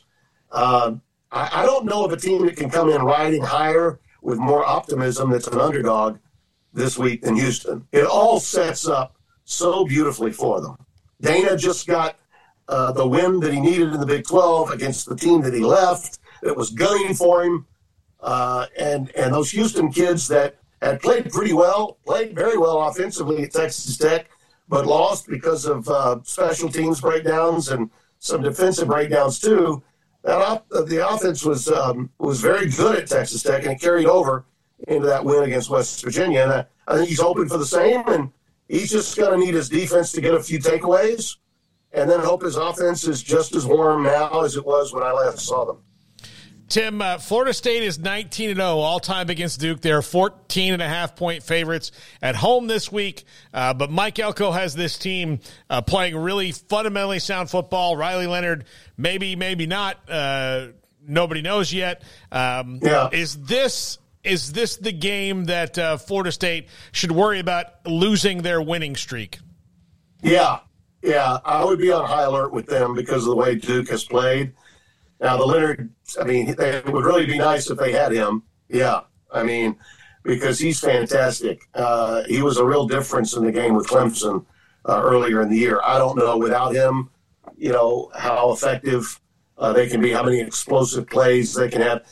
Um, 0.53 1.01
I, 1.33 1.63
I 1.63 1.65
don't 1.65 1.85
know 1.85 2.05
of 2.05 2.13
a 2.13 2.17
team 2.17 2.45
that 2.45 2.55
can 2.55 2.69
come 2.69 2.89
in 2.89 3.01
riding 3.01 3.43
higher 3.43 3.99
with 4.21 4.39
more 4.39 4.65
optimism 4.65 5.31
that's 5.31 5.47
an 5.47 5.59
underdog 5.59 6.17
this 6.73 6.97
week 6.97 7.23
than 7.23 7.35
Houston. 7.35 7.85
It 7.91 8.05
all 8.05 8.39
sets 8.39 8.87
up 8.87 9.17
so 9.43 9.83
beautifully 9.83 10.31
for 10.31 10.61
them. 10.61 10.77
Dana 11.19 11.57
just 11.57 11.87
got 11.87 12.15
uh, 12.69 12.93
the 12.93 13.05
win 13.05 13.41
that 13.41 13.53
he 13.53 13.59
needed 13.59 13.93
in 13.93 13.99
the 13.99 14.05
Big 14.05 14.25
12 14.25 14.71
against 14.71 15.09
the 15.09 15.15
team 15.17 15.41
that 15.41 15.53
he 15.53 15.59
left 15.59 16.19
that 16.41 16.55
was 16.55 16.69
gunning 16.69 17.13
for 17.13 17.43
him. 17.43 17.65
Uh, 18.21 18.67
and, 18.79 19.13
and 19.17 19.33
those 19.33 19.51
Houston 19.51 19.91
kids 19.91 20.29
that 20.29 20.60
had 20.81 21.01
played 21.01 21.31
pretty 21.31 21.53
well, 21.53 21.97
played 22.05 22.35
very 22.35 22.57
well 22.57 22.81
offensively 22.81 23.43
at 23.43 23.51
Texas 23.51 23.97
Tech, 23.97 24.29
but 24.67 24.85
lost 24.85 25.27
because 25.27 25.65
of 25.65 25.87
uh, 25.89 26.19
special 26.23 26.69
teams 26.69 27.01
breakdowns 27.01 27.69
and 27.69 27.89
some 28.19 28.41
defensive 28.41 28.87
breakdowns 28.87 29.39
too. 29.39 29.83
That 30.23 30.41
op- 30.41 30.69
the 30.69 31.07
offense 31.07 31.43
was 31.43 31.67
um, 31.67 32.09
was 32.19 32.41
very 32.41 32.69
good 32.69 32.97
at 32.97 33.07
Texas 33.07 33.43
Tech, 33.43 33.63
and 33.63 33.73
it 33.73 33.81
carried 33.81 34.07
over 34.07 34.45
into 34.87 35.07
that 35.07 35.23
win 35.23 35.43
against 35.43 35.69
West 35.69 36.03
Virginia. 36.03 36.41
And 36.41 36.51
I, 36.51 36.65
I 36.87 36.97
think 36.97 37.09
he's 37.09 37.21
hoping 37.21 37.47
for 37.47 37.57
the 37.57 37.65
same, 37.65 38.07
and 38.07 38.31
he's 38.67 38.91
just 38.91 39.17
going 39.17 39.39
to 39.39 39.45
need 39.45 39.53
his 39.53 39.69
defense 39.69 40.11
to 40.13 40.21
get 40.21 40.33
a 40.33 40.41
few 40.41 40.59
takeaways, 40.59 41.37
and 41.91 42.09
then 42.09 42.19
hope 42.19 42.43
his 42.43 42.55
offense 42.55 43.07
is 43.07 43.21
just 43.21 43.55
as 43.55 43.65
warm 43.65 44.03
now 44.03 44.41
as 44.41 44.55
it 44.55 44.65
was 44.65 44.93
when 44.93 45.03
I 45.03 45.11
last 45.11 45.39
saw 45.39 45.65
them. 45.65 45.77
Tim, 46.71 47.01
uh, 47.01 47.17
Florida 47.17 47.53
State 47.53 47.83
is 47.83 47.99
19 47.99 48.55
0 48.55 48.65
all 48.65 49.01
time 49.01 49.29
against 49.29 49.59
Duke. 49.59 49.81
They're 49.81 50.01
14 50.01 50.71
and 50.71 50.81
a 50.81 50.87
half 50.87 51.17
point 51.17 51.43
favorites 51.43 51.91
at 52.21 52.33
home 52.33 52.67
this 52.67 52.89
week. 52.89 53.25
Uh, 53.53 53.73
but 53.73 53.91
Mike 53.91 54.17
Elko 54.19 54.51
has 54.51 54.73
this 54.73 54.97
team 54.97 55.41
uh, 55.69 55.81
playing 55.81 56.15
really 56.15 56.53
fundamentally 56.53 57.19
sound 57.19 57.49
football. 57.49 57.97
Riley 57.97 58.25
Leonard, 58.25 58.63
maybe, 58.97 59.35
maybe 59.35 59.67
not. 59.67 59.97
Uh, 60.09 60.67
nobody 61.05 61.41
knows 61.41 61.73
yet. 61.73 62.03
Um, 62.31 62.79
Yeah. 62.81 63.09
Is 63.11 63.35
this. 63.37 63.97
Is 64.23 64.53
this 64.53 64.77
the 64.77 64.91
game 64.91 65.45
that 65.45 65.77
uh, 65.77 65.97
Florida 65.97 66.31
State 66.31 66.69
should 66.91 67.11
worry 67.11 67.39
about 67.39 67.65
losing 67.87 68.43
their 68.43 68.61
winning 68.61 68.95
streak? 68.95 69.39
Yeah, 70.21 70.59
yeah, 71.01 71.39
I 71.43 71.65
would 71.65 71.79
be 71.79 71.91
on 71.91 72.05
high 72.05 72.23
alert 72.23 72.53
with 72.53 72.67
them 72.67 72.93
because 72.93 73.23
of 73.23 73.31
the 73.31 73.35
way 73.35 73.55
Duke 73.55 73.89
has 73.89 74.03
played. 74.03 74.53
Now 75.21 75.37
the 75.37 75.45
Leonard, 75.45 75.89
I 76.19 76.23
mean, 76.23 76.55
it 76.57 76.85
would 76.91 77.05
really 77.05 77.27
be 77.27 77.37
nice 77.37 77.69
if 77.69 77.77
they 77.77 77.91
had 77.91 78.11
him. 78.11 78.43
Yeah, 78.69 79.01
I 79.31 79.43
mean, 79.43 79.77
because 80.23 80.57
he's 80.57 80.79
fantastic. 80.79 81.61
Uh, 81.75 82.23
he 82.23 82.41
was 82.41 82.57
a 82.57 82.65
real 82.65 82.87
difference 82.87 83.35
in 83.35 83.45
the 83.45 83.51
game 83.51 83.75
with 83.75 83.87
Clemson 83.87 84.45
uh, 84.89 85.01
earlier 85.03 85.41
in 85.41 85.49
the 85.49 85.57
year. 85.57 85.79
I 85.83 85.99
don't 85.99 86.17
know 86.17 86.37
without 86.37 86.73
him, 86.73 87.11
you 87.55 87.71
know, 87.71 88.11
how 88.15 88.51
effective 88.51 89.19
uh, 89.59 89.71
they 89.73 89.87
can 89.87 90.01
be, 90.01 90.11
how 90.11 90.23
many 90.23 90.41
explosive 90.41 91.07
plays 91.07 91.53
they 91.53 91.69
can 91.69 91.81
have. 91.81 92.03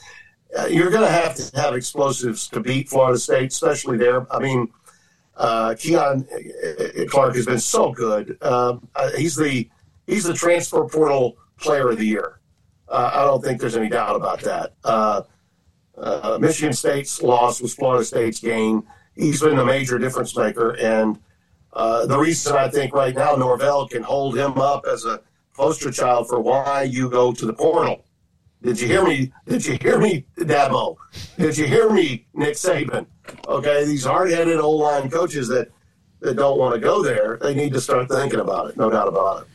Uh, 0.58 0.68
you're 0.68 0.92
going 0.92 1.06
to 1.06 1.12
have 1.12 1.36
to 1.36 1.60
have 1.60 1.76
explosives 1.76 2.48
to 2.50 2.60
beat 2.60 2.90
Florida 2.90 3.18
State, 3.18 3.52
especially 3.52 3.98
there. 3.98 4.32
I 4.32 4.40
mean, 4.40 4.72
uh, 5.36 5.74
Keon 5.76 6.28
uh, 6.32 7.06
Clark 7.08 7.36
has 7.36 7.46
been 7.46 7.60
so 7.60 7.92
good. 7.92 8.38
Um, 8.44 8.88
he's 9.16 9.36
the 9.36 9.68
he's 10.06 10.26
the 10.26 10.34
transfer 10.34 10.84
portal 10.86 11.38
player 11.58 11.90
of 11.90 11.98
the 11.98 12.06
year. 12.06 12.39
Uh, 12.90 13.12
I 13.14 13.24
don't 13.24 13.44
think 13.44 13.62
there's 13.62 13.78
any 13.78 13.90
doubt 13.90 14.16
about 14.16 14.42
that. 14.42 14.74
Uh, 14.84 15.22
uh, 15.98 16.38
Michigan 16.42 16.74
State's 16.74 17.22
loss 17.22 17.62
was 17.62 17.74
Florida 17.74 18.04
State's 18.04 18.40
gain. 18.40 18.84
He's 19.16 19.42
been 19.42 19.58
the 19.58 19.66
major 19.66 20.00
difference 20.00 20.36
maker, 20.36 20.72
and 20.78 21.20
uh, 21.74 22.06
the 22.06 22.18
reason 22.18 22.56
I 22.56 22.70
think 22.70 22.94
right 22.94 23.14
now 23.14 23.36
Norvell 23.36 23.88
can 23.88 24.02
hold 24.02 24.38
him 24.38 24.58
up 24.58 24.86
as 24.90 25.06
a 25.06 25.22
poster 25.54 25.92
child 25.92 26.30
for 26.30 26.40
why 26.40 26.84
you 26.84 27.10
go 27.10 27.34
to 27.34 27.46
the 27.46 27.54
portal. 27.54 28.06
Did 28.62 28.80
you 28.80 28.88
hear 28.88 29.06
me? 29.06 29.32
Did 29.46 29.66
you 29.66 29.78
hear 29.82 30.00
me, 30.00 30.26
Dabo? 30.38 30.98
Did 31.38 31.58
you 31.58 31.68
hear 31.68 31.90
me, 31.90 32.26
Nick 32.34 32.56
Saban? 32.56 33.06
Okay, 33.48 33.86
these 33.86 34.06
hard-headed 34.06 34.60
old 34.60 34.82
line 34.82 35.10
coaches 35.10 35.48
that 35.50 35.70
that 36.22 36.36
don't 36.36 36.58
want 36.58 36.74
to 36.74 36.80
go 36.80 37.02
there, 37.02 37.38
they 37.42 37.54
need 37.54 37.72
to 37.74 37.80
start 37.80 38.10
thinking 38.10 38.40
about 38.40 38.70
it. 38.70 38.78
No 38.78 38.90
doubt 38.90 39.08
about 39.08 39.44
it. 39.44 39.48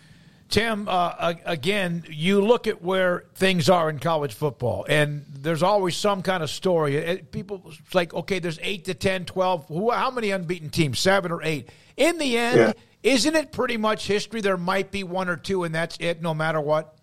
Tim, 0.54 0.86
uh, 0.88 1.34
again, 1.44 2.04
you 2.08 2.40
look 2.40 2.68
at 2.68 2.80
where 2.80 3.24
things 3.34 3.68
are 3.68 3.90
in 3.90 3.98
college 3.98 4.34
football, 4.34 4.86
and 4.88 5.24
there's 5.28 5.64
always 5.64 5.96
some 5.96 6.22
kind 6.22 6.44
of 6.44 6.48
story. 6.48 7.24
People 7.32 7.60
it's 7.66 7.92
like, 7.92 8.14
okay, 8.14 8.38
there's 8.38 8.60
8 8.62 8.84
to 8.84 8.94
10, 8.94 9.24
12. 9.24 9.66
Who, 9.66 9.90
how 9.90 10.12
many 10.12 10.30
unbeaten 10.30 10.70
teams? 10.70 11.00
Seven 11.00 11.32
or 11.32 11.42
eight. 11.42 11.70
In 11.96 12.18
the 12.18 12.38
end, 12.38 12.56
yeah. 12.56 12.72
isn't 13.02 13.34
it 13.34 13.50
pretty 13.50 13.76
much 13.76 14.06
history? 14.06 14.42
There 14.42 14.56
might 14.56 14.92
be 14.92 15.02
one 15.02 15.28
or 15.28 15.36
two, 15.36 15.64
and 15.64 15.74
that's 15.74 15.96
it, 15.98 16.22
no 16.22 16.32
matter 16.32 16.60
what. 16.60 16.98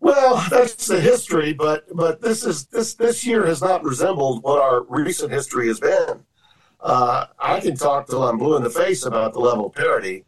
Well, 0.00 0.42
that's 0.48 0.86
the 0.86 1.02
history, 1.02 1.52
but 1.52 1.84
but 1.94 2.22
this 2.22 2.46
is 2.46 2.64
this 2.64 2.94
this 2.94 3.26
year 3.26 3.44
has 3.44 3.60
not 3.60 3.84
resembled 3.84 4.42
what 4.42 4.58
our 4.58 4.84
recent 4.84 5.30
history 5.30 5.68
has 5.68 5.80
been. 5.80 6.24
Uh, 6.80 7.26
I 7.38 7.60
can 7.60 7.76
talk 7.76 8.08
till 8.08 8.26
I'm 8.26 8.38
blue 8.38 8.56
in 8.56 8.62
the 8.62 8.70
face 8.70 9.04
about 9.04 9.34
the 9.34 9.40
level 9.40 9.66
of 9.66 9.74
parity, 9.74 10.24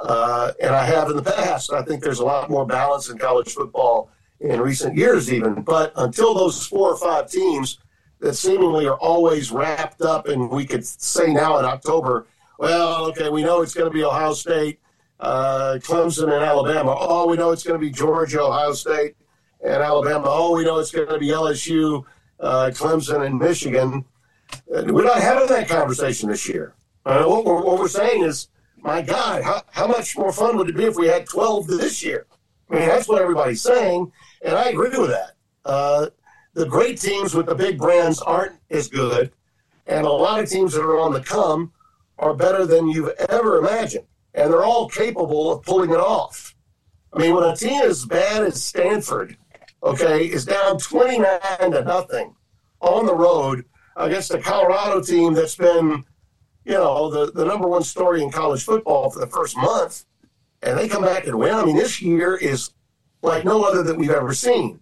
uh, 0.00 0.52
and 0.60 0.74
I 0.74 0.84
have 0.84 1.10
in 1.10 1.16
the 1.16 1.22
past. 1.22 1.72
I 1.72 1.82
think 1.82 2.02
there's 2.02 2.20
a 2.20 2.24
lot 2.24 2.50
more 2.50 2.66
balance 2.66 3.08
in 3.08 3.18
college 3.18 3.52
football 3.52 4.10
in 4.40 4.60
recent 4.60 4.96
years, 4.96 5.32
even. 5.32 5.62
But 5.62 5.92
until 5.96 6.34
those 6.34 6.66
four 6.66 6.90
or 6.90 6.96
five 6.96 7.30
teams 7.30 7.78
that 8.20 8.34
seemingly 8.34 8.86
are 8.86 8.98
always 8.98 9.50
wrapped 9.50 10.02
up, 10.02 10.28
and 10.28 10.50
we 10.50 10.66
could 10.66 10.84
say 10.84 11.32
now 11.32 11.58
in 11.58 11.64
October, 11.64 12.26
well, 12.58 13.06
okay, 13.06 13.28
we 13.28 13.42
know 13.42 13.62
it's 13.62 13.74
going 13.74 13.90
to 13.90 13.94
be 13.94 14.04
Ohio 14.04 14.34
State 14.34 14.80
uh, 15.20 15.78
Clemson 15.82 16.24
and 16.24 16.44
Alabama. 16.44 16.96
Oh, 16.98 17.28
we 17.28 17.36
know 17.36 17.50
it's 17.50 17.62
going 17.62 17.78
to 17.78 17.84
be 17.84 17.92
Georgia, 17.92 18.42
Ohio 18.42 18.72
State, 18.72 19.14
and 19.62 19.82
Alabama. 19.82 20.26
Oh, 20.26 20.56
we 20.56 20.64
know 20.64 20.78
it's 20.78 20.90
going 20.90 21.08
to 21.08 21.18
be 21.18 21.28
LSU, 21.28 22.04
uh, 22.40 22.70
Clemson, 22.72 23.26
and 23.26 23.38
Michigan. 23.38 24.04
Uh, 24.74 24.82
we're 24.86 25.04
not 25.04 25.20
having 25.20 25.48
that 25.48 25.68
conversation 25.68 26.28
this 26.30 26.48
year. 26.48 26.74
Uh, 27.04 27.24
what, 27.24 27.44
we're, 27.44 27.62
what, 27.62 27.78
we're, 27.78 27.88
saying 27.88 28.24
is, 28.24 28.48
my 28.82 29.02
God, 29.02 29.42
how, 29.42 29.62
how 29.70 29.86
much 29.86 30.16
more 30.16 30.32
fun 30.32 30.56
would 30.56 30.68
it 30.68 30.76
be 30.76 30.84
if 30.84 30.96
we 30.96 31.06
had 31.06 31.26
12 31.26 31.66
this 31.66 32.02
year? 32.02 32.26
I 32.70 32.74
mean, 32.74 32.88
that's 32.88 33.08
what 33.08 33.20
everybody's 33.20 33.62
saying, 33.62 34.12
and 34.42 34.54
I 34.56 34.64
agree 34.64 34.96
with 34.96 35.10
that. 35.10 35.32
Uh, 35.64 36.06
the 36.54 36.66
great 36.66 37.00
teams 37.00 37.34
with 37.34 37.46
the 37.46 37.54
big 37.54 37.78
brands 37.78 38.20
aren't 38.20 38.56
as 38.70 38.88
good, 38.88 39.32
and 39.86 40.06
a 40.06 40.10
lot 40.10 40.40
of 40.40 40.48
teams 40.48 40.72
that 40.74 40.82
are 40.82 40.98
on 40.98 41.12
the 41.12 41.20
come 41.20 41.72
are 42.18 42.34
better 42.34 42.66
than 42.66 42.88
you've 42.88 43.12
ever 43.28 43.58
imagined 43.58 44.06
and 44.34 44.52
they're 44.52 44.64
all 44.64 44.88
capable 44.88 45.52
of 45.52 45.62
pulling 45.62 45.90
it 45.90 45.98
off. 45.98 46.54
I 47.12 47.18
mean, 47.18 47.34
when 47.34 47.44
a 47.44 47.56
team 47.56 47.82
as 47.82 48.04
bad 48.04 48.44
as 48.44 48.62
Stanford, 48.62 49.36
okay, 49.82 50.24
is 50.24 50.44
down 50.44 50.78
29 50.78 51.72
to 51.72 51.84
nothing 51.84 52.34
on 52.80 53.06
the 53.06 53.14
road 53.14 53.64
against 53.96 54.32
a 54.32 54.38
Colorado 54.38 55.00
team 55.00 55.34
that's 55.34 55.56
been, 55.56 56.04
you 56.70 56.76
know, 56.76 57.10
the, 57.10 57.32
the 57.32 57.44
number 57.44 57.66
one 57.66 57.82
story 57.82 58.22
in 58.22 58.30
college 58.30 58.64
football 58.64 59.10
for 59.10 59.18
the 59.18 59.26
first 59.26 59.56
month, 59.56 60.04
and 60.62 60.78
they 60.78 60.88
come 60.88 61.02
back 61.02 61.26
and 61.26 61.36
win. 61.36 61.52
I 61.52 61.64
mean, 61.64 61.76
this 61.76 62.00
year 62.00 62.36
is 62.36 62.70
like 63.22 63.44
no 63.44 63.64
other 63.64 63.82
that 63.82 63.98
we've 63.98 64.10
ever 64.10 64.32
seen. 64.32 64.78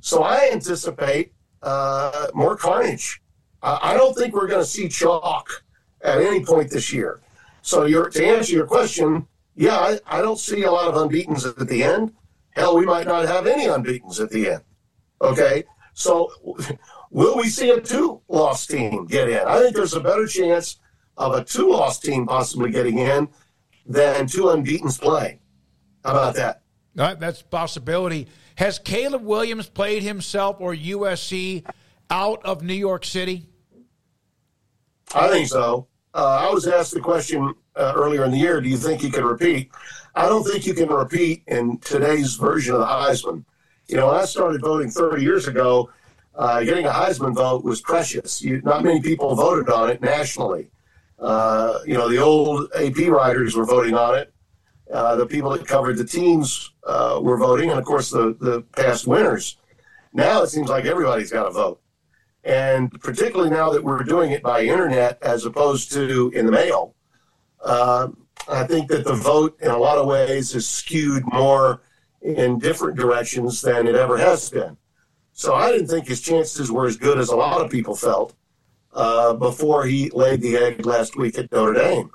So 0.00 0.24
I 0.24 0.50
anticipate 0.52 1.32
uh, 1.62 2.26
more 2.34 2.56
carnage. 2.56 3.22
I 3.62 3.94
don't 3.94 4.16
think 4.16 4.34
we're 4.34 4.48
going 4.48 4.62
to 4.62 4.68
see 4.68 4.88
chalk 4.88 5.64
at 6.00 6.18
any 6.18 6.44
point 6.44 6.70
this 6.70 6.92
year. 6.92 7.20
So 7.62 7.86
your, 7.86 8.08
to 8.10 8.24
answer 8.24 8.52
your 8.52 8.66
question, 8.66 9.26
yeah, 9.54 9.76
I, 9.76 10.00
I 10.06 10.22
don't 10.22 10.38
see 10.38 10.62
a 10.64 10.70
lot 10.70 10.88
of 10.88 10.94
unbeatens 10.94 11.44
at 11.44 11.68
the 11.68 11.82
end. 11.82 12.12
Hell, 12.50 12.76
we 12.76 12.86
might 12.86 13.06
not 13.06 13.26
have 13.26 13.46
any 13.46 13.66
unbeatens 13.66 14.20
at 14.20 14.30
the 14.30 14.50
end. 14.50 14.62
Okay, 15.20 15.64
so 15.94 16.30
will 17.10 17.36
we 17.36 17.48
see 17.48 17.70
a 17.70 17.80
two-loss 17.80 18.66
team 18.66 19.06
get 19.06 19.28
in? 19.28 19.46
I 19.46 19.60
think 19.60 19.74
there's 19.74 19.94
a 19.94 20.00
better 20.00 20.26
chance 20.26 20.78
of 21.18 21.34
a 21.34 21.44
two-loss 21.44 21.98
team 21.98 22.26
possibly 22.26 22.70
getting 22.70 22.98
in 22.98 23.28
than 23.84 24.26
two 24.26 24.44
unbeatens 24.44 24.98
play. 24.98 25.40
How 26.04 26.12
about 26.12 26.34
that? 26.36 26.62
Uh, 26.96 27.14
that's 27.14 27.42
a 27.42 27.44
possibility. 27.44 28.28
Has 28.56 28.78
Caleb 28.78 29.22
Williams 29.22 29.68
played 29.68 30.02
himself 30.02 30.56
or 30.60 30.74
USC 30.74 31.64
out 32.10 32.44
of 32.44 32.62
New 32.62 32.74
York 32.74 33.04
City? 33.04 33.46
I 35.14 35.28
think 35.28 35.48
so. 35.48 35.88
Uh, 36.14 36.48
I 36.48 36.52
was 36.52 36.66
asked 36.66 36.94
the 36.94 37.00
question 37.00 37.54
uh, 37.76 37.92
earlier 37.94 38.24
in 38.24 38.30
the 38.30 38.38
year 38.38 38.60
do 38.60 38.68
you 38.68 38.76
think 38.76 39.00
he 39.00 39.10
could 39.10 39.24
repeat? 39.24 39.70
I 40.14 40.26
don't 40.26 40.44
think 40.44 40.66
you 40.66 40.74
can 40.74 40.88
repeat 40.88 41.42
in 41.46 41.78
today's 41.78 42.34
version 42.34 42.74
of 42.74 42.80
the 42.80 42.86
Heisman. 42.86 43.44
You 43.86 43.96
know, 43.96 44.08
when 44.08 44.16
I 44.16 44.24
started 44.24 44.60
voting 44.60 44.90
30 44.90 45.22
years 45.22 45.46
ago, 45.46 45.90
uh, 46.34 46.62
getting 46.62 46.86
a 46.86 46.90
Heisman 46.90 47.34
vote 47.34 47.64
was 47.64 47.80
precious. 47.80 48.42
You, 48.42 48.60
not 48.62 48.82
many 48.82 49.00
people 49.00 49.34
voted 49.34 49.70
on 49.70 49.90
it 49.90 50.00
nationally. 50.00 50.70
Uh, 51.18 51.80
you 51.86 51.94
know, 51.94 52.08
the 52.08 52.18
old 52.18 52.70
AP 52.74 53.08
writers 53.08 53.56
were 53.56 53.64
voting 53.64 53.94
on 53.94 54.16
it. 54.16 54.32
Uh, 54.92 55.16
the 55.16 55.26
people 55.26 55.50
that 55.50 55.66
covered 55.66 55.98
the 55.98 56.04
teams 56.04 56.72
uh, 56.86 57.18
were 57.22 57.36
voting, 57.36 57.70
and 57.70 57.78
of 57.78 57.84
course, 57.84 58.10
the, 58.10 58.36
the 58.40 58.62
past 58.76 59.06
winners. 59.06 59.56
Now 60.12 60.42
it 60.42 60.48
seems 60.48 60.68
like 60.68 60.86
everybody's 60.86 61.30
got 61.30 61.44
to 61.44 61.50
vote. 61.50 61.80
And 62.44 62.90
particularly 63.00 63.50
now 63.50 63.70
that 63.70 63.84
we're 63.84 64.02
doing 64.02 64.30
it 64.30 64.42
by 64.42 64.62
internet 64.62 65.18
as 65.22 65.44
opposed 65.44 65.92
to 65.92 66.30
in 66.34 66.46
the 66.46 66.52
mail, 66.52 66.94
uh, 67.62 68.08
I 68.48 68.64
think 68.64 68.88
that 68.88 69.04
the 69.04 69.14
vote 69.14 69.58
in 69.60 69.70
a 69.70 69.76
lot 69.76 69.98
of 69.98 70.06
ways 70.06 70.54
is 70.54 70.66
skewed 70.66 71.24
more 71.30 71.82
in 72.22 72.58
different 72.58 72.96
directions 72.96 73.60
than 73.60 73.86
it 73.86 73.94
ever 73.94 74.16
has 74.16 74.48
been. 74.48 74.76
So 75.32 75.54
I 75.54 75.70
didn't 75.70 75.88
think 75.88 76.08
his 76.08 76.20
chances 76.20 76.72
were 76.72 76.86
as 76.86 76.96
good 76.96 77.18
as 77.18 77.28
a 77.28 77.36
lot 77.36 77.60
of 77.60 77.70
people 77.70 77.94
felt 77.94 78.34
uh, 78.92 79.34
before 79.34 79.86
he 79.86 80.10
laid 80.10 80.40
the 80.40 80.56
egg 80.56 80.84
last 80.86 81.16
week 81.16 81.38
at 81.38 81.52
Notre 81.52 81.74
Dame. 81.74 82.10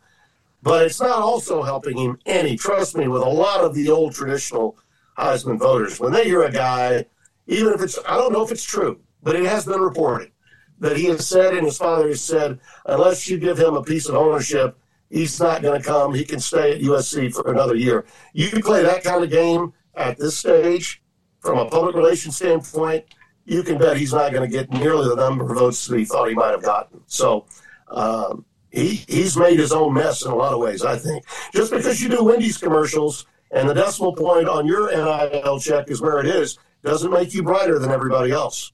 But 0.62 0.86
it's 0.86 1.02
not 1.02 1.20
also 1.20 1.62
helping 1.62 1.98
him 1.98 2.20
any. 2.26 2.56
Trust 2.56 2.96
me, 2.96 3.08
with 3.08 3.22
a 3.22 3.30
lot 3.30 3.62
of 3.62 3.76
the 3.76 3.90
old 3.90 4.14
traditional 4.14 4.78
Heisman 5.18 5.60
voters, 5.60 6.00
when 6.00 6.14
they 6.14 6.26
hear 6.26 6.44
a 6.44 6.52
guy, 6.52 7.06
even 7.48 7.74
if 7.74 7.82
it's, 7.82 8.00
I 8.08 8.18
don't 8.18 8.32
know 8.32 8.44
if 8.44 8.52
it's 8.52 8.64
true, 8.64 9.00
but 9.22 9.36
it 9.36 9.46
has 9.46 9.66
been 9.66 9.82
reported 9.82 10.32
that 10.80 10.98
he 10.98 11.06
has 11.06 11.28
said 11.28 11.54
and 11.54 11.66
his 11.66 11.78
father 11.78 12.08
has 12.10 12.22
said, 12.22 12.60
unless 12.86 13.30
you 13.30 13.38
give 13.38 13.58
him 13.58 13.76
a 13.76 13.84
piece 13.84 14.08
of 14.08 14.16
ownership, 14.16 14.78
he's 15.10 15.40
not 15.40 15.62
going 15.62 15.82
to 15.82 15.88
come. 15.88 16.14
He 16.14 16.26
can 16.26 16.40
stay 16.40 16.74
at 16.74 16.82
USC 16.82 17.34
for 17.34 17.52
another 17.52 17.76
year. 17.76 18.06
You 18.34 18.50
can 18.50 18.62
play 18.62 18.84
that 18.84 19.04
kind 19.04 19.24
of 19.24 19.30
game 19.30 19.74
at 19.96 20.18
this 20.18 20.38
stage 20.38 21.02
from 21.40 21.58
a 21.58 21.66
public 21.66 21.96
relations 21.96 22.38
standpoint, 22.38 23.06
you 23.46 23.64
can 23.64 23.78
bet 23.78 23.98
he's 23.98 24.14
not 24.14 24.32
going 24.32 24.50
to 24.50 24.58
get 24.58 24.72
nearly 24.72 25.08
the 25.10 25.16
number 25.16 25.44
of 25.44 25.58
votes 25.58 25.88
that 25.88 25.98
he 25.98 26.06
thought 26.06 26.30
he 26.30 26.36
might 26.36 26.52
have 26.52 26.64
gotten. 26.64 27.02
So 27.08 27.46
um, 27.90 28.46
he 28.72 29.04
he's 29.08 29.38
made 29.38 29.60
his 29.60 29.72
own 29.72 29.94
mess 29.94 30.26
in 30.26 30.32
a 30.32 30.36
lot 30.36 30.54
of 30.54 30.60
ways. 30.60 30.84
I 30.84 30.98
think 30.98 31.26
just 31.54 31.72
because 31.72 32.02
you 32.02 32.10
do 32.10 32.24
Wendy's 32.24 32.58
commercials 32.58 33.26
and 33.52 33.70
the 33.70 33.74
decimal 33.74 34.14
point 34.14 34.48
on 34.48 34.66
your 34.66 34.90
NIL 34.90 35.60
check 35.60 35.90
is 35.90 36.02
where 36.02 36.20
it 36.20 36.26
is 36.26 36.58
doesn't 36.84 37.12
make 37.12 37.34
you 37.34 37.44
brighter 37.44 37.80
than 37.80 37.92
everybody 37.92 38.32
else. 38.32 38.72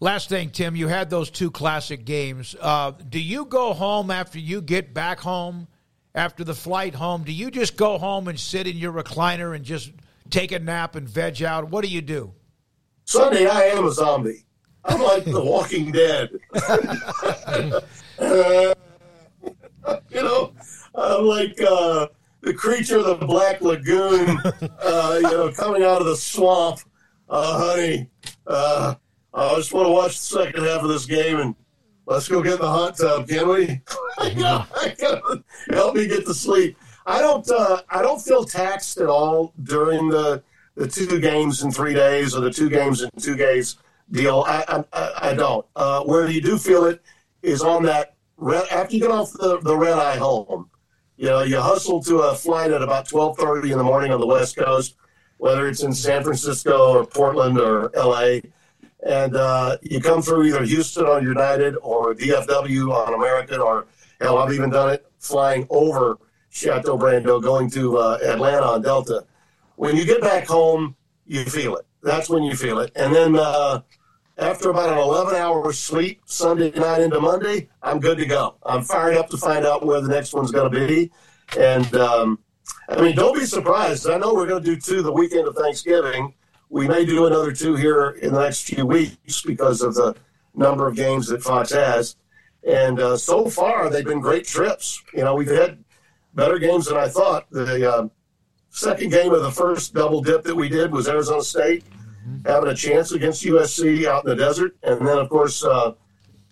Last 0.00 0.28
thing, 0.28 0.50
Tim, 0.50 0.76
you 0.76 0.88
had 0.88 1.08
those 1.08 1.30
two 1.30 1.50
classic 1.50 2.04
games. 2.04 2.54
Uh, 2.60 2.90
do 2.90 3.18
you 3.18 3.46
go 3.46 3.72
home 3.72 4.10
after 4.10 4.38
you 4.38 4.60
get 4.60 4.92
back 4.92 5.20
home, 5.20 5.68
after 6.14 6.44
the 6.44 6.54
flight 6.54 6.94
home? 6.94 7.24
Do 7.24 7.32
you 7.32 7.50
just 7.50 7.76
go 7.76 7.96
home 7.96 8.28
and 8.28 8.38
sit 8.38 8.66
in 8.66 8.76
your 8.76 8.92
recliner 8.92 9.54
and 9.56 9.64
just 9.64 9.92
take 10.28 10.52
a 10.52 10.58
nap 10.58 10.96
and 10.96 11.08
veg 11.08 11.42
out? 11.42 11.70
What 11.70 11.82
do 11.82 11.88
you 11.88 12.02
do? 12.02 12.34
Sunday, 13.06 13.46
I 13.46 13.62
am 13.66 13.86
a 13.86 13.92
zombie. 13.92 14.44
I'm 14.84 15.00
like 15.00 15.24
the 15.24 15.40
Walking 15.40 15.92
Dead. 15.92 16.28
uh, 18.18 18.74
you 20.10 20.22
know, 20.22 20.52
I'm 20.92 21.24
like 21.24 21.56
uh, 21.62 22.08
the 22.40 22.52
creature 22.52 22.98
of 22.98 23.20
the 23.20 23.26
Black 23.26 23.60
Lagoon, 23.60 24.40
uh, 24.82 25.18
you 25.22 25.30
know, 25.30 25.52
coming 25.52 25.84
out 25.84 26.00
of 26.00 26.06
the 26.08 26.16
swamp. 26.16 26.80
Uh, 27.28 27.58
honey, 27.58 28.10
uh, 28.48 28.96
I 29.32 29.54
just 29.54 29.72
want 29.72 29.86
to 29.86 29.92
watch 29.92 30.18
the 30.18 30.38
second 30.38 30.64
half 30.64 30.82
of 30.82 30.88
this 30.88 31.06
game 31.06 31.38
and 31.38 31.54
let's 32.06 32.26
go 32.26 32.42
get 32.42 32.54
in 32.54 32.60
the 32.60 32.68
hot 32.68 32.96
tub, 32.96 33.28
can 33.28 33.48
we? 33.48 33.80
Help 35.76 35.94
me 35.94 36.08
get 36.08 36.26
to 36.26 36.34
sleep. 36.34 36.76
I 37.06 37.20
don't. 37.20 37.48
Uh, 37.48 37.82
I 37.88 38.02
don't 38.02 38.20
feel 38.20 38.44
taxed 38.44 38.98
at 38.98 39.06
all 39.06 39.52
during 39.62 40.08
the 40.08 40.42
the 40.76 40.86
two 40.86 41.18
games 41.20 41.62
in 41.62 41.70
three 41.70 41.94
days 41.94 42.34
or 42.34 42.40
the 42.40 42.50
two 42.50 42.68
games 42.68 43.02
in 43.02 43.10
two 43.18 43.34
days 43.34 43.76
deal. 44.10 44.44
I 44.46 44.84
I, 44.92 45.12
I 45.30 45.34
don't. 45.34 45.66
Uh, 45.74 46.02
where 46.04 46.28
you 46.28 46.40
do 46.40 46.58
feel 46.58 46.84
it 46.84 47.02
is 47.42 47.62
on 47.62 47.82
that 47.84 48.14
red, 48.36 48.68
after 48.68 48.94
you 48.94 49.00
get 49.00 49.10
off 49.10 49.32
the, 49.32 49.58
the 49.60 49.76
red 49.76 49.98
eye 49.98 50.16
home. 50.16 50.70
You 51.16 51.26
know, 51.26 51.42
you 51.42 51.58
hustle 51.58 52.02
to 52.04 52.18
a 52.18 52.34
flight 52.34 52.70
at 52.70 52.82
about 52.82 53.08
twelve 53.08 53.38
thirty 53.38 53.72
in 53.72 53.78
the 53.78 53.84
morning 53.84 54.12
on 54.12 54.20
the 54.20 54.26
West 54.26 54.56
Coast, 54.56 54.96
whether 55.38 55.66
it's 55.66 55.82
in 55.82 55.94
San 55.94 56.22
Francisco 56.22 56.92
or 56.92 57.06
Portland 57.06 57.58
or 57.58 57.90
L.A. 57.96 58.42
And 59.06 59.34
uh, 59.34 59.78
you 59.82 60.00
come 60.00 60.20
through 60.20 60.44
either 60.44 60.64
Houston 60.64 61.06
on 61.06 61.22
United 61.22 61.76
or 61.80 62.14
DFW 62.14 62.92
on 62.92 63.14
American, 63.14 63.60
or 63.60 63.86
hell, 64.20 64.36
I've 64.38 64.52
even 64.52 64.68
done 64.68 64.90
it 64.90 65.06
flying 65.18 65.66
over 65.70 66.18
Chateau 66.50 66.98
Brando, 66.98 67.42
going 67.42 67.70
to 67.70 67.96
uh, 67.98 68.18
Atlanta 68.22 68.66
on 68.66 68.82
Delta. 68.82 69.24
When 69.76 69.96
you 69.96 70.04
get 70.04 70.20
back 70.20 70.46
home, 70.46 70.96
you 71.26 71.44
feel 71.44 71.76
it. 71.76 71.86
That's 72.02 72.28
when 72.28 72.42
you 72.42 72.54
feel 72.54 72.78
it. 72.80 72.92
And 72.96 73.14
then 73.14 73.36
uh, 73.36 73.82
after 74.38 74.70
about 74.70 74.92
an 74.92 74.98
11 74.98 75.34
hour 75.34 75.72
sleep 75.72 76.22
Sunday 76.26 76.70
night 76.70 77.00
into 77.00 77.20
Monday, 77.20 77.68
I'm 77.82 78.00
good 78.00 78.18
to 78.18 78.26
go. 78.26 78.56
I'm 78.64 78.82
fired 78.82 79.16
up 79.16 79.28
to 79.30 79.36
find 79.36 79.64
out 79.64 79.84
where 79.84 80.00
the 80.00 80.08
next 80.08 80.34
one's 80.34 80.50
going 80.50 80.72
to 80.72 80.86
be. 80.86 81.10
And 81.58 81.94
um, 81.96 82.38
I 82.88 83.00
mean, 83.00 83.16
don't 83.16 83.38
be 83.38 83.46
surprised. 83.46 84.08
I 84.08 84.18
know 84.18 84.34
we're 84.34 84.46
going 84.46 84.62
to 84.62 84.74
do 84.74 84.80
two 84.80 85.02
the 85.02 85.12
weekend 85.12 85.48
of 85.48 85.56
Thanksgiving. 85.56 86.34
We 86.68 86.88
may 86.88 87.04
do 87.04 87.26
another 87.26 87.52
two 87.52 87.76
here 87.76 88.10
in 88.10 88.32
the 88.32 88.40
next 88.40 88.62
few 88.62 88.86
weeks 88.86 89.42
because 89.42 89.82
of 89.82 89.94
the 89.94 90.16
number 90.54 90.86
of 90.86 90.96
games 90.96 91.28
that 91.28 91.42
Fox 91.42 91.72
has. 91.72 92.16
And 92.66 92.98
uh, 92.98 93.16
so 93.16 93.48
far, 93.48 93.88
they've 93.88 94.04
been 94.04 94.20
great 94.20 94.44
trips. 94.46 95.02
You 95.14 95.22
know, 95.22 95.34
we've 95.34 95.48
had 95.48 95.84
better 96.34 96.58
games 96.58 96.86
than 96.86 96.96
I 96.96 97.08
thought. 97.08 97.48
The 97.50 97.90
uh, 97.90 98.08
second 98.76 99.10
game 99.10 99.32
of 99.32 99.42
the 99.42 99.50
first 99.50 99.94
double 99.94 100.20
dip 100.20 100.44
that 100.44 100.54
we 100.54 100.68
did 100.68 100.92
was 100.92 101.08
Arizona 101.08 101.42
State 101.42 101.84
having 102.44 102.68
a 102.68 102.74
chance 102.74 103.12
against 103.12 103.44
USC 103.44 104.06
out 104.06 104.24
in 104.24 104.30
the 104.30 104.36
desert. 104.36 104.76
And 104.82 105.06
then, 105.06 105.18
of 105.18 105.28
course, 105.30 105.64
uh, 105.64 105.92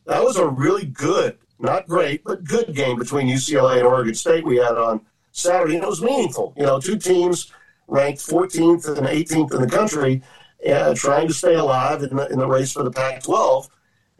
that 0.07 0.23
was 0.23 0.37
a 0.37 0.47
really 0.47 0.87
good, 0.87 1.37
not 1.59 1.87
great, 1.87 2.25
but 2.25 2.45
good 2.45 2.75
game 2.75 2.99
between 2.99 3.27
UCLA 3.27 3.79
and 3.79 3.87
Oregon 3.87 4.15
State 4.15 4.45
we 4.45 4.57
had 4.57 4.77
on 4.77 5.03
Saturday. 5.33 5.75
And 5.75 5.85
it 5.85 5.89
was 5.89 6.01
meaningful. 6.01 6.55
You 6.57 6.65
know, 6.65 6.81
two 6.81 6.97
teams 6.97 7.53
ranked 7.89 8.21
14th 8.21 8.97
and 8.97 9.07
18th 9.07 9.55
in 9.55 9.61
the 9.61 9.69
country, 9.69 10.23
uh, 10.67 10.95
trying 10.95 11.29
to 11.29 11.35
stay 11.35 11.55
alive 11.55 12.03
in 12.03 12.17
the, 12.17 12.29
in 12.29 12.39
the 12.39 12.47
race 12.47 12.73
for 12.73 12.83
the 12.83 12.91
Pac 12.91 13.23
12. 13.23 13.69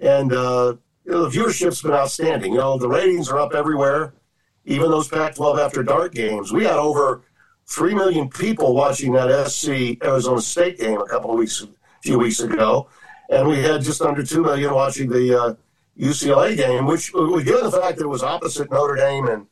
And, 0.01 0.33
uh, 0.33 0.75
you 1.07 1.13
know, 1.13 1.27
the 1.27 1.39
viewership's 1.39 1.81
been 1.81 1.93
outstanding. 1.93 2.53
You 2.53 2.59
know, 2.59 2.77
the 2.77 2.89
ratings 2.89 3.31
are 3.31 3.39
up 3.39 3.55
everywhere, 3.55 4.15
even 4.67 4.91
those 4.91 5.09
Pac 5.09 5.37
12 5.37 5.59
after 5.59 5.83
dark 5.83 6.13
games. 6.13 6.53
We 6.53 6.65
had 6.65 6.77
over 6.77 7.23
3 7.67 7.95
million 7.95 8.29
people 8.29 8.75
watching 8.75 9.13
that 9.13 9.49
SC 9.49 10.03
Arizona 10.05 10.41
State 10.41 10.79
game 10.79 11.01
a 11.01 11.07
couple 11.07 11.31
of 11.31 11.39
weeks, 11.39 11.63
a 11.63 11.69
few 12.03 12.19
weeks 12.19 12.41
ago. 12.41 12.89
And 13.31 13.49
we 13.49 13.63
had 13.63 13.83
just 13.83 14.03
under 14.03 14.23
2 14.23 14.43
million 14.43 14.75
watching 14.75 15.09
the 15.09 15.41
uh, 15.41 15.55
UCLA 15.99 16.57
game, 16.57 16.87
which, 16.87 17.13
given 17.13 17.65
the 17.65 17.73
fact 17.73 17.99
that 17.99 18.05
it 18.05 18.09
was 18.09 18.23
opposite 18.23 18.71
Notre 18.71 18.97
Dame 18.97 19.29
and, 19.29 19.47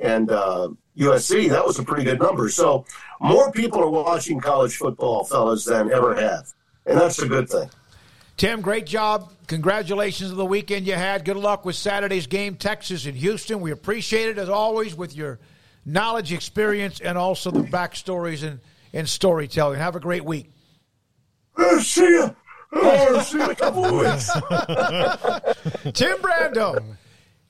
and 0.00 0.30
uh, 0.30 0.68
USC, 0.96 1.50
that 1.50 1.64
was 1.64 1.78
a 1.78 1.82
pretty 1.82 2.04
good 2.04 2.20
number. 2.20 2.48
So 2.48 2.84
more 3.20 3.50
people 3.50 3.80
are 3.80 3.90
watching 3.90 4.40
college 4.40 4.76
football, 4.76 5.24
fellas, 5.24 5.64
than 5.64 5.92
ever 5.92 6.14
have. 6.14 6.52
And 6.86 6.98
that's 6.98 7.20
a 7.20 7.28
good 7.28 7.48
thing. 7.48 7.70
Tim, 8.36 8.60
great 8.60 8.86
job. 8.86 9.32
Congratulations 9.48 10.30
on 10.30 10.36
the 10.36 10.46
weekend 10.46 10.86
you 10.86 10.94
had. 10.94 11.24
Good 11.24 11.36
luck 11.36 11.64
with 11.64 11.74
Saturday's 11.74 12.28
game, 12.28 12.54
Texas 12.54 13.04
and 13.04 13.16
Houston. 13.16 13.60
We 13.60 13.72
appreciate 13.72 14.28
it 14.28 14.38
as 14.38 14.48
always 14.48 14.94
with 14.94 15.16
your 15.16 15.40
knowledge, 15.88 16.32
experience, 16.32 17.00
and 17.00 17.16
also 17.16 17.50
the 17.50 17.62
backstories 17.62 18.46
and, 18.46 18.60
and 18.92 19.08
storytelling. 19.08 19.78
Have 19.78 19.96
a 19.96 20.00
great 20.00 20.24
week. 20.24 20.50
Uh, 21.56 21.80
see 21.80 22.02
you. 22.02 22.36
Oh, 22.72 23.20
see 23.24 23.38
you 23.38 23.44
in 23.44 23.50
a 23.50 23.54
couple 23.54 23.84
of 23.84 23.92
weeks. 23.92 24.30
Tim 25.98 26.18
Brando. 26.18 26.96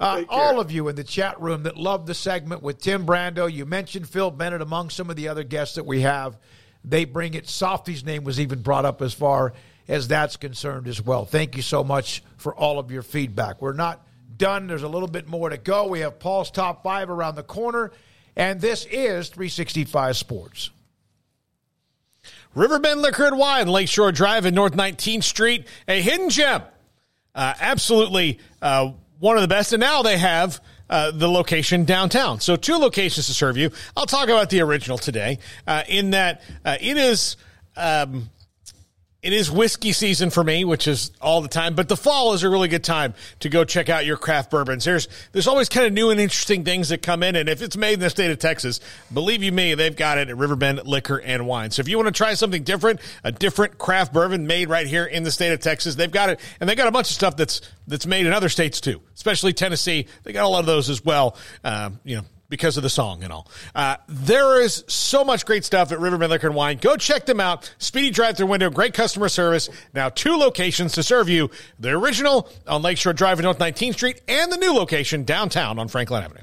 Uh, 0.00 0.22
all 0.28 0.60
of 0.60 0.70
you 0.70 0.86
in 0.86 0.94
the 0.94 1.02
chat 1.02 1.40
room 1.40 1.64
that 1.64 1.76
love 1.76 2.06
the 2.06 2.14
segment 2.14 2.62
with 2.62 2.80
Tim 2.80 3.04
Brando, 3.04 3.52
you 3.52 3.66
mentioned 3.66 4.08
Phil 4.08 4.30
Bennett 4.30 4.62
among 4.62 4.90
some 4.90 5.10
of 5.10 5.16
the 5.16 5.26
other 5.26 5.42
guests 5.42 5.74
that 5.74 5.84
we 5.84 6.02
have. 6.02 6.38
They 6.84 7.04
bring 7.04 7.34
it. 7.34 7.48
Softy's 7.48 8.04
name 8.04 8.22
was 8.22 8.38
even 8.38 8.62
brought 8.62 8.84
up 8.84 9.02
as 9.02 9.12
far 9.12 9.54
as 9.88 10.06
that's 10.06 10.36
concerned 10.36 10.86
as 10.86 11.02
well. 11.02 11.24
Thank 11.24 11.56
you 11.56 11.62
so 11.62 11.82
much 11.82 12.22
for 12.36 12.54
all 12.54 12.78
of 12.78 12.92
your 12.92 13.02
feedback. 13.02 13.60
We're 13.60 13.72
not 13.72 14.06
done. 14.36 14.68
There's 14.68 14.84
a 14.84 14.88
little 14.88 15.08
bit 15.08 15.26
more 15.26 15.48
to 15.48 15.56
go. 15.56 15.88
We 15.88 16.00
have 16.00 16.20
Paul's 16.20 16.52
top 16.52 16.84
five 16.84 17.10
around 17.10 17.34
the 17.34 17.42
corner, 17.42 17.90
and 18.38 18.60
this 18.60 18.86
is 18.86 19.28
365 19.28 20.16
Sports. 20.16 20.70
Riverbend 22.54 23.02
Liquor 23.02 23.26
and 23.26 23.38
Wine, 23.38 23.68
Lakeshore 23.68 24.12
Drive 24.12 24.46
and 24.46 24.54
North 24.54 24.72
19th 24.72 25.24
Street, 25.24 25.66
a 25.86 26.00
hidden 26.00 26.30
gem. 26.30 26.62
Uh, 27.34 27.54
absolutely 27.60 28.38
uh, 28.62 28.92
one 29.18 29.36
of 29.36 29.42
the 29.42 29.48
best. 29.48 29.72
And 29.72 29.80
now 29.80 30.02
they 30.02 30.16
have 30.16 30.60
uh, 30.88 31.10
the 31.10 31.28
location 31.28 31.84
downtown. 31.84 32.40
So 32.40 32.56
two 32.56 32.76
locations 32.76 33.26
to 33.26 33.34
serve 33.34 33.56
you. 33.56 33.70
I'll 33.96 34.06
talk 34.06 34.28
about 34.28 34.50
the 34.50 34.60
original 34.60 34.98
today 34.98 35.40
uh, 35.66 35.82
in 35.88 36.10
that 36.10 36.40
uh, 36.64 36.78
it 36.80 36.96
is. 36.96 37.36
Um, 37.76 38.30
it 39.20 39.32
is 39.32 39.50
whiskey 39.50 39.90
season 39.90 40.30
for 40.30 40.44
me, 40.44 40.64
which 40.64 40.86
is 40.86 41.10
all 41.20 41.40
the 41.40 41.48
time, 41.48 41.74
but 41.74 41.88
the 41.88 41.96
fall 41.96 42.34
is 42.34 42.44
a 42.44 42.48
really 42.48 42.68
good 42.68 42.84
time 42.84 43.14
to 43.40 43.48
go 43.48 43.64
check 43.64 43.88
out 43.88 44.06
your 44.06 44.16
craft 44.16 44.48
bourbons. 44.48 44.84
There's 44.84 45.08
there's 45.32 45.48
always 45.48 45.68
kind 45.68 45.86
of 45.86 45.92
new 45.92 46.10
and 46.10 46.20
interesting 46.20 46.64
things 46.64 46.90
that 46.90 47.02
come 47.02 47.24
in, 47.24 47.34
and 47.34 47.48
if 47.48 47.60
it's 47.60 47.76
made 47.76 47.94
in 47.94 48.00
the 48.00 48.10
state 48.10 48.30
of 48.30 48.38
Texas, 48.38 48.78
believe 49.12 49.42
you 49.42 49.50
me, 49.50 49.74
they've 49.74 49.96
got 49.96 50.18
it 50.18 50.28
at 50.28 50.36
Riverbend 50.36 50.86
Liquor 50.86 51.20
and 51.20 51.48
Wine. 51.48 51.72
So 51.72 51.80
if 51.80 51.88
you 51.88 51.96
want 51.96 52.06
to 52.06 52.12
try 52.12 52.34
something 52.34 52.62
different, 52.62 53.00
a 53.24 53.32
different 53.32 53.76
craft 53.76 54.12
bourbon 54.12 54.46
made 54.46 54.68
right 54.68 54.86
here 54.86 55.04
in 55.04 55.24
the 55.24 55.32
state 55.32 55.52
of 55.52 55.58
Texas, 55.58 55.96
they've 55.96 56.12
got 56.12 56.30
it, 56.30 56.40
and 56.60 56.70
they 56.70 56.76
got 56.76 56.86
a 56.86 56.92
bunch 56.92 57.08
of 57.08 57.14
stuff 57.14 57.36
that's 57.36 57.60
that's 57.88 58.06
made 58.06 58.24
in 58.24 58.32
other 58.32 58.48
states 58.48 58.80
too, 58.80 59.02
especially 59.16 59.52
Tennessee. 59.52 60.06
They 60.22 60.32
got 60.32 60.44
a 60.44 60.48
lot 60.48 60.60
of 60.60 60.66
those 60.66 60.88
as 60.88 61.04
well. 61.04 61.36
Um, 61.64 61.98
you 62.04 62.18
know, 62.18 62.24
because 62.48 62.76
of 62.76 62.82
the 62.82 62.90
song 62.90 63.22
and 63.22 63.32
all. 63.32 63.46
Uh, 63.74 63.96
there 64.08 64.60
is 64.60 64.84
so 64.88 65.24
much 65.24 65.44
great 65.44 65.64
stuff 65.64 65.92
at 65.92 66.00
Riverbend 66.00 66.30
Liquor 66.30 66.48
and 66.48 66.56
Wine. 66.56 66.78
Go 66.78 66.96
check 66.96 67.26
them 67.26 67.40
out. 67.40 67.74
Speedy 67.78 68.10
drive 68.10 68.36
through 68.36 68.46
window, 68.46 68.70
great 68.70 68.94
customer 68.94 69.28
service. 69.28 69.68
Now 69.94 70.08
two 70.08 70.36
locations 70.36 70.92
to 70.92 71.02
serve 71.02 71.28
you. 71.28 71.50
The 71.78 71.90
original 71.90 72.48
on 72.66 72.82
Lakeshore 72.82 73.12
Drive 73.12 73.38
in 73.38 73.44
North 73.44 73.58
19th 73.58 73.94
Street 73.94 74.22
and 74.28 74.50
the 74.50 74.56
new 74.56 74.72
location 74.72 75.24
downtown 75.24 75.78
on 75.78 75.88
Franklin 75.88 76.24
Avenue. 76.24 76.42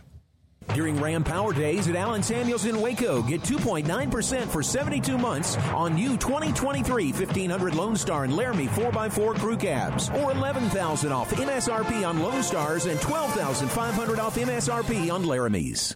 During 0.74 1.00
Ram 1.00 1.24
Power 1.24 1.54
Days 1.54 1.88
at 1.88 1.96
Allen 1.96 2.24
Samuels 2.24 2.66
in 2.66 2.82
Waco, 2.82 3.22
get 3.22 3.42
2.9% 3.42 4.48
for 4.48 4.64
72 4.64 5.18
months 5.18 5.58
on 5.74 5.96
new 5.96 6.18
2023 6.18 7.12
1500 7.12 7.76
Lone 7.76 7.96
Star 7.96 8.24
and 8.24 8.36
Laramie 8.36 8.68
4x4 8.68 9.36
crew 9.40 9.58
cabs, 9.58 10.10
or 10.10 10.34
11000 10.34 11.12
off 11.12 11.32
MSRP 11.32 12.08
on 12.08 12.22
Lone 12.22 12.44
Stars 12.44 12.86
and 12.86 13.00
12500 13.02 14.20
off 14.20 14.36
MSRP 14.36 15.12
on 15.12 15.24
Laramies. 15.24 15.96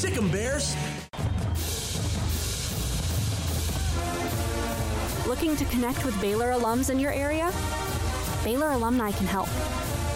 Sic 0.00 0.16
'em 0.16 0.30
Bears. 0.30 0.74
Looking 5.26 5.54
to 5.56 5.66
connect 5.66 6.06
with 6.06 6.18
Baylor 6.22 6.52
alums 6.52 6.88
in 6.88 6.98
your 6.98 7.12
area? 7.12 7.52
Baylor 8.42 8.70
Alumni 8.70 9.12
can 9.12 9.26
help. 9.26 9.50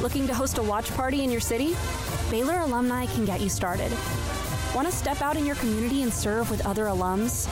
Looking 0.00 0.26
to 0.26 0.32
host 0.32 0.56
a 0.56 0.62
watch 0.62 0.90
party 0.94 1.22
in 1.22 1.30
your 1.30 1.42
city? 1.42 1.76
Baylor 2.30 2.60
Alumni 2.60 3.04
can 3.04 3.26
get 3.26 3.42
you 3.42 3.50
started. 3.50 3.92
Want 4.74 4.88
to 4.88 4.94
step 4.94 5.20
out 5.20 5.36
in 5.36 5.44
your 5.44 5.56
community 5.56 6.02
and 6.02 6.10
serve 6.10 6.50
with 6.50 6.64
other 6.64 6.86
alums? 6.86 7.46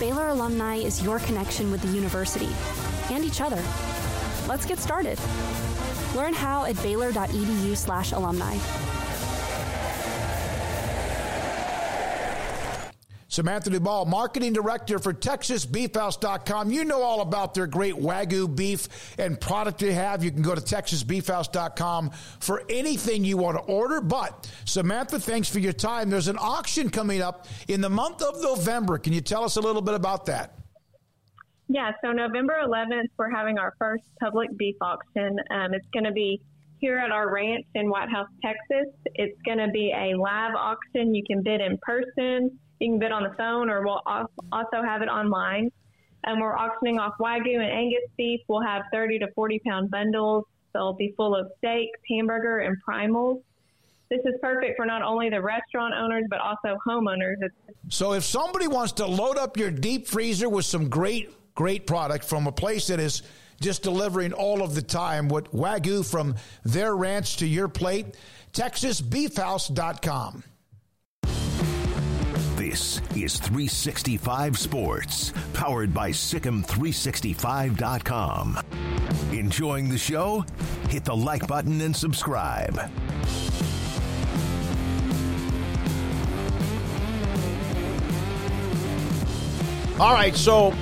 Baylor 0.00 0.30
Alumni 0.30 0.78
is 0.78 1.00
your 1.00 1.20
connection 1.20 1.70
with 1.70 1.80
the 1.80 1.94
university 1.94 2.50
and 3.08 3.24
each 3.24 3.40
other. 3.40 3.62
Let's 4.48 4.66
get 4.66 4.80
started. 4.80 5.16
Learn 6.16 6.34
how 6.34 6.64
at 6.64 6.74
baylor.edu/alumni. 6.82 8.56
Samantha 13.28 13.68
Duvall, 13.68 14.06
marketing 14.06 14.54
director 14.54 14.98
for 14.98 15.12
TexasBeefHouse.com. 15.12 16.70
You 16.70 16.84
know 16.84 17.02
all 17.02 17.20
about 17.20 17.52
their 17.52 17.66
great 17.66 17.94
Wagyu 17.94 18.54
beef 18.54 18.88
and 19.18 19.38
product 19.38 19.80
they 19.80 19.92
have. 19.92 20.24
You 20.24 20.30
can 20.30 20.40
go 20.40 20.54
to 20.54 20.60
TexasBeefHouse.com 20.60 22.10
for 22.40 22.64
anything 22.70 23.24
you 23.24 23.36
want 23.36 23.58
to 23.58 23.62
order. 23.64 24.00
But 24.00 24.50
Samantha, 24.64 25.20
thanks 25.20 25.48
for 25.48 25.58
your 25.58 25.74
time. 25.74 26.08
There's 26.08 26.28
an 26.28 26.38
auction 26.40 26.88
coming 26.88 27.20
up 27.20 27.46
in 27.68 27.82
the 27.82 27.90
month 27.90 28.22
of 28.22 28.40
November. 28.40 28.96
Can 28.96 29.12
you 29.12 29.20
tell 29.20 29.44
us 29.44 29.56
a 29.56 29.60
little 29.60 29.82
bit 29.82 29.94
about 29.94 30.24
that? 30.26 30.54
Yeah, 31.68 31.92
so 32.02 32.12
November 32.12 32.54
11th, 32.64 33.10
we're 33.18 33.30
having 33.30 33.58
our 33.58 33.74
first 33.78 34.04
public 34.18 34.56
beef 34.56 34.76
auction. 34.80 35.36
Um, 35.50 35.74
it's 35.74 35.86
going 35.92 36.04
to 36.04 36.12
be 36.12 36.40
here 36.78 36.96
at 36.96 37.10
our 37.10 37.30
ranch 37.30 37.66
in 37.74 37.90
Whitehouse, 37.90 38.28
Texas. 38.42 38.94
It's 39.16 39.38
going 39.44 39.58
to 39.58 39.68
be 39.68 39.92
a 39.94 40.16
live 40.16 40.54
auction. 40.54 41.14
You 41.14 41.22
can 41.26 41.42
bid 41.42 41.60
in 41.60 41.76
person, 41.82 42.58
you 42.80 42.90
can 42.90 42.98
bid 42.98 43.12
on 43.12 43.22
the 43.22 43.34
phone, 43.36 43.70
or 43.70 43.84
we'll 43.84 44.02
also 44.06 44.82
have 44.82 45.02
it 45.02 45.08
online. 45.08 45.70
And 46.24 46.40
we're 46.40 46.56
auctioning 46.56 46.98
off 46.98 47.14
Wagyu 47.20 47.54
and 47.54 47.70
Angus 47.70 48.02
beef. 48.16 48.40
We'll 48.48 48.62
have 48.62 48.82
30 48.92 49.20
to 49.20 49.28
40 49.34 49.60
pound 49.60 49.90
bundles. 49.90 50.44
They'll 50.74 50.92
be 50.92 51.14
full 51.16 51.34
of 51.34 51.50
steaks, 51.58 51.98
hamburger, 52.10 52.58
and 52.58 52.76
primals. 52.86 53.42
This 54.10 54.20
is 54.24 54.34
perfect 54.40 54.76
for 54.76 54.86
not 54.86 55.02
only 55.02 55.28
the 55.28 55.40
restaurant 55.42 55.94
owners, 55.94 56.24
but 56.30 56.40
also 56.40 56.78
homeowners. 56.86 57.36
So 57.88 58.14
if 58.14 58.24
somebody 58.24 58.66
wants 58.66 58.92
to 58.92 59.06
load 59.06 59.36
up 59.36 59.56
your 59.56 59.70
deep 59.70 60.06
freezer 60.06 60.48
with 60.48 60.64
some 60.64 60.88
great, 60.88 61.30
great 61.54 61.86
product 61.86 62.24
from 62.24 62.46
a 62.46 62.52
place 62.52 62.86
that 62.86 63.00
is 63.00 63.22
just 63.60 63.82
delivering 63.82 64.32
all 64.32 64.62
of 64.62 64.74
the 64.74 64.82
time 64.82 65.28
with 65.28 65.52
Wagyu 65.52 66.08
from 66.08 66.36
their 66.64 66.96
ranch 66.96 67.36
to 67.38 67.46
your 67.46 67.68
plate, 67.68 68.16
TexasBeefHouse.com. 68.52 70.42
This 72.68 73.00
is 73.16 73.38
365 73.38 74.58
Sports, 74.58 75.32
powered 75.54 75.94
by 75.94 76.10
SicEm365.com. 76.10 78.58
Enjoying 79.32 79.88
the 79.88 79.96
show? 79.96 80.44
Hit 80.90 81.06
the 81.06 81.16
like 81.16 81.46
button 81.46 81.80
and 81.80 81.96
subscribe. 81.96 82.78
All 89.98 90.12
right, 90.12 90.36
so 90.36 90.74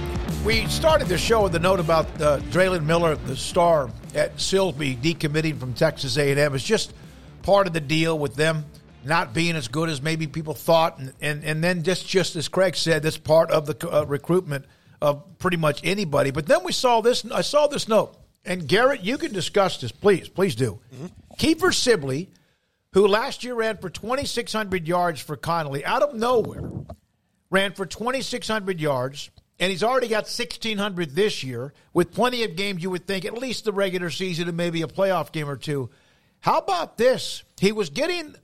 we 0.44 0.66
started 0.66 1.06
the 1.06 1.16
show 1.16 1.44
with 1.44 1.54
a 1.54 1.60
note 1.60 1.78
about 1.78 2.06
uh, 2.20 2.40
Dre'lon 2.50 2.84
Miller, 2.84 3.14
the 3.14 3.36
star 3.36 3.90
at 4.12 4.38
Silsbee, 4.38 4.96
decommitting 4.96 5.60
from 5.60 5.72
Texas 5.72 6.16
A&M. 6.16 6.52
It's 6.52 6.64
just 6.64 6.92
part 7.42 7.68
of 7.68 7.74
the 7.74 7.80
deal 7.80 8.18
with 8.18 8.34
them 8.34 8.64
not 9.06 9.32
being 9.32 9.56
as 9.56 9.68
good 9.68 9.88
as 9.88 10.02
maybe 10.02 10.26
people 10.26 10.54
thought, 10.54 10.98
and 10.98 11.12
and, 11.20 11.44
and 11.44 11.64
then 11.64 11.82
just 11.82 12.06
just 12.06 12.36
as 12.36 12.48
Craig 12.48 12.76
said, 12.76 13.02
that's 13.02 13.18
part 13.18 13.50
of 13.50 13.66
the 13.66 13.90
uh, 13.90 14.04
recruitment 14.04 14.66
of 15.00 15.38
pretty 15.38 15.56
much 15.56 15.80
anybody. 15.84 16.30
But 16.30 16.46
then 16.46 16.64
we 16.64 16.72
saw 16.72 17.00
this. 17.00 17.24
I 17.30 17.42
saw 17.42 17.66
this 17.66 17.88
note, 17.88 18.16
and 18.44 18.66
Garrett, 18.66 19.02
you 19.02 19.18
can 19.18 19.32
discuss 19.32 19.78
this, 19.80 19.92
please, 19.92 20.28
please 20.28 20.54
do. 20.54 20.80
Mm-hmm. 20.94 21.06
Kiefer 21.38 21.74
Sibley, 21.74 22.30
who 22.92 23.06
last 23.06 23.44
year 23.44 23.54
ran 23.54 23.76
for 23.78 23.90
2,600 23.90 24.88
yards 24.88 25.20
for 25.20 25.36
Connally, 25.36 25.84
out 25.84 26.02
of 26.02 26.14
nowhere, 26.14 26.62
ran 27.50 27.72
for 27.72 27.86
2,600 27.86 28.80
yards 28.80 29.30
and 29.58 29.70
he's 29.70 29.82
already 29.82 30.08
got 30.08 30.24
1,600 30.24 31.14
this 31.14 31.42
year 31.42 31.72
with 31.94 32.12
plenty 32.12 32.44
of 32.44 32.56
games 32.56 32.82
you 32.82 32.90
would 32.90 33.06
think, 33.06 33.24
at 33.24 33.34
least 33.34 33.64
the 33.64 33.72
regular 33.72 34.10
season 34.10 34.48
and 34.48 34.56
maybe 34.56 34.82
a 34.82 34.86
playoff 34.86 35.32
game 35.32 35.48
or 35.48 35.56
two. 35.56 35.88
How 36.40 36.58
about 36.58 36.98
this? 36.98 37.42
He 37.58 37.72
was 37.72 37.88
getting 37.88 38.34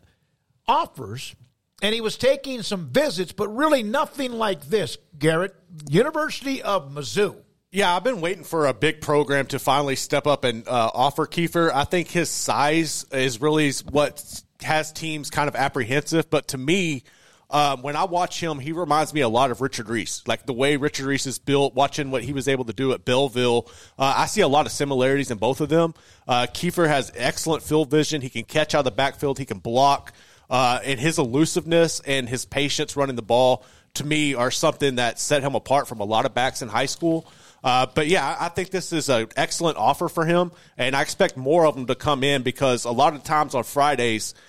offers 0.73 1.36
and 1.83 1.94
he 1.94 2.01
was 2.01 2.17
taking 2.17 2.62
some 2.62 2.89
visits, 2.89 3.33
but 3.33 3.49
really 3.49 3.83
nothing 3.83 4.33
like 4.33 4.68
this, 4.68 4.97
Garrett. 5.18 5.55
University 5.89 6.62
of 6.62 6.92
Mizzou. 6.92 7.36
Yeah, 7.70 7.94
I've 7.97 8.05
been 8.05 8.20
waiting 8.20 8.44
for 8.44 8.67
a 8.67 8.75
big 8.75 9.01
program 9.01 9.47
to 9.47 9.59
finally 9.59 9.97
step 9.97 10.26
up 10.26 10.44
and 10.44 10.67
uh, 10.68 10.91
offer 10.94 11.26
Kiefer. 11.26 11.73
I 11.73 11.84
think 11.84 12.09
his 12.09 12.28
size 12.31 13.05
is 13.10 13.41
really 13.41 13.73
what 13.91 14.42
has 14.62 14.92
teams 14.92 15.31
kind 15.31 15.49
of 15.49 15.57
apprehensive, 15.57 16.31
but 16.31 16.49
to 16.49 16.59
me, 16.59 17.02
um, 17.51 17.83
when 17.83 17.97
I 17.97 18.05
watch 18.05 18.41
him, 18.41 18.59
he 18.59 18.73
reminds 18.73 19.12
me 19.12 19.20
a 19.20 19.28
lot 19.28 19.51
of 19.51 19.60
Richard 19.60 19.89
Reese. 19.89 20.23
Like 20.26 20.47
the 20.47 20.55
way 20.55 20.76
Richard 20.76 21.07
Reese 21.07 21.26
is 21.26 21.39
built, 21.39 21.75
watching 21.75 22.10
what 22.10 22.23
he 22.23 22.33
was 22.33 22.49
able 22.49 22.65
to 22.67 22.73
do 22.73 22.92
at 22.92 23.05
Belleville. 23.05 23.68
Uh, 23.99 24.15
I 24.17 24.26
see 24.26 24.41
a 24.41 24.49
lot 24.49 24.65
of 24.65 24.73
similarities 24.73 25.31
in 25.31 25.39
both 25.39 25.60
of 25.60 25.68
them. 25.68 25.94
Uh, 26.26 26.47
Kiefer 26.52 26.89
has 26.89 27.12
excellent 27.15 27.62
field 27.62 27.91
vision. 27.91 28.23
He 28.23 28.31
can 28.31 28.44
catch 28.44 28.75
out 28.75 28.81
of 28.81 28.84
the 28.86 28.91
backfield. 28.91 29.39
He 29.39 29.44
can 29.44 29.59
block. 29.59 30.12
Uh, 30.51 30.81
and 30.85 31.01
his 31.01 31.19
elusiveness 31.19 32.01
and 32.01 32.29
his 32.29 32.45
patience 32.45 32.97
running 32.97 33.17
the 33.17 33.23
ball, 33.23 33.65
to 33.95 34.05
me, 34.05 34.35
are 34.35 34.51
something 34.51 34.97
that 34.97 35.19
set 35.19 35.43
him 35.43 35.55
apart 35.55 35.89
from 35.89 36.01
a 36.01 36.05
lot 36.05 36.27
of 36.27 36.35
backs 36.35 36.62
in 36.62 36.69
high 36.69 36.87
school. 36.87 37.27
Uh, 37.65 37.87
but 37.95 38.07
yeah, 38.07 38.37
I 38.39 38.49
think 38.49 38.71
this 38.71 38.93
is 38.93 39.09
an 39.09 39.29
excellent 39.37 39.79
offer 39.79 40.09
for 40.09 40.27
him, 40.27 40.53
and 40.77 40.97
I 40.97 41.03
expect 41.03 41.37
more 41.37 41.67
of 41.67 41.75
them 41.75 41.87
to 41.87 41.95
come 41.95 42.25
in 42.25 42.43
because 42.43 42.85
a 42.85 42.91
lot 42.91 43.15
of 43.15 43.25
times 43.25 43.55
on 43.55 43.65
Fridays– 43.65 44.35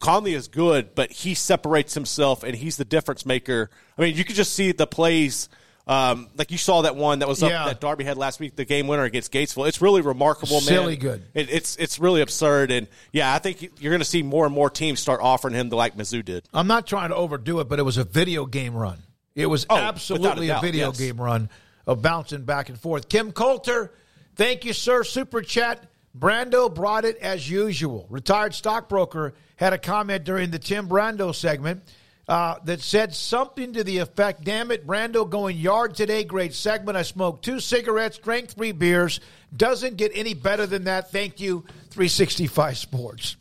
Connally 0.00 0.34
is 0.34 0.48
good, 0.48 0.94
but 0.94 1.12
he 1.12 1.34
separates 1.34 1.94
himself 1.94 2.42
and 2.42 2.56
he's 2.56 2.76
the 2.76 2.84
difference 2.84 3.24
maker. 3.24 3.70
I 3.96 4.02
mean, 4.02 4.16
you 4.16 4.24
could 4.24 4.34
just 4.34 4.52
see 4.52 4.72
the 4.72 4.86
plays. 4.86 5.48
Um, 5.88 6.28
like 6.36 6.50
you 6.50 6.58
saw 6.58 6.82
that 6.82 6.96
one 6.96 7.20
that 7.20 7.28
was 7.28 7.42
up 7.44 7.50
Yeah. 7.50 7.66
that 7.66 7.80
Darby 7.80 8.02
had 8.02 8.16
last 8.18 8.40
week, 8.40 8.56
the 8.56 8.64
game 8.64 8.88
winner 8.88 9.04
against 9.04 9.32
Gatesville. 9.32 9.68
It's 9.68 9.80
really 9.80 10.00
remarkable, 10.00 10.54
man. 10.56 10.62
Silly 10.62 10.96
good. 10.96 11.22
It, 11.32 11.48
it's 11.48 11.76
it's 11.76 12.00
really 12.00 12.22
absurd, 12.22 12.72
and 12.72 12.88
yeah, 13.12 13.32
I 13.32 13.38
think 13.38 13.62
you're 13.78 13.92
going 13.92 14.00
to 14.00 14.04
see 14.04 14.22
more 14.24 14.46
and 14.46 14.54
more 14.54 14.68
teams 14.68 14.98
start 14.98 15.20
offering 15.22 15.54
him 15.54 15.68
the 15.68 15.76
like 15.76 15.96
Mizzou 15.96 16.24
did. 16.24 16.44
I'm 16.52 16.66
not 16.66 16.88
trying 16.88 17.10
to 17.10 17.14
overdo 17.16 17.60
it, 17.60 17.68
but 17.68 17.78
it 17.78 17.82
was 17.82 17.98
a 17.98 18.04
video 18.04 18.46
game 18.46 18.74
run. 18.74 18.98
It 19.36 19.46
was 19.46 19.64
Oh, 19.70 19.76
absolutely 19.76 20.48
a, 20.48 20.58
a 20.58 20.60
video 20.60 20.88
yes. 20.88 20.98
game 20.98 21.20
run 21.20 21.50
of 21.86 22.02
bouncing 22.02 22.42
back 22.44 22.68
and 22.68 22.76
forth. 22.80 23.08
Kim 23.08 23.30
Coulter, 23.30 23.92
thank 24.34 24.64
you, 24.64 24.72
sir. 24.72 25.04
Super 25.04 25.40
chat. 25.40 25.84
Brando 26.18 26.74
brought 26.74 27.04
it 27.04 27.18
as 27.18 27.48
usual. 27.48 28.06
Retired 28.10 28.54
stockbroker 28.54 29.34
had 29.56 29.72
a 29.74 29.78
comment 29.78 30.24
during 30.24 30.50
the 30.50 30.58
Tim 30.58 30.88
Brando 30.88 31.32
segment 31.34 31.82
uh, 32.28 32.56
that 32.64 32.80
said 32.80 33.14
something 33.14 33.72
to 33.74 33.84
the 33.84 33.98
effect, 33.98 34.42
damn 34.44 34.70
it, 34.70 34.86
Brando 34.86 35.28
going 35.28 35.56
yard 35.56 35.94
today. 35.94 36.24
Great 36.24 36.54
segment. 36.54 36.96
I 36.96 37.02
smoked 37.02 37.44
two 37.44 37.60
cigarettes, 37.60 38.18
drank 38.18 38.48
three 38.48 38.72
beers. 38.72 39.20
Doesn't 39.56 39.96
get 39.96 40.10
any 40.14 40.34
better 40.34 40.66
than 40.66 40.84
that. 40.84 41.12
Thank 41.12 41.40
you, 41.40 41.64
365 41.90 42.76
Sports. 42.78 43.36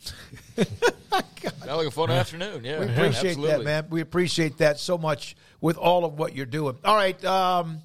Sound 0.55 1.77
like 1.77 1.87
a 1.87 1.91
fun 1.91 2.11
afternoon. 2.11 2.63
Yeah, 2.63 2.79
We 2.79 2.85
appreciate 2.85 3.31
absolutely. 3.31 3.47
that, 3.49 3.63
man. 3.63 3.87
We 3.89 4.01
appreciate 4.01 4.57
that 4.59 4.79
so 4.79 4.97
much 4.97 5.35
with 5.61 5.77
all 5.77 6.05
of 6.05 6.17
what 6.19 6.35
you're 6.35 6.45
doing. 6.45 6.77
All 6.85 6.95
right. 6.95 7.23
Um, 7.25 7.81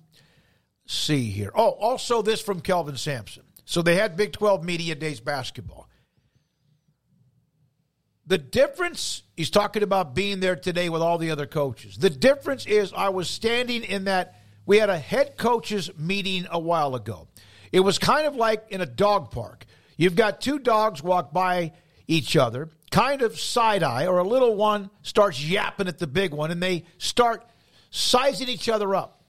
see 0.86 1.30
here. 1.30 1.50
Oh, 1.54 1.70
also 1.70 2.20
this 2.22 2.40
from 2.40 2.60
Kelvin 2.60 2.96
Sampson. 2.96 3.44
So 3.64 3.82
they 3.82 3.94
had 3.96 4.16
Big 4.16 4.32
12 4.32 4.64
Media 4.64 4.94
Days 4.94 5.20
basketball. 5.20 5.88
The 8.30 8.38
difference, 8.38 9.24
he's 9.36 9.50
talking 9.50 9.82
about 9.82 10.14
being 10.14 10.38
there 10.38 10.54
today 10.54 10.88
with 10.88 11.02
all 11.02 11.18
the 11.18 11.32
other 11.32 11.46
coaches. 11.46 11.96
The 11.96 12.10
difference 12.10 12.64
is 12.64 12.92
I 12.96 13.08
was 13.08 13.28
standing 13.28 13.82
in 13.82 14.04
that, 14.04 14.40
we 14.66 14.78
had 14.78 14.88
a 14.88 14.96
head 14.96 15.36
coaches 15.36 15.90
meeting 15.98 16.46
a 16.48 16.60
while 16.60 16.94
ago. 16.94 17.26
It 17.72 17.80
was 17.80 17.98
kind 17.98 18.28
of 18.28 18.36
like 18.36 18.66
in 18.68 18.80
a 18.80 18.86
dog 18.86 19.32
park. 19.32 19.66
You've 19.96 20.14
got 20.14 20.40
two 20.40 20.60
dogs 20.60 21.02
walk 21.02 21.32
by 21.32 21.72
each 22.06 22.36
other, 22.36 22.68
kind 22.92 23.22
of 23.22 23.36
side 23.36 23.82
eye, 23.82 24.06
or 24.06 24.18
a 24.18 24.24
little 24.28 24.54
one 24.54 24.90
starts 25.02 25.44
yapping 25.44 25.88
at 25.88 25.98
the 25.98 26.06
big 26.06 26.32
one, 26.32 26.52
and 26.52 26.62
they 26.62 26.84
start 26.98 27.44
sizing 27.90 28.48
each 28.48 28.68
other 28.68 28.94
up. 28.94 29.24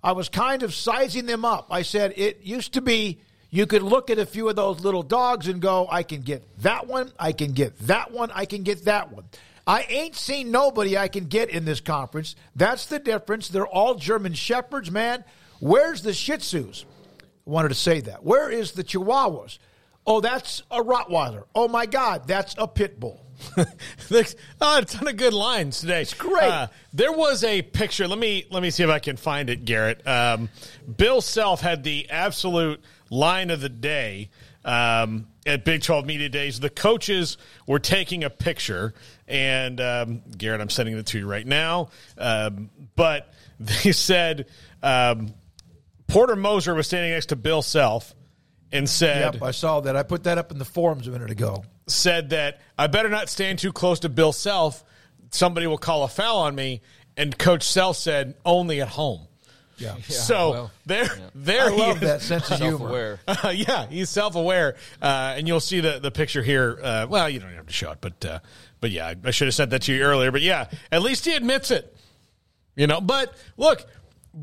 I 0.00 0.12
was 0.12 0.28
kind 0.28 0.62
of 0.62 0.72
sizing 0.72 1.26
them 1.26 1.44
up. 1.44 1.66
I 1.70 1.82
said 1.82 2.12
it 2.14 2.42
used 2.44 2.74
to 2.74 2.80
be 2.80 3.20
you 3.54 3.66
could 3.66 3.84
look 3.84 4.10
at 4.10 4.18
a 4.18 4.26
few 4.26 4.48
of 4.48 4.56
those 4.56 4.80
little 4.80 5.04
dogs 5.04 5.46
and 5.46 5.62
go, 5.62 5.86
I 5.88 6.02
can 6.02 6.22
get 6.22 6.42
that 6.62 6.88
one, 6.88 7.12
I 7.20 7.30
can 7.30 7.52
get 7.52 7.78
that 7.86 8.10
one, 8.10 8.32
I 8.34 8.46
can 8.46 8.64
get 8.64 8.86
that 8.86 9.12
one. 9.12 9.26
I 9.64 9.86
ain't 9.88 10.16
seen 10.16 10.50
nobody 10.50 10.98
I 10.98 11.06
can 11.06 11.26
get 11.26 11.50
in 11.50 11.64
this 11.64 11.80
conference. 11.80 12.34
That's 12.56 12.86
the 12.86 12.98
difference. 12.98 13.46
They're 13.46 13.64
all 13.64 13.94
German 13.94 14.34
shepherds, 14.34 14.90
man. 14.90 15.22
Where's 15.60 16.02
the 16.02 16.12
Shih 16.12 16.38
Tzus? 16.38 16.84
I 17.20 17.24
wanted 17.44 17.68
to 17.68 17.76
say 17.76 18.00
that. 18.00 18.24
Where 18.24 18.50
is 18.50 18.72
the 18.72 18.82
Chihuahuas? 18.82 19.58
Oh, 20.04 20.20
that's 20.20 20.64
a 20.72 20.82
Rottweiler. 20.82 21.44
Oh 21.54 21.68
my 21.68 21.86
God, 21.86 22.26
that's 22.26 22.56
a 22.58 22.66
pit 22.66 22.98
bull. 22.98 23.24
There's 24.08 24.34
oh, 24.60 24.78
a 24.78 24.84
ton 24.84 25.06
of 25.06 25.16
good 25.16 25.32
lines 25.32 25.80
today. 25.80 26.02
It's 26.02 26.14
great. 26.14 26.68
there 26.92 27.12
was 27.12 27.44
a 27.44 27.62
picture. 27.62 28.08
Let 28.08 28.18
me 28.18 28.46
let 28.50 28.64
me 28.64 28.70
see 28.70 28.82
if 28.82 28.90
I 28.90 28.98
can 28.98 29.16
find 29.16 29.48
it, 29.48 29.64
Garrett. 29.64 30.04
Um, 30.06 30.48
Bill 30.96 31.20
Self 31.20 31.60
had 31.60 31.84
the 31.84 32.10
absolute 32.10 32.82
line 33.14 33.50
of 33.50 33.60
the 33.60 33.68
day 33.68 34.30
um, 34.64 35.26
at 35.46 35.64
Big 35.64 35.82
12 35.82 36.06
Media 36.06 36.28
Days. 36.28 36.60
The 36.60 36.70
coaches 36.70 37.36
were 37.66 37.78
taking 37.78 38.24
a 38.24 38.30
picture, 38.30 38.94
and 39.28 39.80
um, 39.80 40.22
Garrett, 40.36 40.60
I'm 40.60 40.70
sending 40.70 40.96
it 40.96 41.06
to 41.06 41.18
you 41.18 41.26
right 41.26 41.46
now. 41.46 41.88
Um, 42.18 42.70
but 42.96 43.32
they 43.60 43.92
said 43.92 44.46
um, 44.82 45.32
Porter 46.06 46.36
Moser 46.36 46.74
was 46.74 46.86
standing 46.86 47.12
next 47.12 47.26
to 47.26 47.36
Bill 47.36 47.62
Self 47.62 48.14
and 48.72 48.88
said, 48.88 49.34
Yep, 49.34 49.42
I 49.42 49.50
saw 49.52 49.80
that. 49.80 49.96
I 49.96 50.02
put 50.02 50.24
that 50.24 50.38
up 50.38 50.50
in 50.50 50.58
the 50.58 50.64
forums 50.64 51.06
a 51.06 51.10
minute 51.10 51.30
ago. 51.30 51.64
said 51.86 52.30
that 52.30 52.60
I 52.76 52.88
better 52.88 53.08
not 53.08 53.28
stand 53.28 53.58
too 53.58 53.72
close 53.72 54.00
to 54.00 54.08
Bill 54.08 54.32
Self. 54.32 54.84
Somebody 55.30 55.66
will 55.66 55.78
call 55.78 56.04
a 56.04 56.08
foul 56.08 56.38
on 56.38 56.54
me. 56.54 56.82
And 57.16 57.36
Coach 57.38 57.62
Self 57.62 57.96
said, 57.96 58.34
only 58.44 58.80
at 58.80 58.88
home. 58.88 59.28
Yeah. 59.78 59.96
so 60.08 60.50
well, 60.50 60.70
there, 60.86 61.08
there 61.34 61.66
I 61.66 61.70
he 61.72 61.80
love 61.80 61.96
is. 61.96 62.02
that 62.02 62.22
sense 62.22 62.50
of 62.50 62.60
humor. 62.60 63.18
Uh, 63.28 63.48
yeah, 63.54 63.86
he's 63.88 64.08
self-aware, 64.08 64.76
uh, 65.02 65.34
and 65.36 65.48
you'll 65.48 65.60
see 65.60 65.80
the, 65.80 65.98
the 65.98 66.10
picture 66.10 66.42
here. 66.42 66.78
Uh, 66.82 67.06
well, 67.08 67.28
you 67.28 67.40
don't 67.40 67.50
have 67.52 67.66
to 67.66 67.72
show 67.72 67.90
it, 67.90 67.98
but 68.00 68.24
uh, 68.24 68.38
but 68.80 68.90
yeah, 68.90 69.06
I, 69.08 69.16
I 69.24 69.30
should 69.32 69.48
have 69.48 69.54
sent 69.54 69.70
that 69.70 69.82
to 69.82 69.92
you 69.94 70.02
earlier. 70.02 70.30
But 70.30 70.42
yeah, 70.42 70.68
at 70.92 71.02
least 71.02 71.24
he 71.24 71.34
admits 71.34 71.70
it. 71.70 71.94
You 72.76 72.86
know, 72.86 73.00
but 73.00 73.34
look, 73.56 73.84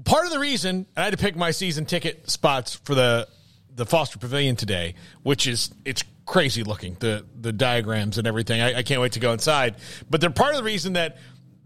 part 0.03 0.25
of 0.25 0.31
the 0.31 0.39
reason 0.39 0.85
I 0.95 1.03
had 1.03 1.11
to 1.11 1.17
pick 1.17 1.35
my 1.35 1.51
season 1.51 1.85
ticket 1.85 2.29
spots 2.29 2.75
for 2.75 2.95
the 2.95 3.27
the 3.73 3.85
Foster 3.85 4.19
Pavilion 4.19 4.55
today, 4.55 4.95
which 5.23 5.47
is 5.47 5.71
it's 5.85 6.03
crazy 6.25 6.63
looking 6.63 6.95
the 6.99 7.25
the 7.39 7.51
diagrams 7.53 8.17
and 8.17 8.27
everything. 8.27 8.61
I, 8.61 8.79
I 8.79 8.83
can't 8.83 9.01
wait 9.01 9.13
to 9.13 9.19
go 9.19 9.33
inside. 9.33 9.75
But 10.09 10.21
they're 10.21 10.29
part 10.29 10.51
of 10.51 10.57
the 10.57 10.63
reason 10.63 10.93
that 10.93 11.17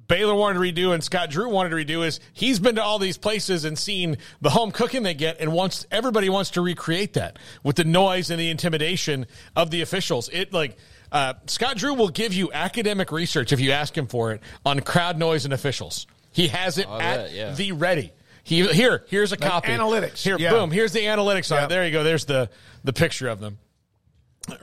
Baylor 0.07 0.35
wanted 0.35 0.55
to 0.55 0.59
redo 0.59 0.93
and 0.93 1.03
Scott 1.03 1.29
Drew 1.29 1.49
wanted 1.49 1.69
to 1.69 1.75
redo 1.75 2.05
is 2.05 2.19
he's 2.33 2.59
been 2.59 2.75
to 2.75 2.83
all 2.83 2.99
these 2.99 3.17
places 3.17 3.65
and 3.65 3.77
seen 3.77 4.17
the 4.41 4.49
home 4.51 4.71
cooking 4.71 5.03
they 5.03 5.13
get 5.13 5.39
and 5.39 5.51
wants 5.51 5.85
everybody 5.91 6.29
wants 6.29 6.51
to 6.51 6.61
recreate 6.61 7.13
that 7.13 7.39
with 7.63 7.75
the 7.75 7.83
noise 7.83 8.29
and 8.29 8.39
the 8.39 8.49
intimidation 8.49 9.25
of 9.55 9.71
the 9.71 9.81
officials. 9.81 10.29
It 10.31 10.53
like 10.53 10.77
uh, 11.11 11.33
Scott 11.47 11.77
Drew 11.77 11.93
will 11.93 12.09
give 12.09 12.33
you 12.33 12.51
academic 12.51 13.11
research 13.11 13.51
if 13.51 13.59
you 13.59 13.71
ask 13.71 13.97
him 13.97 14.07
for 14.07 14.31
it 14.33 14.41
on 14.65 14.79
crowd 14.81 15.17
noise 15.17 15.45
and 15.45 15.53
officials. 15.53 16.05
He 16.31 16.49
has 16.49 16.77
it 16.77 16.85
Oh, 16.89 16.95
at 16.99 17.15
that, 17.17 17.31
yeah. 17.33 17.53
the 17.53 17.71
ready. 17.71 18.11
He 18.43 18.67
here 18.67 19.05
here's 19.07 19.31
a 19.31 19.35
Like 19.39 19.49
copy 19.49 19.69
analytics, 19.69 20.21
Here, 20.21 20.37
yeah. 20.37 20.51
boom. 20.51 20.69
Here's 20.69 20.91
the 20.91 20.99
analytics 20.99 21.55
on 21.55 21.63
it. 21.63 21.69
There 21.69 21.83
you 21.85 21.91
go. 21.91 22.03
There's 22.03 22.25
the 22.25 22.49
the 22.83 22.93
picture 22.93 23.27
of 23.27 23.39
them 23.39 23.57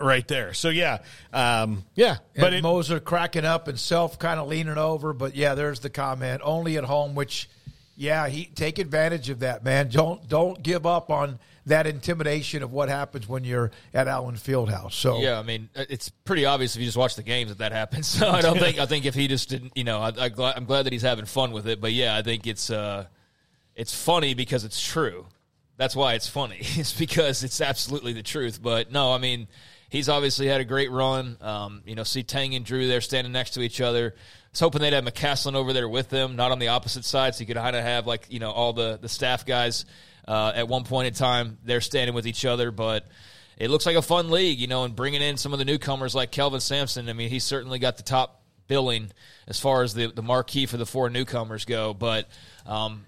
right 0.01 0.27
there. 0.27 0.55
So 0.55 0.69
yeah, 0.69 0.99
um, 1.33 1.85
yeah. 1.94 2.19
But 2.35 2.41
But 2.41 2.52
it, 2.55 2.62
Moser 2.62 3.01
cracking 3.01 3.44
up 3.44 3.69
and 3.69 3.78
self 3.78 4.19
kind 4.19 4.39
of 4.41 4.49
leaning 4.49 4.78
over. 4.78 5.12
But 5.12 5.35
yeah, 5.35 5.55
there's 5.55 5.81
the 5.81 5.91
comment. 5.91 6.43
Only 6.44 6.77
at 6.77 6.85
home, 6.85 7.15
which 7.15 7.49
yeah, 7.97 8.28
he 8.28 8.47
take 8.47 8.78
advantage 8.78 9.31
of 9.31 9.41
that, 9.41 9.65
man. 9.65 9.89
Don't 9.89 10.27
don't 10.28 10.62
give 10.62 10.86
up 10.86 11.11
on 11.11 11.39
that 11.67 11.86
intimidation 11.86 12.62
of 12.62 12.73
what 12.73 12.89
happens 12.89 13.28
when 13.28 13.44
you're 13.44 13.70
at 13.94 14.09
Allen 14.09 14.35
Fieldhouse. 14.35 14.93
So 14.93 15.20
Yeah, 15.20 15.39
I 15.39 15.43
mean, 15.43 15.69
it's 15.75 16.09
pretty 16.09 16.44
obvious 16.44 16.75
if 16.75 16.81
you 16.81 16.86
just 16.86 16.97
watch 16.97 17.15
the 17.15 17.23
games 17.23 17.51
that 17.51 17.59
that 17.59 17.73
happens. 17.73 18.09
So 18.23 18.28
I 18.28 18.41
don't 18.41 18.59
think 18.59 18.78
I 18.78 18.86
think 18.86 19.05
if 19.05 19.15
he 19.15 19.28
just 19.28 19.49
didn't, 19.49 19.77
you 19.77 19.85
know, 19.85 20.01
I, 20.01 20.12
I 20.19 20.28
glad, 20.28 20.57
I'm 20.57 20.65
glad 20.65 20.86
that 20.86 20.93
he's 20.93 21.02
having 21.02 21.25
fun 21.25 21.52
with 21.52 21.67
it. 21.67 21.81
But 21.81 21.93
yeah, 21.93 22.17
I 22.17 22.23
think 22.23 22.47
it's 22.47 22.70
uh, 22.70 23.07
it's 23.75 23.94
funny 23.94 24.35
because 24.35 24.65
it's 24.65 24.81
true. 24.81 25.27
That's 25.77 25.97
why 25.97 26.15
it's 26.15 26.28
funny. 26.28 26.61
It's 26.77 26.93
because 26.93 27.44
it's 27.44 27.61
absolutely 27.61 28.12
the 28.12 28.23
truth. 28.23 28.62
But 28.62 28.93
no, 28.93 29.12
I 29.12 29.19
mean, 29.19 29.49
he's 29.92 30.08
obviously 30.08 30.46
had 30.46 30.62
a 30.62 30.64
great 30.64 30.90
run. 30.90 31.36
Um, 31.42 31.82
you 31.84 31.94
know, 31.94 32.02
see 32.02 32.22
Tang 32.22 32.54
and 32.54 32.64
Drew 32.64 32.88
there 32.88 33.02
standing 33.02 33.30
next 33.30 33.50
to 33.50 33.60
each 33.60 33.78
other. 33.80 34.14
I 34.16 34.48
was 34.50 34.60
hoping 34.60 34.80
they'd 34.80 34.94
have 34.94 35.04
McCasland 35.04 35.54
over 35.54 35.74
there 35.74 35.88
with 35.88 36.08
them, 36.08 36.34
not 36.34 36.50
on 36.50 36.58
the 36.58 36.68
opposite 36.68 37.04
side, 37.04 37.34
so 37.34 37.40
you 37.40 37.46
could 37.46 37.56
kind 37.56 37.76
of 37.76 37.84
have 37.84 38.06
like 38.06 38.26
you 38.30 38.40
know 38.40 38.50
all 38.50 38.72
the 38.72 38.98
the 39.00 39.08
staff 39.08 39.44
guys 39.44 39.84
uh, 40.26 40.52
at 40.54 40.66
one 40.66 40.84
point 40.84 41.08
in 41.08 41.14
time 41.14 41.58
they're 41.64 41.82
standing 41.82 42.14
with 42.14 42.26
each 42.26 42.46
other, 42.46 42.70
but 42.70 43.06
it 43.58 43.68
looks 43.68 43.84
like 43.84 43.96
a 43.96 44.02
fun 44.02 44.30
league, 44.30 44.58
you 44.58 44.66
know, 44.66 44.84
and 44.84 44.96
bringing 44.96 45.20
in 45.20 45.36
some 45.36 45.52
of 45.52 45.58
the 45.58 45.64
newcomers 45.66 46.14
like 46.14 46.32
Kelvin 46.32 46.60
Sampson. 46.60 47.08
I 47.10 47.12
mean, 47.12 47.28
he's 47.28 47.44
certainly 47.44 47.78
got 47.78 47.98
the 47.98 48.02
top 48.02 48.42
billing 48.66 49.12
as 49.46 49.60
far 49.60 49.82
as 49.82 49.92
the 49.92 50.06
the 50.06 50.22
marquee 50.22 50.64
for 50.64 50.78
the 50.78 50.86
four 50.86 51.10
newcomers 51.10 51.64
go, 51.64 51.92
but. 51.94 52.28
Um, 52.64 53.04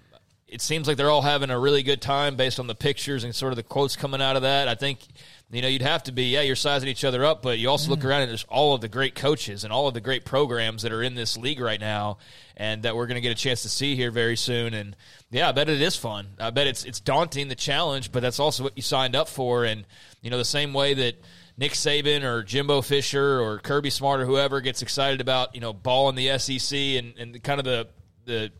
it 0.55 0.61
seems 0.61 0.87
like 0.87 0.95
they're 0.95 1.09
all 1.09 1.21
having 1.21 1.49
a 1.49 1.59
really 1.59 1.83
good 1.83 2.01
time 2.01 2.37
based 2.37 2.61
on 2.61 2.67
the 2.67 2.73
pictures 2.73 3.25
and 3.25 3.35
sort 3.35 3.51
of 3.51 3.57
the 3.57 3.63
quotes 3.63 3.97
coming 3.97 4.21
out 4.21 4.37
of 4.37 4.43
that. 4.43 4.69
I 4.69 4.75
think, 4.75 5.05
you 5.51 5.61
know, 5.61 5.67
you'd 5.67 5.81
have 5.81 6.03
to 6.03 6.13
be, 6.13 6.31
yeah, 6.31 6.43
you're 6.43 6.55
sizing 6.55 6.87
each 6.87 7.03
other 7.03 7.25
up, 7.25 7.41
but 7.41 7.59
you 7.59 7.69
also 7.69 7.89
look 7.89 7.99
mm. 7.99 8.05
around 8.05 8.21
and 8.21 8.29
there's 8.29 8.45
all 8.45 8.73
of 8.73 8.79
the 8.79 8.87
great 8.87 9.15
coaches 9.15 9.65
and 9.65 9.73
all 9.73 9.89
of 9.89 9.93
the 9.93 9.99
great 9.99 10.23
programs 10.23 10.83
that 10.83 10.93
are 10.93 11.03
in 11.03 11.13
this 11.13 11.35
league 11.35 11.59
right 11.59 11.81
now 11.81 12.19
and 12.55 12.83
that 12.83 12.95
we're 12.95 13.05
going 13.05 13.15
to 13.15 13.21
get 13.21 13.33
a 13.33 13.35
chance 13.35 13.63
to 13.63 13.69
see 13.69 13.97
here 13.97 14.11
very 14.11 14.37
soon. 14.37 14.73
And 14.73 14.95
yeah, 15.29 15.49
I 15.49 15.51
bet 15.51 15.67
it 15.67 15.81
is 15.81 15.97
fun. 15.97 16.27
I 16.39 16.51
bet 16.51 16.67
it's, 16.67 16.85
it's 16.85 17.01
daunting, 17.01 17.49
the 17.49 17.55
challenge, 17.55 18.13
but 18.13 18.21
that's 18.21 18.39
also 18.39 18.63
what 18.63 18.77
you 18.77 18.81
signed 18.81 19.13
up 19.13 19.27
for. 19.27 19.65
And, 19.65 19.85
you 20.21 20.29
know, 20.29 20.37
the 20.37 20.45
same 20.45 20.73
way 20.73 20.93
that 20.93 21.15
Nick 21.57 21.73
Saban 21.73 22.23
or 22.23 22.43
Jimbo 22.43 22.81
Fisher 22.81 23.41
or 23.41 23.59
Kirby 23.59 23.89
Smart 23.89 24.21
or 24.21 24.25
whoever 24.25 24.61
gets 24.61 24.81
excited 24.81 25.19
about, 25.19 25.53
you 25.53 25.59
know, 25.59 25.73
ball 25.73 26.07
in 26.07 26.15
the 26.15 26.39
SEC 26.39 26.79
and, 26.79 27.13
and 27.17 27.43
kind 27.43 27.59
of 27.59 27.65
the, 27.65 27.89
the, 28.23 28.51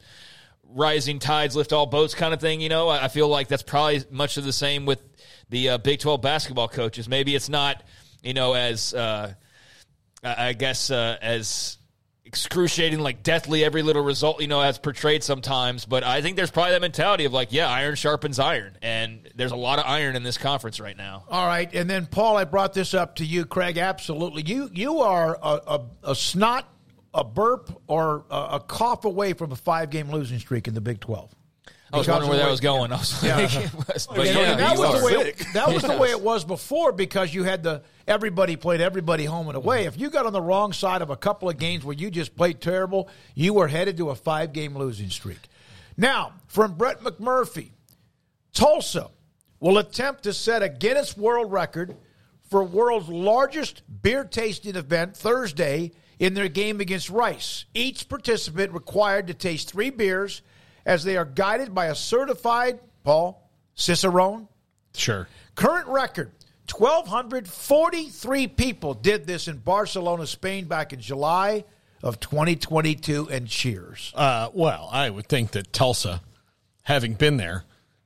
rising 0.76 1.18
tides 1.18 1.56
lift 1.56 1.74
all 1.74 1.88
boats 1.88 2.14
kind 2.14 2.34
of 2.34 2.40
thing. 2.40 2.62
You 2.62 2.70
know, 2.70 2.90
I 2.90 3.08
feel 3.08 3.28
like 3.28 3.48
that's 3.48 3.64
probably 3.64 4.04
much 4.12 4.38
of 4.38 4.44
the 4.44 4.54
same 4.54 4.86
with 4.86 5.02
the 5.50 5.70
uh, 5.70 5.78
Big 5.80 6.00
Twelve 6.00 6.22
basketball 6.22 6.68
coaches. 6.68 7.10
Maybe 7.10 7.34
it's 7.34 7.50
not, 7.50 7.82
you 8.22 8.34
know, 8.34 8.54
as 8.54 8.94
uh, 8.94 9.34
I 10.24 10.50
I 10.50 10.54
guess 10.54 10.92
uh, 10.92 11.18
as 11.22 11.78
excruciating, 12.26 13.00
like 13.00 13.24
deathly 13.24 13.64
every 13.64 13.82
little 13.82 14.04
result, 14.04 14.42
you 14.42 14.48
know, 14.48 14.60
as 14.60 14.78
portrayed 14.78 15.24
sometimes. 15.24 15.86
But 15.86 16.04
I 16.04 16.22
think 16.22 16.36
there's 16.36 16.52
probably 16.52 16.72
that 16.72 16.82
mentality 16.82 17.26
of 17.26 17.32
like, 17.32 17.54
yeah, 17.54 17.70
iron 17.70 17.96
sharpens 17.96 18.40
iron, 18.40 18.78
and 18.82 19.30
there's 19.36 19.52
a 19.52 19.56
lot 19.56 19.80
of 19.80 19.86
iron 19.86 20.16
in 20.16 20.24
this 20.24 20.38
conference 20.38 20.80
right 20.80 20.98
now. 20.98 21.24
All 21.30 21.48
right, 21.48 21.74
and 21.74 21.90
then 21.90 22.08
Paul, 22.08 22.36
I 22.36 22.44
brought 22.44 22.74
this 22.74 22.94
up 22.94 23.16
to 23.18 23.26
you, 23.26 23.46
Craig. 23.46 23.78
Absolutely, 23.78 24.42
you 24.42 24.70
you 24.74 25.00
are 25.02 25.38
a, 25.42 25.62
a, 25.68 25.86
a 26.04 26.16
snot, 26.16 26.68
a 27.16 27.24
burp, 27.24 27.82
or 27.88 28.26
a, 28.30 28.36
a 28.54 28.60
cough 28.60 29.06
away 29.06 29.34
from 29.34 29.52
a 29.52 29.56
five 29.56 29.90
game 29.90 30.12
losing 30.12 30.38
streak 30.40 30.68
in 30.68 30.74
the 30.74 30.82
Big 30.82 31.00
Twelve. 31.00 31.34
I 31.94 31.98
was 32.00 32.08
wondering 32.10 32.30
where 32.32 32.40
that 32.40 32.50
was 32.50 32.60
going. 32.60 32.92
I 32.92 32.98
was 32.98 33.24
Yeah. 33.24 33.38
like, 33.38 33.56
it 33.56 33.74
was- 33.74 34.08
but 34.08 34.28
And 34.28 34.36
yeah, 34.36 34.56
that 34.56 34.78
was 34.78 35.00
the 35.00 35.06
way 35.06 35.12
it, 35.14 35.46
that 35.54 35.72
was 35.74 35.84
the 35.84 35.98
way 35.98 36.10
it 36.10 36.20
was 36.20 36.44
before 36.44 36.92
because 36.92 37.34
you 37.34 37.44
had 37.44 37.64
the 37.64 37.84
everybody 38.08 38.56
played 38.58 38.82
everybody 38.82 39.24
home 39.24 39.48
and 39.48 39.56
away. 39.56 39.80
Mm-hmm. 39.82 39.88
If 39.90 40.00
you 40.00 40.10
got 40.10 40.26
on 40.26 40.34
the 40.34 40.42
wrong 40.42 40.74
side 40.74 41.02
of 41.02 41.10
a 41.10 41.16
couple 41.16 41.48
of 41.48 41.58
games 41.58 41.86
where 41.86 41.96
you 41.96 42.12
just 42.12 42.36
played 42.36 42.60
terrible, 42.60 43.08
you 43.34 43.54
were 43.54 43.68
headed 43.70 43.96
to 43.98 44.10
a 44.10 44.16
five 44.16 44.52
game 44.52 44.76
losing 44.78 45.10
streak. 45.10 45.48
Now, 45.96 46.34
from 46.48 46.74
Brett 46.74 47.00
McMurphy, 47.02 47.70
Tulsa 48.54 49.10
will 49.60 49.78
attempt 49.78 50.24
to 50.24 50.34
set 50.34 50.62
a 50.64 50.70
Guinness 50.70 51.16
World 51.16 51.52
Record 51.52 51.96
for 52.50 52.64
world's 52.64 53.10
largest 53.10 53.82
beer 54.02 54.24
tasting 54.24 54.76
event 54.76 55.16
Thursday 55.16 55.92
in 56.20 56.34
their 56.34 56.48
game 56.48 56.80
against 56.80 57.10
Rice. 57.10 57.66
Each 57.74 58.08
participant 58.08 58.74
required 58.74 59.28
to 59.28 59.34
taste 59.34 59.72
three 59.72 59.90
beers 59.90 60.42
as 60.86 61.04
they 61.04 61.18
are 61.18 61.26
guided 61.26 61.74
by 61.74 61.88
a 61.88 61.96
certified, 61.96 62.80
Paul, 63.04 63.50
Cicerone. 63.76 64.48
Sure. 64.94 65.28
Current 65.56 65.88
record 65.88 66.32
1,243 66.74 68.48
people 68.48 68.94
did 68.94 69.28
this 69.28 69.48
in 69.48 69.58
Barcelona, 69.58 70.26
Spain 70.26 70.66
back 70.66 70.94
in 70.94 71.00
July 71.00 71.64
of 72.02 72.20
2022, 72.20 73.30
and 73.30 73.48
cheers. 73.48 74.12
Uh, 74.16 74.50
well, 74.54 74.90
I 74.92 75.10
would 75.10 75.28
think 75.28 75.52
that 75.52 75.72
Tulsa, 75.72 76.22
having 76.84 77.14
been 77.14 77.38
there, 77.38 77.64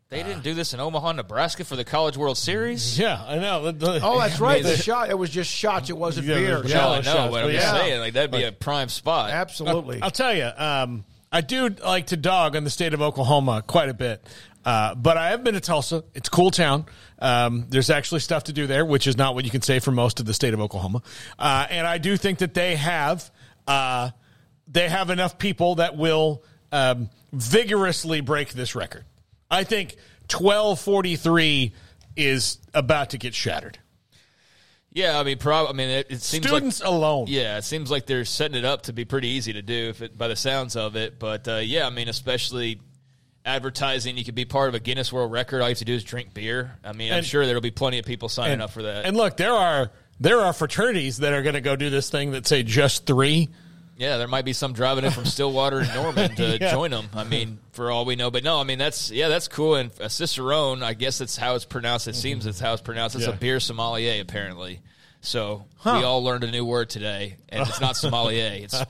They 0.10 0.24
didn't 0.24 0.42
do 0.42 0.56
this 0.56 0.74
in 0.74 0.80
Omaha, 0.80 1.12
Nebraska 1.12 1.64
for 1.64 1.76
the 1.76 1.86
College 1.86 2.18
World 2.18 2.38
Series. 2.38 2.98
Yeah, 3.00 3.24
I 3.28 3.38
know. 3.38 3.72
Oh, 4.02 4.20
that's 4.20 4.40
right. 4.40 4.64
The 4.64 4.76
shot. 4.76 5.10
It 5.12 5.18
was 5.18 5.30
just 5.30 5.52
shots. 5.52 5.90
It 5.92 5.98
wasn't 5.98 6.26
Yeah, 6.26 6.36
beer. 6.36 6.60
there's 6.62 6.74
No, 6.74 6.90
I 6.90 6.96
know, 6.98 7.02
shots, 7.04 7.32
but 7.32 7.42
I'm 7.42 7.48
but 7.48 7.52
just 7.54 7.70
saying, 7.72 8.00
like 8.00 8.14
that'd 8.14 8.32
be 8.32 8.40
But- 8.42 8.48
a 8.48 8.52
prime 8.52 8.90
spot. 8.90 9.30
Absolutely. 9.30 10.02
I'll 10.02 10.10
tell 10.10 10.34
you, 10.34 10.50
um, 10.58 11.06
I 11.32 11.42
do 11.42 11.70
like 11.70 12.08
to 12.08 12.18
dog 12.18 12.56
on 12.56 12.64
the 12.64 12.72
state 12.72 12.96
of 12.96 13.02
Oklahoma 13.04 13.64
quite 13.66 13.90
a 13.90 13.94
bit. 13.94 14.26
Uh, 14.66 14.96
but 14.96 15.16
I 15.16 15.30
have 15.30 15.44
been 15.44 15.54
to 15.54 15.60
Tulsa. 15.62 16.04
It's 16.16 16.28
a 16.28 16.32
cool 16.32 16.50
town. 16.52 16.86
Um, 17.20 17.68
there's 17.70 17.90
actually 17.92 18.20
stuff 18.22 18.46
to 18.46 18.54
do 18.54 18.66
there, 18.68 18.84
which 18.86 19.06
is 19.08 19.16
not 19.16 19.36
what 19.36 19.46
you 19.46 19.52
can 19.52 19.62
say 19.62 19.80
for 19.80 19.92
most 19.92 20.20
of 20.20 20.26
the 20.26 20.34
state 20.34 20.54
of 20.56 20.60
Oklahoma. 20.60 21.02
Uh, 21.38 21.68
and 21.70 21.86
I 21.88 21.98
do 22.00 22.18
think 22.18 22.40
that 22.40 22.56
they 22.56 22.76
have 22.76 23.30
uh, 23.68 24.10
they 24.68 24.90
have 24.90 25.12
enough 25.12 25.38
people 25.38 25.76
that 25.76 25.96
will 25.98 26.44
um, 26.72 27.10
vigorously 27.32 28.22
break 28.22 28.54
this 28.54 28.74
record. 28.76 29.06
I 29.52 29.64
think 29.64 29.96
1243 30.32 31.74
is 32.16 32.60
about 32.74 33.12
to 33.12 33.18
get 33.18 33.34
shattered. 33.34 33.80
Yeah, 34.92 35.20
I 35.20 35.24
mean, 35.24 35.38
prob- 35.38 35.70
I 35.70 35.74
mean, 35.74 35.90
it, 35.90 36.08
it 36.10 36.22
seems 36.22 36.48
Students 36.48 36.82
like, 36.82 36.90
alone. 36.90 37.26
Yeah, 37.30 37.58
it 37.58 37.64
seems 37.64 37.92
like 37.92 38.06
they're 38.08 38.26
setting 38.26 38.58
it 38.58 38.66
up 38.66 38.84
to 38.84 38.94
be 38.94 39.06
pretty 39.06 39.28
easy 39.30 39.54
to 39.54 39.62
do, 39.62 39.90
if 39.90 40.02
it, 40.02 40.18
by 40.18 40.28
the 40.28 40.36
sounds 40.36 40.76
of 40.76 40.96
it. 40.96 41.20
But 41.20 41.48
uh, 41.48 41.58
yeah, 41.58 41.86
I 41.86 41.92
mean, 41.92 42.10
especially 42.10 42.82
advertising, 43.46 44.18
you 44.18 44.26
could 44.26 44.36
be 44.36 44.46
part 44.46 44.70
of 44.70 44.76
a 44.76 44.80
Guinness 44.80 45.14
World 45.14 45.32
Record. 45.32 45.62
All 45.62 45.68
you 45.68 45.74
have 45.74 45.80
to 45.80 45.86
do 45.86 45.94
is 45.94 46.04
drink 46.04 46.34
beer. 46.34 46.78
I 46.84 46.94
mean, 46.94 47.14
I'm 47.14 47.24
sure 47.24 47.46
there'll 47.46 47.62
be 47.62 47.72
plenty 47.72 48.00
of 48.00 48.06
people 48.06 48.30
signing 48.30 48.54
and, 48.54 48.62
up 48.64 48.72
for 48.72 48.84
that. 48.84 49.06
And 49.06 49.16
look, 49.16 49.38
there 49.38 49.54
are 49.54 49.92
there 50.20 50.40
are 50.40 50.54
fraternities 50.54 51.18
that 51.18 51.34
are 51.34 51.44
going 51.44 51.56
to 51.56 51.62
go 51.62 51.76
do 51.76 51.90
this 51.90 52.10
thing 52.10 52.32
that 52.32 52.48
say 52.48 52.64
just 52.64 53.06
three. 53.06 53.50
Yeah, 54.00 54.16
there 54.18 54.30
might 54.30 54.46
be 54.46 54.54
some 54.54 54.72
driving 54.72 55.04
in 55.04 55.12
from 55.12 55.26
Stillwater 55.26 55.80
and 55.80 55.94
Norman 55.94 56.34
to 56.38 56.58
Yeah. 56.60 56.72
join 56.72 56.90
them. 56.92 57.10
I 57.14 57.26
mean, 57.26 57.60
for 57.74 57.92
all 57.92 58.06
we 58.06 58.16
know, 58.16 58.32
but 58.32 58.44
no, 58.46 58.60
I 58.60 58.64
mean 58.64 58.80
that's 58.80 59.12
yeah, 59.12 59.28
that's 59.28 59.50
cool. 59.50 59.76
And 59.76 59.92
a 60.00 60.10
cicerone, 60.10 60.82
I 60.82 60.94
guess 60.94 61.18
that's 61.18 61.36
how 61.36 61.56
it's 61.56 61.66
pronounced. 61.66 62.08
It 62.08 62.16
seems 62.16 62.40
mm-hmm. 62.42 62.48
that's 62.48 62.60
how 62.62 62.72
it's 62.74 62.82
pronounced. 62.82 63.18
It's 63.18 63.28
Yeah. 63.28 63.34
a 63.34 63.38
beer 63.38 63.60
sommelier, 63.60 64.22
apparently. 64.22 64.80
So 65.22 65.66
Huh. 65.80 65.96
we 66.00 66.06
all 66.06 66.24
learned 66.24 66.46
a 66.46 66.52
new 66.52 66.64
word 66.64 66.90
today, 66.90 67.36
and 67.50 67.68
it's 67.68 67.82
not 67.82 67.98
sommelier. 67.98 68.52
It's 68.64 68.82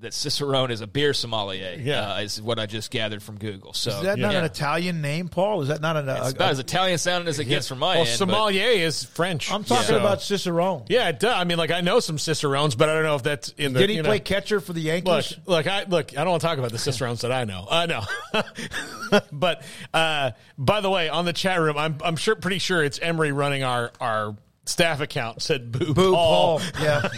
that 0.00 0.14
cicerone 0.14 0.70
is 0.70 0.80
a 0.80 0.86
beer 0.86 1.12
sommelier. 1.12 1.76
Yeah. 1.78 2.12
uh, 2.14 2.20
is 2.20 2.40
what 2.40 2.58
I 2.58 2.66
just 2.66 2.90
gathered 2.90 3.22
from 3.22 3.36
Google. 3.38 3.72
So 3.72 3.90
Is 3.90 4.02
that 4.02 4.18
not 4.18 4.32
yeah. 4.32 4.38
an 4.38 4.44
Italian 4.44 5.00
name, 5.00 5.28
Paul? 5.28 5.62
Is 5.62 5.68
that 5.68 5.80
not 5.80 5.96
an? 5.96 6.08
It's 6.08 6.32
about 6.32 6.50
as 6.50 6.58
Italian 6.60 6.98
sounding 6.98 7.28
as 7.28 7.38
it 7.38 7.46
gets 7.46 7.66
from 7.66 7.80
my 7.80 7.96
well, 7.96 7.98
end. 8.00 8.06
but- 8.06 8.16
sommelier 8.16 8.68
is 8.68 9.02
French. 9.04 9.50
I'm 9.52 9.64
talking 9.64 9.86
So- 9.86 9.98
about 9.98 10.22
Cicerone. 10.22 10.84
Yeah, 10.88 11.08
it 11.08 11.18
does. 11.18 11.34
I 11.34 11.44
mean, 11.44 11.58
like 11.58 11.70
I 11.72 11.80
know 11.80 11.98
some 12.00 12.18
cicerones, 12.18 12.74
but 12.76 12.88
I 12.88 12.94
don't 12.94 13.02
know 13.02 13.16
if 13.16 13.22
that's 13.24 13.48
in 13.50 13.72
the. 13.72 13.80
Did 13.80 13.90
he 13.90 13.96
you 13.96 14.02
know- 14.02 14.08
play 14.08 14.20
catcher 14.20 14.60
for 14.60 14.72
the 14.72 14.80
Yankees? 14.80 15.36
look, 15.46 15.66
I 15.66 15.84
look. 15.84 16.12
I 16.16 16.22
don't 16.22 16.30
want 16.30 16.42
to 16.42 16.46
talk 16.46 16.58
about 16.58 16.70
the 16.70 16.78
cicerones 16.78 17.22
that 17.22 17.32
I 17.32 17.44
know. 17.44 17.66
I 17.68 17.86
know, 17.86 18.02
but 19.32 19.62
uh, 19.92 20.30
by 20.56 20.80
the 20.80 20.90
way, 20.90 21.08
on 21.08 21.24
the 21.24 21.32
chat 21.32 21.60
room, 21.60 21.76
I'm 21.76 21.98
I'm 22.04 22.16
sure, 22.16 22.36
pretty 22.36 22.58
sure 22.58 22.84
it's 22.84 22.98
Emery 23.00 23.32
running 23.32 23.64
our 23.64 23.90
our 24.00 24.36
staff 24.68 25.00
account. 25.00 25.42
Said 25.42 25.72
boo, 25.72 25.92
Boo 25.94 26.12
Paul. 26.12 26.60
Paul, 26.60 26.82
yeah. 26.82 27.08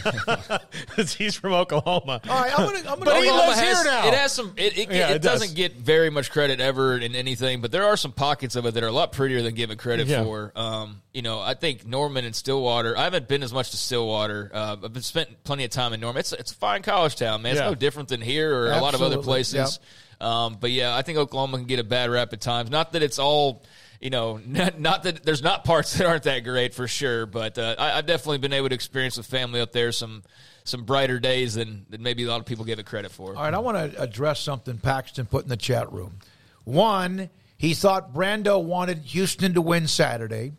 'Cause 0.97 1.12
he's 1.15 1.35
from 1.37 1.53
Oklahoma. 1.53 2.20
All 2.29 2.41
right, 2.41 2.53
I'm 2.59 2.67
gonna. 2.67 2.79
I'm 2.79 2.85
gonna 2.85 3.05
But 3.05 3.17
he 3.23 3.29
Oklahoma 3.29 3.49
lives 3.49 3.61
has, 3.61 3.83
here 3.83 3.93
now. 3.93 4.09
It 4.09 4.15
has 4.15 4.33
some. 4.33 4.53
It, 4.57 4.79
it, 4.79 4.91
Yeah, 4.91 5.11
it, 5.11 5.17
it 5.17 5.23
does. 5.23 5.41
doesn't 5.41 5.55
get 5.57 5.77
very 5.77 6.11
much 6.11 6.31
credit 6.31 6.61
ever 6.61 6.97
in 6.99 7.15
anything, 7.15 7.61
but 7.61 7.73
there 7.73 7.85
are 7.85 7.97
some 7.97 8.12
pockets 8.12 8.57
of 8.57 8.67
it 8.67 8.75
that 8.75 8.83
are 8.83 8.89
a 8.89 8.93
lot 8.93 9.12
prettier 9.12 9.43
than 9.43 9.55
given 9.55 9.77
credit 9.79 10.07
Yeah. 10.07 10.25
for. 10.25 10.53
Um, 10.57 11.03
you 11.12 11.23
know, 11.23 11.41
I 11.41 11.55
think 11.55 11.87
Norman 11.87 12.25
and 12.25 12.35
Stillwater. 12.35 12.97
I 12.97 13.05
haven't 13.05 13.29
been 13.29 13.43
as 13.43 13.53
much 13.53 13.70
to 13.73 13.77
Stillwater. 13.77 14.51
Uh, 14.55 14.77
I've 14.85 14.93
been 14.93 15.03
spent 15.03 15.43
plenty 15.45 15.65
of 15.65 15.70
time 15.70 15.93
in 15.93 16.01
Norman. 16.01 16.20
It's 16.20 16.33
it's 16.33 16.53
a 16.53 16.57
fine 16.57 16.83
college 16.83 17.17
town, 17.17 17.43
man. 17.43 17.53
It's 17.53 17.61
Yeah. 17.61 17.69
no 17.69 17.75
different 17.75 18.09
than 18.09 18.20
here 18.20 18.55
or 18.55 18.67
a 18.73 18.81
lot 18.81 18.95
of 18.95 19.03
other 19.03 19.17
Absolutely, 19.19 19.25
places. 19.25 19.81
Um, 20.20 20.59
but 20.61 20.70
yeah, 20.70 20.95
I 20.95 21.03
think 21.03 21.17
Oklahoma 21.19 21.57
can 21.59 21.67
get 21.67 21.79
a 21.81 21.85
bad 21.85 22.11
rap 22.11 22.33
at 22.33 22.41
times. 22.43 22.70
Not 22.70 22.93
that 22.93 23.03
it's 23.03 23.19
all. 23.19 23.62
You 24.01 24.11
know, 24.11 24.41
not, 24.47 24.81
not 24.81 25.03
that 25.05 25.25
there's 25.25 25.43
not 25.43 25.65
parts 25.65 25.97
that 25.99 26.07
aren't 26.07 26.23
that 26.25 26.41
great 26.41 26.75
for 26.75 26.89
sure, 26.89 27.27
but 27.27 27.59
uh, 27.59 27.77
I, 27.79 27.99
I've 27.99 28.07
definitely 28.07 28.39
been 28.39 28.55
able 28.55 28.70
to 28.70 28.75
experience 28.75 29.17
with 29.17 29.27
family 29.27 29.61
up 29.61 29.73
there 29.73 29.93
some 29.93 30.23
some 30.65 30.85
brighter 30.85 31.19
days 31.19 31.55
than, 31.55 31.87
than 31.89 32.03
maybe 32.03 32.25
a 32.25 32.29
lot 32.29 32.39
of 32.39 32.47
people 32.47 32.65
give 32.65 32.79
it 32.79 32.87
credit 32.87 33.11
for. 33.11 33.35
All 33.35 33.43
right, 33.43 33.53
I 33.53 33.59
want 33.59 33.93
to 33.93 34.01
address 34.01 34.41
something 34.41 34.79
Paxton 34.79 35.27
put 35.27 35.43
in 35.43 35.49
the 35.49 35.57
chat 35.57 35.91
room. 35.93 36.19
One, 36.65 37.31
he 37.57 37.75
thought 37.75 38.15
Brando 38.15 38.62
wanted 38.62 38.99
Houston 38.99 39.55
to 39.55 39.62
win 39.62 39.87
Saturday. 39.87 40.53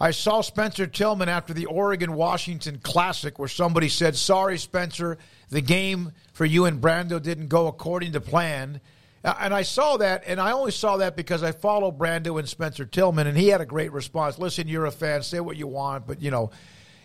I 0.00 0.12
saw 0.12 0.42
Spencer 0.42 0.86
Tillman 0.86 1.28
after 1.28 1.52
the 1.52 1.66
Oregon 1.66 2.14
Washington 2.14 2.78
Classic 2.82 3.38
where 3.38 3.48
somebody 3.48 3.88
said, 3.88 4.14
Sorry, 4.14 4.56
Spencer, 4.56 5.18
the 5.50 5.60
game 5.60 6.12
for 6.32 6.44
you 6.44 6.66
and 6.66 6.80
Brando 6.80 7.20
didn't 7.20 7.48
go 7.48 7.66
according 7.66 8.12
to 8.12 8.20
plan. 8.20 8.80
Uh, 9.24 9.34
And 9.40 9.52
I 9.54 9.62
saw 9.62 9.96
that, 9.96 10.24
and 10.26 10.40
I 10.40 10.52
only 10.52 10.70
saw 10.70 10.96
that 10.98 11.16
because 11.16 11.42
I 11.42 11.52
follow 11.52 11.90
Brando 11.90 12.38
and 12.38 12.48
Spencer 12.48 12.84
Tillman, 12.84 13.26
and 13.26 13.36
he 13.36 13.48
had 13.48 13.60
a 13.60 13.66
great 13.66 13.92
response. 13.92 14.38
Listen, 14.38 14.68
you're 14.68 14.86
a 14.86 14.90
fan, 14.90 15.22
say 15.22 15.40
what 15.40 15.56
you 15.56 15.66
want, 15.66 16.06
but 16.06 16.22
you 16.22 16.30
know. 16.30 16.50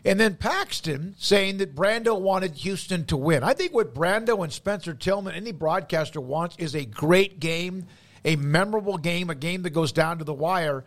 And 0.06 0.20
then 0.20 0.36
Paxton 0.36 1.16
saying 1.18 1.58
that 1.58 1.76
Brando 1.76 2.20
wanted 2.20 2.56
Houston 2.56 3.06
to 3.06 3.16
win. 3.16 3.42
I 3.42 3.54
think 3.54 3.74
what 3.74 3.96
Brando 3.96 4.44
and 4.44 4.52
Spencer 4.52 4.94
Tillman, 4.94 5.34
any 5.34 5.54
broadcaster 5.54 6.20
wants, 6.20 6.58
is 6.60 6.76
a 6.76 6.84
great 6.84 7.40
game, 7.40 7.88
a 8.26 8.36
memorable 8.36 8.98
game, 8.98 9.30
a 9.30 9.36
game 9.36 9.62
that 9.62 9.70
goes 9.70 9.94
down 9.94 10.18
to 10.18 10.26
the 10.26 10.34
wire. 10.34 10.84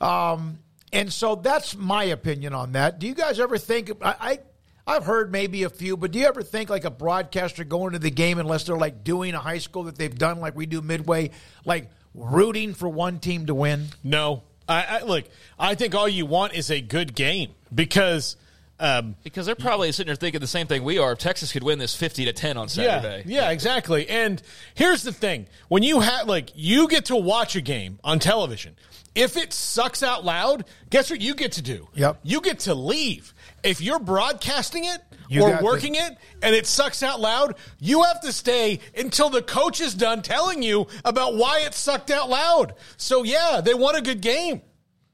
Um, 0.00 0.58
and 0.92 1.12
so 1.12 1.36
that's 1.36 1.76
my 1.76 2.04
opinion 2.04 2.54
on 2.54 2.72
that. 2.72 2.98
Do 2.98 3.06
you 3.06 3.14
guys 3.14 3.38
ever 3.38 3.56
think? 3.56 3.92
I, 4.02 4.16
I 4.20 4.38
I've 4.86 5.04
heard 5.04 5.32
maybe 5.32 5.64
a 5.64 5.70
few, 5.70 5.96
but 5.96 6.12
do 6.12 6.18
you 6.20 6.26
ever 6.26 6.42
think 6.42 6.70
like 6.70 6.84
a 6.84 6.90
broadcaster 6.90 7.64
going 7.64 7.94
to 7.94 7.98
the 7.98 8.10
game 8.10 8.38
unless 8.38 8.64
they're 8.64 8.76
like 8.76 9.02
doing 9.02 9.34
a 9.34 9.40
high 9.40 9.58
school 9.58 9.84
that 9.84 9.96
they've 9.96 10.16
done 10.16 10.38
like 10.40 10.54
we 10.54 10.66
do 10.66 10.80
midway, 10.80 11.30
like 11.64 11.90
rooting 12.14 12.72
for 12.72 12.88
one 12.88 13.18
team 13.18 13.46
to 13.46 13.54
win? 13.54 13.86
No, 14.04 14.44
I, 14.68 14.84
I 14.84 15.02
look. 15.02 15.24
I 15.58 15.74
think 15.74 15.94
all 15.94 16.08
you 16.08 16.24
want 16.26 16.54
is 16.54 16.70
a 16.70 16.80
good 16.80 17.14
game 17.14 17.50
because. 17.74 18.36
Um, 18.78 19.16
Because 19.24 19.46
they're 19.46 19.54
probably 19.54 19.90
sitting 19.90 20.08
there 20.08 20.16
thinking 20.16 20.42
the 20.42 20.46
same 20.46 20.66
thing 20.66 20.84
we 20.84 20.98
are. 20.98 21.12
If 21.12 21.18
Texas 21.18 21.50
could 21.50 21.62
win 21.62 21.78
this 21.78 21.96
fifty 21.96 22.26
to 22.26 22.34
ten 22.34 22.58
on 22.58 22.68
Saturday, 22.68 23.22
Yeah, 23.26 23.44
yeah, 23.44 23.50
exactly. 23.50 24.06
And 24.06 24.42
here's 24.74 25.02
the 25.02 25.14
thing: 25.14 25.46
when 25.68 25.82
you 25.82 26.00
have 26.00 26.28
like 26.28 26.50
you 26.54 26.86
get 26.86 27.06
to 27.06 27.16
watch 27.16 27.56
a 27.56 27.62
game 27.62 27.98
on 28.04 28.18
television, 28.18 28.76
if 29.14 29.38
it 29.38 29.54
sucks 29.54 30.02
out 30.02 30.26
loud, 30.26 30.66
guess 30.90 31.08
what 31.10 31.22
you 31.22 31.34
get 31.34 31.52
to 31.52 31.62
do? 31.62 31.88
Yep. 31.94 32.20
You 32.22 32.42
get 32.42 32.58
to 32.60 32.74
leave. 32.74 33.32
If 33.62 33.80
you're 33.80 33.98
broadcasting 33.98 34.84
it 34.84 35.00
You 35.28 35.42
or 35.42 35.50
got 35.50 35.58
to- 35.58 35.64
working 35.64 35.94
it 35.96 36.16
and 36.42 36.54
it 36.54 36.66
sucks 36.66 37.02
out 37.02 37.20
loud, 37.20 37.56
you 37.80 38.02
have 38.04 38.20
to 38.22 38.32
stay 38.32 38.80
until 38.96 39.28
the 39.30 39.42
coach 39.42 39.80
is 39.80 39.94
done 39.94 40.22
telling 40.22 40.62
you 40.62 40.86
about 41.04 41.34
why 41.36 41.60
it 41.60 41.74
sucked 41.74 42.10
out 42.10 42.28
loud. 42.30 42.74
So 42.96 43.22
yeah, 43.24 43.60
they 43.62 43.74
won 43.74 43.96
a 43.96 44.00
good 44.02 44.20
game. 44.20 44.62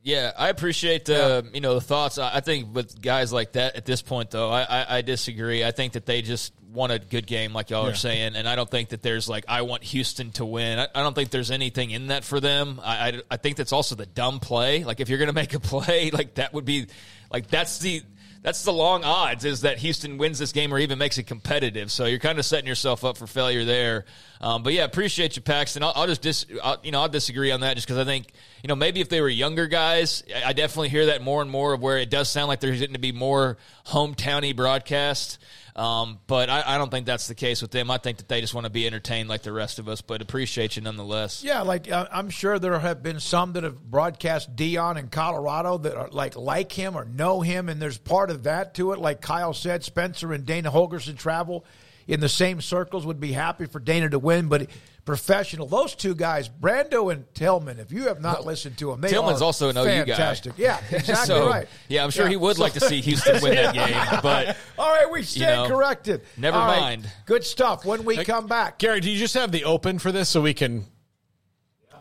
Yeah, 0.04 0.32
I 0.36 0.48
appreciate 0.48 1.04
the 1.04 1.48
you 1.54 1.60
know 1.60 1.74
the 1.74 1.80
thoughts. 1.80 2.18
I 2.18 2.38
I 2.38 2.40
think 2.40 2.74
with 2.74 3.00
guys 3.00 3.32
like 3.32 3.52
that 3.52 3.76
at 3.76 3.84
this 3.86 4.02
point, 4.02 4.32
though, 4.32 4.50
I, 4.50 4.62
I, 4.62 4.96
I 4.98 5.02
disagree. 5.02 5.62
I 5.64 5.70
think 5.70 5.92
that 5.92 6.06
they 6.06 6.22
just 6.22 6.52
won 6.72 6.90
a 6.90 6.98
good 6.98 7.24
game, 7.24 7.52
like 7.52 7.70
y'all 7.70 7.84
Yeah. 7.84 7.92
are 7.92 7.94
saying, 7.94 8.34
and 8.34 8.48
I 8.48 8.56
don't 8.56 8.68
think 8.68 8.88
that 8.88 9.00
there's 9.02 9.28
like 9.28 9.44
I 9.46 9.62
want 9.62 9.84
Houston 9.84 10.32
to 10.32 10.44
win. 10.44 10.80
I, 10.80 10.88
I 10.92 11.02
don't 11.04 11.14
think 11.14 11.30
there's 11.30 11.52
anything 11.52 11.92
in 11.92 12.08
that 12.08 12.24
for 12.24 12.40
them. 12.40 12.80
I, 12.82 13.08
I 13.10 13.20
I 13.30 13.36
think 13.36 13.56
that's 13.56 13.72
also 13.72 13.94
the 13.94 14.06
dumb 14.06 14.40
play. 14.40 14.82
Like 14.82 14.98
if 14.98 15.08
you're 15.08 15.20
gonna 15.20 15.32
make 15.32 15.54
a 15.54 15.60
play, 15.72 16.10
like 16.10 16.34
that 16.34 16.52
would 16.52 16.64
be 16.64 16.88
like 17.30 17.46
that's 17.46 17.78
the. 17.78 18.02
That's 18.42 18.64
the 18.64 18.72
long 18.72 19.04
odds 19.04 19.44
is 19.44 19.60
that 19.60 19.78
Houston 19.78 20.18
wins 20.18 20.36
this 20.40 20.50
game 20.50 20.74
or 20.74 20.78
even 20.80 20.98
makes 20.98 21.16
it 21.16 21.24
competitive. 21.28 21.92
So 21.92 22.06
you're 22.06 22.18
kind 22.18 22.40
of 22.40 22.44
setting 22.44 22.66
yourself 22.66 23.04
up 23.04 23.16
for 23.16 23.28
failure 23.28 23.64
there. 23.64 24.04
Um, 24.40 24.64
but 24.64 24.72
yeah, 24.72 24.82
appreciate 24.82 25.36
you, 25.36 25.42
Paxton. 25.42 25.84
I'll, 25.84 25.92
I'll 25.94 26.06
just 26.08 26.22
dis, 26.22 26.46
I'll, 26.62 26.78
you 26.82 26.90
know 26.90 27.02
I'll 27.02 27.08
disagree 27.08 27.52
on 27.52 27.60
that 27.60 27.74
just 27.76 27.86
because 27.86 27.98
I 27.98 28.04
think 28.04 28.32
you 28.64 28.68
know 28.68 28.74
maybe 28.74 29.00
if 29.00 29.08
they 29.08 29.20
were 29.20 29.28
younger 29.28 29.68
guys, 29.68 30.24
I- 30.44 30.52
definitely 30.54 30.88
hear 30.88 31.06
that 31.06 31.22
more 31.22 31.40
and 31.40 31.50
more 31.50 31.72
of 31.72 31.80
where 31.80 31.98
it 31.98 32.10
does 32.10 32.28
sound 32.28 32.48
like 32.48 32.58
there's 32.58 32.80
getting 32.80 32.94
to 32.94 33.00
be 33.00 33.12
more 33.12 33.58
hometowny 33.86 34.56
broadcast. 34.56 35.38
Um, 35.75 36.18
but 36.26 36.51
I, 36.51 36.62
I 36.67 36.78
don't 36.78 36.91
think 36.91 37.07
that's 37.07 37.28
the 37.28 37.34
case 37.34 37.62
with 37.62 37.70
them. 37.70 37.91
I 37.91 37.97
think 37.97 38.18
that 38.18 38.28
they 38.28 38.41
just 38.42 38.52
want 38.52 38.67
to 38.67 38.70
be 38.70 38.86
entertained 38.86 39.28
like 39.28 39.42
the 39.42 39.52
rest 39.52 39.78
of 39.78 39.89
us. 39.89 40.02
But 40.02 40.20
appreciate 40.20 40.76
you 40.76 40.83
nonetheless. 40.83 41.42
Yeah, 41.42 41.62
like 41.62 41.91
uh, 41.91 42.07
I'm 42.12 42.28
sure 42.28 42.59
there 42.59 42.78
have 42.78 43.02
been 43.02 43.20
some 43.20 43.55
that 43.55 43.65
have 43.65 43.83
broadcast 43.83 44.55
Deion 44.55 44.99
in 44.99 45.09
Colorado 45.09 45.78
that 45.78 45.97
are 45.97 46.09
like 46.10 46.36
like 46.36 46.73
him 46.73 46.94
or 46.94 47.05
know 47.07 47.41
him, 47.41 47.68
and 47.68 47.81
there's 47.81 47.99
part 47.99 48.31
of 48.31 48.42
that 48.42 48.75
to 48.75 48.92
it. 48.92 48.99
Like 48.99 49.23
Kyle 49.23 49.55
said, 49.55 49.83
Spencer 49.83 50.33
and 50.33 50.44
Dana 50.44 50.70
Holgorsen 50.70 51.17
travel 51.17 51.65
in 52.07 52.20
the 52.20 52.28
same 52.28 52.60
circles. 52.60 53.07
Would 53.07 53.20
be 53.20 53.33
happy 53.33 53.65
for 53.65 53.81
Dana 53.81 54.10
to 54.10 54.18
win, 54.18 54.49
but 54.49 54.68
professional. 55.05 55.66
Those 55.66 55.94
two 55.94 56.14
guys, 56.14 56.48
Brando 56.48 57.12
and 57.12 57.24
Tillman. 57.34 57.78
If 57.81 57.90
you 57.92 58.05
have 58.08 58.20
not 58.20 58.47
listened 58.47 58.78
to 58.78 58.90
them, 58.90 59.00
they 59.00 59.08
Tillman's 59.08 59.42
are 59.42 59.44
also 59.47 59.68
an 59.70 59.76
OU 59.76 59.84
guy. 59.84 60.05
fantastic. 60.05 60.52
Yeah, 60.56 60.78
exactly 60.90 61.26
So, 61.26 61.48
right. 61.48 61.66
Yeah, 61.89 62.05
I'm 62.05 62.10
sure 62.10 62.24
Yeah. 62.26 62.31
he 62.31 62.36
would 62.36 62.56
So- 62.56 62.62
like 62.62 62.72
to 62.74 62.81
see 62.81 63.00
Houston 63.00 63.42
win 63.42 63.55
that 63.56 63.74
game. 63.74 64.20
But 64.22 64.56
all 64.78 64.92
right, 64.92 65.10
we 65.10 65.22
stand 65.22 65.68
know, 65.68 65.74
corrected. 65.76 66.22
never 66.36 66.56
All 66.56 66.66
right, 66.66 66.81
mind. 66.81 67.10
Good 67.26 67.44
stuff. 67.44 67.84
When 67.84 68.05
we 68.05 68.24
come 68.24 68.47
back, 68.47 68.78
Gary, 68.78 69.00
do 69.00 69.10
you 69.10 69.18
just 69.18 69.34
have 69.34 69.50
the 69.52 69.64
open 69.64 69.98
for 69.98 70.12
this 70.12 70.28
so 70.28 70.40
we 70.40 70.55
can? 70.55 70.84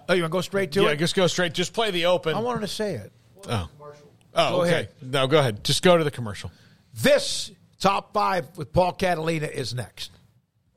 Oh, 0.10 0.14
you 0.14 0.22
want 0.24 0.32
to 0.32 0.38
go 0.38 0.42
straight 0.42 0.72
to 0.74 0.82
yeah, 0.82 0.88
it? 0.88 0.92
Yeah, 0.92 0.96
just 0.98 1.16
go 1.16 1.28
straight. 1.28 1.54
Just 1.54 1.74
play 1.74 1.92
the 1.92 2.06
open. 2.08 2.36
I 2.36 2.40
wanted 2.40 2.62
to 2.62 2.68
say 2.68 2.96
it. 2.96 3.12
Oh. 3.48 3.70
Oh, 4.34 4.50
Go 4.58 4.62
okay. 4.62 4.70
ahead. 4.72 4.90
No, 5.02 5.28
go 5.28 5.40
ahead. 5.40 5.64
Just 5.64 5.84
go 5.84 5.98
to 5.98 6.04
the 6.04 6.12
commercial. 6.12 6.52
This 6.94 7.52
top 7.80 8.14
five 8.14 8.58
with 8.58 8.72
Paul 8.72 8.94
Catalina 8.94 9.48
is 9.48 9.74
next. 9.74 10.12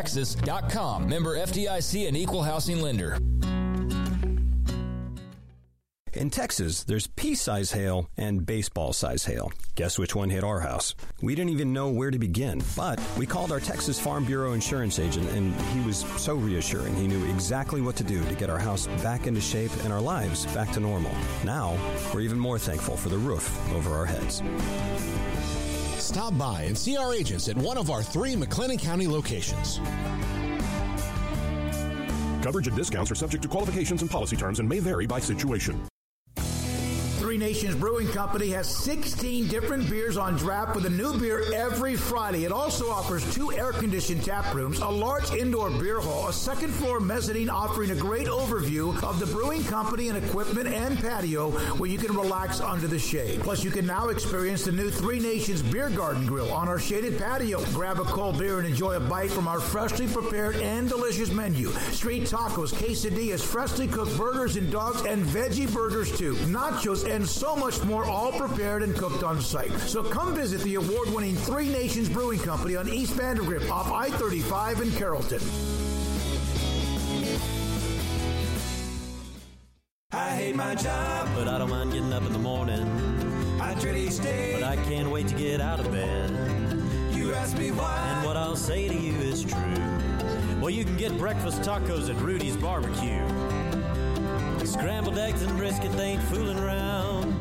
AllianceBankTexas.com. 0.00 1.08
Member 1.08 1.36
FDIC 1.36 2.08
and 2.08 2.16
Equal 2.16 2.42
Housing 2.42 2.80
Lender. 2.80 3.18
In 6.12 6.28
Texas, 6.28 6.82
there's 6.82 7.06
pea 7.06 7.36
size 7.36 7.70
hail 7.70 8.10
and 8.16 8.44
baseball 8.44 8.92
size 8.92 9.24
hail. 9.24 9.52
Guess 9.76 9.96
which 9.96 10.14
one 10.14 10.28
hit 10.28 10.42
our 10.42 10.58
house? 10.58 10.96
We 11.22 11.36
didn't 11.36 11.50
even 11.50 11.72
know 11.72 11.88
where 11.88 12.10
to 12.10 12.18
begin, 12.18 12.60
but 12.76 13.00
we 13.16 13.26
called 13.26 13.52
our 13.52 13.60
Texas 13.60 13.98
Farm 14.00 14.24
Bureau 14.24 14.52
insurance 14.52 14.98
agent, 14.98 15.30
and 15.30 15.54
he 15.66 15.80
was 15.86 15.98
so 16.20 16.34
reassuring. 16.34 16.96
He 16.96 17.06
knew 17.06 17.24
exactly 17.30 17.80
what 17.80 17.94
to 17.96 18.04
do 18.04 18.24
to 18.24 18.34
get 18.34 18.50
our 18.50 18.58
house 18.58 18.88
back 19.04 19.28
into 19.28 19.40
shape 19.40 19.70
and 19.84 19.92
our 19.92 20.00
lives 20.00 20.46
back 20.46 20.72
to 20.72 20.80
normal. 20.80 21.12
Now, 21.44 21.78
we're 22.12 22.22
even 22.22 22.40
more 22.40 22.58
thankful 22.58 22.96
for 22.96 23.08
the 23.08 23.18
roof 23.18 23.48
over 23.72 23.94
our 23.94 24.04
heads. 24.04 24.42
Stop 26.10 26.36
by 26.36 26.62
and 26.62 26.76
see 26.76 26.96
our 26.96 27.14
agents 27.14 27.48
at 27.48 27.56
one 27.56 27.78
of 27.78 27.88
our 27.88 28.02
three 28.02 28.34
McLennan 28.34 28.80
County 28.80 29.06
locations. 29.06 29.78
Coverage 32.42 32.66
and 32.66 32.76
discounts 32.76 33.12
are 33.12 33.14
subject 33.14 33.44
to 33.44 33.48
qualifications 33.48 34.02
and 34.02 34.10
policy 34.10 34.36
terms 34.36 34.58
and 34.58 34.68
may 34.68 34.80
vary 34.80 35.06
by 35.06 35.20
situation. 35.20 35.89
Three 37.30 37.38
Nations 37.38 37.76
Brewing 37.76 38.08
Company 38.08 38.48
has 38.48 38.66
16 38.82 39.46
different 39.46 39.88
beers 39.88 40.16
on 40.16 40.34
draft 40.34 40.74
with 40.74 40.84
a 40.86 40.90
new 40.90 41.16
beer 41.16 41.44
every 41.54 41.94
Friday. 41.94 42.42
It 42.42 42.50
also 42.50 42.90
offers 42.90 43.22
two 43.32 43.52
air 43.52 43.70
conditioned 43.70 44.24
tap 44.24 44.52
rooms, 44.52 44.80
a 44.80 44.88
large 44.88 45.30
indoor 45.30 45.70
beer 45.70 46.00
hall, 46.00 46.26
a 46.26 46.32
second 46.32 46.72
floor 46.72 46.98
mezzanine 46.98 47.48
offering 47.48 47.92
a 47.92 47.94
great 47.94 48.26
overview 48.26 49.00
of 49.04 49.20
the 49.20 49.26
brewing 49.26 49.62
company 49.62 50.08
and 50.08 50.18
equipment 50.18 50.66
and 50.66 50.98
patio 50.98 51.52
where 51.76 51.88
you 51.88 51.98
can 51.98 52.16
relax 52.16 52.58
under 52.58 52.88
the 52.88 52.98
shade. 52.98 53.38
Plus, 53.42 53.62
you 53.62 53.70
can 53.70 53.86
now 53.86 54.08
experience 54.08 54.64
the 54.64 54.72
new 54.72 54.90
Three 54.90 55.20
Nations 55.20 55.62
Beer 55.62 55.88
Garden 55.88 56.26
Grill 56.26 56.52
on 56.52 56.66
our 56.66 56.80
shaded 56.80 57.16
patio. 57.16 57.64
Grab 57.66 58.00
a 58.00 58.04
cold 58.06 58.40
beer 58.40 58.58
and 58.58 58.66
enjoy 58.66 58.94
a 58.94 59.00
bite 59.00 59.30
from 59.30 59.46
our 59.46 59.60
freshly 59.60 60.08
prepared 60.08 60.56
and 60.56 60.88
delicious 60.88 61.30
menu. 61.30 61.68
Street 61.92 62.24
tacos, 62.24 62.74
quesadillas, 62.74 63.40
freshly 63.40 63.86
cooked 63.86 64.16
burgers 64.16 64.56
and 64.56 64.72
dogs, 64.72 65.02
and 65.02 65.24
veggie 65.26 65.72
burgers 65.72 66.10
too. 66.18 66.34
Nachos 66.50 67.08
and 67.08 67.19
so 67.26 67.56
much 67.56 67.82
more, 67.84 68.04
all 68.04 68.32
prepared 68.32 68.82
and 68.82 68.94
cooked 68.94 69.22
on 69.22 69.40
site. 69.40 69.72
So 69.80 70.02
come 70.02 70.34
visit 70.34 70.60
the 70.62 70.76
award 70.76 71.12
winning 71.12 71.34
Three 71.34 71.68
Nations 71.68 72.08
Brewing 72.08 72.38
Company 72.38 72.76
on 72.76 72.88
East 72.88 73.14
Vandergrift 73.14 73.70
off 73.70 73.90
I 73.90 74.10
35 74.10 74.80
in 74.80 74.92
Carrollton. 74.92 75.40
I 80.12 80.30
hate 80.30 80.56
my 80.56 80.74
job, 80.74 81.28
but 81.34 81.48
I 81.48 81.58
don't 81.58 81.70
mind 81.70 81.92
getting 81.92 82.12
up 82.12 82.24
in 82.24 82.32
the 82.32 82.38
morning. 82.38 82.82
I 83.60 83.74
dread 83.74 83.96
each 83.96 84.20
day, 84.20 84.54
but 84.54 84.62
I 84.62 84.76
can't 84.76 85.10
wait 85.10 85.28
to 85.28 85.34
get 85.34 85.60
out 85.60 85.80
of 85.80 85.90
bed. 85.92 86.30
You 87.14 87.32
ask 87.34 87.56
me 87.56 87.70
why, 87.70 87.96
and 88.16 88.26
what 88.26 88.36
I'll 88.36 88.56
say 88.56 88.88
to 88.88 88.94
you 88.94 89.12
is 89.12 89.44
true. 89.44 90.60
Well, 90.60 90.70
you 90.70 90.84
can 90.84 90.96
get 90.96 91.16
breakfast 91.16 91.62
tacos 91.62 92.10
at 92.14 92.20
Rudy's 92.20 92.56
Barbecue. 92.56 93.49
Scrambled 94.70 95.18
eggs 95.18 95.42
and 95.42 95.56
brisket, 95.56 95.90
they 95.96 96.12
ain't 96.12 96.22
fooling 96.22 96.56
around. 96.56 97.34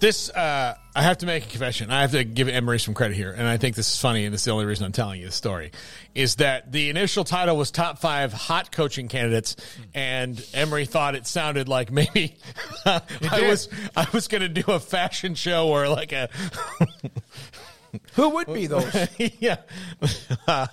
This, 0.00 0.30
uh, 0.30 0.76
I 0.94 1.02
have 1.02 1.18
to 1.18 1.26
make 1.26 1.46
a 1.46 1.48
confession. 1.48 1.90
I 1.90 2.02
have 2.02 2.12
to 2.12 2.22
give 2.22 2.48
Emery 2.48 2.78
some 2.78 2.92
credit 2.92 3.16
here, 3.16 3.32
and 3.32 3.46
I 3.46 3.56
think 3.56 3.76
this 3.76 3.90
is 3.92 3.98
funny, 3.98 4.26
and 4.26 4.34
this 4.34 4.42
is 4.42 4.44
the 4.44 4.50
only 4.50 4.66
reason 4.66 4.84
I'm 4.84 4.92
telling 4.92 5.20
you 5.20 5.26
the 5.26 5.32
story. 5.32 5.72
Is 6.14 6.36
that 6.36 6.70
the 6.70 6.90
initial 6.90 7.24
title 7.24 7.56
was 7.56 7.70
top 7.70 7.98
five 7.98 8.32
hot 8.32 8.70
coaching 8.72 9.08
candidates, 9.08 9.56
and 9.94 10.44
Emery 10.52 10.84
thought 10.84 11.14
it 11.14 11.26
sounded 11.26 11.66
like 11.66 11.90
maybe 11.90 12.36
I 12.84 13.00
was 13.48 13.70
I 13.96 14.06
was 14.12 14.28
going 14.28 14.42
to 14.42 14.48
do 14.48 14.64
a 14.70 14.78
fashion 14.78 15.34
show 15.34 15.68
or 15.68 15.88
like 15.88 16.12
a 16.12 16.28
Who 18.14 18.30
would 18.30 18.46
be 18.52 18.66
those? 18.66 19.08
yeah. 19.38 19.56
Uh, 20.46 20.66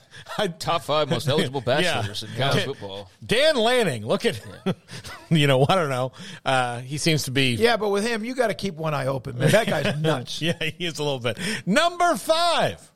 Top 0.58 0.84
five 0.84 1.10
most 1.10 1.28
eligible 1.28 1.62
bachelors 1.62 2.24
in 2.24 2.30
college 2.38 2.64
football. 2.66 3.10
Dan 3.26 3.56
Lanning, 3.56 4.06
look 4.06 4.26
at, 4.26 4.42
you 5.30 5.48
know, 5.48 5.66
I 5.68 5.76
don't 5.76 5.90
know. 5.90 6.12
Uh, 6.46 6.80
he 6.80 6.98
seems 6.98 7.24
to 7.24 7.32
be. 7.32 7.54
Yeah, 7.56 7.78
but 7.78 7.90
with 7.90 8.06
him, 8.06 8.24
you 8.26 8.36
got 8.36 8.48
to 8.48 8.54
keep 8.54 8.76
one 8.76 8.94
eye 8.94 9.08
open, 9.08 9.38
man. 9.38 9.52
That 9.52 9.68
guy's 9.68 9.98
nuts. 10.00 10.42
yeah, 10.42 10.58
he 10.62 10.86
is 10.86 10.98
a 11.00 11.04
little 11.04 11.20
bit. 11.20 11.38
Number 11.66 12.16
five. 12.16 12.92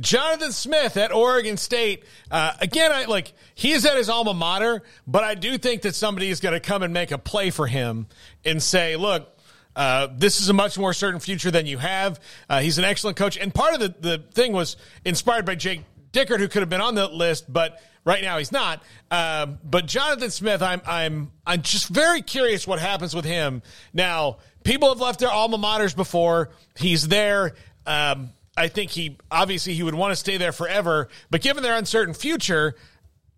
Jonathan 0.00 0.52
Smith 0.52 0.96
at 0.96 1.12
Oregon 1.12 1.56
State. 1.56 2.04
Uh, 2.30 2.52
again, 2.60 2.92
I 2.92 3.04
like 3.04 3.32
he 3.54 3.72
is 3.72 3.84
at 3.84 3.96
his 3.96 4.08
alma 4.08 4.34
mater, 4.34 4.82
but 5.06 5.24
I 5.24 5.34
do 5.34 5.58
think 5.58 5.82
that 5.82 5.94
somebody 5.94 6.30
is 6.30 6.40
going 6.40 6.54
to 6.54 6.60
come 6.60 6.82
and 6.82 6.94
make 6.94 7.10
a 7.10 7.18
play 7.18 7.50
for 7.50 7.66
him 7.66 8.06
and 8.44 8.62
say, 8.62 8.96
"Look, 8.96 9.28
uh, 9.76 10.08
this 10.12 10.40
is 10.40 10.48
a 10.48 10.52
much 10.52 10.78
more 10.78 10.92
certain 10.92 11.20
future 11.20 11.50
than 11.50 11.66
you 11.66 11.78
have." 11.78 12.20
Uh, 12.48 12.60
he's 12.60 12.78
an 12.78 12.84
excellent 12.84 13.16
coach, 13.16 13.36
and 13.36 13.54
part 13.54 13.74
of 13.74 13.80
the 13.80 13.94
the 14.00 14.18
thing 14.32 14.52
was 14.52 14.76
inspired 15.04 15.44
by 15.44 15.54
Jake 15.54 15.82
Dickert, 16.12 16.38
who 16.38 16.48
could 16.48 16.60
have 16.60 16.68
been 16.68 16.80
on 16.80 16.94
the 16.94 17.08
list, 17.08 17.50
but 17.52 17.80
right 18.04 18.22
now 18.22 18.38
he's 18.38 18.52
not. 18.52 18.82
Um, 19.10 19.58
but 19.64 19.86
Jonathan 19.86 20.30
Smith, 20.30 20.62
I'm 20.62 20.80
I'm 20.86 21.32
I'm 21.46 21.62
just 21.62 21.88
very 21.88 22.22
curious 22.22 22.66
what 22.66 22.78
happens 22.78 23.14
with 23.14 23.24
him 23.24 23.62
now. 23.92 24.38
People 24.64 24.90
have 24.90 25.00
left 25.00 25.20
their 25.20 25.30
alma 25.30 25.58
maters 25.58 25.96
before. 25.96 26.50
He's 26.76 27.08
there. 27.08 27.54
Um, 27.84 28.30
I 28.56 28.68
think 28.68 28.90
he 28.90 29.16
obviously 29.30 29.74
he 29.74 29.82
would 29.82 29.94
want 29.94 30.12
to 30.12 30.16
stay 30.16 30.36
there 30.36 30.52
forever, 30.52 31.08
but 31.30 31.40
given 31.40 31.62
their 31.62 31.76
uncertain 31.76 32.14
future, 32.14 32.76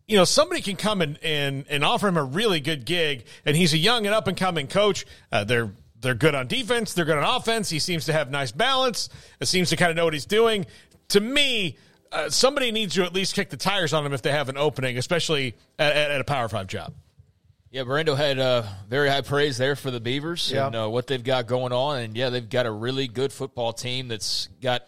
you 0.06 0.16
know, 0.16 0.24
somebody 0.24 0.60
can 0.60 0.76
come 0.76 1.00
and, 1.00 1.18
and, 1.22 1.64
and 1.70 1.84
offer 1.84 2.08
him 2.08 2.16
a 2.16 2.24
really 2.24 2.60
good 2.60 2.84
gig, 2.84 3.24
and 3.46 3.56
he's 3.56 3.72
a 3.72 3.78
young 3.78 4.06
and 4.06 4.14
up 4.14 4.26
and 4.26 4.36
coming 4.36 4.66
coach. 4.66 5.06
Uh, 5.32 5.44
they're 5.44 5.72
they're 6.05 6.15
good 6.15 6.36
on 6.36 6.47
defense, 6.47 6.94
they're 6.94 7.05
good 7.05 7.18
on 7.18 7.36
offense. 7.36 7.68
He 7.68 7.81
seems 7.81 8.05
to 8.07 8.12
have 8.12 8.31
nice 8.31 8.52
balance. 8.52 9.08
It 9.41 9.47
seems 9.47 9.70
to 9.70 9.76
kind 9.76 9.91
of 9.91 9.97
know 9.97 10.05
what 10.05 10.15
he's 10.15 10.26
doing. 10.26 10.66
To 11.08 11.20
me, 11.20 11.76
uh, 12.12 12.31
somebody 12.31 12.70
needs 12.70 12.94
to 12.94 13.02
at 13.02 13.12
least 13.12 13.34
kick 13.34 13.50
the 13.50 13.57
tires 13.57 13.92
on 13.92 14.07
him 14.07 14.12
if 14.12 14.23
they 14.23 14.31
have 14.31 14.49
an 14.49 14.57
opening, 14.57 14.97
especially 14.97 15.57
at, 15.78 15.97
at, 15.97 16.10
at 16.12 16.20
a 16.20 16.24
Power 16.24 16.49
Five 16.49 16.68
job. 16.68 16.94
Yeah, 17.70 17.83
Brando 17.83 18.16
had 18.16 18.39
uh, 18.39 18.62
very 18.89 19.08
high 19.08 19.23
praise 19.23 19.58
there 19.58 19.74
for 19.74 19.91
the 19.91 19.99
Beavers 19.99 20.52
Yeah. 20.55 20.68
and 20.68 20.76
uh, 20.76 20.89
what 20.89 21.08
they've 21.08 21.24
got 21.24 21.49
going 21.49 21.73
on. 21.73 22.02
And 22.02 22.16
yeah, 22.16 22.31
they've 22.31 22.49
got 22.49 22.66
a 22.66 22.70
really 22.70 23.08
good 23.08 23.33
football 23.33 23.73
team 23.73 24.07
that's 24.07 24.49
got 24.62 24.83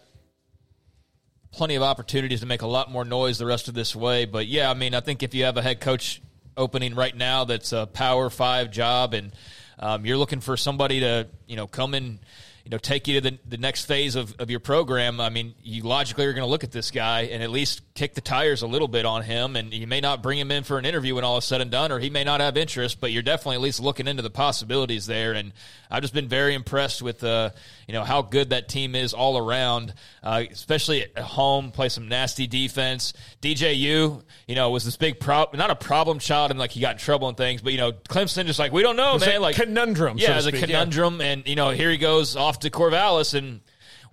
plenty 1.51 1.75
of 1.75 1.83
opportunities 1.83 2.39
to 2.41 2.45
make 2.45 2.61
a 2.61 2.67
lot 2.67 2.89
more 2.89 3.03
noise 3.03 3.37
the 3.39 3.45
rest 3.45 3.67
of 3.67 3.73
this 3.73 3.93
way. 3.95 4.23
But 4.25 4.47
yeah, 4.47 4.71
I 4.71 4.73
mean, 4.73 4.93
I 4.95 5.01
think 5.01 5.21
if 5.21 5.33
you 5.33 5.43
have 5.43 5.57
a 5.57 5.61
head 5.61 5.81
coach 5.81 6.21
opening 6.55 6.95
right 6.95 7.15
now 7.15 7.43
that's 7.43 7.73
a 7.73 7.87
Power 7.87 8.29
Five 8.29 8.71
job, 8.71 9.13
and 9.13 9.33
um, 9.79 10.05
you're 10.05 10.17
looking 10.17 10.39
for 10.39 10.57
somebody 10.57 10.99
to 11.01 11.27
you 11.47 11.55
know 11.55 11.67
come 11.67 11.93
in. 11.93 12.19
You 12.63 12.71
know, 12.71 12.79
take 12.79 13.07
you 13.07 13.21
to 13.21 13.31
the, 13.31 13.39
the 13.47 13.55
next 13.55 13.85
phase 13.85 14.15
of, 14.15 14.35
of 14.39 14.49
your 14.49 14.59
program. 14.59 15.21
I 15.21 15.29
mean, 15.29 15.55
you 15.63 15.83
logically 15.83 16.25
are 16.25 16.33
going 16.33 16.43
to 16.43 16.49
look 16.49 16.65
at 16.65 16.71
this 16.73 16.91
guy 16.91 17.21
and 17.21 17.41
at 17.41 17.49
least 17.49 17.81
kick 17.97 18.13
the 18.13 18.21
tires 18.21 18.61
a 18.61 18.67
little 18.67 18.87
bit 18.87 19.05
on 19.05 19.23
him. 19.23 19.55
And 19.55 19.73
you 19.73 19.87
may 19.87 19.99
not 19.99 20.21
bring 20.21 20.37
him 20.37 20.51
in 20.51 20.63
for 20.63 20.77
an 20.77 20.85
interview 20.85 21.15
when 21.15 21.23
all 21.23 21.37
is 21.37 21.45
said 21.45 21.59
and 21.61 21.71
done, 21.71 21.91
or 21.91 21.99
he 21.99 22.09
may 22.09 22.23
not 22.23 22.39
have 22.39 22.55
interest, 22.55 23.01
but 23.01 23.11
you're 23.11 23.23
definitely 23.23 23.55
at 23.55 23.61
least 23.61 23.79
looking 23.79 24.07
into 24.07 24.21
the 24.21 24.29
possibilities 24.29 25.07
there. 25.07 25.33
And 25.33 25.51
I've 25.89 26.01
just 26.01 26.13
been 26.13 26.27
very 26.27 26.53
impressed 26.53 27.01
with, 27.01 27.23
uh, 27.23 27.49
you 27.87 27.93
know, 27.93 28.03
how 28.03 28.21
good 28.21 28.51
that 28.51 28.69
team 28.69 28.93
is 28.93 29.13
all 29.13 29.37
around, 29.37 29.95
uh, 30.21 30.43
especially 30.51 31.03
at 31.03 31.17
home, 31.17 31.71
play 31.71 31.89
some 31.89 32.07
nasty 32.07 32.45
defense. 32.45 33.13
DJU, 33.41 34.21
you 34.47 34.55
know, 34.55 34.69
was 34.69 34.85
this 34.85 34.95
big 34.95 35.19
problem, 35.19 35.57
not 35.57 35.71
a 35.71 35.75
problem 35.75 36.19
child 36.19 36.51
and 36.51 36.59
like 36.59 36.71
he 36.71 36.79
got 36.79 36.93
in 36.93 36.97
trouble 36.99 37.27
and 37.27 37.35
things, 37.35 37.61
but, 37.61 37.73
you 37.73 37.79
know, 37.79 37.91
Clemson 37.91 38.45
just 38.45 38.59
like, 38.59 38.71
we 38.71 38.83
don't 38.83 38.95
know, 38.95 39.17
man. 39.17 39.37
a 39.37 39.39
like 39.39 39.55
conundrum, 39.55 40.19
so 40.19 40.27
Yeah, 40.27 40.35
was 40.35 40.45
a 40.45 40.49
speak, 40.49 40.61
yeah. 40.61 40.67
conundrum. 40.67 41.19
And, 41.19 41.47
you 41.47 41.55
know, 41.55 41.71
here 41.71 41.89
he 41.89 41.97
goes 41.97 42.35
off 42.35 42.59
to 42.59 42.69
Corvallis 42.69 43.33
and, 43.33 43.61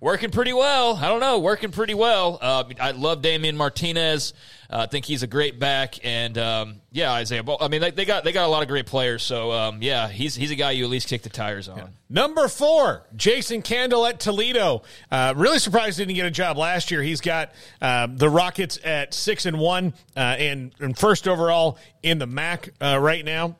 working 0.05 0.29
pretty 0.29 0.53
well. 0.53 0.95
I 0.95 1.07
don't 1.07 1.19
know, 1.19 1.39
working 1.39 1.71
pretty 1.71 1.95
well. 1.95 2.37
Uh, 2.39 2.63
I 2.79 2.91
love 2.91 3.23
Damian 3.23 3.57
Martinez. 3.57 4.33
Uh, 4.69 4.81
I 4.81 4.85
think 4.85 5.03
he's 5.03 5.23
a 5.23 5.27
great 5.27 5.59
back, 5.59 6.05
and 6.05 6.37
um, 6.37 6.81
yeah, 6.91 7.11
Isaiah. 7.13 7.41
Ball. 7.41 7.57
I 7.59 7.69
mean, 7.69 7.81
they, 7.81 7.89
they 7.89 8.05
got 8.05 8.23
they 8.23 8.31
got 8.31 8.45
a 8.45 8.47
lot 8.47 8.61
of 8.61 8.67
great 8.67 8.85
players. 8.85 9.23
So 9.23 9.51
um, 9.51 9.81
yeah, 9.81 10.07
he's 10.07 10.35
he's 10.35 10.51
a 10.51 10.55
guy 10.55 10.71
you 10.71 10.83
at 10.83 10.91
least 10.91 11.07
kick 11.07 11.23
the 11.23 11.29
tires 11.29 11.67
on. 11.67 11.89
Number 12.07 12.47
four, 12.47 13.07
Jason 13.15 13.63
Candle 13.63 14.05
at 14.05 14.19
Toledo. 14.19 14.83
Uh, 15.11 15.33
really 15.35 15.57
surprised 15.57 15.97
he 15.97 16.05
didn't 16.05 16.17
get 16.17 16.27
a 16.27 16.31
job 16.31 16.55
last 16.55 16.91
year. 16.91 17.01
He's 17.01 17.21
got 17.21 17.51
um, 17.81 18.15
the 18.15 18.29
Rockets 18.29 18.77
at 18.83 19.11
six 19.15 19.47
and 19.47 19.57
one 19.57 19.95
uh, 20.15 20.19
and, 20.19 20.71
and 20.79 20.95
first 20.95 21.27
overall 21.27 21.79
in 22.03 22.19
the 22.19 22.27
MAC 22.27 22.69
uh, 22.79 22.99
right 23.01 23.25
now. 23.25 23.57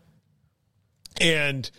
And 1.19 1.69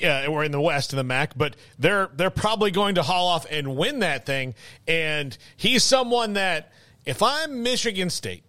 yeah, 0.00 0.28
we're 0.28 0.44
in 0.44 0.52
the 0.52 0.60
West 0.60 0.92
in 0.92 0.96
the 0.96 1.04
MAC, 1.04 1.36
but 1.36 1.56
they're 1.78 2.10
they're 2.14 2.30
probably 2.30 2.70
going 2.70 2.96
to 2.96 3.02
haul 3.02 3.28
off 3.28 3.46
and 3.50 3.76
win 3.76 4.00
that 4.00 4.26
thing. 4.26 4.54
And 4.86 5.36
he's 5.56 5.82
someone 5.82 6.34
that 6.34 6.72
if 7.04 7.22
I'm 7.22 7.62
Michigan 7.62 8.10
State, 8.10 8.44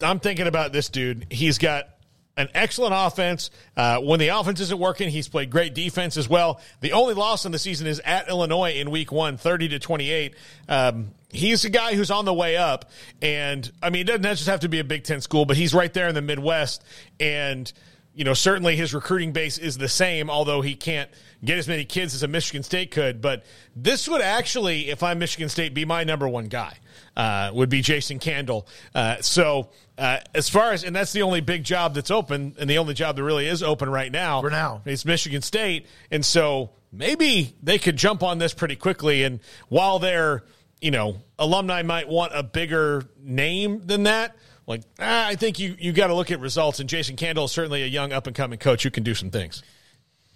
I'm 0.00 0.20
thinking 0.20 0.46
about 0.46 0.72
this 0.72 0.88
dude. 0.88 1.26
He's 1.30 1.58
got 1.58 1.88
an 2.36 2.48
excellent 2.54 2.94
offense. 2.96 3.50
Uh, 3.76 3.98
when 3.98 4.18
the 4.18 4.28
offense 4.28 4.60
isn't 4.60 4.78
working, 4.78 5.10
he's 5.10 5.28
played 5.28 5.50
great 5.50 5.74
defense 5.74 6.16
as 6.16 6.28
well. 6.28 6.60
The 6.80 6.92
only 6.92 7.14
loss 7.14 7.44
in 7.44 7.52
the 7.52 7.58
season 7.58 7.86
is 7.86 8.00
at 8.00 8.28
Illinois 8.28 8.72
in 8.72 8.90
week 8.90 9.12
one, 9.12 9.36
30 9.36 9.68
to 9.68 9.78
28. 9.78 10.34
Um, 10.68 11.10
he's 11.30 11.64
a 11.64 11.70
guy 11.70 11.94
who's 11.94 12.10
on 12.10 12.24
the 12.24 12.34
way 12.34 12.56
up. 12.56 12.90
And 13.20 13.70
I 13.82 13.90
mean, 13.90 14.02
it 14.02 14.06
doesn't 14.06 14.22
just 14.22 14.46
have 14.46 14.60
to 14.60 14.68
be 14.68 14.78
a 14.78 14.84
Big 14.84 15.04
Ten 15.04 15.20
school, 15.20 15.44
but 15.44 15.56
he's 15.56 15.74
right 15.74 15.92
there 15.92 16.08
in 16.08 16.14
the 16.14 16.22
Midwest. 16.22 16.82
And 17.18 17.70
you 18.14 18.24
know, 18.24 18.34
certainly 18.34 18.76
his 18.76 18.92
recruiting 18.92 19.32
base 19.32 19.56
is 19.56 19.78
the 19.78 19.88
same, 19.88 20.30
although 20.30 20.60
he 20.60 20.74
can't 20.74 21.10
get 21.44 21.58
as 21.58 21.68
many 21.68 21.84
kids 21.84 22.14
as 22.14 22.22
a 22.22 22.28
Michigan 22.28 22.62
State 22.62 22.90
could. 22.90 23.20
But 23.20 23.44
this 23.76 24.08
would 24.08 24.20
actually, 24.20 24.90
if 24.90 25.02
I'm 25.02 25.18
Michigan 25.18 25.48
State, 25.48 25.74
be 25.74 25.84
my 25.84 26.04
number 26.04 26.28
one 26.28 26.48
guy. 26.48 26.76
Uh, 27.16 27.50
would 27.52 27.68
be 27.68 27.82
Jason 27.82 28.18
Candle. 28.18 28.66
Uh, 28.94 29.20
so 29.20 29.70
uh, 29.98 30.18
as 30.34 30.48
far 30.48 30.72
as 30.72 30.84
and 30.84 30.94
that's 30.94 31.12
the 31.12 31.22
only 31.22 31.40
big 31.40 31.64
job 31.64 31.94
that's 31.94 32.10
open, 32.10 32.54
and 32.58 32.70
the 32.70 32.78
only 32.78 32.94
job 32.94 33.16
that 33.16 33.24
really 33.24 33.46
is 33.46 33.62
open 33.62 33.90
right 33.90 34.10
now. 34.10 34.40
For 34.40 34.50
now. 34.50 34.80
it's 34.86 35.04
Michigan 35.04 35.42
State, 35.42 35.86
and 36.10 36.24
so 36.24 36.70
maybe 36.92 37.54
they 37.62 37.78
could 37.78 37.96
jump 37.96 38.22
on 38.22 38.38
this 38.38 38.54
pretty 38.54 38.76
quickly. 38.76 39.24
And 39.24 39.40
while 39.68 39.98
their 39.98 40.44
you 40.80 40.90
know 40.90 41.16
alumni 41.38 41.82
might 41.82 42.08
want 42.08 42.32
a 42.34 42.42
bigger 42.42 43.04
name 43.22 43.82
than 43.84 44.04
that. 44.04 44.36
Like, 44.70 44.82
ah, 45.00 45.26
I 45.26 45.34
think 45.34 45.58
you, 45.58 45.74
you 45.80 45.92
got 45.92 46.06
to 46.06 46.14
look 46.14 46.30
at 46.30 46.38
results, 46.38 46.78
and 46.78 46.88
Jason 46.88 47.16
Candle 47.16 47.46
is 47.46 47.50
certainly 47.50 47.82
a 47.82 47.86
young 47.86 48.12
up 48.12 48.28
and 48.28 48.36
coming 48.36 48.56
coach 48.56 48.84
who 48.84 48.90
can 48.90 49.02
do 49.02 49.16
some 49.16 49.30
things. 49.30 49.64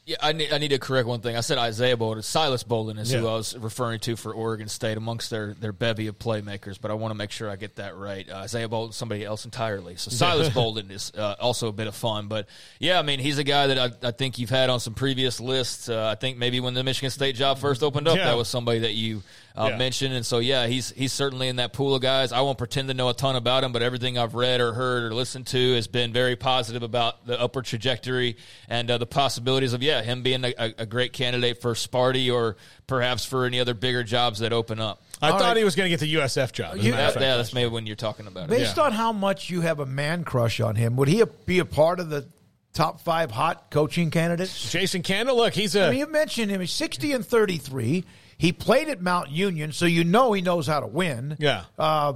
Yeah, 0.06 0.16
I 0.20 0.32
need, 0.32 0.52
I 0.52 0.58
need 0.58 0.68
to 0.68 0.78
correct 0.78 1.08
one 1.08 1.20
thing. 1.22 1.34
I 1.34 1.40
said 1.40 1.56
Isaiah 1.56 1.96
Bolden. 1.96 2.22
Silas 2.22 2.62
Bolden 2.62 2.98
is 2.98 3.10
who 3.10 3.26
I 3.26 3.32
was 3.36 3.56
referring 3.56 4.00
to 4.00 4.16
for 4.16 4.34
Oregon 4.34 4.68
State 4.68 4.98
amongst 4.98 5.30
their, 5.30 5.54
their 5.54 5.72
bevy 5.72 6.08
of 6.08 6.18
playmakers, 6.18 6.78
but 6.78 6.90
I 6.90 6.94
want 6.94 7.12
to 7.12 7.14
make 7.14 7.30
sure 7.30 7.48
I 7.48 7.56
get 7.56 7.76
that 7.76 7.96
right. 7.96 8.28
Uh, 8.28 8.36
Isaiah 8.36 8.68
Bolden, 8.68 8.92
somebody 8.92 9.24
else 9.24 9.46
entirely. 9.46 9.96
So 9.96 10.10
Silas 10.10 10.48
Bolden 10.54 10.90
is 10.90 11.10
uh, 11.16 11.36
also 11.40 11.68
a 11.68 11.72
bit 11.72 11.86
of 11.86 11.94
fun. 11.94 12.28
But 12.28 12.48
yeah, 12.78 12.98
I 12.98 13.02
mean, 13.02 13.18
he's 13.18 13.38
a 13.38 13.44
guy 13.44 13.68
that 13.68 13.78
I, 14.04 14.08
I 14.08 14.10
think 14.10 14.38
you've 14.38 14.50
had 14.50 14.68
on 14.68 14.78
some 14.78 14.92
previous 14.92 15.40
lists. 15.40 15.88
Uh, 15.88 16.06
I 16.06 16.16
think 16.16 16.36
maybe 16.36 16.60
when 16.60 16.74
the 16.74 16.84
Michigan 16.84 17.08
State 17.08 17.34
job 17.34 17.56
first 17.58 17.82
opened 17.82 18.06
up, 18.06 18.16
Yeah. 18.18 18.26
that 18.26 18.36
was 18.36 18.46
somebody 18.48 18.80
that 18.80 18.92
you 18.92 19.22
uh, 19.56 19.68
Yeah. 19.70 19.78
mentioned. 19.78 20.12
And 20.12 20.26
so, 20.26 20.38
yeah, 20.38 20.66
he's 20.66 20.90
he's 20.90 21.14
certainly 21.14 21.48
in 21.48 21.56
that 21.56 21.72
pool 21.72 21.94
of 21.94 22.02
guys. 22.02 22.30
I 22.30 22.42
won't 22.42 22.58
pretend 22.58 22.88
to 22.88 22.94
know 22.94 23.08
a 23.08 23.14
ton 23.14 23.36
about 23.36 23.64
him, 23.64 23.72
but 23.72 23.80
everything 23.80 24.18
I've 24.18 24.34
read 24.34 24.60
or 24.60 24.74
heard 24.74 25.04
or 25.04 25.14
listened 25.14 25.46
to 25.46 25.74
has 25.76 25.86
been 25.86 26.12
very 26.12 26.36
positive 26.36 26.82
about 26.82 27.24
the 27.24 27.40
upward 27.40 27.64
trajectory 27.64 28.36
and 28.68 28.90
uh, 28.90 28.98
the 28.98 29.06
possibilities 29.06 29.72
of, 29.72 29.80
yeah, 29.82 29.93
him 30.02 30.22
being 30.22 30.44
a, 30.44 30.54
a, 30.58 30.74
a 30.78 30.86
great 30.86 31.12
candidate 31.12 31.60
for 31.60 31.74
Sparty 31.74 32.32
or 32.32 32.56
perhaps 32.86 33.24
for 33.24 33.44
any 33.44 33.60
other 33.60 33.74
bigger 33.74 34.02
jobs 34.02 34.40
that 34.40 34.52
open 34.52 34.80
up. 34.80 35.02
I 35.22 35.30
All 35.30 35.38
thought 35.38 35.48
right. 35.48 35.56
he 35.56 35.64
was 35.64 35.76
going 35.76 35.86
to 35.86 35.90
get 35.90 36.00
the 36.00 36.14
USF 36.14 36.52
job. 36.52 36.76
You- 36.78 36.92
That- 36.92 37.14
yeah, 37.20 37.36
that's 37.36 37.52
maybe 37.54 37.70
when 37.70 37.86
you're 37.86 37.96
talking 37.96 38.26
about 38.26 38.44
it. 38.44 38.50
Based 38.50 38.78
on 38.78 38.92
how 38.92 39.12
much 39.12 39.50
you 39.50 39.60
have 39.60 39.80
a 39.80 39.86
man 39.86 40.24
crush 40.24 40.60
on 40.60 40.74
him, 40.76 40.96
would 40.96 41.08
he 41.08 41.22
be 41.46 41.58
a 41.60 41.64
part 41.64 42.00
of 42.00 42.08
the 42.10 42.26
top 42.72 43.00
five 43.00 43.30
hot 43.30 43.70
coaching 43.70 44.10
candidates? 44.10 44.70
Jason 44.72 45.02
Candle, 45.02 45.36
look, 45.36 45.54
he's 45.54 45.76
a 45.76 45.86
I 45.86 45.90
mean, 45.90 45.98
you 46.00 46.06
mentioned 46.08 46.50
him. 46.50 46.60
He's 46.60 46.72
60 46.72 47.12
and 47.12 47.24
33. 47.24 48.04
He 48.36 48.52
played 48.52 48.88
at 48.88 49.00
Mount 49.00 49.30
Union, 49.30 49.70
so 49.72 49.86
you 49.86 50.02
know 50.02 50.32
he 50.32 50.42
knows 50.42 50.66
how 50.66 50.80
to 50.80 50.86
win. 50.88 51.36
Yeah. 51.38 51.64
Uh, 51.78 52.14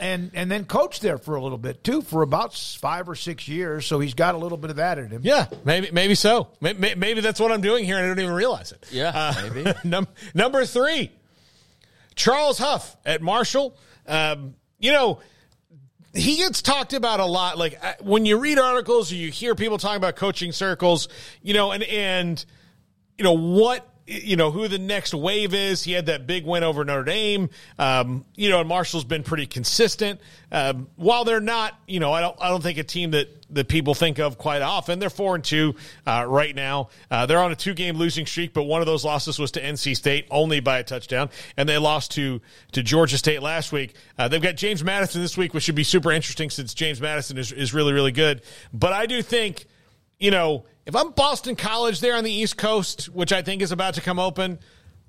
and 0.00 0.30
and 0.34 0.50
then 0.50 0.64
coached 0.64 1.00
there 1.02 1.18
for 1.18 1.36
a 1.36 1.42
little 1.42 1.58
bit 1.58 1.84
too, 1.84 2.02
for 2.02 2.22
about 2.22 2.54
five 2.54 3.08
or 3.08 3.14
six 3.14 3.46
years. 3.46 3.86
So 3.86 4.00
he's 4.00 4.14
got 4.14 4.34
a 4.34 4.38
little 4.38 4.58
bit 4.58 4.70
of 4.70 4.76
that 4.76 4.98
in 4.98 5.10
him. 5.10 5.20
Yeah, 5.24 5.46
maybe 5.64 5.90
maybe 5.92 6.14
so. 6.14 6.48
Maybe, 6.60 6.94
maybe 6.96 7.20
that's 7.20 7.38
what 7.40 7.52
I'm 7.52 7.60
doing 7.60 7.84
here, 7.84 7.96
and 7.96 8.04
I 8.04 8.08
don't 8.08 8.18
even 8.20 8.34
realize 8.34 8.72
it. 8.72 8.84
Yeah, 8.90 9.12
Uh, 9.14 9.48
maybe. 9.52 9.72
num- 9.84 10.08
number 10.34 10.64
three, 10.64 11.12
Charles 12.14 12.58
Huff 12.58 12.96
at 13.04 13.22
Marshall. 13.22 13.76
Um, 14.06 14.54
you 14.78 14.92
know, 14.92 15.20
he 16.14 16.36
gets 16.36 16.62
talked 16.62 16.92
about 16.92 17.20
a 17.20 17.26
lot. 17.26 17.58
Like 17.58 17.78
uh, 17.82 17.94
when 18.00 18.24
you 18.26 18.38
read 18.38 18.58
articles 18.58 19.12
or 19.12 19.16
you 19.16 19.30
hear 19.30 19.54
people 19.54 19.78
talking 19.78 19.96
about 19.98 20.16
coaching 20.16 20.52
circles, 20.52 21.08
you 21.42 21.54
know, 21.54 21.72
and 21.72 21.82
and 21.84 22.44
you 23.18 23.24
know 23.24 23.32
what 23.36 23.88
you 24.06 24.36
know 24.36 24.50
who 24.50 24.68
the 24.68 24.78
next 24.78 25.14
wave 25.14 25.52
is. 25.52 25.82
He 25.82 25.92
had 25.92 26.06
that 26.06 26.26
big 26.26 26.44
win 26.44 26.62
over 26.62 26.84
Notre 26.84 27.04
Dame. 27.04 27.50
Um, 27.78 28.24
you 28.36 28.50
know, 28.50 28.60
and 28.60 28.68
Marshall's 28.68 29.04
been 29.04 29.22
pretty 29.22 29.46
consistent. 29.46 30.20
Um, 30.52 30.88
while 30.96 31.24
they're 31.24 31.40
not, 31.40 31.78
you 31.88 31.98
know, 31.98 32.12
I 32.12 32.20
don't 32.20 32.36
I 32.40 32.50
don't 32.50 32.62
think 32.62 32.78
a 32.78 32.84
team 32.84 33.10
that 33.12 33.28
that 33.50 33.68
people 33.68 33.94
think 33.94 34.18
of 34.18 34.38
quite 34.38 34.62
often. 34.62 34.98
They're 34.98 35.10
four 35.10 35.34
and 35.34 35.42
two 35.42 35.74
uh, 36.06 36.24
right 36.26 36.54
now. 36.54 36.90
Uh, 37.10 37.26
they're 37.26 37.40
on 37.40 37.50
a 37.50 37.56
two 37.56 37.74
game 37.74 37.96
losing 37.96 38.26
streak, 38.26 38.52
but 38.52 38.64
one 38.64 38.80
of 38.80 38.86
those 38.86 39.04
losses 39.04 39.38
was 39.38 39.50
to 39.52 39.62
NC 39.62 39.96
State 39.96 40.26
only 40.30 40.60
by 40.60 40.78
a 40.78 40.84
touchdown, 40.84 41.28
and 41.56 41.68
they 41.68 41.78
lost 41.78 42.12
to 42.12 42.40
to 42.72 42.82
Georgia 42.82 43.18
State 43.18 43.42
last 43.42 43.72
week. 43.72 43.94
Uh, 44.18 44.28
they've 44.28 44.42
got 44.42 44.56
James 44.56 44.84
Madison 44.84 45.20
this 45.20 45.36
week, 45.36 45.52
which 45.52 45.64
should 45.64 45.74
be 45.74 45.84
super 45.84 46.12
interesting 46.12 46.50
since 46.50 46.74
James 46.74 47.00
Madison 47.00 47.38
is 47.38 47.50
is 47.50 47.74
really 47.74 47.92
really 47.92 48.12
good. 48.12 48.42
But 48.72 48.92
I 48.92 49.06
do 49.06 49.20
think 49.20 49.66
you 50.18 50.30
know, 50.30 50.64
if 50.86 50.94
I'm 50.94 51.10
Boston 51.10 51.56
College 51.56 52.00
there 52.00 52.14
on 52.14 52.22
the 52.22 52.32
East 52.32 52.56
Coast, 52.56 53.06
which 53.06 53.32
I 53.32 53.42
think 53.42 53.60
is 53.60 53.72
about 53.72 53.94
to 53.94 54.00
come 54.00 54.20
open, 54.20 54.60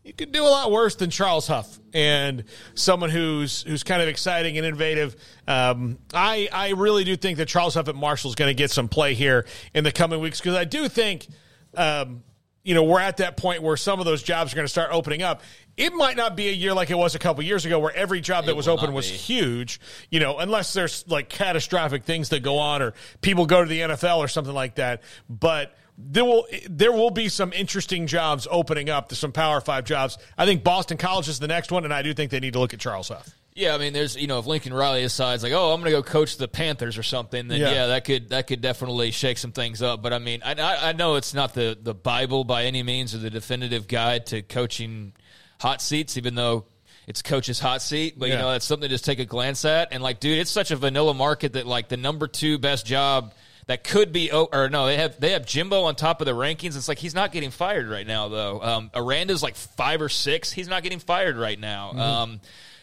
you 0.03 0.11
could 0.11 0.31
do 0.31 0.43
a 0.43 0.49
lot 0.49 0.71
worse 0.71 0.95
than 0.95 1.11
Charles 1.11 1.47
Huff 1.47 1.79
and 1.93 2.45
someone 2.73 3.11
who's 3.11 3.61
who's 3.63 3.83
kind 3.83 4.01
of 4.01 4.07
exciting 4.07 4.57
and 4.57 4.65
innovative. 4.65 5.15
Um, 5.47 5.99
I 6.13 6.49
I 6.51 6.69
really 6.69 7.03
do 7.03 7.15
think 7.15 7.37
that 7.37 7.47
Charles 7.47 7.75
Huff 7.75 7.87
at 7.87 7.95
Marshall 7.95 8.29
is 8.29 8.35
going 8.35 8.49
to 8.49 8.55
get 8.55 8.71
some 8.71 8.87
play 8.87 9.13
here 9.13 9.45
in 9.73 9.83
the 9.83 9.91
coming 9.91 10.19
weeks 10.19 10.39
because 10.39 10.55
I 10.55 10.65
do 10.65 10.89
think. 10.89 11.27
Um, 11.75 12.23
you 12.63 12.73
know, 12.73 12.83
we're 12.83 12.99
at 12.99 13.17
that 13.17 13.37
point 13.37 13.63
where 13.63 13.77
some 13.77 14.01
of 14.01 14.05
those 14.05 14.21
jobs 14.21 14.51
are 14.51 14.57
going 14.57 14.65
to 14.65 14.69
start 14.69 14.89
opening 14.91 15.23
up. 15.23 15.41
It 15.77 15.93
might 15.93 16.17
not 16.17 16.35
be 16.35 16.49
a 16.49 16.51
year 16.53 16.73
like 16.73 16.89
it 16.89 16.97
was 16.97 17.13
a 17.13 17.19
couple 17.19 17.43
years 17.43 17.63
ago 17.65 17.77
where 17.77 17.95
every 17.95 18.19
job 18.19 18.45
that 18.45 18.51
It 18.51 18.57
was 18.57 18.67
open 18.67 18.93
was 18.93 19.09
be. 19.09 19.15
huge, 19.15 19.79
you 20.09 20.19
know, 20.19 20.39
unless 20.39 20.73
there's 20.73 21.07
like 21.07 21.29
catastrophic 21.29 22.03
things 22.03 22.29
that 22.29 22.41
go 22.41 22.57
on 22.57 22.81
or 22.81 22.93
people 23.21 23.45
go 23.45 23.63
to 23.63 23.69
the 23.69 23.81
NFL 23.81 24.17
or 24.17 24.27
something 24.27 24.55
like 24.55 24.75
that. 24.75 25.03
But 25.29 25.77
there 25.99 26.25
will 26.25 26.47
there 26.69 26.91
will 26.91 27.11
be 27.11 27.29
some 27.29 27.53
interesting 27.53 28.07
jobs 28.07 28.47
opening 28.49 28.89
up 28.89 29.09
to 29.09 29.15
some 29.15 29.31
Power 29.31 29.61
Five 29.61 29.85
jobs. 29.85 30.17
I 30.37 30.45
think 30.45 30.63
Boston 30.63 30.97
College 30.97 31.27
is 31.27 31.39
the 31.39 31.47
next 31.47 31.71
one, 31.71 31.85
and 31.85 31.93
I 31.93 32.01
do 32.01 32.13
think 32.13 32.31
they 32.31 32.39
need 32.39 32.53
to 32.53 32.59
look 32.59 32.73
at 32.73 32.79
Charles 32.79 33.09
Huff. 33.09 33.29
Yeah, 33.53 33.73
I 33.73 33.79
mean, 33.79 33.93
there's 33.93 34.15
you 34.15 34.27
know, 34.27 34.37
if 34.37 34.45
Lincoln 34.45 34.73
Riley 34.73 35.01
decides 35.01 35.41
like, 35.41 35.53
oh, 35.53 35.73
I'm 35.73 35.79
going 35.81 35.91
to 35.91 35.97
go 35.97 36.03
coach 36.03 36.37
the 36.37 36.47
Panthers 36.47 36.99
or 36.99 37.03
something, 37.03 37.47
then 37.47 37.59
Yeah. 37.59 37.71
yeah. 37.71 37.85
that 37.87 38.03
could 38.05 38.29
that 38.29 38.45
could 38.45 38.61
definitely 38.61 39.09
shake 39.11 39.39
some 39.39 39.51
things 39.51 39.81
up. 39.81 40.03
But 40.03 40.13
I 40.13 40.19
mean, 40.19 40.41
I, 40.45 40.53
I 40.53 40.89
I 40.89 40.91
know 40.93 41.15
it's 41.15 41.33
not 41.33 41.55
the 41.55 41.75
the 41.79 41.95
Bible 41.95 42.43
by 42.43 42.65
any 42.65 42.83
means 42.83 43.15
or 43.15 43.17
the 43.19 43.31
definitive 43.31 43.87
guide 43.87 44.27
to 44.27 44.43
coaching 44.43 45.13
hot 45.59 45.81
seats, 45.81 46.17
even 46.17 46.35
though 46.35 46.65
it's 47.07 47.21
coach's 47.21 47.59
hot 47.59 47.81
seat. 47.81 48.17
But 48.19 48.29
Yeah. 48.29 48.35
you 48.35 48.41
know, 48.41 48.51
that's 48.51 48.65
something 48.65 48.87
to 48.89 48.93
just 48.93 49.05
take 49.05 49.19
a 49.19 49.25
glance 49.25 49.63
at. 49.65 49.89
And 49.91 50.03
like, 50.03 50.19
dude, 50.19 50.37
it's 50.39 50.51
such 50.51 50.71
a 50.71 50.75
vanilla 50.75 51.13
market 51.13 51.53
that 51.53 51.65
like 51.65 51.87
the 51.87 51.97
number 51.97 52.27
two 52.27 52.57
best 52.57 52.85
job. 52.85 53.33
That 53.67 53.83
could 53.83 54.13
be, 54.13 54.31
oh, 54.31 54.47
or 54.53 54.69
no, 54.69 54.85
they 54.85 54.95
have 54.95 55.19
they 55.19 55.31
have 55.31 55.45
Jimbo 55.45 55.83
on 55.83 55.95
top 55.95 56.21
of 56.21 56.25
the 56.25 56.31
rankings. 56.31 56.77
It's 56.77 56.87
like 56.87 56.99
he's 56.99 57.13
not 57.13 57.33
getting 57.33 57.51
fired 57.51 57.89
right 57.89 58.07
now, 58.07 58.29
though. 58.29 58.61
Um, 58.61 58.91
Aranda's 58.93 59.43
like 59.43 59.55
five 59.55 60.01
or 60.01 60.07
six. 60.07 60.53
He's 60.53 60.69
not 60.69 60.83
getting 60.83 60.99
fired 60.99 61.35
right 61.35 61.59
now. 61.59 61.89
Mm-hmm. 61.89 61.99
Um, 61.99 62.39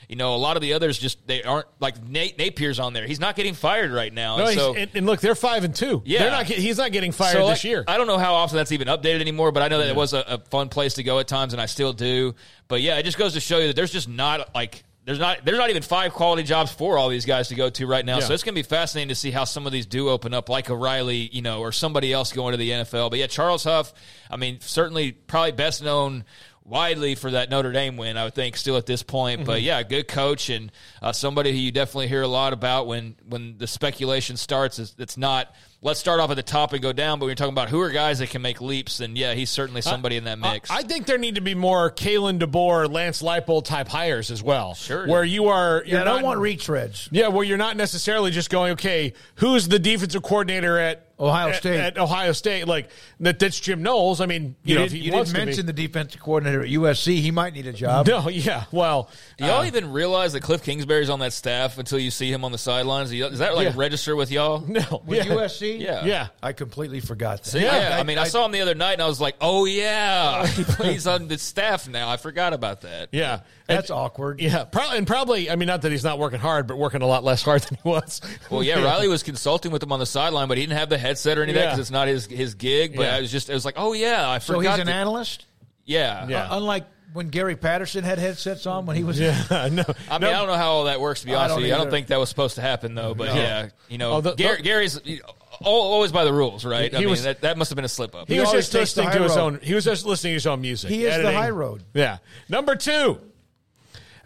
you 0.09 0.17
know, 0.17 0.35
a 0.35 0.37
lot 0.37 0.57
of 0.57 0.63
the 0.63 0.73
others 0.75 0.99
just 0.99 1.27
they 1.27 1.43
aren't 1.43 1.67
like 1.81 2.03
Nate 2.03 2.39
Napier's 2.39 2.79
on 2.79 2.93
there. 2.93 3.07
He's 3.07 3.21
not 3.21 3.37
getting 3.37 3.55
fired 3.55 3.91
right 3.91 4.13
now. 4.13 4.37
No, 4.39 4.47
and 4.47 4.59
so 4.59 4.75
and, 4.75 4.91
and 4.95 5.07
look, 5.07 5.21
they're 5.21 5.35
five 5.35 5.65
and 5.65 5.75
two. 5.75 6.03
Yeah. 6.05 6.21
they're 6.21 6.31
not. 6.31 6.47
He's 6.47 6.79
not 6.79 6.93
getting 6.93 7.13
fired 7.13 7.33
so, 7.33 7.49
this 7.49 7.59
like, 7.59 7.65
year. 7.65 7.85
I 7.87 7.97
don't 7.97 8.07
know 8.07 8.19
how 8.19 8.35
often 8.35 8.57
that's 8.57 8.73
even 8.73 8.89
updated 8.89 9.21
anymore, 9.21 9.53
but 9.53 9.63
I 9.63 9.69
know 9.69 9.79
that 9.79 9.89
it 9.89 9.97
was 9.97 10.13
a, 10.13 10.21
a 10.21 10.39
fun 10.39 10.69
place 10.69 10.95
to 10.95 11.03
go 11.03 11.19
at 11.19 11.29
times, 11.29 11.53
and 11.53 11.61
I 11.61 11.67
still 11.67 11.93
do. 11.93 12.35
But 12.69 12.81
yeah, 12.81 12.99
it 12.99 13.05
just 13.05 13.19
goes 13.19 13.35
to 13.35 13.41
show 13.41 13.59
you 13.59 13.69
that 13.69 13.77
there's 13.77 13.93
just 13.93 14.09
not 14.09 14.55
like 14.55 14.85
there's 15.05 15.19
not 15.19 15.45
there's 15.45 15.59
not 15.59 15.69
even 15.69 15.83
five 15.83 16.15
quality 16.15 16.43
jobs 16.43 16.73
for 16.73 16.97
all 16.97 17.09
these 17.09 17.27
guys 17.27 17.49
to 17.49 17.55
go 17.55 17.69
to 17.69 17.87
right 17.87 18.05
now. 18.05 18.19
Yeah. 18.19 18.25
So 18.25 18.35
it's 18.35 18.43
going 18.43 18.55
to 18.55 18.59
be 18.59 18.67
fascinating 18.67 19.11
to 19.11 19.15
see 19.15 19.31
how 19.31 19.45
some 19.45 19.67
of 19.67 19.73
these 19.73 19.87
do 19.87 20.09
open 20.09 20.33
up, 20.33 20.49
like 20.49 20.71
O'Reilly, 20.71 21.29
you 21.31 21.43
know, 21.43 21.61
or 21.61 21.73
somebody 21.73 22.13
else 22.13 22.33
going 22.33 22.53
to 22.53 22.57
the 22.57 22.71
NFL. 22.71 23.11
But 23.11 23.19
yeah, 23.19 23.27
Charles 23.27 23.65
Huff, 23.65 23.93
I 24.31 24.37
mean, 24.37 24.61
certainly 24.61 25.13
probably 25.13 25.53
best 25.53 25.83
known 25.83 26.25
widely 26.65 27.15
for 27.15 27.31
that 27.33 27.51
Notre 27.51 27.73
Dame 27.73 27.97
win, 27.97 28.17
I 28.17 28.25
would 28.25 28.35
think, 28.35 28.57
still 28.57 28.77
at 28.77 28.87
this 28.87 29.03
point. 29.03 29.45
But 29.45 29.61
Mhm. 29.61 29.65
yeah, 29.65 29.83
good 29.83 30.09
coach 30.09 30.49
and 30.49 30.73
uh, 31.03 31.13
somebody 31.13 31.53
who 31.53 31.59
you 31.59 31.71
definitely 31.71 32.09
hear 32.09 32.23
a 32.23 32.29
lot 32.29 32.53
about 32.53 32.87
when 32.87 33.17
when 33.29 33.59
the 33.59 33.67
speculation 33.67 34.37
starts. 34.37 34.79
Is 34.79 34.95
it's 34.99 35.17
not 35.17 35.55
let's 35.85 36.01
start 36.01 36.19
off 36.19 36.31
at 36.31 36.35
the 36.37 36.43
top 36.43 36.73
and 36.73 36.83
go 36.83 36.93
down, 36.93 37.19
but 37.21 37.27
when 37.27 37.29
you're 37.31 37.37
talking 37.37 37.53
about 37.53 37.69
who 37.69 37.79
are 37.81 37.91
guys 37.91 38.19
that 38.19 38.31
can 38.31 38.43
make 38.43 38.61
leaps, 38.61 38.99
then 38.99 39.15
yeah, 39.15 39.35
he's 39.35 39.51
certainly 39.51 39.83
somebody 39.83 40.17
in 40.17 40.25
that 40.25 40.39
mix. 40.41 40.71
I, 40.71 40.79
I 40.79 40.83
think 40.83 41.07
there 41.07 41.19
need 41.19 41.37
to 41.37 41.41
be 41.43 41.55
more 41.55 41.91
Kalen 41.93 42.41
DeBoer, 42.41 42.91
Lance 42.91 43.23
Leipold 43.23 43.65
type 43.67 43.87
hires 43.87 44.31
as 44.33 44.43
well. 44.43 44.75
Sure. 44.75 45.07
Where 45.07 45.23
you 45.23 45.47
are, 45.49 45.85
you're 45.87 45.99
Yeah, 45.99 46.01
I 46.01 46.05
don't 46.05 46.23
not, 46.23 46.25
want 46.25 46.41
retreads. 46.41 47.09
Yeah, 47.13 47.29
where 47.29 47.45
you're 47.45 47.59
not 47.59 47.77
necessarily 47.77 48.31
just 48.33 48.51
going, 48.51 48.73
okay, 48.73 49.13
who's 49.37 49.69
the 49.69 49.79
defensive 49.79 50.23
coordinator 50.23 50.79
at 50.79 51.03
Ohio 51.21 51.51
at- 51.51 51.57
State. 51.57 51.79
At, 51.79 51.97
Ohio 51.99 52.33
State, 52.33 52.67
like 52.67 52.89
that. 53.21 53.39
That's 53.39 53.61
Jim 53.61 53.85
Knowles. 53.85 54.21
I 54.21 54.27
mean, 54.27 54.57
you, 54.65 54.73
You, 54.73 54.75
know, 54.75 54.81
didn't, 54.81 54.87
if 54.97 55.01
he 55.01 55.07
you 55.07 55.13
wants 55.13 55.31
didn't 55.31 55.35
to 55.35 55.41
be- 55.43 55.47
mention 55.47 55.67
the 55.67 55.73
defensive 55.73 56.21
coordinator 56.21 56.63
at 56.63 56.69
USC. 56.71 57.21
He 57.21 57.31
might 57.31 57.53
need 57.55 57.69
a 57.69 57.73
job. 57.73 58.09
No, 58.09 58.29
yeah. 58.31 58.65
Well, 58.73 59.09
Do 59.39 59.45
y'all 59.45 59.61
uh, 59.61 59.67
even 59.67 59.93
realize 59.93 60.33
that 60.33 60.41
Cliff 60.43 60.65
Kingsbury's 60.65 61.11
on 61.11 61.21
that 61.21 61.33
staff 61.33 61.79
until 61.79 62.01
you 62.01 62.11
see 62.11 62.33
him 62.33 62.45
on 62.45 62.51
the 62.51 62.59
sidelines? 62.59 63.13
Is 63.13 63.39
that 63.39 63.55
like 63.55 63.67
Yeah. 63.69 63.73
register 63.77 64.17
with 64.17 64.33
y'all? 64.33 64.61
No, 64.75 65.03
With 65.07 65.25
yeah. 65.25 65.35
USC? 65.35 65.74
Yeah. 65.81 66.05
Yeah. 66.05 66.29
I 66.43 66.53
completely 66.53 67.01
forgot 67.01 67.43
that. 67.45 67.51
So, 67.51 67.59
yeah, 67.59 67.97
I, 67.99 68.03
mean, 68.03 68.19
I, 68.19 68.25
saw 68.25 68.45
him 68.47 68.53
the 68.53 68.61
other 68.61 68.75
night, 68.75 68.95
and 68.95 69.03
I 69.03 69.07
was 69.07 69.21
like, 69.21 69.37
"Oh 69.41 69.65
yeah, 69.65 70.47
he 70.49 70.65
plays 70.65 71.07
on 71.07 71.29
the 71.29 71.39
staff 71.39 71.89
now." 71.89 72.09
I 72.09 72.17
forgot 72.17 72.53
about 72.53 72.83
that. 72.83 73.09
Yeah, 73.13 73.41
That's 73.67 73.91
awkward. 73.91 74.41
Yeah, 74.41 74.65
probably, 74.65 74.99
and 74.99 75.07
probably. 75.07 75.51
I 75.51 75.57
mean, 75.57 75.67
not 75.67 75.83
that 75.83 75.93
he's 75.93 76.05
not 76.05 76.19
working 76.19 76.41
hard, 76.41 76.67
but 76.67 76.77
working 76.79 77.03
a 77.03 77.07
lot 77.07 77.25
less 77.25 77.43
hard 77.43 77.63
than 77.69 77.79
he 77.83 77.89
was. 77.89 78.21
Well, 78.51 78.63
yeah, 78.63 78.83
Riley 78.83 79.09
was 79.09 79.23
consulting 79.23 79.73
with 79.73 79.83
him 79.83 79.93
on 79.93 79.99
the 80.01 80.07
sideline, 80.07 80.49
but 80.49 80.59
he 80.59 80.65
didn't 80.65 80.79
have 80.79 80.89
the 80.89 80.99
headset 80.99 81.39
or 81.39 81.43
any 81.43 81.53
of 81.53 81.57
that 81.57 81.61
Yeah. 81.61 81.67
because 81.71 81.81
it's 81.81 81.91
not 81.91 82.09
his 82.09 82.27
his 82.27 82.55
gig. 82.55 82.97
But 82.97 83.03
Yeah. 83.05 83.17
I 83.17 83.21
was 83.21 83.31
just, 83.33 83.51
I 83.51 83.55
was 83.55 83.65
like, 83.65 83.75
"Oh 83.77 83.93
yeah, 83.93 84.29
I 84.31 84.39
forgot. 84.39 84.63
So 84.65 84.71
he's 84.71 84.79
an 84.81 84.87
that- 84.87 84.93
analyst? 84.95 85.47
Yeah, 85.85 86.27
Yeah. 86.29 86.45
Uh, 86.51 86.57
unlike 86.59 86.87
when 87.13 87.29
Gary 87.29 87.55
Patterson 87.55 88.03
had 88.03 88.19
headsets 88.19 88.67
on 88.67 88.87
when 88.87 88.97
he 88.97 89.05
was. 89.05 89.21
Yeah, 89.21 89.37
no. 89.51 89.59
I 89.61 89.69
mean, 89.71 89.85
I 90.11 90.19
don't 90.19 90.49
know 90.49 90.55
how 90.57 90.71
all 90.73 90.85
that 90.85 91.01
works. 91.01 91.21
To 91.21 91.27
be 91.27 91.33
I 91.33 91.37
honest 91.37 91.51
don't 91.51 91.59
with 91.63 91.69
you, 91.69 91.75
I 91.75 91.79
don't 91.79 91.91
think 91.91 92.09
that 92.09 92.19
was 92.19 92.29
supposed 92.29 92.57
to 92.57 92.61
happen 92.61 92.95
though. 92.97 93.15
But 93.15 93.29
No. 93.29 93.35
yeah, 93.37 93.69
you 93.89 93.99
know, 93.99 94.15
Oh, 94.15 94.21
the- 94.21 94.35
Gary, 94.35 94.57
the- 94.57 94.63
Gary's 94.65 94.97
al- 94.99 95.37
always 95.63 96.13
by 96.13 96.25
the 96.25 96.33
rules, 96.33 96.65
right? 96.65 96.91
He 96.91 96.97
I 96.97 97.01
mean, 97.01 97.11
was- 97.11 97.25
that, 97.25 97.43
that 97.43 97.59
must 97.59 97.71
have 97.71 97.77
been 97.77 97.85
a 97.85 97.89
slip 97.89 98.15
up. 98.15 98.29
He, 98.29 98.41
was 98.41 98.51
just 98.51 98.73
listening 98.75 99.11
to 99.11 99.23
his 99.23 99.37
road. 99.37 99.41
own. 99.41 99.61
He 99.63 99.75
was 99.75 99.85
just 99.85 100.07
listening 100.07 100.33
to 100.33 100.35
his 100.35 100.47
own 100.47 100.61
music. 100.61 100.91
He 100.91 101.05
is 101.05 101.23
the 101.23 101.33
high 101.33 101.51
road. 101.51 101.83
Yeah. 101.95 102.19
Number 102.49 102.75
two, 102.77 103.21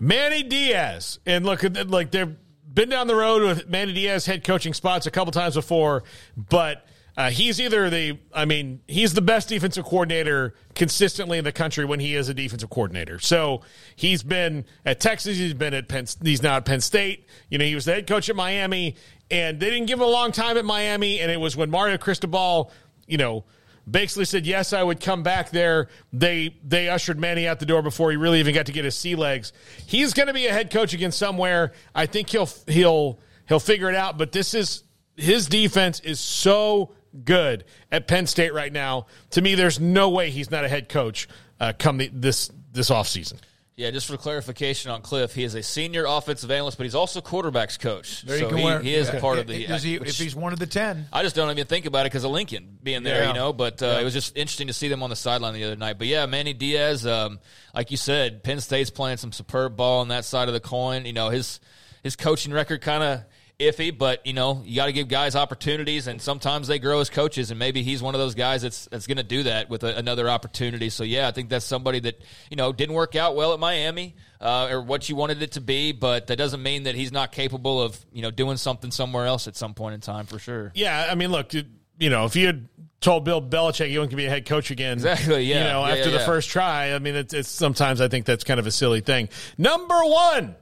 Manny 0.00 0.42
Diaz, 0.42 1.18
and 1.26 1.44
look 1.44 1.64
at 1.64 1.90
like 1.90 2.10
they've 2.10 2.36
been 2.72 2.88
down 2.88 3.06
the 3.06 3.16
road 3.16 3.42
with 3.42 3.68
Manny 3.68 3.92
Diaz 3.92 4.26
head 4.26 4.44
coaching 4.44 4.74
spots 4.74 5.06
a 5.06 5.10
couple 5.10 5.32
times 5.32 5.54
before, 5.54 6.04
but. 6.36 6.84
Uh, 7.16 7.30
he's 7.30 7.60
either 7.60 7.90
the, 7.90 8.16
I 8.32 8.44
mean, 8.44 8.80
he's 8.86 9.12
the 9.12 9.20
best 9.20 9.48
defensive 9.48 9.84
coordinator 9.84 10.54
consistently 10.76 11.36
in 11.36 11.42
the 11.42 11.50
country 11.50 11.84
when 11.84 11.98
he 11.98 12.14
is 12.14 12.28
a 12.28 12.34
defensive 12.34 12.70
coordinator. 12.70 13.18
So 13.18 13.62
he's 13.96 14.22
been 14.22 14.64
at 14.86 15.00
Texas, 15.00 15.36
he's 15.36 15.52
been 15.52 15.74
at 15.74 15.88
Penn, 15.88 16.06
he's 16.22 16.44
now 16.44 16.58
at 16.58 16.64
Penn 16.64 16.80
State. 16.80 17.26
You 17.50 17.58
know, 17.58 17.64
he 17.64 17.74
was 17.74 17.86
the 17.86 17.94
head 17.94 18.06
coach 18.06 18.28
at 18.28 18.36
Miami, 18.36 18.94
and 19.30 19.60
they 19.60 19.70
didn't 19.70 19.86
give 19.86 19.98
him 19.98 20.04
a 20.04 20.10
long 20.10 20.32
time 20.32 20.56
at 20.56 20.64
Miami. 20.64 21.20
And 21.20 21.30
it 21.30 21.38
was 21.38 21.56
when 21.56 21.70
Mario 21.70 21.98
Cristobal, 21.98 22.70
you 23.06 23.18
know, 23.18 23.44
basically 23.90 24.24
said 24.24 24.46
yes, 24.46 24.72
I 24.72 24.82
would 24.82 25.00
come 25.00 25.22
back 25.22 25.50
there. 25.50 25.88
They 26.12 26.56
they 26.64 26.88
ushered 26.88 27.18
Manny 27.18 27.46
out 27.46 27.60
the 27.60 27.66
door 27.66 27.82
before 27.82 28.10
he 28.10 28.16
really 28.16 28.40
even 28.40 28.54
got 28.54 28.66
to 28.66 28.72
get 28.72 28.84
his 28.84 28.94
sea 28.94 29.14
legs. 29.14 29.52
He's 29.86 30.14
going 30.14 30.28
to 30.28 30.34
be 30.34 30.46
a 30.46 30.52
head 30.52 30.70
coach 30.70 30.94
again 30.94 31.12
somewhere. 31.12 31.72
I 31.94 32.06
think 32.06 32.30
he'll 32.30 32.48
he'll 32.66 33.18
he'll 33.46 33.60
figure 33.60 33.88
it 33.88 33.94
out. 33.94 34.18
But 34.18 34.32
this 34.32 34.54
is 34.54 34.84
his 35.16 35.46
defense 35.46 36.00
is 36.00 36.20
so 36.20 36.94
good 37.24 37.64
at 37.90 38.06
Penn 38.06 38.26
State 38.26 38.54
right 38.54 38.72
now. 38.72 39.06
To 39.30 39.42
me, 39.42 39.54
there's 39.54 39.80
no 39.80 40.10
way 40.10 40.30
he's 40.30 40.50
not 40.50 40.64
a 40.64 40.68
head 40.68 40.88
coach 40.88 41.28
uh, 41.60 41.72
come 41.78 41.98
the, 41.98 42.10
this 42.12 42.50
this 42.72 42.90
offseason. 42.90 43.38
Yeah, 43.78 43.92
just 43.92 44.08
for 44.08 44.16
clarification 44.16 44.90
on 44.90 45.02
Cliff, 45.02 45.32
he 45.36 45.44
is 45.44 45.54
a 45.54 45.62
senior 45.62 46.04
offensive 46.04 46.50
analyst, 46.50 46.78
but 46.78 46.82
he's 46.82 46.96
also 46.96 47.20
quarterbacks 47.20 47.78
coach. 47.78 48.22
There 48.22 48.36
you 48.36 48.42
so 48.42 48.50
go. 48.50 48.56
he, 48.80 48.88
he 48.88 48.94
is 48.96 49.08
a 49.08 49.20
part 49.20 49.38
of 49.38 49.46
the. 49.46 49.66
Does 49.68 49.84
he- 49.84 50.00
which- 50.00 50.08
if 50.08 50.18
he's 50.18 50.34
one 50.34 50.52
of 50.52 50.58
the 50.58 50.66
ten. 50.66 51.06
I 51.12 51.22
just 51.22 51.36
don't 51.36 51.48
even 51.48 51.64
think 51.68 51.86
about 51.86 52.00
it 52.04 52.10
because 52.10 52.24
of 52.24 52.32
Lincoln 52.32 52.76
being 52.82 53.04
there, 53.04 53.22
Yeah. 53.22 53.28
you 53.28 53.34
know. 53.34 53.52
But 53.52 53.80
uh, 53.80 53.86
Yeah. 53.86 54.00
it 54.00 54.04
was 54.04 54.14
just 54.14 54.36
interesting 54.36 54.66
to 54.66 54.72
see 54.72 54.88
them 54.88 55.04
on 55.04 55.10
the 55.10 55.16
sideline 55.16 55.54
the 55.54 55.62
other 55.62 55.76
night. 55.76 55.96
But 55.96 56.08
yeah, 56.08 56.26
Manny 56.26 56.54
Diaz, 56.54 57.06
um, 57.06 57.38
like 57.72 57.92
you 57.92 57.96
said, 57.96 58.42
Penn 58.42 58.60
State's 58.60 58.90
playing 58.90 59.18
some 59.18 59.30
superb 59.30 59.76
ball 59.76 60.00
on 60.00 60.08
that 60.08 60.24
side 60.24 60.48
of 60.48 60.54
the 60.54 60.60
coin. 60.60 61.06
You 61.06 61.12
know, 61.12 61.28
his 61.28 61.60
his 62.02 62.16
coaching 62.16 62.52
record 62.52 62.80
kind 62.80 63.04
of 63.04 63.20
iffy, 63.58 63.96
but 63.96 64.24
you 64.26 64.32
know, 64.32 64.62
you 64.64 64.76
got 64.76 64.86
to 64.86 64.92
give 64.92 65.08
guys 65.08 65.34
opportunities, 65.34 66.06
and 66.06 66.22
sometimes 66.22 66.68
they 66.68 66.78
grow 66.78 67.00
as 67.00 67.10
coaches, 67.10 67.50
and 67.50 67.58
maybe 67.58 67.82
he's 67.82 68.02
one 68.02 68.14
of 68.14 68.20
those 68.20 68.34
guys 68.34 68.62
that's 68.62 68.86
that's 68.90 69.06
going 69.06 69.16
to 69.16 69.22
do 69.22 69.42
that 69.44 69.68
with 69.68 69.82
a, 69.84 69.96
another 69.96 70.28
opportunity. 70.28 70.90
So 70.90 71.04
yeah, 71.04 71.28
I 71.28 71.32
think 71.32 71.48
that's 71.48 71.64
somebody 71.64 72.00
that 72.00 72.20
you 72.50 72.56
know 72.56 72.72
didn't 72.72 72.94
work 72.94 73.16
out 73.16 73.34
well 73.36 73.52
at 73.52 73.60
Miami. 73.60 74.14
Uh, 74.40 74.68
or 74.70 74.80
what 74.80 75.08
you 75.08 75.16
wanted 75.16 75.42
it 75.42 75.50
to 75.50 75.60
be, 75.60 75.90
but 75.90 76.28
that 76.28 76.36
doesn't 76.36 76.62
mean 76.62 76.84
that 76.84 76.94
he's 76.94 77.10
not 77.10 77.32
capable 77.32 77.82
of 77.82 77.98
you 78.12 78.22
know 78.22 78.30
doing 78.30 78.56
something 78.56 78.92
somewhere 78.92 79.26
else 79.26 79.48
at 79.48 79.56
some 79.56 79.74
point 79.74 79.94
in 79.94 80.00
time 80.00 80.26
for 80.26 80.38
sure. 80.38 80.70
Yeah, 80.76 81.08
I 81.10 81.16
mean, 81.16 81.32
look, 81.32 81.52
you 81.54 81.64
know, 82.08 82.24
if 82.24 82.36
you 82.36 82.46
had 82.46 82.68
told 83.00 83.24
Bill 83.24 83.42
Belichick 83.42 83.90
you 83.90 83.98
wasn't 83.98 84.16
be 84.16 84.26
a 84.26 84.30
head 84.30 84.46
coach 84.46 84.70
again, 84.70 84.92
Exactly, 84.92 85.42
yeah. 85.42 85.58
you 85.58 85.64
know, 85.64 85.84
Yeah, 85.84 85.90
after 85.90 86.04
yeah, 86.04 86.10
the 86.10 86.20
yeah. 86.20 86.26
first 86.26 86.50
try, 86.50 86.94
I 86.94 87.00
mean, 87.00 87.16
it's, 87.16 87.34
it's 87.34 87.48
sometimes 87.48 88.00
I 88.00 88.06
think 88.06 88.26
that's 88.26 88.44
kind 88.44 88.60
of 88.60 88.68
a 88.68 88.70
silly 88.70 89.00
thing. 89.00 89.28
Number 89.56 89.98
one, 90.04 90.54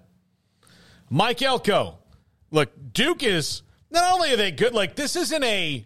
Mike 1.10 1.42
Elko. 1.42 1.98
Look, 2.50 2.70
Duke 2.92 3.22
is 3.22 3.62
not 3.90 4.12
only 4.14 4.32
are 4.32 4.36
they 4.36 4.50
good, 4.50 4.74
like 4.74 4.94
this 4.96 5.16
isn't 5.16 5.42
a 5.44 5.84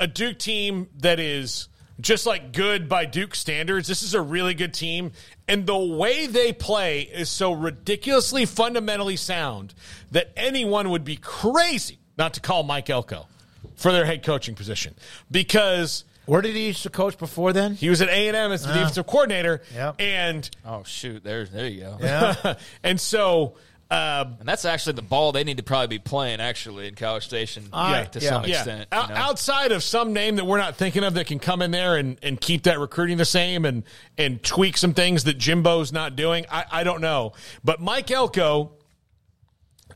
a 0.00 0.06
Duke 0.06 0.38
team 0.38 0.88
that 1.00 1.18
is 1.18 1.68
just 2.00 2.24
like 2.26 2.52
good 2.52 2.88
by 2.88 3.04
Duke 3.04 3.34
standards. 3.34 3.88
This 3.88 4.02
is 4.02 4.14
a 4.14 4.20
really 4.20 4.54
good 4.54 4.72
team. 4.72 5.10
And 5.48 5.66
the 5.66 5.76
way 5.78 6.26
they 6.26 6.52
play 6.52 7.00
is 7.02 7.28
so 7.28 7.52
ridiculously 7.52 8.44
fundamentally 8.46 9.16
sound 9.16 9.74
that 10.12 10.30
anyone 10.36 10.90
would 10.90 11.04
be 11.04 11.16
crazy 11.16 11.98
not 12.16 12.34
to 12.34 12.40
call 12.40 12.62
Mike 12.62 12.88
Elko 12.90 13.26
for 13.74 13.90
their 13.90 14.04
head 14.04 14.22
coaching 14.22 14.54
position. 14.54 14.94
Because 15.30 16.04
where 16.26 16.42
did 16.42 16.54
he 16.54 16.66
used 16.68 16.82
to 16.84 16.90
coach 16.90 17.18
before 17.18 17.52
then? 17.52 17.74
He 17.74 17.88
was 17.90 18.00
at 18.02 18.08
A 18.08 18.28
and 18.28 18.36
M 18.36 18.52
as 18.52 18.62
the 18.62 18.70
Ah. 18.70 18.74
defensive 18.74 19.06
coordinator. 19.06 19.62
Yep. 19.74 19.96
And 20.00 20.48
oh 20.64 20.84
shoot, 20.84 21.24
there's 21.24 21.50
there 21.50 21.66
you 21.66 21.80
go. 21.80 21.96
Yeah. 22.00 22.54
and 22.84 23.00
so 23.00 23.54
um, 23.90 24.36
and 24.40 24.46
that's 24.48 24.66
actually 24.66 24.92
the 24.94 25.02
ball 25.02 25.32
they 25.32 25.44
need 25.44 25.56
to 25.56 25.62
probably 25.62 25.86
be 25.86 25.98
playing 25.98 26.40
actually 26.40 26.88
in 26.88 26.94
College 26.94 27.24
Station 27.24 27.64
Yeah, 27.72 28.04
to 28.04 28.20
some 28.20 28.44
extent. 28.44 28.88
you 28.92 28.98
know? 28.98 29.06
Outside 29.14 29.72
of 29.72 29.82
some 29.82 30.12
name 30.12 30.36
that 30.36 30.44
we're 30.44 30.58
not 30.58 30.76
thinking 30.76 31.04
of 31.04 31.14
that 31.14 31.26
can 31.26 31.38
come 31.38 31.62
in 31.62 31.70
there 31.70 31.96
and, 31.96 32.18
and 32.22 32.38
keep 32.38 32.64
that 32.64 32.78
recruiting 32.78 33.16
the 33.16 33.24
same 33.24 33.64
and 33.64 33.84
and 34.18 34.42
tweak 34.42 34.76
some 34.76 34.92
things 34.92 35.24
that 35.24 35.38
Jimbo's 35.38 35.90
not 35.92 36.16
doing, 36.16 36.44
I, 36.50 36.64
I 36.70 36.84
don't 36.84 37.00
know. 37.00 37.32
But 37.64 37.80
Mike 37.80 38.10
Elko, 38.10 38.72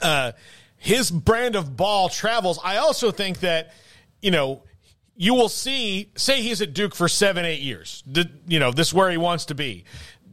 uh, 0.00 0.32
his 0.78 1.10
brand 1.10 1.54
of 1.54 1.76
ball 1.76 2.08
travels. 2.08 2.58
I 2.64 2.78
also 2.78 3.10
think 3.10 3.40
that, 3.40 3.72
you 4.20 4.30
know, 4.30 4.62
you 5.14 5.34
will 5.34 5.50
see, 5.50 6.10
say 6.16 6.40
he's 6.42 6.62
at 6.62 6.72
Duke 6.72 6.94
for 6.94 7.06
seven, 7.06 7.44
eight 7.44 7.60
years. 7.60 8.02
D- 8.10 8.24
you 8.48 8.58
know, 8.58 8.72
this 8.72 8.88
is 8.88 8.94
where 8.94 9.10
he 9.10 9.18
wants 9.18 9.44
to 9.46 9.54
be. 9.54 9.84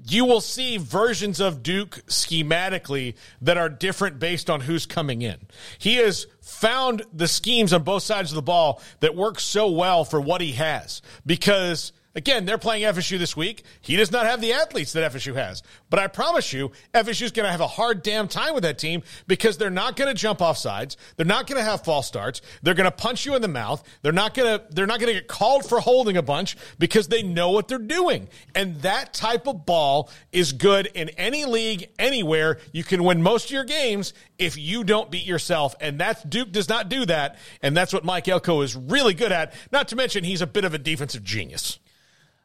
You 0.08 0.26
will 0.26 0.42
see 0.42 0.78
versions 0.78 1.40
of 1.40 1.62
Duke 1.62 2.02
schematically 2.08 3.16
that 3.42 3.58
are 3.58 3.70
different 3.70 4.20
based 4.20 4.50
on 4.50 4.62
who's 4.62 4.86
coming 4.86 5.22
in. 5.22 5.38
He 5.78 5.96
has 5.96 6.26
found 6.42 7.04
the 7.14 7.28
schemes 7.28 7.74
on 7.74 7.84
both 7.84 8.04
sides 8.04 8.32
of 8.32 8.36
the 8.36 8.42
ball 8.42 8.82
that 9.02 9.16
work 9.16 9.40
so 9.40 9.70
well 9.70 10.06
for 10.06 10.20
what 10.20 10.42
he 10.42 10.54
has 10.54 11.02
because 11.26 11.92
Again, 12.16 12.46
they're 12.46 12.58
playing 12.58 12.84
FSU 12.84 13.20
this 13.20 13.38
week. 13.38 13.64
He 13.82 13.96
does 13.96 14.12
not 14.12 14.26
have 14.26 14.42
the 14.42 14.54
athletes 14.54 14.94
that 14.94 15.12
FSU 15.12 15.36
has. 15.36 15.62
But 15.92 16.00
I 16.00 16.08
promise 16.08 16.52
you, 16.52 16.72
FSU 16.94 17.22
is 17.22 17.32
going 17.32 17.46
to 17.46 17.52
have 17.52 17.62
a 17.62 17.68
hard 17.68 18.02
damn 18.02 18.28
time 18.28 18.56
with 18.56 18.64
that 18.64 18.80
team 18.80 19.04
because 19.28 19.58
they're 19.58 19.70
not 19.70 19.96
going 19.96 20.08
to 20.08 20.20
jump 20.20 20.42
off 20.42 20.58
sides. 20.58 20.98
They're 21.18 21.26
not 21.26 21.46
going 21.46 21.60
to 21.60 21.64
have 21.64 21.84
false 21.84 22.08
starts. 22.08 22.42
They're 22.64 22.74
going 22.74 22.86
to 22.86 22.92
punch 22.92 23.28
you 23.28 23.36
in 23.36 23.44
the 23.44 23.48
mouth. 23.48 23.84
They're 24.02 24.12
not 24.12 24.34
going 24.34 24.60
to 24.60 24.66
they're 24.72 24.88
not 24.88 25.00
going 25.00 25.14
to 25.14 25.20
get 25.20 25.28
called 25.28 25.70
for 25.70 25.80
holding 25.80 26.18
a 26.18 26.24
bunch 26.24 26.58
because 26.80 27.10
they 27.10 27.22
know 27.22 27.52
what 27.52 27.68
they're 27.68 27.78
doing. 27.78 28.28
And 28.56 28.82
that 28.82 29.14
type 29.14 29.46
of 29.46 29.68
ball 29.68 30.10
is 30.32 30.52
good 30.52 30.88
in 30.88 31.10
any 31.10 31.46
league 31.46 31.90
anywhere. 32.00 32.58
You 32.72 32.84
can 32.84 33.04
win 33.04 33.22
most 33.22 33.46
of 33.46 33.52
your 33.52 33.66
games 33.66 34.14
if 34.40 34.58
you 34.58 34.84
don't 34.84 35.12
beat 35.12 35.28
yourself. 35.28 35.76
And 35.80 36.00
that's 36.00 36.24
Duke 36.24 36.52
does 36.52 36.70
not 36.70 36.90
do 36.90 37.06
that. 37.06 37.38
And 37.62 37.78
that's 37.78 37.94
what 37.94 38.04
Mike 38.04 38.28
Elko 38.28 38.62
is 38.62 38.76
really 38.76 39.14
good 39.14 39.32
at. 39.32 39.54
Not 39.72 39.90
to 39.90 39.96
mention 39.96 40.24
he's 40.24 40.42
a 40.42 40.48
bit 40.48 40.66
of 40.66 40.74
a 40.74 40.80
defensive 40.80 41.24
genius. 41.24 41.78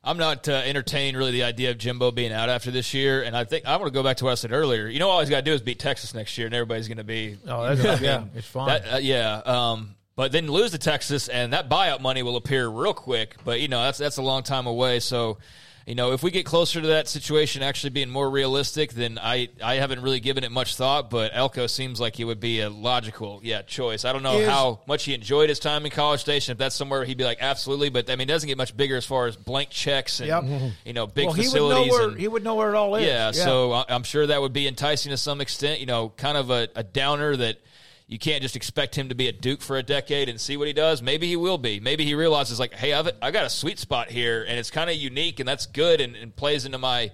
I'm 0.04 0.18
not 0.18 0.48
uh, 0.48 0.52
entertaining 0.52 1.16
really 1.16 1.32
the 1.32 1.44
idea 1.44 1.70
of 1.70 1.78
Jimbo 1.78 2.10
being 2.10 2.32
out 2.32 2.48
after 2.48 2.70
this 2.70 2.92
year, 2.94 3.22
and 3.22 3.36
I 3.36 3.44
think 3.44 3.64
I 3.66 3.76
want 3.76 3.86
to 3.86 3.90
go 3.92 4.02
back 4.02 4.18
to 4.18 4.24
what 4.24 4.32
I 4.32 4.34
said 4.34 4.52
earlier. 4.52 4.86
You 4.86 4.98
know, 4.98 5.08
all 5.08 5.20
he's 5.20 5.30
got 5.30 5.36
to 5.38 5.42
do 5.42 5.52
is 5.52 5.62
beat 5.62 5.78
Texas 5.78 6.12
next 6.14 6.36
year, 6.36 6.46
and 6.46 6.54
everybody's 6.54 6.88
going 6.88 6.98
to 6.98 7.04
be. 7.04 7.36
Oh, 7.48 7.74
that's- 7.74 8.00
I 8.00 8.04
yeah, 8.04 8.24
it's 8.34 8.46
fine. 8.46 8.66
that- 8.68 8.94
uh, 8.94 8.96
yeah, 8.98 9.36
um, 9.46 9.94
but 10.16 10.30
then 10.30 10.46
lose 10.46 10.72
to 10.72 10.78
Texas, 10.78 11.28
and 11.28 11.52
that 11.54 11.68
buyout 11.68 12.00
money 12.00 12.22
will 12.22 12.36
appear 12.36 12.68
real 12.68 12.94
quick. 12.94 13.36
But 13.44 13.60
you 13.60 13.68
know, 13.68 13.82
that's 13.82 13.98
that's 13.98 14.16
a 14.18 14.22
long 14.22 14.42
time 14.42 14.66
away. 14.66 15.00
So, 15.00 15.38
you 15.86 15.94
know, 15.94 16.12
if 16.12 16.22
we 16.22 16.30
get 16.30 16.46
closer 16.46 16.80
to 16.80 16.86
that 16.88 17.08
situation 17.08 17.62
actually 17.62 17.90
being 17.90 18.08
more 18.08 18.30
realistic, 18.30 18.92
then 18.94 19.18
I 19.20 19.48
I 19.62 19.74
haven't 19.74 20.00
really 20.00 20.20
given 20.20 20.42
it 20.44 20.50
much 20.50 20.76
thought. 20.76 21.10
But 21.10 21.32
Elko 21.34 21.66
seems 21.66 22.00
like 22.00 22.16
he 22.16 22.24
would 22.24 22.40
be 22.40 22.60
a 22.60 22.70
logical, 22.70 23.40
yeah, 23.42 23.62
choice. 23.62 24.04
I 24.04 24.12
don't 24.12 24.22
know 24.22 24.38
Is- 24.40 24.48
how 24.48 24.80
much 24.86 25.04
he 25.04 25.12
enjoyed 25.14 25.48
his 25.50 25.58
time 25.58 25.84
in 25.84 25.90
College 25.90 26.20
Station. 26.20 26.52
If 26.52 26.58
that's 26.58 26.74
somewhere 26.74 27.04
he'd 27.04 27.18
be 27.18 27.24
like, 27.24 27.38
absolutely. 27.40 27.90
But 27.90 28.08
I 28.08 28.16
mean, 28.16 28.28
it 28.28 28.32
doesn't 28.32 28.46
get 28.46 28.56
much 28.56 28.76
bigger 28.76 28.96
as 28.96 29.04
far 29.04 29.26
as 29.26 29.36
blank 29.36 29.70
checks 29.70 30.20
and 30.20 30.28
Yep. 30.28 30.72
you 30.86 30.92
know 30.94 31.06
big 31.06 31.26
well, 31.26 31.34
he 31.34 31.42
would 31.42 31.44
facilities. 31.52 31.92
know 31.92 31.98
where 31.98 32.08
and, 32.08 32.18
he 32.18 32.28
would 32.28 32.44
know 32.44 32.54
where 32.54 32.70
it 32.70 32.76
all 32.76 32.94
is. 32.96 33.06
yeah, 33.06 33.30
so 33.32 33.72
I- 33.72 33.84
I'm 33.90 34.04
sure 34.04 34.26
that 34.26 34.40
would 34.40 34.52
be 34.54 34.66
enticing 34.66 35.10
to 35.10 35.16
some 35.18 35.40
extent. 35.40 35.80
You 35.80 35.86
know, 35.86 36.08
kind 36.16 36.38
of 36.38 36.50
a, 36.50 36.68
a 36.74 36.82
downer 36.82 37.36
that 37.36 37.58
you 38.06 38.18
can't 38.18 38.42
just 38.42 38.54
expect 38.54 38.96
him 38.96 39.08
to 39.08 39.14
be 39.14 39.28
a 39.28 39.32
Duke 39.32 39.62
for 39.62 39.76
a 39.76 39.82
decade 39.82 40.28
and 40.28 40.40
see 40.40 40.56
what 40.56 40.66
he 40.66 40.74
does. 40.74 41.00
Maybe 41.00 41.26
he 41.26 41.36
will 41.36 41.58
be. 41.58 41.80
Maybe 41.80 42.04
he 42.04 42.14
realizes 42.14 42.60
like, 42.60 42.74
hey, 42.74 42.92
I've 42.92 43.10
I 43.22 43.30
got 43.30 43.46
a 43.46 43.50
sweet 43.50 43.78
spot 43.78 44.10
here, 44.10 44.44
and 44.46 44.58
it's 44.58 44.70
kind 44.70 44.90
of 44.90 44.96
unique, 44.96 45.40
and 45.40 45.48
that's 45.48 45.66
good, 45.66 46.00
and, 46.00 46.14
and 46.14 46.34
plays 46.34 46.64
into 46.66 46.78
my. 46.78 47.10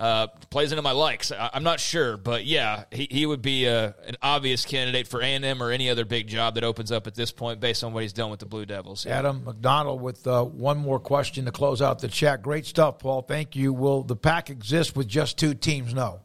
Uh, 0.00 0.26
plays 0.50 0.72
into 0.72 0.82
my 0.82 0.90
likes. 0.90 1.30
I, 1.30 1.50
I'm 1.52 1.62
not 1.62 1.78
sure, 1.78 2.16
but 2.16 2.44
yeah, 2.44 2.84
he, 2.90 3.06
he 3.08 3.24
would 3.24 3.42
be 3.42 3.66
a, 3.66 3.94
an 4.04 4.16
obvious 4.20 4.64
candidate 4.64 5.06
for 5.06 5.20
A&M 5.20 5.62
or 5.62 5.70
any 5.70 5.88
other 5.90 6.04
big 6.04 6.26
job 6.26 6.56
that 6.56 6.64
opens 6.64 6.90
up 6.90 7.06
at 7.06 7.14
this 7.14 7.30
point 7.30 7.60
based 7.60 7.84
on 7.84 7.92
what 7.92 8.02
he's 8.02 8.14
done 8.14 8.28
with 8.28 8.40
the 8.40 8.46
Blue 8.46 8.66
Devils. 8.66 9.06
Adam 9.06 9.44
McDonald 9.44 10.00
with 10.00 10.26
uh, 10.26 10.42
one 10.42 10.78
more 10.78 10.98
question 10.98 11.44
to 11.44 11.52
close 11.52 11.80
out 11.80 12.00
the 12.00 12.08
chat. 12.08 12.42
Great 12.42 12.66
stuff, 12.66 12.98
Paul. 12.98 13.22
Thank 13.22 13.54
you. 13.54 13.72
Will 13.72 14.02
the 14.02 14.16
Pac 14.16 14.50
exist 14.50 14.96
with 14.96 15.06
just 15.06 15.38
two 15.38 15.54
teams? 15.54 15.94
No, 15.94 16.18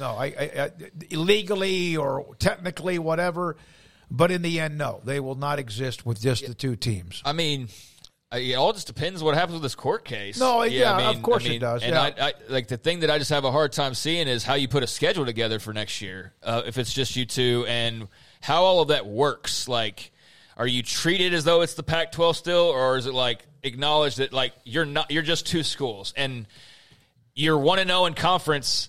no. 0.00 0.16
I, 0.16 0.24
I, 0.26 0.50
I 0.64 0.70
illegally 1.10 1.96
or 1.96 2.34
technically, 2.38 2.98
whatever. 2.98 3.56
But 4.10 4.32
in 4.32 4.42
the 4.42 4.58
end, 4.58 4.76
no, 4.76 5.00
they 5.04 5.20
will 5.20 5.36
not 5.36 5.60
exist 5.60 6.04
with 6.04 6.20
just 6.20 6.44
the 6.44 6.54
two 6.54 6.74
teams. 6.74 7.22
I 7.24 7.32
mean, 7.32 7.68
I- 8.32 8.38
it 8.38 8.54
all 8.54 8.72
just 8.72 8.86
depends 8.88 9.22
what 9.22 9.34
happens 9.34 9.54
with 9.54 9.62
this 9.62 9.74
court 9.76 10.04
case. 10.04 10.38
No, 10.38 10.62
yeah, 10.64 10.96
I 10.96 11.10
of 11.10 11.22
course 11.22 11.44
it 11.46 11.58
does, 11.58 11.82
And 11.82 11.92
yeah. 11.92 12.02
I, 12.02 12.28
I, 12.28 12.32
like 12.48 12.66
the 12.68 12.76
thing 12.76 13.00
that 13.00 13.10
I 13.10 13.18
just 13.18 13.30
have 13.30 13.44
a 13.44 13.52
hard 13.52 13.72
time 13.72 13.94
seeing 13.94 14.26
is 14.26 14.42
how 14.42 14.54
you 14.54 14.66
put 14.66 14.82
a 14.82 14.86
schedule 14.88 15.26
together 15.26 15.58
for 15.60 15.72
next 15.72 16.00
year. 16.02 16.32
Uh, 16.42 16.62
if 16.66 16.76
it's 16.78 16.92
just 16.92 17.14
you 17.16 17.24
two, 17.24 17.64
and 17.68 18.08
how 18.40 18.62
all 18.62 18.80
of 18.82 18.88
that 18.88 19.06
works. 19.06 19.68
Like, 19.68 20.10
are 20.56 20.66
you 20.66 20.82
treated 20.82 21.34
as 21.34 21.44
though 21.44 21.62
it's 21.62 21.74
the 21.74 21.82
Pac-12 21.82 22.34
still, 22.34 22.66
or 22.66 22.96
is 22.96 23.06
it 23.06 23.14
like 23.14 23.46
acknowledged 23.62 24.18
that 24.18 24.32
like 24.32 24.52
you're 24.64 24.86
not? 24.86 25.10
You're 25.10 25.22
just 25.22 25.46
two 25.46 25.62
schools, 25.62 26.14
and 26.16 26.46
you're 27.34 27.58
one 27.58 27.78
and 27.78 27.90
zero 27.90 28.06
in 28.06 28.14
conference. 28.14 28.88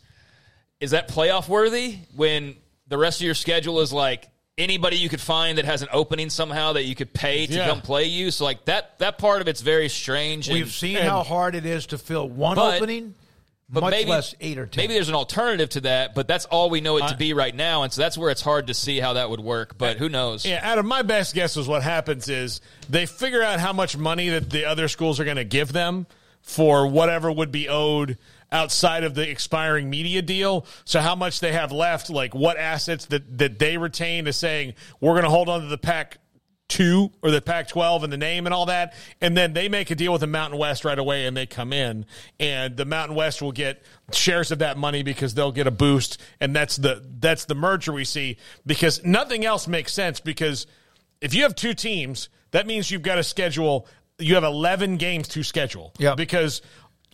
Is 0.82 0.92
that 0.92 1.08
playoff 1.08 1.48
worthy 1.48 2.00
when 2.16 2.56
the 2.88 2.98
rest 2.98 3.22
of 3.22 3.26
your 3.26 3.36
schedule 3.36 3.80
is 3.80 3.94
like 3.94 4.28
anybody 4.58 4.98
you 4.98 5.08
could 5.10 5.22
find 5.22 5.58
that 5.58 5.66
has 5.66 5.82
an 5.82 5.88
opening 5.94 6.30
somehow 6.30 6.74
that 6.74 6.84
you 6.84 6.96
could 6.96 7.14
pay 7.14 7.46
to 7.48 7.54
Yeah. 7.54 7.68
come 7.68 7.82
play 7.82 8.06
you. 8.06 8.32
So 8.32 8.44
like 8.44 8.66
that 8.66 9.00
that 9.00 9.18
part 9.18 9.42
of 9.42 9.48
it's 9.48 9.62
very 9.62 9.88
strange. 9.90 10.50
We've 10.50 10.64
and- 10.64 10.72
seen 10.72 10.98
and- 10.98 11.08
how 11.08 11.24
hard 11.24 11.56
it 11.56 11.66
is 11.66 11.86
to 11.88 11.98
fill 11.98 12.28
one 12.28 12.56
But- 12.56 12.76
opening, 12.78 13.16
but 13.70 13.82
much 13.82 13.92
maybe, 13.92 14.10
less 14.10 14.36
eight 14.42 14.58
or 14.58 14.66
ten. 14.66 14.82
Maybe 14.84 14.94
there's 14.96 15.08
an 15.08 15.16
alternative 15.16 15.70
to 15.70 15.82
that, 15.82 16.14
but 16.16 16.28
that's 16.28 16.46
all 16.46 16.70
we 16.70 16.82
know 16.82 16.98
it 16.98 17.04
I- 17.04 17.08
to 17.12 17.16
be 17.16 17.34
right 17.34 17.56
now, 17.56 17.84
and 17.84 17.94
so 17.94 18.02
that's 18.02 18.18
where 18.18 18.30
it's 18.30 18.42
hard 18.42 18.68
to 18.68 18.74
see 18.74 19.00
how 19.00 19.14
that 19.14 19.30
would 19.30 19.40
work. 19.40 19.78
But 19.78 19.98
who 19.98 20.10
knows? 20.10 20.46
Yeah, 20.46 20.60
Adam, 20.62 20.86
my 20.88 21.04
best 21.04 21.34
guess 21.34 21.56
is 21.56 21.68
what 21.68 21.82
happens 21.84 22.28
is 22.28 22.60
they 22.90 23.06
figure 23.06 23.42
out 23.42 23.60
how 23.62 23.72
much 23.72 23.96
money 23.96 24.30
that 24.30 24.50
the 24.50 24.66
other 24.66 24.88
schools 24.90 25.20
are 25.20 25.24
going 25.26 25.38
to 25.38 25.46
give 25.46 25.72
them 25.72 26.08
for 26.42 26.88
whatever 26.88 27.32
would 27.32 27.52
be 27.52 27.70
owed 27.70 28.18
outside 28.52 29.04
of 29.04 29.16
the 29.16 29.30
expiring 29.30 29.90
media 29.90 30.22
deal. 30.22 30.66
So 30.86 31.00
how 31.00 31.16
much 31.16 31.40
they 31.40 31.54
have 31.54 31.72
left, 31.72 32.10
like 32.10 32.36
what 32.36 32.58
assets 32.58 33.06
that, 33.08 33.38
that 33.38 33.60
they 33.60 33.78
retain 33.78 34.28
is 34.28 34.38
saying, 34.38 34.74
we're 35.00 35.14
going 35.14 35.24
to 35.24 35.30
hold 35.30 35.50
on 35.50 35.62
to 35.62 35.68
the 35.68 35.78
Pac 35.78 36.18
two 36.72 37.12
or 37.22 37.32
the 37.32 37.42
Pac 37.42 37.68
12 37.68 38.06
and 38.06 38.14
the 38.14 38.18
name 38.18 38.48
and 38.48 38.54
all 38.54 38.66
that. 38.68 38.94
And 39.20 39.36
then 39.36 39.54
they 39.54 39.68
make 39.68 39.92
a 39.92 39.96
deal 39.96 40.14
with 40.14 40.22
the 40.22 40.28
Mountain 40.28 40.58
West 40.58 40.86
right 40.86 40.98
away 40.98 41.26
and 41.26 41.36
they 41.36 41.46
come 41.46 41.74
in. 41.74 42.06
And 42.40 42.78
the 42.78 42.86
Mountain 42.86 43.16
West 43.16 43.42
will 43.42 43.52
get 43.52 43.84
shares 44.14 44.52
of 44.52 44.60
that 44.60 44.78
money 44.78 45.04
because 45.04 45.34
they'll 45.34 45.52
get 45.52 45.68
a 45.68 45.72
boost. 45.72 46.20
And 46.40 46.56
that's 46.56 46.78
the 46.78 47.06
that's 47.20 47.46
the 47.46 47.56
merger 47.56 47.92
we 47.92 48.06
see 48.06 48.38
because 48.66 49.04
nothing 49.04 49.46
else 49.46 49.68
makes 49.68 49.94
sense 49.94 50.22
because 50.22 50.66
if 51.20 51.34
you 51.34 51.44
have 51.44 51.56
two 51.56 51.74
teams, 51.74 52.30
that 52.52 52.66
means 52.66 52.90
you've 52.90 53.02
got 53.02 53.16
to 53.16 53.24
schedule 53.24 53.88
you 54.22 54.36
have 54.36 54.44
11 54.44 54.98
games 54.98 55.28
to 55.30 55.44
schedule. 55.44 55.94
Yeah. 55.98 56.16
Because 56.16 56.62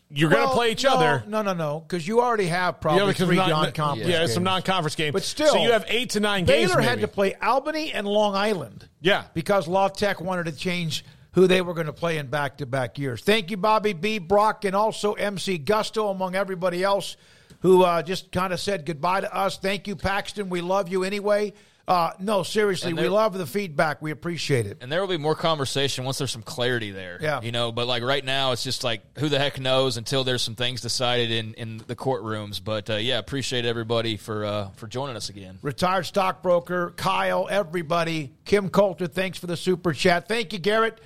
you're 0.10 0.30
going 0.30 0.48
to 0.48 0.54
play 0.54 0.72
each 0.72 0.84
no, 0.84 0.96
other. 0.96 1.24
No, 1.28 1.42
no, 1.42 1.54
no, 1.54 1.82
because 1.82 2.08
you 2.08 2.22
already 2.22 2.48
have 2.48 2.80
probably 2.80 3.14
three 3.14 3.36
non- 3.36 3.50
non-conference. 3.50 4.10
yeah, 4.10 4.20
games. 4.20 4.34
some 4.34 4.44
non-conference 4.44 4.96
games. 4.96 5.14
But 5.14 5.24
still, 5.24 5.54
So 5.54 5.64
you 5.64 5.72
have 5.72 5.86
eight 5.88 6.12
to 6.12 6.20
nine 6.20 6.46
Baylor 6.46 6.76
games, 6.76 6.88
had 6.88 7.02
to 7.02 7.08
play 7.08 7.36
Albany 7.36 7.92
and 7.92 8.08
Long 8.08 8.36
Island. 8.36 8.88
Yeah, 9.02 9.26
because 9.34 9.68
La 9.68 9.90
Tech 9.90 10.22
wanted 10.22 10.46
to 10.46 10.54
change 10.54 11.04
who 11.34 11.46
they 11.46 11.62
were 11.62 11.74
going 11.74 11.88
to 11.88 11.94
play 11.94 12.18
in 12.18 12.28
back-to-back 12.28 12.98
years. 12.98 13.22
Thank 13.22 13.52
you, 13.52 13.58
Bobby 13.58 13.94
B. 13.94 14.18
Brock, 14.18 14.66
and 14.66 14.76
also 14.76 15.14
MC 15.14 15.58
Gusto, 15.58 16.08
among 16.08 16.36
everybody 16.36 16.84
else 16.84 17.16
who 17.60 17.84
uh, 17.84 18.02
just 18.02 18.32
kind 18.32 18.54
of 18.54 18.60
said 18.60 18.86
goodbye 18.86 19.22
to 19.22 19.36
us. 19.36 19.58
Thank 19.58 19.88
you, 19.88 19.96
Paxton. 19.96 20.50
We 20.50 20.62
love 20.62 20.90
you 20.90 21.04
anyway. 21.04 21.54
Uh, 21.88 22.12
no, 22.20 22.44
seriously, 22.44 22.90
And 22.90 23.00
we 23.00 23.08
love 23.08 23.38
the 23.38 23.46
feedback. 23.46 24.02
We 24.02 24.12
appreciate 24.12 24.66
it. 24.66 24.80
And 24.82 24.92
there 24.92 25.00
will 25.00 25.08
be 25.08 25.18
more 25.18 25.36
conversation 25.36 26.04
once 26.04 26.18
there's 26.18 26.32
some 26.32 26.42
clarity 26.42 26.92
there. 26.92 27.18
Yeah. 27.22 27.40
You 27.42 27.54
know, 27.54 27.72
but 27.72 27.88
like 27.88 28.04
right 28.04 28.26
now, 28.26 28.52
it's 28.52 28.64
just 28.64 28.84
like 28.84 29.02
who 29.18 29.30
the 29.30 29.40
heck 29.40 29.58
knows 29.58 29.96
until 29.96 30.26
there's 30.26 30.42
some 30.42 30.56
things 30.56 30.82
decided 30.82 31.32
in, 31.32 31.54
in 31.54 31.82
the 31.88 31.96
courtrooms. 31.96 32.62
But 32.62 32.90
uh, 32.90 32.96
yeah, 32.96 33.20
appreciate 33.20 33.64
everybody 33.64 34.18
for 34.18 34.44
uh, 34.44 34.70
for 34.72 34.88
joining 34.88 35.16
us 35.16 35.30
again. 35.30 35.60
retired 35.62 36.06
stockbroker, 36.06 36.94
Kyle, 36.98 37.48
everybody. 37.50 38.34
Kim 38.44 38.70
Coulter, 38.70 39.08
thanks 39.08 39.38
for 39.38 39.48
the 39.48 39.56
super 39.56 39.94
chat. 39.94 40.28
Thank 40.28 40.52
you, 40.52 40.60
Garrett. 40.60 41.00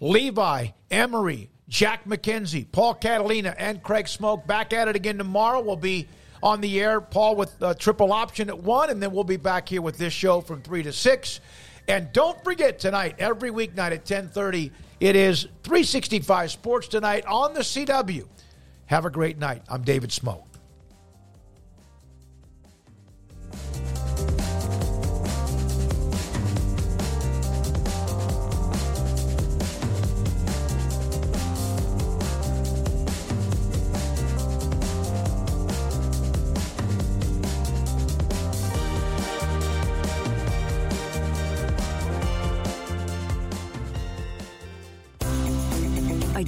Levi, 0.00 0.68
Emery, 0.90 1.48
Jack 1.68 2.04
McKenzie, 2.04 2.70
Paul 2.70 2.94
Catalina, 2.94 3.54
and 3.56 3.82
Craig 3.82 4.06
Smoke. 4.06 4.46
Back 4.46 4.74
at 4.74 4.88
it 4.88 4.96
again 4.96 5.16
tomorrow. 5.16 5.62
We'll 5.62 5.76
be 5.76 6.08
on 6.42 6.60
the 6.60 6.80
air, 6.80 7.00
Paul 7.00 7.36
with 7.36 7.62
uh, 7.62 7.74
triple 7.74 8.12
option 8.12 8.48
at 8.48 8.58
1, 8.58 8.90
and 8.90 9.02
then 9.02 9.12
we'll 9.12 9.24
be 9.24 9.36
back 9.36 9.68
here 9.68 9.82
with 9.82 9.98
this 9.98 10.12
show 10.12 10.40
from 10.40 10.62
3 10.62 10.82
to 10.84 10.92
6. 10.92 11.40
And 11.88 12.12
don't 12.12 12.42
forget 12.42 12.78
tonight, 12.78 13.16
every 13.18 13.50
weeknight 13.50 13.92
at 13.92 14.08
1030, 14.08 14.72
it 14.98 15.14
is 15.16 15.42
365 15.62 16.50
Sports 16.50 16.88
Tonight 16.88 17.24
on 17.26 17.54
the 17.54 17.60
CW. 17.60 18.26
Have 18.86 19.04
a 19.04 19.10
great 19.10 19.38
night. 19.38 19.62
I'm 19.68 19.82
David 19.82 20.12
Smoke. 20.12 20.45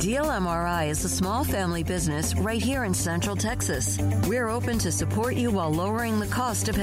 Ideal 0.09 0.25
MRI 0.25 0.89
is 0.89 1.05
a 1.05 1.09
small 1.11 1.45
family 1.45 1.83
business 1.83 2.35
right 2.35 2.63
here 2.63 2.85
in 2.85 2.95
Central 2.95 3.37
Texas. 3.37 3.99
We're 4.27 4.49
open 4.49 4.79
to 4.79 4.91
support 4.91 5.35
you 5.35 5.51
while 5.51 5.71
lowering 5.71 6.19
the 6.19 6.27
cost 6.29 6.71
of 6.71 6.77